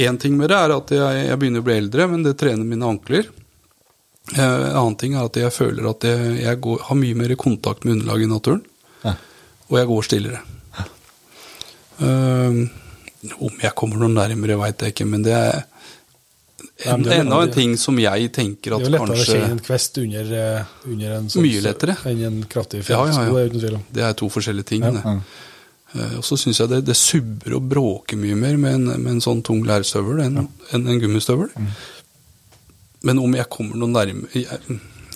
Én 0.02 0.18
ting 0.22 0.38
med 0.40 0.50
det 0.54 0.56
er 0.58 0.72
at 0.72 0.92
jeg, 0.96 1.24
jeg 1.28 1.40
begynner 1.42 1.64
å 1.64 1.68
bli 1.68 1.78
eldre, 1.82 2.08
men 2.08 2.22
det 2.24 2.38
trener 2.40 2.64
mine 2.68 2.88
ankler. 2.88 3.26
Eh, 4.32 4.40
En 4.40 4.78
annen 4.78 4.96
ting 5.02 5.18
er 5.18 5.26
at 5.28 5.40
jeg 5.42 5.52
føler 5.52 5.90
at 5.90 6.06
jeg, 6.08 6.38
jeg 6.46 6.62
går, 6.64 6.86
har 6.88 7.00
mye 7.02 7.18
mer 7.20 7.34
kontakt 7.36 7.84
med 7.84 7.98
underlaget 7.98 8.30
i 8.30 8.32
naturen. 8.32 8.62
Ja. 9.04 9.16
Og 9.68 9.78
jeg 9.82 9.90
går 9.92 10.08
stillere. 10.08 10.44
Uh, 12.02 12.64
om 13.38 13.60
jeg 13.62 13.76
kommer 13.78 14.00
noe 14.02 14.10
nærmere, 14.10 14.56
veit 14.58 14.82
jeg 14.82 14.96
ikke, 14.96 15.06
men 15.06 15.26
det 15.26 15.36
er 15.38 15.60
en, 16.86 17.04
det 17.04 17.14
er- 17.14 17.20
enda 17.22 17.42
en 17.44 17.52
ting 17.52 17.78
som 17.78 17.98
jeg 18.00 18.32
tenker 18.34 18.74
at 18.76 18.82
kanskje 18.82 18.92
Det 18.92 18.94
er 18.94 18.98
jo 18.98 19.06
lettere 19.06 19.18
å 19.18 19.26
skje 19.26 19.38
kjenne 19.42 19.52
en 19.52 19.60
kvest 19.60 19.98
under, 20.02 20.34
eh, 20.42 20.66
under 20.88 21.12
en 21.18 21.30
sånn 21.30 21.42
Mye 21.46 21.62
lettere. 21.62 21.96
enn 22.06 22.24
en 22.26 22.44
kraftig 22.50 22.84
Ja, 22.90 23.06
ja, 23.06 23.12
ja. 23.12 23.32
Det 23.32 23.42
er 23.42 23.50
uten 23.50 23.60
tvil. 23.62 23.80
Det 23.94 24.04
er 24.04 24.14
to 24.14 24.30
forskjellige 24.30 24.66
ting. 24.66 24.84
Ja, 24.84 24.92
det. 24.92 25.22
Eh, 25.94 26.18
Og 26.18 26.24
så 26.24 26.38
syns 26.40 26.58
jeg 26.60 26.70
det, 26.70 26.86
det 26.86 26.96
subber 26.96 27.56
og 27.56 27.68
bråker 27.70 28.18
mye 28.18 28.36
mer 28.36 28.58
med 28.58 28.74
en, 28.74 28.86
med 29.04 29.12
en 29.18 29.22
sånn 29.22 29.44
tung 29.44 29.64
lærstøvel 29.68 30.22
enn 30.24 30.36
ja. 30.36 30.48
en 30.74 31.00
gummistøvel. 31.02 31.50
Mm. 31.58 31.68
Men 33.04 33.20
om 33.20 33.34
jeg 33.36 33.50
kommer 33.50 33.76
noe 33.76 33.90
nærme 33.90 34.28
jeg, 34.34 34.46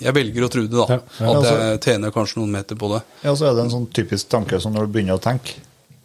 jeg 0.02 0.12
velger 0.12 0.44
å 0.44 0.50
tro 0.52 0.60
det, 0.66 0.70
da. 0.76 0.86
Ja, 0.90 0.98
ja, 1.20 1.30
at 1.30 1.36
altså- 1.36 1.58
jeg 1.70 1.80
tjener 1.86 2.10
kanskje 2.12 2.36
noen 2.42 2.50
meter 2.52 2.76
på 2.76 2.92
det. 2.94 3.02
ja, 3.24 3.32
så 3.34 3.46
er 3.50 3.54
det 3.56 3.64
en 3.64 3.70
sånn 3.70 3.88
typisk 3.92 4.28
tanke 4.28 4.60
som 4.60 4.74
når 4.74 4.86
du 4.86 4.92
begynner 4.92 5.16
å 5.18 5.22
tenke. 5.22 5.54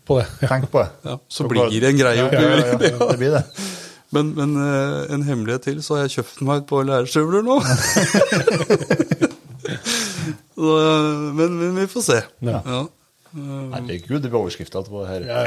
På 0.08 0.18
det. 0.20 0.28
Ja. 0.42 0.48
Tenk 0.48 0.72
på 0.72 0.80
det. 0.82 0.90
Ja, 1.06 1.18
så 1.30 1.44
Så 1.44 1.50
blir 1.50 1.70
det 1.80 1.84
en 1.90 1.98
greie 1.98 2.16
Ja, 2.18 2.26
oppi 2.28 2.36
ja, 2.36 2.42
ja, 2.42 2.56
ja, 2.58 3.12
det 3.12 3.18
blir 3.20 3.32
det. 3.32 3.44
Men, 4.12 4.34
men 4.36 4.56
eh, 4.60 5.14
en 5.16 5.24
hemmelighet 5.24 5.70
til, 5.70 5.84
så 5.84 5.96
har 5.96 6.08
jeg 6.08 6.18
kjøpt 6.18 6.42
meg 6.48 6.64
et 6.64 6.70
par 6.72 6.88
lærerstøvler 6.88 7.46
nå. 7.48 7.60
så, 10.56 10.72
eh, 10.80 11.30
men, 11.38 11.54
men 11.62 11.78
vi 11.80 11.86
får 11.92 12.04
se. 12.10 12.20
Ja. 12.44 12.60
Ja. 12.66 12.82
Herregud, 13.32 14.18
det 14.20 14.28
blir 14.28 14.42
overskrifta 14.42 14.82
på 14.84 15.06
det 15.06 15.14
her. 15.14 15.22
Ja, 15.30 15.46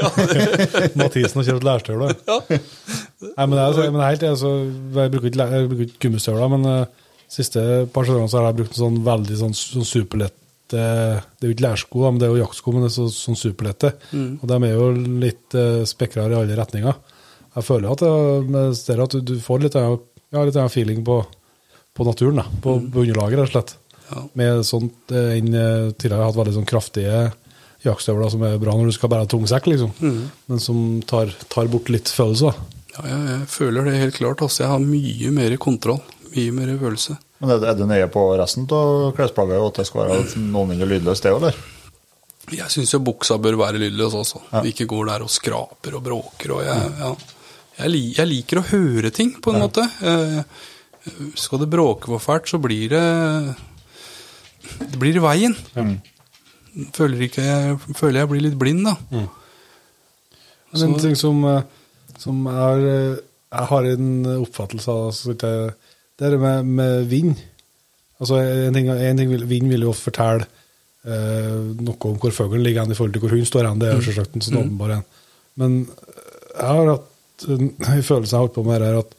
ja. 0.00 0.08
Mathisen 0.98 1.38
har 1.38 1.46
kjøpt 1.52 1.66
lærstøvler. 1.68 2.16
Nei, 2.26 3.44
men 3.44 3.54
det 3.54 3.62
er, 3.62 3.78
men 3.78 4.00
det 4.00 4.02
er 4.02 4.08
helt, 4.08 4.26
altså, 4.32 4.50
jeg 4.98 5.14
bruker 5.14 5.30
ikke, 5.30 5.46
jeg 5.54 5.70
bruker 5.70 5.86
ikke 5.86 6.02
gummistøvler, 6.06 6.50
men 6.56 6.66
uh, 6.66 7.06
siste 7.30 7.62
par 7.94 8.08
sesongene 8.08 8.32
så 8.32 8.40
har 8.40 8.50
jeg 8.50 8.58
brukt 8.64 8.74
en 8.74 8.82
sånn 8.82 8.98
veldig 9.06 9.38
sånn, 9.44 9.54
sånn 9.54 9.86
superlett 9.86 10.74
eh, 10.74 11.20
Det 11.22 11.46
er 11.46 11.52
jo 11.52 11.54
ikke 11.54 11.66
lærsko, 11.68 12.02
men 12.08 12.18
det 12.18 12.26
er 12.26 12.34
jo 12.34 12.42
jaktsko, 12.42 12.74
men 12.74 12.82
det 12.82 12.90
er 12.90 12.96
så, 12.96 13.06
sånn 13.14 13.38
superlette. 13.38 13.92
Og 14.18 14.50
de 14.50 14.58
er 14.58 14.74
jo 14.74 14.90
litt 15.22 15.58
uh, 15.58 15.86
spekrere 15.86 16.34
i 16.34 16.40
alle 16.40 16.58
retninger. 16.58 16.98
Jeg 17.56 17.66
føler 17.66 17.90
at, 17.90 18.02
jeg, 18.06 18.96
at 19.02 19.14
du, 19.16 19.20
du 19.26 19.36
får 19.42 19.64
litt 19.64 19.76
ja, 19.76 20.42
litt 20.46 20.58
feeling 20.70 21.04
på, 21.06 21.20
på 21.96 22.06
naturen, 22.06 22.42
da, 22.42 22.46
på, 22.62 22.76
på 22.92 23.04
underlaget, 23.04 23.40
rett 23.40 23.48
og 23.48 23.54
slett. 23.56 23.76
Ja. 24.10 24.24
Med 24.38 24.64
sånt 24.66 25.14
eh, 25.14 25.36
tidligere 25.38 26.18
har 26.18 26.24
jeg 26.24 26.30
hatt 26.30 26.40
veldig 26.40 26.56
sånn 26.58 26.70
kraftige 26.70 27.22
jaktstøvler 27.86 28.30
som 28.32 28.42
er 28.44 28.58
bra 28.60 28.74
når 28.76 28.90
du 28.90 28.94
skal 28.96 29.10
bære 29.12 29.28
tung 29.30 29.46
sekk, 29.48 29.70
liksom. 29.72 29.94
Men 30.50 30.62
som 30.62 31.00
tar, 31.08 31.32
tar 31.48 31.70
bort 31.72 31.88
litt 31.92 32.10
følelser. 32.12 32.58
Ja, 32.92 33.04
jeg, 33.06 33.20
jeg 33.30 33.50
føler 33.54 33.86
det 33.86 33.96
helt 33.96 34.18
klart. 34.18 34.42
Altså, 34.44 34.64
jeg 34.64 34.72
har 34.74 34.82
mye 34.84 35.34
mer 35.34 35.56
kontroll. 35.62 36.02
Mye 36.34 36.54
mer 36.54 36.74
følelse. 36.78 37.16
Men 37.40 37.54
er, 37.54 37.64
er 37.70 37.78
du 37.78 37.86
nøye 37.88 38.08
på 38.12 38.24
resten 38.38 38.66
av 38.76 39.10
klesplagget, 39.16 39.58
og 39.62 39.70
at 39.70 39.80
det 39.80 39.88
skal 39.88 40.04
være 40.04 40.42
noenlunde 40.42 40.90
lydløst, 40.90 41.24
det 41.24 41.32
òg, 41.32 41.40
eller? 41.40 41.60
Jeg 42.50 42.72
syns 42.72 42.92
jo 42.92 43.00
buksa 43.06 43.38
bør 43.40 43.56
være 43.60 43.80
lydløs 43.80 44.16
også. 44.18 44.42
Ja. 44.50 44.64
Ikke 44.66 44.88
går 44.90 45.12
der 45.12 45.24
og 45.24 45.30
skraper 45.32 45.96
og 45.96 46.04
bråker. 46.04 46.56
Og 46.58 46.64
jeg, 46.66 46.90
ja. 47.00 47.14
Jeg, 47.80 47.90
li, 47.92 48.02
jeg 48.16 48.28
liker 48.30 48.60
å 48.60 48.66
høre 48.70 49.10
ting, 49.14 49.32
på 49.42 49.52
en 49.54 49.62
måte. 49.64 49.84
Eh, 50.04 50.40
skal 51.40 51.62
det 51.62 51.70
bråke 51.72 52.10
for 52.12 52.20
fælt, 52.22 52.48
så 52.52 52.60
blir 52.60 52.88
det 52.92 53.04
Det 54.90 54.98
blir 55.00 55.16
i 55.16 55.22
veien. 55.24 55.54
Føler, 56.94 57.24
ikke, 57.26 57.42
jeg, 57.42 57.78
føler 57.98 58.20
jeg 58.22 58.30
blir 58.30 58.44
litt 58.44 58.58
blind, 58.60 58.84
da. 58.86 58.94
Men 59.10 59.28
en 60.84 60.94
Så- 60.94 61.00
ting 61.02 61.16
som, 61.16 61.44
eh, 61.44 61.62
som 62.18 62.46
er, 62.46 62.78
eh, 62.86 63.16
jeg 63.50 63.66
har 63.72 63.84
en 63.84 64.24
oppfattelse 64.44 64.88
av 64.88 65.10
det 65.40 66.26
er 66.26 66.30
det 66.36 66.40
med, 66.40 66.66
med 66.66 67.06
vind. 67.08 67.34
Altså, 68.20 68.36
en 68.68 68.74
ting, 68.74 68.88
en 68.88 69.16
ting 69.16 69.30
vil, 69.30 69.44
vind 69.48 69.68
vil 69.72 69.80
jo 69.88 69.92
fortelle 69.96 70.44
eh, 71.08 71.56
noe 71.80 71.96
om 72.10 72.18
hvor 72.20 72.30
fuglen 72.36 72.62
ligger 72.62 72.84
i 72.84 72.94
forhold 72.94 73.14
til 73.14 73.22
hvor 73.22 73.32
hunden 73.32 73.48
står 73.48 73.66
hen. 73.66 73.78
Det 73.80 73.88
er 73.88 73.96
jo 73.96 74.04
selvsagt 74.04 74.36
en 74.36 74.44
sånn 74.44 74.58
åpenbar 74.60 74.92
en. 74.98 75.04
Men 75.56 75.78
jeg 75.88 76.66
har 76.68 76.90
hatt 76.92 77.06
en 77.48 77.70
en 77.94 78.02
følelse 78.02 78.30
jeg 78.32 78.38
har 78.38 78.44
holdt 78.46 78.54
på 78.58 78.64
med 78.66 78.80
her, 78.84 78.98
at 78.98 79.14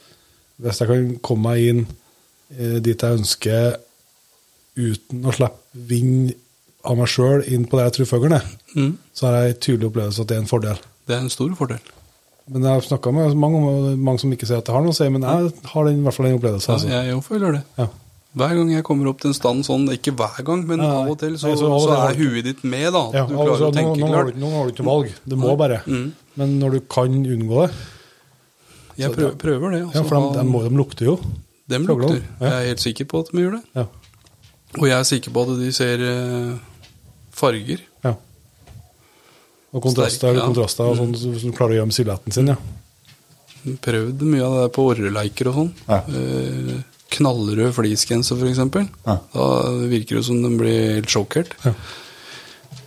hvis 0.61 0.79
jeg 0.83 0.87
kan 0.91 1.07
komme 1.25 1.49
meg 1.49 1.69
inn 1.71 1.85
eh, 2.57 2.77
dit 2.85 3.01
jeg 3.01 3.17
ønsker 3.21 3.75
uten 4.77 5.25
å 5.27 5.33
slippe 5.35 5.85
vind 5.89 6.33
av 6.87 6.97
meg 6.97 7.09
sjøl 7.11 7.43
inn 7.53 7.65
på 7.69 7.77
det 7.77 7.87
jeg 7.89 7.95
tror 7.99 8.09
fuglen 8.15 8.37
er, 8.39 8.45
Mm. 8.71 8.93
så 9.13 9.25
har 9.27 9.33
jeg 9.43 9.49
en 9.55 9.59
tydelig 9.65 9.87
opplevelse 9.91 10.21
at 10.23 10.27
det 10.31 10.35
er 10.37 10.41
en 10.41 10.47
fordel. 10.47 10.77
Det 11.07 11.15
er 11.17 11.19
en 11.25 11.29
stor 11.33 11.49
fordel. 11.59 11.81
Men 12.51 12.63
jeg 12.63 12.71
har 12.71 12.81
snakka 12.85 13.11
med 13.13 13.35
mange, 13.37 13.59
mange 13.99 14.19
som 14.23 14.31
ikke 14.31 14.47
sier 14.47 14.61
at 14.61 14.65
det 14.65 14.73
har 14.73 14.81
noe 14.81 14.93
å 14.93 14.95
si, 14.95 15.07
men 15.11 15.21
jeg 15.27 15.51
har 15.73 15.85
den, 15.89 15.99
i 15.99 16.05
hvert 16.05 16.15
fall 16.15 16.25
den 16.29 16.37
opplevelsen. 16.39 16.69
Ja, 16.71 16.77
Altså. 16.77 16.87
jeg 16.89 17.15
òg 17.17 17.23
føler 17.27 17.51
det. 17.57 17.61
Ja. 17.77 17.87
Hver 18.33 18.55
gang 18.55 18.69
jeg 18.71 18.83
kommer 18.87 19.09
opp 19.11 19.19
til 19.19 19.27
en 19.29 19.35
stand 19.35 19.65
sånn, 19.67 19.89
ikke 19.91 20.13
hver 20.15 20.39
gang, 20.47 20.63
men 20.67 20.79
av 20.79 21.09
og 21.11 21.19
til, 21.19 21.35
så, 21.37 21.49
Nei, 21.51 21.57
så 21.59 21.67
så, 21.67 21.79
så 21.83 21.97
er 22.07 22.15
huet 22.21 22.45
ditt 22.47 22.63
med, 22.63 22.93
da. 22.95 23.03
Ja, 23.13 23.25
du 23.27 23.35
altså, 23.35 23.67
å 23.67 23.73
tenke 23.75 23.99
nå, 23.99 24.07
har 24.07 24.23
du, 24.23 24.31
klart. 24.31 24.39
nå 24.39 24.51
har 24.55 24.63
du 24.65 24.71
ikke 24.71 24.87
valg. 24.87 25.11
det 25.27 25.37
må 25.37 25.55
bare. 25.59 25.81
Mm. 25.85 26.13
Men 26.39 26.59
når 26.63 26.77
du 26.77 26.79
kan 26.95 27.11
unngå 27.11 27.65
det 27.67 27.73
Jeg 28.97 29.11
prøver, 29.11 29.29
det- 29.31 29.37
prøver 29.39 29.71
det. 29.71 29.81
ja, 29.95 30.01
For 30.03 30.15
de, 30.33 30.39
de, 30.39 30.43
må, 30.49 30.63
de 30.63 30.75
lukter 30.75 31.05
jo. 31.05 31.19
De 31.69 31.77
lukter. 31.79 32.21
Jeg 32.41 32.51
er 32.51 32.67
helt 32.67 32.79
sikker 32.83 33.05
på 33.05 33.19
at 33.23 33.31
de 33.31 33.37
gjør 33.37 33.51
det. 33.59 33.63
Ja. 33.75 33.85
Og 34.79 34.87
jeg 34.87 34.97
er 34.99 35.03
sikker 35.03 35.31
på 35.31 35.41
at 35.47 35.59
de 35.59 35.71
ser 35.71 35.99
eh, 35.99 36.57
farger. 37.31 37.79
ja. 38.03 38.15
Og 39.73 39.81
kontraster, 39.85 40.17
Sterk, 40.17 40.35
ja. 40.35 40.45
kontraster 40.45 40.83
og 40.83 40.97
sånn, 40.97 41.15
så- 41.15 41.31
så 41.39 41.45
du 41.47 41.51
klarer 41.55 41.77
å 41.77 41.79
gjemme 41.85 41.93
silhuetten 41.95 42.33
sin. 42.33 42.47
ja. 42.47 42.55
Prøvd 43.63 44.21
mye 44.25 44.41
av 44.43 44.55
det 44.63 44.73
på 44.75 44.85
orreleiker 44.91 45.47
og 45.47 45.55
sånn. 45.55 45.73
Ja. 45.87 45.99
Eh, 46.09 46.83
knallrød 47.11 47.73
fleecegenser, 47.73 48.35
f.eks. 48.35 48.89
Ja. 49.05 49.17
Da 49.33 49.45
virker 49.87 50.15
det 50.17 50.25
som 50.25 50.41
de 50.41 50.49
blir 50.57 50.95
helt 50.95 51.07
sjokkert. 51.07 51.53
Ja. 51.63 51.73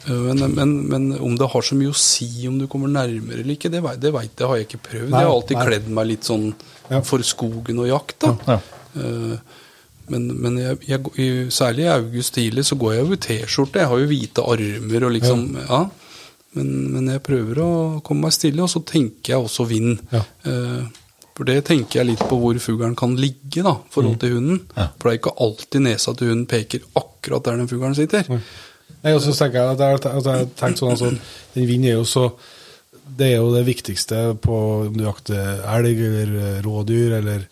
Eh, 0.06 0.12
Men, 0.34 0.54
men, 0.54 0.72
men 0.90 1.06
om 1.18 1.36
det 1.40 1.48
har 1.52 1.62
så 1.64 1.74
mye 1.78 1.92
å 1.92 1.96
si 1.98 2.28
om 2.48 2.58
du 2.60 2.66
kommer 2.68 2.88
nærmere 2.92 3.40
eller 3.42 3.54
ikke, 3.56 3.70
det, 3.72 3.82
det, 4.02 4.12
vet, 4.12 4.34
det 4.36 4.46
har 4.50 4.56
jeg 4.60 4.68
ikke 4.68 4.82
prøvd. 4.90 5.10
Nei, 5.10 5.20
jeg 5.24 5.30
har 5.30 5.34
alltid 5.38 5.56
nei. 5.60 5.66
kledd 5.70 5.88
meg 5.98 6.08
litt 6.12 6.24
sånn 6.28 6.48
for 7.08 7.24
skogen 7.24 7.78
og 7.80 7.88
jakt, 7.88 8.18
da. 8.26 8.34
Ja. 8.48 8.58
Eh, 9.00 9.60
Men, 10.12 10.26
men 10.36 10.58
jeg, 10.60 10.76
jeg, 10.84 11.46
særlig 11.48 11.86
i 11.86 11.92
august 11.94 12.34
tidlig 12.36 12.66
så 12.68 12.76
går 12.76 12.90
jeg 12.92 13.04
jo 13.06 13.14
i 13.16 13.20
T-skjorte. 13.24 13.80
Jeg 13.80 13.88
har 13.88 14.02
jo 14.02 14.08
hvite 14.10 14.42
armer 14.52 15.06
og 15.08 15.14
liksom 15.14 15.44
Ja. 15.62 15.78
Men, 16.54 16.68
men 16.92 17.08
jeg 17.08 17.22
prøver 17.24 17.58
å 17.64 17.70
komme 18.04 18.26
meg 18.28 18.34
stille, 18.36 18.60
og 18.62 18.68
så 18.70 18.82
tenker 18.86 19.32
jeg 19.32 19.40
også 19.46 19.64
vind. 19.66 20.02
Ja. 20.12 20.20
Eh, 20.44 20.84
For 21.34 21.48
det 21.48 21.56
tenker 21.66 22.02
jeg 22.02 22.10
litt 22.12 22.20
på 22.30 22.36
hvor 22.38 22.60
fuglen 22.62 22.92
kan 22.94 23.16
ligge, 23.18 23.64
da, 23.64 23.72
forhold 23.90 24.20
til 24.22 24.36
hunden. 24.36 24.60
Ja. 24.76 24.90
For 25.00 25.08
det 25.08 25.14
er 25.14 25.18
ikke 25.22 25.32
alltid 25.48 25.82
nesa 25.88 26.12
til 26.14 26.28
hunden 26.30 26.44
peker 26.52 26.84
akkurat 27.00 27.48
der 27.48 27.56
den 27.62 27.72
fuglen 27.72 27.96
sitter. 27.96 28.28
Nei, 29.04 29.12
og 29.12 29.20
så 29.20 29.34
tenker 29.36 29.60
jeg 29.60 29.74
at 29.76 29.82
jeg, 29.84 30.12
at 30.20 30.28
jeg 30.30 30.52
tenkt 30.58 30.80
sånn 30.80 30.94
altså, 30.94 31.10
Den 31.54 31.66
vinden 31.68 31.90
er 31.90 31.98
jo 31.98 32.06
så 32.08 32.28
Det 33.04 33.26
er 33.28 33.36
jo 33.36 33.50
det 33.52 33.66
viktigste 33.66 34.22
på 34.40 34.60
om 34.88 34.96
du 34.96 35.04
jakter 35.04 35.60
elg 35.74 36.00
eller 36.08 36.62
rådyr 36.64 37.18
eller 37.20 37.44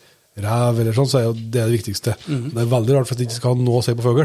rev 0.42 0.78
eller 0.80 0.96
sånn, 0.96 1.10
så 1.12 1.18
er 1.18 1.26
jo 1.26 1.34
det 1.36 1.50
det 1.52 1.74
viktigste. 1.74 2.14
Mhm. 2.24 2.54
Det 2.54 2.62
er 2.62 2.70
veldig 2.72 2.94
rart 2.96 3.08
for 3.08 3.14
at 3.14 3.20
det 3.20 3.26
ikke 3.28 3.36
skal 3.36 3.52
ha 3.52 3.66
noe 3.66 3.82
å 3.82 3.84
si 3.84 3.92
på 3.98 4.06
fugl. 4.06 4.24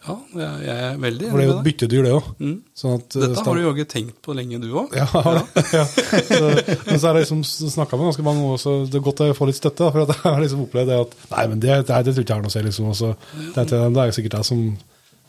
Ja, 0.00 0.14
jeg, 0.32 0.74
er 0.74 0.94
veldig 0.96 1.26
For 1.28 1.36
det 1.36 1.42
er 1.42 1.48
jo 1.50 1.54
et 1.58 1.66
byttedyr, 1.66 2.06
det 2.06 2.12
òg. 2.16 2.28
Mm. 2.40 2.54
Sånn 2.78 2.94
eh, 2.96 3.16
Dette 3.20 3.42
har 3.44 3.58
du 3.58 3.60
jo 3.60 3.72
ikke 3.74 3.90
tenkt 3.90 4.14
på 4.24 4.32
lenge, 4.36 4.60
du 4.62 4.70
òg. 4.80 4.94
Ja, 4.96 5.08
det. 5.36 5.64
ja. 5.76 5.82
Så, 5.84 6.38
men 6.86 6.94
så 6.94 7.10
har 7.10 7.18
jeg 7.18 7.26
liksom 7.26 7.42
snakka 7.44 7.98
med 7.98 8.08
ganske 8.08 8.24
mange, 8.24 8.46
også, 8.54 8.78
så 8.86 8.88
det 8.88 8.96
er 8.96 9.04
godt 9.10 9.20
å 9.26 9.28
få 9.36 9.50
litt 9.50 9.58
støtte. 9.58 9.84
da, 9.84 9.90
For 9.92 10.06
at 10.06 10.14
jeg 10.16 10.24
har 10.24 10.40
liksom 10.40 10.62
opplevd 10.64 10.92
det 10.94 11.02
at 11.02 11.18
Nei, 11.34 11.44
men 11.52 11.60
det, 11.66 11.74
det, 11.90 11.98
det 12.06 12.14
tror 12.14 12.24
ikke 12.24 12.32
jeg 12.32 12.38
har 12.38 12.46
noe 12.46 12.52
å 12.52 12.56
si, 12.56 12.64
liksom. 12.70 12.88
Og 12.94 12.96
så 12.96 13.12
tenkte 13.58 13.82
jeg, 13.82 13.94
det 13.98 14.06
er 14.06 14.16
sikkert 14.16 14.38
jeg 14.38 14.48
som 14.48 14.64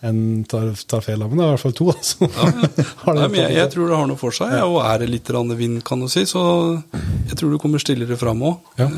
en 0.01 0.43
tar, 0.49 0.71
tar 0.89 1.03
feil 1.05 1.21
av, 1.21 1.29
men 1.29 1.37
det 1.37 1.45
er 1.45 1.51
i 1.51 1.53
hvert 1.55 1.63
fall 1.65 1.75
to. 1.77 1.87
Altså. 1.93 2.27
Ja, 2.27 3.13
Nei, 3.19 3.27
jeg, 3.37 3.53
jeg 3.59 3.71
tror 3.73 3.91
det 3.91 3.99
har 3.99 4.09
noe 4.09 4.21
for 4.21 4.35
seg, 4.35 4.55
ja, 4.57 4.65
og 4.65 4.81
er 4.81 5.03
det 5.03 5.11
litt 5.11 5.29
vind, 5.59 5.83
kan 5.85 6.01
du 6.01 6.09
si, 6.09 6.25
så 6.25 6.41
jeg 7.29 7.37
tror 7.37 7.53
du 7.53 7.59
kommer 7.61 7.83
stillere 7.83 8.17
fram 8.17 8.41
òg. 8.49 8.73
Ja. 8.81 8.89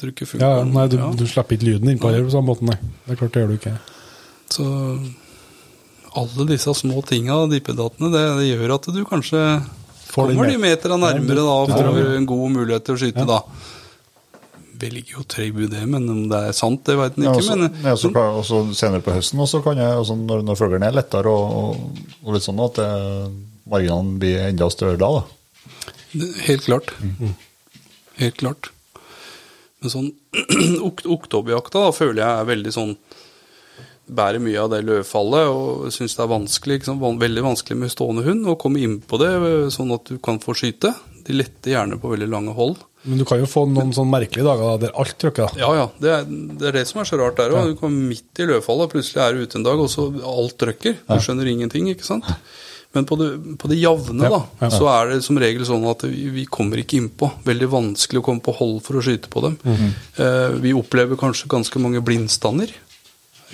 Tror 0.00 0.12
ikke 0.12 0.28
ja, 0.40 0.52
ja, 0.60 0.64
nei, 0.64 0.86
du, 0.88 0.96
ja. 0.96 1.10
du 1.12 1.26
slipper 1.28 1.56
ikke 1.56 1.70
lyden 1.70 1.90
innpå 1.92 2.12
her 2.12 2.24
på 2.24 2.32
samme 2.32 2.52
måten, 2.52 2.70
nei. 2.72 2.78
Det 3.04 3.16
er 3.16 3.20
klart, 3.20 3.34
det 3.34 3.42
gjør 3.42 3.50
du 3.50 3.58
ikke. 3.58 3.74
Så 4.50 4.68
alle 6.20 6.46
disse 6.48 6.74
små 6.74 7.02
tinga, 7.06 7.42
dippedatene, 7.50 8.12
det, 8.12 8.24
det 8.40 8.48
gjør 8.48 8.76
at 8.76 8.88
du 8.92 9.04
kanskje 9.08 9.44
Får 10.10 10.32
kommer 10.32 10.48
de 10.50 10.56
meterne 10.58 10.96
nærmere 10.98 11.38
Ja, 11.38 11.44
da, 11.46 11.52
og 11.54 11.70
får 11.70 12.16
en 12.16 12.24
god 12.26 12.48
mulighet 12.56 12.86
til 12.88 12.96
å 12.96 13.00
skyte, 13.00 13.26
da. 13.28 13.44
Velger 14.80 15.18
jo 15.20 15.66
det, 15.68 15.82
men 15.90 16.08
om 16.08 16.20
det 16.30 16.38
er 16.48 16.56
sant, 16.56 16.82
det 16.88 16.96
vet 16.96 17.18
en 17.18 17.24
Ja, 17.26 17.32
ikke. 17.34 17.42
også, 17.42 17.56
men, 17.58 17.82
ja, 17.84 17.94
så, 18.00 18.10
kan- 18.14 18.38
også 18.40 18.60
senere 18.78 19.04
på 19.04 19.12
høsten 19.12 19.42
også 19.44 19.60
kan 19.64 19.76
jeg, 19.80 19.98
også 20.00 20.16
når, 20.16 20.42
når 20.46 20.56
fuglen 20.56 20.86
er 20.86 20.96
lettere 20.96 21.28
og, 21.28 21.54
og, 21.60 22.02
og 22.24 22.34
litt 22.36 22.46
sånn 22.46 22.62
at 22.64 22.80
det, 22.80 22.88
marginene 23.70 24.18
blir 24.22 24.46
enda 24.48 24.70
større 24.72 24.96
da. 25.00 25.10
da. 25.20 26.28
Helt 26.46 26.64
klart. 26.66 26.94
Mm. 27.00 27.34
Helt 28.20 28.36
klart. 28.40 28.70
Men 29.80 29.92
sånn 29.92 30.10
ok 30.88 31.04
oktoberjakta 31.08 31.86
da, 31.86 31.92
føler 31.96 32.22
jeg 32.24 32.30
er 32.42 32.48
veldig 32.54 32.74
sånn 32.76 32.94
Bærer 34.10 34.42
mye 34.42 34.58
av 34.58 34.72
det 34.72 34.80
løvfallet 34.88 35.46
og 35.54 35.84
syns 35.94 36.16
det 36.18 36.22
er 36.24 36.30
vanskelig, 36.32 36.80
liksom, 36.80 36.98
veldig 37.20 37.44
vanskelig 37.46 37.76
med 37.78 37.92
stående 37.92 38.24
hund 38.26 38.48
å 38.50 38.56
komme 38.58 38.80
inn 38.82 38.96
på 39.06 39.20
det, 39.22 39.28
sånn 39.70 39.92
at 39.94 40.08
du 40.10 40.16
kan 40.18 40.40
få 40.42 40.50
skyte. 40.58 40.90
De 41.28 41.36
letter 41.36 41.76
gjerne 41.76 41.98
på 42.02 42.10
veldig 42.10 42.26
lange 42.32 42.54
hold. 42.56 42.80
Men 43.04 43.18
du 43.18 43.24
kan 43.24 43.38
jo 43.40 43.46
få 43.48 43.62
noen 43.70 43.94
sånn 43.96 44.10
merkelige 44.12 44.44
dager 44.44 44.66
da, 44.66 44.72
der 44.82 44.96
alt 45.00 45.14
trykker. 45.22 45.54
Ja, 45.56 45.70
ja. 45.78 45.86
Det 46.02 46.10
er 46.12 46.24
det, 46.28 46.66
er 46.68 46.74
det 46.76 46.86
som 46.90 47.00
er 47.00 47.08
så 47.08 47.16
rart 47.16 47.38
der 47.40 47.54
òg. 47.56 47.70
Du 47.72 47.78
kommer 47.80 48.10
midt 48.10 48.42
i 48.42 48.48
løvfallet, 48.50 48.90
plutselig 48.92 49.22
er 49.24 49.32
du 49.38 49.44
ute 49.46 49.56
en 49.56 49.64
dag, 49.64 49.80
og 49.80 49.88
så 49.88 50.04
alt 50.20 50.58
trykker. 50.60 50.98
Du 51.08 51.16
skjønner 51.24 51.48
ingenting, 51.48 51.88
ikke 51.94 52.04
sant. 52.04 52.28
Men 52.92 53.06
på 53.06 53.16
det, 53.16 53.28
på 53.62 53.68
det 53.70 53.78
jevne, 53.78 54.26
Ja, 54.26 54.30
da, 54.34 54.66
ja. 54.66 54.70
så 54.74 54.88
er 54.90 55.12
det 55.14 55.20
som 55.24 55.38
regel 55.38 55.62
sånn 55.64 55.84
at 55.88 56.02
vi, 56.10 56.26
vi 56.34 56.44
kommer 56.50 56.80
ikke 56.82 56.98
innpå. 56.98 57.30
Veldig 57.46 57.68
vanskelig 57.70 58.20
å 58.20 58.26
komme 58.26 58.42
på 58.44 58.52
hold 58.58 58.80
for 58.84 58.98
å 58.98 59.02
skyte 59.06 59.30
på 59.32 59.44
dem. 59.46 59.56
Mhm. 59.62 59.92
eh, 60.20 60.58
vi 60.66 60.72
opplever 60.76 61.16
kanskje 61.16 61.48
ganske 61.48 61.78
mange 61.80 62.02
blindstander. 62.04 62.68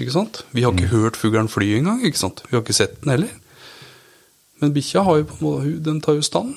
Ikke 0.00 0.12
sant? 0.12 0.42
Vi 0.56 0.64
har 0.64 0.72
ikke 0.74 0.88
ikke 0.88 0.96
hørt 1.04 1.16
fuglen 1.20 1.48
fly 1.52 1.70
engang. 1.78 2.02
ikke 2.04 2.18
sant? 2.18 2.42
Vi 2.50 2.56
har 2.56 2.64
ikke 2.64 2.74
sett 2.80 2.98
den 3.04 3.12
heller. 3.14 3.30
Men 4.60 4.72
bikkja 4.74 5.04
har 5.04 5.20
jo 5.20 5.24
på 5.28 5.36
en 5.36 5.46
måte, 5.46 5.82
den 5.84 6.00
tar 6.00 6.16
jo 6.18 6.24
stand. 6.24 6.56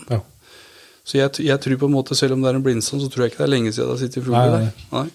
Så 1.10 1.18
jeg, 1.18 1.32
jeg 1.42 1.58
tror 1.64 1.80
på 1.82 1.88
en 1.90 1.96
måte, 1.96 2.14
selv 2.18 2.36
om 2.36 2.44
det 2.44 2.52
er 2.52 2.60
en 2.60 2.66
blindstand, 2.66 3.02
så 3.02 3.10
tror 3.10 3.26
jeg 3.26 3.32
ikke 3.34 3.42
det 3.42 3.48
er 3.48 3.54
lenge 3.56 3.72
siden 3.74 3.88
det 3.90 3.96
har 3.96 4.02
sittet 4.04 4.22
Nei, 4.22 4.30
fugler 4.30 4.52
der. 4.54 5.10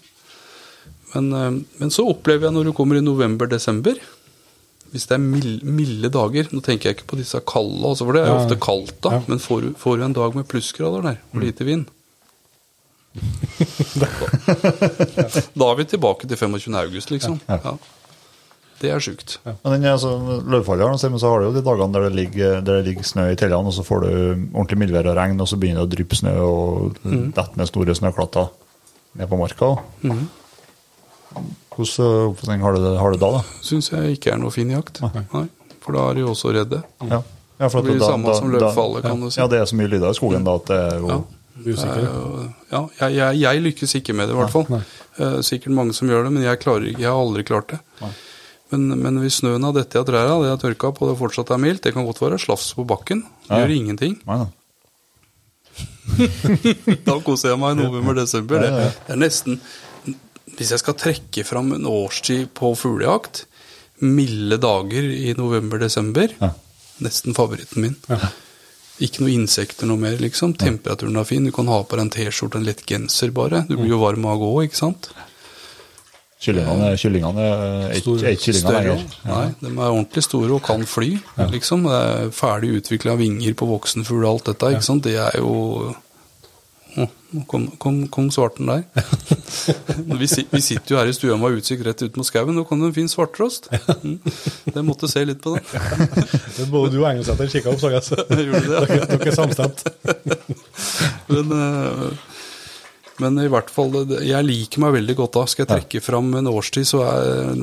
Men, 1.15 1.29
eh, 1.39 1.53
men 1.79 1.95
så 1.95 2.03
opplever 2.11 2.49
jeg 2.49 2.57
når 2.57 2.65
du 2.67 2.73
kommer 2.75 2.99
i 2.99 3.05
november-desember 3.05 4.01
Hvis 4.91 5.07
det 5.07 5.15
er 5.15 5.23
milde, 5.23 5.63
milde 5.63 6.11
dager 6.11 6.51
Nå 6.51 6.59
tenker 6.67 6.91
jeg 6.91 6.99
ikke 6.99 7.11
på 7.13 7.21
disse 7.21 7.39
kalde, 7.47 7.85
altså, 7.87 8.03
for 8.09 8.19
det 8.19 8.25
er 8.25 8.33
jo 8.33 8.41
ofte 8.41 8.59
kaldt 8.63 8.97
da. 9.07 9.11
ja. 9.15 9.21
Men 9.31 9.39
får 9.43 9.59
du, 9.63 9.69
får 9.79 10.01
du 10.01 10.03
en 10.09 10.17
dag 10.19 10.35
med 10.35 10.49
plussgrader 10.51 11.07
der, 11.07 11.21
og 11.31 11.45
lite 11.47 11.69
vind 11.69 11.87
Da 15.55 15.69
er 15.71 15.77
vi 15.79 15.85
tilbake 15.95 16.27
til 16.27 16.37
25. 16.41 16.75
august, 16.81 17.15
liksom. 17.15 17.39
Ja. 17.47 17.77
Ja. 18.75 18.81
Det 18.81 18.91
er 18.91 18.99
sjukt. 19.01 19.39
Men 19.45 19.73
den, 19.81 19.85
altså, 19.89 21.09
men 21.11 21.19
så 21.23 21.31
har 21.31 21.41
du 21.41 21.47
jo 21.47 21.53
de 21.55 21.63
dagene 21.65 21.93
der 21.95 22.09
det 22.09 22.13
ligger, 22.19 22.61
der 22.61 22.81
det 22.83 22.87
ligger 22.89 23.03
snø 23.07 23.31
i 23.33 23.37
tellene, 23.39 23.71
og 23.71 23.73
så 23.77 23.85
får 23.87 24.01
du 24.05 24.09
ordentlig 24.53 24.79
mildvær 24.83 25.07
og 25.13 25.17
regn, 25.17 25.41
og 25.41 25.49
så 25.49 25.57
begynner 25.57 25.85
det 25.85 25.89
å 25.89 25.93
dryppe 25.97 26.19
snø 26.19 26.35
og 26.45 26.97
Mm. 27.05 27.33
dette 27.37 27.57
med 27.57 27.67
store 27.71 27.95
snøklatter 27.95 28.49
ned 29.17 29.29
på 29.31 29.39
marka. 29.39 29.77
Mm. 30.03 30.27
Hvordan 31.75 32.05
eh, 32.07 32.27
oppfatning 32.31 32.63
har 32.63 32.73
du 32.77 32.83
det, 32.85 32.99
har 32.99 33.11
du 33.15 33.19
da? 33.19 33.31
da? 33.39 33.45
Syns 33.63 33.91
jeg 33.91 34.19
ikke 34.19 34.33
er 34.35 34.39
noe 34.43 34.51
fin 34.55 34.71
jakt. 34.71 35.01
Nei. 35.03 35.47
For 35.85 35.93
da 35.97 36.11
er 36.11 36.15
de 36.21 36.27
også 36.29 36.53
redde. 36.55 36.83
Ja. 37.03 37.23
Ja, 37.61 37.69
Det 37.69 37.83
blir 37.87 37.99
det 37.99 38.03
samme 38.07 38.35
som 38.35 38.51
løvfallet, 38.51 39.03
kan 39.07 39.21
du 39.23 39.31
si. 39.31 39.39
Ja, 39.41 39.47
det 39.51 39.61
er 39.61 39.65
så 39.71 39.77
mye 39.79 39.89
lyder 39.91 40.11
i 40.11 40.19
skogen 40.19 40.45
da 40.47 40.57
at 40.59 40.67
det 40.71 40.79
er 40.93 40.99
jo 40.99 41.09
Ja. 41.15 41.23
Usikker. 41.65 42.03
Er 42.03 42.55
Ja, 42.73 42.81
jeg, 43.01 43.15
jeg, 43.15 43.41
jeg 43.41 43.63
lykkes 43.63 43.95
ikke 44.01 44.15
med 44.19 44.27
det, 44.29 44.35
i 44.35 44.39
hvert 44.41 44.51
fall. 44.51 44.67
Nei. 44.75 44.81
Eh, 45.23 45.37
sikkert 45.47 45.71
mange 45.77 45.95
som 45.95 46.09
gjør 46.11 46.25
det, 46.27 46.33
men 46.35 46.43
jeg, 46.43 46.59
klarer, 46.59 46.89
jeg 46.91 47.07
har 47.07 47.15
aldri 47.15 47.45
klart 47.47 47.69
det. 47.71 47.79
Men, 48.73 48.89
men 48.99 49.19
hvis 49.23 49.41
snøen 49.43 49.63
har 49.67 49.75
dette 49.77 49.99
av 50.01 50.07
trærne, 50.09 50.39
det 50.43 50.51
har 50.55 50.61
tørka 50.63 50.89
opp 50.91 51.03
og 51.05 51.11
det 51.13 51.19
fortsatt 51.21 51.51
er 51.55 51.61
mildt, 51.63 51.83
det 51.85 51.93
kan 51.95 52.07
godt 52.09 52.23
være 52.25 52.39
slafs 52.43 52.73
på 52.75 52.87
bakken. 52.89 53.21
Ja. 53.51 53.61
Gjør 53.61 53.75
ingenting. 53.77 54.17
Nei. 54.27 54.47
Da 57.05 57.17
koser 57.27 57.53
jeg 57.53 57.61
meg 57.61 57.75
i 57.77 57.83
november-desember. 57.83 58.63
Det, 58.63 58.71
Ja, 58.71 58.79
ja, 58.79 58.87
ja. 58.89 58.95
det 59.09 59.15
er 59.17 59.21
nesten 59.21 59.61
Hvis 60.55 60.71
jeg 60.71 60.83
skal 60.85 60.95
trekke 61.01 61.43
fram 61.49 61.73
en 61.75 61.87
årstid 61.91 62.53
på 62.55 62.71
fuglejakt, 62.79 63.45
milde 64.05 64.59
dager 64.63 65.07
i 65.11 65.33
november-desember, 65.39 66.35
Ja. 66.41 66.53
nesten 67.03 67.35
favoritten 67.35 67.83
min. 67.83 67.97
Ikke 69.03 69.25
noe 69.25 69.33
insekter 69.35 69.89
noe 69.91 69.99
mer, 69.99 70.15
liksom. 70.23 70.53
Temperaturen 70.55 71.17
er 71.19 71.27
fin. 71.27 71.43
Du 71.45 71.51
kan 71.51 71.67
ha 71.67 71.81
på 71.83 71.97
deg 71.99 72.05
en 72.05 72.13
T-skjorte, 72.15 72.61
en 72.61 72.69
lett 72.69 72.85
genser 72.87 73.33
bare. 73.35 73.65
Du 73.67 73.75
blir 73.77 73.91
jo 73.97 73.99
varm 74.05 74.27
av 74.31 74.37
å 74.39 74.45
gå, 74.45 74.53
ikke 74.69 74.79
sant? 74.79 75.09
Kyllingene, 76.45 76.93
kyllingene 77.01 77.45
er 77.49 77.95
ikke 77.97 78.15
er 78.21 78.39
kyllinger 78.41 78.75
lenger. 78.77 79.05
Nei, 79.25 79.45
de 79.63 79.71
er 79.71 79.85
ordentlig 79.87 80.25
store 80.27 80.59
og 80.59 80.65
kan 80.67 80.85
fly, 80.89 81.15
liksom. 81.55 81.87
Det 81.89 82.01
er 82.01 82.33
ferdig 82.37 82.75
utvikla 82.83 83.17
vinger 83.21 83.57
på 83.57 83.69
voksenfugl 83.71 84.27
og 84.27 84.31
alt 84.35 84.51
dette, 84.53 84.75
ikke 84.77 84.89
sant. 84.93 85.07
Det 85.09 85.17
er 85.21 85.39
jo 85.41 85.95
nå 86.95 87.43
kom, 87.51 87.65
kom, 87.83 87.97
kom 88.07 88.29
svarten 88.31 88.69
der. 88.71 88.85
vi, 90.21 90.29
vi 90.51 90.61
sitter 90.63 90.95
jo 90.95 90.99
her 91.01 91.11
i 91.11 91.15
stua 91.17 91.37
med 91.41 91.59
utsikt 91.59 91.83
rett 91.87 92.05
ut 92.05 92.19
mot 92.21 92.27
skauen. 92.29 92.55
Nå 92.55 92.63
kom 92.69 92.83
det 92.83 92.93
en 92.93 92.95
fin 92.95 93.11
svarttrost. 93.11 93.67
Mm. 94.05 94.21
Jeg 94.69 94.85
måtte 94.87 95.11
se 95.11 95.25
litt 95.27 95.43
på 95.43 95.57
den. 95.57 95.65
Det 96.57 96.69
Både 96.71 96.93
du 96.93 97.01
og 97.01 97.09
Engelsæter 97.11 97.51
kikka 97.51 97.73
opp, 97.73 97.83
så 97.83 97.91
jeg. 97.91 98.05
Gjorde 98.47 98.63
det? 98.69 98.85
Dere, 98.93 99.09
dere 99.11 99.33
er 99.33 99.39
samstemt. 99.41 99.83
Men, 101.33 101.51
eh, 101.59 102.31
men 103.23 103.39
i 103.39 103.49
hvert 103.51 103.71
fall, 103.71 103.93
jeg 104.27 104.47
liker 104.47 104.83
meg 104.83 104.97
veldig 104.97 105.17
godt 105.21 105.37
da. 105.37 105.45
Skal 105.51 105.65
jeg 105.65 105.71
trekke 105.73 106.03
fram 106.03 106.33
en 106.39 106.51
årstid, 106.51 106.87
så 106.89 107.03
er 107.07 107.55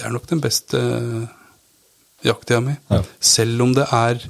det 0.00 0.06
er 0.08 0.14
nok 0.14 0.26
den 0.30 0.40
beste 0.40 0.80
jakttida 2.24 2.60
mi. 2.64 2.74
Ja. 2.90 3.02
Selv 3.20 3.62
om 3.66 3.74
det 3.76 3.84
er 3.92 4.22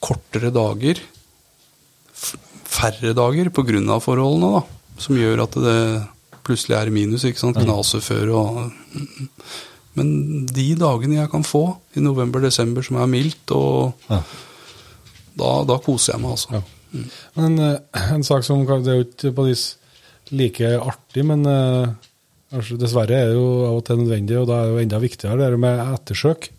kortere 0.00 0.50
dager, 0.54 1.00
færre 2.70 3.12
dager 3.16 3.50
av 3.50 4.00
forholdene, 4.04 4.52
da. 4.60 4.62
Som 5.00 5.16
gjør 5.16 5.44
at 5.44 5.56
det 5.60 5.78
plutselig 6.46 6.76
er 6.78 6.92
minus, 6.94 7.24
ikke 7.28 7.42
sant. 7.42 7.60
Knaseføre 7.60 8.32
og 8.32 8.72
Men 9.98 10.46
de 10.46 10.68
dagene 10.78 11.16
jeg 11.18 11.30
kan 11.32 11.42
få 11.42 11.64
i 11.98 12.00
november-desember 12.00 12.84
som 12.86 12.96
er 13.02 13.08
mildt, 13.10 13.50
og 13.50 13.92
Ja. 14.08 14.22
da, 15.36 15.64
da 15.66 15.78
koser 15.82 16.14
jeg 16.14 16.22
meg, 16.22 16.30
altså. 16.30 16.52
Ja. 16.54 16.62
Men 17.38 17.58
uh, 17.58 18.04
en 18.14 18.24
sak 18.26 18.44
som 18.46 18.64
Det 18.66 18.92
er 18.92 19.00
jo 19.00 19.08
ikke 19.08 19.34
på 19.36 19.46
vis 19.48 19.64
like 20.30 20.66
artig, 20.78 21.24
men 21.26 21.44
uh, 21.46 21.90
dessverre 22.50 23.18
er 23.18 23.30
det 23.30 23.38
jo 23.38 23.46
av 23.68 23.78
og 23.78 23.84
til 23.86 24.00
nødvendig, 24.02 24.38
og 24.38 24.48
da 24.50 24.60
er 24.60 24.68
det 24.68 24.74
jo 24.74 24.84
enda 24.84 25.02
viktigere 25.02 25.50
det 25.50 25.60
med 25.60 25.82
ettersøk. 25.86 26.50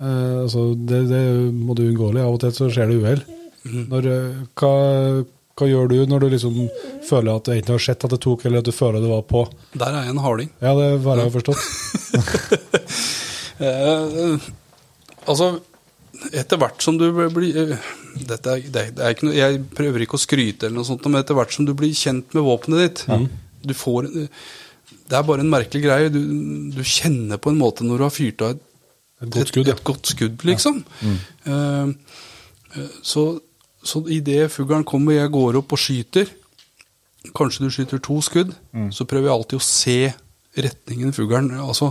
Uh, 0.00 0.44
altså, 0.44 0.74
det, 0.74 1.04
det 1.10 1.22
må 1.54 1.76
du 1.76 1.86
unngåelig. 1.86 2.24
Av 2.24 2.36
og 2.36 2.42
til 2.42 2.52
så 2.56 2.70
skjer 2.72 2.90
det 2.90 3.00
uhell. 3.02 3.24
Når, 3.64 4.06
eh, 4.12 4.40
hva, 4.60 4.70
hva 5.56 5.66
gjør 5.70 5.86
du 5.88 5.94
når 6.10 6.20
du 6.20 6.26
liksom 6.34 6.56
føler 7.08 7.30
at 7.32 7.46
du 7.46 7.54
enten 7.54 7.72
har 7.72 7.80
sett 7.80 8.04
at 8.04 8.12
det 8.12 8.20
tok, 8.20 8.44
eller 8.44 8.60
at 8.60 8.68
du 8.68 8.74
føler 8.76 9.00
det 9.00 9.08
var 9.08 9.22
på? 9.28 9.46
Der 9.72 9.88
er 9.88 10.04
jeg 10.04 10.12
en 10.12 10.20
harding. 10.20 10.50
Ja, 10.60 10.74
det 10.76 10.88
har 11.06 11.22
jeg 11.22 11.30
ja. 11.30 11.34
forstått. 11.38 11.60
uh, 13.64 14.48
altså, 15.32 15.48
etter 16.32 16.60
hvert 16.60 16.84
som 16.84 17.00
du 17.00 17.08
blir 17.14 17.78
dette 18.28 18.52
er, 18.52 18.60
det, 18.70 18.82
er- 18.82 18.92
det 18.98 19.08
ikke 19.16 19.26
noe, 19.28 19.34
Jeg 19.38 19.62
prøver 19.74 20.04
ikke 20.04 20.18
å 20.18 20.22
skryte, 20.22 20.66
eller 20.68 20.76
noe 20.80 20.88
sånt, 20.88 21.04
men 21.10 21.20
etter 21.22 21.34
hvert 21.38 21.52
som 21.54 21.66
du 21.66 21.72
blir 21.74 21.94
kjent 21.96 22.34
med 22.36 22.44
våpenet 22.46 22.84
ditt 22.84 23.30
du 23.64 23.72
får, 23.74 24.10
Det 25.08 25.16
er 25.18 25.22
bare 25.24 25.40
en 25.40 25.50
merkelig 25.50 25.82
greie. 25.84 26.10
Du, 26.12 26.20
du 26.72 26.82
kjenner 26.84 27.36
på 27.40 27.50
en 27.50 27.58
måte 27.58 27.84
når 27.84 27.98
du 27.98 28.04
har 28.06 28.12
fyrt 28.14 28.42
av 28.44 28.54
et, 28.54 28.62
Et 29.24 29.30
godt 29.32 29.48
skudd, 29.50 29.66
et, 29.66 29.72
ja. 29.72 29.74
et 29.78 29.84
godt 29.84 30.06
skudd, 30.12 30.44
liksom. 30.44 30.84
Ja. 31.00 31.16
Mm. 31.48 31.94
Uh, 32.74 32.86
så 33.02 33.24
så 33.84 34.00
idet 34.08 34.48
fuglen 34.52 34.84
kommer, 34.88 35.12
jeg 35.12 35.28
går 35.30 35.58
opp 35.60 35.74
og 35.76 35.78
skyter 35.78 36.30
Kanskje 37.36 37.64
du 37.66 37.70
skyter 37.72 38.00
to 38.04 38.16
skudd, 38.24 38.50
så 38.92 39.04
prøver 39.08 39.28
jeg 39.30 39.34
alltid 39.34 39.56
å 39.58 39.64
se 39.64 39.96
retningen 40.60 41.12
fuglen. 41.16 41.50
Altså, 41.56 41.90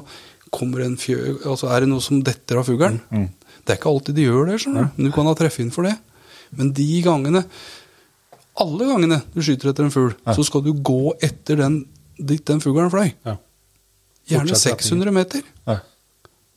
kommer 0.54 0.84
en 0.86 0.94
fjø, 1.02 1.40
altså, 1.50 1.72
er 1.74 1.82
det 1.82 1.90
noe 1.90 2.02
som 2.06 2.20
detter 2.26 2.60
av 2.62 2.68
fuglen? 2.70 3.00
Det 3.10 3.74
er 3.74 3.80
ikke 3.80 3.90
alltid 3.90 4.18
de 4.20 4.28
gjør 4.28 4.52
det, 4.52 4.60
skjønner 4.62 4.86
du. 4.86 4.92
Men 5.00 5.08
du 5.10 5.14
kan 5.16 5.26
ha 5.30 5.34
treffe 5.40 5.64
inn 5.66 5.72
for 5.74 5.88
det. 5.90 5.96
Men 6.58 6.74
de 6.76 6.86
gangene 7.06 7.44
Alle 8.62 8.86
gangene 8.86 9.18
du 9.34 9.40
skyter 9.42 9.72
etter 9.72 9.88
en 9.88 9.94
fugl, 9.94 10.12
så 10.38 10.44
skal 10.46 10.62
du 10.62 10.74
gå 10.78 11.16
etter 11.26 11.58
den 11.58 11.80
dit 12.22 12.44
den 12.46 12.60
fuglen 12.62 12.92
fløy. 12.94 13.10
Ja. 13.26 13.38
Gjerne 14.30 14.56
600 14.56 15.12
meter. 15.16 15.42
Ja. 15.66 15.80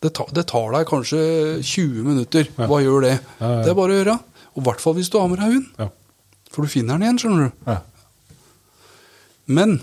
Det 0.04 0.10
tar, 0.14 0.28
det 0.36 0.44
tar 0.50 0.68
deg 0.74 0.84
kanskje 0.90 1.20
20 1.64 2.04
minutter. 2.04 2.50
Hva 2.60 2.82
gjør 2.84 3.06
det? 3.06 3.14
Ja, 3.40 3.48
ja. 3.54 3.62
Det 3.64 3.72
er 3.72 3.78
bare 3.78 3.94
å 3.94 3.96
gjøre. 3.96 4.18
Og 4.52 4.60
i 4.60 4.66
hvert 4.68 4.84
fall 4.84 4.94
hvis 4.98 5.08
du 5.10 5.16
har 5.18 5.30
med 5.32 5.40
deg 5.40 5.54
hund. 5.56 5.70
Ja. 5.80 5.88
For 6.52 6.62
du 6.68 6.70
finner 6.70 6.94
den 7.00 7.06
igjen, 7.08 7.22
skjønner 7.24 7.48
du. 7.48 7.64
Ja. 7.72 7.78
Men 9.46 9.78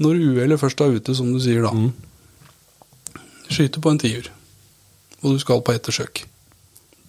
når 0.00 0.20
uhellet 0.24 0.60
først 0.62 0.80
er 0.80 0.96
ute, 0.96 1.14
som 1.18 1.28
du 1.34 1.40
sier 1.44 1.62
da 1.68 1.74
Mm. 1.76 1.92
Skyter 3.50 3.82
på 3.82 3.90
en 3.90 3.98
tiur, 3.98 4.28
og 5.22 5.32
du 5.34 5.38
skal 5.42 5.60
på 5.66 5.72
ettersøk. 5.74 6.24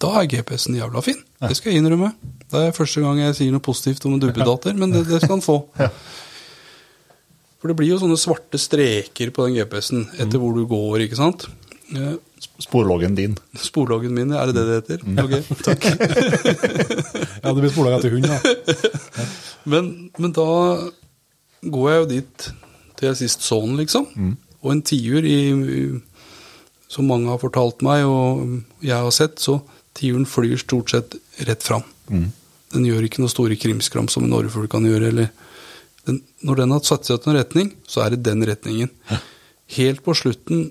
Da 0.02 0.10
er 0.18 0.26
GPS-en 0.30 0.74
jævla 0.80 1.02
fin. 1.06 1.20
Det 1.42 1.54
skal 1.58 1.72
jeg 1.72 1.82
innrømme. 1.82 2.10
Det 2.50 2.60
er 2.68 2.74
første 2.76 3.00
gang 3.04 3.20
jeg 3.22 3.36
sier 3.38 3.52
noe 3.54 3.62
positivt 3.64 4.04
om 4.08 4.16
en 4.16 4.22
dubbedater, 4.22 4.74
men 4.76 4.90
det, 4.94 5.04
det 5.08 5.20
skal 5.22 5.36
han 5.38 5.44
få. 5.44 5.60
For 7.62 7.70
det 7.70 7.76
blir 7.78 7.92
jo 7.92 8.00
sånne 8.02 8.18
svarte 8.18 8.58
streker 8.58 9.30
på 9.34 9.44
den 9.46 9.54
GPS-en 9.60 10.08
etter 10.16 10.34
Mm. 10.34 10.40
hvor 10.42 10.56
du 10.58 10.64
går, 10.66 11.04
ikke 11.06 11.18
sant? 11.20 11.46
Sporloggen 12.62 13.14
din. 13.14 13.36
Sporloggen 13.58 14.14
min, 14.16 14.32
er 14.34 14.50
det 14.50 14.54
det 14.56 14.64
det 14.66 14.76
heter? 14.80 15.04
Mm. 15.06 15.18
Ok, 15.22 15.32
takk. 15.68 15.86
ja, 17.44 17.52
det 17.52 17.60
blir 17.62 17.70
spola 17.70 17.92
etter 17.98 18.10
hund, 18.16 18.26
da. 18.26 19.26
Men, 19.70 19.92
men 20.18 20.32
da 20.34 20.46
går 21.62 21.90
jeg 21.92 22.00
jo 22.02 22.08
dit 22.16 22.48
til 22.98 23.08
jeg 23.12 23.20
sist 23.22 23.44
så 23.46 23.60
den, 23.62 23.76
liksom. 23.78 24.08
Og 24.62 24.72
en 24.74 24.82
tiur 24.86 25.22
i 25.26 25.38
Som 26.92 27.06
mange 27.08 27.30
har 27.30 27.38
fortalt 27.40 27.80
meg, 27.86 28.02
og 28.04 28.58
jeg 28.84 28.98
har 28.98 29.14
sett, 29.14 29.38
så 29.40 29.60
tiuren 30.02 30.26
flyr 30.28 30.58
stort 30.60 30.92
sett 30.92 31.16
rett 31.48 31.62
fram. 31.64 31.86
Den 32.72 32.86
gjør 32.88 33.06
ikke 33.06 33.22
noe 33.22 33.30
store 33.32 33.56
krimskram 33.60 34.08
som 34.10 34.26
en 34.26 34.34
orrefugl 34.36 34.68
kan 34.72 34.84
gjøre. 34.88 35.08
Eller 35.12 35.30
den, 36.08 36.22
når 36.42 36.62
den 36.62 36.74
har 36.74 36.84
satt 36.84 37.06
seg 37.08 37.22
til 37.22 37.32
en 37.32 37.38
retning, 37.38 37.72
så 37.86 38.02
er 38.04 38.14
det 38.16 38.24
den 38.26 38.42
retningen. 38.48 38.90
Helt 39.76 40.02
på 40.04 40.14
slutten, 40.18 40.70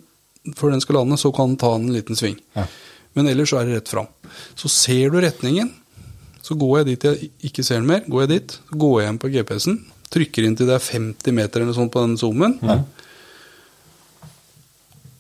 før 0.57 0.73
den 0.73 0.81
skal 0.83 0.97
lande, 0.99 1.17
så 1.21 1.31
kan 1.33 1.53
den 1.53 1.59
ta 1.61 1.75
en 1.77 1.91
liten 1.93 2.17
sving. 2.17 2.39
Hæ? 2.57 2.65
Men 3.13 3.27
ellers 3.27 3.51
så 3.51 3.59
er 3.59 3.67
det 3.67 3.75
rett 3.75 3.91
fram. 3.91 4.07
Så 4.55 4.69
ser 4.71 5.11
du 5.11 5.19
retningen, 5.21 5.71
så 6.41 6.55
går 6.57 6.77
jeg 6.79 6.87
dit 6.91 7.03
jeg 7.05 7.31
ikke 7.51 7.63
ser 7.67 7.81
den 7.81 7.89
mer. 7.89 8.03
Går 8.07 8.23
jeg 8.25 8.31
dit, 8.31 8.55
så 8.57 8.77
går 8.83 8.93
jeg 9.01 9.07
hjem 9.09 9.19
på 9.21 9.31
GPS-en, 9.35 9.79
trykker 10.11 10.47
inn 10.47 10.55
til 10.59 10.69
det 10.69 10.77
er 10.77 10.85
50 10.85 11.35
meter 11.37 11.63
eller 11.63 11.75
sånn 11.77 11.91
på 11.91 12.03
den 12.05 12.17
zoomen, 12.19 12.57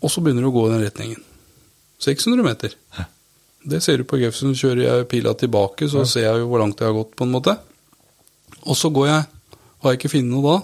og 0.01 0.09
så 0.09 0.23
begynner 0.23 0.41
du 0.47 0.49
å 0.49 0.55
gå 0.55 0.63
i 0.67 0.71
den 0.73 0.85
retningen. 0.85 1.19
600 2.01 2.47
meter. 2.47 2.73
Det 3.63 3.81
ser 3.83 4.01
du 4.01 4.05
på 4.09 4.17
GPS-en. 4.17 4.55
Kjører 4.57 4.83
jeg 4.83 5.07
pila 5.11 5.33
tilbake, 5.37 5.89
så 5.91 6.05
ser 6.09 6.27
jeg 6.27 6.41
jo 6.41 6.49
hvor 6.49 6.63
langt 6.63 6.81
jeg 6.81 6.89
har 6.89 6.97
gått, 6.97 7.15
på 7.17 7.27
en 7.27 7.33
måte. 7.33 7.55
Og 8.65 8.77
så 8.77 8.89
går 8.93 9.07
jeg, 9.09 9.25
har 9.81 9.93
jeg 9.93 9.99
ikke 9.99 10.13
funnet 10.15 10.33
noe 10.33 10.45
da, 10.45 10.57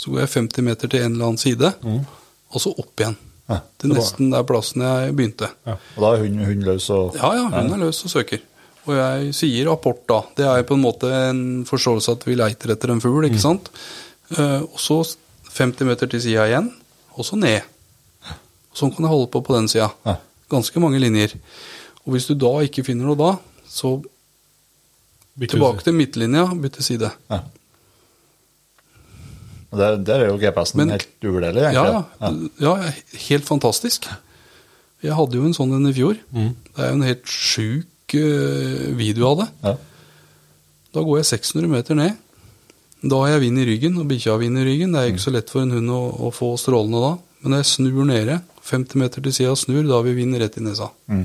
så 0.00 0.12
går 0.12 0.24
jeg 0.24 0.32
50 0.34 0.66
meter 0.66 0.92
til 0.92 1.04
en 1.04 1.14
eller 1.14 1.30
annen 1.30 1.40
side, 1.40 1.72
og 2.52 2.60
så 2.64 2.72
opp 2.72 3.00
igjen. 3.00 3.18
Ja, 3.50 3.58
Til 3.80 3.90
nesten 3.90 4.30
der 4.32 4.44
plassen 4.46 4.84
jeg 4.84 5.14
begynte. 5.18 5.48
Og 5.66 5.98
da 6.04 6.12
er 6.14 6.22
hun, 6.22 6.38
hun 6.46 6.62
løs 6.64 6.86
og 6.94 7.16
Ja, 7.18 7.32
ja, 7.36 7.48
hun 7.50 7.74
er 7.74 7.82
løs 7.82 8.04
og 8.06 8.12
søker. 8.12 8.40
Og 8.86 8.94
jeg 8.96 9.34
sier 9.38 9.70
apport, 9.70 10.04
da. 10.10 10.20
Det 10.38 10.46
er 10.46 10.62
jo 10.62 10.68
på 10.72 10.78
en 10.78 10.82
måte 10.82 11.10
en 11.30 11.42
forståelse 11.68 12.16
at 12.16 12.24
vi 12.26 12.38
leiter 12.38 12.72
etter 12.74 12.90
en 12.94 13.02
fugl, 13.02 13.26
ikke 13.28 13.42
sant. 13.42 13.68
Uh, 14.32 14.64
og 14.64 14.80
så 14.82 15.02
50 15.52 15.86
meter 15.86 16.10
til 16.10 16.22
sida 16.24 16.48
igjen, 16.48 16.70
og 17.14 17.26
så 17.28 17.38
ned. 17.38 17.68
Sånn 18.74 18.94
kan 18.94 19.04
jeg 19.04 19.12
holde 19.12 19.30
på 19.30 19.42
på 19.44 19.54
den 19.54 19.68
sida. 19.70 19.90
Ja. 20.06 20.16
Ganske 20.50 20.82
mange 20.82 21.02
linjer. 21.02 21.36
Og 22.06 22.12
hvis 22.16 22.26
du 22.30 22.34
da 22.34 22.50
ikke 22.66 22.84
finner 22.86 23.06
noe 23.06 23.18
da, 23.20 23.32
så 23.68 23.96
Bytte 25.38 25.54
tilbake 25.56 25.84
til 25.86 25.94
midtlinja, 25.96 26.42
bytte 26.60 26.82
side. 26.84 27.08
Ja. 27.30 27.38
Og 29.72 29.78
Der, 29.80 29.96
der 30.04 30.14
er 30.20 30.26
jo 30.28 30.36
GPS-en 30.36 30.78
Men- 30.82 30.90
helt 30.90 31.08
uvurderlig, 31.24 31.62
Ja, 31.72 31.84
egentlig. 32.20 32.50
ja, 32.60 32.74
ja, 32.76 32.92
helt 33.28 33.44
fantastisk. 33.48 34.04
Jeg 35.02 35.14
hadde 35.16 35.34
jo 35.38 35.44
en 35.46 35.54
sånn 35.54 35.72
en 35.74 35.86
i 35.88 35.92
fjor. 35.96 36.18
Mm. 36.32 36.54
Det 36.76 36.78
er 36.84 36.88
jo 36.90 36.94
en 36.98 37.02
helt 37.08 37.24
sjuk 37.26 38.14
eh, 38.14 38.92
video 38.94 39.30
av 39.30 39.38
det. 39.40 39.48
Ja. 39.64 39.76
Da 40.92 41.00
går 41.00 41.16
jeg 41.22 41.24
600 41.40 41.68
meter 41.72 41.94
ned. 41.94 42.16
Da 43.02 43.16
har 43.16 43.28
jeg 43.32 43.40
vind 43.40 43.58
i 43.58 43.64
ryggen, 43.66 43.96
og 43.98 44.06
bikkja 44.06 44.32
har 44.36 44.38
vind 44.38 44.58
i 44.58 44.64
ryggen. 44.68 44.92
Det 44.92 45.00
er 45.00 45.10
ikke 45.10 45.24
så 45.24 45.32
lett 45.32 45.48
for 45.50 45.62
en 45.62 45.70
hund 45.72 45.88
å, 45.90 46.02
å 46.28 46.30
få 46.30 46.52
strålene 46.60 47.00
da. 47.00 47.18
Men 47.42 47.50
når 47.56 47.62
jeg 47.64 47.70
snur 47.72 48.04
nede, 48.06 48.42
50 48.62 48.94
meter 49.00 49.22
til 49.24 49.32
sida 49.32 49.56
snur, 49.56 49.82
da 49.88 49.96
har 49.96 50.04
vi 50.06 50.14
vind 50.20 50.36
rett 50.38 50.58
i 50.58 50.60
nesa. 50.60 50.90
Mm. 51.08 51.24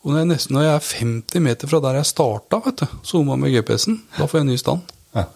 Og 0.00 0.14
når 0.14 0.22
jeg, 0.22 0.28
nesten, 0.30 0.56
når 0.56 0.64
jeg 0.64 0.72
er 0.72 0.86
50 1.02 1.44
meter 1.44 1.68
fra 1.68 1.82
der 1.84 1.98
jeg 1.98 2.08
starta, 2.08 2.62
vet 2.64 2.80
du, 2.80 2.86
zooma 3.04 3.36
med 3.36 3.52
GPS-en, 3.52 3.98
da 4.16 4.24
får 4.24 4.40
jeg 4.40 4.48
ny 4.48 4.56
stand. 4.60 4.94
Ja. 5.16 5.26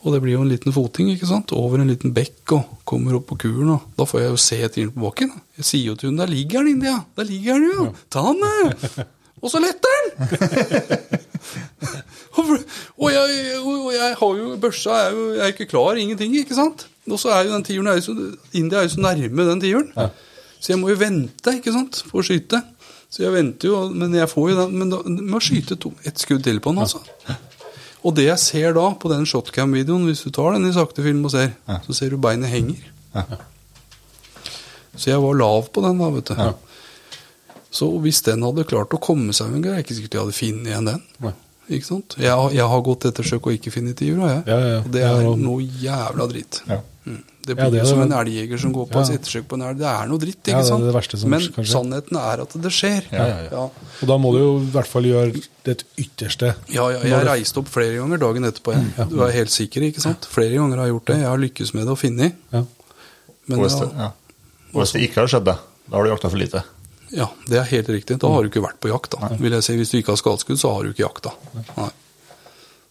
Og 0.00 0.14
det 0.14 0.22
blir 0.24 0.38
jo 0.38 0.44
en 0.46 0.48
liten 0.48 0.72
foting, 0.72 1.10
ikke 1.12 1.28
sant? 1.28 1.52
Over 1.52 1.82
en 1.82 1.90
liten 1.92 2.14
bekk 2.16 2.54
og 2.56 2.78
kommer 2.88 3.18
opp 3.18 3.26
på 3.28 3.36
kuren. 3.42 3.74
Og 3.74 3.98
da 3.98 4.06
får 4.08 4.22
jeg 4.22 4.30
jo 4.32 4.38
se 4.40 4.60
tiuren 4.72 4.94
på 4.94 5.04
bakken. 5.04 5.34
Jeg 5.60 5.68
sier 5.68 5.90
jo 5.90 5.98
til 6.00 6.08
hun, 6.08 6.20
der 6.22 6.32
ligger 6.32 6.64
den 6.64 6.78
India! 6.78 6.96
Der 7.18 7.28
ligger 7.28 7.60
den 7.60 7.74
jo. 7.74 7.90
Ta 8.08 8.24
den, 8.30 8.40
da. 8.40 9.04
Og 9.44 9.52
så 9.52 9.60
letter 9.60 9.92
den! 9.96 10.08
og 13.00 13.06
jeg, 13.08 13.54
og 13.64 13.92
jeg 13.94 14.16
har 14.20 14.34
jo 14.40 14.48
børsa, 14.60 14.96
er 14.96 15.14
jo, 15.16 15.22
jeg 15.32 15.44
er 15.46 15.54
ikke 15.54 15.68
klar, 15.70 15.96
ingenting, 15.96 16.34
ikke 16.36 16.56
sant? 16.56 16.84
Og 17.08 17.16
så 17.20 17.32
er 17.32 17.46
jo 17.46 17.54
den 17.54 17.64
tiuren, 17.64 18.34
India 18.52 18.82
er 18.82 18.84
jo 18.84 18.92
så 18.92 19.00
nærme 19.00 19.46
den 19.48 19.62
tiuren. 19.64 20.10
Så 20.60 20.74
jeg 20.74 20.80
må 20.82 20.92
jo 20.92 20.98
vente, 21.00 21.56
ikke 21.56 21.72
sant, 21.72 22.02
på 22.10 22.20
å 22.20 22.26
skyte. 22.26 22.60
Så 23.10 23.24
jeg 23.24 23.34
venter 23.34 23.72
jo, 23.72 23.78
men 23.90 24.14
jeg 24.14 24.30
får 24.30 24.52
jo 24.52 24.56
den, 24.60 24.74
men 24.78 24.92
da 24.92 25.00
må 25.32 25.40
skyte 25.42 25.76
to, 25.82 25.90
ett 26.06 26.20
skudd 26.22 26.44
til 26.46 26.60
på 26.62 26.70
den, 26.70 26.84
altså. 26.84 27.02
Og 28.06 28.14
det 28.16 28.28
jeg 28.28 28.40
ser 28.40 28.76
da 28.76 28.86
på 28.96 29.10
den 29.12 29.26
shotcam-videoen, 29.28 30.06
hvis 30.08 30.22
du 30.24 30.30
tar 30.32 30.54
den 30.54 30.68
i 30.68 30.72
sakte 30.72 31.02
film 31.04 31.26
og 31.26 31.34
ser, 31.34 31.50
så 31.84 31.96
ser 31.96 32.14
du 32.14 32.20
beinet 32.22 32.52
henger. 32.52 32.86
Ja. 33.16 33.26
Så 34.94 35.10
jeg 35.10 35.20
var 35.22 35.36
lav 35.36 35.68
på 35.74 35.82
den 35.84 36.00
da, 36.00 36.08
vet 36.14 36.30
du. 36.30 36.38
Så 37.70 37.86
hvis 38.02 38.22
den 38.26 38.42
hadde 38.46 38.66
klart 38.66 38.94
å 38.94 39.02
komme 39.02 39.34
seg 39.36 39.52
en 39.52 39.62
gang, 39.62 39.76
er 39.78 39.84
ikke 39.84 39.98
sikkert 39.98 40.16
jeg 40.16 40.24
hadde 40.24 40.38
funnet 40.38 40.70
igjen 40.72 40.90
den. 40.90 41.04
Nei. 41.26 41.34
Ikke 41.70 41.86
sant? 41.86 42.16
Jeg, 42.18 42.46
jeg 42.56 42.66
har 42.72 42.80
gått 42.82 43.06
ettersøk 43.06 43.46
og 43.46 43.54
ikke 43.54 43.70
funnet 43.74 43.98
tiura, 44.00 44.30
jeg. 44.32 44.40
Ja, 44.50 44.56
ja, 44.58 44.70
ja. 44.72 44.80
Og 44.82 44.94
det 44.94 45.04
er 45.06 45.28
noe 45.38 45.66
jævla 45.84 46.26
dritt. 46.30 46.62
Ja. 46.66 46.80
Mm. 47.06 47.20
Det 47.50 47.58
Ja, 47.58 47.66
blir 47.68 47.72
det 47.74 47.80
er 47.80 47.84
jo 47.84 47.90
som 47.90 47.98
det. 48.00 48.06
en 48.10 48.18
elgjeger 48.20 48.58
som 48.62 48.72
går 48.74 48.86
på 48.90 49.00
Ja. 49.00 49.02
et 49.02 49.20
ettersøk 49.20 49.46
på 49.50 49.54
en 49.58 49.62
elg. 49.66 49.78
Det 49.78 49.86
er 49.90 50.06
noe 50.10 50.18
dritt, 50.22 50.36
Ja, 50.46 50.54
ikke 50.54 50.60
det 50.60 50.64
er 50.64 50.68
sant? 50.70 50.84
det 50.86 50.94
verste 50.94 51.18
som 51.18 51.30
Men 51.30 51.40
kanskje. 51.40 51.72
sannheten 51.74 52.16
er 52.20 52.40
at 52.44 52.52
det 52.62 52.72
skjer. 52.72 53.02
Ja, 53.12 53.26
ja, 53.26 53.38
ja. 53.50 53.64
Og 54.02 54.06
da 54.06 54.16
må 54.18 54.32
du 54.32 54.38
jo 54.38 54.50
i 54.60 54.70
hvert 54.70 54.86
fall 54.86 55.02
gjøre 55.02 55.42
det 55.64 55.84
ytterste. 55.98 56.54
Ja, 56.70 56.88
ja, 56.90 56.98
jeg 57.02 57.26
reiste 57.26 57.58
opp 57.58 57.68
flere 57.68 57.96
ganger 57.98 58.18
dagen 58.18 58.44
etterpå. 58.44 58.72
Jeg. 58.96 59.08
Du 59.10 59.20
er 59.22 59.30
helt 59.32 59.50
sikker, 59.50 59.82
ikke 59.82 60.00
sant? 60.00 60.24
Flere 60.30 60.54
ganger 60.54 60.76
har 60.76 60.86
jeg 60.86 60.94
gjort 60.94 61.06
det. 61.06 61.16
Jeg 61.20 61.26
har 61.28 61.38
lykkes 61.38 61.74
med 61.74 61.82
det 61.84 61.90
og 61.90 61.98
funnet. 61.98 62.32
Ja. 62.52 62.64
Men 63.48 63.58
hvis 63.58 63.78
det, 63.80 63.90
ja, 63.96 64.02
ja. 64.02 64.12
Hvis 64.72 64.92
det 64.92 65.02
ikke 65.10 65.20
har 65.20 65.26
skjedd 65.26 65.44
det, 65.44 65.56
da 65.90 65.96
har 65.96 66.04
du 66.04 66.10
jakta 66.10 66.30
for 66.30 66.38
lite. 66.38 66.62
ja, 67.10 67.26
det 67.48 67.58
er 67.58 67.64
helt 67.64 67.88
riktig. 67.88 68.18
Da 68.20 68.28
har 68.28 68.42
du 68.42 68.48
ikke 68.48 68.62
vært 68.62 68.78
på 68.80 68.88
jakt. 68.88 69.10
da, 69.18 69.28
vil 69.36 69.50
jeg 69.52 69.62
si. 69.64 69.76
Hvis 69.76 69.90
du 69.90 69.98
ikke 69.98 70.12
har 70.14 70.16
skadeskudd, 70.16 70.58
så 70.58 70.70
har 70.74 70.84
du 70.84 70.92
ikke 70.92 71.08
jakta. 71.08 71.32
Nei. 71.76 71.90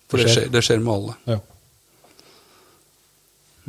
For 0.10 0.18
det 0.18 0.26
Det 0.26 0.36
skjer, 0.36 0.52
det 0.52 0.64
skjer 0.64 0.80
med 0.82 0.94
alle. 0.94 1.16
Ja. 1.28 1.40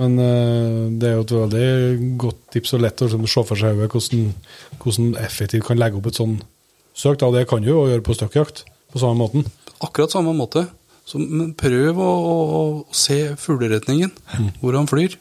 Men 0.01 0.17
eh, 0.25 0.89
det 0.97 1.11
er 1.11 1.17
jo 1.19 1.25
et 1.27 1.37
veldig 1.37 2.11
godt 2.21 2.43
tips 2.55 2.75
og 2.77 2.85
lett 2.87 3.03
å 3.03 3.09
liksom 3.09 3.29
se 3.29 3.45
for 3.51 3.61
seg 3.61 3.81
hvordan, 3.83 4.27
hvordan 4.81 5.15
effektivt 5.21 5.67
kan 5.69 5.81
legge 5.81 6.01
opp 6.01 6.09
et 6.09 6.21
sånn 6.21 6.39
søk. 6.97 7.21
Da. 7.21 7.31
Det 7.35 7.47
kan 7.51 7.65
du 7.65 7.69
jo 7.73 7.87
gjøre 7.91 8.05
på 8.07 8.17
støkkjakt 8.17 8.65
på 8.91 9.03
samme 9.03 9.21
måten. 9.21 9.45
Akkurat 9.85 10.13
samme 10.13 10.33
måte. 10.37 10.67
Så, 11.09 11.19
men 11.21 11.53
prøv 11.59 11.99
å, 11.99 12.09
å, 12.09 12.35
å 12.61 12.63
se 12.95 13.35
fugleretningen, 13.41 14.13
hvor 14.63 14.79
han 14.79 14.89
flyr. 14.91 15.17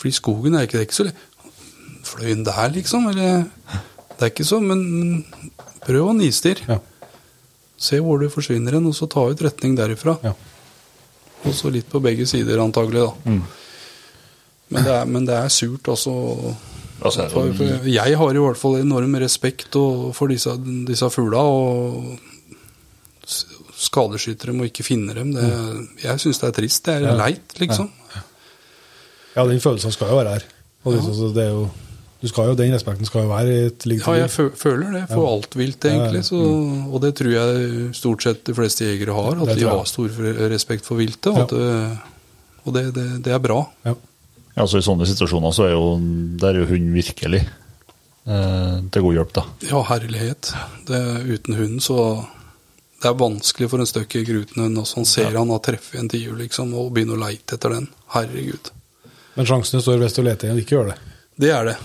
Fordi 0.00 0.14
skogen 0.16 0.56
er 0.58 0.66
ikke 0.66 0.80
det 0.80 0.88
ikke 0.88 0.98
så 0.98 1.08
lett. 1.08 1.26
Fløy 2.02 2.32
han 2.32 2.46
der, 2.46 2.72
liksom? 2.74 3.06
Eller 3.12 3.44
Det 4.16 4.26
er 4.26 4.32
ikke 4.32 4.48
så, 4.48 4.58
men, 4.60 4.82
men 4.98 5.52
prøv 5.86 6.10
å 6.10 6.16
nistirre. 6.18 6.66
Ja. 6.66 6.80
Se 7.82 7.98
hvor 8.02 8.20
du 8.20 8.28
forsvinner 8.30 8.76
hen, 8.76 8.88
og 8.90 8.96
så 8.98 9.08
ta 9.10 9.24
ut 9.30 9.42
retning 9.42 9.78
derifra. 9.78 10.16
Ja. 10.26 10.34
Og 11.46 11.54
så 11.58 11.70
litt 11.74 11.88
på 11.90 12.02
begge 12.02 12.26
sider, 12.30 12.60
antagelig, 12.62 13.06
da. 13.06 13.32
Mm. 13.32 13.61
Men, 14.72 14.84
det 14.86 14.92
er, 14.96 15.04
men 15.16 15.26
det 15.28 15.36
er 15.38 15.48
surt, 15.52 15.88
altså. 15.92 16.14
Altså, 17.02 17.24
For, 17.32 17.50
for 17.58 17.86
jeg 17.90 18.14
har 18.18 18.36
i 18.36 18.42
hvert 18.44 18.58
fall 18.60 18.76
enorm 18.78 19.16
respekt 19.18 19.74
for 20.14 20.30
disse, 20.30 20.52
disse 20.86 21.08
fugla, 21.10 21.40
og 21.42 22.12
dem 24.46 24.60
og 24.62 24.68
ikke 24.68 24.84
finne 24.86 25.14
dem. 25.16 25.32
Det, 25.34 25.48
jeg 26.04 26.22
syns 26.22 26.38
det 26.42 26.48
er 26.50 26.56
trist. 26.60 26.84
Det 26.86 26.98
er 27.00 27.16
leit, 27.18 27.56
liksom. 27.58 27.88
ja, 29.34 29.46
den 29.48 29.62
følelsen 29.64 29.94
skal 29.94 30.12
jo 30.12 30.20
være 30.20 30.36
her. 30.36 30.46
Og 30.84 30.94
det, 30.94 31.02
så 31.16 31.32
det 31.34 31.42
er 31.46 31.50
jo, 31.56 31.64
du 32.22 32.28
skal 32.30 32.52
jo, 32.52 32.54
den 32.58 32.74
respekten 32.74 33.08
skal 33.08 33.24
jo 33.26 33.32
være 33.32 33.50
i 33.50 33.66
et 33.72 33.86
liggetid. 33.86 34.12
Ja, 34.12 34.22
jeg 34.22 34.30
føler 34.62 34.94
det 34.94 35.02
for 35.10 35.24
Ja. 35.26 35.34
alt 35.34 35.56
vilt, 35.58 35.84
egentlig. 35.90 36.24
Så, 36.30 36.38
og 36.92 37.02
det 37.02 37.14
tror 37.18 37.34
jeg 37.34 37.90
stort 37.98 38.22
sett 38.22 38.44
de 38.46 38.54
fleste 38.54 38.86
jegere 38.86 39.14
har. 39.18 39.42
At 39.42 39.56
de 39.58 39.66
har 39.66 39.84
stor 39.90 40.08
respekt 40.54 40.86
for 40.86 41.02
viltet. 41.02 41.32
Og, 41.34 41.38
Ja. 41.42 41.46
det, 41.50 41.98
og 42.64 42.74
det, 42.78 42.84
det, 42.94 43.06
det 43.26 43.32
er 43.34 43.42
bra. 43.42 43.64
Ja. 43.84 43.94
Ja, 44.54 44.66
så 44.68 44.78
I 44.78 44.84
sånne 44.84 45.08
situasjoner 45.08 45.54
så 45.56 45.66
er 45.68 45.74
jo, 45.74 45.96
der 46.40 46.54
er 46.54 46.62
jo 46.62 46.70
hund 46.74 46.92
virkelig 46.92 47.40
eh, 47.46 48.76
til 48.92 49.04
god 49.06 49.16
hjelp, 49.16 49.32
da. 49.38 49.44
Ja, 49.70 49.80
herlighet. 49.88 50.52
Det, 50.88 51.00
uten 51.30 51.56
hunden 51.56 51.80
så 51.80 51.98
Det 53.02 53.08
er 53.10 53.16
vanskelig 53.18 53.66
for 53.72 53.82
en 53.82 53.88
støkk 53.88 54.14
uten 54.20 54.26
gruten 54.28 54.76
også. 54.78 55.00
Han 55.00 55.08
ser 55.10 55.32
han 55.34 55.50
har 55.50 55.62
treffet 55.64 55.98
en 55.98 56.10
tiur, 56.12 56.36
liksom, 56.38 56.74
og 56.78 56.92
begynner 56.94 57.16
å 57.16 57.24
leite 57.24 57.56
etter 57.56 57.74
den. 57.74 57.88
Herregud. 58.14 58.70
Men 59.34 59.48
sjansene 59.48 59.82
står 59.82 59.98
hvis 60.04 60.14
du 60.14 60.22
leter 60.22 60.46
igjen, 60.50 60.60
ikke 60.62 60.76
gjør 60.76 60.92
det. 60.92 60.98
Det 61.42 61.50
er 61.50 61.66
det. 61.72 61.76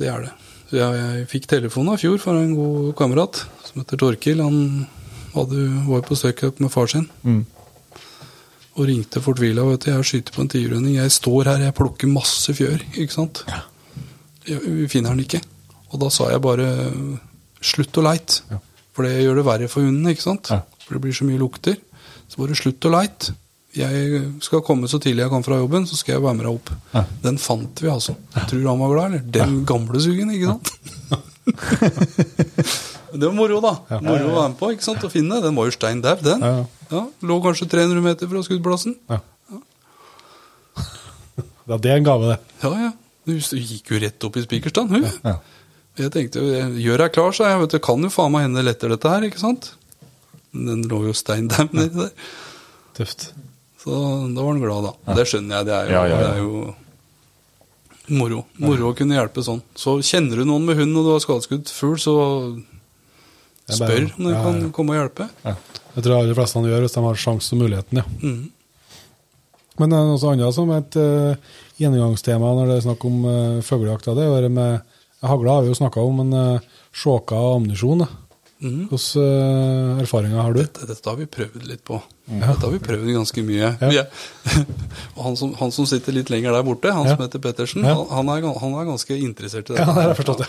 Det 0.00 0.08
er 0.10 0.24
det. 0.24 0.32
Jeg, 0.74 0.98
jeg 0.98 1.28
fikk 1.30 1.46
telefon 1.52 1.92
av 1.92 2.00
fjor 2.02 2.18
fra 2.18 2.34
en 2.40 2.56
god 2.56 2.88
kamerat 2.98 3.44
som 3.68 3.82
heter 3.82 4.00
Torkil. 4.00 4.40
Han 4.42 4.88
hadde, 5.36 5.66
var 5.86 6.02
på 6.08 6.18
støkk 6.18 6.58
med 6.58 6.72
far 6.74 6.90
sin. 6.90 7.06
Og 8.74 8.86
ringte 8.88 9.20
fortvila. 9.22 9.62
vet 9.70 9.80
du, 9.84 9.90
'Jeg 9.90 10.04
skyter 10.04 10.32
på 10.34 10.40
en 10.42 10.48
tiurhøning. 10.48 10.94
Jeg 10.96 11.10
står 11.10 11.44
her, 11.44 11.58
jeg 11.58 11.74
plukker 11.74 12.08
masse 12.10 12.52
fjør.' 12.52 12.82
Ikke 12.98 13.12
sant? 13.12 13.44
Jeg, 14.46 14.60
vi 14.60 14.88
finner 14.88 15.10
den 15.10 15.20
ikke. 15.24 15.40
Og 15.92 16.00
da 16.00 16.08
sa 16.10 16.30
jeg 16.30 16.42
bare 16.42 16.92
'slutt 17.62 17.98
å 17.98 18.02
leite'. 18.02 18.42
Ja. 18.50 18.58
For 18.94 19.02
det 19.02 19.22
gjør 19.22 19.34
det 19.36 19.44
verre 19.44 19.68
for 19.68 19.80
hunden. 19.82 20.06
ikke 20.10 20.22
sant? 20.22 20.48
Ja. 20.50 20.60
For 20.86 20.94
det 20.94 21.02
blir 21.02 21.12
så 21.14 21.24
mye 21.24 21.38
lukter. 21.38 21.76
Så 22.28 22.36
bare 22.38 22.54
slutt 22.58 22.84
å 22.84 22.90
leite. 22.90 23.34
Jeg 23.74 24.22
skal 24.40 24.62
komme 24.62 24.86
så 24.86 24.98
tidlig 25.02 25.22
jeg 25.24 25.30
kan 25.30 25.42
fra 25.42 25.56
jobben, 25.58 25.86
så 25.86 25.96
skal 25.98 26.12
jeg 26.14 26.22
være 26.22 26.34
med 26.38 26.44
deg 26.46 26.54
opp. 26.54 26.70
Ja. 26.94 27.04
Den 27.24 27.38
fant 27.38 27.80
vi, 27.82 27.88
altså. 27.90 28.14
Tror 28.46 28.68
han 28.68 28.78
var 28.78 28.88
glad, 28.92 29.06
eller? 29.06 29.18
Den 29.34 29.64
gamle 29.66 30.00
sugen, 30.00 30.30
ikke 30.30 30.46
sant? 30.46 30.70
det 33.14 33.28
var 33.28 33.36
moro, 33.36 33.60
da. 33.62 33.72
Ja. 33.90 34.00
Moro 34.02 34.30
å 34.30 34.34
være 34.34 34.48
med 34.52 34.58
på, 34.58 34.70
ikke 34.74 34.86
sant? 34.86 35.04
Å 35.06 35.10
finne. 35.12 35.38
Den 35.44 35.54
var 35.58 35.68
jo 35.68 35.74
stein 35.76 36.02
dau, 36.04 36.16
den. 36.24 36.42
Ja, 36.90 37.02
Lå 37.24 37.38
kanskje 37.44 37.68
300 37.70 38.02
meter 38.04 38.30
fra 38.30 38.42
skuddplassen. 38.46 38.96
Ja. 39.10 39.20
ja, 41.70 41.78
det 41.78 41.92
er 41.92 42.00
en 42.00 42.06
gave, 42.06 42.34
det. 42.34 42.58
Ja, 42.64 42.72
ja. 42.88 42.92
Hun 43.24 43.38
gikk 43.40 43.94
jo 43.94 44.00
rett 44.02 44.26
opp 44.26 44.36
i 44.36 44.44
spikerstand, 44.44 44.92
hun. 44.92 45.06
Ja. 45.24 45.38
Jeg 46.00 46.10
tenkte 46.10 46.42
jo, 46.42 46.50
gjør 46.82 47.04
deg 47.04 47.14
klar, 47.14 47.32
sa 47.36 47.52
jeg. 47.52 47.60
Vet 47.62 47.76
du, 47.76 47.80
kan 47.86 48.02
jo 48.02 48.10
faen 48.12 48.32
meg 48.34 48.48
hende 48.48 48.60
det 48.60 48.66
letter 48.72 48.92
dette 48.92 49.10
her, 49.14 49.26
ikke 49.28 49.40
sant? 49.40 49.70
Den 50.54 50.84
lå 50.90 51.04
jo 51.08 51.14
stein 51.16 51.46
dau 51.50 51.64
nedi 51.70 51.94
der. 52.02 52.10
Tøft. 52.98 53.28
Så 53.82 53.94
da 54.34 54.42
var 54.42 54.50
han 54.52 54.62
glad, 54.62 54.88
da. 54.90 55.14
Det 55.18 55.26
skjønner 55.30 55.60
jeg. 55.60 55.68
Det 55.70 55.76
er 55.78 55.92
jo, 55.92 55.94
Ja. 55.94 56.18
Det 56.18 56.28
er 56.32 56.42
jo 56.42 56.74
moro. 58.18 58.42
Moro 58.60 58.90
å 58.90 58.96
kunne 58.98 59.16
hjelpe 59.16 59.44
sånn. 59.46 59.62
Så 59.78 59.96
kjenner 60.04 60.40
du 60.42 60.48
noen 60.48 60.66
med 60.66 60.76
hund 60.82 60.98
og 61.00 61.06
du 61.06 61.10
har 61.14 61.22
skadeskutt 61.24 61.72
fugl, 61.72 61.96
så 62.02 62.14
spør 63.70 64.10
om 64.18 64.26
de 64.28 64.34
kan 64.34 64.60
komme 64.76 64.94
og 64.94 65.00
hjelpe. 65.00 65.28
Jeg 65.44 66.02
tror 66.02 66.10
de 66.10 66.18
aller 66.18 66.36
fleste 66.36 66.58
han 66.58 66.68
gjør 66.68 66.84
hvis 66.84 66.96
de 66.96 67.04
har 67.06 67.20
sjansen 67.24 67.56
og 67.56 67.64
muligheten, 67.64 68.02
ja. 68.02 68.06
Mm. 68.22 68.42
Men 69.80 69.90
det 69.90 69.98
er 69.98 70.06
noe 70.06 70.30
annet 70.30 70.54
som 70.54 70.68
et 70.70 70.96
uh, 71.02 71.54
gjennomgangstema 71.80 72.50
når 72.54 72.68
det 72.70 72.76
er 72.76 72.84
snakk 72.84 73.06
om 73.08 73.24
uh, 73.26 73.62
fuglejakt. 73.66 74.10
Det 74.14 74.26
er 74.26 74.50
med 74.52 74.92
Hagla 75.24 75.56
har 75.56 75.64
vi 75.64 75.72
jo 75.72 75.78
snakka 75.78 76.02
om, 76.04 76.20
men 76.20 76.36
uh, 76.36 76.82
sjåka 76.94 77.38
og 77.38 77.56
ammunisjon. 77.58 78.04
Mhm. 78.64 78.84
Hvilke 78.92 79.24
uh, 79.24 80.02
erfaringer 80.04 80.44
har 80.44 80.54
du? 80.54 80.60
Dette, 80.62 80.86
dette 80.90 81.10
har 81.10 81.18
vi 81.18 81.30
prøvd 81.30 81.66
litt 81.70 81.82
på. 81.86 81.98
Dette 82.24 82.56
har 82.64 82.70
vi 82.72 82.78
prøvd 82.80 83.10
ganske 83.12 83.42
mye. 83.44 83.68
Ja. 83.92 84.04
Og 85.16 85.22
han, 85.26 85.34
som, 85.36 85.50
han 85.60 85.72
som 85.76 85.84
sitter 85.88 86.14
litt 86.16 86.30
lenger 86.32 86.54
der 86.56 86.64
borte, 86.64 86.88
han 86.94 87.04
Ja. 87.04 87.12
som 87.18 87.24
heter 87.26 87.42
Pettersen, 87.44 87.84
Ja. 87.84 87.92
han, 88.00 88.30
han, 88.30 88.30
er, 88.32 88.58
han 88.62 88.76
er 88.80 88.86
ganske 88.88 89.18
interessert 89.18 89.68
i 89.68 89.74
det. 89.74 89.80
Ja, 89.82 89.84
det 89.84 89.94
har 89.98 90.08
jeg 90.08 90.18
forstått. 90.22 90.40
det. 90.40 90.48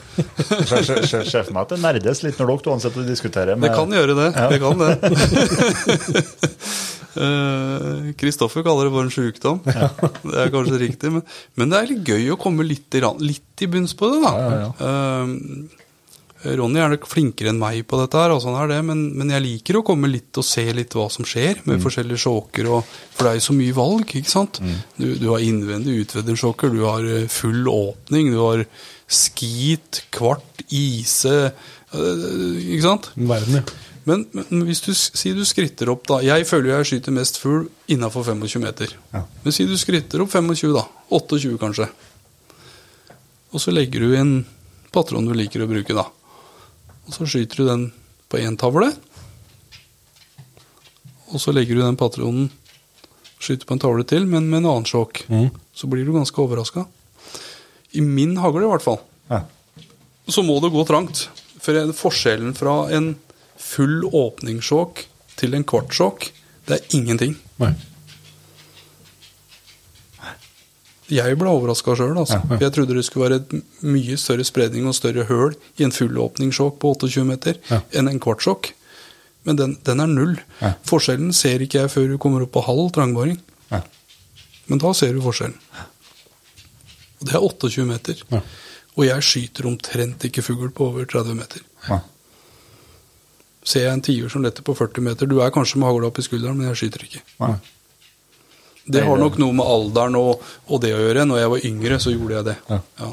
For 1.49 1.52
meg 1.52 1.61
at 1.65 1.73
det 1.76 1.81
nerdes 1.84 2.23
litt 2.23 2.39
når 2.39 2.47
dere 2.53 2.64
to 2.64 2.76
ansetter 2.77 3.03
og 3.03 3.10
diskuterer. 3.11 3.60
Det 3.60 3.73
kan 3.76 3.91
gjøre 3.91 4.15
det. 4.22 4.30
Ja. 4.39 4.47
Det 4.53 4.60
kan 4.64 4.76
det. 4.85 4.93
Eh, 7.15 8.10
Kristoffer 8.19 8.60
kaller 8.65 8.89
det 8.89 8.91
for 8.91 9.06
en 9.06 9.14
sjukdom. 9.14 9.61
Det 9.64 10.34
er 10.35 10.49
kanskje 10.52 10.80
riktig, 10.81 11.11
men, 11.15 11.23
men 11.56 11.69
det 11.72 11.77
er 11.80 11.88
litt 11.93 12.10
gøy 12.11 12.26
å 12.34 12.38
komme 12.41 12.65
litt, 12.68 12.91
i 12.91 12.99
litt 13.23 13.64
i 13.64 13.69
bunns 13.72 13.93
på 13.95 14.10
det, 14.11 14.19
da. 14.26 14.34
Ja, 14.35 14.65
Eh, 14.84 15.85
Ronny 16.45 16.80
er 16.80 16.91
nok 16.93 17.07
flinkere 17.09 17.49
enn 17.51 17.57
meg 17.61 17.81
på 17.89 17.97
dette, 17.99 18.19
her, 18.22 18.30
altså 18.35 18.51
han 18.53 18.59
er 18.63 18.69
det, 18.76 18.80
men, 18.85 18.99
men 19.17 19.31
jeg 19.34 19.41
liker 19.45 19.80
å 19.80 19.84
komme 19.88 20.09
litt 20.11 20.38
og 20.38 20.45
se 20.45 20.63
litt 20.77 20.93
hva 20.93 21.07
som 21.11 21.26
skjer 21.26 21.63
med 21.65 21.81
forskjellige 21.84 22.22
sjåker. 22.22 22.69
og- 22.69 22.84
For 23.15 23.26
det 23.26 23.31
er 23.31 23.39
jo 23.39 23.45
så 23.47 23.55
mye 23.57 23.73
valg, 23.77 24.05
ikke 24.19 24.30
sant? 24.31 24.59
Du, 24.97 25.07
du 25.17 25.26
har 25.31 25.39
innvendig 25.45 25.97
utvendig-sjåker, 26.05 26.69
du 26.76 26.84
har 26.85 27.03
eh, 27.07 27.26
full 27.31 27.65
åpning, 27.72 28.30
du 28.35 28.39
har 28.43 28.65
skit, 29.07 30.03
kvart, 30.11 30.63
ise 30.73 31.34
eh, 31.93 32.26
Ikke 32.73 32.81
sant? 32.85 33.11
Verden, 33.15 33.59
ja. 33.61 33.65
Men, 34.05 34.27
men 34.34 34.65
hvis 34.67 34.84
du 34.85 34.91
sier 34.93 35.34
du 35.34 35.41
skritter 35.49 35.89
opp, 35.89 36.03
da 36.05 36.19
Jeg 36.22 36.45
føler 36.45 36.76
jeg 36.76 36.85
skyter 36.91 37.13
mest 37.15 37.39
fugl 37.41 37.63
innafor 37.89 38.22
25 38.27 38.61
meter. 38.61 38.91
Ja. 39.15 39.23
Men 39.43 39.55
si 39.55 39.65
du 39.65 39.73
skritter 39.81 40.22
opp 40.22 40.30
25, 40.30 40.73
da. 40.77 40.84
28 41.09 41.57
kanskje. 41.57 41.88
Og 43.55 43.61
så 43.63 43.73
legger 43.73 44.03
du 44.05 44.13
inn 44.19 44.35
patron 44.93 45.26
du 45.26 45.34
liker 45.34 45.63
å 45.65 45.69
bruke, 45.72 45.95
da. 45.97 46.05
Og 47.06 47.14
så 47.14 47.27
skyter 47.30 47.61
du 47.61 47.68
den 47.69 47.86
på 48.32 48.40
én 48.41 48.57
tavle. 48.60 48.91
Og 51.34 51.41
så 51.41 51.53
legger 51.53 51.77
du 51.77 51.84
den 51.86 51.98
patronen 51.99 52.52
Skyter 53.45 53.68
på 53.68 53.76
en 53.76 53.82
tavle 53.84 54.06
til, 54.07 54.23
men 54.26 54.48
med 54.49 54.61
en 54.64 54.69
annen 54.72 54.86
sjokk. 54.90 55.19
Mm. 55.30 55.49
Så 55.76 55.90
blir 55.91 56.06
du 56.07 56.14
ganske 56.15 56.40
overraska. 56.41 56.86
I 57.94 58.02
min 58.02 58.38
hagle, 58.41 58.64
i 58.65 58.69
hvert 58.72 58.82
fall 58.86 59.02
Ja. 59.30 59.41
så 60.27 60.41
må 60.41 60.56
det 60.64 60.72
gå 60.73 60.86
trangt. 60.88 61.27
For 61.61 61.91
forskjellen 61.94 62.56
fra 62.57 62.90
en 62.95 63.15
full 63.57 64.03
åpningssjåk 64.06 65.03
til 65.36 65.53
en 65.53 65.64
kvartsjåk, 65.68 66.32
det 66.65 66.80
er 66.80 66.98
ingenting. 66.98 67.36
Nei. 67.61 67.73
Jeg 71.14 71.38
ble 71.38 71.49
overraska 71.52 71.94
sjøl. 71.99 72.15
Altså. 72.18 72.40
Ja, 72.41 72.56
ja. 72.56 72.57
Jeg 72.65 72.73
trodde 72.73 72.95
det 72.98 73.03
skulle 73.06 73.27
være 73.30 73.41
et 73.44 73.84
mye 73.86 74.15
større 74.18 74.45
spredning 74.48 74.88
og 74.90 74.95
større 74.98 75.26
høl 75.30 75.53
i 75.77 75.84
en 75.86 75.94
fullåpningssjokk 75.94 76.80
på 76.82 76.94
28 76.95 77.26
meter 77.30 77.60
Ja. 77.69 77.82
enn 77.94 78.10
en 78.10 78.19
kvartsjokk. 78.19 78.72
Men 79.45 79.56
den, 79.60 79.76
den 79.86 79.99
er 80.02 80.07
null. 80.10 80.40
Forskjellen 80.90 81.30
ser 81.38 81.61
ikke 81.61 81.84
jeg 81.84 81.91
før 81.94 82.07
du 82.10 82.18
kommer 82.18 82.41
opp 82.41 82.52
på 82.56 82.64
halv 82.65 82.90
trangbaring. 82.95 83.38
Ja. 83.69 83.84
Men 84.65 84.82
da 84.82 84.94
ser 84.98 85.14
du 85.14 85.22
forskjellen. 85.22 85.60
Og 87.22 87.30
det 87.30 87.36
er 87.38 87.45
28 87.45 87.86
meter. 87.86 88.23
Ja. 88.34 88.41
Og 88.98 89.06
jeg 89.06 89.22
skyter 89.27 89.68
omtrent 89.69 90.26
ikke 90.26 90.41
fugl 90.41 90.72
på 90.73 90.88
over 90.90 91.06
30 91.06 91.38
meter. 91.38 91.61
Ja. 91.90 91.99
Ser 93.65 93.86
jeg 93.88 93.94
en 93.94 94.02
tiur 94.06 94.30
som 94.34 94.44
letter 94.45 94.65
på 94.65 94.76
40 94.77 95.02
meter 95.06 95.26
Du 95.30 95.40
er 95.41 95.49
kanskje 95.53 95.80
med 95.82 95.90
hagla 95.90 96.10
opp 96.11 96.19
i 96.22 96.26
skulderen, 96.26 96.57
men 96.57 96.69
jeg 96.73 96.82
skyter 96.82 97.06
ikke. 97.07 97.22
Nei. 97.41 97.53
Det 98.86 99.02
har 99.02 99.18
nok 99.18 99.38
noe 99.41 99.53
med 99.57 99.66
alderen 99.66 100.16
og, 100.20 100.44
og 100.70 100.82
det 100.84 100.91
å 100.94 100.99
gjøre. 101.02 101.24
Når 101.26 101.40
jeg 101.41 101.52
var 101.56 101.64
yngre, 101.72 101.99
så 102.03 102.12
gjorde 102.14 102.36
jeg 102.36 102.45
det. 102.52 102.56
Ja. 102.70 103.07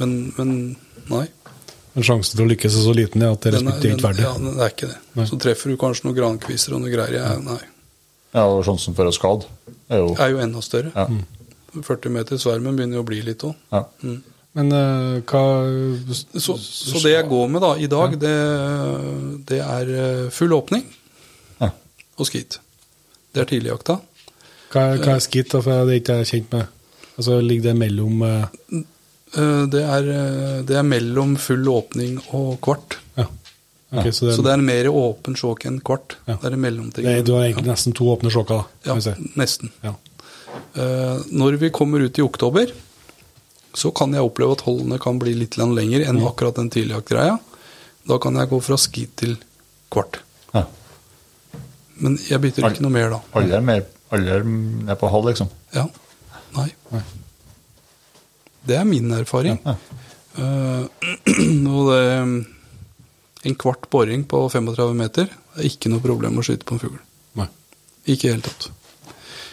Men, 0.00 0.14
men 0.38 0.54
nei. 1.10 1.26
Men 1.94 2.06
sjansen 2.06 2.36
til 2.38 2.46
å 2.46 2.48
lykkes 2.50 2.78
er 2.78 2.84
så 2.86 2.94
liten 2.96 3.22
ja, 3.22 3.32
at 3.34 3.42
det 3.44 3.50
er 3.52 3.58
er, 3.58 3.62
respektivt 3.66 4.02
verdig. 4.06 4.24
ja, 4.26 4.32
det 4.46 4.64
er 4.66 4.72
ikke 4.74 4.88
det. 4.90 4.98
Nei. 5.18 5.26
Så 5.30 5.38
treffer 5.42 5.70
du 5.72 5.76
kanskje 5.78 6.06
noen 6.08 6.16
grankviser 6.18 6.74
og 6.76 6.82
noe 6.84 6.90
greier. 6.92 7.16
Jeg, 7.18 7.44
nei. 7.46 7.60
Ja, 8.34 8.44
og 8.46 8.64
sjansen 8.66 8.94
for 8.98 9.10
å 9.10 9.14
skade 9.14 9.46
er 9.90 10.02
jo 10.04 10.10
er 10.14 10.34
jo 10.34 10.42
enda 10.42 10.62
større. 10.64 10.90
ja. 10.94 11.06
40 11.70 12.10
meter 12.10 12.38
svermen 12.42 12.74
begynner 12.74 12.98
jo 12.98 13.02
å 13.04 13.06
bli 13.06 13.20
litt 13.22 13.44
òg. 13.46 13.54
Ja. 13.70 13.84
Men 14.58 14.72
uh, 14.74 15.20
hva 15.30 15.42
Så, 16.34 16.56
så 16.58 16.98
det 17.04 17.12
jeg 17.12 17.28
går 17.30 17.46
med 17.54 17.62
da 17.62 17.68
i 17.78 17.86
dag, 17.90 18.16
det, 18.18 18.32
det 19.46 19.60
er 19.62 19.92
eh, 19.94 20.24
full 20.34 20.50
åpning 20.56 20.82
Ja. 21.60 21.68
og 22.18 22.26
skit. 22.26 22.58
Det 23.30 23.44
er 23.44 23.46
tidligjakta. 23.52 24.00
Hva, 24.70 24.84
hva 25.00 25.16
er 25.16 25.24
skitt, 25.24 25.50
da, 25.52 25.60
for 25.64 25.86
det 25.88 25.96
er 25.96 26.00
ikke 26.02 26.20
jeg 26.20 26.30
kjent 26.30 26.52
med? 26.54 26.76
Altså, 27.16 27.40
Ligger 27.42 27.70
det 27.70 27.76
mellom 27.80 28.22
eh, 28.22 28.82
Eh, 29.34 29.66
Det 29.70 29.82
er, 29.82 30.08
eh, 30.10 30.62
det 30.66 30.76
er 30.76 30.82
mellom 30.86 31.36
full 31.38 31.68
åpning 31.70 32.18
og 32.34 32.60
kvart. 32.60 32.98
Ja. 33.16 33.26
Okay, 33.92 34.06
Ja. 34.06 34.12
Så, 34.12 34.26
det, 34.26 34.36
Så 34.36 34.42
det 34.42 34.52
er 34.52 34.62
mer 34.62 34.86
åpen 34.86 35.34
sjåk 35.34 35.66
enn 35.66 35.80
kvart. 35.80 36.16
Ja. 36.26 36.36
Det 36.36 36.44
er 36.50 36.52
en 36.52 36.60
mellomting. 36.60 37.04
det 37.04 37.18
er, 37.18 37.22
du 37.22 37.32
har 37.34 37.44
egentlig 37.44 37.66
nesten 37.66 37.92
to 37.92 38.04
åpne 38.04 38.30
sjåker, 38.30 38.62
da. 38.62 38.64
Ja, 38.86 39.00
si. 39.00 39.10
nesten. 39.36 39.72
Ja. 39.82 39.94
Uh, 40.76 41.22
når 41.30 41.58
vi 41.58 41.70
kommer 41.70 42.00
ut 42.00 42.18
i 42.18 42.22
oktober, 42.22 42.70
så 43.74 43.90
kan 43.94 44.12
jeg 44.14 44.22
oppleve 44.22 44.52
at 44.52 44.60
holdene 44.66 44.98
kan 44.98 45.18
bli 45.18 45.34
litt 45.34 45.56
lenger 45.58 46.06
enn 46.06 46.22
akkurat 46.26 46.54
den 46.54 46.70
tidligjaktgreia. 46.70 47.38
Da 48.06 48.18
kan 48.18 48.34
jeg 48.34 48.48
gå 48.48 48.60
fra 48.62 48.76
skit 48.76 49.16
til 49.16 49.36
kvart. 49.90 50.20
ja. 50.54 50.66
Men 52.00 52.16
jeg 52.16 52.40
bytter 52.40 52.70
ikke 52.70 52.82
noe 52.82 52.90
mer 52.94 53.10
da. 53.10 53.20
Alle 53.34 53.56
er, 53.56 53.60
med, 53.60 53.84
er 54.18 54.46
ned 54.46 54.96
på 54.98 55.10
halv, 55.10 55.30
liksom. 55.30 55.50
Ja. 55.74 55.86
Nei. 56.56 56.68
Nei. 56.90 57.02
Det 58.66 58.76
er 58.76 58.88
min 58.88 59.12
erfaring. 59.14 59.60
Ja. 59.64 59.76
Eh, 60.40 61.06
og 61.74 61.92
det, 61.92 62.02
en 63.50 63.56
kvart 63.60 63.88
boring 63.92 64.26
på 64.28 64.42
35 64.52 64.98
meter 64.98 65.30
er 65.30 65.66
ikke 65.66 65.92
noe 65.92 66.02
problem 66.04 66.38
å 66.38 66.44
skyte 66.46 66.66
på 66.68 66.76
en 66.76 66.82
fugl. 66.82 67.00
Nei. 67.38 67.48
Ikke 68.06 68.26
i 68.26 68.30
det 68.30 68.34
hele 68.34 68.46
tatt. 68.48 68.70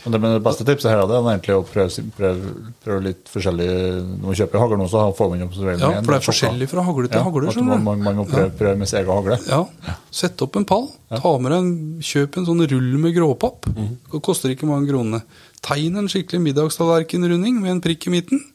Og 0.08 0.14
det, 0.14 0.20
men 0.24 0.34
det 0.38 0.44
beste 0.46 0.64
tipset 0.64 0.88
her 0.88 1.02
er 1.02 1.10
det 1.10 1.18
er 1.18 1.26
egentlig 1.34 1.56
å 1.58 1.64
prøve, 1.68 2.04
prøve, 2.16 2.52
prøve 2.86 3.04
litt 3.04 3.32
forskjellig 3.32 3.68
Når 3.68 4.24
man 4.24 4.38
kjøper 4.40 4.62
hagl 4.64 4.78
nå, 4.80 4.88
så 4.92 5.02
får 5.18 5.32
man 5.34 5.42
jo 5.44 5.48
observering 5.50 5.82
Ja, 5.84 5.90
for 6.00 6.14
det 6.14 6.20
er 6.22 6.26
forskjellig 6.28 6.70
fra 6.72 6.86
hagle 6.88 7.12
til 7.12 7.20
ja, 7.20 7.24
hagle. 7.28 7.56
man, 7.68 7.84
man, 7.84 8.04
man 8.06 8.20
må 8.22 8.26
prøve, 8.30 8.54
prøve 8.56 8.80
med 8.80 8.90
sin 8.90 9.02
egen 9.02 9.12
hagle. 9.12 9.40
Ja, 9.52 9.96
Sett 10.18 10.42
opp 10.46 10.56
en 10.60 10.68
pall. 10.70 10.88
Ta 11.12 11.34
med 11.44 11.56
en, 11.58 11.72
Kjøp 12.08 12.40
en 12.40 12.48
sånn 12.48 12.64
rull 12.72 12.92
med 13.04 13.16
gråpapp. 13.18 13.68
Det 13.76 14.22
koster 14.24 14.54
ikke 14.54 14.70
mange 14.70 14.88
kronene. 14.90 15.24
Tegn 15.68 16.00
en 16.00 16.08
skikkelig 16.12 16.40
middagstallerkenrunding 16.46 17.60
med 17.60 17.76
en 17.76 17.84
prikk 17.84 18.08
i 18.08 18.14
midten. 18.16 18.46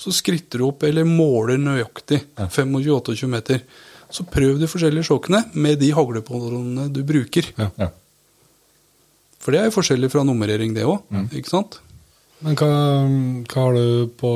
Så 0.00 0.12
skritter 0.16 0.60
du 0.62 0.68
opp, 0.70 0.82
eller 0.88 1.06
måler 1.06 1.60
nøyaktig 1.60 2.22
25-28 2.40 3.28
meter. 3.30 3.60
Så 4.14 4.24
prøv 4.30 4.58
de 4.60 4.68
forskjellige 4.70 5.08
sjokkene 5.08 5.44
med 5.58 5.78
de 5.82 5.90
haglepatronene 5.94 6.88
du 6.94 7.02
bruker. 7.06 7.52
Ja. 7.58 7.68
Ja. 7.80 7.90
For 9.44 9.52
det 9.52 9.60
er 9.60 9.68
jo 9.68 9.76
forskjellig 9.76 10.08
fra 10.12 10.24
nummerering, 10.24 10.72
det 10.76 10.86
òg. 10.88 11.04
Ikke 11.36 11.52
sant? 11.52 11.78
Men 12.44 12.56
hva, 12.58 12.70
hva 13.48 13.62
har 13.68 13.76
du 13.76 14.10
på 14.20 14.30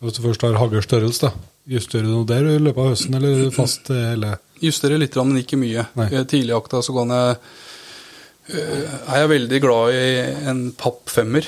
Hvis 0.00 0.16
du 0.16 0.20
først 0.24 0.44
har 0.46 0.58
haglstørrelse, 0.60 1.28
da? 1.28 1.48
Justerer 1.70 2.06
du 2.06 2.12
noe 2.12 2.26
der 2.28 2.46
i 2.48 2.60
løpet 2.60 2.82
av 2.82 2.92
høsten, 2.92 3.16
eller 3.18 3.44
er 3.46 3.50
fast 3.54 3.90
hele 3.92 4.36
Justerer 4.60 5.00
litt, 5.00 5.16
men 5.16 5.40
ikke 5.40 5.56
mye. 5.56 5.86
Tidlig 5.94 6.20
I 6.20 6.28
Tidligjakta 6.28 6.82
så 6.84 6.92
kan 6.92 7.12
jeg 7.14 7.36
øh, 8.52 8.88
Er 9.08 9.22
jeg 9.22 9.30
veldig 9.32 9.60
glad 9.64 9.96
i 9.96 10.06
en 10.52 10.62
papp 10.76 11.08
femmer. 11.08 11.46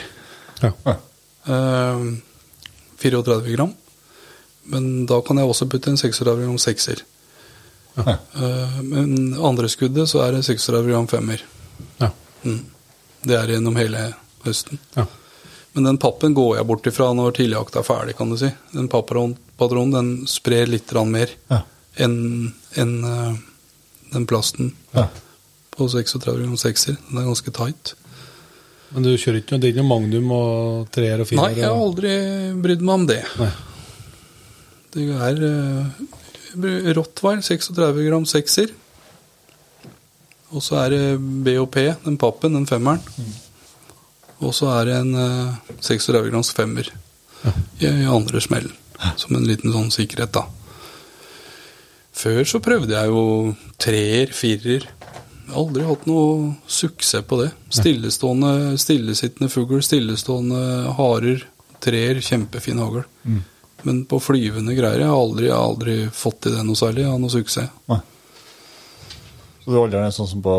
Ja. 0.63 0.71
ja. 0.87 0.95
34 3.03 3.57
gram. 3.57 3.73
Men 4.73 5.07
da 5.11 5.19
kan 5.27 5.41
jeg 5.41 5.51
også 5.51 5.69
putte 5.69 5.91
en 5.91 5.99
36 6.01 6.45
gram 6.47 6.61
sekser. 6.63 7.03
Ja. 7.99 8.15
Eh, 8.17 8.79
men 8.87 9.35
andre 9.37 9.69
skuddet 9.69 10.09
så 10.09 10.23
er 10.25 10.37
det 10.39 10.47
36 10.47 10.89
gram 10.89 11.09
femmer. 11.11 11.43
ja. 12.01 12.13
Mm. 12.43 12.63
Det 13.23 13.37
er 13.39 13.53
gjennom 13.55 13.77
hele 13.79 14.13
høsten. 14.45 14.79
ja. 14.97 15.07
Men 15.73 15.85
den 15.85 15.99
pappen 15.99 16.35
går 16.37 16.57
jeg 16.59 16.67
bort 16.69 16.87
ifra 16.91 17.07
når 17.17 17.33
tidligjakta 17.39 17.81
er 17.81 17.87
ferdig, 17.87 18.17
kan 18.19 18.29
du 18.29 18.37
si. 18.37 18.51
Den 18.75 18.91
pappatronen 18.93 19.95
den 19.95 20.11
sprer 20.29 20.69
litt 20.69 20.93
mer 21.09 21.31
Ja. 21.49 21.63
enn 21.97 22.53
en, 22.77 23.05
eh, 23.05 23.35
den 24.13 24.27
plasten 24.27 24.75
Ja. 24.95 25.09
på 25.71 25.89
36 25.89 26.37
gram 26.43 26.57
sekser. 26.57 26.99
Den 27.09 27.19
er 27.19 27.25
ganske 27.25 27.51
tight. 27.51 27.95
Men 28.93 29.03
du 29.03 29.17
kjører 29.17 29.41
ikke 29.41 29.53
noe, 29.53 29.61
det 29.61 29.71
er 29.73 29.83
noe 29.83 29.89
magnum 29.89 30.31
og 30.33 30.91
treer 30.93 31.21
og 31.21 31.27
firer? 31.27 31.41
Nei, 31.41 31.55
jeg 31.55 31.65
har 31.65 31.81
aldri 31.81 32.61
brydd 32.61 32.83
meg 32.83 32.95
om 32.95 33.07
det. 33.07 33.25
Nei. 33.39 33.53
Det 34.93 35.09
er 35.09 35.39
uh, 35.41 36.93
Rottweil 36.93 37.41
36 37.41 38.05
gram 38.11 38.27
sekser. 38.29 38.69
Og 40.53 40.63
så 40.65 40.79
er 40.83 40.93
det 40.93 41.05
BOP, 41.47 41.79
den 42.05 42.19
pappen, 42.21 42.57
den 42.59 42.69
femmeren. 42.69 43.01
Og 44.43 44.53
så 44.57 44.69
er 44.75 44.89
det 44.91 44.97
en 45.01 45.15
eh, 45.17 45.77
36 45.81 46.29
grams 46.31 46.51
femmer 46.55 46.89
i, 47.81 47.87
i 47.87 48.09
andre 48.11 48.41
smellen. 48.43 48.75
Som 49.19 49.35
en 49.35 49.47
liten 49.49 49.73
sånn 49.75 49.91
sikkerhet, 49.91 50.35
da. 50.35 50.45
Før 52.13 52.45
så 52.47 52.61
prøvde 52.63 52.93
jeg 52.95 53.09
jo 53.11 53.23
treer, 53.83 54.31
firer. 54.37 54.85
Jeg 54.85 55.49
har 55.49 55.59
aldri 55.63 55.87
hatt 55.89 56.05
noe 56.07 56.53
suksess 56.71 57.25
på 57.27 57.41
det. 57.41 57.49
Stillestående, 57.73 58.53
stillesittende 58.79 59.51
fugl, 59.51 59.81
stillestående 59.83 60.93
harer, 60.99 61.43
treer, 61.83 62.21
kjempefin 62.23 62.79
hagl. 62.83 63.03
Men 63.89 64.05
på 64.07 64.21
flyvende 64.23 64.77
greier 64.79 65.03
jeg 65.03 65.11
har 65.11 65.19
aldri, 65.19 65.49
aldri 65.51 65.97
fått 66.15 66.45
til 66.45 66.55
det 66.55 66.63
noe 66.69 66.79
særlig. 66.79 67.03
Jeg 67.07 67.11
har 67.11 67.23
noe 67.25 67.35
suksess. 67.35 67.73
Nei. 67.91 67.99
Så 69.63 69.71
du 69.71 69.79
holder 69.79 70.03
den 70.03 70.15
sånn 70.15 70.29
som 70.31 70.43
på 70.45 70.55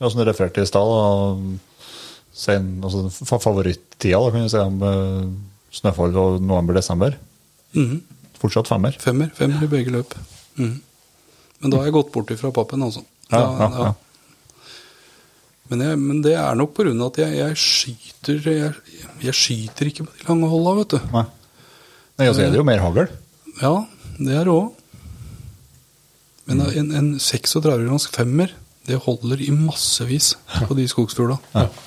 Ja, 0.00 0.08
som 0.08 0.20
du 0.20 0.24
refererte 0.28 0.62
i 0.62 0.68
stad. 0.68 1.40
Sen, 2.40 2.68
altså 2.86 3.10
favorittida, 3.26 4.16
da, 4.22 4.30
kan 4.32 4.46
du 4.46 4.48
si, 4.48 4.60
med 4.78 5.32
snøfall 5.76 6.14
og 6.16 6.38
november-desember. 6.40 7.16
Mm. 7.76 7.98
Fortsatt 8.40 8.70
femmer. 8.70 8.96
Femmer. 9.02 9.28
Femmer 9.36 9.66
i 9.66 9.68
begge 9.68 9.92
løp. 9.92 10.14
Mm. 10.56 10.78
Men 11.60 11.74
da 11.74 11.76
har 11.82 11.90
jeg 11.90 11.96
gått 11.98 12.12
bort 12.14 12.30
ifra 12.32 12.52
pappen, 12.54 12.82
altså. 12.86 13.02
Ja, 13.30 13.42
Da- 13.42 13.58
ja, 13.60 13.84
ja. 13.90 13.92
Men, 15.70 15.82
jeg, 15.84 15.98
men 16.02 16.22
det 16.24 16.32
er 16.34 16.56
nok 16.58 16.72
av 17.04 17.12
at 17.12 17.18
jeg, 17.22 17.36
jeg 17.38 17.56
skyter 17.62 18.40
jeg, 18.42 18.72
jeg 19.22 19.34
skyter 19.38 19.86
ikke 19.92 20.02
på 20.08 20.16
de 20.18 20.24
lange 20.26 20.48
holda, 20.50 20.72
vet 20.80 20.94
du. 20.96 20.98
Nei. 21.12 21.22
Nei, 22.18 22.26
altså 22.26 22.42
er 22.42 22.50
det 22.50 22.58
jo 22.58 22.64
mer 22.66 22.80
hagl. 22.82 23.04
Ja, 23.60 23.74
det 24.18 24.34
er 24.34 24.48
det 24.48 24.54
òg. 24.56 24.72
Men 26.50 26.66
en, 26.66 26.90
en 26.98 27.08
36 27.22 27.62
grams 27.86 28.08
femmer, 28.10 28.52
det 28.88 28.98
holder 29.04 29.40
i 29.44 29.52
massevis 29.54 30.32
på 30.66 30.74
de 30.74 30.88
skogsfugla. 30.90 31.38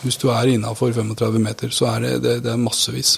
Hvis 0.05 0.19
du 0.21 0.29
er 0.31 0.53
innafor 0.53 0.93
35 0.95 1.39
meter, 1.43 1.73
så 1.75 1.89
er 1.91 2.05
det, 2.05 2.11
det, 2.23 2.35
det 2.45 2.51
er 2.53 2.61
massevis. 2.61 3.17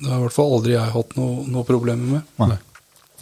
Det 0.00 0.08
har 0.08 0.20
i 0.20 0.24
hvert 0.24 0.36
fall 0.36 0.52
aldri 0.56 0.76
jeg 0.76 0.94
hatt 0.94 1.16
noe, 1.18 1.44
noe 1.50 1.66
problemer 1.68 2.20
med. 2.20 2.58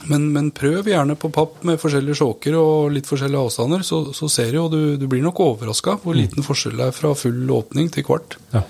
Men, 0.07 0.29
men 0.31 0.53
prøv 0.55 0.87
gjerne 0.87 1.17
på 1.19 1.31
papp 1.35 1.65
med 1.67 1.81
forskjellige 1.83 2.21
sjåker 2.21 2.55
og 2.55 2.93
litt 2.95 3.09
forskjellige 3.09 3.49
avstander, 3.49 3.83
så, 3.87 4.05
så 4.15 4.29
ser 4.31 4.53
du 4.53 4.61
jo, 4.61 4.67
du, 4.71 4.81
du 5.01 5.09
blir 5.11 5.25
nok 5.25 5.41
overraska 5.43 5.97
hvor 6.05 6.15
liten 6.15 6.47
forskjell 6.47 6.77
det 6.79 6.91
er 6.91 6.95
fra 6.95 7.17
full 7.19 7.51
åpning 7.51 7.91
til 7.95 8.07
kvart. 8.07 8.37
Ja. 8.53 8.63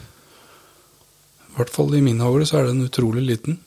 I 1.51 1.59
hvert 1.59 1.75
fall 1.75 1.93
i 1.99 2.05
min 2.05 2.23
hagle 2.23 2.47
så 2.49 2.61
er 2.61 2.71
den 2.71 2.87
utrolig 2.87 3.27
liten. 3.27 3.59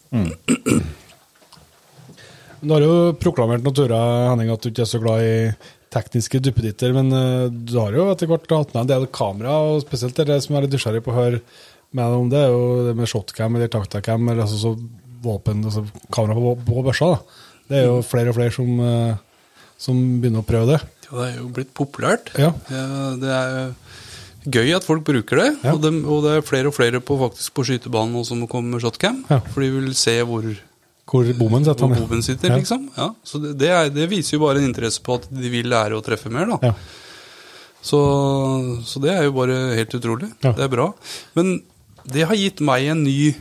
Du 2.62 2.74
har 2.76 2.84
jo 2.86 2.96
proklamert 3.18 3.64
noen 3.66 3.74
turer, 3.78 4.30
Henning, 4.30 4.52
at 4.54 4.62
du 4.62 4.70
ikke 4.70 4.84
er 4.86 4.90
så 4.92 5.00
glad 5.02 5.24
i 5.26 5.36
tekniske 5.92 6.40
duppeditter, 6.46 6.94
men 6.96 7.10
eh, 7.12 7.48
du 7.52 7.74
har 7.82 7.92
jo 7.98 8.06
etter 8.14 8.30
hvert 8.30 8.46
hatt 8.54 8.74
med 8.76 8.84
en 8.86 8.92
del 8.94 9.08
kamera, 9.12 9.58
og 9.74 9.82
spesielt 9.84 10.16
det 10.16 10.38
som 10.46 10.54
jeg 10.56 10.62
er 10.62 10.68
litt 10.68 10.76
nysgjerrig 10.78 11.02
på 11.04 11.12
å 11.12 11.18
høre 11.18 11.42
med 11.92 12.06
deg 12.06 12.20
om, 12.22 12.30
det 12.32 12.40
er 12.40 12.54
jo 12.54 12.62
det 12.88 12.94
med 13.02 13.10
shotcam 13.12 13.58
eller 13.58 13.72
taktacam, 13.74 14.30
eller 14.32 14.46
altså 14.46 14.62
så 14.62 14.76
våpen, 15.26 15.66
altså 15.68 15.84
kamera 16.14 16.38
på, 16.38 16.54
på 16.70 16.86
børsa. 16.86 17.10
da. 17.18 17.42
Det 17.72 17.82
er 17.82 17.86
jo 17.90 17.98
flere 18.08 18.32
og 18.32 18.38
flere 18.40 18.54
som, 18.56 18.72
eh, 18.86 19.52
som 19.82 20.00
begynner 20.22 20.46
å 20.46 20.48
prøve 20.48 20.72
det. 20.76 20.80
Ja, 21.10 21.18
det 21.18 21.28
er 21.28 21.38
jo 21.42 21.50
blitt 21.58 21.74
populært. 21.76 22.32
Ja. 22.40 22.54
Ja, 22.72 22.86
det 23.20 23.36
er 23.36 23.74
gøy 24.56 24.72
at 24.78 24.86
folk 24.88 25.04
bruker 25.06 25.42
det, 25.44 25.50
Ja. 25.66 25.74
og, 25.76 25.82
det 25.84 25.92
og 26.06 26.24
det 26.26 26.38
er 26.38 26.46
flere 26.48 26.72
og 26.72 26.78
flere 26.78 27.02
på, 27.04 27.18
faktisk 27.26 27.58
på 27.58 27.66
skytebanen 27.68 28.16
nå 28.16 28.24
som 28.26 28.46
kommer 28.50 28.78
med 28.78 28.86
shotcam, 28.86 29.26
Ja. 29.30 29.42
for 29.52 29.66
de 29.66 29.74
vil 29.76 29.92
se 29.98 30.16
hvor, 30.24 30.46
Hvor 31.10 31.28
bommen 31.36 31.66
sitter. 31.66 31.88
hvor 31.92 32.08
han, 32.14 32.24
sitter, 32.24 32.54
liksom. 32.56 32.90
Ja, 32.96 33.10
så 33.24 33.42
det, 33.42 33.68
er, 33.68 33.90
det 33.92 34.08
viser 34.12 34.38
jo 34.38 34.44
bare 34.46 34.62
en 34.62 34.70
interesse 34.70 35.02
på 35.04 35.18
at 35.20 35.28
de 35.34 35.50
vil 35.52 35.70
lære 35.72 35.98
å 35.98 36.04
treffe 36.06 36.32
mer, 36.32 36.48
da. 36.54 36.72
Ja. 36.72 36.74
Så, 37.82 38.00
så 38.86 39.02
det 39.02 39.12
er 39.16 39.26
jo 39.26 39.34
bare 39.36 39.58
helt 39.76 39.96
utrolig. 39.98 40.30
Ja. 40.46 40.54
Det 40.58 40.68
er 40.68 40.72
bra. 40.72 40.92
Men 41.38 41.58
det 42.06 42.28
har 42.30 42.38
gitt 42.38 42.62
meg 42.64 42.92
en 42.94 43.02
ny 43.04 43.34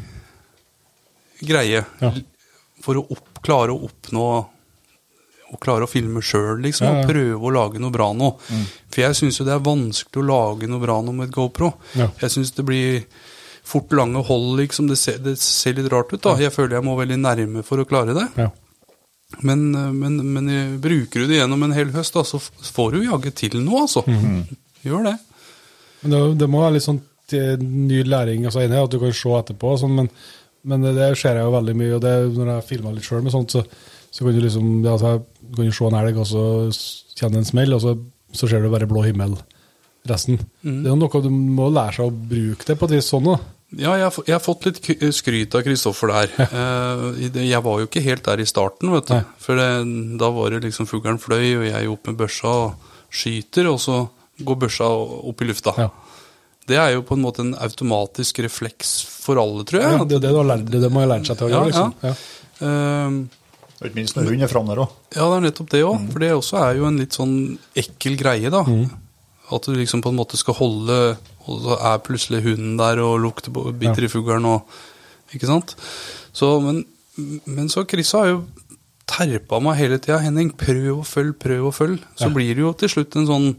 greie 1.44 1.84
for 2.80 3.00
å 3.00 3.04
opp, 3.12 3.42
klare 3.44 3.76
å 3.76 3.84
oppnå 3.88 4.30
å 5.50 5.58
klare 5.58 5.82
å 5.82 5.90
filme 5.90 6.22
sjøl, 6.22 6.60
liksom. 6.62 6.86
Ja, 6.86 6.92
ja. 7.00 7.02
Og 7.02 7.10
prøve 7.10 7.48
å 7.48 7.52
lage 7.54 7.80
noe 7.82 7.90
bra 7.94 8.12
nå. 8.14 8.28
For 8.90 9.02
jeg 9.02 9.18
syns 9.18 9.40
jo 9.40 9.46
det 9.48 9.56
er 9.56 9.64
vanskelig 9.66 10.22
å 10.22 10.28
lage 10.28 10.68
noe 10.70 10.82
bra 10.82 11.00
nå 11.02 11.14
med 11.16 11.26
et 11.26 11.34
GoPro. 11.34 11.72
Ja. 11.98 12.06
Jeg 12.22 12.34
syns 12.36 12.54
det 12.54 12.64
blir 12.68 13.00
fort 13.70 13.92
lange 13.96 14.22
hold, 14.26 14.50
liksom. 14.60 14.88
Det 14.90 14.98
ser, 14.98 15.20
det 15.22 15.36
ser 15.42 15.78
litt 15.78 15.90
rart 15.92 16.12
ut, 16.14 16.22
da. 16.24 16.34
Jeg 16.40 16.54
føler 16.54 16.78
jeg 16.78 16.86
må 16.86 16.96
veldig 16.98 17.20
nærme 17.22 17.64
for 17.66 17.82
å 17.82 17.86
klare 17.88 18.16
det. 18.16 18.26
Ja. 18.40 18.50
Men, 19.46 19.68
eh, 19.78 19.92
men, 19.94 20.18
men 20.34 20.50
bruker 20.82 21.22
du 21.22 21.30
det 21.30 21.38
gjennom 21.40 21.62
en 21.66 21.76
hel 21.76 21.92
høst, 21.94 22.16
da, 22.16 22.24
så 22.26 22.40
får 22.42 22.96
du 22.96 23.04
jaggu 23.06 23.30
til 23.36 23.60
noe, 23.62 23.86
altså. 23.86 24.04
Gjør 24.86 25.06
det. 25.10 25.16
Men 26.02 26.14
det, 26.16 26.20
det 26.40 26.48
må 26.50 26.64
være 26.64 26.78
litt 26.78 26.86
sånn 26.88 27.00
eh, 27.36 27.54
ny 27.60 28.02
læring. 28.08 28.46
altså 28.48 28.64
enig 28.64 28.80
at 28.80 28.92
du 28.92 29.00
kan 29.02 29.14
se 29.16 29.36
etterpå, 29.38 29.76
sånn, 29.80 29.96
men, 30.00 30.10
men 30.70 30.88
det 30.88 31.12
ser 31.20 31.38
jeg 31.38 31.46
jo 31.46 31.54
veldig 31.54 31.76
mye. 31.78 31.94
og 31.98 32.04
det, 32.04 32.16
Når 32.38 32.52
jeg 32.54 32.68
filmer 32.72 32.96
litt 32.96 33.06
sjøl 33.06 33.22
med 33.26 33.36
sånt, 33.36 33.54
så, 33.54 33.64
så 34.10 34.26
kan 34.26 34.34
du 34.36 34.42
liksom 34.42 34.72
ja, 34.86 34.96
så 34.98 35.14
kan 35.54 35.70
du 35.70 35.76
se 35.76 35.86
en 35.88 36.00
elg, 36.00 36.20
og 36.24 36.28
så 36.28 36.44
kjenne 37.20 37.42
en 37.42 37.48
smell, 37.48 37.76
og 37.76 37.84
så, 37.84 37.94
så 38.34 38.50
ser 38.50 38.64
du 38.64 38.72
bare 38.72 38.88
blå 38.90 39.04
himmel 39.06 39.36
resten. 40.08 40.38
Det 40.64 40.88
er 40.88 40.96
noe 40.96 41.20
du 41.22 41.30
må 41.30 41.68
lære 41.72 41.98
seg 41.98 42.08
å 42.08 42.12
bruke 42.32 42.66
det 42.66 42.76
på 42.80 42.88
et 42.88 42.94
vis 42.96 43.10
sånn. 43.12 43.26
da. 43.28 43.36
Ja, 43.78 43.92
jeg 43.94 44.10
jeg 44.26 44.34
har 44.34 44.42
fått 44.42 44.64
litt 44.66 44.80
skryt 45.14 45.54
av 45.54 45.62
Kristoffer 45.62 46.10
der. 46.10 46.32
Eh, 46.50 47.28
jeg 47.46 47.62
var 47.62 47.78
jo 47.82 47.86
ikke 47.86 48.02
helt 48.02 48.24
der 48.26 48.40
i 48.42 48.46
starten, 48.48 48.90
vet 48.96 49.06
du. 49.06 49.14
Nei. 49.14 49.24
For 49.38 49.54
det, 49.60 49.68
da 50.18 50.30
var 50.34 50.50
det 50.56 50.64
liksom 50.66 50.88
fuglen 50.90 51.20
fløy, 51.22 51.44
og 51.60 51.66
jeg 51.68 51.90
opp 51.92 52.10
med 52.10 52.18
børsa 52.18 52.54
og 52.66 52.88
skyter, 53.14 53.68
og 53.70 53.78
så 53.82 54.00
går 54.42 54.58
børsa 54.66 54.88
opp 55.30 55.42
i 55.44 55.48
lufta. 55.50 55.74
Ja. 55.78 55.88
Det 56.70 56.76
er 56.78 56.92
jo 56.94 57.02
på 57.06 57.16
en 57.16 57.22
måte 57.24 57.42
en 57.42 57.54
automatisk 57.58 58.38
refleks 58.44 58.90
for 59.08 59.38
alle, 59.42 59.64
tror 59.66 59.80
jeg. 59.82 59.94
Ja, 59.98 60.04
det 60.06 60.18
er 60.18 60.24
det 60.26 60.30
du 60.34 60.38
har 60.42 60.48
lært, 60.52 60.66
det 60.70 60.90
må 60.92 61.02
jeg 61.02 61.10
lære 61.14 61.26
seg 61.30 61.38
til 61.40 61.48
å 61.48 61.52
gjøre. 61.54 61.70
liksom. 61.70 61.94
ja. 62.02 62.12
Ja. 62.12 62.70
Eh, 62.70 63.20
Og 63.80 63.86
ikke 63.88 63.96
minst 63.96 64.16
når 64.18 64.26
hun 64.28 64.42
er 64.44 64.50
framme 64.52 64.74
der 64.74 64.82
òg. 64.84 64.90
Ja, 65.16 65.24
det 65.30 65.36
er 65.38 65.44
nettopp 65.46 65.70
det 65.72 65.78
òg. 65.86 66.02
For 66.12 66.20
det 66.26 66.32
også 66.36 66.58
er 66.60 66.74
jo 66.82 66.88
en 66.90 66.98
litt 67.00 67.16
sånn 67.16 67.36
ekkel 67.80 68.18
greie, 68.20 68.50
da. 68.52 68.60
At 69.50 69.66
du 69.66 69.72
liksom 69.78 70.02
på 70.04 70.10
en 70.12 70.18
måte 70.18 70.36
skal 70.38 70.58
holde 70.58 70.98
Og 71.50 71.60
så 71.66 71.76
er 71.90 72.02
plutselig 72.06 72.42
hunden 72.46 72.76
der 72.80 73.02
og 73.04 73.18
lukter 73.24 73.52
på, 73.54 73.66
biter 73.74 74.06
i 74.06 74.12
fuglen 74.12 74.46
og 74.50 74.80
Ikke 75.34 75.46
sant? 75.46 75.76
Så, 76.34 76.56
men, 76.62 76.80
men 77.46 77.68
så 77.70 77.84
Chris 77.86 78.10
har 78.18 78.26
jo 78.32 78.40
terpa 79.10 79.60
meg 79.62 79.76
hele 79.78 79.98
tida. 80.02 80.20
'Henning, 80.22 80.52
prøv 80.58 81.00
å 81.00 81.04
følge, 81.06 81.36
prøv 81.38 81.68
å 81.68 81.74
følge'. 81.74 82.02
Så 82.18 82.26
Ja. 82.26 82.34
blir 82.34 82.54
det 82.54 82.64
jo 82.64 82.72
til 82.78 82.88
slutt 82.96 83.16
en 83.20 83.26
sånn 83.30 83.52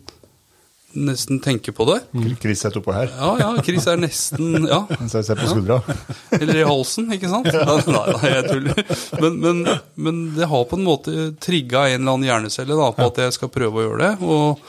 Nesten 0.92 1.40
tenke 1.40 1.72
på 1.72 1.86
det. 1.88 2.02
Chris 2.42 2.66
er 2.68 2.76
oppå 2.76 2.92
her. 2.92 3.08
Ja, 3.16 3.30
ja, 3.40 3.62
Chris 3.64 3.86
er 3.88 3.96
nesten 3.96 4.68
Ja. 4.68 4.82
Så 5.08 5.22
jeg 5.22 5.28
ser 5.30 5.40
på 5.40 5.48
skuldra. 5.48 5.78
Eller 6.42 6.58
i 6.60 6.66
halsen, 6.68 7.08
ikke 7.16 7.30
sant? 7.32 7.48
Nei, 7.48 8.02
nei 8.12 8.32
jeg 8.34 8.50
tuller. 8.50 8.82
Men, 9.24 9.38
men, 9.40 9.62
men 9.96 10.20
det 10.36 10.50
har 10.52 10.66
på 10.68 10.76
en 10.76 10.84
måte 10.84 11.30
trigga 11.40 11.86
en 11.88 12.02
eller 12.02 12.18
annen 12.18 12.28
hjernecelle 12.28 12.76
da, 12.76 12.90
på 12.98 13.08
at 13.08 13.22
jeg 13.24 13.38
skal 13.38 13.54
prøve 13.56 13.80
å 13.80 13.86
gjøre 13.88 14.02
det. 14.04 14.12
Og 14.20 14.60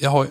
jeg 0.00 0.10
har 0.10 0.26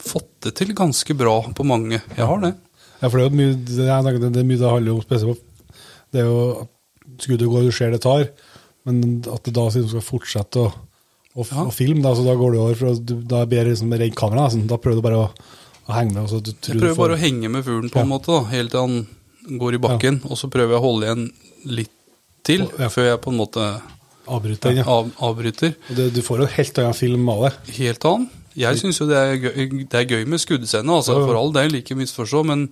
fått 0.00 0.30
det 0.46 0.54
til 0.56 0.72
ganske 0.76 1.14
bra 1.16 1.40
på 1.54 1.64
mange. 1.66 2.00
Jeg 2.16 2.26
har 2.26 2.40
det. 2.40 2.54
Ja, 3.02 3.08
for 3.10 3.18
det 3.18 3.24
er 3.26 3.30
jo 3.30 3.36
mye 3.36 3.54
det, 3.68 3.88
er, 3.90 4.02
det, 4.18 4.32
det 4.32 4.40
er 4.40 4.48
mye 4.48 4.60
det 4.62 4.70
handler 4.70 4.94
om 4.94 5.02
spesielt 5.04 5.40
Det 6.14 6.20
er 6.22 6.28
jo 6.30 6.38
at 6.62 6.68
skuddet 7.24 7.48
går, 7.50 7.66
du 7.66 7.72
ser 7.74 7.90
det 7.92 8.00
tar, 8.04 8.28
Men 8.86 9.22
at 9.32 9.42
det 9.44 9.52
da 9.56 9.64
siden 9.72 9.88
du 9.88 9.92
skal 9.96 10.06
fortsette 10.06 10.62
å, 10.62 10.70
å, 11.34 11.44
Ja. 11.50 11.64
å 11.66 11.72
filme, 11.74 12.00
da, 12.04 12.14
så 12.14 12.24
da 12.24 12.34
går 12.38 12.52
du 12.54 12.58
over 12.62 12.74
for 12.78 12.94
Da 12.94 13.42
er 13.42 13.46
det 13.46 13.50
bedre 13.52 13.70
liksom, 13.74 13.92
rent 13.98 14.16
kamera. 14.16 14.46
Sånn, 14.50 14.66
Da 14.70 14.76
prøver 14.78 15.02
du 15.02 15.04
bare 15.08 15.20
å, 15.24 15.30
å 15.88 15.92
henge 15.98 16.14
med. 16.14 16.22
og 16.22 16.30
så 16.30 16.40
du 16.42 16.52
tror 16.52 16.74
Jeg 16.74 16.80
prøver 16.82 16.94
får- 16.94 17.08
bare 17.08 17.18
å 17.18 17.22
henge 17.24 17.50
med 17.50 17.64
fuglen 17.64 17.90
på 17.90 18.00
en 18.00 18.08
Ja. 18.08 18.12
måte, 18.14 18.26
da, 18.32 18.44
helt 18.54 18.70
til 18.70 18.80
han 18.80 19.58
går 19.58 19.74
i 19.74 19.78
bakken. 19.78 20.20
Og 20.30 20.38
så 20.40 20.48
prøver 20.48 20.72
jeg 20.76 20.80
å 20.80 20.86
holde 20.86 21.04
igjen 21.10 21.26
litt 21.66 21.90
til, 22.44 22.68
Ja. 22.78 22.88
før 22.88 23.10
jeg 23.10 23.20
på 23.20 23.28
en 23.34 23.38
måte 23.42 23.82
Avbryter. 24.26 24.72
Ja. 24.76 24.84
av, 24.88 25.10
avbryter. 25.20 25.74
Det, 25.94 26.14
du 26.14 26.22
får 26.22 26.38
jo 26.40 26.46
helt 26.46 26.78
annen 26.78 26.94
film 26.96 27.28
av 27.28 27.42
det. 27.50 27.52
Helt 27.76 28.04
annen. 28.08 28.30
Jeg 28.56 28.76
syns 28.78 28.98
jo 29.00 29.06
det 29.10 29.16
er, 29.16 29.36
gøy, 29.42 29.86
det 29.90 29.94
er 29.94 30.04
gøy 30.10 30.26
med 30.30 30.38
skuddscene, 30.42 30.88
altså, 30.94 31.16
for 31.26 31.34
all 31.40 31.50
del, 31.52 31.80
ikke 31.80 31.96
misforstå, 31.98 32.44
men 32.46 32.68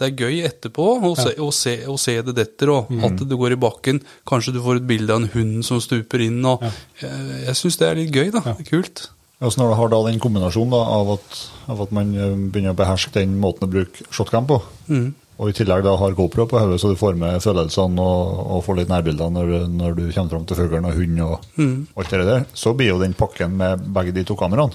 det 0.00 0.08
er 0.10 0.16
gøy 0.26 0.42
etterpå 0.44 0.84
å, 1.04 1.14
se, 1.16 1.32
å, 1.38 1.50
se, 1.54 1.76
å 1.86 1.96
se 2.00 2.14
det 2.22 2.34
detter, 2.34 2.68
og 2.74 2.90
Mm. 2.90 3.04
at 3.04 3.16
det 3.28 3.38
går 3.38 3.52
i 3.52 3.60
bakken. 3.60 4.00
Kanskje 4.26 4.52
du 4.54 4.60
får 4.60 4.76
et 4.80 4.86
bilde 4.86 5.10
av 5.14 5.22
en 5.22 5.28
hund 5.32 5.64
som 5.64 5.80
stuper 5.80 6.20
inn, 6.26 6.44
og 6.44 6.62
Ja. 6.62 6.70
jeg, 7.00 7.44
jeg 7.46 7.54
syns 7.54 7.78
det 7.78 7.88
er 7.88 7.94
litt 7.94 8.12
gøy, 8.12 8.30
da. 8.32 8.42
Ja. 8.44 8.54
Det 8.58 8.66
er 8.66 8.70
kult. 8.76 9.08
Ja, 9.40 9.48
så 9.50 9.58
når 9.58 9.68
du 9.72 9.74
har 9.74 9.88
da 9.88 10.02
den 10.10 10.20
kombinasjonen 10.20 10.70
da, 10.70 10.82
av, 10.86 11.10
at, 11.18 11.40
av 11.68 11.80
at 11.82 11.92
man 11.92 12.12
eh, 12.14 12.34
begynner 12.52 12.74
å 12.74 12.78
beherske 12.78 13.12
den 13.12 13.38
måten 13.40 13.66
å 13.66 13.70
bruke 13.72 14.04
shotcam 14.10 14.46
på, 14.46 14.60
Mm. 14.88 15.14
og 15.38 15.48
i 15.48 15.52
tillegg 15.52 15.82
da 15.82 15.96
har 15.96 16.12
GoPro 16.14 16.46
på 16.46 16.58
hodet, 16.60 16.78
så 16.80 16.90
du 16.92 16.96
får 16.96 17.16
med 17.16 17.40
følelsene 17.42 17.98
og, 17.98 18.46
og 18.52 18.64
får 18.64 18.76
litt 18.78 18.88
nærbilder 18.92 19.30
når, 19.32 19.46
du- 19.50 19.68
når 19.82 19.96
du 19.96 20.12
kommer 20.12 20.30
fram 20.30 20.44
til 20.46 20.56
fuglen 20.56 20.84
og 20.86 20.94
hunden 20.94 21.20
og 21.20 21.40
Mm. 21.58 21.86
alt 21.96 22.10
det 22.10 22.24
der, 22.26 22.46
så 22.54 22.74
blir 22.76 22.88
jo 22.94 22.98
den 23.00 23.14
pakken 23.14 23.56
med 23.56 23.80
begge 23.92 24.12
de 24.14 24.24
to 24.24 24.34
kameraene. 24.36 24.74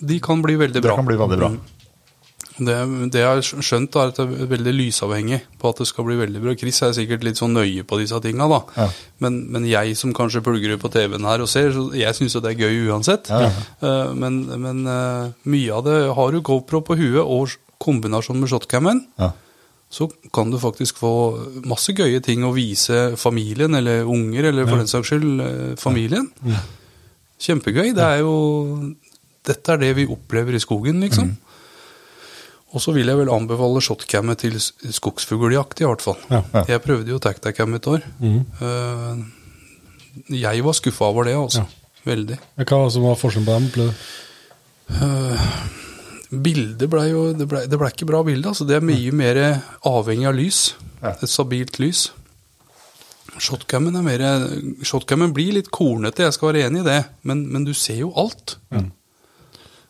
De 0.00 0.20
kan 0.20 0.42
bli 0.44 0.58
veldig 0.60 0.82
bra. 0.82 0.92
Det 0.92 1.00
kan 1.00 1.08
bli 1.08 1.18
veldig 1.20 1.40
bra. 1.40 1.50
Mm. 1.54 1.64
Det, 2.56 2.74
det 3.12 3.20
jeg 3.20 3.28
har 3.28 3.42
skjønt, 3.44 3.96
er 4.00 4.10
at 4.10 4.16
det 4.16 4.24
er 4.24 4.48
veldig 4.48 4.72
lysavhengig 4.72 5.42
på 5.60 5.70
at 5.72 5.82
det 5.82 5.86
skal 5.90 6.06
bli 6.08 6.16
veldig 6.16 6.40
bra. 6.40 6.54
Chris 6.56 6.80
er 6.86 6.94
sikkert 6.96 7.26
litt 7.26 7.40
sånn 7.40 7.52
nøye 7.56 7.84
på 7.84 7.98
disse 8.00 8.16
tinga, 8.24 8.48
da. 8.48 8.60
Ja. 8.78 8.86
Men, 9.24 9.42
men 9.52 9.66
jeg 9.68 9.96
som 10.00 10.14
kanskje 10.16 10.44
plugger 10.44 10.78
på 10.80 10.90
TV-en 10.94 11.28
her 11.28 11.44
og 11.44 11.50
ser, 11.52 11.68
så 11.74 11.90
jeg 11.96 12.16
syns 12.16 12.36
jo 12.36 12.42
det 12.44 12.54
er 12.54 12.64
gøy 12.64 12.88
uansett. 12.88 13.28
Ja. 13.28 13.50
Uh, 13.82 14.14
men 14.16 14.44
men 14.62 14.84
uh, 14.88 15.34
mye 15.44 15.74
av 15.76 15.84
det 15.84 15.98
har 16.16 16.32
du 16.32 16.40
GoPro 16.40 16.80
på 16.86 16.96
huet 16.96 17.20
og 17.20 17.58
kombinasjon 17.82 18.40
med 18.40 18.52
shotcammen. 18.52 19.04
Ja. 19.20 19.34
Så 19.92 20.08
kan 20.34 20.50
du 20.50 20.58
faktisk 20.58 20.98
få 20.98 21.12
masse 21.68 21.94
gøye 21.94 22.20
ting 22.24 22.42
å 22.44 22.54
vise 22.56 23.12
familien, 23.20 23.76
eller 23.78 24.08
unger, 24.08 24.48
eller 24.50 24.66
for 24.66 24.82
den 24.82 24.90
saks 24.90 25.12
skyld 25.12 25.42
eh, 25.44 25.74
familien. 25.78 26.26
Kjempegøy. 27.40 27.92
Det 27.94 28.02
er 28.02 28.24
jo 28.24 28.32
Dette 29.46 29.74
er 29.74 29.82
det 29.82 29.92
vi 30.00 30.08
opplever 30.10 30.56
i 30.56 30.62
skogen, 30.62 31.00
liksom. 31.04 31.36
Og 32.74 32.82
så 32.82 32.92
vil 32.92 33.08
jeg 33.08 33.18
vel 33.20 33.30
anbefale 33.32 33.80
shotcammet 33.84 34.42
til 34.42 34.58
skogsfugljakt, 34.60 35.80
i 35.80 35.86
hvert 35.86 36.02
fall. 36.04 36.18
Ja. 36.28 36.42
Ja. 36.52 36.64
Jeg 36.74 36.82
prøvde 36.84 37.14
jo 37.14 37.22
tactacam 37.22 37.76
et 37.78 37.86
år. 37.88 38.04
Eh, 38.20 39.22
jeg 40.42 40.64
var 40.66 40.76
skuffa 40.76 41.08
over 41.08 41.28
det, 41.30 41.36
altså. 41.38 41.64
Veldig. 42.06 42.38
Hva 42.62 42.80
som 42.92 43.06
var 43.06 43.18
forskjellen 43.18 43.46
på 43.46 43.54
dem? 43.56 43.70
Ble 43.74 43.88
det? 43.88 43.96
Uh, 44.86 45.46
Bildet 46.30 46.86
ble 46.86 47.00
jo 47.08 47.22
Det 47.34 47.46
ble, 47.50 47.64
det 47.66 47.78
ble 47.80 47.88
ikke 47.90 48.06
bra 48.06 48.20
bilde. 48.26 48.52
Altså 48.52 48.66
det 48.68 48.76
er 48.78 48.84
mye 48.86 49.14
mer 49.14 49.40
avhengig 49.86 50.28
av 50.30 50.36
lys. 50.38 50.60
Ja. 51.00 51.14
Et 51.14 51.30
stabilt 51.30 51.80
lys. 51.82 52.08
Shotcammen 53.42 53.98
er 53.98 54.04
mer 54.06 54.22
Shotcammen 54.86 55.34
blir 55.36 55.56
litt 55.58 55.72
kornete, 55.74 56.24
jeg 56.24 56.36
skal 56.36 56.52
være 56.52 56.68
enig 56.68 56.84
i 56.84 56.86
det, 56.86 57.00
men, 57.28 57.42
men 57.52 57.66
du 57.66 57.74
ser 57.76 57.98
jo 58.00 58.12
alt. 58.16 58.56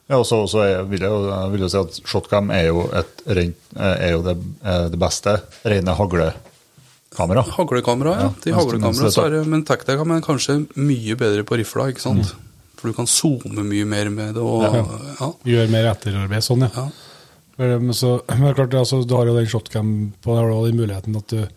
Ja, 0.08 0.18
og 0.20 0.26
så 0.28 0.36
så 0.46 0.60
er- 0.62 0.84
vil 0.86 1.00
jeg, 1.02 1.10
jo, 1.10 1.28
jeg 1.32 1.50
vil 1.52 1.60
jo 1.64 1.68
si 1.68 1.78
at 1.80 1.96
shotcam 2.06 2.50
er 2.54 2.66
jo, 2.68 2.84
et 2.94 3.22
rent, 3.26 3.56
er 3.76 4.10
jo 4.12 4.20
det, 4.22 4.36
er 4.62 4.88
det 4.92 4.98
beste 5.02 5.32
rene 5.66 5.94
haglekamera. 5.98 7.42
Haglekamera, 7.56 8.12
ja. 8.14 8.22
Ja, 8.28 8.32
Til 8.42 8.52
mens- 8.52 8.60
haglekamera 8.60 9.10
så 9.10 9.24
er 9.26 9.30
det 9.30 9.46
Men 9.50 9.64
tactacam 9.64 10.10
er 10.16 10.20
kanskje 10.20 10.66
mye 10.76 11.16
bedre 11.18 11.42
på 11.44 11.58
rifla, 11.58 11.88
ikke 11.90 12.00
sant? 12.04 12.34
For 12.76 12.88
du 12.88 12.94
kan 12.94 13.06
zoome 13.06 13.64
mye 13.64 13.84
mer 13.88 14.10
med 14.10 14.34
det, 14.34 14.42
og 14.42 14.62
Ja. 14.62 14.84
ja. 15.20 15.32
Gjøre 15.44 15.70
mer 15.70 15.90
etterarbeid 15.94 16.42
sånn, 16.44 16.60
ja. 16.68 16.70
ja. 17.58 17.78
Men 17.78 17.92
så, 17.92 18.20
men 18.38 18.54
klart, 18.54 18.74
altså, 18.74 19.02
du 19.06 19.16
har 19.16 19.26
jo 19.26 19.34
den 19.36 19.46
shotcam 19.46 20.12
på 20.22 20.36
der 20.36 20.50
og 20.52 20.66
den 20.68 20.76
muligheten 20.78 21.16
at, 21.16 21.26
du, 21.26 21.48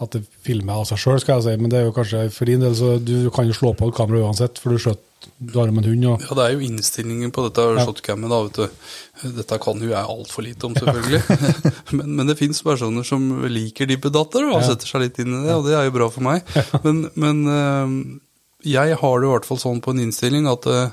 at 0.00 0.10
det 0.12 0.24
filmer 0.46 0.72
av 0.80 0.86
seg 0.86 0.98
sjøl, 0.98 1.20
skal 1.20 1.40
jeg 1.40 1.42
si. 1.50 1.56
Men 1.60 1.68
det 1.70 1.80
er 1.80 1.84
jo 1.90 1.92
kanskje 1.92 2.30
for 2.32 2.44
din 2.46 2.60
del, 2.60 2.72
så 2.78 2.96
du 3.02 3.28
kan 3.34 3.46
jo 3.46 3.52
slå 3.52 3.74
på 3.76 3.88
et 3.90 3.94
kamera 3.98 4.24
uansett, 4.24 4.58
for 4.58 4.70
du 4.70 4.78
skjøt 4.78 5.00
du 5.40 5.58
har 5.58 5.70
med 5.70 5.84
en 5.84 5.90
hund. 5.90 6.04
Og, 6.06 6.20
Ja, 6.24 6.34
det 6.38 6.44
er 6.46 6.52
jo 6.56 6.64
innstillingen 6.68 7.30
på 7.32 7.42
dette 7.48 7.60
Ja. 7.76 7.84
shotcammet, 7.84 8.30
da, 8.30 8.38
vet 8.42 8.56
du. 8.60 9.34
Dette 9.36 9.58
kan 9.60 9.78
jo 9.80 9.90
jeg 9.90 10.04
altfor 10.14 10.42
lite 10.46 10.64
om, 10.66 10.74
selvfølgelig. 10.80 11.22
men, 11.98 12.14
men 12.16 12.26
det 12.26 12.38
fins 12.38 12.62
personer 12.62 13.04
som 13.04 13.26
liker 13.48 13.86
dippedatter 13.90 14.46
og 14.48 14.60
Ja. 14.62 14.66
setter 14.70 14.86
seg 14.88 15.00
litt 15.04 15.18
inn 15.20 15.34
i 15.42 15.44
det, 15.46 15.54
og 15.54 15.64
det 15.68 15.74
er 15.76 15.84
jo 15.90 15.96
bra 15.98 16.08
for 16.10 16.20
meg. 16.24 16.42
Men, 16.84 17.10
men 17.14 17.42
øh, 17.46 18.20
jeg 18.64 18.96
har 19.00 19.20
det 19.20 19.28
i 19.28 19.32
hvert 19.34 19.44
fall 19.48 19.58
sånn 19.60 19.80
på 19.84 19.92
en 19.94 20.00
innstilling 20.06 20.48
at 20.48 20.64
jeg 20.68 20.90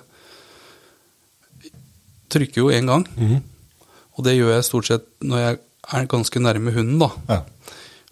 trykker 2.29 2.61
jo 2.63 2.71
én 2.71 2.87
gang, 2.87 3.05
Mhm. 3.15 3.41
og 4.17 4.23
det 4.25 4.35
gjør 4.37 4.53
jeg 4.55 4.63
stort 4.67 4.85
sett 4.87 5.05
når 5.23 5.37
jeg 5.43 5.59
er 5.93 6.05
ganske 6.11 6.39
nærme 6.43 6.73
hunden, 6.75 6.99
da. 6.99 7.09
Ja. 7.29 7.41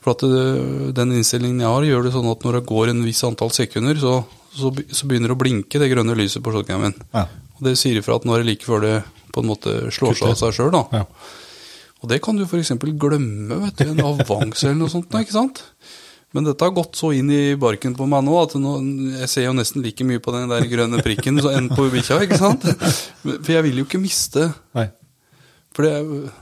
For 0.01 0.11
at 0.13 0.23
øh, 0.23 0.93
den 0.93 1.11
innstillingen 1.11 1.59
jeg 1.59 1.67
har, 1.67 1.81
gjør 1.83 2.03
det 2.05 2.13
sånn 2.13 2.29
at 2.31 2.43
når 2.45 2.59
det 2.59 2.65
går 2.69 2.89
en 2.93 3.03
viss 3.03 3.23
antall 3.23 3.51
sekunder, 3.51 3.95
så, 3.99 4.23
så, 4.56 4.72
så 4.72 5.07
begynner 5.10 5.32
det 5.32 5.38
å 5.38 5.41
blinke 5.41 5.82
det 5.82 5.91
grønne 5.91 6.15
lyset 6.18 6.44
på 6.44 6.53
shotcammen. 6.56 6.95
Ja. 7.15 7.27
Og 7.57 7.68
det 7.68 7.76
sier 7.80 7.99
ifra 7.99 8.18
at 8.19 8.26
nå 8.27 8.36
er 8.36 8.44
det 8.44 8.52
like 8.53 8.68
før 8.68 8.84
det 8.84 8.95
på 9.36 9.44
en 9.44 9.49
måte 9.52 9.76
slår 9.91 10.15
seg 10.15 10.32
av 10.32 10.40
seg 10.40 10.56
sjøl, 10.56 10.80
ja. 10.95 11.03
Og 12.03 12.10
det 12.11 12.19
kan 12.23 12.38
du 12.38 12.44
f.eks. 12.45 12.73
glemme, 13.02 13.56
vet 13.64 13.80
du, 13.82 13.88
en 13.91 14.03
avanse 14.06 14.68
eller 14.68 14.77
noe 14.84 14.91
sånt, 14.91 15.07
da, 15.11 15.23
ikke 15.23 15.36
sant? 15.36 15.64
Men 16.36 16.44
dette 16.44 16.68
har 16.68 16.73
gått 16.76 16.98
så 16.99 17.14
inn 17.15 17.30
i 17.32 17.56
barken 17.60 17.95
på 17.95 18.06
meg 18.11 18.26
nå 18.27 18.36
at 18.41 18.57
nå, 18.60 18.73
jeg 19.22 19.30
ser 19.32 19.45
jo 19.48 19.56
nesten 19.56 19.84
like 19.86 20.03
mye 20.07 20.19
på 20.23 20.34
den 20.36 20.52
der 20.52 20.68
grønne 20.68 20.99
prikken 21.03 21.40
som 21.40 21.56
enn 21.56 21.69
på 21.72 21.88
bikkja, 21.94 22.19
ikke 22.27 22.40
sant? 22.41 22.65
For 23.23 23.53
jeg 23.53 23.64
vil 23.69 23.80
jo 23.80 23.88
ikke 23.88 24.03
miste 24.03 24.49
Nei. 24.76 24.90
For 25.76 25.88
det, 25.88 26.34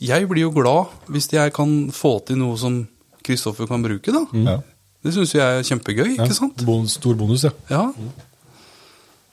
jeg 0.00 0.28
blir 0.28 0.46
jo 0.46 0.52
glad 0.56 0.92
hvis 1.12 1.28
jeg 1.32 1.52
kan 1.56 1.72
få 1.92 2.18
til 2.28 2.40
noe 2.40 2.56
som 2.60 2.82
Kristoffer 3.24 3.68
kan 3.68 3.82
bruke, 3.84 4.12
da. 4.12 4.22
Ja. 4.44 4.58
Det 5.00 5.14
syns 5.14 5.32
jeg 5.32 5.40
er 5.40 5.64
kjempegøy, 5.64 6.10
ikke 6.18 6.34
sant? 6.36 6.60
Bonus, 6.68 6.98
stor 6.98 7.16
bonus, 7.16 7.46
ja. 7.48 7.52
Ja. 7.72 7.86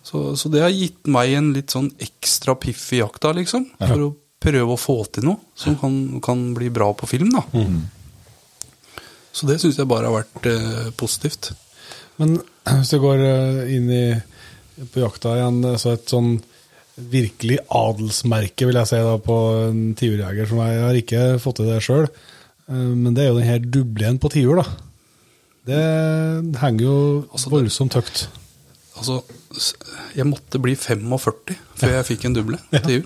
Så, 0.08 0.22
så 0.40 0.48
det 0.54 0.62
har 0.64 0.72
gitt 0.72 1.10
meg 1.12 1.34
en 1.36 1.50
litt 1.56 1.74
sånn 1.76 1.90
ekstra 2.00 2.56
piff 2.56 2.86
i 2.96 3.02
jakta, 3.02 3.34
liksom. 3.36 3.66
For 3.82 4.06
å 4.06 4.14
prøve 4.40 4.76
å 4.76 4.80
få 4.80 5.02
til 5.12 5.26
noe 5.28 5.42
som 5.60 5.76
kan, 5.82 5.98
kan 6.24 6.46
bli 6.56 6.70
bra 6.72 6.94
på 6.96 7.10
film, 7.10 7.34
da. 7.36 7.44
Så 9.36 9.50
det 9.50 9.60
syns 9.62 9.76
jeg 9.82 9.90
bare 9.92 10.08
har 10.08 10.22
vært 10.24 10.48
eh, 10.50 10.88
positivt. 10.98 11.52
Men 12.22 12.38
hvis 12.80 12.94
du 12.96 13.02
går 13.04 13.26
eh, 13.28 13.60
inn 13.76 13.92
i, 13.92 14.06
på 14.94 15.04
jakta 15.04 15.36
igjen, 15.36 15.60
så 15.82 15.98
et 15.98 16.08
sånn 16.08 16.38
virkelig 16.98 17.60
adelsmerke, 17.68 18.66
vil 18.72 18.80
jeg 18.80 18.90
si, 18.90 19.04
da, 19.06 19.20
på 19.22 19.36
en 19.68 19.84
tiurjeger 20.00 20.48
som 20.50 20.64
jeg 20.64 20.80
har 20.82 20.98
ikke 20.98 21.26
fått 21.44 21.60
til 21.60 21.68
det 21.70 21.84
sjøl, 21.86 22.08
men 22.72 23.14
det 23.16 23.22
er 23.24 23.30
jo 23.30 23.36
den 23.38 23.46
her 23.48 23.60
dublien 23.62 24.18
på 24.20 24.32
tiur, 24.34 24.64
da. 24.64 24.87
Det 25.68 26.60
henger 26.62 26.84
jo 26.88 26.98
Altså, 27.32 27.52
voldsomt 27.54 27.98
høyt. 28.00 28.28
Altså, 28.98 29.20
jeg 30.18 30.26
måtte 30.26 30.58
bli 30.62 30.74
45 30.74 31.54
før 31.78 31.92
jeg 31.94 32.06
fikk 32.08 32.24
en 32.26 32.34
duble 32.34 32.58
til 32.74 32.96
jul. 32.96 33.04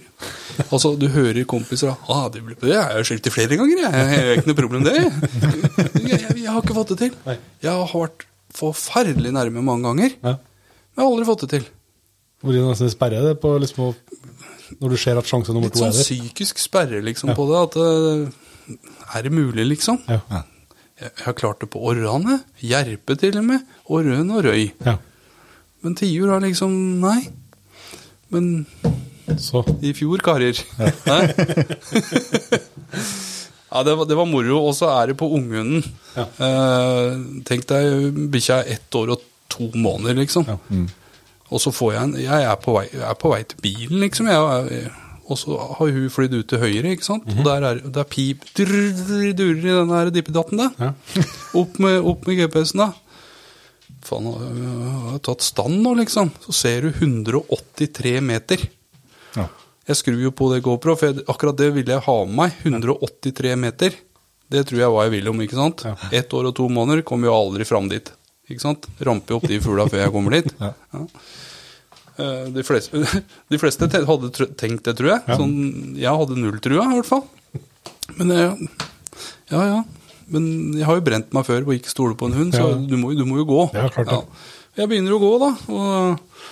Altså, 0.69 0.93
du 0.99 1.07
hører 1.11 1.43
kompiser 1.49 1.91
ah, 1.91 2.29
duble 2.31 2.55
på 2.55 2.69
det, 2.69 2.77
jeg 2.77 2.95
har 2.95 3.07
skjelt 3.07 3.25
det 3.27 3.33
flere 3.35 3.57
ganger, 3.59 3.81
jeg, 3.83 3.91
jeg 3.91 4.21
har 4.23 4.31
ikke 4.37 4.51
noe 4.51 4.59
problem 4.61 4.85
med 4.85 4.95
det. 4.95 5.01
Jeg, 5.01 6.21
jeg, 6.21 6.37
jeg 6.45 6.47
har 6.53 6.61
ikke 6.63 6.77
fått 6.77 6.93
det 6.93 6.99
til. 7.01 7.17
Jeg 7.65 7.71
har 7.73 7.91
vært 8.05 8.25
forferdelig 8.55 9.33
nærme 9.35 9.63
mange 9.67 9.87
ganger, 9.89 10.15
men 10.23 10.39
jeg 10.39 11.03
har 11.03 11.09
aldri 11.11 11.27
fått 11.27 11.43
det 11.47 11.51
til. 11.57 11.67
Blir 12.41 12.57
det 12.61 12.63
nesten 12.71 12.89
sperrer 12.93 13.27
det 13.27 13.35
på 13.43 13.51
liksom, 13.61 13.91
når 14.79 14.95
du 14.95 14.97
ser 15.03 15.19
at 15.19 15.27
sjanse 15.29 15.53
nummer 15.53 15.67
Litt 15.69 15.75
to 15.77 15.83
sånn 15.83 15.91
er 15.91 15.99
der. 15.99 16.07
psykisk 16.07 16.63
sperre 16.63 17.03
liksom 17.05 17.35
på 17.37 17.45
det, 17.51 17.59
at 17.67 17.77
eh, 17.83 18.79
er 19.19 19.27
det 19.27 19.33
mulig, 19.35 19.67
liksom? 19.75 19.99
Ja. 20.07 20.41
Jeg, 21.01 21.09
jeg 21.17 21.25
har 21.25 21.33
klart 21.37 21.59
det 21.63 21.69
på 21.73 21.81
orrane, 21.91 22.39
jerpe 22.61 23.15
til 23.19 23.37
og 23.41 23.45
med, 23.47 23.63
og 23.89 24.05
røn 24.05 24.29
og 24.37 24.43
røy. 24.45 24.67
ja. 24.85 24.97
Men 25.81 25.95
tiur 25.97 26.29
har 26.29 26.43
liksom, 26.45 26.69
nei. 27.01 27.23
Men 28.29 28.67
Så 29.41 29.63
i 29.81 29.93
fjor, 29.97 30.21
karer. 30.21 30.53
Ja. 30.77 30.91
ja, 33.71 33.83
det 33.83 33.95
var, 33.97 34.05
det 34.05 34.15
var 34.19 34.25
moro. 34.29 34.59
Og 34.67 34.75
så 34.77 34.89
er 34.93 35.09
det 35.11 35.17
på 35.17 35.29
unghunden. 35.33 35.81
Ja. 36.15 36.25
Eh, 36.37 37.15
tenk 37.47 37.65
deg, 37.71 38.11
bikkja 38.33 38.59
er 38.61 38.73
ett 38.77 38.97
år 38.99 39.15
og 39.15 39.25
to 39.51 39.71
måneder, 39.73 40.19
liksom. 40.21 40.45
Ja. 40.47 40.57
Og 41.51 41.59
så 41.59 41.73
får 41.75 41.93
jeg 41.95 42.03
en 42.03 42.13
Jeg 42.21 42.43
er 42.47 42.55
på 42.63 42.77
vei, 42.77 42.85
jeg 42.93 43.03
er 43.09 43.17
på 43.19 43.31
vei 43.33 43.41
til 43.43 43.57
bilen, 43.65 43.99
liksom. 44.05 44.29
Jeg, 44.31 44.37
er- 44.77 44.91
og 45.31 45.39
så 45.39 45.57
har 45.79 45.93
hun 45.95 46.09
flydd 46.11 46.35
ut 46.37 46.49
til 46.51 46.61
høyre, 46.61 46.91
ikke 46.95 47.07
sant. 47.07 47.29
Og 47.31 47.45
der 47.47 47.65
er 47.69 47.79
det 47.85 48.03
er 48.03 48.09
pip 48.11 48.43
drr, 48.57 48.75
drr, 48.97 49.29
durer 49.37 49.63
i 49.63 49.77
den 49.79 49.93
her 49.95 50.11
dippedatten, 50.13 50.61
da. 50.61 50.69
ja. 50.79 50.91
Opp 51.61 51.79
med, 51.83 51.97
opp 52.07 52.27
med 52.27 52.39
GPS-en, 52.39 52.83
da. 52.85 52.91
Faen, 54.07 54.29
jeg 54.31 55.01
har 55.11 55.19
tatt 55.27 55.43
stand 55.45 55.81
nå, 55.83 55.95
liksom. 55.99 56.31
Så 56.45 56.55
ser 56.55 56.87
du 56.87 56.93
183 56.93 58.15
meter. 58.25 58.63
Ja. 59.35 59.49
Jeg 59.89 59.99
skrur 59.99 60.21
jo 60.23 60.31
på 60.35 60.47
det 60.53 60.61
GoPro, 60.65 60.95
for 60.97 61.11
jeg, 61.11 61.25
akkurat 61.29 61.59
det 61.59 61.69
ville 61.75 61.93
jeg 61.97 62.05
ha 62.07 62.17
med 62.25 62.37
meg. 62.39 62.55
183 62.63 63.53
meter. 63.59 63.97
Det 64.51 64.65
tror 64.67 64.81
jeg 64.81 64.95
var 64.95 65.05
jeg 65.07 65.15
ville 65.17 65.31
om, 65.31 65.43
ikke 65.43 65.59
sant? 65.59 65.85
Ja. 65.87 65.93
Ett 66.21 66.33
år 66.35 66.49
og 66.49 66.55
to 66.57 66.67
måneder 66.71 67.05
kommer 67.07 67.29
jo 67.29 67.35
aldri 67.37 67.67
fram 67.67 67.87
dit. 67.91 68.09
Ikke 68.51 68.63
sant? 68.63 68.87
Ramper 68.99 69.37
opp 69.37 69.47
de 69.47 69.59
fugla 69.63 69.85
før 69.91 70.03
jeg 70.05 70.13
kommer 70.15 70.35
dit. 70.39 70.49
Ja. 70.59 70.73
Eh, 72.19 72.49
De 72.55 72.63
fleste, 72.67 73.01
de 73.53 73.59
fleste 73.61 73.87
hadde 73.91 74.31
tenkt 74.59 74.83
det, 74.87 74.95
tror 74.99 75.13
jeg. 75.15 75.23
Ja. 75.27 75.37
Sånn, 75.39 75.55
jeg 75.99 76.19
hadde 76.23 76.39
null 76.39 76.59
trua, 76.63 76.87
i 76.89 76.99
hvert 76.99 77.09
fall. 77.09 77.25
Men 78.19 78.33
jeg, 78.35 78.69
ja, 79.53 79.61
ja. 79.63 79.81
Men 80.31 80.45
jeg 80.79 80.87
har 80.87 80.95
jo 80.99 81.03
brent 81.03 81.33
meg 81.35 81.47
før 81.47 81.65
på 81.67 81.73
å 81.73 81.77
ikke 81.77 81.91
stole 81.91 82.15
på 82.19 82.29
en 82.29 82.37
hund, 82.37 82.55
så 82.55 82.71
du, 82.87 82.95
må, 82.99 83.11
du 83.17 83.25
må 83.27 83.41
jo 83.41 83.47
gå. 83.49 83.61
Ja, 83.75 83.89
klart 83.91 84.11
det. 84.11 84.21
Jeg 84.79 84.87
begynner 84.87 85.17
å 85.17 85.19
gå, 85.19 85.31
da. 85.41 85.49
Og 85.75 86.51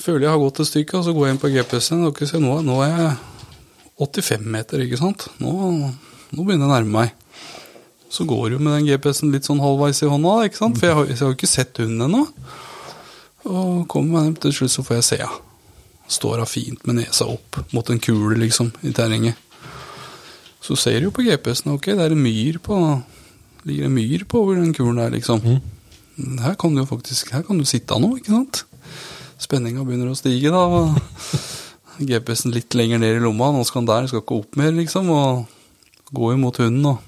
føler 0.00 0.26
jeg 0.26 0.32
har 0.34 0.42
gått 0.42 0.60
et 0.60 0.68
stykke, 0.68 0.98
og 0.98 1.06
så 1.06 1.14
går 1.16 1.26
jeg 1.28 1.34
inn 1.36 1.40
på 1.40 1.52
GPS-en. 1.54 2.04
og 2.08 2.20
Nå, 2.44 2.58
nå 2.66 2.76
er 2.84 2.92
jeg 2.92 3.14
85 4.00 4.44
meter, 4.52 4.84
ikke 4.84 5.00
sant? 5.00 5.26
Nå, 5.40 5.52
nå 6.32 6.44
begynner 6.44 6.66
jeg 6.66 6.70
å 6.70 6.74
nærme 6.74 6.94
meg. 6.98 7.16
Så 8.10 8.26
går 8.28 8.56
jo 8.56 8.60
med 8.60 8.74
den 8.78 8.88
GPS-en 8.90 9.32
litt 9.32 9.46
sånn 9.48 9.60
halvveis 9.62 10.00
i 10.04 10.08
hånda, 10.10 10.36
ikke 10.48 10.60
sant? 10.60 10.80
For 10.80 10.88
jeg 10.90 10.96
har, 10.98 11.08
jeg 11.12 11.20
har 11.20 11.32
jo 11.32 11.38
ikke 11.38 11.50
sett 11.52 11.80
hunden 11.80 12.04
ennå. 12.08 12.24
Og 13.50 13.86
kommer 13.90 14.16
meg 14.16 14.28
hjem 14.28 14.40
til 14.46 14.56
slutt, 14.56 14.74
så 14.76 14.84
får 14.86 15.00
jeg 15.00 15.08
se 15.08 15.20
henne. 15.22 15.46
Står 16.10 16.40
hun 16.42 16.50
fint 16.50 16.86
med 16.88 16.96
nesa 16.98 17.26
opp 17.30 17.60
mot 17.74 17.90
en 17.92 18.00
kule, 18.02 18.34
liksom, 18.40 18.72
i 18.82 18.90
terrenget. 18.94 19.38
Så 20.60 20.74
ser 20.78 20.98
du 20.98 21.08
jo 21.08 21.14
på 21.14 21.22
GPS-en, 21.24 21.76
ok, 21.76 21.92
det 21.94 22.04
er 22.04 22.14
en 22.16 22.22
myr 22.24 22.58
på 22.62 22.76
Ligger 23.68 23.90
en 23.90 23.92
myr 23.92 24.22
på 24.24 24.40
over 24.40 24.56
den 24.56 24.72
kulen 24.72 24.96
der, 24.96 25.10
liksom. 25.12 25.42
Her 26.40 26.54
kan 26.56 26.72
du 26.72 26.80
jo 26.80 26.88
faktisk 26.88 27.32
Her 27.34 27.42
kan 27.44 27.58
du 27.60 27.66
sitte 27.68 27.98
nå, 28.00 28.14
ikke 28.16 28.32
sant? 28.32 28.62
Spenninga 29.40 29.84
begynner 29.84 30.12
å 30.12 30.16
stige, 30.16 30.52
da. 30.52 30.64
GPS-en 32.00 32.54
litt 32.56 32.76
lenger 32.76 33.00
ned 33.00 33.18
i 33.18 33.22
lomma. 33.24 33.50
Nå 33.52 33.64
skal 33.68 33.82
han 33.82 33.90
der, 33.90 34.08
skal 34.08 34.24
ikke 34.24 34.40
opp 34.42 34.56
mer, 34.60 34.72
liksom. 34.76 35.12
Og 35.12 36.12
går 36.16 36.36
imot 36.36 36.60
hunden 36.60 36.90
og 36.94 37.04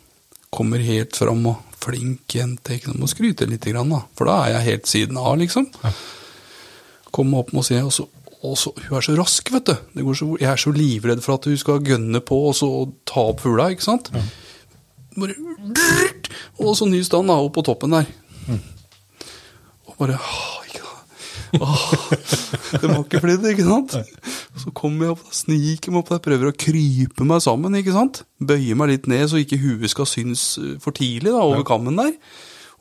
kommer 0.52 0.85
helt 0.85 1.16
fram 1.16 1.44
og 1.48 1.77
flink 1.82 2.36
jente. 2.36 2.77
Ikke 2.77 2.90
sant? 2.90 3.01
Må 3.01 3.09
skryte 3.10 3.48
litt, 3.48 3.69
grann, 3.69 3.93
da. 3.93 4.05
For 4.16 4.28
da 4.28 4.39
er 4.44 4.56
jeg 4.59 4.69
helt 4.70 4.93
siden 4.93 5.20
av, 5.20 5.36
liksom. 5.40 5.69
Kommer 7.13 7.43
opp 7.43 7.53
med 7.53 7.63
å 7.63 7.67
se, 7.67 7.79
og 7.85 7.93
så, 7.95 8.07
og 8.43 8.55
så 8.59 8.73
Hun 8.89 8.97
er 8.99 9.05
så 9.07 9.17
rask, 9.19 9.53
vet 9.55 9.69
du. 9.69 9.75
Det 9.99 10.07
går 10.07 10.19
så, 10.19 10.31
jeg 10.41 10.51
er 10.51 10.63
så 10.65 10.73
livredd 10.75 11.23
for 11.25 11.37
at 11.37 11.51
hun 11.51 11.59
skal 11.61 11.85
gønne 11.87 12.23
på 12.25 12.39
og 12.49 12.57
så 12.59 12.71
ta 13.09 13.29
opp 13.33 13.45
fugla, 13.45 13.69
ikke 13.75 13.87
sant. 13.87 14.11
Bare 15.17 15.37
Og 16.63 16.75
så 16.79 16.89
ny 16.89 17.03
stand 17.05 17.29
da, 17.31 17.37
opp 17.37 17.55
på 17.59 17.65
toppen 17.67 17.95
der. 17.95 18.09
Og 19.91 19.95
bare 20.01 20.17
åh, 20.19 20.63
Det 22.81 22.89
var 22.89 23.03
ikke 23.03 23.21
flidd, 23.21 23.45
ikke 23.53 23.67
sant? 23.67 23.97
Så 24.63 24.73
kommer 24.77 25.07
jeg 25.11 25.17
opp, 25.17 25.27
sniker 25.37 25.93
meg 25.93 26.01
opp 26.03 26.13
der, 26.15 26.23
prøver 26.25 26.49
å 26.51 26.57
krype 26.57 27.27
meg 27.29 27.43
sammen, 27.45 27.77
ikke 27.77 27.95
sant? 27.95 28.23
Bøyer 28.41 28.79
meg 28.79 28.93
litt 28.95 29.11
ned 29.11 29.27
så 29.31 29.41
ikke 29.41 29.61
huet 29.61 29.93
skal 29.93 30.09
synes 30.09 30.47
eh, 30.61 30.75
for 30.83 30.97
tidlig 30.97 31.33
da, 31.33 31.43
over 31.45 31.65
kammen 31.69 31.99
der. 32.01 32.15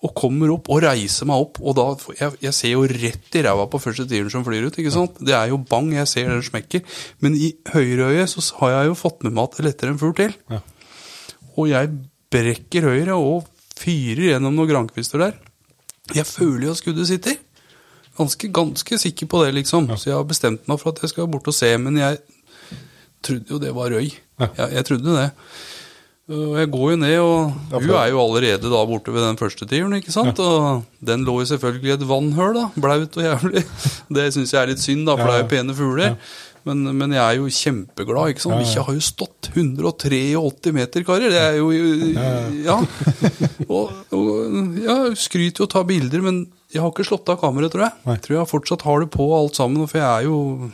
Og 0.01 0.13
kommer 0.17 0.49
opp 0.49 0.69
og 0.73 0.81
reiser 0.81 1.27
meg 1.29 1.43
opp, 1.43 1.59
og 1.61 1.75
da 1.77 1.83
Jeg, 2.17 2.37
jeg 2.41 2.57
ser 2.57 2.71
jo 2.73 2.87
rett 2.89 3.35
i 3.37 3.43
ræva 3.45 3.67
på 3.69 3.81
første 3.83 4.07
tieren 4.09 4.31
som 4.33 4.45
flyr 4.45 4.65
ut, 4.65 4.79
ikke 4.81 4.93
sant? 4.93 5.19
Det 5.21 5.35
er 5.37 5.51
jo 5.51 5.59
bang, 5.61 5.91
jeg 5.93 6.09
ser 6.09 6.31
den 6.31 6.41
smekker. 6.45 6.81
Men 7.21 7.37
i 7.37 7.51
høyreøyet 7.69 8.33
så 8.33 8.41
har 8.63 8.73
jeg 8.77 8.91
jo 8.91 8.97
fått 8.97 9.21
med 9.27 9.35
meg 9.37 9.45
at 9.45 9.59
det 9.59 9.67
letter 9.67 9.91
en 9.91 10.01
fugl 10.01 10.15
til. 10.17 10.33
Ja. 10.49 10.63
Og 11.53 11.69
jeg 11.69 11.93
brekker 12.33 12.87
høyre 12.89 13.19
og 13.19 13.47
fyrer 13.77 14.31
gjennom 14.31 14.57
noen 14.57 14.71
grankvister 14.71 15.21
der. 15.21 15.37
Jeg 16.15 16.25
føler 16.27 16.67
jo 16.67 16.75
at 16.75 16.81
skuddet 16.81 17.09
sitter. 17.09 17.37
Ganske, 18.17 18.49
ganske 18.53 18.97
sikker 18.99 19.29
på 19.31 19.43
det, 19.45 19.53
liksom. 19.61 19.87
Så 19.95 20.09
jeg 20.09 20.17
har 20.17 20.27
bestemt 20.27 20.67
meg 20.69 20.81
for 20.81 20.91
at 20.91 21.01
jeg 21.03 21.13
skal 21.13 21.29
bort 21.31 21.47
og 21.47 21.55
se, 21.55 21.69
men 21.79 21.99
jeg 22.01 22.19
trodde 23.23 23.53
jo 23.53 23.61
det 23.61 23.71
var 23.77 23.93
røy. 23.93 24.09
Ja. 24.41 24.49
Jeg, 24.57 24.73
jeg 24.79 24.87
trodde 24.89 25.15
det. 25.15 25.29
Og 26.29 26.53
jeg 26.59 26.69
går 26.71 26.91
jo 26.93 26.97
ned, 27.01 27.15
og 27.19 27.73
hun 27.73 27.89
er 27.97 28.11
jo 28.13 28.19
allerede 28.21 28.69
da 28.71 28.83
borte 28.87 29.11
ved 29.11 29.25
den 29.25 29.39
første 29.39 29.65
tiuren, 29.67 29.97
ikke 29.97 30.13
sant? 30.13 30.37
Og 30.39 30.85
den 31.03 31.25
lå 31.27 31.39
jo 31.41 31.47
selvfølgelig 31.49 31.89
i 31.89 31.95
et 31.97 32.05
vannhøl, 32.07 32.53
da. 32.55 32.67
Blaut 32.77 33.17
og 33.17 33.25
jævlig. 33.25 33.63
Det 34.15 34.29
syns 34.35 34.53
jeg 34.53 34.61
er 34.61 34.71
litt 34.71 34.83
synd, 34.83 35.03
da, 35.09 35.17
for 35.17 35.27
det 35.27 35.35
er 35.35 35.43
jo 35.43 35.49
pene 35.51 35.75
fugler. 35.75 36.15
Men, 36.69 36.83
men 36.93 37.15
jeg 37.15 37.21
er 37.25 37.39
jo 37.39 37.49
kjempeglad, 37.49 38.31
ikke 38.35 38.43
sant. 38.43 38.59
Bikkja 38.61 38.85
har 38.85 38.95
jo 38.95 39.03
stått 39.03 39.49
183 39.55 40.75
meter, 40.77 41.05
karer. 41.07 41.33
Det 41.33 41.41
er 41.41 41.57
jo 41.57 41.71
Ja. 42.67 42.77
Og, 43.71 43.91
og 44.11 44.79
ja, 44.83 44.95
skryter 45.15 45.63
jo 45.63 45.67
og 45.67 45.71
tar 45.71 45.85
bilder, 45.87 46.23
men 46.25 46.41
jeg 46.73 46.81
har 46.83 46.91
ikke 46.91 47.05
slått 47.07 47.29
av 47.31 47.37
kameraet, 47.39 47.71
tror 47.73 47.85
jeg. 47.85 47.97
Nei. 48.03 48.15
Jeg 48.17 48.23
tror 48.25 48.35
jeg 48.35 48.49
fortsatt 48.51 48.83
har 48.87 49.03
det 49.03 49.09
på 49.13 49.27
alt 49.37 49.57
sammen, 49.59 49.85
for 49.87 50.01
jeg 50.01 50.07
er 50.07 50.27
jo 50.27 50.71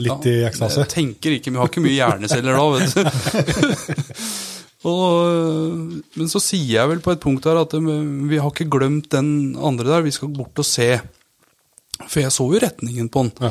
Litt 0.00 0.26
i 0.30 0.36
ekstase. 0.46 0.84
Jeg 0.84 0.90
tenker 0.92 1.34
ikke, 1.36 1.50
men 1.50 1.58
jeg 1.58 1.64
har 1.64 1.70
ikke 1.70 1.82
mye 1.84 1.98
hjerneceller 1.98 2.58
da, 2.58 2.66
vet 2.74 2.94
du. 2.94 4.24
og, 4.88 5.96
men 6.16 6.30
så 6.32 6.40
sier 6.40 6.78
jeg 6.78 6.88
vel 6.88 7.02
på 7.04 7.12
et 7.12 7.20
punkt 7.20 7.44
her 7.44 7.58
at 7.60 7.74
eh, 7.76 7.88
vi 8.30 8.38
har 8.40 8.52
ikke 8.52 8.70
glemt 8.72 9.10
den 9.12 9.56
andre 9.60 9.90
der, 9.90 10.06
vi 10.06 10.14
skal 10.14 10.32
bort 10.32 10.56
og 10.62 10.66
se. 10.66 10.94
For 12.06 12.22
jeg 12.22 12.32
så 12.32 12.46
jo 12.48 12.62
retningen 12.62 13.10
på 13.12 13.26
den. 13.26 13.50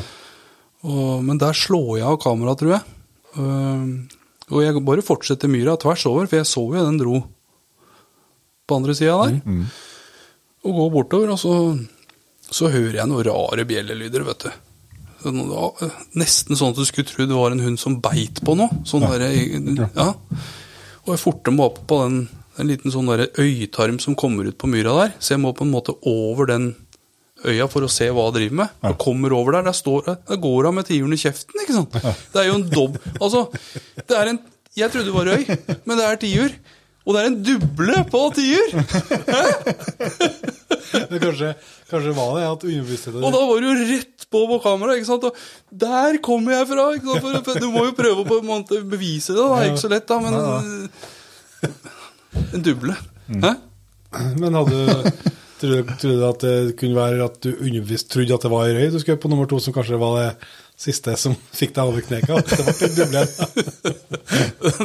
Og, 0.90 1.20
men 1.22 1.38
der 1.38 1.54
slår 1.54 2.00
jeg 2.00 2.08
av 2.08 2.18
kameraet, 2.22 2.62
tror 2.62 2.74
jeg. 2.74 2.96
Uh, 3.36 4.10
og 4.50 4.64
jeg 4.64 4.82
bare 4.82 5.04
fortsetter 5.06 5.50
myra 5.52 5.76
tvers 5.78 6.02
over, 6.10 6.26
for 6.26 6.40
jeg 6.40 6.48
så 6.50 6.64
jo 6.66 6.82
den 6.82 6.98
dro 6.98 7.20
på 8.66 8.78
andre 8.80 8.96
sida 8.98 9.18
der. 9.22 9.60
Og 10.66 10.80
går 10.80 10.90
bortover, 10.96 11.30
og 11.36 11.38
så, 11.38 11.54
så 12.50 12.72
hører 12.72 12.98
jeg 13.00 13.10
noen 13.10 13.28
rare 13.28 13.66
bjellelyder, 13.68 14.26
vet 14.26 14.48
du. 14.48 14.50
Nesten 16.18 16.58
sånn 16.58 16.72
at 16.72 16.80
du 16.80 16.86
skulle 16.88 17.06
tro 17.06 17.26
det 17.28 17.36
var 17.36 17.54
en 17.54 17.62
hund 17.62 17.78
som 17.80 18.00
beit 18.02 18.42
på 18.42 18.56
noe. 18.58 18.82
Sånn 18.88 19.06
Ja. 19.06 19.14
Der, 19.20 19.86
ja. 19.94 20.10
Og 21.10 21.16
jeg 21.16 21.24
forter 21.24 21.50
meg 21.50 21.64
opp 21.64 21.78
på 21.90 21.96
den, 22.04 22.18
en 22.62 22.68
liten 22.70 22.92
sånn 22.94 23.08
derre 23.10 23.26
øyetarm 23.42 23.96
som 23.98 24.14
kommer 24.18 24.46
ut 24.46 24.54
på 24.62 24.68
myra 24.70 24.92
der. 24.94 25.16
Så 25.18 25.34
jeg 25.34 25.42
må 25.42 25.50
på 25.58 25.66
en 25.66 25.72
måte 25.72 25.96
over 26.06 26.46
den 26.46 26.68
øya 27.42 27.66
for 27.72 27.82
å 27.82 27.88
se 27.90 28.06
hva 28.14 28.28
jeg 28.28 28.36
driver 28.36 28.58
med. 28.60 28.76
Og 28.86 28.98
kommer 29.02 29.34
over 29.34 29.56
der, 29.56 29.64
der, 29.66 29.74
står, 29.74 30.06
der 30.28 30.38
går 30.44 30.68
hun 30.68 30.78
med 30.78 30.86
tiuren 30.86 31.16
i 31.16 31.18
kjeften, 31.18 31.64
ikke 31.64 31.74
sant. 31.80 31.98
Det 32.30 32.42
er 32.44 32.46
jo 32.52 32.60
en 32.60 32.68
dobb... 32.70 33.00
Altså, 33.24 33.48
det 33.98 34.18
er 34.20 34.30
en 34.30 34.38
Jeg 34.78 34.92
trodde 34.92 35.10
det 35.10 35.16
var 35.16 35.32
røy, 35.32 35.74
men 35.82 35.98
det 35.98 36.06
er 36.06 36.20
tiur. 36.22 36.54
Og 37.06 37.16
det 37.16 37.20
er 37.22 37.28
en 37.30 37.38
duble 37.42 38.02
på 38.12 38.20
tiur! 38.36 38.74
Kanskje, 40.90 41.52
kanskje 41.90 42.12
var 42.16 42.32
det 42.34 42.44
at 42.48 42.64
underbevisstheten 42.66 43.22
Og 43.24 43.32
da 43.34 43.40
var 43.46 43.60
du 43.62 43.66
jo 43.68 43.74
rett 43.92 44.24
på 44.30 44.40
på 44.50 44.58
kamera. 44.64 44.96
ikke 44.98 45.08
sant? 45.08 45.26
Og 45.28 45.76
der 45.82 46.18
kommer 46.24 46.56
jeg 46.56 46.68
fra! 46.70 46.86
ikke 46.96 47.14
sant? 47.14 47.46
For, 47.46 47.60
du 47.62 47.68
må 47.72 47.84
jo 47.88 47.96
prøve 47.98 48.24
på 48.26 48.38
en 48.40 48.48
måte 48.48 48.80
bevise 48.90 49.34
det. 49.36 49.40
da, 49.42 49.60
Det 49.60 49.70
ikke 49.72 49.84
så 49.84 49.92
lett, 49.92 50.06
da, 50.10 50.20
men 50.22 50.38
eh, 50.40 51.68
En 52.56 52.64
duble. 52.66 52.96
Hæ? 53.30 53.52
Men 54.40 54.58
hadde 54.58 54.80
du 55.60 55.66
du 56.00 56.24
at 56.24 56.40
det 56.40 56.76
kunne 56.80 56.96
være 56.96 57.24
at 57.26 57.36
du 57.44 57.50
underbevisst 57.52 58.08
trodde 58.10 58.34
at 58.34 58.42
det 58.46 58.50
var 58.50 58.66
ei 58.66 58.76
røy 58.78 58.86
du 58.94 58.98
skulle 59.02 59.20
på 59.20 59.28
nummer 59.28 59.46
to, 59.50 59.58
som 59.60 59.74
kanskje 59.76 59.98
var 60.00 60.16
det 60.16 60.30
siste 60.80 61.12
som 61.20 61.34
fikk 61.52 61.74
deg 61.76 61.90
over 61.90 62.04
kneka? 62.06 62.38
Det 62.40 62.58
var 62.64 62.78
en 62.86 62.94
dublen. 62.98 63.26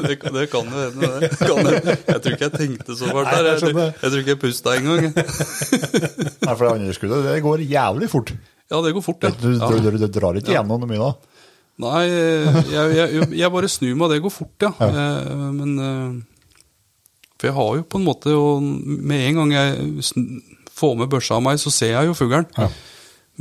Det, 0.06 0.18
det 0.36 0.46
kan 0.52 0.68
jo 0.68 0.82
hende, 0.82 1.12
det. 1.22 1.30
Jeg 1.32 2.20
tror 2.20 2.34
ikke 2.36 2.48
jeg 2.50 2.56
tenkte 2.58 2.98
så 3.00 3.12
fælt 3.12 3.30
der. 3.32 3.48
jeg 3.48 3.54
Jeg, 3.54 3.62
tror- 3.62 3.80
jeg 3.86 4.10
tror 4.12 4.20
ikke 4.24 4.34
jeg 4.34 4.42
pusta 4.42 4.76
engang. 4.76 5.08
Nei, 5.16 6.52
for 6.56 6.64
det 6.66 6.74
andre 6.74 6.96
skuddet 6.98 7.24
det 7.30 7.38
går 7.46 7.64
jævlig 7.70 8.10
fort. 8.12 8.34
Ja, 8.72 8.82
det 8.82 8.94
går 8.98 9.04
fort, 9.06 9.24
ja. 9.24 9.32
Du, 9.40 9.50
ja. 9.56 9.70
du, 9.72 9.80
du, 9.86 9.98
du 10.02 10.08
drar 10.20 10.38
ikke 10.40 10.56
gjennom 10.56 10.82
noe 10.82 10.90
mye 10.90 11.02
da. 11.04 11.12
Nei, 11.86 12.02
jeg, 12.08 12.86
jeg, 12.96 13.26
jeg 13.36 13.52
bare 13.52 13.68
snur 13.70 13.98
meg, 14.00 14.14
det 14.16 14.22
går 14.24 14.32
fort, 14.32 14.54
ja. 14.64 14.72
ja. 14.80 15.08
Men 15.52 15.74
eh, 15.84 16.60
For 17.36 17.50
jeg 17.50 17.56
har 17.58 17.72
jo 17.82 17.84
på 17.92 18.00
en 18.00 18.06
måte 18.08 18.32
og 18.32 18.64
Med 18.64 19.26
en 19.28 19.42
gang 19.42 19.52
jeg 19.52 20.06
får 20.76 20.94
med 21.02 21.12
børsa 21.12 21.36
av 21.38 21.44
meg, 21.46 21.60
så 21.62 21.72
ser 21.72 21.94
jeg 21.94 22.10
jo 22.10 22.16
fuglen. 22.18 22.48
Ja. 22.60 22.70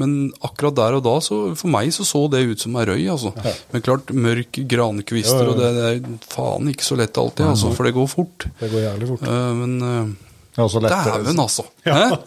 Men 0.00 0.32
akkurat 0.42 0.74
der 0.74 0.96
og 0.98 1.04
da, 1.06 1.14
så 1.22 1.36
for 1.54 1.70
meg 1.70 1.92
så 1.94 2.06
så 2.08 2.24
det 2.32 2.42
ut 2.50 2.62
som 2.64 2.74
ei 2.80 2.86
røy, 2.88 3.04
altså. 3.12 3.30
Men 3.70 3.84
klart, 3.86 4.10
mørk 4.10 4.58
grankvister, 4.70 5.44
Ja, 5.44 5.44
ja, 5.44 5.46
ja. 5.46 5.52
og 5.52 5.60
det, 5.60 5.70
det 5.76 5.86
er 5.86 6.28
faen 6.32 6.70
ikke 6.72 6.86
så 6.86 6.98
lett 6.98 7.20
alltid, 7.20 7.46
altså, 7.52 7.70
for 7.76 7.86
det 7.86 7.94
går 7.94 8.08
fort. 8.10 8.46
Det 8.58 8.70
går 8.72 8.86
jævlig 8.88 9.10
fort. 9.12 9.26
Uh, 9.28 9.52
Men 9.60 9.76
uh, 9.82 10.10
dæven, 10.88 11.44
altså. 11.46 11.66
Ja. 11.86 12.10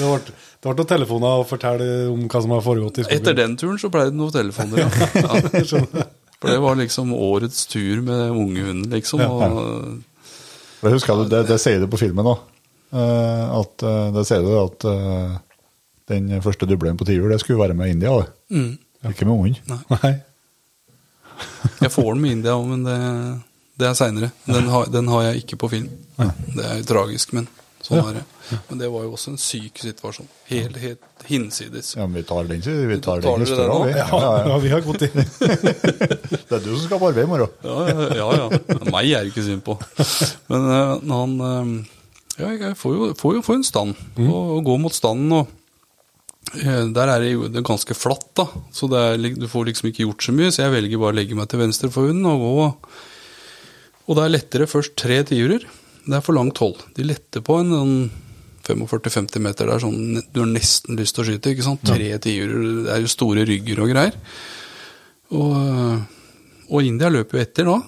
Det 0.00 0.06
ble, 0.08 0.16
det 0.24 0.64
ble 0.64 0.72
noen 0.78 0.88
telefoner 0.88 1.42
å 1.42 1.44
fortelle 1.44 1.86
om 2.08 2.22
hva 2.24 2.40
som 2.40 2.52
har 2.54 2.62
foregått 2.64 3.00
i 3.00 3.04
skogen. 3.04 3.18
Etter 3.20 3.36
den 3.36 3.56
turen 3.60 3.78
så 3.80 3.90
ble 3.92 4.06
det 4.08 4.16
noen 4.16 4.32
telefoner, 4.32 4.80
ja. 4.80 4.88
ja. 5.20 6.06
For 6.40 6.48
det 6.48 6.60
var 6.64 6.78
liksom 6.80 7.12
årets 7.12 7.66
tur 7.68 8.00
med 8.06 8.32
ungehunden, 8.32 8.86
liksom. 8.94 9.20
Og, 9.20 10.00
Det 10.80 10.94
husker 10.94 11.12
jeg, 11.12 11.28
det, 11.34 11.42
det 11.50 11.58
sier 11.60 11.82
du 11.82 11.88
på 11.92 12.00
filmen 12.00 12.30
òg. 12.32 12.46
At 12.96 13.84
eh, 13.86 14.06
det 14.16 14.24
sier 14.26 14.42
du 14.46 14.54
at 14.58 14.86
eh, 14.88 15.34
den 16.10 16.42
første 16.44 16.66
dublen 16.68 16.98
på 17.00 17.06
tiur, 17.08 17.30
det 17.32 17.40
skulle 17.42 17.62
være 17.62 17.74
med 17.78 17.94
India. 17.94 18.12
Mm. 18.52 18.74
Ikke 19.10 19.24
med 19.28 19.34
ungen. 19.36 19.56
Nei. 19.94 20.12
Jeg 21.80 21.92
får 21.94 22.10
den 22.12 22.20
med 22.26 22.34
India 22.36 22.52
òg, 22.58 22.66
men 22.68 22.82
det, 22.84 22.96
det 23.80 23.88
er 23.88 23.96
seinere. 23.96 24.28
Den, 24.44 24.68
har- 24.68 24.90
den 24.92 25.08
har 25.08 25.22
jeg 25.30 25.44
ikke 25.44 25.56
på 25.62 25.70
film. 25.72 25.88
Det 26.20 26.64
er 26.66 26.82
jo 26.82 26.88
tragisk, 26.90 27.32
men 27.36 27.46
sånn 27.80 28.02
er 28.10 28.18
det. 28.18 28.24
Men 28.68 28.80
det 28.82 28.88
var 28.92 29.06
jo 29.06 29.12
også 29.14 29.30
en 29.32 29.38
syk 29.40 29.78
situasjon. 29.80 30.26
Helt, 30.50 30.76
helt 30.82 31.24
hinsides. 31.30 31.94
Ja, 31.96 32.04
men 32.04 32.18
vi 32.20 32.24
tar 32.28 32.48
den, 32.50 32.60
vi 32.90 32.98
tar 33.00 33.22
Tar 33.24 33.38
den 33.38 33.46
historien. 33.46 33.86
vi. 33.86 33.94
Ja, 33.96 34.08
ja, 34.10 34.18
Ja, 34.20 34.48
ja. 34.50 34.58
vi 34.66 34.72
har 34.74 34.84
god 34.84 34.98
tid. 35.00 35.16
Det 36.50 36.58
er 36.58 36.64
du 36.64 36.72
som 36.74 36.82
skal 36.88 36.98
på 36.98 37.08
arbeid 37.12 37.24
i 37.24 37.30
morgen. 37.30 37.52
Ja, 37.62 37.76
ja, 38.18 38.28
ja. 38.42 38.46
Meg 38.90 39.12
er 39.14 39.22
det 39.24 39.30
ikke 39.30 39.44
synd 39.46 39.62
på. 39.64 39.76
Men 40.50 40.66
eh, 40.74 41.14
han 41.14 41.34
eh, 41.46 41.72
Ja, 42.42 42.50
jeg 42.56 42.76
får 42.80 42.94
jo, 42.96 43.08
får 43.20 43.36
jo 43.38 43.42
får 43.46 43.58
en 43.60 43.66
stand, 43.68 43.94
og, 44.26 44.36
og 44.58 44.64
gå 44.66 44.76
mot 44.82 44.94
standen. 44.96 45.32
og 45.38 45.48
Der 46.52 47.06
er 47.12 47.20
det 47.22 47.28
jo 47.32 47.46
ganske 47.62 47.94
flatt, 47.94 48.24
da, 48.34 48.46
så 48.74 48.88
det 48.90 48.98
er, 48.98 49.16
du 49.38 49.46
får 49.46 49.68
liksom 49.68 49.86
ikke 49.90 50.02
gjort 50.08 50.24
så 50.26 50.32
mye. 50.34 50.50
Så 50.50 50.64
jeg 50.64 50.72
velger 50.74 50.98
bare 50.98 51.14
å 51.14 51.18
legge 51.20 51.36
meg 51.38 51.46
til 51.52 51.60
venstre 51.62 51.90
for 51.94 52.08
hunden 52.10 52.26
og 52.26 52.40
gå. 52.42 52.64
Og 54.10 54.16
det 54.18 54.24
er 54.24 54.32
lettere 54.34 54.66
først 54.66 54.96
tre 54.98 55.20
tiurer. 55.28 55.62
Det 56.02 56.16
er 56.16 56.24
for 56.26 56.34
langt 56.34 56.58
hold. 56.58 56.80
De 56.96 57.04
letter 57.06 57.44
på 57.46 57.60
en 57.62 57.70
en 57.76 57.94
45-50 58.66 59.38
meter. 59.42 59.66
Det 59.70 59.76
er 59.76 59.84
sånn 59.84 60.18
du 60.34 60.40
har 60.42 60.50
nesten 60.50 60.98
lyst 60.98 61.14
til 61.16 61.22
å 61.24 61.28
skyte. 61.30 61.52
ikke 61.54 61.66
sant? 61.68 61.84
Tre 61.86 62.10
tiurer, 62.22 62.66
det 62.88 62.92
er 62.96 63.00
jo 63.04 63.12
store 63.14 63.46
rygger 63.46 63.80
og 63.84 63.92
greier. 63.94 64.18
Og, 65.30 65.54
og 66.70 66.82
India 66.86 67.10
løper 67.14 67.38
jo 67.38 67.44
etter 67.46 67.70
da. 67.70 67.78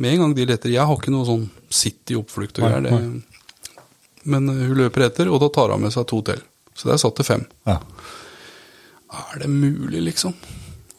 Med 0.00 0.12
en 0.16 0.24
gang 0.24 0.34
de 0.36 0.44
letter. 0.48 0.72
Jeg 0.72 0.84
har 0.88 0.96
ikke 0.98 1.12
noe 1.12 1.28
sånn 1.28 1.46
sitt 1.72 2.12
i 2.12 2.16
oppflukt 2.18 2.58
og 2.60 2.64
greier. 2.68 2.82
det- 2.88 3.22
Men 4.24 4.48
hun 4.48 4.74
løper 4.76 5.04
etter, 5.06 5.28
og 5.30 5.40
da 5.40 5.48
tar 5.52 5.70
hun 5.76 5.82
med 5.84 5.92
seg 5.92 6.06
to 6.08 6.22
til. 6.22 6.40
Så 6.76 6.88
det 6.90 6.94
er 6.96 7.00
satt 7.02 7.16
til 7.16 7.24
fem. 7.28 7.44
Ja. 7.68 7.78
Er 9.16 9.40
det 9.40 9.48
mulig, 9.52 10.02
liksom? 10.10 10.34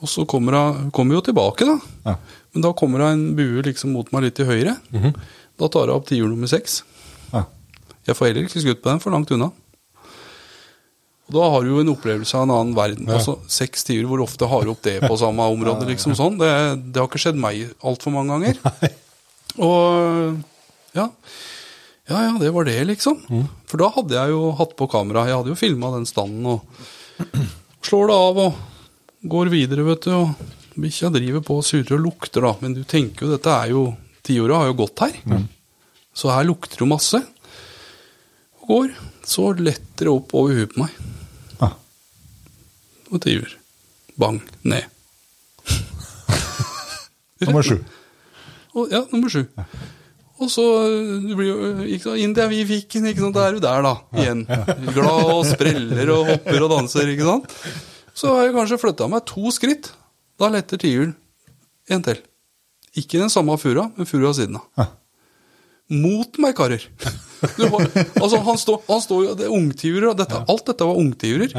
Og 0.02 0.10
så 0.10 0.26
kommer 0.30 0.54
hun 0.58 0.92
kommer 0.94 1.18
jo 1.18 1.24
tilbake, 1.26 1.66
da. 1.70 1.78
Ja. 2.06 2.16
Men 2.54 2.66
da 2.66 2.72
kommer 2.78 3.04
hun 3.06 3.12
en 3.14 3.36
bue 3.38 3.62
liksom 3.66 3.94
mot 3.94 4.10
meg 4.14 4.28
litt 4.28 4.38
til 4.40 4.50
høyre. 4.50 4.76
Da 5.58 5.70
tar 5.74 5.88
hun 5.90 5.96
opp 6.00 6.08
tiur 6.10 6.28
nummer 6.30 6.50
seks. 6.50 6.82
Ja. 7.34 7.44
Jeg 8.08 8.18
får 8.18 8.30
heller 8.30 8.46
ikke 8.48 8.62
skutt 8.64 8.82
på 8.84 8.90
den, 8.92 9.02
for 9.04 9.14
langt 9.14 9.32
unna. 9.36 9.52
Og 11.28 11.34
Da 11.36 11.48
har 11.52 11.66
du 11.66 11.74
jo 11.74 11.82
en 11.82 11.90
opplevelse 11.92 12.38
av 12.40 12.46
en 12.48 12.54
annen 12.56 12.76
verden. 12.78 13.06
Ja. 13.10 13.18
Altså 13.20 13.34
Seks 13.52 13.84
tiur, 13.84 14.06
hvor 14.08 14.22
ofte 14.24 14.48
har 14.48 14.64
du 14.64 14.72
opp 14.72 14.82
det 14.86 15.02
på 15.04 15.18
samme 15.20 15.44
område? 15.54 15.90
liksom 15.90 16.16
sånn. 16.16 16.38
Det, 16.40 16.52
det 16.94 17.02
har 17.02 17.10
ikke 17.10 17.20
skjedd 17.26 17.42
meg 17.42 17.66
altfor 17.84 18.16
mange 18.16 18.38
ganger. 18.38 18.62
Og 19.68 20.38
ja. 20.96 21.10
Ja 22.08 22.22
ja, 22.24 22.34
det 22.40 22.54
var 22.56 22.68
det, 22.68 22.78
liksom. 22.88 23.20
For 23.68 23.82
da 23.82 23.90
hadde 23.92 24.16
jeg 24.16 24.32
jo 24.32 24.52
hatt 24.56 24.76
på 24.80 24.88
kamera. 24.92 25.26
Jeg 25.28 25.36
hadde 25.42 25.52
jo 25.52 25.60
filma 25.60 25.92
den 25.96 26.08
standen 26.08 26.46
og 26.48 26.64
slår 27.84 28.08
det 28.08 28.16
av 28.16 28.40
og 28.46 28.62
går 29.28 29.52
videre, 29.52 29.84
vet 29.90 30.08
du. 30.08 30.14
Og 30.16 30.80
bikkja 30.80 31.12
driver 31.12 31.44
på 31.44 31.58
og 31.60 31.66
surrer 31.68 31.98
og 31.98 32.06
lukter, 32.06 32.46
da. 32.48 32.54
Men 32.64 32.78
du 32.78 32.84
tenker 32.88 33.26
jo, 33.26 33.34
dette 33.36 33.52
er 33.52 33.74
jo 33.76 33.88
Tiåra 34.28 34.58
har 34.60 34.72
jo 34.72 34.80
gått 34.82 35.00
her. 35.06 35.20
Så 36.16 36.32
her 36.32 36.48
lukter 36.48 36.76
det 36.80 36.84
jo 36.84 36.90
masse. 36.92 37.22
Og 38.64 38.72
går. 38.72 38.96
Så 39.28 39.52
letter 39.60 40.08
det 40.08 40.12
opp 40.12 40.34
over 40.36 40.56
huet 40.56 40.74
på 40.74 40.84
meg. 40.84 40.96
Ah. 41.64 41.76
Og 43.12 43.22
tiur. 43.24 43.52
Bang. 44.20 44.42
Ned. 44.64 44.88
Nummer 47.44 47.64
sju. 47.64 47.78
Og, 48.74 48.92
ja, 48.92 49.04
nummer 49.12 49.32
sju. 49.32 49.46
Og 50.38 50.52
så 50.54 50.64
du 51.24 51.32
blir 51.34 51.48
jo 51.50 51.70
ikke 51.88 52.04
sant, 52.12 52.22
India, 52.22 52.46
vi 52.52 52.60
fikk 52.70 53.00
den, 53.00 53.08
ikke 53.12 53.24
sant. 53.26 53.38
Da 53.38 53.48
er 53.48 53.58
du 53.58 53.62
der, 53.64 53.86
da. 53.86 53.94
Igjen. 54.22 54.44
Glad 54.94 55.32
og 55.34 55.44
spreller 55.50 56.12
og 56.14 56.30
hopper 56.34 56.66
og 56.68 56.74
danser, 56.76 57.10
ikke 57.14 57.26
sant. 57.26 57.56
Så 58.18 58.34
har 58.34 58.48
jeg 58.48 58.56
kanskje 58.58 58.80
flytta 58.82 59.08
meg 59.10 59.26
to 59.30 59.50
skritt. 59.54 59.92
Da 60.38 60.52
letter 60.54 60.78
tiuren 60.82 61.16
en 61.90 62.04
til. 62.06 62.22
Ikke 62.98 63.20
den 63.22 63.32
samme 63.34 63.58
furua, 63.62 63.88
men 63.98 64.10
furua 64.10 64.34
siden 64.38 64.60
av. 64.60 64.94
Mot 65.94 66.38
meg, 66.44 66.54
karer. 66.58 66.84
Du 67.56 67.64
har, 67.72 67.86
altså, 68.20 68.40
han 68.44 68.58
står, 68.60 68.80
han 68.90 69.02
står 69.04 69.20
jo 69.24 69.36
Det 69.40 69.46
er 69.46 69.54
ungtiurer, 69.56 70.08
og 70.12 70.18
dette, 70.20 70.40
alt 70.52 70.66
dette 70.68 70.88
var 70.90 70.98
ungtiurer. 71.00 71.54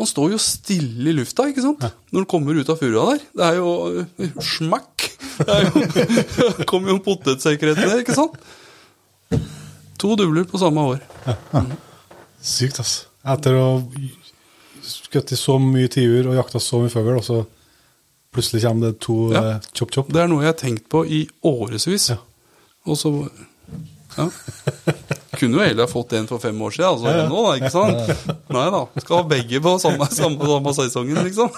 Ja. 0.00 0.02
Han 0.02 0.08
står 0.08 0.30
jo 0.32 0.38
stille 0.40 1.10
i 1.10 1.12
lufta, 1.12 1.44
ikke 1.50 1.60
sant? 1.60 1.82
Når 2.08 2.22
han 2.22 2.28
kommer 2.30 2.56
ut 2.56 2.70
av 2.72 2.78
furua 2.80 3.02
der. 3.12 3.24
Det 3.36 3.44
er 3.50 3.58
jo 3.58 3.72
øh, 4.00 4.30
smakk. 4.40 5.04
Det 5.36 5.52
er 5.52 5.66
jo, 5.68 5.82
kommer 6.70 6.88
jo 6.94 6.96
en 6.96 7.02
potetsekk 7.04 7.60
der, 7.68 7.98
ikke 8.00 8.16
sant? 8.16 8.38
To 10.00 10.14
dubler 10.16 10.46
på 10.48 10.56
samme 10.60 10.80
år. 10.94 11.02
Sykt, 12.40 12.80
ass. 12.80 12.94
Etter 13.28 13.58
å 13.60 13.66
skutt 14.90 15.34
i 15.34 15.36
så 15.36 15.58
mye 15.60 15.90
tiur 15.92 16.30
og 16.32 16.38
jakta 16.38 16.60
så 16.64 16.80
mye 16.80 16.90
fugl, 16.92 17.12
og 17.20 17.24
så 17.26 17.42
plutselig 18.32 18.62
kommer 18.64 18.88
det 18.94 19.00
to 19.04 19.18
Ja. 19.34 19.42
eh, 19.58 19.68
chop-chop. 19.76 20.08
Det 20.08 20.22
er 20.22 20.28
noe 20.32 20.40
jeg 20.46 20.54
har 20.54 20.58
tenkt 20.64 20.88
på 20.88 21.04
i 21.04 21.26
årevis. 21.44 22.08
Ja. 22.14 22.16
Og 22.88 22.96
så 22.96 23.12
ja. 24.16 24.30
Kunne 25.38 25.60
jo 25.60 25.62
heller 25.62 25.86
fått 25.86 26.12
en 26.18 26.26
for 26.26 26.42
fem 26.42 26.58
år 26.66 26.72
siden, 26.74 26.88
altså 26.90 27.06
enn 27.12 27.28
nå, 27.30 27.42
da, 27.46 27.52
ikke 27.60 27.70
sant? 27.70 28.26
Nei 28.50 28.64
da. 28.74 28.80
Skal 28.98 29.20
ha 29.20 29.26
begge 29.30 29.60
på 29.62 29.74
samme, 29.78 30.08
samme, 30.10 30.48
samme 30.50 30.74
sesongen, 30.74 31.20
liksom. 31.28 31.52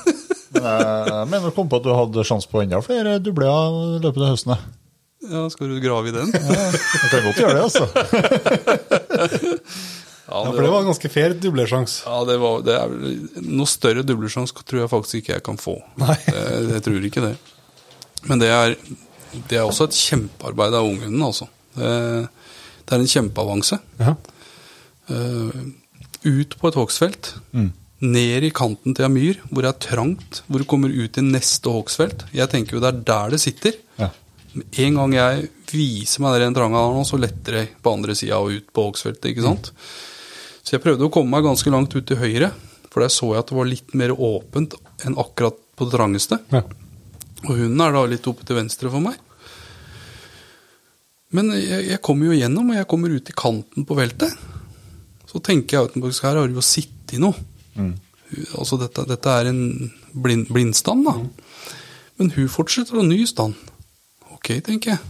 Men 0.52 0.68
jeg 0.68 1.30
mener 1.32 1.48
å 1.48 1.54
kom 1.56 1.70
på 1.72 1.80
at 1.80 1.86
du 1.86 1.92
hadde 1.96 2.24
sjanse 2.28 2.50
på 2.52 2.60
enda 2.60 2.82
flere 2.84 3.16
dubler 3.24 3.48
i 3.96 4.02
løpet 4.04 4.20
av 4.26 4.34
høsten. 4.34 4.52
Ja, 5.22 5.46
skal 5.54 5.70
du 5.70 5.78
grave 5.80 6.10
i 6.10 6.14
den? 6.18 6.32
Ja, 6.34 6.66
Jeg 6.74 7.10
kan 7.14 7.24
godt 7.28 7.40
gjøre 7.40 7.56
det, 7.56 7.64
altså. 7.70 7.84
Ja, 10.32 10.40
det, 10.46 10.52
for 10.54 10.62
det 10.64 10.70
var 10.72 10.80
en 10.80 10.88
ganske 10.88 11.10
fair 11.12 11.34
dublersjanse. 11.36 12.04
Ja, 12.08 12.20
det 12.24 12.36
var 12.40 12.62
det 12.64 12.76
er, 12.78 12.92
Noe 13.44 13.68
større 13.68 14.04
dublersjanse 14.06 14.54
tror 14.64 14.84
jeg 14.84 14.90
faktisk 14.92 15.18
ikke 15.20 15.34
jeg 15.34 15.44
kan 15.44 15.58
få. 15.60 15.74
Nei. 16.00 16.16
Jeg, 16.28 16.68
jeg 16.70 16.84
tror 16.86 17.08
ikke 17.08 17.24
det. 17.26 17.32
Men 18.30 18.40
det 18.40 18.48
er, 18.54 18.76
det 19.50 19.58
er 19.58 19.66
også 19.66 19.88
et 19.90 19.98
kjempearbeid 19.98 20.76
av 20.78 20.88
unghunden, 20.88 21.24
altså. 21.26 21.48
Det, 21.76 21.90
det 22.86 22.96
er 22.96 23.04
en 23.04 23.12
kjempeavanse. 23.14 23.78
Ja. 24.00 24.16
Eh, 25.12 25.62
ut 26.26 26.56
på 26.58 26.70
et 26.70 26.78
hogstfelt. 26.78 27.34
Ned 28.02 28.46
i 28.48 28.50
kanten 28.54 28.96
til 28.98 29.06
ei 29.06 29.12
myr, 29.14 29.40
hvor 29.50 29.62
det 29.62 29.70
er 29.70 29.84
trangt. 29.86 30.42
Hvor 30.48 30.62
du 30.62 30.68
kommer 30.68 30.92
ut 30.92 31.18
i 31.18 31.24
neste 31.26 31.70
hogstfelt. 31.70 32.26
Jeg 32.34 32.50
tenker 32.50 32.76
jo 32.76 32.82
det 32.82 32.90
er 32.90 33.04
der 33.12 33.34
det 33.36 33.42
sitter. 33.42 33.78
Ja. 34.00 34.10
En 34.84 34.98
gang 34.98 35.14
jeg 35.16 35.48
viser 35.72 36.24
meg 36.24 36.40
den 36.42 36.56
tranga 36.56 36.82
der 36.82 36.96
nå, 36.98 37.04
så 37.08 37.20
letter 37.20 37.60
det 37.60 37.66
på 37.80 37.94
andre 37.94 38.16
sida 38.18 38.40
og 38.42 38.52
ut 38.52 38.68
på 38.74 38.88
hogstfeltet. 38.88 39.30
ikke 39.30 39.46
sant? 39.46 39.72
Så 40.62 40.76
jeg 40.76 40.84
prøvde 40.84 41.08
å 41.08 41.12
komme 41.14 41.32
meg 41.32 41.46
ganske 41.46 41.72
langt 41.72 41.94
ut 41.96 42.06
til 42.06 42.20
høyre, 42.20 42.52
for 42.92 43.02
der 43.02 43.12
så 43.12 43.32
jeg 43.32 43.42
at 43.42 43.50
det 43.50 43.56
var 43.56 43.70
litt 43.70 43.94
mer 43.98 44.12
åpent 44.12 44.76
enn 45.06 45.16
akkurat 45.18 45.56
på 45.78 45.88
det 45.88 45.96
trangeste. 45.96 46.38
Ja. 46.52 46.62
Og 47.48 47.56
hunden 47.56 47.80
er 47.82 47.94
da 47.96 48.04
litt 48.06 48.28
oppe 48.30 48.46
til 48.46 48.58
venstre 48.60 48.92
for 48.92 49.02
meg. 49.02 49.16
Men 51.32 51.52
jeg, 51.56 51.86
jeg 51.90 52.02
kommer 52.04 52.28
jo 52.28 52.38
gjennom, 52.38 52.70
og 52.72 52.76
jeg 52.78 52.88
kommer 52.90 53.14
ut 53.14 53.30
i 53.32 53.36
kanten 53.36 53.86
på 53.88 53.96
veltet. 53.96 54.32
Så 55.30 55.40
tenker 55.44 55.78
jeg 55.78 55.88
at 55.88 56.24
her 56.26 56.36
har 56.36 56.48
det 56.50 56.58
jo 56.58 56.64
sittet 56.64 57.20
noe. 57.22 57.36
Altså 58.56 58.78
dette, 58.80 59.04
dette 59.08 59.32
er 59.32 59.48
en 59.50 59.62
blind, 60.12 60.46
blindstand, 60.52 61.06
da. 61.08 61.16
Men 62.20 62.32
hun 62.36 62.52
fortsetter 62.52 63.00
å 63.00 63.06
ny 63.06 63.22
stand. 63.28 63.56
Ok, 64.36 64.54
tenker 64.64 64.94
jeg. 64.94 65.00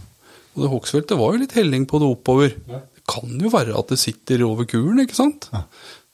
Og 0.53 0.63
det 0.63 0.71
hogstfeltet 0.71 1.19
var 1.19 1.33
jo 1.33 1.41
litt 1.43 1.55
helling 1.57 1.87
på 1.89 1.99
det 2.01 2.09
oppover. 2.13 2.55
Det 2.69 3.03
kan 3.09 3.31
jo 3.41 3.51
være 3.51 3.75
at 3.79 3.91
det 3.91 3.99
sitter 3.99 4.45
over 4.47 4.67
kuren, 4.69 5.01
ikke 5.03 5.17
sant? 5.17 5.49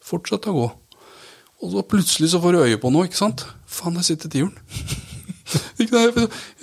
Fortsett 0.05 0.47
å 0.49 0.55
gå. 0.55 0.67
Og 1.59 1.73
så 1.73 1.83
plutselig 1.83 2.31
så 2.31 2.39
får 2.41 2.55
du 2.55 2.61
øye 2.63 2.79
på 2.81 2.91
noe, 2.93 3.09
ikke 3.09 3.19
sant? 3.19 3.43
Faen, 3.69 3.97
der 3.99 4.05
sitter 4.07 4.31
tiuren. 4.31 4.55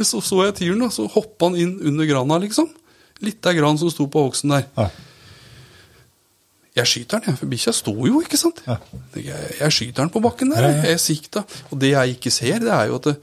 Så 0.06 0.20
så 0.23 0.43
jeg 0.44 0.55
tiuren, 0.60 0.82
da, 0.85 0.89
så 0.93 1.09
hoppa 1.10 1.48
han 1.48 1.56
inn 1.59 1.73
under 1.89 2.06
grana, 2.06 2.36
liksom. 2.43 2.68
Litt 3.24 3.47
av 3.48 3.56
gran 3.56 3.78
som 3.80 3.90
sto 3.93 4.09
på 4.12 4.26
hogsten 4.26 4.52
der. 4.52 4.66
Ja. 4.76 4.88
Jeg 6.76 6.90
skyter 6.90 7.22
den, 7.22 7.30
jeg, 7.30 7.40
for 7.40 7.48
bikkja 7.48 7.72
sto 7.72 7.94
jo, 8.05 8.18
ikke 8.20 8.36
sant? 8.36 8.59
Ja. 8.66 8.76
Jeg, 9.16 9.52
jeg 9.62 9.72
skyter 9.72 10.02
den 10.02 10.12
på 10.12 10.20
bakken 10.24 10.52
der. 10.52 10.66
Ja. 10.66 10.82
Jeg 10.90 11.01
sikta. 11.01 11.47
Og 11.70 11.80
det 11.80 11.94
jeg 11.94 12.18
ikke 12.18 12.32
ser, 12.34 12.59
det 12.60 12.72
er 12.74 12.90
jo 12.90 12.98
at 13.01 13.09
det, 13.09 13.16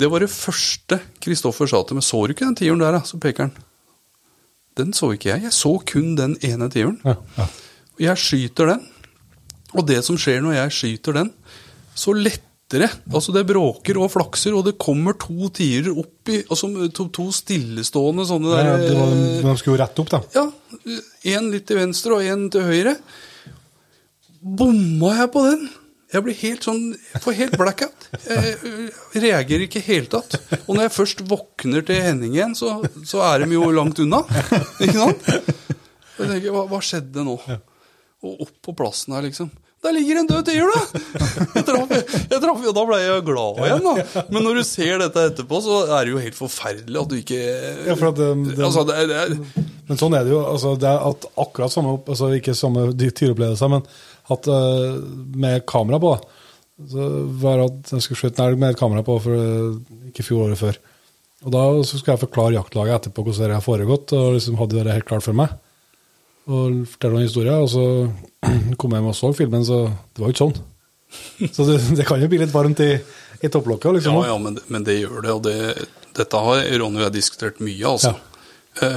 det 0.00 0.08
var 0.08 0.24
det 0.24 0.30
første 0.32 0.96
Kristoffer 1.20 1.68
sa 1.68 1.82
til 1.84 1.98
meg. 1.98 2.06
Så 2.06 2.22
du 2.24 2.32
ikke 2.32 2.48
den 2.48 2.56
tiuren 2.56 2.80
der, 2.80 2.96
da? 2.96 3.02
Så 3.04 3.20
peker 3.20 3.50
han. 3.50 3.52
Den 4.80 4.94
så 4.96 5.10
ikke 5.12 5.34
jeg. 5.34 5.44
Jeg 5.50 5.52
så 5.52 5.74
kun 5.84 6.14
den 6.16 6.38
ene 6.48 6.70
tiuren. 6.72 6.96
Ja. 7.04 7.18
Og 7.92 8.00
jeg 8.00 8.22
skyter 8.24 8.72
den. 8.72 8.88
Og 9.76 9.84
det 9.88 10.00
som 10.06 10.16
skjer 10.20 10.40
når 10.44 10.56
jeg 10.56 10.76
skyter 10.78 11.20
den, 11.20 11.32
så 11.92 12.16
letter 12.16 12.48
det. 12.80 12.88
Altså 13.12 13.34
det 13.34 13.42
bråker 13.48 13.98
og 14.00 14.08
flakser, 14.14 14.54
og 14.56 14.64
det 14.64 14.78
kommer 14.80 15.16
to 15.20 15.50
tiurer 15.52 15.92
opp 16.00 16.30
i 16.32 16.38
altså 16.46 16.70
to, 16.96 17.06
to 17.12 17.26
stillestående 17.34 18.24
sånne 18.28 18.54
Ja, 18.54 18.62
der 18.62 18.86
det 18.86 18.96
var, 18.96 19.12
eh, 19.12 19.44
de 19.44 19.54
skulle 19.60 19.76
jo 19.76 19.82
rette 19.82 20.02
opp, 20.02 20.10
da. 20.14 20.22
ja, 20.32 20.46
en 21.36 21.50
litt 21.52 21.66
til 21.68 21.78
venstre 21.82 22.16
og 22.16 22.24
en 22.32 22.48
til 22.54 22.66
høyre. 22.70 22.96
Bomma 24.42 25.12
jeg 25.20 25.32
på 25.36 25.44
den? 25.46 25.68
Jeg 26.12 26.24
blir 26.26 26.36
helt 26.42 26.66
sånn 26.66 26.80
Jeg 26.92 27.20
får 27.24 27.36
helt 27.38 27.54
blackout. 27.56 28.06
Jeg 28.26 29.22
reagerer 29.22 29.64
ikke 29.64 29.80
i 29.80 29.86
hele 29.86 30.10
tatt. 30.12 30.36
Og 30.66 30.74
når 30.76 30.88
jeg 30.88 30.94
først 30.98 31.22
våkner 31.30 31.84
til 31.88 32.02
Henning 32.04 32.34
igjen, 32.36 32.56
så, 32.58 32.74
så 33.08 33.22
er 33.30 33.46
de 33.46 33.54
jo 33.56 33.70
langt 33.72 34.02
unna. 34.04 34.20
Ikke 34.82 34.98
sant? 34.98 35.28
Jeg 36.18 36.28
tenker, 36.28 36.50
hva, 36.52 36.66
hva 36.68 36.80
skjedde 36.84 37.24
nå? 37.24 37.38
Og 38.22 38.44
opp 38.44 38.52
på 38.68 38.74
plassen 38.76 39.16
her, 39.16 39.24
liksom. 39.24 39.48
Der 39.82 39.94
ligger 39.96 40.20
en 40.20 40.28
død 40.30 40.44
tiur, 40.46 40.70
da! 40.70 41.00
Jeg 41.56 41.64
traff, 41.66 41.92
jeg 42.30 42.38
traff, 42.42 42.60
og 42.70 42.74
da 42.76 42.82
ble 42.86 42.98
jeg 43.02 43.22
glad 43.26 43.56
igjen, 43.64 43.86
da. 43.88 44.22
Men 44.30 44.44
når 44.46 44.60
du 44.60 44.62
ser 44.68 45.00
dette 45.02 45.24
etterpå, 45.32 45.58
så 45.64 45.78
er 45.96 46.04
det 46.06 46.12
jo 46.12 46.20
helt 46.22 46.38
forferdelig 46.38 47.00
at 47.00 47.10
du 47.10 47.16
ikke 47.18 47.40
Ja, 47.88 47.96
for 47.98 48.12
at 48.12 48.20
det, 48.20 48.28
det, 48.52 48.58
Altså, 48.62 48.84
det, 48.86 49.00
det 49.10 49.16
er 49.24 49.34
Men 49.88 49.98
sånn 49.98 50.14
er 50.14 50.22
det 50.28 50.34
jo. 50.36 50.42
Altså, 50.52 50.76
det 50.78 50.86
er 50.92 51.02
at 51.10 51.26
akkurat 51.46 51.74
samme 51.74 51.96
altså 51.98 52.30
Ikke 52.38 52.54
samme 52.54 52.84
dy- 52.94 53.10
tyreopplevelser, 53.10 53.72
men 53.74 53.82
at 54.32 54.46
uh, 54.46 55.02
med 55.42 55.64
kamera 55.66 55.98
på 56.02 56.14
så 56.92 57.04
var 57.42 57.58
det 57.60 57.66
at 57.68 57.90
jeg 57.96 58.02
skulle 58.06 58.18
skyte 58.22 58.40
en 58.42 58.48
elg 58.52 58.58
med 58.62 58.72
et 58.72 58.78
kamera 58.80 59.02
på 59.06 59.14
for 59.22 59.34
eh, 59.38 59.74
ikke 60.08 60.24
fjor 60.26 60.46
året 60.48 60.58
før. 60.58 60.78
Og 61.44 61.52
da 61.54 61.60
så 61.86 61.98
skal 62.00 62.14
jeg 62.16 62.22
forklare 62.24 62.56
jaktlaget 62.56 62.96
etterpå 62.96 63.22
hvordan 63.26 63.50
det 63.52 63.58
har 63.58 63.62
foregått, 63.66 64.14
og 64.16 64.32
liksom 64.38 64.56
hadde 64.58 64.80
det 64.86 64.94
helt 64.96 65.06
klart 65.06 65.22
for 65.26 65.36
meg. 65.36 65.52
Og 66.50 66.82
fortelle 66.90 67.18
noen 67.18 67.28
historier 67.28 67.62
og 67.62 67.70
så 67.70 67.84
kom 68.78 68.94
jeg 68.94 69.02
hjem 69.02 69.10
og 69.12 69.18
så 69.18 69.32
filmen, 69.36 69.66
så 69.66 69.84
det 69.86 70.22
var 70.22 70.30
jo 70.30 70.34
ikke 70.34 70.44
sånn. 70.46 70.60
Så 71.52 71.66
det, 71.68 71.78
det 72.00 72.08
kan 72.08 72.22
jo 72.22 72.30
bli 72.32 72.42
litt 72.42 72.54
varmt 72.54 72.82
i, 72.82 72.92
i 73.40 73.52
topplokket, 73.52 73.98
liksom. 73.98 74.18
Ja, 74.22 74.32
ja, 74.32 74.38
men, 74.42 74.58
men 74.72 74.86
det 74.86 74.98
gjør 75.00 75.24
det. 75.24 75.36
Og 75.36 75.46
det, 75.46 75.88
dette 76.18 76.44
har 76.46 76.66
Ronny 76.82 77.02
og 77.02 77.08
jeg 77.08 77.16
diskutert 77.20 77.62
mye, 77.64 77.82
altså. 77.94 78.14
Ja. 78.16 78.28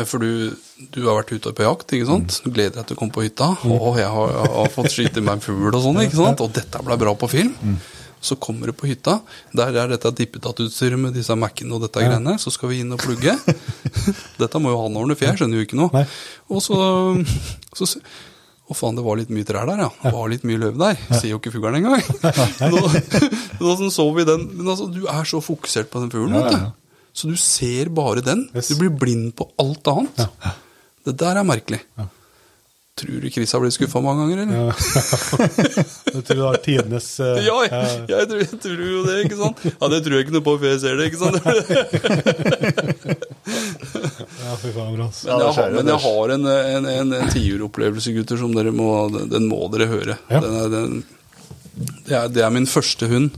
For 0.07 0.23
du, 0.23 0.53
du 0.95 1.01
har 1.03 1.17
vært 1.17 1.33
ute 1.35 1.51
på 1.51 1.65
jakt, 1.65 1.91
ikke 1.91 2.07
sant? 2.07 2.37
Du 2.45 2.47
gleder 2.47 2.77
deg 2.77 2.85
til 2.87 2.95
å 2.95 2.99
komme 3.01 3.11
på 3.11 3.25
hytta. 3.25 3.49
Og 3.67 3.97
jeg 3.99 4.07
har, 4.07 4.31
jeg 4.31 4.51
har 4.53 4.69
fått 4.71 4.93
skyte 4.93 5.23
meg 5.25 5.35
en 5.35 5.43
fugl 5.43 5.67
og 5.67 5.81
sånn, 5.83 5.99
ikke 6.05 6.19
sant? 6.21 6.43
Og 6.45 6.53
dette 6.55 6.79
ble 6.87 6.95
bra 7.01 7.11
på 7.19 7.27
film. 7.27 7.51
Så 8.25 8.37
kommer 8.41 8.71
du 8.71 8.75
på 8.77 8.89
hytta, 8.89 9.19
der 9.55 9.75
er 9.83 9.91
dette 9.93 10.09
dippetattutstyret 10.17 10.97
med 10.99 11.13
disse 11.17 11.35
Mac-ene 11.37 11.75
og 11.77 11.83
dette 11.85 12.01
greiene. 12.01 12.37
Så 12.41 12.53
skal 12.53 12.71
vi 12.71 12.79
inn 12.81 12.93
og 12.95 13.01
plugge. 13.03 13.35
dette 14.41 14.61
må 14.61 14.73
jo 14.73 14.79
han 14.81 14.97
ordne, 14.97 15.17
for 15.17 15.29
jeg 15.29 15.39
skjønner 15.41 15.61
jo 15.61 15.67
ikke 15.67 15.77
noe. 15.79 15.91
Nei. 15.93 16.05
Og 16.49 16.63
så, 16.65 16.79
så 17.77 17.87
Å 18.65 18.73
faen, 18.73 18.97
det 18.97 19.03
var 19.05 19.19
litt 19.19 19.29
mye 19.29 19.45
trær 19.45 19.69
der, 19.69 19.83
ja. 19.85 19.91
Det 20.01 20.11
var 20.15 20.31
litt 20.31 20.45
mye 20.49 20.57
løv 20.63 20.79
der. 20.81 20.97
Ser 21.13 21.29
jo 21.29 21.37
ikke 21.37 21.53
fuglen 21.53 21.77
engang. 21.83 22.01
Nå, 22.73 22.81
nå 23.61 23.91
så 23.93 24.07
vi 24.17 24.25
den. 24.25 24.47
Men 24.55 24.71
altså, 24.73 24.89
du 24.89 25.03
er 25.05 25.29
så 25.29 25.37
fokusert 25.45 25.91
på 25.93 26.01
den 26.01 26.09
fuglen, 26.13 26.33
Ja, 26.33 26.47
vet 26.47 26.57
du. 26.65 26.81
Så 27.15 27.29
du 27.31 27.37
ser 27.39 27.93
bare 27.95 28.25
den. 28.25 28.41
Yes. 28.57 28.73
Du 28.73 28.81
blir 28.81 28.89
blind 28.91 29.35
på 29.37 29.45
alt 29.61 29.87
annet. 29.87 30.25
Det 31.05 31.13
der 31.21 31.37
er 31.39 31.45
merkelig. 31.47 31.83
Tror 32.95 33.19
du 33.21 33.29
Chris 33.29 33.51
har 33.51 33.59
blitt 33.59 33.73
skuffa 33.75 33.99
mange 33.99 34.23
ganger, 34.23 34.37
eller? 34.45 34.71
Du 36.13 36.21
tror 36.25 36.37
du 36.37 36.43
har 36.45 36.57
tidenes 36.63 37.19
uh, 37.19 37.33
Ja, 37.43 37.55
jeg, 37.67 37.89
jeg, 38.07 38.27
tror, 38.29 38.39
jeg 38.39 38.59
tror 38.63 38.83
jo 38.85 39.01
det, 39.03 39.15
ikke 39.25 39.39
sant? 39.41 39.63
Ja, 39.67 39.89
det 39.91 39.99
tror 40.05 40.15
jeg 40.15 40.23
ikke 40.23 40.35
noe 40.37 40.45
på 40.45 40.53
før 40.61 40.71
jeg 40.71 40.79
ser 40.79 40.95
det, 40.95 41.09
ikke 41.11 41.19
sant? 41.19 41.35
Ja, 44.45 44.55
fy 44.61 44.71
faen, 44.71 44.95
bra. 44.95 45.09
Men 45.09 45.41
jeg, 45.41 45.51
har, 45.57 45.75
men 45.75 45.91
jeg 45.91 46.01
har 46.05 46.33
en, 46.37 46.47
en, 46.53 46.89
en, 46.93 47.13
en 47.19 47.31
tiuropplevelse, 47.33 48.15
gutter, 48.15 48.39
som 48.39 48.55
dere 48.55 48.71
må, 48.75 48.89
den 49.11 49.47
må 49.49 49.59
dere 49.73 49.87
høre. 49.89 50.15
Ja. 50.31 50.39
Den 50.43 50.57
er, 50.61 50.71
den, 50.71 50.99
det, 51.75 52.13
er, 52.15 52.27
det 52.31 52.43
er 52.45 52.53
min 52.53 52.69
første 52.69 53.09
hund. 53.11 53.31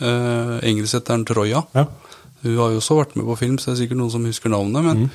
Uh, 0.00 0.56
Engelsetteren 0.64 1.26
Troja. 1.28 1.66
Ja. 1.76 1.84
Hun 2.46 2.56
har 2.62 2.72
jo 2.72 2.80
også 2.80 2.96
vært 3.02 3.18
med 3.18 3.26
på 3.28 3.36
film, 3.42 3.58
så 3.58 3.70
det 3.70 3.74
er 3.76 3.82
sikkert 3.84 4.00
noen 4.00 4.14
som 4.14 4.24
husker 4.26 4.54
navnet. 4.54 4.86
Men 4.86 5.10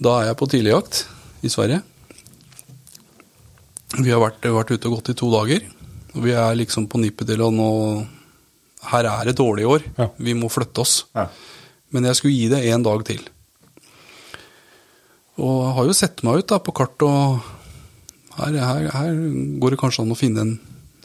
da 0.00 0.20
er 0.20 0.30
jeg 0.30 0.38
på 0.40 0.48
tidligjakt 0.54 1.04
i 1.44 1.52
Sverige. 1.52 1.82
Vi 4.00 4.10
har 4.10 4.20
vært, 4.22 4.42
vært 4.42 4.72
ute 4.74 4.90
og 4.90 4.98
gått 4.98 5.12
i 5.12 5.16
to 5.18 5.30
dager. 5.32 5.64
Og 6.14 6.22
vi 6.26 6.34
er 6.38 6.58
liksom 6.58 6.86
på 6.90 7.00
nippet 7.02 7.28
til 7.30 7.42
å 7.42 7.50
nå 7.54 7.70
Her 8.90 9.06
er 9.08 9.30
det 9.30 9.38
dårlig 9.38 9.64
år. 9.66 9.84
Ja. 9.96 10.10
Vi 10.20 10.34
må 10.36 10.50
flytte 10.52 10.82
oss. 10.82 11.06
Ja. 11.16 11.28
Men 11.94 12.04
jeg 12.04 12.18
skulle 12.18 12.34
gi 12.36 12.50
det 12.52 12.64
en 12.74 12.84
dag 12.84 13.04
til. 13.06 13.22
Og 15.40 15.54
jeg 15.64 15.74
har 15.78 15.88
jo 15.88 15.94
sett 15.96 16.22
meg 16.26 16.42
ut 16.42 16.50
da 16.52 16.58
på 16.62 16.74
kart, 16.76 17.02
og 17.02 17.40
her, 18.36 18.58
her, 18.60 18.90
her 18.92 19.14
går 19.62 19.74
det 19.74 19.78
kanskje 19.80 20.04
an 20.04 20.12
å 20.14 20.18
finne 20.18 20.44
en, 20.44 20.52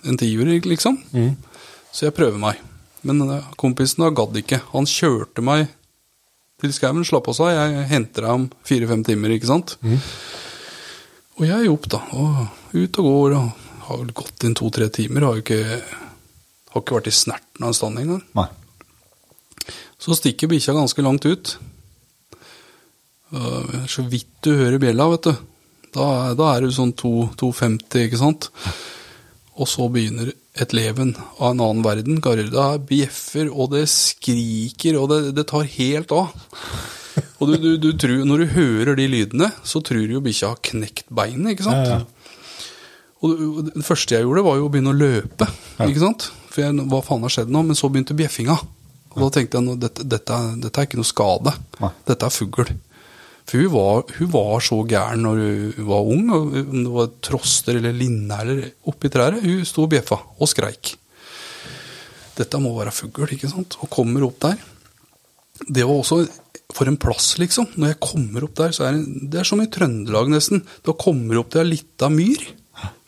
en 0.05 0.19
tiur, 0.19 0.49
liksom. 0.67 0.99
Så 1.93 2.09
jeg 2.09 2.15
prøver 2.17 2.37
meg. 2.41 2.59
Men 3.07 3.23
eh, 3.25 3.47
kompisen 3.57 4.03
da 4.03 4.11
gadd 4.13 4.35
ikke. 4.41 4.59
Han 4.73 4.85
kjørte 4.89 5.41
meg 5.45 5.69
til 6.59 6.73
skauen, 6.75 7.05
slapp 7.07 7.29
av 7.31 7.37
seg. 7.39 7.53
Jeg 7.55 7.87
henter 7.93 8.27
om 8.33 8.49
fire-fem 8.67 9.05
timer, 9.07 9.31
ikke 9.37 9.49
sant. 9.49 9.77
Og 11.39 11.45
jeg 11.47 11.55
er 11.65 11.71
opp, 11.71 11.87
da. 11.91 11.99
Og 12.19 12.75
ut 12.75 12.99
og 12.99 13.05
går. 13.09 13.35
og 13.39 13.65
Har 13.89 13.97
vel 14.03 14.11
gått 14.13 14.43
inn 14.45 14.55
to-tre 14.59 14.89
timer. 14.93 15.25
Har 15.25 15.37
jo 15.39 15.43
ikke, 15.45 15.81
har 16.73 16.83
ikke 16.83 16.97
vært 16.99 17.07
i 17.11 17.15
snerten 17.15 17.63
av 17.63 17.71
en 17.71 17.77
stand 17.77 18.01
engang. 18.01 18.21
Nei. 18.37 18.47
Så 19.99 20.15
stikker 20.15 20.51
bikkja 20.51 20.75
ganske 20.77 21.03
langt 21.05 21.25
ut. 21.25 21.55
Øh, 23.33 23.87
Så 23.87 24.03
vidt 24.09 24.29
du 24.43 24.51
hører 24.55 24.79
bjella, 24.79 25.09
vet 25.15 25.23
du. 25.29 25.33
Da, 25.93 26.05
da 26.37 26.51
er 26.55 26.61
du 26.61 26.71
sånn 26.71 26.93
to- 26.95 27.29
2,50, 27.39 28.05
ikke 28.07 28.17
sant? 28.21 28.49
Og 29.59 29.67
så 29.67 29.89
begynner 29.91 30.31
et 30.55 30.71
leven 30.73 31.15
av 31.39 31.51
en 31.51 31.61
annen 31.65 31.83
verden. 31.83 32.19
Garda 32.21 32.77
bjeffer, 32.77 33.49
og 33.51 33.71
det 33.71 33.87
skriker, 33.89 34.99
og 35.01 35.09
det, 35.09 35.19
det 35.35 35.47
tar 35.49 35.63
helt 35.65 36.11
av. 36.11 36.29
Og 37.39 37.49
du, 37.51 37.55
du, 37.57 37.69
du 37.81 37.89
tror, 37.99 38.23
når 38.27 38.43
du 38.43 38.53
hører 38.55 38.95
de 38.99 39.05
lydene, 39.11 39.51
så 39.63 39.81
tror 39.85 40.01
du 40.07 40.15
jo 40.17 40.21
bikkja 40.25 40.49
har 40.53 40.59
knekt 40.69 41.05
beinet, 41.09 41.53
ikke 41.55 41.67
sant? 41.67 41.87
Ja, 41.87 41.99
ja. 41.99 42.05
Og 43.25 43.63
det- 43.67 43.83
første 43.83 44.15
jeg 44.15 44.23
gjorde, 44.23 44.43
var 44.45 44.57
jo 44.59 44.67
å 44.69 44.71
begynne 44.71 44.93
å 44.93 44.97
løpe. 44.99 45.47
ikke 45.83 45.99
sant? 46.03 46.29
For 46.49 46.61
jeg, 46.63 46.75
hva 46.91 47.01
faen 47.03 47.25
har 47.25 47.33
skjedd 47.33 47.49
nå? 47.51 47.63
Men 47.67 47.75
så 47.75 47.89
begynte 47.91 48.15
bjeffinga. 48.15 48.55
Og 49.15 49.17
da 49.25 49.29
tenkte 49.39 49.59
jeg 49.59 49.73
at 49.73 49.81
dette, 49.83 50.05
dette, 50.07 50.37
dette 50.63 50.79
er 50.79 50.87
ikke 50.87 50.99
noe 51.01 51.09
skade. 51.09 51.53
Nei. 51.81 51.89
Dette 52.07 52.27
er 52.29 52.35
fugl. 52.35 52.69
For 53.49 53.57
hun 53.63 53.71
var, 53.73 54.03
hun 54.19 54.29
var 54.31 54.59
så 54.61 54.77
gæren 54.87 55.23
når 55.25 55.39
hun 55.75 55.87
var 55.89 56.09
ung, 56.13 56.25
og 56.29 56.53
om 56.61 56.83
det 56.85 56.91
var 56.93 57.07
troster 57.25 57.79
eller 57.79 57.95
linne 57.97 58.39
oppi 58.87 59.09
trærne. 59.11 59.41
Hun 59.43 59.65
sto 59.67 59.83
og 59.87 59.91
bjeffa 59.95 60.19
og 60.39 60.47
skreik. 60.51 60.93
Dette 62.39 62.61
må 62.61 62.71
være 62.77 62.93
fugl, 62.95 63.27
ikke 63.35 63.49
sant? 63.51 63.75
Og 63.83 63.89
kommer 63.91 64.23
opp 64.29 64.37
der. 64.45 64.61
Det 65.67 65.83
var 65.83 65.97
også 65.99 66.21
for 66.75 66.89
en 66.89 66.99
plass, 67.01 67.33
liksom. 67.41 67.71
Når 67.79 67.93
jeg 67.93 67.99
kommer 68.03 68.45
opp 68.45 68.55
der, 68.59 68.73
så 68.75 68.85
er 68.87 68.97
det, 68.97 69.29
det 69.33 69.41
er 69.41 69.47
som 69.47 69.61
i 69.63 69.69
Trøndelag 69.73 70.29
nesten. 70.31 70.61
Da 70.85 70.93
kommer 70.97 71.35
du 71.35 71.41
opp 71.41 71.51
til 71.53 71.63
ei 71.63 71.71
lita 71.71 72.11
myr 72.13 72.45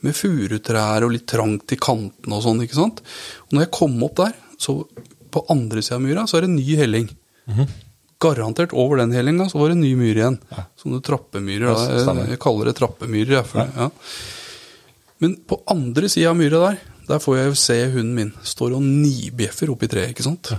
med 0.02 0.18
furutrær 0.18 1.06
og 1.06 1.14
litt 1.14 1.28
trangt 1.30 1.72
i 1.76 1.78
kantene 1.80 2.38
og 2.38 2.44
sånn, 2.46 2.64
ikke 2.66 2.80
sant. 2.80 3.04
Og 3.48 3.56
når 3.56 3.68
jeg 3.68 3.74
kom 3.78 3.96
opp 4.08 4.18
der, 4.20 4.36
så 4.62 4.82
på 5.32 5.46
andre 5.54 5.84
sida 5.86 6.00
av 6.00 6.04
myra, 6.04 6.26
så 6.28 6.38
er 6.38 6.46
det 6.46 6.52
en 6.52 6.60
ny 6.60 6.76
helling. 6.80 7.08
Garantert 8.22 8.74
over 8.78 9.00
den 9.02 9.14
hellinga 9.16 9.48
så 9.50 9.62
var 9.62 9.72
det 9.72 9.78
en 9.78 9.86
ny 9.86 9.94
myr 9.98 10.20
igjen. 10.20 10.38
Sånne 10.82 11.02
trappemyrer. 11.06 11.70
Ja. 11.70 12.00
Jeg, 12.02 12.30
jeg 12.34 12.42
kaller 12.42 12.70
det 12.70 12.76
trappemyrer. 12.82 13.38
Jeg, 13.40 13.48
for, 13.50 13.70
ja. 13.78 13.90
Men 15.22 15.38
på 15.48 15.62
andre 15.70 16.10
sida 16.10 16.34
av 16.34 16.38
myra 16.38 16.64
der, 16.66 16.82
der 17.08 17.22
får 17.22 17.38
jeg 17.38 17.62
se 17.62 17.78
hunden 17.94 18.18
min 18.18 18.34
står 18.46 18.76
og 18.78 18.86
nibjeffer 18.86 19.72
oppi 19.74 19.90
treet, 19.92 20.16
ikke 20.16 20.26
sant. 20.26 20.54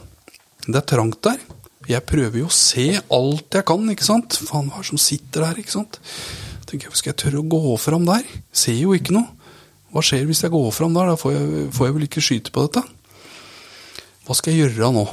Det 0.66 0.78
er 0.78 0.86
trangt 0.86 1.18
der. 1.26 1.42
Jeg 1.90 2.04
prøver 2.06 2.42
jo 2.42 2.48
å 2.48 2.54
se 2.54 2.86
alt 2.94 3.58
jeg 3.58 3.66
kan, 3.66 3.84
ikke 3.90 4.06
sant. 4.06 4.38
Faen, 4.46 4.68
hva 4.70 4.80
er 4.80 4.86
det 4.86 4.90
som 4.92 5.00
sitter 5.02 5.46
der, 5.46 5.60
ikke 5.62 5.74
sant. 5.74 5.98
Tenker 6.68 6.88
jeg, 6.88 6.98
Skal 7.00 7.12
jeg 7.12 7.20
tørre 7.24 7.42
å 7.42 7.50
gå 7.52 7.76
fram 7.82 8.06
der? 8.08 8.26
Ser 8.54 8.78
jo 8.78 8.94
ikke 8.96 9.16
noe. 9.16 9.28
Hva 9.92 10.00
skjer 10.04 10.24
hvis 10.28 10.40
jeg 10.44 10.52
går 10.54 10.70
fram 10.72 10.94
der? 10.96 11.10
Da 11.12 11.18
får 11.20 11.34
jeg, 11.34 11.64
får 11.76 11.88
jeg 11.88 11.96
vel 11.96 12.06
ikke 12.06 12.24
skyte 12.24 12.54
på 12.54 12.64
dette. 12.64 12.84
Hva 14.24 14.36
skal 14.38 14.54
jeg 14.54 14.70
gjøre 14.70 14.92
nå? 14.94 15.04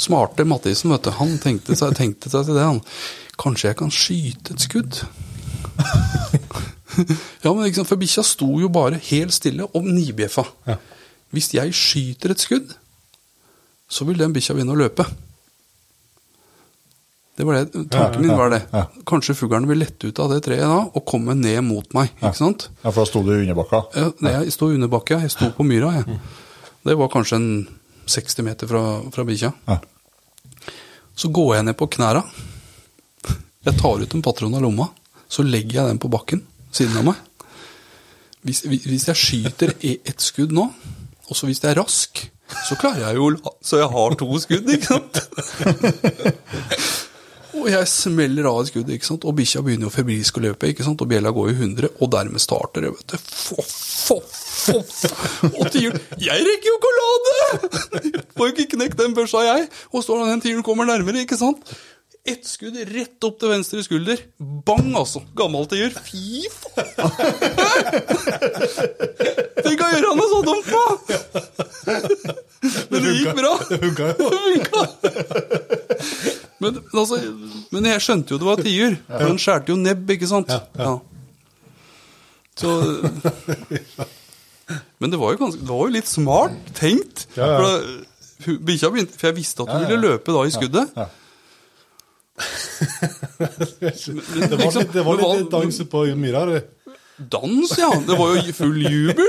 Smarte 0.00 0.46
Mathisen, 0.48 0.90
vet 0.90 1.04
du, 1.06 1.12
han 1.14 1.36
tenkte 1.38 1.76
seg, 1.78 1.94
tenkte 1.94 2.32
seg 2.32 2.48
til 2.48 2.58
det. 2.58 2.64
han. 2.66 2.80
Kanskje 3.38 3.70
jeg 3.70 3.78
kan 3.78 3.92
skyte 3.94 4.56
et 4.56 4.64
skudd? 4.64 5.02
ja, 7.44 7.52
men 7.52 7.74
sant, 7.74 7.88
For 7.90 8.00
bikkja 8.00 8.24
sto 8.26 8.48
jo 8.62 8.70
bare 8.74 8.98
helt 9.10 9.34
stille 9.36 9.68
og 9.70 9.86
nibjeffa. 9.86 10.46
Ja. 10.66 10.80
Hvis 11.34 11.52
jeg 11.54 11.74
skyter 11.78 12.34
et 12.34 12.42
skudd, 12.42 12.74
så 13.90 14.06
vil 14.08 14.18
den 14.18 14.34
bikkja 14.34 14.56
begynne 14.56 14.74
å 14.74 14.82
løpe. 14.82 15.06
Det 17.34 17.42
var 17.46 17.54
det, 17.58 17.88
Tanken 17.90 18.22
min 18.22 18.36
var 18.38 18.50
det. 18.52 18.60
Kanskje 19.06 19.34
fuglen 19.34 19.66
vil 19.66 19.80
lette 19.82 20.06
ut 20.06 20.18
av 20.22 20.30
det 20.30 20.44
treet 20.46 20.62
da 20.70 20.84
og 20.86 21.02
komme 21.08 21.34
ned 21.34 21.64
mot 21.66 21.88
meg. 21.96 22.12
ikke 22.20 22.38
sant? 22.38 22.68
Ja, 22.84 22.92
for 22.92 23.00
da 23.02 23.06
sto 23.10 23.22
du 23.26 23.32
i 23.34 23.40
underbakka. 23.42 23.80
Ja, 23.98 24.10
jeg 24.44 24.52
sto 24.54 24.68
under 24.70 24.90
bakka. 24.92 25.18
jeg 25.24 25.32
sto 25.34 25.48
på 25.56 25.66
myra. 25.66 25.90
Jeg. 25.98 26.18
Det 26.86 26.94
var 27.00 27.10
kanskje 27.10 27.40
en 27.40 27.48
60 28.06 28.46
meter 28.46 28.70
fra, 28.70 28.82
fra 29.10 29.24
bikkja. 29.26 29.50
Så 31.18 31.30
går 31.34 31.56
jeg 31.56 31.66
ned 31.66 31.76
på 31.80 31.88
knæra. 31.90 32.22
Jeg 33.64 33.78
tar 33.80 34.02
ut 34.04 34.14
en 34.14 34.22
patron 34.22 34.54
av 34.54 34.62
lomma. 34.62 34.86
Så 35.26 35.42
legger 35.42 35.80
jeg 35.80 35.90
den 35.90 35.98
på 36.02 36.10
bakken 36.12 36.44
siden 36.74 37.00
av 37.00 37.08
meg. 37.08 37.18
Hvis, 38.44 38.62
hvis 38.68 39.08
jeg 39.08 39.16
skyter 39.18 39.72
ett 39.82 40.20
skudd 40.20 40.52
nå, 40.54 40.68
og 41.24 41.34
så 41.34 41.48
hvis 41.48 41.62
jeg 41.64 41.72
er 41.72 41.80
rask, 41.80 42.20
så 42.68 42.76
klarer 42.76 43.06
jeg 43.08 43.16
jo 43.16 43.30
Så 43.64 43.78
jeg 43.80 43.88
har 43.88 44.14
to 44.20 44.26
skudd, 44.38 44.68
ikke 44.68 44.98
sant? 44.98 45.22
Og 47.54 47.68
jeg 47.70 47.86
smeller 47.90 48.46
av 48.50 48.60
et 48.62 48.70
skudd, 48.72 48.90
ikke 48.90 49.06
sant? 49.06 49.24
og 49.28 49.36
bikkja 49.38 49.62
begynner 49.64 49.86
jo 49.88 49.92
febrilsk 49.94 50.38
å 50.40 50.44
løpe. 50.44 50.70
ikke 50.72 50.84
sant? 50.86 51.00
Og 51.04 51.10
bjella 51.10 51.30
går 51.34 51.52
i 51.52 51.56
100, 51.56 51.88
og 52.02 52.10
dermed 52.14 52.42
starter 52.42 52.80
det. 52.86 52.90
vet 52.96 53.14
du. 53.14 53.16
Foff, 53.22 53.72
foff, 54.08 54.34
foff. 54.66 54.94
Og 55.52 55.64
tiuren 55.74 56.00
Jeg 56.22 56.44
rekker 56.48 56.68
jo 56.70 56.76
ikke 56.78 56.90
å 56.90 56.98
lade! 57.00 57.34
Får 58.34 58.44
jo 58.48 58.52
ikke 58.54 58.70
knekt 58.76 58.98
den 59.00 59.14
børsa, 59.16 59.44
jeg. 59.46 59.68
Og 59.92 60.00
så 60.04 60.10
når 60.18 60.34
den 60.34 60.44
tiuren 60.46 60.66
kommer 60.66 60.88
nærmere, 60.88 61.22
ikke 61.24 61.38
sant. 61.40 61.62
Ett 62.24 62.46
skudd 62.48 62.76
rett 62.88 63.20
opp 63.28 63.36
til 63.36 63.50
venstre 63.52 63.82
skulder. 63.84 64.16
Bang, 64.40 64.94
altså. 64.96 65.20
Gammel 65.36 65.66
tiur. 65.68 65.92
Fy 66.06 66.48
faen! 66.48 66.88
Tenk 69.60 69.84
å 69.84 69.90
gjøre 69.92 70.14
noe 70.16 70.28
så 70.30 70.40
dumt, 70.48 70.64
faen! 70.72 70.96
Men 72.88 73.04
det 73.04 73.12
gikk 73.18 73.36
bra. 73.36 73.52
Det 73.68 73.76
funka 73.84 74.04
jo. 74.08 74.24
Men, 76.64 76.78
altså, 76.92 77.18
men 77.74 77.90
jeg 77.90 78.04
skjønte 78.04 78.34
jo 78.34 78.40
det 78.40 78.48
var 78.48 78.62
tiur. 78.64 78.96
For 79.10 79.26
den 79.28 79.42
skjærte 79.42 79.74
jo 79.74 79.78
nebb, 79.80 80.14
ikke 80.16 80.30
sant? 80.30 80.54
Ja. 80.78 80.94
Så 82.54 82.70
Men 85.02 85.12
det 85.12 85.18
var 85.20 85.36
ganske, 85.36 85.60
det 85.60 85.68
var 85.68 85.82
jo 85.84 85.92
litt 85.92 86.08
smart 86.08 86.70
tenkt. 86.78 87.26
For, 87.34 87.82
bikkja 88.64 88.90
begynte, 88.94 89.18
for 89.18 89.30
jeg 89.30 89.38
visste 89.38 89.66
at 89.66 89.74
hun 89.74 89.84
ville 89.84 90.00
løpe 90.00 90.34
da 90.34 90.46
i 90.46 90.54
skuddet. 90.54 90.96
Ja. 90.96 91.06
Det 92.34 92.40
var 94.58 94.72
litt, 94.74 94.94
det 94.94 95.04
var 95.06 95.20
litt 95.20 95.50
dans 95.52 95.76
på 95.90 96.00
myra. 96.18 96.40
Dans, 97.16 97.78
ja! 97.78 97.90
Det 98.06 98.16
var 98.18 98.34
jo 98.34 98.52
full 98.56 98.80
jubel! 98.82 99.28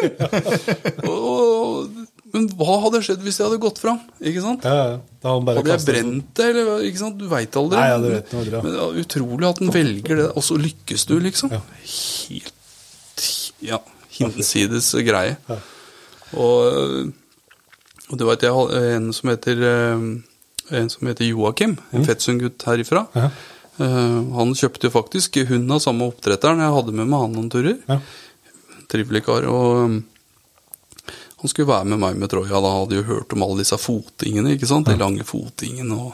Og, 1.12 1.90
men 2.36 2.48
hva 2.60 2.76
hadde 2.84 2.99
skjedd 3.06 3.24
hvis 3.24 3.40
jeg 3.40 3.48
hadde 3.48 3.62
gått 3.64 3.80
fram? 3.82 4.02
Ikke 4.20 4.44
sant? 4.44 4.66
Ja, 4.68 4.76
ja. 4.91 4.98
Hadde 5.26 5.64
jeg 5.72 5.86
brent 5.88 6.34
det, 6.38 6.49
eller 6.52 6.84
ikke 6.86 7.02
sant? 7.02 7.18
Du 7.18 7.26
veit 7.32 7.56
aldri. 7.57 7.80
Nei, 7.80 7.88
ja, 7.90 8.02
du 8.03 8.10
vet 8.12 8.36
aldri, 8.36 8.53
ja. 8.53 8.62
Men 8.66 9.02
utrolig 9.02 9.48
at 9.49 9.62
den 9.64 9.74
velger 9.74 10.22
det, 10.22 10.28
og 10.36 10.45
så 10.45 10.60
lykkes 10.60 11.07
du, 11.10 11.16
liksom. 11.24 11.56
Helt 11.56 12.53
ja, 13.64 13.80
hinsides 14.18 14.91
greie. 15.07 15.38
Og, 16.36 17.12
og 18.10 18.20
du 18.20 18.26
veit, 18.28 18.45
jeg 18.45 18.56
har 18.56 18.78
en 18.95 19.12
som 19.16 19.32
heter 19.32 19.62
eh, 19.70 20.07
En 20.76 20.90
som 20.90 21.07
heter 21.07 21.30
Joakim, 21.30 21.76
en 21.94 22.06
Fettsund-gutt 22.07 22.64
herifra. 22.66 23.06
Mm. 23.14 23.22
Ja. 23.22 23.30
Eh, 23.86 24.20
han 24.38 24.53
kjøpte 24.57 24.90
faktisk 24.94 25.38
hund 25.49 25.72
av 25.72 25.84
samme 25.84 26.07
oppdretteren. 26.10 26.64
Jeg 26.64 26.74
hadde 26.78 26.95
med 26.95 27.12
meg 27.12 27.22
han 27.22 27.36
noen 27.38 27.52
turer. 27.53 27.78
Ja. 27.90 27.99
Trivelig 28.90 29.26
kar. 29.28 29.45
Og 29.52 29.99
han 31.41 31.52
skulle 31.52 31.68
være 31.70 31.86
med 31.91 31.99
meg 32.02 32.16
med 32.22 32.30
Troja. 32.32 32.62
Da 32.64 32.72
hadde 32.80 32.95
jo 32.99 33.03
hørt 33.10 33.34
om 33.36 33.44
alle 33.45 33.60
disse 33.62 33.78
fotingene. 33.78 34.53
ikke 34.56 34.70
sant? 34.70 34.88
De 34.88 34.95
lange 34.98 35.26
fotingene 35.28 35.98
og 35.99 36.14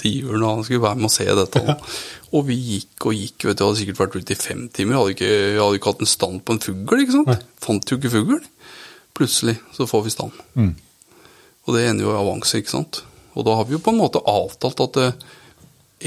tiuren. 0.00 0.42
Og 0.46 0.54
han 0.54 0.64
skulle 0.64 0.82
være 0.84 0.96
med 1.00 1.08
og 1.10 1.12
se 1.12 1.26
dette. 1.26 1.60
Og, 1.60 1.90
og 2.38 2.46
vi 2.48 2.56
gikk 2.56 3.06
og 3.10 3.16
gikk. 3.18 3.44
vet 3.50 3.58
du, 3.58 3.64
Hadde 3.66 3.80
sikkert 3.82 4.00
vært 4.04 4.16
ute 4.20 4.32
i 4.36 4.38
fem 4.40 4.62
timer. 4.72 4.96
Hadde 5.00 5.16
ikke, 5.16 5.28
jeg 5.32 5.58
hadde 5.60 5.80
ikke 5.80 5.92
hatt 5.92 6.04
en 6.06 6.12
stand 6.14 6.40
på 6.46 6.56
en 6.56 6.62
fugl. 6.62 7.02
ikke 7.02 7.16
sant? 7.18 7.44
Fant 7.60 7.90
jo 7.92 7.98
ikke 7.98 8.12
fugl. 8.14 8.38
Plutselig 9.18 9.56
så 9.76 9.88
får 9.90 10.06
vi 10.06 10.14
stand. 10.14 10.38
Og 11.66 11.74
det 11.76 11.82
ender 11.90 12.06
jo 12.06 12.14
i 12.14 12.20
avanse, 12.22 12.56
ikke 12.62 12.72
sant. 12.72 13.02
Og 13.36 13.44
da 13.46 13.58
har 13.58 13.66
vi 13.68 13.76
jo 13.76 13.82
på 13.84 13.92
en 13.92 14.00
måte 14.00 14.22
avtalt 14.26 14.80
at 14.86 15.00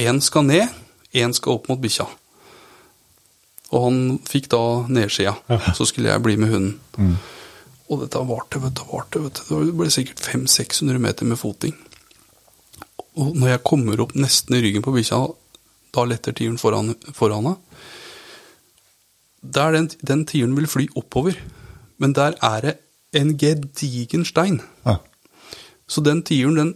én 0.02 0.18
skal 0.26 0.48
ned, 0.48 0.72
én 1.14 1.36
skal 1.38 1.60
opp 1.60 1.70
mot 1.70 1.80
bikkja. 1.84 2.08
Og 3.74 3.86
han 3.88 4.02
fikk 4.26 4.50
da 4.54 4.64
nedsida. 4.90 5.36
Så 5.78 5.86
skulle 5.90 6.10
jeg 6.10 6.24
bli 6.26 6.36
med 6.42 6.52
hunden. 6.56 7.16
Og 7.92 8.04
dette 8.04 8.22
varte, 8.28 8.62
vet 8.64 8.78
du, 8.80 8.84
varte, 8.90 9.22
vet 9.24 9.42
du. 9.44 9.56
Det 9.68 9.76
ble 9.78 9.90
sikkert 9.92 10.24
500-600 10.24 11.02
meter 11.04 11.28
med 11.28 11.40
foting. 11.40 11.76
Og 13.20 13.36
når 13.38 13.56
jeg 13.56 13.66
kommer 13.68 14.02
opp 14.02 14.16
nesten 14.18 14.58
i 14.58 14.62
ryggen 14.64 14.86
på 14.86 14.94
bikkja, 14.96 15.20
da 15.94 16.06
letter 16.10 16.34
tiuren 16.34 16.58
foran, 16.58 16.96
henne. 17.22 17.56
Der 19.44 19.76
den, 19.76 19.90
den 20.02 20.24
tiuren 20.26 20.56
vil 20.58 20.70
fly 20.72 20.88
oppover, 20.98 21.38
men 22.02 22.16
der 22.18 22.38
er 22.42 22.62
det 22.66 22.78
en 23.14 23.36
gedigen 23.38 24.26
stein. 24.26 24.62
Ja. 24.88 24.98
Så 25.88 26.02
den 26.02 26.24
tiuren, 26.26 26.58
den, 26.58 26.72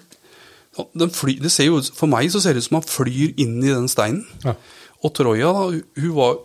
den 0.93 1.13
fly, 1.13 1.39
det 1.41 1.51
ser 1.51 1.71
jo 1.71 1.79
For 1.81 2.11
meg 2.11 2.29
så 2.29 2.43
ser 2.43 2.53
det 2.53 2.61
ut 2.61 2.67
som 2.67 2.77
han 2.81 2.85
flyr 2.85 3.33
inn 3.39 3.57
i 3.63 3.71
den 3.71 3.87
steinen. 3.89 4.27
Ja. 4.43 4.53
Og 5.01 5.15
Troja, 5.17 5.49
da, 5.55 5.81
hun 6.01 6.13
var, 6.17 6.37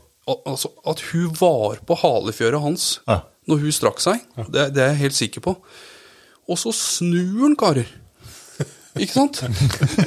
altså, 0.47 0.73
at 0.89 1.03
hun 1.11 1.35
var 1.41 1.83
på 1.85 1.99
halefjøret 2.01 2.65
hans 2.65 2.89
Ja. 3.09 3.21
Når 3.51 3.65
hun 3.65 3.75
strakk 3.75 4.01
seg, 4.03 4.23
det, 4.55 4.69
det 4.77 4.83
er 4.85 4.93
jeg 4.93 5.03
helt 5.07 5.19
sikker 5.19 5.45
på. 5.45 5.57
Og 6.51 6.59
så 6.59 6.73
snur 6.75 7.43
han, 7.47 7.57
karer. 7.59 7.89
Ikke 9.01 9.15
sant? 9.15 9.39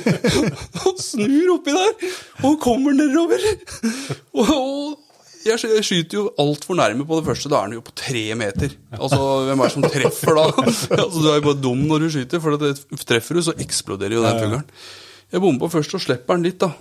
Han 0.83 0.97
snur 1.01 1.55
oppi 1.55 1.73
der, 1.73 2.11
og 2.45 2.59
kommer 2.61 2.93
nedover. 2.93 3.41
Og, 4.37 4.51
og 4.51 4.99
jeg 5.45 5.81
skyter 5.85 6.19
jo 6.19 6.25
altfor 6.41 6.77
nærme 6.77 7.05
på 7.07 7.17
det 7.17 7.25
første. 7.31 7.49
Da 7.49 7.57
er 7.59 7.67
han 7.67 7.73
jo 7.77 7.81
på 7.85 7.95
tre 7.97 8.21
meter. 8.37 8.75
Altså, 8.93 9.17
Hvem 9.47 9.63
er 9.63 9.67
det 9.69 9.73
som 9.73 9.87
treffer 9.89 10.37
da? 10.37 10.45
Altså, 11.01 11.17
Du 11.17 11.27
er 11.31 11.39
jo 11.39 11.45
bare 11.47 11.61
dum 11.63 11.81
når 11.89 12.05
du 12.05 12.07
skyter, 12.13 12.41
for 12.43 12.57
at 12.59 12.63
det 12.65 13.01
treffer 13.09 13.37
du, 13.37 13.41
så 13.45 13.57
eksploderer 13.65 14.17
jo 14.19 14.23
den 14.25 14.39
fuglen. 14.43 14.69
Jeg 15.33 15.41
bommer 15.43 15.65
på 15.65 15.71
først 15.79 15.97
og 15.97 16.05
slipper 16.05 16.37
den 16.37 16.45
litt, 16.45 16.61
da. 16.61 16.71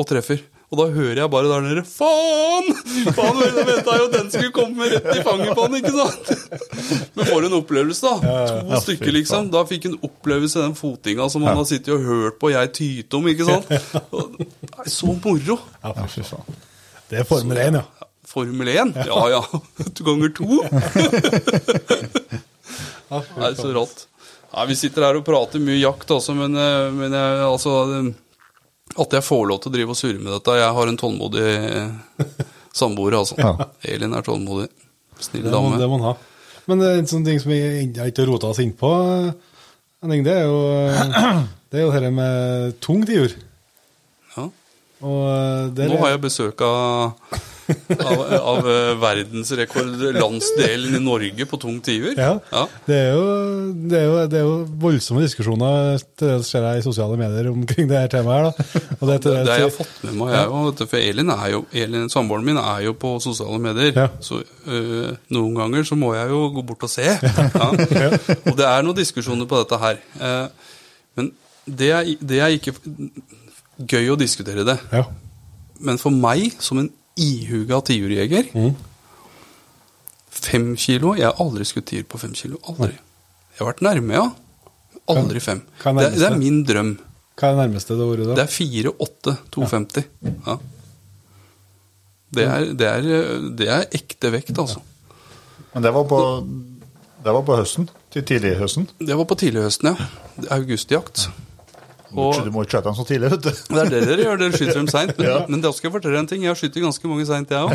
Og 0.00 0.08
treffer. 0.08 0.40
Og 0.74 0.80
da 0.80 0.88
hører 0.90 1.20
jeg 1.20 1.30
bare 1.30 1.46
der 1.46 1.62
nede 1.62 1.82
Faen! 1.86 2.70
Faen, 3.14 3.36
Jeg 3.44 3.66
venta 3.68 3.94
jo 4.00 4.06
den 4.10 4.30
skulle 4.32 4.50
komme 4.56 4.88
rett 4.90 5.06
i 5.12 5.20
fanget 5.22 5.52
på 5.54 5.66
han, 5.68 5.76
ikke 5.78 5.92
sant? 5.94 6.24
Men 7.14 7.28
for 7.28 7.46
en 7.46 7.54
opplevelse, 7.60 8.10
da. 8.10 8.32
To 8.66 8.80
stykker, 8.82 9.12
liksom. 9.14 9.52
Da 9.54 9.62
fikk 9.70 9.86
han 9.86 9.94
opplevelse 10.02 10.64
den 10.64 10.74
fotinga 10.78 11.28
som 11.30 11.46
han 11.46 11.60
har 11.60 11.68
sittet 11.70 11.94
og 11.94 12.02
hørt 12.08 12.40
på 12.42 12.50
jeg 12.50 12.72
tyte 12.74 13.20
om, 13.20 13.28
ikke 13.30 13.46
sant? 13.46 13.70
Det 14.74 14.88
er 14.88 14.90
så 14.90 15.14
moro. 15.14 15.60
Ja, 15.84 15.94
fy 16.10 16.24
faen. 16.26 16.58
Det 17.12 17.20
er 17.22 17.28
Formel 17.28 17.60
1, 17.68 17.78
ja. 17.78 18.10
Formel 18.34 18.72
1? 18.74 18.96
Ja 19.06 19.20
ja. 19.30 19.42
To 19.94 20.08
ganger 20.10 20.34
to. 20.34 20.58
Det 23.14 23.46
er 23.46 23.54
så 23.60 23.70
rått. 23.76 24.08
Nei, 24.54 24.66
vi 24.70 24.76
sitter 24.78 25.06
her 25.06 25.18
og 25.18 25.24
prater 25.26 25.62
mye 25.62 25.78
jakt, 25.78 26.10
altså, 26.14 26.34
men, 26.38 26.54
eh, 26.58 26.90
men 26.94 27.14
jeg, 27.14 27.38
altså 27.46 27.72
eh, 28.00 28.10
At 29.00 29.16
jeg 29.16 29.26
får 29.26 29.46
lov 29.50 29.62
til 29.62 29.72
å 29.72 29.74
drive 29.74 29.94
og 29.94 29.98
surre 29.98 30.20
med 30.20 30.30
dette 30.36 30.54
Jeg 30.60 30.74
har 30.76 30.90
en 30.90 30.98
tålmodig 31.00 31.46
eh, 31.50 32.28
samboer, 32.74 33.16
altså. 33.22 33.38
Ja. 33.40 33.70
Elin 33.94 34.14
er 34.14 34.26
tålmodig. 34.26 34.68
Snill 35.22 35.48
dame. 35.50 35.78
det 35.80 35.88
må 35.90 35.98
han 35.98 36.12
ha. 36.12 36.14
Men 36.70 36.80
er 36.82 37.00
en 37.02 37.10
sånn 37.10 37.26
ting 37.26 37.40
som 37.42 37.52
vi 37.52 37.58
ennå 37.60 38.06
ikke 38.08 38.24
har 38.24 38.30
rota 38.30 38.52
oss 38.54 38.62
inn 38.62 38.72
på, 38.78 38.90
Henning, 40.04 40.20
det 40.26 40.34
er 40.36 40.46
jo 40.48 40.58
det 41.72 41.80
er 41.80 41.86
jo 41.86 41.92
dette 41.94 42.12
med 42.12 42.74
tungt 42.84 43.08
i 43.08 43.18
jord. 43.18 43.34
Ja. 44.36 44.46
Og 45.04 45.20
eh, 45.30 45.62
der 45.76 45.92
Nå 45.92 46.00
har 46.02 46.14
jeg 46.14 46.22
besøk 46.26 46.60
av, 46.66 47.38
av, 47.94 48.22
av 48.38 48.68
verdensrekord 49.02 50.02
landsdelen 50.18 50.98
i 50.98 51.02
Norge 51.02 51.46
på 51.48 51.60
tung 51.62 51.80
tiur. 51.84 52.12
Ja. 52.12 52.36
Ja. 52.52 52.64
Det, 52.86 52.98
er 52.98 53.10
jo, 53.14 53.26
det, 53.88 53.98
er 54.00 54.06
jo, 54.06 54.16
det 54.30 54.40
er 54.40 54.46
jo 54.46 54.56
voldsomme 54.84 55.24
diskusjoner 55.24 55.98
det 56.20 56.32
ser 56.46 56.64
jeg 56.66 56.80
i 56.80 56.84
sosiale 56.84 57.16
medier 57.18 57.48
omkring 57.50 57.88
det 57.90 57.98
her 57.98 58.10
temaet. 58.12 58.34
her 58.34 58.44
da. 58.44 58.96
Og 59.00 59.08
det, 59.08 59.16
Det, 59.24 59.34
har 59.48 59.62
jeg 59.64 59.74
fått 59.74 60.02
med 60.04 60.16
meg, 60.18 60.32
jeg 60.34 60.52
òg. 60.58 60.82
For 60.84 61.00
Elin, 61.00 61.32
er 61.34 61.50
jo, 61.52 61.62
Elin, 61.72 62.08
samboeren 62.12 62.46
min, 62.46 62.60
er 62.60 62.84
jo 62.86 62.94
på 62.98 63.14
sosiale 63.22 63.58
medier. 63.62 63.92
Ja. 63.96 64.08
Så 64.20 64.42
øh, 64.42 65.14
noen 65.34 65.54
ganger 65.58 65.86
så 65.88 65.98
må 65.98 66.14
jeg 66.14 66.30
jo 66.32 66.48
gå 66.54 66.66
bort 66.66 66.86
og 66.86 66.92
se. 66.92 67.06
Ja. 67.14 68.10
Og 68.50 68.56
det 68.58 68.66
er 68.66 68.84
noen 68.84 68.98
diskusjoner 68.98 69.48
på 69.48 69.60
dette 69.60 69.78
her. 69.80 70.00
Eh, 70.20 70.46
men 71.18 71.30
det 71.64 71.90
er, 71.94 72.10
det 72.20 72.40
er 72.42 72.54
ikke 72.56 72.74
gøy 73.78 74.12
å 74.12 74.18
diskutere 74.20 74.66
det. 74.66 74.76
Ja. 74.92 75.04
Men 75.84 75.98
for 76.00 76.14
meg, 76.14 76.54
som 76.62 76.80
en 76.82 76.90
ihuga 77.16 77.80
tiurjeger 77.86 78.50
Mm. 78.54 78.74
Fem 80.34 80.74
kilo 80.76 81.14
Jeg 81.16 81.24
har 81.30 81.38
aldri 81.40 81.64
skutt 81.64 81.86
tiur 81.86 82.02
på 82.10 82.18
fem 82.20 82.32
kilo. 82.36 82.58
Aldri. 82.68 82.92
Jeg 83.54 83.60
har 83.62 83.68
vært 83.72 83.82
nærme, 83.86 84.12
ja. 84.18 84.24
Aldri 85.14 85.40
fem. 85.40 85.62
hva 85.82 85.92
er 85.94 86.10
Det, 86.10 86.18
det 86.18 86.26
er 86.26 86.36
min 86.36 86.64
drøm. 86.66 86.98
Hva 87.38 87.48
er 87.48 87.54
det 87.54 87.60
nærmeste 87.62 87.96
det 87.98 88.04
ordet 88.06 88.26
da? 88.28 88.34
Det 88.34 88.44
er 88.44 88.52
4, 88.52 88.92
8, 88.98 89.36
250. 89.54 90.04
Ja. 90.46 90.56
Det, 92.34 92.44
er, 92.44 92.64
det, 92.74 92.86
er, 92.90 93.48
det 93.58 93.68
er 93.70 93.86
ekte 93.94 94.30
vekt, 94.34 94.58
altså. 94.58 94.80
Men 95.74 95.82
det 95.86 95.92
var 95.94 96.04
på, 96.10 96.18
det 97.24 97.34
var 97.36 97.44
på 97.46 97.56
høsten? 97.58 97.88
Til 98.14 98.24
tidlig 98.26 98.56
høsten? 98.58 98.88
Det 98.98 99.16
var 99.18 99.26
på 99.30 99.36
tidlighøsten, 99.38 99.92
ja. 99.92 100.08
Det 100.36 100.48
er 100.50 100.54
Augustjakt. 100.58 101.28
Og 102.16 102.38
du 102.44 102.50
må 102.54 102.62
ikke 102.64 102.76
skyte 102.78 102.86
dem 102.88 102.94
så 102.98 103.04
tidlig, 103.08 103.30
vet 103.32 103.42
du. 103.44 103.50
det 103.74 103.80
er 103.82 103.90
det 103.92 104.00
dere 104.08 104.24
gjør, 104.26 104.38
dere 104.42 104.52
skyter 104.58 104.78
dem 104.78 104.88
seint. 104.92 105.12
Men, 105.18 105.26
Ja. 105.32 105.36
men 105.48 105.60
da 105.64 105.72
skal 105.74 105.88
jeg 105.90 105.94
fortelle 105.96 106.18
en 106.22 106.28
ting. 106.30 106.42
Jeg 106.46 106.52
har 106.54 106.58
skutt 106.60 106.78
ganske 106.84 107.10
mange 107.10 107.26
seint, 107.28 107.50
jeg 107.50 107.58
òg. 107.58 107.72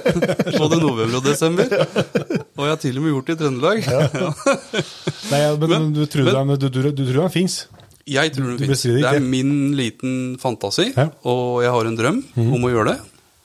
Både 0.60 0.78
november 0.82 1.18
og 1.20 1.24
desember. 1.24 1.68
Og 1.70 2.64
jeg 2.66 2.72
har 2.74 2.80
til 2.82 2.98
og 3.00 3.04
med 3.06 3.14
gjort 3.14 3.30
det 3.30 3.36
i 3.36 3.40
Trøndelag. 3.40 3.84
Ja. 3.88 4.32
Nei, 5.32 5.42
men, 5.56 5.68
Men- 5.74 5.92
du 5.96 6.02
tror 6.10 6.28
men- 6.30 6.54
den, 6.54 6.58
du, 6.60 6.68
du, 6.68 6.90
du 6.92 7.04
tror 7.12 7.22
den 7.28 7.34
fins? 7.36 7.60
Jeg 8.10 8.32
tror 8.34 8.52
det 8.56 8.58
Du 8.58 8.66
fins. 8.72 8.82
Det 8.88 9.04
er 9.06 9.20
min 9.22 9.52
liten 9.78 10.14
fantasi, 10.42 10.88
Ja. 10.96 11.08
Og 11.30 11.62
jeg 11.62 11.70
har 11.70 11.86
en 11.90 11.96
drøm 11.98 12.22
om 12.36 12.64
å 12.66 12.72
gjøre 12.72 12.94
det. 12.94 12.98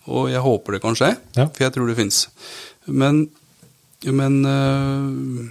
Og 0.10 0.30
jeg 0.32 0.42
håper 0.42 0.76
det 0.78 0.82
kan 0.84 0.96
skje, 0.98 1.12
Ja. 1.38 1.48
for 1.50 1.64
jeg 1.66 1.74
tror 1.76 1.88
det 1.90 1.96
fins. 1.98 2.28
Men, 2.88 3.28
men 4.06 4.36
øh, 4.46 5.48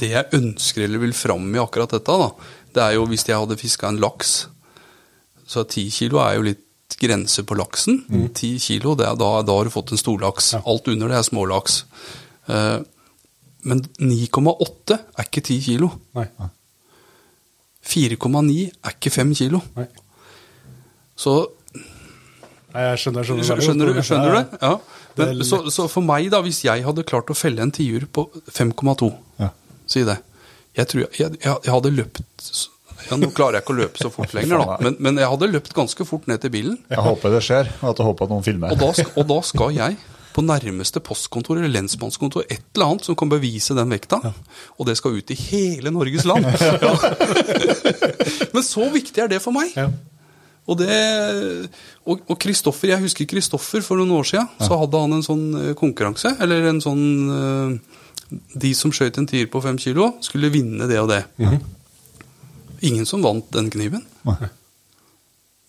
det 0.00 0.08
jeg 0.14 0.30
ønsker 0.38 0.86
eller 0.86 1.02
vil 1.02 1.12
fram 1.16 1.48
i 1.54 1.60
akkurat 1.60 1.92
dette, 1.92 2.14
da, 2.22 2.30
det 2.74 2.82
er 2.84 2.96
jo 2.96 3.06
hvis 3.10 3.26
jeg 3.28 3.38
hadde 3.38 3.58
fiska 3.60 3.88
en 3.90 4.00
laks 4.02 4.46
Så 5.48 5.64
ti 5.68 5.88
kilo 5.90 6.20
er 6.22 6.38
jo 6.38 6.46
litt 6.46 6.66
grense 7.00 7.42
på 7.46 7.56
laksen. 7.58 8.04
Mhm. 8.08 8.28
Ti 8.36 8.54
kilo, 8.62 8.94
det 8.98 9.06
er, 9.08 9.18
da, 9.18 9.30
da 9.46 9.56
har 9.56 9.66
du 9.66 9.72
fått 9.72 9.92
en 9.94 10.00
storlaks. 10.00 10.52
Alt 10.60 10.90
under 10.90 11.10
det 11.10 11.16
er 11.18 11.26
smålaks. 11.26 11.84
Uh, 12.50 12.82
men 13.66 13.82
9,8 14.00 14.96
er 14.96 15.26
ikke 15.26 15.42
10 15.44 15.60
kilo. 15.64 15.90
Nei. 16.16 16.26
4,9 17.86 18.56
er 18.68 18.94
ikke 18.94 19.12
5 19.12 19.34
kilo. 19.38 19.62
Nei. 19.76 19.86
Så 21.18 21.34
Nei, 22.70 22.84
jeg 22.86 23.00
skjønner, 23.02 23.26
skjønner, 23.26 23.46
skjønner, 23.46 23.64
skjønner, 23.66 23.88
du, 23.90 24.02
skjønner 24.06 24.36
det? 24.36 24.58
Ja. 24.62 24.74
Men, 25.18 25.40
det 25.40 25.46
så, 25.48 25.58
så 25.74 25.88
for 25.90 26.06
meg, 26.06 26.28
da, 26.30 26.38
hvis 26.44 26.60
jeg 26.62 26.84
hadde 26.86 27.02
klart 27.08 27.32
å 27.32 27.34
felle 27.34 27.64
en 27.64 27.72
tiur 27.74 28.06
på 28.14 28.28
5,2 28.46 29.10
Ja. 29.42 29.50
Si 29.90 30.04
det. 30.06 30.20
Jeg 30.80 30.88
tror 30.90 31.02
jeg, 31.04 31.12
jeg, 31.20 31.40
jeg 31.44 31.72
hadde 31.74 31.90
løpt 31.92 32.20
ja, 33.10 33.16
Nå 33.20 33.30
klarer 33.36 33.58
jeg 33.58 33.64
ikke 33.64 33.74
å 33.74 33.78
løpe 33.80 34.00
så 34.00 34.10
fort 34.12 34.32
lenger, 34.36 34.60
da, 34.62 34.76
men, 34.84 34.96
men 35.02 35.18
jeg 35.20 35.28
hadde 35.32 35.48
løpt 35.54 35.72
ganske 35.76 36.04
fort 36.08 36.26
ned 36.30 36.40
til 36.42 36.52
bilen. 36.54 36.76
Jeg 36.92 37.04
håper 37.04 37.32
det 37.36 37.40
skjer, 37.46 37.70
og 37.80 37.92
at 37.94 38.00
jeg 38.02 38.08
håper 38.10 38.26
at 38.28 38.32
noen 38.34 38.44
filmer. 38.46 38.74
Og 38.74 38.82
da, 38.82 38.90
sk- 38.96 39.14
og 39.18 39.28
da 39.30 39.38
skal 39.48 39.72
jeg 39.76 39.96
på 40.30 40.44
nærmeste 40.46 41.00
postkontor 41.02 41.58
eller 41.58 41.72
lensmannskontor, 41.74 42.44
et 42.46 42.60
eller 42.76 42.92
annet 42.92 43.08
som 43.08 43.16
kan 43.18 43.32
bevise 43.32 43.74
den 43.74 43.90
vekta. 43.90 44.20
Og 44.78 44.86
det 44.86 44.94
skal 45.00 45.16
ut 45.18 45.32
i 45.34 45.38
hele 45.40 45.90
Norges 45.90 46.22
land. 46.28 46.46
Ja. 46.84 46.92
Men 48.54 48.62
så 48.66 48.86
viktig 48.94 49.24
er 49.24 49.30
det 49.32 49.40
for 49.42 49.54
meg. 49.56 49.72
Ja. 49.74 49.88
Og 50.70 50.78
det 50.78 50.94
Og 52.06 52.20
og 52.30 52.36
Kristoffer, 52.40 52.92
jeg 52.92 53.02
husker 53.02 53.26
Kristoffer 53.30 53.82
for 53.82 53.98
noen 53.98 54.12
år 54.20 54.28
siden. 54.30 54.46
Så 54.62 54.78
hadde 54.78 55.00
han 55.02 55.16
en 55.18 55.24
sånn 55.26 55.44
eh, 55.64 55.72
konkurranse, 55.78 56.36
eller 56.42 56.68
en 56.70 56.80
sånn 56.84 57.02
eh, 57.34 57.98
De 58.30 58.70
som 58.78 58.92
skjøt 58.94 59.18
en 59.18 59.26
tier 59.30 59.48
på 59.50 59.62
fem 59.64 59.78
kilo, 59.80 60.12
skulle 60.24 60.50
vinne 60.54 60.86
det 60.90 61.00
og 61.02 61.10
det. 61.10 61.24
Ingen 62.86 63.06
som 63.08 63.22
vant 63.24 63.48
den 63.52 63.70
kniven. 63.72 64.04
Nei. 64.28 64.50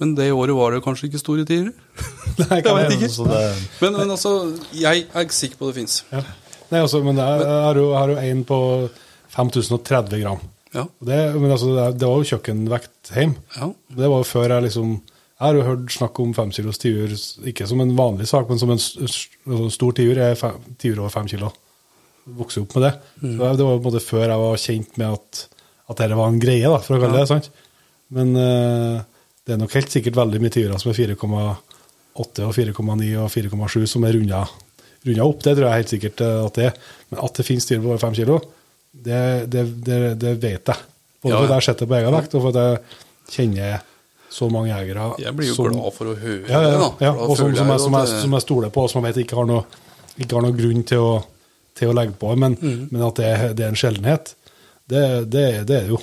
Men 0.02 0.16
det 0.18 0.32
året 0.34 0.56
var 0.58 0.74
det 0.74 0.82
kanskje 0.82 1.10
ikke 1.10 1.20
store 1.22 1.44
tiere. 1.46 1.74
Nei, 2.42 2.62
Jeg 2.62 2.74
vet 2.78 2.94
ikke. 2.96 3.10
Det, 3.30 3.42
Men, 3.84 3.98
men 4.00 4.14
altså, 4.16 4.32
jeg 4.74 5.06
er 5.12 5.28
ikke 5.28 5.38
sikker 5.38 5.60
på 5.60 5.70
det 5.70 5.76
fins. 5.78 6.00
Ja. 6.10 6.24
Nei, 6.72 6.80
altså, 6.82 7.02
men 7.06 7.20
jeg, 7.20 7.46
har 7.68 7.78
jo, 7.78 7.92
har 7.94 8.14
jo 8.14 8.18
en 8.18 8.42
på 8.48 8.58
5030 9.36 10.24
gram. 10.24 10.42
Ja. 10.74 10.86
Det, 11.04 11.20
men 11.36 11.52
altså, 11.52 11.74
det, 11.76 11.86
det 12.00 12.08
var 12.10 12.22
jo 12.22 12.30
kjøkkenvekt 12.32 13.12
hjemme. 13.14 13.44
ja. 13.58 13.70
Det 13.92 14.08
var 14.08 14.24
jo 14.24 14.30
før 14.30 14.56
jeg 14.56 14.70
liksom 14.70 14.94
Jeg 14.96 15.44
har 15.44 15.58
jo 15.58 15.66
hørt 15.68 15.92
snakk 15.92 16.20
om 16.22 16.34
femkilos 16.38 16.78
tiur, 16.80 17.14
ikke 17.50 17.66
som 17.68 17.82
en 17.82 17.92
vanlig 17.98 18.28
sak, 18.30 18.50
men 18.50 18.60
som 18.62 18.70
en 18.72 18.78
altså, 18.80 19.70
stor 19.74 19.96
tiur 19.98 20.20
er 20.22 20.38
tiur 20.82 21.00
over 21.02 21.10
fem 21.14 21.28
kilo. 21.30 21.50
Vokse 22.26 22.62
opp 22.62 22.76
med 22.78 22.86
det. 22.86 22.92
Så 23.22 23.32
det 23.38 23.52
det 23.58 23.66
var 23.66 23.78
på 23.78 23.82
en 23.82 23.88
måte 23.88 24.04
før 24.04 24.26
jeg 24.28 24.42
var 24.44 24.62
kjent 24.62 24.98
med 25.02 25.18
at, 25.18 25.42
at 25.90 26.02
dette 26.04 26.18
var 26.20 26.30
en 26.30 26.42
greie, 26.42 26.68
da, 26.70 26.80
for 26.84 26.98
å 26.98 27.02
kalle 27.02 27.18
det 27.18 27.24
det. 27.26 27.32
sant? 27.32 27.50
Men 28.12 28.34
uh, 28.36 29.02
det 29.48 29.56
er 29.56 29.62
nok 29.62 29.74
helt 29.78 29.94
sikkert 29.94 30.20
veldig 30.20 30.42
mye 30.44 30.54
tiurer 30.54 30.82
som 30.82 30.92
er 30.92 31.00
4,8 31.00 32.46
og 32.46 32.56
4,9 32.56 33.12
og 33.24 33.32
4,7 33.34 33.86
som 33.90 34.06
er 34.06 34.18
runda, 34.18 34.42
runda 35.08 35.28
opp. 35.28 35.42
Det 35.44 35.56
tror 35.58 35.68
jeg 35.68 35.82
helt 35.82 35.94
sikkert 35.96 36.24
eh, 36.26 36.40
at 36.46 36.60
det 36.60 36.68
er. 36.70 36.82
Men 37.10 37.24
at 37.26 37.40
det 37.40 37.46
finnes 37.48 37.66
tiurer 37.68 37.82
på 37.84 37.94
over 37.94 38.04
fem 38.04 38.18
kilo, 38.20 38.38
det, 38.92 39.22
det, 39.52 39.66
det, 39.88 40.02
det 40.22 40.36
vet 40.44 40.74
jeg. 40.74 40.86
Både 41.22 41.34
Ja, 41.34 41.40
fordi 41.40 41.48
jeg 41.48 41.58
har 41.58 41.66
sett 41.66 41.82
det 41.82 41.88
på 41.90 41.98
egen 41.98 42.18
vekt, 42.18 42.36
og 42.38 42.46
fordi 42.46 42.66
jeg 42.68 42.84
kjenner 43.32 43.88
så 44.32 44.48
mange 44.52 44.72
jegere 44.72 45.10
Jeg 45.20 45.36
blir 45.36 45.50
jo 45.50 45.56
som, 45.58 45.68
glad 45.74 45.94
for 45.96 46.08
å 46.08 46.16
høre 46.16 46.48
ja, 46.48 46.62
ja, 46.64 46.70
det, 46.72 46.78
da. 46.80 46.90
ja, 47.04 47.12
og 47.12 47.34
som, 47.36 47.50
som, 47.52 47.68
jeg, 47.68 47.82
som, 47.84 47.98
jeg, 48.00 48.22
som 48.24 48.36
jeg 48.38 48.44
stoler 48.46 48.72
på, 48.72 48.86
og 48.86 48.92
som 48.94 49.04
jeg 49.04 49.12
vet 49.12 49.26
ikke 49.26 49.40
har 49.42 49.50
noe, 49.50 49.66
ikke 50.16 50.38
har 50.38 50.46
noe 50.46 50.56
grunn 50.56 50.86
til 50.88 51.04
å, 51.04 51.12
til 51.76 51.88
å 51.92 51.94
legge 51.96 52.14
på, 52.20 52.34
men, 52.38 52.56
Mm. 52.62 52.88
men 52.92 53.02
at 53.08 53.16
det, 53.16 53.26
er- 53.26 53.54
det 53.54 53.66
er 53.66 53.70
en 53.70 53.76
sjeldenhet, 53.80 54.34
det, 54.88 55.04
det, 55.32 55.46
det 55.68 55.78
er 55.80 55.86
det 55.86 55.88
jo. 55.90 56.00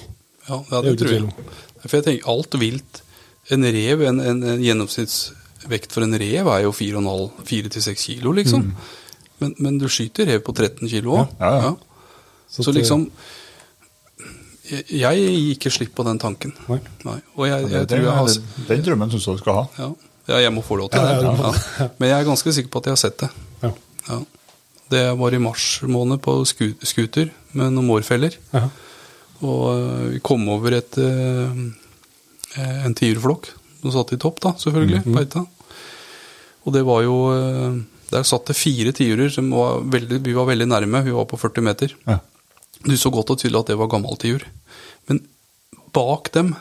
Ja, 0.48 0.56
Det 0.70 0.72
er 0.78 0.82
det 0.82 0.88
jo 0.88 0.94
ikke 0.94 1.02
tror 1.04 1.10
jeg. 1.12 1.20
tvil 1.20 1.24
om. 1.28 1.34
For 1.88 1.96
jeg 1.96 2.04
tenker 2.04 2.28
alt 2.32 2.54
vilt 2.60 3.02
En 3.50 3.62
rev, 3.64 4.02
en, 4.04 4.18
en, 4.20 4.42
en 4.44 4.60
gjennomsnittsvekt 4.60 5.92
for 5.94 6.02
en 6.04 6.12
rev 6.20 6.46
er 6.52 6.62
jo 6.66 6.72
4,5-4-6 6.76 8.02
kilo, 8.04 8.32
liksom. 8.36 8.74
Men, 9.40 9.54
men 9.58 9.78
du 9.80 9.86
skyter 9.88 10.26
rev 10.28 10.42
på 10.44 10.52
13 10.52 10.88
kilo 10.88 11.14
òg. 11.22 11.30
Ja, 11.40 11.52
ja, 11.54 11.62
ja. 11.62 11.74
Så 12.50 12.62
Så, 12.62 12.72
det- 12.72 12.82
liksom 12.82 13.06
jeg, 14.68 14.84
jeg 15.00 15.16
gir 15.22 15.54
ikke 15.54 15.70
slipp 15.72 15.94
på 15.96 16.04
den 16.04 16.18
tanken. 16.20 16.52
Nei. 16.68 16.78
Og 17.36 17.46
jeg, 17.48 17.62
jeg, 17.70 17.70
den, 17.70 17.86
tror 17.88 18.04
jeg 18.04 18.16
har 18.18 18.28
den, 18.68 18.82
drømmen 18.84 19.10
syns 19.14 19.26
jeg 19.30 19.38
du 19.38 19.42
skal 19.44 19.54
ha. 19.62 19.64
ja, 19.78 19.88
ja, 20.28 20.40
jeg 20.44 20.52
må 20.52 20.60
få 20.66 20.76
lov 20.76 20.90
til 20.92 21.00
det. 21.00 21.22
ja, 21.24 21.32
Ja. 21.32 21.88
Men 21.98 22.08
jeg 22.10 22.18
er 22.20 22.28
ganske 22.28 22.52
sikker 22.52 22.68
på 22.74 22.82
at 22.82 22.90
jeg 22.90 22.92
har 22.98 23.00
sett 23.00 23.18
det. 23.24 23.30
Ja. 23.64 24.18
Det 24.88 25.04
var 25.20 25.34
i 25.34 25.40
mars 25.42 25.66
måned 25.84 26.22
på 26.24 26.40
scooter 26.48 27.30
med 27.52 27.74
noen 27.74 27.88
mårfeller. 27.88 28.36
Ja. 28.54 28.68
Og 29.44 29.64
øh, 29.74 30.06
vi 30.14 30.22
kom 30.24 30.48
over 30.50 30.78
et, 30.78 30.98
øh, 30.98 31.60
eh, 32.56 32.80
en 32.86 32.96
tiurflokk 32.96 33.52
som 33.82 33.94
satt 33.94 34.16
i 34.16 34.18
topp, 34.18 34.40
da, 34.42 34.54
selvfølgelig, 34.58 35.02
mm 35.04 35.14
-hmm. 35.14 35.46
Og 36.64 36.72
det 36.74 36.82
var 36.84 37.02
jo 37.02 37.84
Der 38.10 38.22
satt 38.22 38.46
det 38.46 38.56
fire 38.56 38.92
tiurer 38.92 39.28
som 39.28 39.50
var 39.50 39.80
veldig, 39.80 40.24
vi 40.24 40.32
var 40.32 40.46
veldig 40.46 40.66
nærme. 40.66 41.04
Vi 41.04 41.10
var 41.10 41.24
på 41.24 41.36
40 41.36 41.60
meter. 41.60 41.94
Ja. 42.06 42.18
Du 42.86 42.96
så 42.96 43.10
godt 43.10 43.30
og 43.30 43.38
tydelig 43.38 43.58
at 43.58 43.66
det 43.66 43.78
var 43.78 43.86
gammel 43.86 44.16
tiur. 44.16 44.40
Men 45.08 45.20
bak 45.92 46.32
dem 46.32 46.54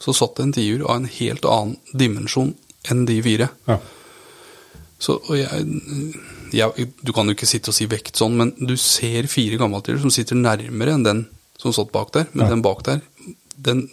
så 0.00 0.12
satt 0.12 0.36
det 0.36 0.42
en 0.42 0.52
tiur 0.52 0.84
av 0.90 0.96
en 0.96 1.08
helt 1.08 1.44
annen 1.44 1.76
dimensjon 1.94 2.54
enn 2.90 3.06
de 3.06 3.22
fire. 3.22 3.48
Ja. 3.66 3.78
Så, 4.98 5.18
og 5.28 5.38
jeg, 5.38 5.64
jeg, 6.54 6.88
du 7.02 7.12
kan 7.12 7.26
jo 7.26 7.34
ikke 7.36 7.46
sitte 7.50 7.70
og 7.72 7.76
si 7.76 7.86
vekt 7.90 8.16
sånn, 8.20 8.36
men 8.38 8.52
du 8.58 8.76
ser 8.80 9.26
fire 9.30 9.58
gammeltider 9.60 10.00
som 10.02 10.12
sitter 10.14 10.36
nærmere 10.38 10.94
enn 10.96 11.04
den 11.06 11.24
som 11.60 11.72
satt 11.72 11.92
bak 11.94 12.12
der. 12.12 12.26
Men 12.32 12.46
Ja. 12.46 12.50
den 12.54 12.62
bak 12.62 12.82
der, 12.86 13.00
den 13.56 13.84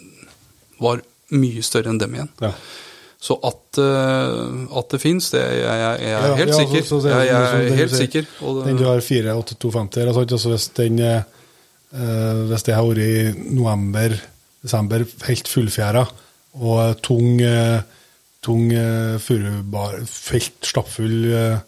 var 0.82 1.02
mye 1.32 1.62
større 1.64 1.88
enn 1.92 1.98
dem 2.02 2.14
igjen. 2.14 2.28
Ja. 2.42 2.52
Så 3.22 3.36
at, 3.46 3.78
uh, 3.78 4.66
at 4.78 4.88
det 4.90 4.98
fins, 5.00 5.30
det 5.30 5.40
jeg, 5.40 5.60
jeg, 5.62 6.00
jeg 6.02 6.10
er 6.10 6.26
Ja, 6.26 6.34
helt 6.40 6.48
ja, 6.50 6.54
så- 6.56 6.64
sikker. 6.66 6.82
så 6.88 6.98
det 7.04 7.12
er 7.12 7.20
jeg, 7.22 7.28
jeg 7.28 7.52
den 7.52 7.62
er 7.62 7.68
du 7.70 7.76
helt 7.82 7.96
sikker. 8.00 8.26
Og 8.42 8.56
det, 8.56 8.64
Den 8.66 8.76
du 8.80 8.84
har 8.84 9.00
48250, 9.00 10.00
eller 10.02 10.12
sånt, 10.12 10.32
altså 10.32 10.50
hvis 10.50 10.68
den 10.74 10.98
eh, 10.98 11.22
Hvis 12.50 12.62
det 12.64 12.74
har 12.74 12.82
vært 12.88 12.98
i 12.98 13.54
november, 13.54 14.14
desember, 14.64 15.04
helt 15.28 15.48
fullfjæra, 15.48 16.06
og 16.54 17.02
tung, 17.02 17.40
uh, 17.40 17.80
tung 18.42 18.72
uh, 18.72 19.18
helt 19.22 20.54
stappfull, 20.64 21.32
eh, 21.32 21.58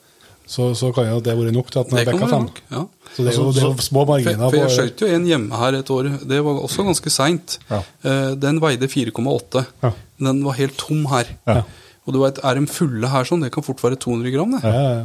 så, 0.47 0.75
så 0.77 0.93
kan 0.93 1.07
jo 1.09 1.21
det 1.21 1.35
være 1.39 1.53
nok 1.53 1.71
til 1.73 1.79
at 1.81 1.89
den 1.91 1.97
kan 1.99 2.07
dekka 2.15 2.27
fem. 2.31 2.43
nok. 2.49 2.61
Ja. 2.71 2.83
Så 3.15 3.23
det 3.25 3.33
er 3.33 3.39
jo, 3.39 3.53
det 3.53 3.63
er 3.63 3.69
jo 3.69 3.77
små 3.83 4.05
marginer. 4.05 4.51
for 4.51 4.57
jeg 4.57 4.67
på- 4.69 4.75
skjøt 4.77 5.01
jo 5.01 5.07
en 5.17 5.25
hjemme 5.27 5.57
her 5.57 5.73
et 5.79 5.91
år. 5.91 6.03
Det 6.29 6.45
var 6.45 6.61
også 6.61 6.85
ganske 6.85 7.11
seint. 7.11 7.59
Ja. 7.71 7.81
Eh, 8.05 8.35
Den 8.37 8.61
veide 8.61 8.89
4,8. 8.89 9.65
Ja. 9.83 9.91
Den 10.19 10.45
var 10.45 10.53
helt 10.53 10.77
tom 10.79 11.07
her. 11.07 11.25
Ja. 11.47 11.63
Og 12.07 12.13
du 12.13 12.21
vet, 12.23 12.39
er 12.45 12.55
de 12.55 12.67
fulle 12.67 13.09
her 13.09 13.25
sånn, 13.25 13.41
det 13.43 13.53
kan 13.53 13.63
fort 13.65 13.81
være 13.83 13.97
200 13.97 14.31
gram, 14.35 14.51
det. 14.53 14.63
Ja, 14.65 14.73
ja, 14.75 14.91
ja. 14.99 15.05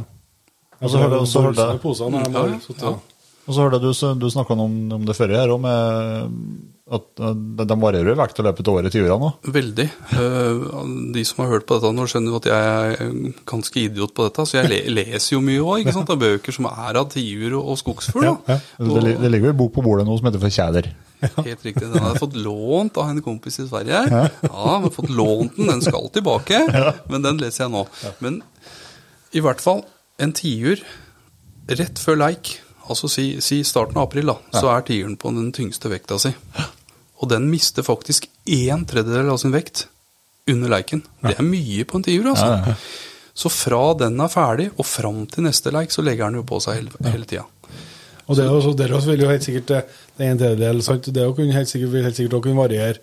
Og 0.82 0.90
så 0.90 1.40
hørte 1.42 1.60
jeg- 1.60 1.80
Ja, 3.46 3.46
ja, 3.46 3.46
ja. 3.46 3.46
og- 3.46 3.54
så 3.54 3.64
hørte 3.64 3.80
jeg 3.80 4.18
du, 4.18 4.26
du 4.26 4.30
snakka 4.30 4.52
om, 4.58 4.92
om 4.92 5.04
det 5.08 5.16
før 5.16 5.32
her 5.34 5.48
òg, 5.48 5.64
at 6.90 7.20
eh, 7.22 7.34
de 7.64 7.76
varierer 7.78 8.12
i 8.12 8.18
vekt 8.18 8.40
i 8.40 8.42
løpet 8.42 8.66
av 8.68 8.74
året 8.80 8.90
til 8.90 9.04
jura 9.04 9.16
nå. 9.22 9.28
Veldig. 9.46 9.84
Eh, 10.18 10.62
De 11.14 11.22
som 11.24 11.44
har 11.44 11.52
hørt 11.52 11.66
på 11.68 11.76
dette 11.78 11.92
nå, 11.94 12.06
skjønner 12.10 12.32
jo 12.34 12.40
at 12.40 12.48
jeg 12.50 12.94
er 12.98 13.12
ganske 13.46 13.78
idiot 13.84 14.14
på 14.16 14.26
dette. 14.26 14.42
Så 14.50 14.58
jeg 14.58 14.90
leser 14.90 15.36
jo 15.36 15.40
mye 15.44 15.62
òg. 15.62 15.86
Av 15.94 16.16
bøker 16.18 16.52
som 16.56 16.66
er 16.66 16.98
av 16.98 17.06
tiur 17.12 17.54
og 17.60 17.68
og 17.70 17.78
skogsfugl. 17.78 18.24
Ja, 18.26 18.34
ja. 18.48 18.56
Det, 18.78 19.14
det 19.22 19.30
ligger 19.30 19.50
jo 19.52 19.54
en 19.54 19.60
bok 19.62 19.72
på 19.76 19.84
bordet 19.86 20.06
nå 20.08 20.16
som 20.18 20.26
heter 20.26 20.42
For 20.42 20.50
kjæler. 20.56 20.90
Helt 21.46 21.62
riktig. 21.68 21.84
Den 21.92 22.00
har 22.02 22.14
jeg 22.16 22.22
fått 22.24 22.34
lånt 22.42 22.98
av 22.98 23.10
en 23.12 23.22
kompis 23.22 23.60
i 23.62 23.68
Sverige. 23.68 24.00
Ja, 24.10 24.24
jeg 24.42 24.50
har 24.50 24.90
fått 24.90 25.10
lånt 25.14 25.54
den. 25.60 25.68
Den 25.70 25.84
skal 25.84 26.10
tilbake, 26.10 26.64
men 27.12 27.22
den 27.22 27.38
leser 27.38 27.68
jeg 27.68 27.74
nå. 27.76 27.84
Men 28.24 28.40
i 29.36 29.42
hvert 29.44 29.60
fall 29.62 29.84
en 30.18 30.32
tiur 30.34 30.80
rett 31.70 32.00
før 32.02 32.18
leik, 32.24 32.56
altså 32.90 33.08
si, 33.10 33.24
si 33.44 33.60
starten 33.66 33.96
av 34.00 34.08
april, 34.08 34.32
da, 34.32 34.36
så 34.58 34.70
er 34.74 34.84
tiuren 34.88 35.16
på 35.20 35.32
den 35.36 35.52
tyngste 35.56 35.90
vekta 35.92 36.18
si. 36.20 36.32
Og 37.20 37.28
den 37.30 37.46
mister 37.52 37.84
faktisk 37.86 38.26
en 38.50 38.84
tredjedel 38.88 39.28
av 39.32 39.38
sin 39.42 39.52
vekt 39.54 39.86
under 40.50 40.72
leiken. 40.72 41.02
Det 41.22 41.36
er 41.38 41.46
mye 41.46 41.84
på 41.86 42.00
en 42.00 42.04
tiur, 42.06 42.30
altså. 42.32 42.46
Ja, 42.50 42.72
ja. 42.72 42.74
Så 43.40 43.48
fra 43.52 43.94
den 43.96 44.18
er 44.20 44.28
ferdig 44.32 44.66
og 44.76 44.84
fram 44.88 45.22
til 45.30 45.44
neste 45.46 45.70
leik, 45.72 45.92
så 45.94 46.02
legger 46.04 46.26
den 46.28 46.40
jo 46.40 46.46
på 46.48 46.58
seg 46.64 46.80
hele, 46.80 47.12
hele 47.12 47.28
tida. 47.28 47.44
Og 48.26 48.36
det 48.36 48.44
er 48.44 48.50
jo 48.50 48.60
så- 48.62 48.76
det 48.76 48.86
er 48.88 48.94
også 48.96 49.10
vil 49.12 49.20
jo 49.24 49.28
helt 49.30 49.42
sikkert 49.46 49.66
det 49.66 49.84
det 50.18 50.26
er 50.26 50.30
en 50.30 50.38
tredjedel, 50.38 50.82
sant? 50.82 51.02
Det 51.12 51.16
er 51.22 51.26
jo 51.30 51.52
helt 51.52 51.68
sikkert, 51.68 52.02
helt 52.04 52.16
sikkert 52.16 52.34
også 52.38 52.42
kunne 52.42 52.68
variere 52.68 52.98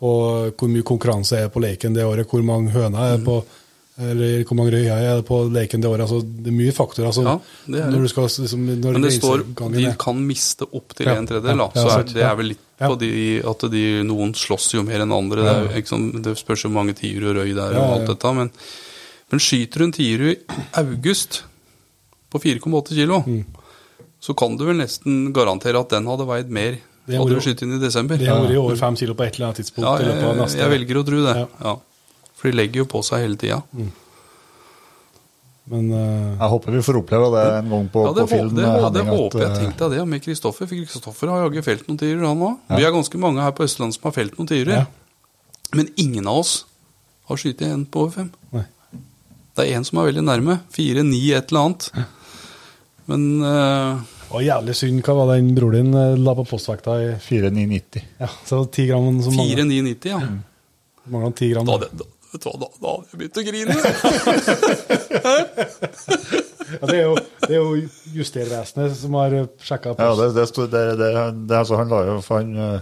på 0.00 0.10
hvor 0.56 0.68
mye 0.68 0.82
konkurranse 0.82 1.38
er 1.38 1.48
på 1.48 1.60
leiken 1.60 1.94
det 1.94 2.04
året, 2.04 2.26
hvor 2.28 2.42
mange 2.44 2.70
høner 2.70 3.14
er 3.14 3.18
på 3.18 3.24
på, 3.24 3.44
eller 3.98 4.42
hvor 4.44 4.56
mange 4.58 4.72
røyer 4.74 4.92
er 4.92 5.14
det 5.16 5.24
på 5.24 5.38
leken 5.48 5.80
det 5.80 5.88
året. 5.88 6.02
Altså, 6.04 6.18
det 6.20 6.50
er 6.52 6.56
mye 6.58 6.72
faktorer. 6.76 7.06
Altså, 7.08 7.22
Ja, 7.24 7.36
det 7.66 7.80
er 7.80 7.84
det. 7.86 7.94
når 7.94 8.02
du 8.02 8.08
skal, 8.12 8.24
liksom, 8.28 8.66
når 8.82 8.92
Men 8.92 9.02
det 9.06 9.12
står 9.16 9.44
de 9.72 9.84
er- 9.86 9.96
kan 9.96 10.18
miste 10.26 10.66
opp 10.70 10.92
til 10.94 11.06
Ja, 11.06 11.14
en 11.16 11.26
tredjedel, 11.26 11.56
ja, 11.56 11.70
ja, 11.74 11.82
Så 11.86 11.98
er, 11.98 12.02
det 12.04 12.22
er 12.22 12.36
vel 12.36 12.46
litt 12.52 12.60
på 12.78 12.98
de 13.00 13.40
at 13.40 13.60
de, 13.72 13.84
noen 14.04 14.34
slåss 14.36 14.74
jo 14.74 14.82
mer 14.82 15.00
enn 15.00 15.12
andre. 15.16 15.42
Det, 15.42 15.54
er, 15.72 15.80
ikke 15.80 15.94
sånn, 15.94 16.22
det 16.22 16.36
spørs 16.36 16.62
hvor 16.66 16.72
mange 16.76 16.92
tiur 16.94 17.30
og 17.30 17.36
røy 17.40 17.54
det 17.54 17.64
er 17.64 17.78
og 17.80 18.00
alt 18.00 18.06
dette. 18.12 18.34
Men, 18.36 18.50
men 19.32 19.40
skyter 19.40 19.78
du 19.78 19.84
en 19.84 19.92
tiur 19.92 20.26
i 20.28 20.36
august 20.74 21.42
på 22.30 22.38
4,8 22.42 22.92
kilo, 22.94 23.22
Mm. 23.24 23.44
så 24.20 24.36
kan 24.36 24.56
du 24.58 24.64
vel 24.66 24.76
nesten 24.76 25.32
garantere 25.32 25.80
at 25.80 25.88
den 25.88 26.04
hadde 26.04 26.26
veid 26.26 26.50
mer 26.50 26.76
hadde 27.08 27.28
du 27.30 27.40
skutt 27.40 27.62
inn 27.62 27.76
i 27.76 27.78
desember. 27.78 28.18
Det 28.18 28.26
har 28.26 28.42
vært 28.44 28.58
over 28.58 28.76
fem 28.76 28.96
kilo 28.96 29.14
på 29.14 29.24
et 29.24 29.36
eller 29.38 29.46
annet 29.52 29.60
tidspunkt. 29.62 29.86
Ja, 29.86 29.98
jeg, 30.02 30.58
jeg 30.58 30.70
velger 30.70 30.96
å 31.00 31.04
tro 31.06 31.20
det. 31.24 31.34
Ja. 31.62 31.76
Ja. 32.36 32.40
For 32.40 32.50
de 32.52 32.58
legger 32.58 32.82
jo 32.84 32.86
på 32.92 33.00
seg 33.06 33.22
hele 33.24 33.38
tida. 33.40 33.62
Men 35.66 35.88
uh, 35.90 36.36
Jeg 36.38 36.50
håper 36.52 36.76
vi 36.76 36.82
får 36.86 36.98
oppleve 37.00 37.30
det 37.34 37.44
en 37.56 37.70
gang 37.72 37.86
på, 37.90 38.02
Ja, 38.06 38.12
det, 38.14 38.26
på 38.28 38.30
film. 38.36 38.50
Det, 38.54 38.66
det, 38.66 38.90
det 38.94 39.04
håper 39.08 39.42
jeg. 39.42 39.54
Tenk 39.58 39.78
deg 39.80 39.94
det 39.96 40.04
med 40.12 40.22
Kristoffer. 40.22 40.68
For 40.70 40.84
Kristoffer 40.92 41.32
har 41.32 41.42
jaggu 41.46 41.62
felt 41.66 41.88
noen 41.88 41.98
tiurer, 41.98 42.22
han 42.28 42.44
òg. 42.52 42.60
Vi 42.76 42.86
er 42.86 42.94
ganske 42.94 43.18
mange 43.22 43.42
her 43.42 43.54
på 43.56 43.66
Østlandet 43.66 43.98
som 43.98 44.06
har 44.06 44.14
felt 44.14 44.36
noen 44.38 44.50
tiurer. 44.52 44.84
Ja. 44.84 45.72
Men 45.74 45.88
ingen 45.98 46.28
av 46.30 46.44
oss 46.44 46.52
har 47.26 47.40
skutt 47.42 47.64
en 47.66 47.82
på 47.90 48.04
over 48.04 48.14
fem. 48.20 48.28
nei. 48.54 48.62
Det 49.56 49.64
er 49.64 49.78
en 49.80 49.86
som 49.88 49.98
er 49.98 50.10
veldig 50.12 50.22
nærme. 50.28 50.58
Fire, 50.70 51.02
ni, 51.02 51.24
et 51.34 51.50
eller 51.50 51.64
annet. 51.64 51.88
Men 53.10 53.26
uh, 53.42 54.04
og 54.36 54.42
jævlig 54.44 54.74
synd. 54.76 55.00
Hva 55.06 55.14
var 55.18 55.32
den 55.34 55.50
bror 55.56 55.74
din 55.74 55.90
eh, 55.94 56.16
la 56.18 56.34
på 56.36 56.44
postvekta 56.50 56.96
i 57.02 57.08
4990. 57.22 58.06
Ja, 58.22 58.28
så 58.46 58.62
10 58.66 58.86
gram 58.90 59.06
som 59.24 59.34
manglet- 59.38 59.62
4,990, 59.64 60.10
ja. 60.12 60.20
manglet 61.14 61.36
ti 61.38 61.50
gram. 61.52 61.66
Da, 61.68 61.76
hadde- 61.78 61.90
da, 62.02 62.08
vet 62.36 62.44
du 62.44 62.48
hva, 62.50 62.56
da, 62.60 62.68
da 62.82 62.88
hadde 62.94 63.08
jeg 63.10 63.18
begynt 63.20 63.40
å 63.40 63.46
grine. 63.48 63.74
Ja, 66.66 66.86
det, 66.90 66.96
er 66.98 67.04
jo, 67.06 67.14
det 67.46 67.52
er 67.54 67.60
jo 67.60 67.76
Justervesenet 68.16 68.96
som 68.98 69.14
har 69.20 69.34
sjekka 69.62 69.92
Ja, 70.00 70.08
det, 70.18 70.26
det, 70.34 70.46
stod- 70.50 70.72
det, 70.72 71.10
altså, 71.54 71.78
han 71.78 71.90
la 71.92 72.00
jo 72.08 72.16
for 72.26 72.40
han, 72.42 72.50
eh, 72.58 72.80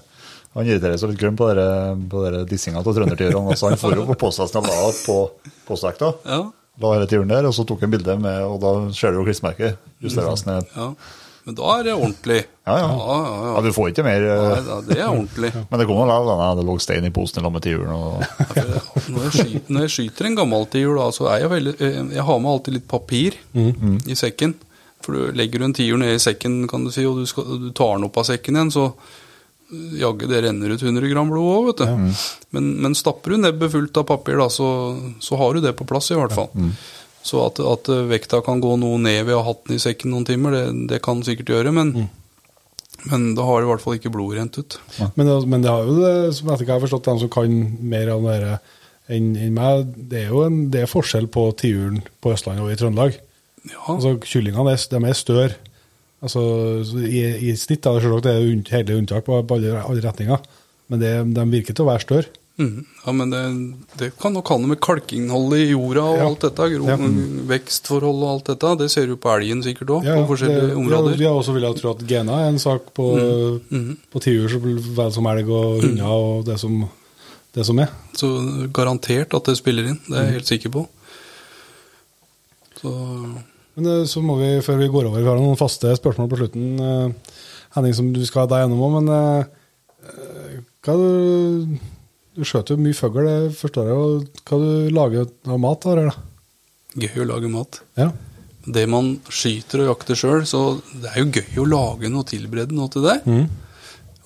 Han 0.54 0.68
irriterer 0.70 0.96
seg 1.00 1.10
litt 1.12 1.20
grønn 1.20 1.36
på 1.38 1.48
dere, 1.50 1.66
på 2.10 2.22
dere 2.24 2.44
dissinga 2.48 2.78
av 2.80 2.86
trøndertiurene. 2.86 3.50
Altså, 3.56 3.72
han 3.72 3.80
får 3.80 3.96
jo 3.98 4.04
på 4.12 4.16
postvesten 4.20 4.60
og 4.62 4.68
la 4.70 4.92
på 5.04 5.16
postvekta. 5.68 6.12
Ja, 6.30 6.44
La 6.82 6.88
hele 6.96 7.06
turen 7.10 7.28
der, 7.30 7.46
og 7.46 7.52
så 7.54 7.62
tok 7.66 7.82
han 7.86 7.90
bilde 7.92 8.14
med, 8.18 8.40
og 8.50 8.56
da 8.62 8.70
ser 8.94 9.12
du 9.14 9.20
jo 9.20 9.24
klistremerket. 9.28 9.76
Justervesenet. 10.02 10.72
ja. 10.74 10.88
Men 11.44 11.56
da 11.58 11.72
er 11.76 11.82
det 11.84 11.94
ordentlig. 11.94 12.38
Ja, 12.64 12.74
ja. 12.80 12.84
ja, 12.88 13.16
ja, 13.20 13.48
Ja, 13.52 13.62
du 13.64 13.72
får 13.76 13.90
ikke 13.90 14.04
mer 14.06 14.22
Nei, 14.24 14.60
da, 14.64 14.76
det 14.86 14.96
er 14.96 15.08
ordentlig. 15.10 15.50
Men 15.70 15.80
det 15.80 15.86
kom 15.90 15.98
noe 16.00 16.06
lav, 16.08 16.28
da. 16.30 16.46
Det 16.56 16.64
lå 16.64 16.76
stein 16.80 17.04
i 17.04 17.12
posen 17.12 17.42
i 17.42 17.44
lag 17.44 17.52
med 17.52 17.64
tiuren. 17.66 17.90
Og... 17.92 18.22
Når 19.12 19.26
jeg, 19.26 19.32
skyter, 19.34 19.74
når 19.76 19.84
jeg 19.84 19.94
skyter 19.96 20.30
en 20.30 20.38
gammel 20.38 20.64
tiur, 20.72 20.94
da, 20.96 21.10
så 21.12 21.28
er 21.34 21.42
jeg 21.42 21.52
veldig 21.52 21.74
eh, 21.76 21.98
Jeg 22.16 22.24
har 22.30 22.40
med 22.40 22.52
alltid 22.54 22.78
litt 22.78 22.88
papir 22.88 23.36
i 23.52 24.16
sekken. 24.16 24.56
For 25.04 25.12
du 25.12 25.36
legger 25.36 25.60
du 25.60 25.68
en 25.68 25.76
tiur 25.76 26.00
ned 26.00 26.14
i 26.16 26.22
sekken, 26.22 26.62
kan 26.70 26.86
du 26.86 26.94
si, 26.94 27.04
og 27.04 27.20
du, 27.20 27.28
skal, 27.28 27.52
du 27.60 27.68
tar 27.76 27.98
den 27.98 28.08
opp 28.08 28.16
av 28.22 28.24
sekken 28.30 28.56
igjen, 28.56 28.72
så 28.72 28.86
eh, 28.88 30.00
jaggu 30.00 30.24
det 30.30 30.40
renner 30.46 30.72
ut 30.72 30.88
100 30.88 31.12
gram 31.12 31.28
blod 31.28 31.50
òg, 31.58 31.70
vet 31.74 31.84
du. 31.84 32.26
Men, 32.56 32.72
men 32.86 32.96
stapper 32.96 33.36
du 33.36 33.42
nebbet 33.44 33.76
fullt 33.76 34.00
av 34.00 34.08
papir, 34.08 34.40
da, 34.40 34.48
så, 34.48 34.70
så 35.20 35.36
har 35.42 35.58
du 35.58 35.66
det 35.68 35.76
på 35.76 35.84
plass, 35.92 36.08
i 36.14 36.16
hvert 36.16 36.32
fall. 36.32 36.48
Så 37.24 37.40
at, 37.46 37.58
at 37.64 37.88
vekta 38.10 38.42
kan 38.44 38.60
gå 38.60 38.74
noe 38.76 38.98
ned 39.00 39.22
ved 39.24 39.32
å 39.34 39.40
ha 39.40 39.48
hatt 39.52 39.62
den 39.68 39.78
i 39.78 39.82
sekken 39.82 40.12
noen 40.12 40.26
timer, 40.28 40.52
det, 40.52 40.64
det 40.90 40.98
kan 41.04 41.22
sikkert 41.24 41.54
gjøre, 41.54 41.72
men, 41.72 41.92
men 43.08 43.30
da 43.38 43.46
har 43.48 43.60
det 43.62 43.68
i 43.68 43.70
hvert 43.72 43.84
fall 43.84 43.96
ikke 43.98 44.12
blodet 44.12 44.38
rent 44.42 44.58
ut. 44.60 44.76
Men, 45.16 45.26
det- 45.30 45.48
men 45.48 45.64
det 45.64 45.72
har 45.72 45.88
jo 45.88 45.94
det, 46.02 46.12
som 46.36 46.52
jeg 46.52 46.68
har 46.68 46.82
forstått, 46.84 47.08
de 47.08 47.14
som 47.24 47.32
kan 47.32 47.54
mer 47.80 48.12
av 48.12 48.28
det 48.28 48.58
enn 49.16 49.34
en 49.36 49.52
meg, 49.56 49.88
det 50.12 50.22
er 50.26 50.30
jo 50.32 50.42
en, 50.46 50.60
det 50.72 50.84
er 50.84 50.88
forskjell 50.92 51.26
på 51.32 51.46
tiuren 51.60 51.98
på 52.24 52.32
Østlandet 52.36 52.64
og 52.64 52.72
i 52.72 52.76
Trøndelag. 52.80 53.16
Ja, 53.72 53.80
Altså, 53.96 54.14
Kyllingene 54.24 54.72
er, 54.76 54.84
de 54.92 55.00
er 55.08 55.16
større. 55.16 55.56
Altså, 56.24 56.40
i, 57.04 57.20
I 57.50 57.56
snitt 57.60 57.84
er 57.88 58.00
det 58.00 58.32
er 58.32 58.40
det 58.44 58.72
hele 58.72 58.96
unntak 59.00 59.24
på 59.26 59.40
alle, 59.40 59.74
alle 59.80 60.04
retninger, 60.04 60.40
men 60.92 61.00
det, 61.00 61.10
de 61.36 61.44
virker 61.52 61.76
til 61.76 61.84
å 61.84 61.90
være 61.90 62.04
større. 62.04 62.28
Mhm. 62.56 62.84
Ja, 63.04 63.12
men 63.12 63.30
det, 63.34 63.40
det 63.98 64.08
kan 64.16 64.32
nok 64.32 64.46
ha 64.52 64.56
noe 64.60 64.70
med 64.70 64.78
kalkinnholdet 64.80 65.58
i 65.64 65.70
jorda 65.72 66.02
og 66.06 66.18
Ja. 66.20 66.26
alt 66.28 66.44
dette. 66.44 66.68
Gro, 66.70 66.86
Ja. 66.86 66.96
Vekstforhold 67.50 68.20
og 68.22 68.28
alt 68.30 68.44
dette. 68.52 68.70
Det 68.78 68.90
ser 68.92 69.06
du 69.10 69.16
på 69.16 69.32
elgen 69.34 69.62
sikkert 69.64 69.90
òg, 69.90 70.04
Ja, 70.06 70.14
på 70.22 70.28
forskjellige 70.36 70.68
det, 70.68 70.76
områder. 70.78 71.16
Ja, 71.18 71.32
også 71.34 71.52
vil 71.52 71.62
jeg 71.66 71.76
tro 71.80 71.90
at 71.90 72.04
gena 72.06 72.36
er 72.44 72.48
en 72.52 72.58
sak 72.62 72.92
på, 72.94 73.08
Mhm. 73.70 73.96
på 74.12 74.20
tiur 74.22 74.46
så 74.48 74.60
vel 74.62 75.10
som 75.12 75.26
elg 75.26 75.48
og 75.50 75.82
hunder 75.82 76.06
og 76.06 76.44
det 76.44 76.60
som, 76.60 76.88
det 77.54 77.66
som 77.66 77.78
er. 77.80 77.88
Så 78.14 78.70
garantert 78.72 79.34
at 79.34 79.44
det 79.44 79.56
spiller 79.58 79.88
inn. 79.88 79.98
Det 80.08 80.14
er 80.16 80.22
jeg 80.30 80.32
helt 80.38 80.46
sikker 80.46 80.70
på. 80.70 80.86
Så 82.80 82.90
Men 83.76 83.86
eh, 83.86 84.04
så 84.06 84.22
må 84.22 84.36
vi, 84.38 84.60
før 84.62 84.78
vi 84.78 84.86
går 84.86 85.06
over, 85.08 85.18
vi 85.18 85.26
har 85.26 85.36
noen 85.40 85.58
faste 85.58 85.90
spørsmål 85.98 86.28
på 86.30 86.38
slutten, 86.38 86.78
eh, 86.78 87.12
Henning, 87.74 87.92
som 87.96 88.12
du 88.12 88.24
skal 88.24 88.46
deg 88.46 88.62
gjennom 88.68 88.78
òg, 88.86 89.02
men 89.02 89.08
eh, 89.10 89.44
hva 90.84 90.94
du 92.34 92.42
skjøter 92.46 92.74
jo 92.76 92.82
mye 92.84 92.96
fugl, 92.98 93.26
det 93.26 93.56
forstår 93.58 93.90
jeg. 93.90 93.96
jo. 93.98 94.38
Hva 94.48 94.58
du 94.62 94.94
lager 94.94 95.28
av 95.50 95.60
mat? 95.62 95.84
Her, 95.90 96.08
da? 96.08 96.14
gøy 96.94 97.20
å 97.24 97.28
lage 97.32 97.50
mat. 97.50 97.80
Ja. 97.98 98.08
Det 98.64 98.84
man 98.88 99.10
skyter 99.28 99.82
og 99.84 99.90
jakter 99.92 100.16
sjøl, 100.18 100.44
så 100.48 100.60
det 101.02 101.10
er 101.12 101.20
jo 101.24 101.30
gøy 101.34 101.60
å 101.62 101.68
lage 101.68 102.10
noe 102.12 102.24
tilberede 102.28 102.72
noe 102.76 102.88
til 102.92 103.04
det. 103.04 103.18
Mm. 103.28 103.46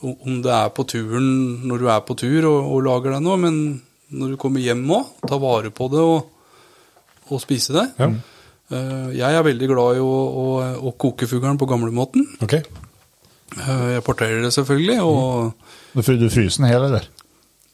Om 0.09 0.41
det 0.45 0.53
er 0.55 0.69
på 0.77 0.85
turen 0.87 1.29
når 1.67 1.81
du 1.83 1.89
er 1.91 2.03
på 2.07 2.15
tur 2.21 2.45
og, 2.47 2.59
og 2.77 2.85
lager 2.87 3.17
deg 3.17 3.25
noe, 3.25 3.39
men 3.43 3.57
når 4.15 4.35
du 4.35 4.41
kommer 4.41 4.63
hjem 4.63 4.85
òg, 4.95 5.09
ta 5.29 5.37
vare 5.43 5.73
på 5.75 5.89
det 5.93 6.01
og, 6.05 6.29
og 7.29 7.41
spise 7.43 7.75
det. 7.77 7.87
Ja. 7.99 8.13
Eh, 8.71 9.09
Jeg 9.19 9.35
er 9.41 9.45
veldig 9.49 9.69
glad 9.73 9.99
i 9.99 10.05
å, 10.05 10.13
å, 10.45 10.47
å 10.87 10.95
koke 11.01 11.27
fuglen 11.29 11.59
på 11.61 11.67
gamlemåten. 11.69 12.25
Ok. 12.45 12.55
Eh, 12.61 13.87
Jeg 13.97 14.05
parterer 14.07 14.45
det 14.45 14.53
selvfølgelig, 14.55 15.01
og 15.03 15.53
Du 15.97 16.15
du 16.21 16.29
fryser 16.31 16.63
den 16.63 16.71
hel, 16.71 16.87
eller? 16.93 17.09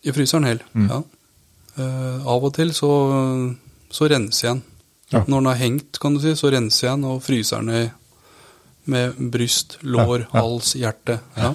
I 0.04 0.12
fryseren 0.14 0.46
hel. 0.48 0.62
Ja. 0.88 1.00
Uh, 1.74 2.26
Av 2.30 2.44
og 2.46 2.52
til 2.54 2.70
så, 2.76 2.90
så 3.90 4.08
renser 4.10 4.46
jeg 4.48 4.54
den. 4.58 4.62
Ja. 5.14 5.20
Når 5.28 5.36
den 5.42 5.48
har 5.50 5.58
hengt, 5.60 5.98
kan 6.02 6.14
du 6.16 6.20
si, 6.22 6.32
så 6.38 6.50
renser 6.54 6.88
jeg 6.88 6.96
den 6.98 7.08
og 7.10 7.20
fryser 7.24 7.62
den 7.64 7.74
i, 7.74 7.84
med 8.90 9.18
bryst, 9.32 9.78
lår, 9.82 10.26
Ja, 10.26 10.40
hals, 10.42 10.74
hjerte. 10.78 11.18
Ja. 11.38 11.52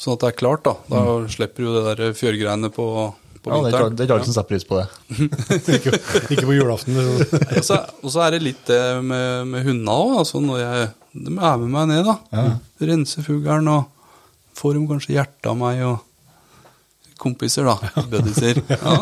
Sånn 0.00 0.16
at 0.16 0.24
det 0.24 0.30
er 0.32 0.38
klart, 0.38 0.64
da. 0.66 0.74
Da 0.90 1.02
slipper 1.32 1.64
du 1.64 1.70
det 1.76 1.84
der 1.86 2.16
fjørgreiene 2.18 2.68
på, 2.74 2.86
på 3.44 3.52
Ja, 3.52 3.58
er 3.60 3.68
vinteren. 3.68 3.94
det 3.96 4.04
er 4.04 4.08
ikke 4.08 4.16
alle 4.18 4.28
som 4.28 4.36
setter 4.36 4.50
pris 4.50 4.66
på 4.68 4.80
det. 4.80 4.86
ikke, 5.78 5.94
ikke 6.34 6.46
på 6.48 6.56
julaften. 6.56 6.98
Og 6.98 7.62
så, 7.64 7.78
og 8.02 8.12
så 8.12 8.24
er 8.26 8.36
det 8.36 8.42
litt 8.44 8.64
det 8.68 8.80
med, 9.06 9.48
med 9.52 9.64
hundene 9.68 9.94
òg. 9.94 10.16
Altså 10.24 10.42
når 10.44 10.60
jeg, 10.64 10.88
de 11.14 11.36
er 11.36 11.62
med 11.62 11.70
meg 11.76 11.88
ned, 11.92 12.10
da. 12.10 12.44
Renser 12.92 13.24
fuglen 13.24 13.70
og 13.72 13.86
får 14.58 14.76
dem 14.76 14.88
kanskje 14.90 15.16
hjertet 15.16 15.48
av 15.52 15.56
meg 15.62 15.80
og 15.86 16.02
kompiser, 17.20 17.64
da. 17.68 18.04
Buddiser. 18.10 18.62
Ja. 18.68 18.98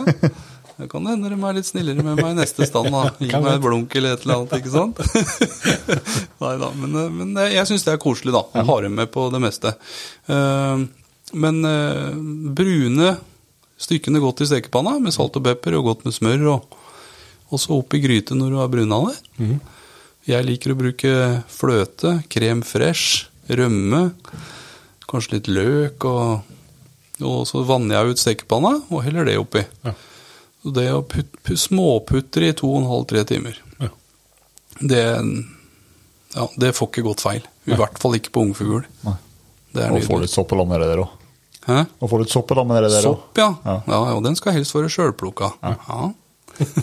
Det 0.82 0.86
kan 0.90 1.04
hende 1.06 1.28
de 1.28 1.36
er 1.36 1.54
litt 1.54 1.66
snillere 1.68 2.02
med 2.02 2.16
meg 2.18 2.30
i 2.32 2.36
neste 2.40 2.64
stand. 2.66 2.88
da. 2.90 3.02
Gi 3.20 3.28
meg 3.36 3.50
et 3.52 3.62
blunk 3.62 3.92
eller 3.94 4.16
et 4.16 4.22
eller 4.24 4.38
annet, 4.40 4.54
ikke 4.56 4.72
sant? 4.72 5.02
Nei 6.42 6.52
da, 6.58 6.70
men, 6.74 6.96
eh, 6.96 7.10
men 7.12 7.34
eh, 7.38 7.52
jeg 7.58 7.68
syns 7.68 7.84
det 7.86 7.92
er 7.92 8.00
koselig, 8.02 8.32
da. 8.34 8.40
Jeg 8.56 8.66
har 8.70 8.86
dem 8.86 8.96
med 8.98 9.10
på 9.14 9.26
det 9.30 9.40
meste. 9.44 9.74
Eh, 10.32 10.82
Men 11.38 11.60
brune 12.56 13.12
stykkene 13.80 14.20
godt 14.24 14.42
i 14.44 14.48
stekepanna 14.50 14.96
med 15.00 15.14
salt 15.14 15.36
og 15.38 15.44
pepper 15.46 15.76
og 15.78 15.86
godt 15.90 16.02
med 16.08 16.16
smør. 16.16 16.42
og 16.56 17.60
så 17.60 17.76
opp 17.78 17.94
i 17.94 18.00
gryte 18.02 18.34
når 18.36 18.50
du 18.50 18.58
har 18.60 18.68
bruna 18.72 18.98
det. 19.10 19.58
Jeg 20.28 20.44
liker 20.48 20.72
å 20.72 20.78
bruke 20.78 21.14
fløte, 21.52 22.18
krem 22.32 22.60
fresh, 22.64 23.26
rømme, 23.48 24.12
kanskje 25.10 25.36
litt 25.38 25.48
løk, 25.52 26.04
og, 26.08 26.40
og 27.26 27.46
så 27.48 27.62
vanner 27.66 27.98
jeg 27.98 28.12
ut 28.14 28.22
stekepanna 28.22 28.72
og 28.88 29.02
heller 29.06 29.26
det 29.28 29.38
oppi. 29.40 29.64
Ja. 29.86 29.94
Så 30.62 30.72
det 30.76 30.86
å 30.94 31.00
put, 31.02 31.30
put, 31.42 31.58
småputre 31.58 32.52
i 32.52 32.54
to 32.58 32.70
og 32.70 32.82
en 32.82 32.90
halv, 32.90 33.06
tre 33.10 33.24
timer, 33.26 33.58
Ja. 33.82 33.88
det, 34.78 35.02
ja, 36.36 36.46
det 36.56 36.72
får 36.78 36.90
ikke 36.90 37.06
gått 37.08 37.24
feil. 37.24 37.42
I 37.66 37.78
hvert 37.78 37.98
fall 38.02 38.14
ikke 38.18 38.32
på 38.34 38.46
ungfugl. 38.46 38.84
Nei. 39.06 39.16
Det 39.72 39.88
Og 39.88 40.04
få 40.04 40.20
litt 40.20 40.30
sopp 40.30 40.52
og 40.52 40.60
lam 40.60 40.68
med 40.68 40.82
det 40.84 40.88
der 40.92 41.00
òg. 41.00 41.18
Hæ? 41.64 41.78
Og 42.02 42.10
få 42.10 42.18
litt 42.20 42.32
sopp 42.32 42.50
og 42.52 42.58
lam 42.60 42.68
med 42.68 42.82
det 42.84 42.90
der 42.92 43.06
òg. 43.08 43.16
Sopp, 43.16 43.38
ja. 43.40 43.48
Ja. 43.64 43.76
ja. 43.88 44.00
Og 44.16 44.22
den 44.26 44.36
skal 44.38 44.56
helst 44.58 44.74
være 44.76 44.90
sjølplukka. 44.92 45.52
Ja. 45.62 46.10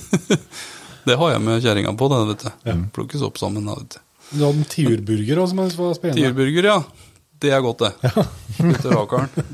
det 1.07 1.17
har 1.21 1.33
jeg 1.35 1.43
med 1.45 1.61
kjerringa 1.63 1.93
på, 1.99 2.09
det, 2.11 2.21
vet 2.31 2.47
du. 2.47 2.85
Plukkes 2.95 3.25
opp 3.27 3.37
sammen, 3.41 3.67
da, 3.69 3.77
vet 3.77 3.97
du. 3.97 4.01
Du 4.29 4.41
hadde 4.45 4.61
en 4.61 4.67
tiurburger 4.69 5.41
også, 5.41 5.53
som 5.73 5.85
var 5.85 5.95
spennende. 5.97 6.21
Tiurburger, 6.21 6.69
ja. 6.69 7.08
Det 7.39 7.51
er 7.55 7.61
godt, 7.63 7.85
det. 7.85 7.91
Ja. 8.03 8.23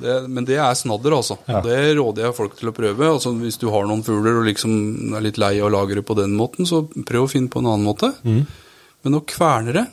det. 0.01 0.13
Men 0.33 0.45
det 0.47 0.55
er 0.57 0.77
snadder, 0.77 1.13
altså. 1.19 1.37
Det 1.45 1.75
råder 1.99 2.25
jeg 2.25 2.37
folk 2.37 2.55
til 2.57 2.71
å 2.71 2.73
prøve. 2.75 3.09
Altså, 3.13 3.33
hvis 3.37 3.59
du 3.61 3.67
har 3.73 3.85
noen 3.85 4.01
fugler 4.05 4.39
og 4.39 4.47
liksom 4.47 5.13
er 5.17 5.25
litt 5.27 5.37
lei 5.41 5.51
av 5.59 5.67
å 5.69 5.73
lage 5.75 5.99
det 5.99 6.05
på 6.07 6.17
den 6.17 6.33
måten, 6.39 6.65
så 6.65 6.81
prøv 7.05 7.27
å 7.27 7.29
finne 7.29 7.51
på 7.53 7.61
en 7.61 7.69
annen 7.69 7.85
måte. 7.85 8.09
Men 9.05 9.19
å 9.19 9.21
kverne 9.29 9.75
det, 9.77 9.85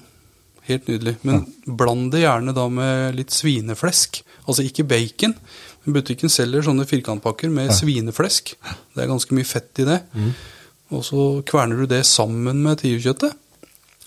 helt 0.71 0.89
nydelig. 0.89 1.19
Men 1.29 1.45
bland 1.67 2.09
det 2.15 2.25
gjerne 2.25 2.55
da 2.57 2.65
med 2.73 3.19
litt 3.19 3.35
svineflesk. 3.35 4.23
Altså 4.47 4.65
ikke 4.65 4.89
bacon. 4.89 5.37
Men 5.85 5.97
Butikken 5.99 6.33
selger 6.33 6.65
sånne 6.65 6.87
firkantpakker 6.89 7.53
med 7.53 7.75
svineflesk. 7.77 8.55
Det 8.95 9.05
er 9.05 9.11
ganske 9.11 9.37
mye 9.37 9.49
fett 9.49 9.85
i 9.85 9.89
det. 9.89 10.01
Og 10.93 11.05
så 11.05 11.29
kverner 11.49 11.83
du 11.83 11.89
det 11.91 12.05
sammen 12.09 12.63
med 12.65 12.81
tiurkjøttet. 12.83 13.37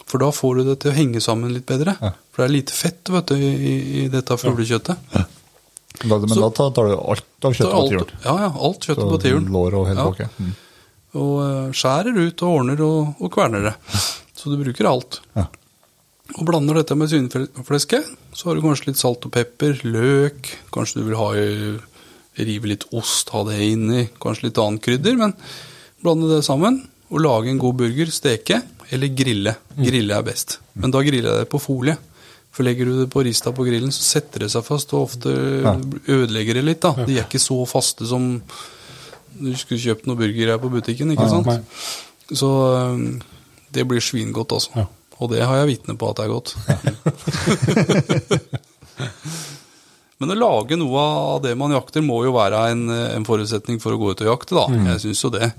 For 0.05 0.21
da 0.21 0.29
får 0.35 0.59
du 0.59 0.63
det 0.69 0.75
til 0.83 0.91
å 0.91 0.95
henge 0.95 1.21
sammen 1.23 1.53
litt 1.55 1.65
bedre. 1.69 1.95
For 2.31 2.43
det 2.43 2.45
er 2.49 2.53
lite 2.53 2.75
fett 2.77 3.09
vet 3.13 3.31
du, 3.31 3.35
i, 3.39 3.73
i 4.03 4.07
dette 4.13 4.37
fuglekjøttet. 4.37 4.97
Da, 5.15 6.17
men 6.19 6.29
Så- 6.29 6.41
da 6.43 6.49
tar, 6.51 6.89
du 6.89 6.95
alt 6.99 7.25
av 7.47 7.53
kjøttet 7.55 7.57
kjøttet 7.57 7.71
på 7.71 7.79
alt, 7.81 7.91
tiuren. 7.93 8.23
ja, 8.25 8.35
ja, 8.43 8.49
alt 8.67 8.85
kjøttet 8.89 9.09
på 9.13 9.19
tiuren. 9.23 9.45
Lår 9.55 9.77
og 9.79 9.87
hele 9.87 10.07
Ja. 10.19 10.27
Mm. 10.39 10.53
Og 11.15 11.35
eh, 11.45 11.71
skjærer 11.71 12.17
ut 12.19 12.41
og 12.43 12.55
ordner 12.59 12.81
og, 12.83 13.15
og 13.23 13.31
kverner 13.31 13.63
det. 13.69 13.73
Så 14.35 14.51
du 14.51 14.57
bruker 14.59 14.89
alt. 14.89 15.21
Ja. 15.39 15.45
Og 16.35 16.43
blander 16.49 16.75
dette 16.81 16.97
med 16.99 17.07
svineflesket. 17.07 18.09
Så 18.35 18.49
har 18.49 18.55
du 18.59 18.61
kanskje 18.65 18.89
litt 18.89 18.99
salt 18.99 19.23
og 19.25 19.31
pepper, 19.31 19.79
løk. 19.87 20.49
Kanskje 20.75 20.99
du 20.99 21.05
vil 21.07 21.15
ha 21.21 21.29
rive 22.35 22.67
litt 22.67 22.83
ost, 22.91 23.29
ha 23.31 23.45
det 23.47 23.61
inni. 23.63 24.09
Kanskje 24.19 24.49
litt 24.49 24.59
annet 24.59 24.83
krydder. 24.83 25.15
Men 25.21 25.33
blande 26.03 26.27
det 26.35 26.43
sammen 26.43 26.81
og 27.13 27.21
lage 27.23 27.47
en 27.53 27.61
god 27.61 27.77
burger. 27.79 28.11
Steke 28.11 28.59
eller 28.91 29.07
grille. 29.17 29.55
Grille 29.77 30.13
er 30.17 30.23
best. 30.27 30.59
Men 30.75 30.91
da 30.93 31.01
griller 31.05 31.31
jeg 31.31 31.39
det 31.45 31.49
på 31.51 31.59
folie. 31.61 31.95
For 32.55 32.63
legger 32.63 32.85
du 32.87 32.93
det 33.01 33.09
på 33.11 33.23
rista 33.27 33.51
på 33.51 33.65
grillen, 33.67 33.91
så 33.91 34.03
setter 34.05 34.45
det 34.45 34.51
seg 34.53 34.63
fast, 34.63 34.93
og 34.95 35.09
ofte 35.09 35.31
ødelegger 36.07 36.53
det 36.59 36.63
litt. 36.63 36.81
da. 36.85 36.93
De 37.03 37.17
er 37.17 37.25
ikke 37.25 37.41
så 37.43 37.57
faste 37.67 38.07
som 38.07 38.29
du 39.35 39.49
skulle 39.59 39.81
kjøpt 39.83 40.05
noen 40.07 40.21
burgere 40.21 40.55
på 40.63 40.69
butikken, 40.71 41.11
ikke 41.11 41.27
sant? 41.27 41.49
Så 42.31 42.47
det 43.75 43.83
blir 43.89 43.99
svingodt, 43.99 44.51
altså. 44.55 44.85
Og 45.19 45.31
det 45.31 45.43
har 45.43 45.57
jeg 45.61 45.67
vitne 45.73 45.97
på 45.99 46.07
at 46.11 46.17
det 46.19 46.25
er 46.25 46.31
godt. 46.31 46.55
Men 50.19 50.31
å 50.31 50.35
lage 50.39 50.77
noe 50.79 51.01
av 51.35 51.41
det 51.43 51.51
man 51.59 51.73
jakter, 51.75 51.99
må 52.05 52.21
jo 52.23 52.31
være 52.37 52.61
en, 52.71 52.85
en 53.17 53.25
forutsetning 53.27 53.81
for 53.83 53.91
å 53.95 53.99
gå 53.99 54.13
ut 54.13 54.21
og 54.23 54.29
jakte, 54.31 54.55
da. 54.55 54.65
Jeg 54.93 55.03
syns 55.09 55.23
jo 55.25 55.31
det. 55.35 55.49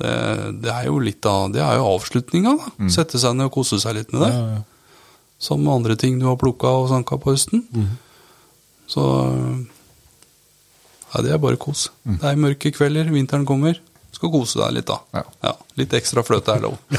Det. 0.00 0.12
Det 0.64 0.70
er 0.72 0.86
jo 0.88 0.98
litt 1.04 1.26
av 1.28 1.50
Det 1.52 1.60
er 1.60 1.76
jo 1.80 1.88
avslutninga, 1.94 2.54
da. 2.56 2.88
Sette 2.92 3.20
seg 3.20 3.34
ned 3.36 3.50
og 3.50 3.54
kose 3.58 3.76
seg 3.82 3.98
litt 3.98 4.12
med 4.14 4.24
det. 4.26 4.30
Ja, 4.34 4.46
ja. 4.56 4.62
Som 5.40 5.62
med 5.64 5.72
andre 5.72 5.96
ting 5.96 6.18
du 6.20 6.26
har 6.28 6.36
plukka 6.40 6.68
og 6.82 6.88
sanka 6.92 7.16
på 7.20 7.32
høsten. 7.34 7.62
Så 8.90 9.04
Ja, 11.10 11.22
det 11.26 11.32
er 11.34 11.40
bare 11.42 11.58
kos. 11.58 11.88
Det 12.06 12.22
er 12.22 12.36
mørke 12.38 12.70
kvelder, 12.74 13.08
vinteren 13.10 13.46
kommer. 13.48 13.78
Skal 14.14 14.30
kose 14.34 14.58
deg 14.60 14.74
litt, 14.76 14.86
da. 14.90 15.24
Ja. 15.42 15.54
litt 15.78 15.92
ekstra 15.96 16.22
fløte 16.26 16.52
er 16.54 16.60
lov. 16.66 16.76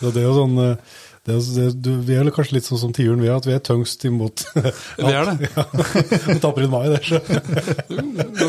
Det 0.00 0.12
er 0.16 0.24
jo 0.26 0.34
sånn 0.36 0.54
eh, 0.62 0.76
det 1.24 1.36
det, 1.56 1.66
du, 1.80 1.90
Vi 2.04 2.16
er 2.18 2.28
kanskje 2.34 2.58
litt 2.58 2.66
sånn 2.68 2.80
som 2.82 2.92
tiuren, 2.92 3.22
vi 3.22 3.30
er 3.30 3.38
at 3.38 3.46
vi 3.48 3.54
er 3.56 3.62
tøngst 3.64 4.04
imot 4.08 4.44
Vi 5.00 5.08
er 5.08 5.30
det. 5.30 5.48
Ja, 5.54 5.64
mot 6.28 6.44
april-mai. 6.50 6.84
det, 6.92 7.00
så. 7.08 7.20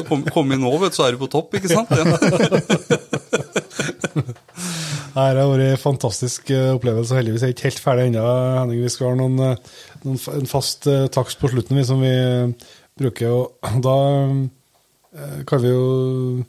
Kom, 0.09 0.25
kom 0.27 0.51
inn 0.51 0.63
nå, 0.63 0.73
vet 0.81 0.91
du, 0.95 0.97
så 0.99 1.07
er 1.07 1.15
du 1.15 1.21
på 1.23 1.31
topp, 1.31 1.55
ikke 1.55 1.71
sant? 1.71 1.89
Ja. 1.95 2.03
Nei, 5.15 5.29
Det 5.31 5.39
har 5.39 5.47
vært 5.47 5.63
en 5.69 5.79
fantastisk 5.79 6.49
eh, 6.51 6.73
opplevelse. 6.75 7.15
Heldigvis 7.15 7.45
er 7.45 7.51
jeg 7.53 7.55
ikke 7.55 7.69
helt 7.69 7.83
ferdig 7.85 8.07
ennå, 8.09 8.23
Henning. 8.59 8.81
Vi 8.83 8.91
skal 8.91 9.13
ha 9.13 9.19
noen, 9.21 9.37
eh, 9.45 9.79
noen, 10.03 10.19
en 10.41 10.49
fast 10.51 10.89
eh, 10.91 11.05
takst 11.15 11.39
på 11.39 11.51
slutten 11.53 11.79
vi, 11.79 11.85
som 11.87 12.03
vi 12.03 12.11
bruker. 12.99 13.31
og 13.31 13.79
Da 13.85 13.95
kan 15.47 15.61
vi 15.63 15.71
jo 15.71 16.43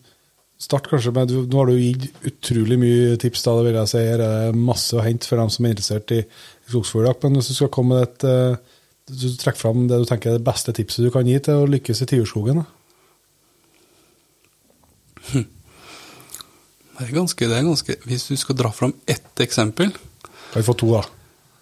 starte 0.59 0.89
kanskje 0.91 1.13
med 1.13 1.33
Nå 1.53 1.59
har 1.59 1.69
du 1.69 1.77
gitt 1.79 2.09
utrolig 2.27 2.79
mye 2.81 3.17
tips. 3.21 3.43
da, 3.45 3.57
det 3.59 3.67
vil 3.69 3.81
jeg 3.81 3.93
si. 3.93 4.05
Her 4.05 4.23
er 4.25 4.37
det 4.53 4.63
masse 4.71 4.97
å 4.97 5.05
hente 5.05 5.29
for 5.29 5.41
dem 5.41 5.53
som 5.53 5.67
er 5.67 5.77
interessert 5.77 6.15
i, 6.17 6.23
skogsfugljakt. 6.71 7.23
Men 7.27 7.39
hvis 7.39 7.53
du 7.53 7.59
skal 7.59 7.71
komme 7.75 7.95
med 7.99 8.09
et 8.09 8.27
eh, 8.27 8.75
du 9.07 9.29
trekker 9.39 9.61
fram 9.61 9.85
det 9.87 10.01
du 10.03 10.09
tenker 10.09 10.33
er 10.33 10.41
det 10.41 10.47
beste 10.47 10.73
tipset 10.75 11.05
du 11.07 11.13
kan 11.15 11.29
gi 11.29 11.37
til 11.39 11.63
å 11.63 11.69
lykkes 11.71 12.03
i 12.03 12.09
tiurskogen. 12.11 12.65
Det 16.97 17.05
er 17.05 17.13
ganske, 17.13 17.47
det 17.47 17.55
er 17.55 17.65
ganske 17.67 17.97
Hvis 18.07 18.29
du 18.31 18.37
skal 18.39 18.57
dra 18.57 18.71
fram 18.73 18.93
ett 19.11 19.41
eksempel 19.43 19.91
Kan 19.91 20.55
vi 20.55 20.63
få 20.65 20.73
to, 20.79 20.87
da? 20.95 21.03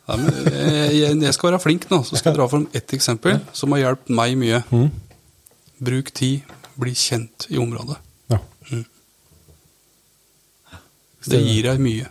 ja, 0.04 0.18
men 0.20 0.28
jeg, 0.52 1.16
jeg, 1.16 1.32
skal 1.34 1.48
være 1.48 1.62
flink 1.64 1.88
nå, 1.90 2.02
så 2.04 2.18
skal 2.18 2.30
jeg 2.30 2.38
dra 2.38 2.46
fram 2.52 2.66
ett 2.76 2.92
eksempel 2.92 3.40
som 3.56 3.72
har 3.72 3.80
hjulpet 3.80 4.12
meg 4.12 4.36
mye. 4.36 4.60
Bruk 5.80 6.12
tid, 6.12 6.44
bli 6.76 6.92
kjent 6.92 7.48
i 7.48 7.56
området. 7.58 7.96
Ja. 11.24 11.32
Det 11.32 11.40
gir 11.40 11.70
deg 11.70 11.80
mye. 11.80 12.10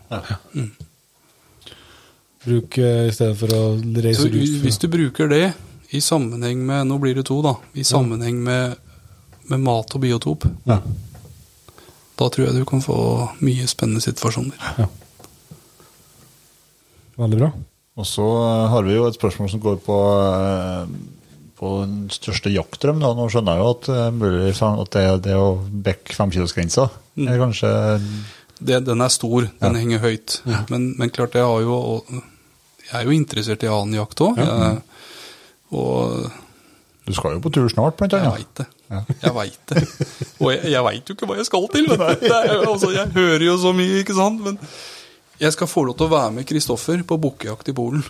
Bruk 2.44 2.78
eh, 2.78 3.08
i 3.08 3.14
stedet 3.16 3.38
for 3.40 3.54
å 3.56 3.62
reise 4.04 4.26
Så 4.26 4.32
ut. 4.32 4.58
hvis 4.66 4.80
du 4.82 4.90
bruker 4.92 5.30
det 5.32 5.46
i 5.94 6.02
sammenheng 6.02 6.64
med 6.66 6.90
Nå 6.90 6.98
blir 7.00 7.16
det 7.16 7.28
to, 7.30 7.38
da. 7.46 7.56
I 7.78 7.86
sammenheng 7.88 8.42
med, 8.44 8.76
med 9.52 9.64
mat 9.64 9.94
og 9.96 10.02
biotop. 10.04 10.48
Ja. 10.68 10.80
Da 12.20 12.30
tror 12.30 12.48
jeg 12.48 12.58
du 12.58 12.66
kan 12.68 12.84
få 12.84 12.98
mye 13.46 13.68
spennende 13.70 14.04
situasjoner. 14.04 14.58
Veldig 17.22 17.40
bra. 17.40 17.52
Og 18.02 18.10
så 18.10 18.26
eh, 18.26 18.68
har 18.74 18.88
vi 18.90 18.98
jo 18.98 19.08
et 19.08 19.20
spørsmål 19.20 19.52
som 19.54 19.64
går 19.64 19.80
på, 19.86 19.98
eh, 20.34 21.40
på 21.62 21.74
den 21.86 22.08
største 22.12 22.52
jaktdrøm. 22.52 23.00
Da. 23.06 23.14
Nå 23.16 23.30
skjønner 23.32 23.56
jeg 23.56 23.64
jo 23.64 23.74
at, 23.78 23.92
mulig 24.18 24.54
at 24.58 24.98
det, 24.98 25.08
det 25.30 25.38
å 25.40 25.52
bekke 25.62 26.18
femkilosgrensa 26.18 26.90
er 27.24 27.38
kanskje 27.38 27.70
Det, 28.64 28.80
den 28.88 29.02
er 29.04 29.12
stor, 29.12 29.48
den 29.62 29.76
henger 29.80 30.00
høyt. 30.04 30.38
Men, 30.72 30.94
men 31.00 31.10
klart, 31.14 31.36
jeg 31.36 31.44
har 31.44 31.62
jo 31.66 32.04
Jeg 32.84 32.94
er 33.02 33.04
jo 33.08 33.14
interessert 33.16 33.64
i 33.64 33.70
annen 33.72 33.96
jakt 34.00 34.22
òg. 34.24 34.40
Og 35.74 36.32
Du 37.08 37.12
skal 37.16 37.34
jo 37.36 37.42
på 37.44 37.52
tur 37.52 37.68
snart, 37.72 37.98
blant 38.00 38.14
jeg 38.16 38.24
annet. 38.24 38.40
veit 38.40 38.56
det. 38.62 38.68
Jeg 39.24 39.34
veit 39.36 39.72
det. 39.74 39.82
Og 40.40 40.52
jeg, 40.54 40.60
jeg 40.72 40.84
veit 40.86 41.10
jo 41.10 41.16
ikke 41.18 41.28
hva 41.28 41.38
jeg 41.40 41.48
skal 41.50 41.66
til. 41.74 41.88
Men. 41.90 42.04
Det 42.22 42.30
er 42.32 42.62
altså, 42.70 42.92
jeg 42.96 43.10
hører 43.16 43.44
jo 43.48 43.56
så 43.60 43.74
mye, 43.76 43.98
ikke 44.04 44.16
sant. 44.16 44.44
Men 44.46 44.60
jeg 45.42 45.52
skal 45.56 45.68
få 45.68 45.84
lov 45.90 45.98
til 46.00 46.08
å 46.08 46.14
være 46.14 46.36
med 46.38 46.48
Kristoffer 46.48 47.02
på 47.10 47.18
bukkejakt 47.26 47.74
i 47.74 47.76
Polen. 47.76 48.06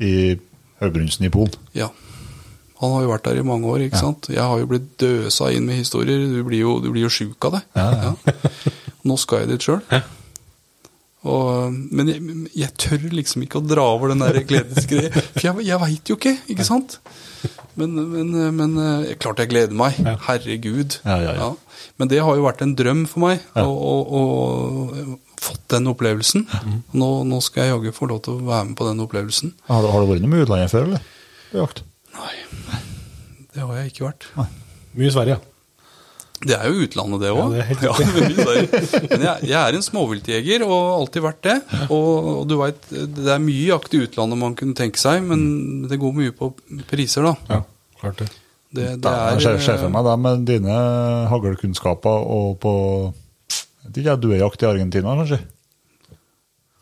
I 0.00 0.12
Høybrunsen 0.80 1.26
i 1.28 1.32
Polen. 1.34 1.58
Ja. 1.76 1.90
Han 2.82 2.94
har 2.96 3.04
jo 3.04 3.10
vært 3.12 3.26
der 3.28 3.38
i 3.38 3.44
mange 3.46 3.68
år, 3.70 3.84
ikke 3.84 4.00
sant. 4.00 4.26
Jeg 4.32 4.42
har 4.42 4.58
jo 4.58 4.66
blitt 4.70 4.88
døsa 4.98 5.50
inn 5.54 5.66
med 5.68 5.82
historier. 5.82 6.24
Du 6.32 6.40
blir 6.48 6.64
jo, 6.64 6.78
du 6.82 6.88
blir 6.94 7.04
jo 7.04 7.12
sjuk 7.12 7.44
av 7.50 7.58
det. 7.58 7.64
Ja, 7.78 7.90
Ja, 8.08 8.14
Nå 9.08 9.16
skal 9.20 9.44
jeg 9.44 9.54
dit 9.54 9.66
sjøl. 9.68 9.80
Men 11.22 12.08
jeg, 12.10 12.22
jeg 12.58 12.74
tør 12.82 13.04
liksom 13.14 13.44
ikke 13.44 13.60
å 13.60 13.66
dra 13.66 13.84
over 13.94 14.10
den 14.12 14.22
der 14.24 14.40
gledesgreia. 14.46 15.12
For 15.14 15.44
jeg, 15.46 15.66
jeg 15.68 15.82
veit 15.84 16.10
jo 16.10 16.16
ikke, 16.18 16.34
ikke 16.50 16.66
sant? 16.66 16.98
Men, 17.78 17.94
men, 17.94 18.32
men 18.58 18.74
eh, 18.82 19.12
klart 19.22 19.40
jeg 19.40 19.50
gleder 19.52 19.76
meg. 19.76 19.96
Herregud. 20.26 20.98
Ja, 21.06 21.18
ja, 21.24 21.36
ja. 21.38 21.50
Men 21.98 22.10
det 22.10 22.20
har 22.22 22.36
jo 22.38 22.44
vært 22.46 22.62
en 22.64 22.74
drøm 22.78 23.04
for 23.10 23.24
meg 23.24 23.42
å, 23.58 23.66
fått 25.42 25.64
den 25.74 25.88
opplevelsen. 25.90 26.44
Nå, 26.94 27.08
nå 27.26 27.40
skal 27.42 27.66
jeg 27.66 27.74
jaggu 27.76 27.94
få 27.96 28.10
lov 28.10 28.22
til 28.26 28.36
å 28.38 28.50
være 28.50 28.68
med 28.70 28.76
på 28.78 28.86
den 28.90 29.02
opplevelsen. 29.06 29.54
Har, 29.70 29.88
har 29.94 30.04
du 30.04 30.10
vært 30.10 30.26
noe 30.26 30.34
med 30.34 30.44
utlandet 30.46 30.74
før, 30.74 30.90
eller? 30.90 31.06
På 31.52 31.62
jakt? 31.64 31.82
Nei, 32.18 32.34
det 33.54 33.64
har 33.64 33.80
jeg 33.80 33.94
ikke 33.94 34.06
vært. 34.10 34.28
Mye 34.92 35.08
i 35.08 35.14
Sverige. 35.14 35.40
Det 36.42 36.56
er 36.56 36.68
jo 36.68 36.86
utlandet, 36.86 37.22
det 37.22 37.30
òg. 37.30 37.54
Ja, 37.54 37.64
det 37.68 37.88
er 37.88 39.08
Men 39.12 39.24
jeg, 39.26 39.48
jeg 39.50 39.58
er 39.60 39.78
en 39.78 39.86
småviltjeger 39.86 40.64
og 40.66 40.72
har 40.74 40.92
alltid 40.96 41.24
vært 41.26 41.42
det. 41.46 41.56
Og, 41.86 42.30
og 42.32 42.44
du 42.50 42.56
vet, 42.60 42.90
det 42.90 43.30
er 43.30 43.42
mye 43.42 43.66
jakt 43.68 43.94
i 43.94 44.02
utlandet 44.06 44.40
man 44.40 44.56
kunne 44.58 44.76
tenke 44.78 45.00
seg, 45.00 45.22
men 45.26 45.86
det 45.90 46.00
går 46.02 46.16
mye 46.18 46.34
på 46.36 46.52
priser, 46.90 47.28
da. 47.30 47.36
Ja, 47.50 47.62
klart 48.02 48.24
det. 48.24 48.30
Det, 48.72 48.86
det 49.04 49.10
er 49.12 49.36
jeg 49.36 49.60
ser 49.60 49.82
for 49.82 49.92
meg 49.92 50.06
deg 50.06 50.20
med 50.24 50.46
dine 50.48 50.76
haglkunnskaper 51.28 52.22
og 52.36 52.54
på 52.62 52.72
jeg 53.82 53.90
vet 53.90 53.98
ikke, 54.00 54.14
duejakt 54.22 54.62
i 54.62 54.68
Argentina, 54.68 55.16
kanskje? 55.18 55.42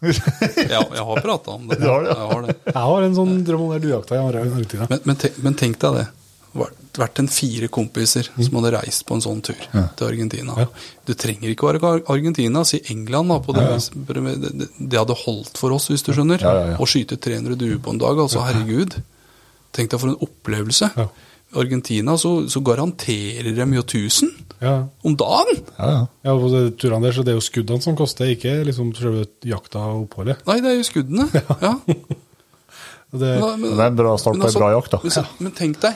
Ja, 0.00 0.80
jeg 0.80 1.04
har 1.04 1.20
prata 1.20 1.56
om 1.56 1.66
det. 1.68 1.78
Du 1.80 1.88
har 1.88 2.04
det, 2.04 2.12
ja. 2.12 2.16
Jeg 2.16 2.30
har 2.30 2.46
det. 2.46 2.56
Jeg 2.70 2.82
har 2.84 3.06
en 3.06 3.16
sånn 3.16 3.34
drøm 3.44 3.66
om 3.66 3.74
det 3.74 3.80
dujakta 3.84 4.16
i 4.16 4.22
Argentina. 4.22 4.86
Men, 4.90 5.02
men, 5.08 5.18
tenk, 5.20 5.38
men 5.44 5.56
tenk 5.60 5.80
deg 5.82 5.98
det. 5.98 6.06
Vært- 6.54 7.20
en 7.22 7.28
fire 7.30 7.68
kompiser 7.70 8.26
som 8.42 8.56
hadde 8.58 8.72
reist 8.74 9.04
på 9.06 9.14
en 9.14 9.20
sånn 9.22 9.38
tur 9.46 9.54
til 9.96 10.06
Argentina. 10.08 10.56
Ja. 10.58 10.66
Du 11.06 11.12
trenger 11.14 11.48
ikke 11.52 11.68
være 11.68 11.82
Ar- 11.86 12.02
Argentina, 12.10 12.64
si 12.66 12.80
England. 12.90 13.28
da 13.30 13.38
på 13.38 13.54
det, 13.54 13.66
det, 14.42 14.58
det, 14.58 14.68
det 14.90 14.98
hadde 14.98 15.14
holdt 15.14 15.56
for 15.56 15.70
oss, 15.76 15.86
hvis 15.88 16.02
du 16.02 16.12
skjønner. 16.12 16.40
Ja, 16.42 16.52
ja, 16.58 16.66
ja. 16.72 16.76
Å 16.82 16.86
skyte 16.90 17.16
300 17.16 17.54
duer 17.56 17.78
på 17.78 17.90
en 17.94 17.98
dag. 18.02 18.18
Altså, 18.18 18.42
herregud. 18.42 18.98
Tenk 19.72 19.90
deg 19.92 20.00
for 20.02 20.08
en 20.10 20.18
opplevelse. 20.26 20.90
Ja. 20.96 21.06
I 21.54 21.58
Argentina 21.62 22.16
så, 22.18 22.48
så 22.50 22.60
garanterer 22.62 23.54
de 23.54 23.64
jo 23.78 23.82
1000 23.82 24.30
Ja, 24.60 24.74
om 25.06 25.14
dagen! 25.16 25.62
Ja, 25.78 25.86
ja. 25.90 26.02
ja 26.26 26.34
på 26.36 26.50
de 26.52 26.70
turene 26.76 27.06
der, 27.06 27.12
så 27.16 27.22
det 27.24 27.32
er 27.32 27.38
jo 27.38 27.46
skuddene 27.46 27.80
som 27.82 27.96
koster, 27.96 28.28
ikke 28.34 28.58
liksom 28.66 28.90
selve 28.98 29.24
jakta 29.48 29.78
og 29.94 30.04
oppholdet. 30.10 30.42
Nei, 30.46 30.58
det 30.60 30.74
er 30.74 30.76
jo 30.82 30.84
skuddene. 30.90 31.30
Ja. 31.64 31.72
Det, 33.10 33.40
Men- 33.40 33.60
men- 33.60 33.70
Det 33.76 33.80
er 33.80 33.86
en 33.90 33.96
bra 33.96 34.16
start 34.18 34.34
på 34.36 34.38
en 34.38 34.42
altså, 34.46 34.58
bra 34.60 34.70
jakt, 34.76 34.90
da. 34.92 34.98
Men, 35.02 35.26
men 35.46 35.52
tenk 35.52 35.80
deg 35.80 35.94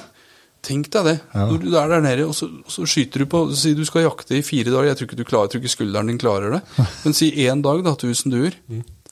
Tenk 0.65 0.89
deg 0.95 1.07
det. 1.11 1.15
Ja. 1.35 1.45
Når 1.51 1.61
du 1.61 1.69
er 1.77 1.93
der 1.93 2.03
nede, 2.05 2.27
og 2.29 2.35
så, 2.37 2.49
så 2.73 2.87
skyter 2.89 3.25
du 3.25 3.29
på 3.31 3.45
sier 3.53 3.77
du 3.77 3.85
skal 3.85 4.07
jakte 4.07 4.39
i 4.39 4.45
fire 4.47 4.73
dager. 4.73 4.91
Jeg 4.91 5.01
tror 5.01 5.11
ikke, 5.11 5.19
du 5.21 5.29
klarer, 5.29 5.47
jeg 5.49 5.55
tror 5.55 5.65
ikke 5.65 5.75
skulderen 5.75 6.11
din 6.13 6.21
klarer 6.23 6.57
det. 6.57 6.63
Men 7.05 7.17
si 7.17 7.31
én 7.45 7.63
dag, 7.65 7.85
da. 7.85 7.93
1000 7.99 8.33
duer. 8.33 8.57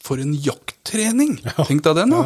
For 0.02 0.18
en 0.22 0.32
jakttrening! 0.34 1.38
Tenk 1.68 1.84
deg 1.84 2.00
den, 2.00 2.16
da. 2.16 2.22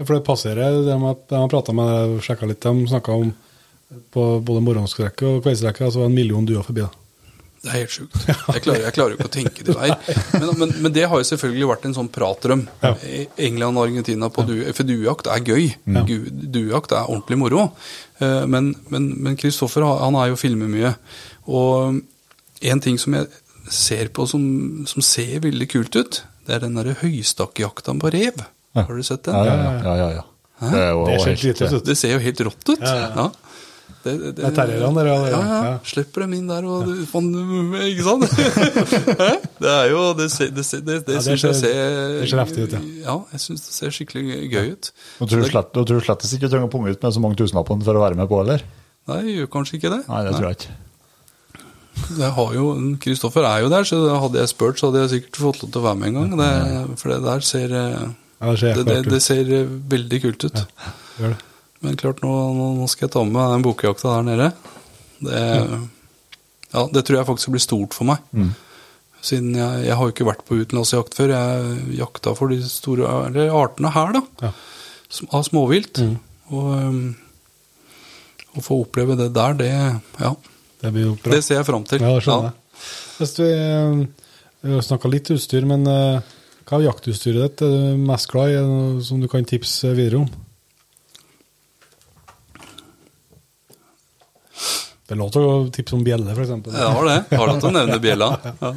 Ja, 0.00 0.06
For 0.06 0.16
det 0.16 0.24
passerer, 0.26 0.80
det 0.86 0.96
har, 0.98 1.18
de 1.30 1.38
har 1.44 1.52
prata 1.52 1.74
med 1.76 2.16
og 2.16 2.24
sjekka 2.24 2.48
litt, 2.48 2.64
de 2.64 2.88
snakka 2.90 3.14
om 3.14 3.30
på 4.12 4.22
både 4.40 4.62
morgenskrekke 4.64 5.28
og 5.28 5.42
kveldsrekke, 5.44 5.84
altså 5.84 6.06
en 6.06 6.14
million 6.16 6.46
duer 6.48 6.64
forbi. 6.64 6.86
da. 6.86 7.01
Det 7.62 7.70
er 7.70 7.76
helt 7.84 7.92
sjukt. 7.94 8.16
Jeg 8.26 8.62
klarer, 8.64 8.80
jeg 8.88 8.94
klarer 8.96 9.12
jo 9.12 9.16
ikke 9.20 9.28
å 9.28 9.34
tenke 9.36 9.62
det 9.68 9.74
der. 9.78 9.92
Men, 10.34 10.48
men, 10.58 10.70
men 10.82 10.94
det 10.96 11.04
har 11.06 11.20
jo 11.22 11.26
selvfølgelig 11.28 11.68
vært 11.70 11.84
en 11.86 11.94
sånn 11.94 12.08
pratdrøm. 12.10 12.64
Ja. 12.82 12.90
England 13.46 13.78
og 13.78 13.84
Argentina 13.86 14.28
på 14.34 14.42
du, 14.48 14.56
For 14.74 14.88
duejakt 14.88 15.28
er 15.30 15.44
gøy. 15.46 15.68
Ja. 15.94 16.02
Duejakt 16.56 16.90
er 16.98 17.06
ordentlig 17.06 17.38
moro. 17.38 17.68
Eh, 18.18 18.46
Men 18.50 18.72
men 18.90 19.36
Kristoffer 19.38 19.86
han 19.86 20.18
er 20.18 20.32
jo 20.32 20.40
filmer 20.40 20.66
mye. 20.72 20.90
Og 21.46 22.00
en 22.72 22.82
ting 22.82 22.98
som 22.98 23.14
jeg 23.14 23.30
ser 23.70 24.10
på 24.10 24.26
som, 24.26 24.42
som 24.90 25.02
ser 25.06 25.38
veldig 25.46 25.68
kult 25.70 25.94
ut, 26.02 26.18
det 26.48 26.56
er 26.56 26.64
den 26.66 26.74
derre 26.74 26.96
høystakkjakta 26.98 27.94
på 28.02 28.10
rev. 28.10 28.42
Har 28.74 28.90
du 28.90 29.02
sett 29.06 29.22
den? 29.28 29.38
Ja, 29.38 29.54
ja, 29.54 29.72
ja. 29.78 29.96
ja, 30.02 30.10
ja. 30.18 30.26
Det 30.62 30.78
er 30.82 30.90
jo 30.94 31.06
Det 31.06 31.20
ser 31.22 31.36
helt- 31.46 31.86
Det 31.86 31.96
ser 31.98 32.12
jo 32.16 32.18
helt 32.26 32.40
rått 32.46 32.68
ut. 32.74 32.82
Ja, 32.82 32.94
ja. 32.98 33.08
Ja. 33.16 33.30
Det, 34.02 34.12
det, 34.18 34.30
Det 34.38 34.44
er 34.48 34.54
terrierne 34.56 34.98
dere? 34.98 35.12
ja, 35.12 35.16
er- 35.22 35.30
ja, 35.30 35.40
ja. 35.46 35.58
ja. 35.68 35.74
Slipper 35.86 36.24
dem 36.24 36.32
inn 36.34 36.48
der, 36.50 36.64
og 36.66 36.86
du 36.88 37.04
fan, 37.06 37.28
Ikke 37.86 38.06
sant? 38.06 38.24
Det 39.62 39.70
er 39.70 39.90
jo 39.92 40.00
Det, 40.18 40.26
det, 40.56 40.64
det, 40.88 40.96
det 41.06 41.14
Ja, 41.18 41.22
syns 41.22 41.44
jeg 41.46 41.54
ser- 41.60 42.18
det 42.20 42.28
ser 42.32 42.42
heftig 42.42 42.64
ut, 42.66 42.76
ja. 42.76 42.80
Ja, 43.06 43.16
jeg 43.36 43.40
syns 43.44 43.66
det 43.68 43.74
ser 43.76 43.94
skikkelig 43.94 44.38
gøy 44.52 44.72
ut. 44.74 44.90
Og 45.22 45.30
tror 45.30 45.42
du 45.44 45.48
slett, 45.52 45.76
og 45.78 45.86
tror 45.86 46.00
du 46.02 46.06
ikke 46.12 46.40
du 46.42 46.48
trenger 46.48 46.66
å 46.66 46.72
punge 46.72 46.90
ut 46.96 47.02
med 47.06 47.14
så 47.14 47.22
mange 47.22 47.38
tusenlapper 47.38 47.78
for 47.86 48.00
å 48.00 48.04
være 48.08 48.18
med 48.18 48.30
på, 48.30 48.40
eller? 48.42 48.64
Nei, 49.10 49.20
jeg 49.28 49.36
gjør 49.42 49.52
kanskje 49.54 49.78
ikke 49.78 49.90
det. 49.94 50.00
Nei, 50.08 50.22
det 50.26 50.34
tror 50.38 50.48
jeg 50.50 50.58
ikke. 50.60 50.74
Jeg 52.18 52.30
har 52.34 52.52
jo, 52.56 52.66
Kristoffer 53.02 53.44
er 53.46 53.62
jo 53.62 53.70
der, 53.70 53.84
så 53.86 53.98
hadde 54.24 54.40
jeg 54.40 54.50
spurt, 54.50 54.78
så 54.80 54.88
hadde 54.90 55.02
jeg 55.04 55.10
sikkert 55.16 55.40
fått 55.44 55.62
lov 55.62 55.70
til 55.74 55.80
å 55.82 55.86
være 55.86 55.98
med 56.00 56.08
en 56.10 56.18
gang. 56.18 56.36
Det, 56.40 56.98
for 57.02 57.12
det 57.12 57.18
der 57.26 57.44
ser 57.46 57.74
eh, 57.78 57.96
Ja, 58.42 58.50
det 58.50 58.58
ser 58.62 58.74
det, 58.78 58.84
det, 58.86 58.94
klart 58.96 59.06
ut. 59.06 59.12
det 59.12 59.20
ser 59.22 59.50
eh, 59.58 59.74
veldig 59.92 60.20
kult 60.24 60.46
ut. 60.48 60.62
Gjør 61.20 61.34
det. 61.34 61.40
Men 61.82 61.98
klart, 61.98 62.20
nå, 62.22 62.32
nå, 62.78 62.86
skal 62.90 63.08
jeg 63.08 63.14
ta 63.16 63.24
med 63.26 63.34
meg 63.34 63.56
den 63.56 63.64
bokjakta 63.66 64.18
der 64.18 64.26
nede. 64.28 64.50
Det, 65.22 65.40
ja, 66.72 66.84
det 66.94 67.02
tror 67.06 67.18
jeg 67.18 67.28
faktisk 67.28 67.54
blir 67.54 67.64
stort 67.64 67.96
for 67.96 68.08
meg. 68.08 68.22
Mm. 68.30 68.52
Siden 69.22 69.56
jeg, 69.58 69.82
jeg 69.86 69.96
har 69.98 70.06
jo 70.06 70.14
ikke 70.14 70.26
vært 70.26 70.44
på 70.46 70.58
utenlandsjakt 70.58 71.18
før. 71.18 71.34
Jeg 71.34 71.98
jakta 71.98 72.34
for 72.38 72.54
de 72.54 72.58
store 72.66 73.10
eller 73.28 73.54
artene 73.54 73.90
her, 73.94 74.14
da. 74.16 74.22
Ja. 74.46 74.52
Som, 75.12 75.28
av 75.34 75.44
småvilt. 75.46 76.00
Mm. 76.02 76.16
Og, 76.52 76.70
um, 76.72 77.02
Å 78.52 78.60
få 78.60 78.82
oppleve 78.82 79.16
det 79.16 79.30
der, 79.32 79.54
det 79.56 79.70
Ja. 79.72 80.34
Det. 80.82 80.90
Det 81.22 81.38
ser 81.46 81.60
jeg 81.60 81.66
fram 81.68 81.84
til. 81.86 82.02
Ja, 82.02 82.16
det 82.16 82.24
skjønner 82.26 82.50
jeg. 82.50 83.28
Du, 83.36 83.42
eh, 83.46 84.06
Vi 84.62 84.72
har 84.74 84.82
snakka 84.82 85.10
litt 85.10 85.30
utstyr, 85.30 85.62
men 85.66 85.86
eh, 85.86 86.32
hva 86.66 86.80
er 86.80 86.88
jaktutstyret 86.88 87.44
ditt 87.44 87.62
er 87.62 87.70
du 87.70 88.02
mest 88.02 88.26
glad 88.32 88.50
i, 88.50 88.58
noe 88.66 89.02
som 89.06 89.20
du 89.22 89.28
kan 89.30 89.46
tipse 89.46 89.92
videre 89.94 90.24
om? 90.24 90.28
Det 95.06 95.16
er 95.16 95.20
lov 95.20 95.32
til 95.34 95.44
å 95.46 95.54
tipse 95.74 95.96
om 95.98 96.04
bjelle, 96.06 96.32
f.eks. 96.34 96.52
Ja, 96.52 96.62
det 96.72 96.94
var 96.96 97.08
det. 97.10 97.18
Har 97.36 97.50
lov 97.50 97.60
til 97.60 97.70
å 97.70 97.74
nevne 97.74 97.98
bjella. 98.06 98.28
Ja. 98.46 98.72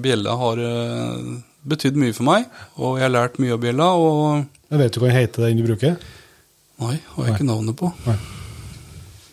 Bjella 0.00 0.34
har 0.40 0.60
eh, 0.64 1.30
betydd 1.70 1.98
mye 2.00 2.16
for 2.16 2.26
meg, 2.28 2.48
og 2.80 2.98
jeg 2.98 3.06
har 3.06 3.12
lært 3.14 3.38
mye 3.42 3.54
av 3.56 3.62
bjella. 3.62 3.88
Jeg 4.70 4.80
vet 4.82 4.96
du 4.96 5.00
hva 5.02 5.10
den 5.10 5.18
heter, 5.20 5.46
den 5.46 5.60
du 5.60 5.66
bruker? 5.68 5.96
Nei, 6.80 6.94
har 7.14 7.26
jeg 7.28 7.36
ikke 7.36 7.48
navnet 7.48 7.76
på. 7.80 7.90
Nei. 8.06 8.16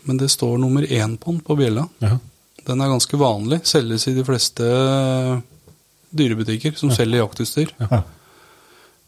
Men 0.07 0.19
det 0.21 0.29
står 0.31 0.57
nummer 0.59 0.83
én 0.87 1.17
på 1.19 1.33
den 1.33 1.41
på 1.43 1.55
bjella. 1.59 1.87
Ja. 2.03 2.17
Den 2.67 2.83
er 2.83 2.91
ganske 2.91 3.19
vanlig. 3.19 3.61
Selges 3.67 4.07
i 4.11 4.15
de 4.15 4.23
fleste 4.27 4.67
dyrebutikker 6.17 6.75
som 6.79 6.91
selger 6.95 7.21
jaktutstyr. 7.23 7.71
Ja. 7.81 8.01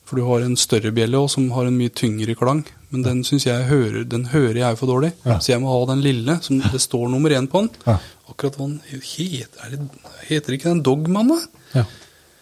For 0.08 0.20
du 0.20 0.26
har 0.28 0.44
en 0.44 0.58
større 0.60 0.92
bjelle 0.96 1.20
også, 1.20 1.38
som 1.38 1.52
har 1.56 1.68
en 1.70 1.78
mye 1.80 1.92
tyngre 1.96 2.36
klang. 2.40 2.64
Men 2.90 3.04
den 3.06 3.20
synes 3.28 3.46
jeg 3.46 3.68
hører, 3.70 4.04
den 4.10 4.26
hører 4.32 4.58
jeg 4.64 4.78
for 4.80 4.90
dårlig. 4.90 5.12
Ja. 5.26 5.38
Så 5.38 5.54
jeg 5.54 5.62
må 5.62 5.70
ha 5.72 5.82
den 5.92 6.02
lille, 6.02 6.40
som 6.42 6.62
det 6.62 6.82
står 6.82 7.10
nummer 7.14 7.34
én 7.38 7.48
på 7.50 7.64
den. 7.64 7.70
Ja. 7.86 7.98
Akkurat 8.32 8.58
hva 8.58 8.66
den 8.66 9.04
heter. 9.06 9.66
Er 9.66 9.76
det, 9.76 10.08
heter 10.30 10.58
ikke 10.58 10.72
den 10.72 10.86
Dogman, 10.86 11.34
da? 11.34 11.40
ja. 11.82 11.86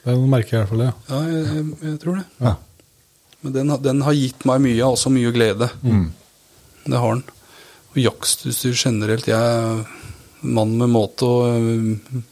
Det 0.03 0.13
er 0.13 0.21
noe 0.21 0.31
merke 0.31 0.53
i 0.53 0.59
hvert 0.61 0.69
fall, 0.71 0.81
ja. 0.85 0.91
Ja, 1.09 1.17
jeg, 1.27 1.63
jeg, 1.83 1.97
tror 1.99 2.21
det. 2.21 2.27
ja. 2.39 2.53
Men 3.43 3.55
den, 3.57 3.73
den 3.83 4.05
har 4.05 4.15
gitt 4.15 4.45
meg 4.47 4.61
mye, 4.63 4.85
også 4.87 5.11
mye 5.11 5.33
glede. 5.35 5.67
Det 6.87 7.01
har 7.03 7.17
den. 7.17 7.25
Og 7.91 7.99
jaktutstyr 7.99 8.77
generelt. 8.79 9.27
Jeg 9.27 9.35
er 9.35 9.83
mann 10.47 10.71
med 10.79 10.93
måte 10.93 11.27
og 11.27 11.67
uh, 11.67 12.23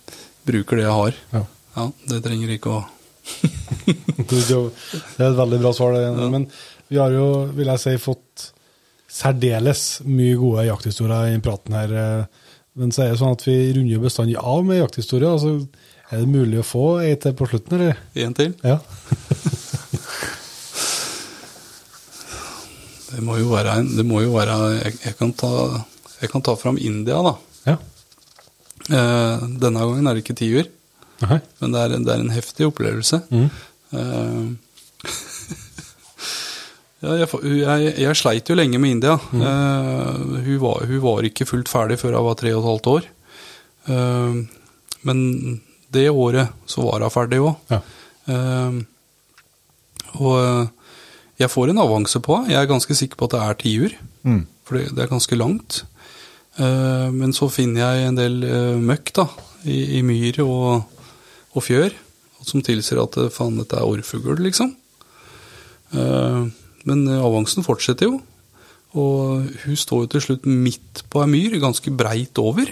bruker 0.48 0.80
det 0.80 0.88
jeg 0.88 0.96
har. 1.02 1.20
ja. 1.36 1.44
Ja, 1.76 1.90
det 2.08 2.22
trenger 2.24 2.54
ikke 2.56 2.72
å 2.72 2.84
det 4.30 4.54
er 4.54 5.32
et 5.32 5.38
veldig 5.40 5.58
bra 5.60 5.72
svar. 5.74 5.96
Det. 5.98 6.28
Men 6.30 6.44
vi 6.92 6.98
har 7.02 7.12
jo, 7.16 7.28
vil 7.56 7.72
jeg 7.74 7.82
si, 7.82 7.96
fått 8.02 8.50
særdeles 9.16 9.84
mye 10.06 10.36
gode 10.38 10.66
jakthistorier 10.68 11.30
i 11.30 11.34
denne 11.36 11.46
praten 11.46 11.78
her. 11.78 11.94
eh. 11.96 12.44
Men 12.76 12.92
så 12.92 13.06
er 13.06 13.14
det 13.14 13.20
sånn 13.22 13.36
at 13.38 13.46
vi 13.48 13.56
runder 13.78 14.02
bestandig 14.04 14.36
av 14.42 14.66
med 14.68 14.82
jakthistorier. 14.82 15.32
Altså, 15.32 15.68
er 16.12 16.22
det 16.22 16.28
mulig 16.30 16.60
å 16.60 16.68
få 16.68 16.86
ei 17.06 17.14
til 17.16 17.34
på 17.38 17.48
slutten, 17.48 17.78
eller? 17.80 18.02
En 18.26 18.34
til. 18.36 18.52
Ja. 18.68 18.80
Det 23.16 23.24
må 23.24 23.38
jo 23.40 23.52
være 23.54 23.78
en 23.80 23.86
Det 23.96 24.04
må 24.04 24.22
jo 24.26 24.34
være 24.36 24.56
Jeg, 24.80 24.96
jeg, 25.06 25.16
kan, 25.20 25.32
ta, 25.40 25.52
jeg 26.22 26.32
kan 26.34 26.44
ta 26.44 26.56
fram 26.60 26.76
India, 26.82 27.22
da. 27.24 27.36
ja. 27.70 27.78
Eh, 28.86 29.46
denne 29.62 29.82
gangen 29.82 30.08
er 30.10 30.18
det 30.18 30.22
ikke 30.26 30.36
tiur, 30.38 30.68
men 31.24 31.72
det 31.74 31.80
er, 31.80 31.94
det 32.06 32.12
er 32.14 32.22
en 32.22 32.34
heftig 32.36 32.68
opplevelse. 32.68 33.18
Mm. 33.32 33.48
Eh, 33.98 34.44
jeg, 37.06 37.28
jeg, 37.62 37.94
jeg 38.02 38.18
sleit 38.18 38.50
jo 38.50 38.58
lenge 38.58 38.80
med 38.82 38.96
India. 38.98 39.16
Eh, 39.16 40.22
hun, 40.46 40.58
var, 40.64 40.86
hun 40.90 41.02
var 41.04 41.28
ikke 41.28 41.48
fullt 41.50 41.72
ferdig 41.72 42.00
før 42.02 42.18
hun 42.18 42.28
var 42.30 42.38
tre 42.40 42.54
og 42.56 42.62
et 42.64 42.70
halvt 42.70 42.90
år. 42.94 43.08
Eh, 43.94 44.38
men 45.06 45.20
det 45.96 46.08
året 46.12 46.54
så 46.70 46.86
var 46.88 47.06
hun 47.06 47.14
ferdig 47.14 47.42
òg. 47.44 47.54
Ja. 47.72 47.82
og 50.16 50.38
eh, 50.40 50.72
jeg 51.44 51.52
får 51.52 51.72
en 51.72 51.84
avanse 51.84 52.22
på 52.24 52.40
henne. 52.40 52.54
Jeg 52.54 52.62
er 52.62 52.72
ganske 52.72 52.98
sikker 52.98 53.20
på 53.20 53.28
at 53.28 53.36
det 53.36 53.44
er 53.44 53.60
tiur. 53.62 53.98
Mm. 54.24 54.42
For 54.66 54.80
det, 54.80 54.96
det 54.96 55.04
er 55.04 55.12
ganske 55.12 55.38
langt. 55.38 55.84
Eh, 56.58 57.10
men 57.14 57.36
så 57.36 57.52
finner 57.54 57.84
jeg 57.84 58.10
en 58.10 58.20
del 58.20 58.40
møkk 58.82 59.14
da, 59.20 59.30
i, 59.68 60.00
i 60.00 60.02
myr 60.06 60.42
og, 60.46 60.88
og 61.54 61.66
fjør, 61.66 61.94
som 62.46 62.64
tilsier 62.66 63.02
at 63.02 63.18
faen, 63.34 63.58
dette 63.60 63.78
er 63.78 63.88
orrfugl, 63.90 64.38
liksom. 64.46 64.74
Eh, 65.96 66.46
men 66.90 67.06
eh, 67.10 67.22
avansen 67.26 67.66
fortsetter 67.66 68.10
jo. 68.10 68.20
Og 68.96 69.46
hun 69.66 69.78
står 69.80 70.06
jo 70.06 70.12
til 70.14 70.24
slutt 70.24 70.46
midt 70.48 71.04
på 71.12 71.24
ei 71.24 71.30
myr, 71.32 71.58
ganske 71.60 71.92
breit 71.92 72.40
over. 72.40 72.70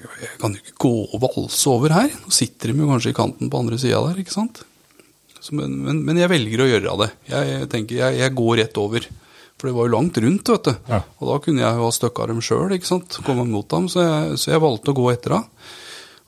Jeg 0.00 0.36
kan 0.40 0.54
jo 0.56 0.62
ikke 0.62 0.78
gå 0.80 0.92
og 1.10 1.20
valse 1.20 1.68
over 1.68 1.92
her. 1.92 2.12
Nå 2.22 2.32
sitter 2.32 2.72
de 2.72 2.80
jo 2.80 2.88
kanskje 2.88 3.12
i 3.12 3.16
kanten 3.18 3.50
på 3.52 3.60
andre 3.60 3.76
sida 3.80 4.00
der, 4.06 4.22
ikke 4.22 4.32
sant. 4.32 4.62
Så, 5.40 5.52
men, 5.56 5.74
men, 5.84 6.00
men 6.06 6.20
jeg 6.20 6.32
velger 6.32 6.62
å 6.64 6.68
gjøre 6.70 6.94
det. 7.02 7.10
Jeg, 7.28 7.50
jeg 7.52 7.68
tenker, 7.72 8.00
jeg, 8.00 8.22
jeg 8.22 8.36
går 8.40 8.56
rett 8.62 8.80
over. 8.80 9.10
For 9.60 9.68
det 9.68 9.76
var 9.76 9.88
jo 9.88 9.92
langt 9.92 10.16
rundt, 10.24 10.48
vet 10.54 10.70
du. 10.70 10.72
Ja. 10.88 11.02
Og 11.20 11.28
da 11.28 11.36
kunne 11.44 11.60
jeg 11.60 11.76
jo 11.76 11.84
ha 11.84 11.92
støkka 11.92 12.30
dem 12.30 12.40
sjøl. 12.44 12.72
Komme 13.26 13.44
mot 13.48 13.68
dem. 13.68 13.88
Så 13.92 14.04
jeg, 14.06 14.40
så 14.40 14.54
jeg 14.54 14.64
valgte 14.64 14.94
å 14.94 14.96
gå 14.96 15.06
etter 15.12 15.36
henne. 15.36 15.68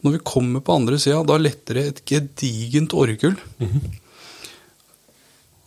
Når 0.03 0.17
vi 0.17 0.21
kommer 0.27 0.61
på 0.67 0.75
andre 0.75 0.99
sida, 1.01 1.23
da 1.25 1.37
letter 1.39 1.79
det 1.79 1.85
et 1.89 2.01
gedigent 2.11 2.93
orrekull. 2.99 3.37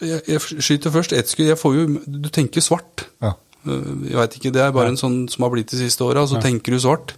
Jeg, 0.04 0.22
jeg 0.28 0.42
skyter 0.60 0.92
først 0.94 1.14
ett 1.16 1.30
skudd. 1.32 1.48
Jeg 1.52 1.60
får 1.62 1.76
jo 1.78 1.86
Du 2.06 2.30
tenker 2.34 2.64
svart. 2.64 3.06
Ja. 3.24 3.34
Øh, 3.66 4.08
Jeg 4.10 4.18
veit 4.20 4.36
ikke, 4.40 4.52
det 4.56 4.62
er 4.66 4.72
bare 4.76 4.92
en 4.94 5.00
sånn 5.00 5.22
som 5.32 5.46
har 5.48 5.54
blitt 5.56 5.72
de 5.72 5.80
siste 5.84 6.04
åra. 6.06 6.26
Så 6.28 6.42
tenker 6.44 6.76
du 6.76 6.80
svart. 6.84 7.16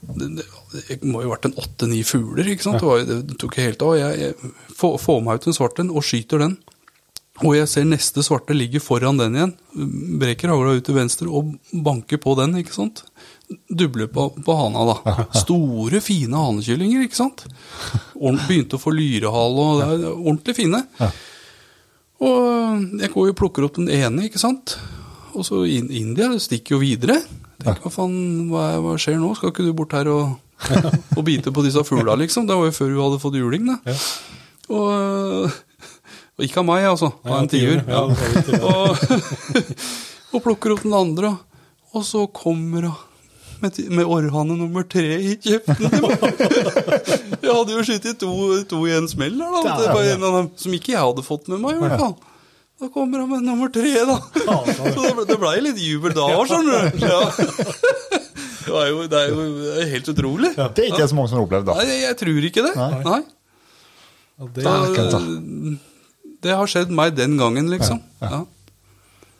Det, 0.00 0.30
det, 0.38 0.44
det 0.88 1.04
må 1.04 1.20
jo 1.20 1.28
ha 1.28 1.34
vært 1.36 1.50
en 1.50 1.58
åtte-ni 1.60 2.00
fugler, 2.08 2.46
ikke 2.48 2.64
sant? 2.64 2.80
Det, 2.80 2.88
var, 2.88 3.04
det 3.28 3.36
tok 3.40 3.58
helt 3.60 3.82
av. 3.84 3.94
Jeg, 4.00 4.20
jeg 4.20 4.52
får, 4.80 4.98
får 5.02 5.22
meg 5.26 5.40
ut 5.42 5.48
en 5.50 5.56
svart 5.58 5.82
en 5.82 5.90
og 5.92 6.06
skyter 6.06 6.40
den. 6.40 6.54
Og 7.40 7.54
jeg 7.56 7.68
ser 7.72 7.86
neste 7.88 8.20
svarte 8.24 8.52
ligger 8.56 8.82
foran 8.84 9.16
den 9.20 9.36
igjen. 9.38 9.52
Breker 10.20 10.50
hagla 10.52 10.74
ut 10.76 10.84
til 10.84 10.96
venstre 10.98 11.28
og 11.32 11.54
banker 11.72 12.20
på 12.20 12.34
den, 12.36 12.56
ikke 12.60 12.74
sant. 12.74 13.04
Dubler 13.72 14.10
på, 14.12 14.26
på 14.44 14.56
hana, 14.58 14.82
da. 14.90 15.14
Store, 15.44 16.02
fine 16.04 16.36
hanekyllinger, 16.36 17.06
ikke 17.06 17.16
sant. 17.20 17.46
Begynte 18.16 18.76
å 18.76 18.82
få 18.82 18.92
lyrehale, 18.92 19.64
og 19.70 19.80
det 19.80 19.88
er 19.94 20.04
ordentlig 20.20 20.56
fine. 20.58 20.82
Og 22.20 23.00
jeg 23.00 23.12
går 23.14 23.30
jo 23.30 23.34
og 23.34 23.38
plukker 23.38 23.66
opp 23.66 23.78
den 23.78 23.88
ene, 23.92 24.26
ikke 24.28 24.40
sant. 24.42 24.76
Og 25.32 25.46
så 25.46 25.62
in 25.70 25.88
India 25.94 26.28
stikker 26.42 26.76
jo 26.76 26.82
videre. 26.82 27.20
Tenk, 27.60 27.82
hva 27.84 27.92
faen, 27.92 28.14
hva, 28.50 28.64
hva 28.84 28.94
skjer 29.00 29.18
nå? 29.20 29.32
Skal 29.36 29.52
ikke 29.52 29.66
du 29.66 29.72
bort 29.76 29.94
her 29.96 30.08
og, 30.12 30.36
og 31.16 31.22
bite 31.26 31.52
på 31.54 31.64
disse 31.64 31.84
fugla, 31.86 32.16
liksom? 32.20 32.48
Det 32.48 32.56
var 32.56 32.68
jo 32.68 32.76
før 32.76 32.92
hun 32.92 33.02
hadde 33.06 33.20
fått 33.22 33.38
juling, 33.40 33.68
da. 33.68 33.96
Og, 34.70 35.60
og 36.36 36.46
ikke 36.46 36.62
av 36.62 36.68
meg, 36.68 36.88
altså. 36.92 37.12
Av 37.24 37.38
en 37.40 37.50
tiur. 37.50 37.84
Ja. 37.84 38.04
Og, 38.70 39.54
og 40.34 40.44
plukker 40.44 40.76
opp 40.76 40.84
den 40.86 40.96
andre, 40.96 41.34
og 41.96 42.04
så 42.06 42.26
kommer 42.32 42.88
hun 42.90 43.06
med, 43.62 43.78
med 43.90 44.08
orrhane 44.08 44.56
nummer 44.58 44.84
tre 44.88 45.16
i 45.20 45.36
kjeften. 45.40 45.86
Jeg 47.44 47.52
hadde 47.54 47.76
jo 47.76 47.84
skutt 47.86 48.08
to, 48.20 48.32
to 48.70 48.80
i 48.88 48.96
en 48.96 49.08
smell 49.10 49.38
da. 49.40 49.48
Ja, 49.64 49.76
ja, 49.86 50.14
en 50.14 50.26
av 50.26 50.36
dem 50.38 50.50
som 50.60 50.74
ikke 50.76 50.92
jeg 50.92 51.00
hadde 51.00 51.24
fått 51.24 51.48
med 51.50 51.62
meg, 51.62 51.78
i 51.78 51.82
hvert 51.82 52.00
fall. 52.00 52.14
Da 52.80 52.88
kommer 52.92 53.22
han 53.22 53.28
med 53.32 53.44
nummer 53.44 53.72
tre, 53.72 53.92
da. 54.08 54.16
Så 54.76 54.92
det 54.96 55.26
det 55.28 55.38
ble 55.40 55.52
litt 55.66 55.80
jubel 55.82 56.14
da 56.16 56.28
òg, 56.32 56.46
skjønner 56.48 56.88
du. 56.90 57.04
Ja. 57.04 57.20
Det 58.60 58.76
er 58.76 58.90
jo, 58.92 58.98
det 59.08 59.18
er 59.18 59.30
jo 59.32 59.84
helt 59.90 60.08
utrolig. 60.12 60.50
Det 60.54 60.82
er 60.84 60.90
ikke 60.92 61.06
så 61.08 61.16
mange 61.16 61.30
som 61.30 61.38
har 61.40 61.46
opplevd, 61.46 61.64
da. 61.66 61.74
Nei, 61.80 61.86
jeg, 61.88 62.02
jeg 62.04 62.16
tror 62.20 62.44
ikke 62.46 62.62
det. 62.66 62.72
Nei. 62.76 63.20
Ja, 64.36 64.48
det 64.54 64.66
Da, 64.66 64.74
er 65.16 65.78
det 66.44 66.56
har 66.56 66.70
skjedd 66.70 66.92
meg 66.94 67.16
den 67.16 67.34
gangen, 67.40 67.66
liksom. 67.72 67.98
Ja, 68.22 68.42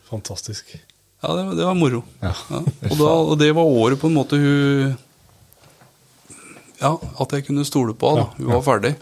fantastisk. 0.09 0.73
Ja 1.21 1.33
det, 1.37 1.43
var- 1.47 1.55
det 1.59 1.65
var 1.69 1.75
moro. 1.77 2.03
Ja. 2.21 2.33
Ja. 2.49 2.61
Og, 2.91 2.97
da, 2.97 3.09
og 3.31 3.33
det 3.39 3.51
var 3.55 3.63
året 3.81 3.99
på 4.01 4.09
en 4.09 4.15
måte 4.17 4.39
hun 4.41 4.95
Ja, 6.81 6.95
at 7.21 7.33
jeg 7.35 7.45
kunne 7.45 7.65
stole 7.67 7.93
på 7.93 8.15
henne. 8.15 8.29
Hun 8.39 8.53
var 8.55 8.63
ferdig. 8.65 8.95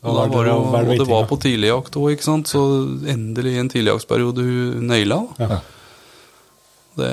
Og, 0.00 0.14
var 0.14 0.30
det, 0.30 0.52
jo- 0.54 0.62
og 0.72 0.92
det 1.02 1.08
var 1.10 1.26
på 1.28 1.36
tidligjakt 1.42 1.96
òg, 2.00 2.12
ikke 2.14 2.24
sant. 2.24 2.48
Så 2.48 2.60
endelig 3.12 3.52
i 3.56 3.58
en 3.60 3.68
tidligjaktsperiode 3.68 4.44
hun 4.46 4.86
naila. 4.88 5.18
Ja. 5.42 5.58
Det, 6.98 7.10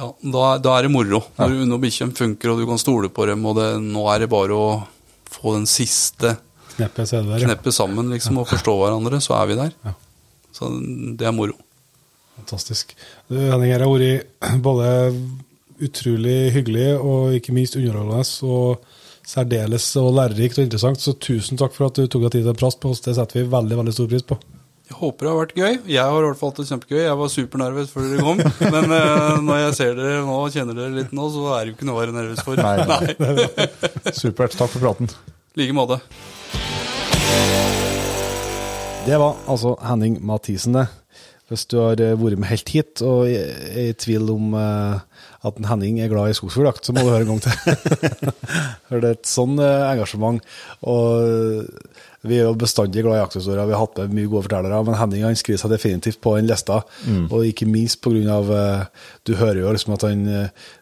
ja, 0.00 0.06
da, 0.34 0.44
da 0.64 0.76
er 0.78 0.86
det 0.88 0.92
moro. 0.94 1.20
Når, 1.38 1.52
når 1.68 1.82
bikkjene 1.84 2.16
funker 2.16 2.50
og 2.54 2.62
du 2.62 2.64
kan 2.70 2.80
stole 2.80 3.10
på 3.12 3.26
dem, 3.28 3.44
og 3.46 3.58
det, 3.60 3.68
nå 3.84 4.06
er 4.14 4.24
det 4.24 4.30
bare 4.32 4.56
å 4.56 4.70
få 5.30 5.52
den 5.58 5.68
siste 5.70 6.38
Kneppet 6.78 7.10
der, 7.12 7.28
ja. 7.36 7.44
kneppe 7.44 7.70
sammen 7.76 8.08
liksom, 8.14 8.38
og 8.40 8.48
forstå 8.48 8.72
hverandre, 8.80 9.20
så 9.22 9.36
er 9.42 9.50
vi 9.50 9.58
der. 9.60 9.74
Ja. 9.84 9.92
Så 10.56 10.70
det 11.20 11.26
er 11.28 11.34
moro. 11.36 11.58
Fantastisk. 12.40 12.96
Du, 13.28 13.36
Henning, 13.36 13.70
her 13.74 13.84
har 13.84 13.92
vært 13.92 14.62
både 14.64 14.88
utrolig 15.80 16.38
hyggelig 16.54 16.88
og 16.98 17.36
ikke 17.36 17.54
minst 17.56 17.76
underholdende 17.78 18.24
og 18.48 18.96
særdeles 19.30 19.86
og 20.00 20.14
lærerikt 20.16 20.58
og 20.58 20.66
interessant, 20.66 21.00
så 21.00 21.14
tusen 21.20 21.60
takk 21.60 21.76
for 21.76 21.88
at 21.88 22.00
du 22.00 22.08
tok 22.10 22.26
deg 22.26 22.38
tid 22.38 22.46
til 22.48 22.54
en 22.54 22.58
prast 22.58 22.80
på 22.82 22.90
oss. 22.92 23.02
Det 23.04 23.14
setter 23.16 23.40
vi 23.42 23.52
veldig, 23.52 23.78
veldig 23.82 23.94
stor 23.94 24.08
pris 24.10 24.26
på. 24.26 24.38
Jeg 24.90 24.98
håper 24.98 25.22
det 25.26 25.30
har 25.30 25.38
vært 25.38 25.52
gøy. 25.54 25.74
Jeg 25.94 26.02
har 26.02 26.16
i 26.18 26.26
hvert 26.26 26.38
fall 26.40 26.50
hatt 26.50 26.56
det 26.58 26.66
kjempegøy. 26.66 26.98
Jeg 27.04 27.18
var 27.20 27.28
supernervøs 27.30 27.92
før 27.92 28.08
dere 28.10 28.24
kom. 28.26 28.40
Men 28.74 28.90
uh, 28.90 29.36
når 29.46 29.60
jeg 29.60 29.76
ser 29.78 29.92
dere 30.00 30.24
nå 30.26 30.38
og 30.40 30.56
kjenner 30.56 30.80
dere 30.80 30.96
litt 30.96 31.12
nå, 31.14 31.28
så 31.30 31.44
er 31.54 31.60
det 31.60 31.70
jo 31.70 31.76
ikke 31.76 31.86
noe 31.86 31.94
å 31.94 32.00
være 32.00 32.16
nervøs 32.16 32.42
for. 32.42 32.58
Nei, 32.58 32.74
Nei. 32.90 33.14
nei. 33.22 33.68
Supert. 34.18 34.56
Takk 34.58 34.72
for 34.74 34.82
praten. 34.82 35.12
I 35.54 35.62
like 35.62 35.76
måte. 35.78 36.00
Det 39.06 39.22
var 39.22 39.38
altså 39.46 39.76
Henning 39.86 40.18
Mathisen, 40.26 40.74
det. 40.74 40.88
Hvis 41.50 41.66
du 41.70 41.80
har 41.82 41.98
eh, 41.98 42.16
vært 42.18 42.38
med 42.38 42.50
helt 42.50 42.70
hit 42.70 43.02
og 43.02 43.26
er 43.26 43.90
i 43.90 43.94
tvil 43.98 44.28
om 44.36 44.54
eh, 44.54 45.24
at 45.46 45.56
en 45.58 45.66
Henning 45.66 45.98
er 45.98 46.10
glad 46.12 46.30
i 46.30 46.36
skogsfugljakt, 46.36 46.86
så 46.86 46.94
må 46.94 47.02
du 47.02 47.10
høre 47.10 47.26
en 47.26 47.32
gang 47.32 47.42
til. 47.42 47.54
For 48.86 49.02
det 49.02 49.08
er 49.08 49.16
et 49.18 49.30
sånn 49.30 49.58
eh, 49.58 49.86
engasjement. 49.90 50.38
Og 50.86 51.66
vi 52.28 52.36
er 52.36 52.44
jo 52.44 52.56
bestandig 52.60 53.02
glad 53.02 53.16
i 53.16 53.22
jakthistorier, 53.22 53.64
vi 53.64 53.72
har 53.72 53.80
hatt 53.80 54.02
med 54.02 54.18
mye 54.18 54.28
gode 54.28 54.44
fortellere, 54.44 54.82
men 54.84 54.98
Henning 55.00 55.24
han 55.24 55.38
skriver 55.40 55.62
seg 55.62 55.72
definitivt 55.72 56.20
på 56.20 56.34
den 56.36 56.50
lista. 56.50 56.82
Og 57.32 57.48
ikke 57.48 57.68
minst 57.70 58.06
eh, 58.06 58.84
Du 59.24 59.34
hører 59.40 59.62
jo 59.62 59.72
liksom 59.72 59.96
at 59.96 60.06
han 60.06 60.26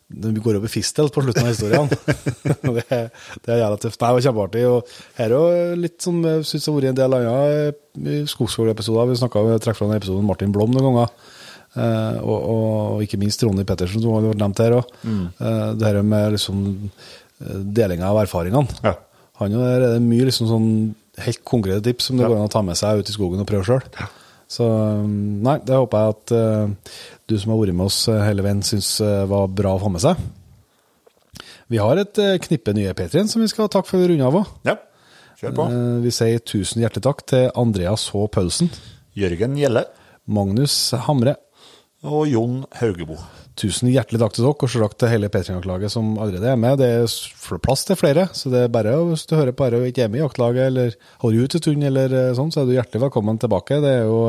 vi 0.08 0.40
går 0.40 0.56
i 0.64 0.70
fistel 0.72 1.10
på 1.12 1.22
slutten 1.22 1.44
av 1.44 1.50
historien. 1.52 1.88
det, 2.78 2.84
det 3.44 3.52
er 3.52 3.60
jævla 3.62 3.80
tøft. 3.80 4.00
Nei, 4.00 4.08
det 4.08 4.18
var 4.18 4.24
kjempeartig. 4.26 4.62
Og 4.68 4.92
her 5.18 5.26
er 5.26 5.34
jo 5.36 5.80
litt 5.82 5.98
som 6.04 6.22
jeg 6.24 6.46
syns 6.48 6.68
har 6.70 6.78
vært 6.78 6.92
en 6.92 7.00
del 7.00 7.16
andre 7.18 8.22
skogsfuglepisoder. 8.32 9.10
Vi 9.10 9.18
snakka 9.20 9.44
trekk 9.64 9.80
fra 9.80 9.90
den 9.90 10.00
episoden 10.00 10.28
Martin 10.28 10.54
Blom 10.54 10.72
noen 10.72 10.88
ganger. 10.88 11.12
Eh, 11.78 12.16
og, 12.24 12.38
og, 12.38 13.02
ikke 13.04 13.20
minst 13.20 13.44
Ronny 13.44 13.66
Pettersen, 13.68 14.00
som 14.00 14.16
har 14.16 14.24
vært 14.30 14.40
nevnt 14.40 14.62
her 14.64 14.78
òg. 14.78 14.94
det 15.76 15.90
her 15.90 16.00
med 16.00 16.38
liksom 16.38 16.62
eh, 16.88 17.60
delinga 17.76 18.08
av 18.08 18.22
erfaringene. 18.24 18.80
Ja. 18.86 18.96
Han 19.42 19.54
og 19.54 19.62
der 19.62 19.84
er 19.84 19.92
det 19.94 20.06
mye 20.06 20.26
liksom 20.26 20.48
sånn 20.50 20.70
helt 21.22 21.44
konkrete 21.46 21.82
tips 21.84 22.08
som 22.08 22.18
det 22.18 22.26
går 22.26 22.38
an 22.38 22.48
å 22.48 22.52
ta 22.52 22.62
med 22.64 22.78
seg 22.78 23.02
ut 23.02 23.10
i 23.10 23.14
skogen 23.14 23.42
og 23.42 23.48
prøve 23.48 23.66
sjøl. 23.66 23.84
Så 24.48 24.64
um, 24.64 25.42
nei, 25.44 25.58
det 25.66 25.76
håper 25.76 26.00
jeg 26.00 26.14
at 26.14 26.32
eh, 26.38 26.92
du 27.28 27.36
som 27.36 27.52
har 27.52 27.60
vært 27.60 27.76
med 27.76 27.88
oss 27.90 28.02
eh, 28.08 28.24
hele 28.24 28.44
veien, 28.44 28.62
syns 28.64 28.94
eh, 29.04 29.24
var 29.28 29.50
bra 29.52 29.74
å 29.76 29.82
få 29.82 29.92
med 29.92 30.04
seg. 30.04 30.20
Vi 31.68 31.80
har 31.82 32.00
et 32.00 32.20
eh, 32.22 32.38
knippe 32.40 32.72
nye 32.76 32.94
P3-en 32.96 33.28
som 33.28 33.44
vi 33.44 33.50
skal 33.50 33.68
takke 33.72 33.90
for 33.90 34.00
å 34.00 34.08
runde 34.08 34.24
av 34.24 34.38
òg. 34.40 34.54
Ja, 34.68 34.78
kjør 35.40 35.56
på. 35.58 35.66
Vi 36.06 36.14
sier 36.14 36.40
tusen 36.40 36.84
hjertelig 36.84 37.04
takk 37.04 37.26
til 37.28 37.50
Andreas 37.60 38.08
H. 38.14 38.24
Paulsen, 38.32 38.72
Jørgen 39.18 39.58
Gjelle 39.60 39.84
Magnus 40.28 40.76
Hamre. 41.06 41.36
og 42.04 42.28
Jon 42.30 42.62
Haugebo. 42.78 43.18
Tusen 43.58 43.90
hjertelig 43.90 44.20
takk 44.22 44.36
til 44.36 44.44
dere, 44.44 44.54
og 44.54 44.74
takk 44.84 44.94
til 45.00 45.10
hele 45.10 45.30
P3-laget 45.34 45.90
som 45.90 46.12
allerede 46.22 46.52
er 46.52 46.60
med. 46.60 46.78
Det 46.78 46.88
er 47.00 47.58
plass 47.64 47.82
til 47.88 47.98
flere, 47.98 48.28
så 48.36 48.52
det 48.52 48.64
er 48.64 48.72
bare 48.72 48.94
hvis 49.08 49.26
du 49.26 49.34
hører 49.34 49.56
på 49.56 49.66
dette 49.66 49.80
og 49.82 49.90
ikke 49.90 50.04
er 50.04 50.12
med 50.12 50.20
i 50.20 50.22
jaktlaget, 50.22 50.70
eller 50.70 50.94
holder 51.24 51.44
ut 51.44 51.56
en 51.58 51.64
stund, 51.64 51.86
eller 51.90 52.16
eh, 52.20 52.32
sånn, 52.38 52.54
så 52.54 52.62
er 52.62 52.68
du 52.68 52.76
hjertelig 52.76 53.02
velkommen 53.08 53.40
tilbake. 53.42 53.80
Det 53.82 53.94
er 53.98 54.06
jo 54.06 54.20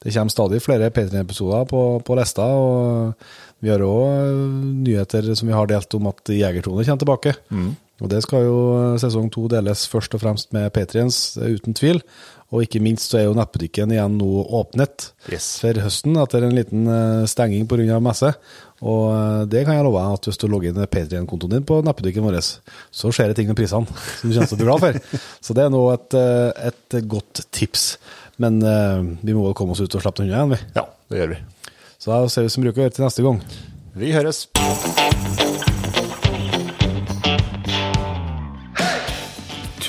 det 0.00 0.14
kommer 0.14 0.32
stadig 0.32 0.62
flere 0.64 0.92
P3-episoder 0.94 1.66
på, 1.70 1.84
på 2.06 2.18
lista, 2.20 2.46
og 2.46 3.60
vi 3.60 3.72
har 3.72 3.82
òg 3.84 4.34
nyheter 4.86 5.32
som 5.34 5.50
vi 5.50 5.56
har 5.56 5.68
delt 5.68 5.98
om 5.98 6.10
at 6.12 6.32
Jegertone 6.32 6.86
kommer 6.86 7.04
tilbake. 7.04 7.34
Og 8.00 8.08
det 8.08 8.22
skal 8.24 8.46
jo 8.46 8.58
eh, 8.78 8.98
sesong 9.02 9.28
to 9.32 9.48
deles 9.52 9.84
først 9.90 10.14
og 10.16 10.22
fremst 10.22 10.54
med 10.56 10.70
Patriens, 10.76 11.34
uten 11.36 11.76
tvil. 11.76 12.00
Og 12.50 12.64
ikke 12.64 12.80
minst 12.82 13.12
så 13.12 13.20
er 13.20 13.28
jo 13.28 13.34
nettbutikken 13.38 13.92
igjen 13.94 14.16
nå 14.18 14.26
åpnet 14.58 15.10
Yes. 15.30 15.52
for 15.62 15.78
høsten 15.84 16.16
etter 16.18 16.42
en 16.48 16.56
liten 16.56 16.88
eh, 16.90 17.26
stenging 17.30 17.68
pga. 17.70 18.00
messe. 18.02 18.32
Og 18.82 19.04
eh, 19.14 19.44
det 19.52 19.62
kan 19.68 19.76
jeg 19.78 19.84
love 19.86 20.00
deg 20.02 20.16
at 20.18 20.26
hvis 20.30 20.40
du 20.42 20.46
logger 20.50 20.72
inn 20.72 20.80
Patrion-kontoen 20.90 21.54
din 21.54 21.66
på 21.68 21.78
nettbutikken 21.86 22.26
vår, 22.26 22.40
så 22.42 23.12
skjer 23.14 23.30
det 23.30 23.36
ting 23.38 23.52
med 23.52 23.58
prisene 23.60 23.86
som 24.18 24.30
du 24.30 24.34
kommer 24.34 24.50
til 24.50 24.56
å 24.56 24.60
bli 24.62 24.68
glad 24.70 24.82
for. 24.86 25.20
Så 25.46 25.54
det 25.54 25.66
er 25.68 25.70
nå 25.76 25.84
et, 25.94 26.18
eh, 26.18 26.72
et 26.72 26.98
godt 27.06 27.44
tips. 27.54 27.86
Men 28.40 28.56
vi 29.20 29.34
må 29.36 29.42
vel 29.44 29.54
komme 29.58 29.74
oss 29.76 29.82
ut 29.84 29.94
og 29.94 30.00
slippe 30.00 30.22
den 30.24 30.30
unna 30.32 30.38
igjen, 30.40 30.54
vi. 30.56 30.60
Ja, 30.80 30.86
det 31.12 31.20
gjør 31.20 31.34
vi. 31.34 31.40
Så 32.00 32.08
da 32.14 32.22
ser 32.32 32.48
vi 32.48 32.54
som 32.56 32.64
bruker 32.64 32.80
å 32.80 32.86
gjøre 32.88 32.96
til 32.96 33.04
neste 33.04 33.26
gang. 33.28 33.42
Vi 34.00 34.14
høres. 34.16 35.49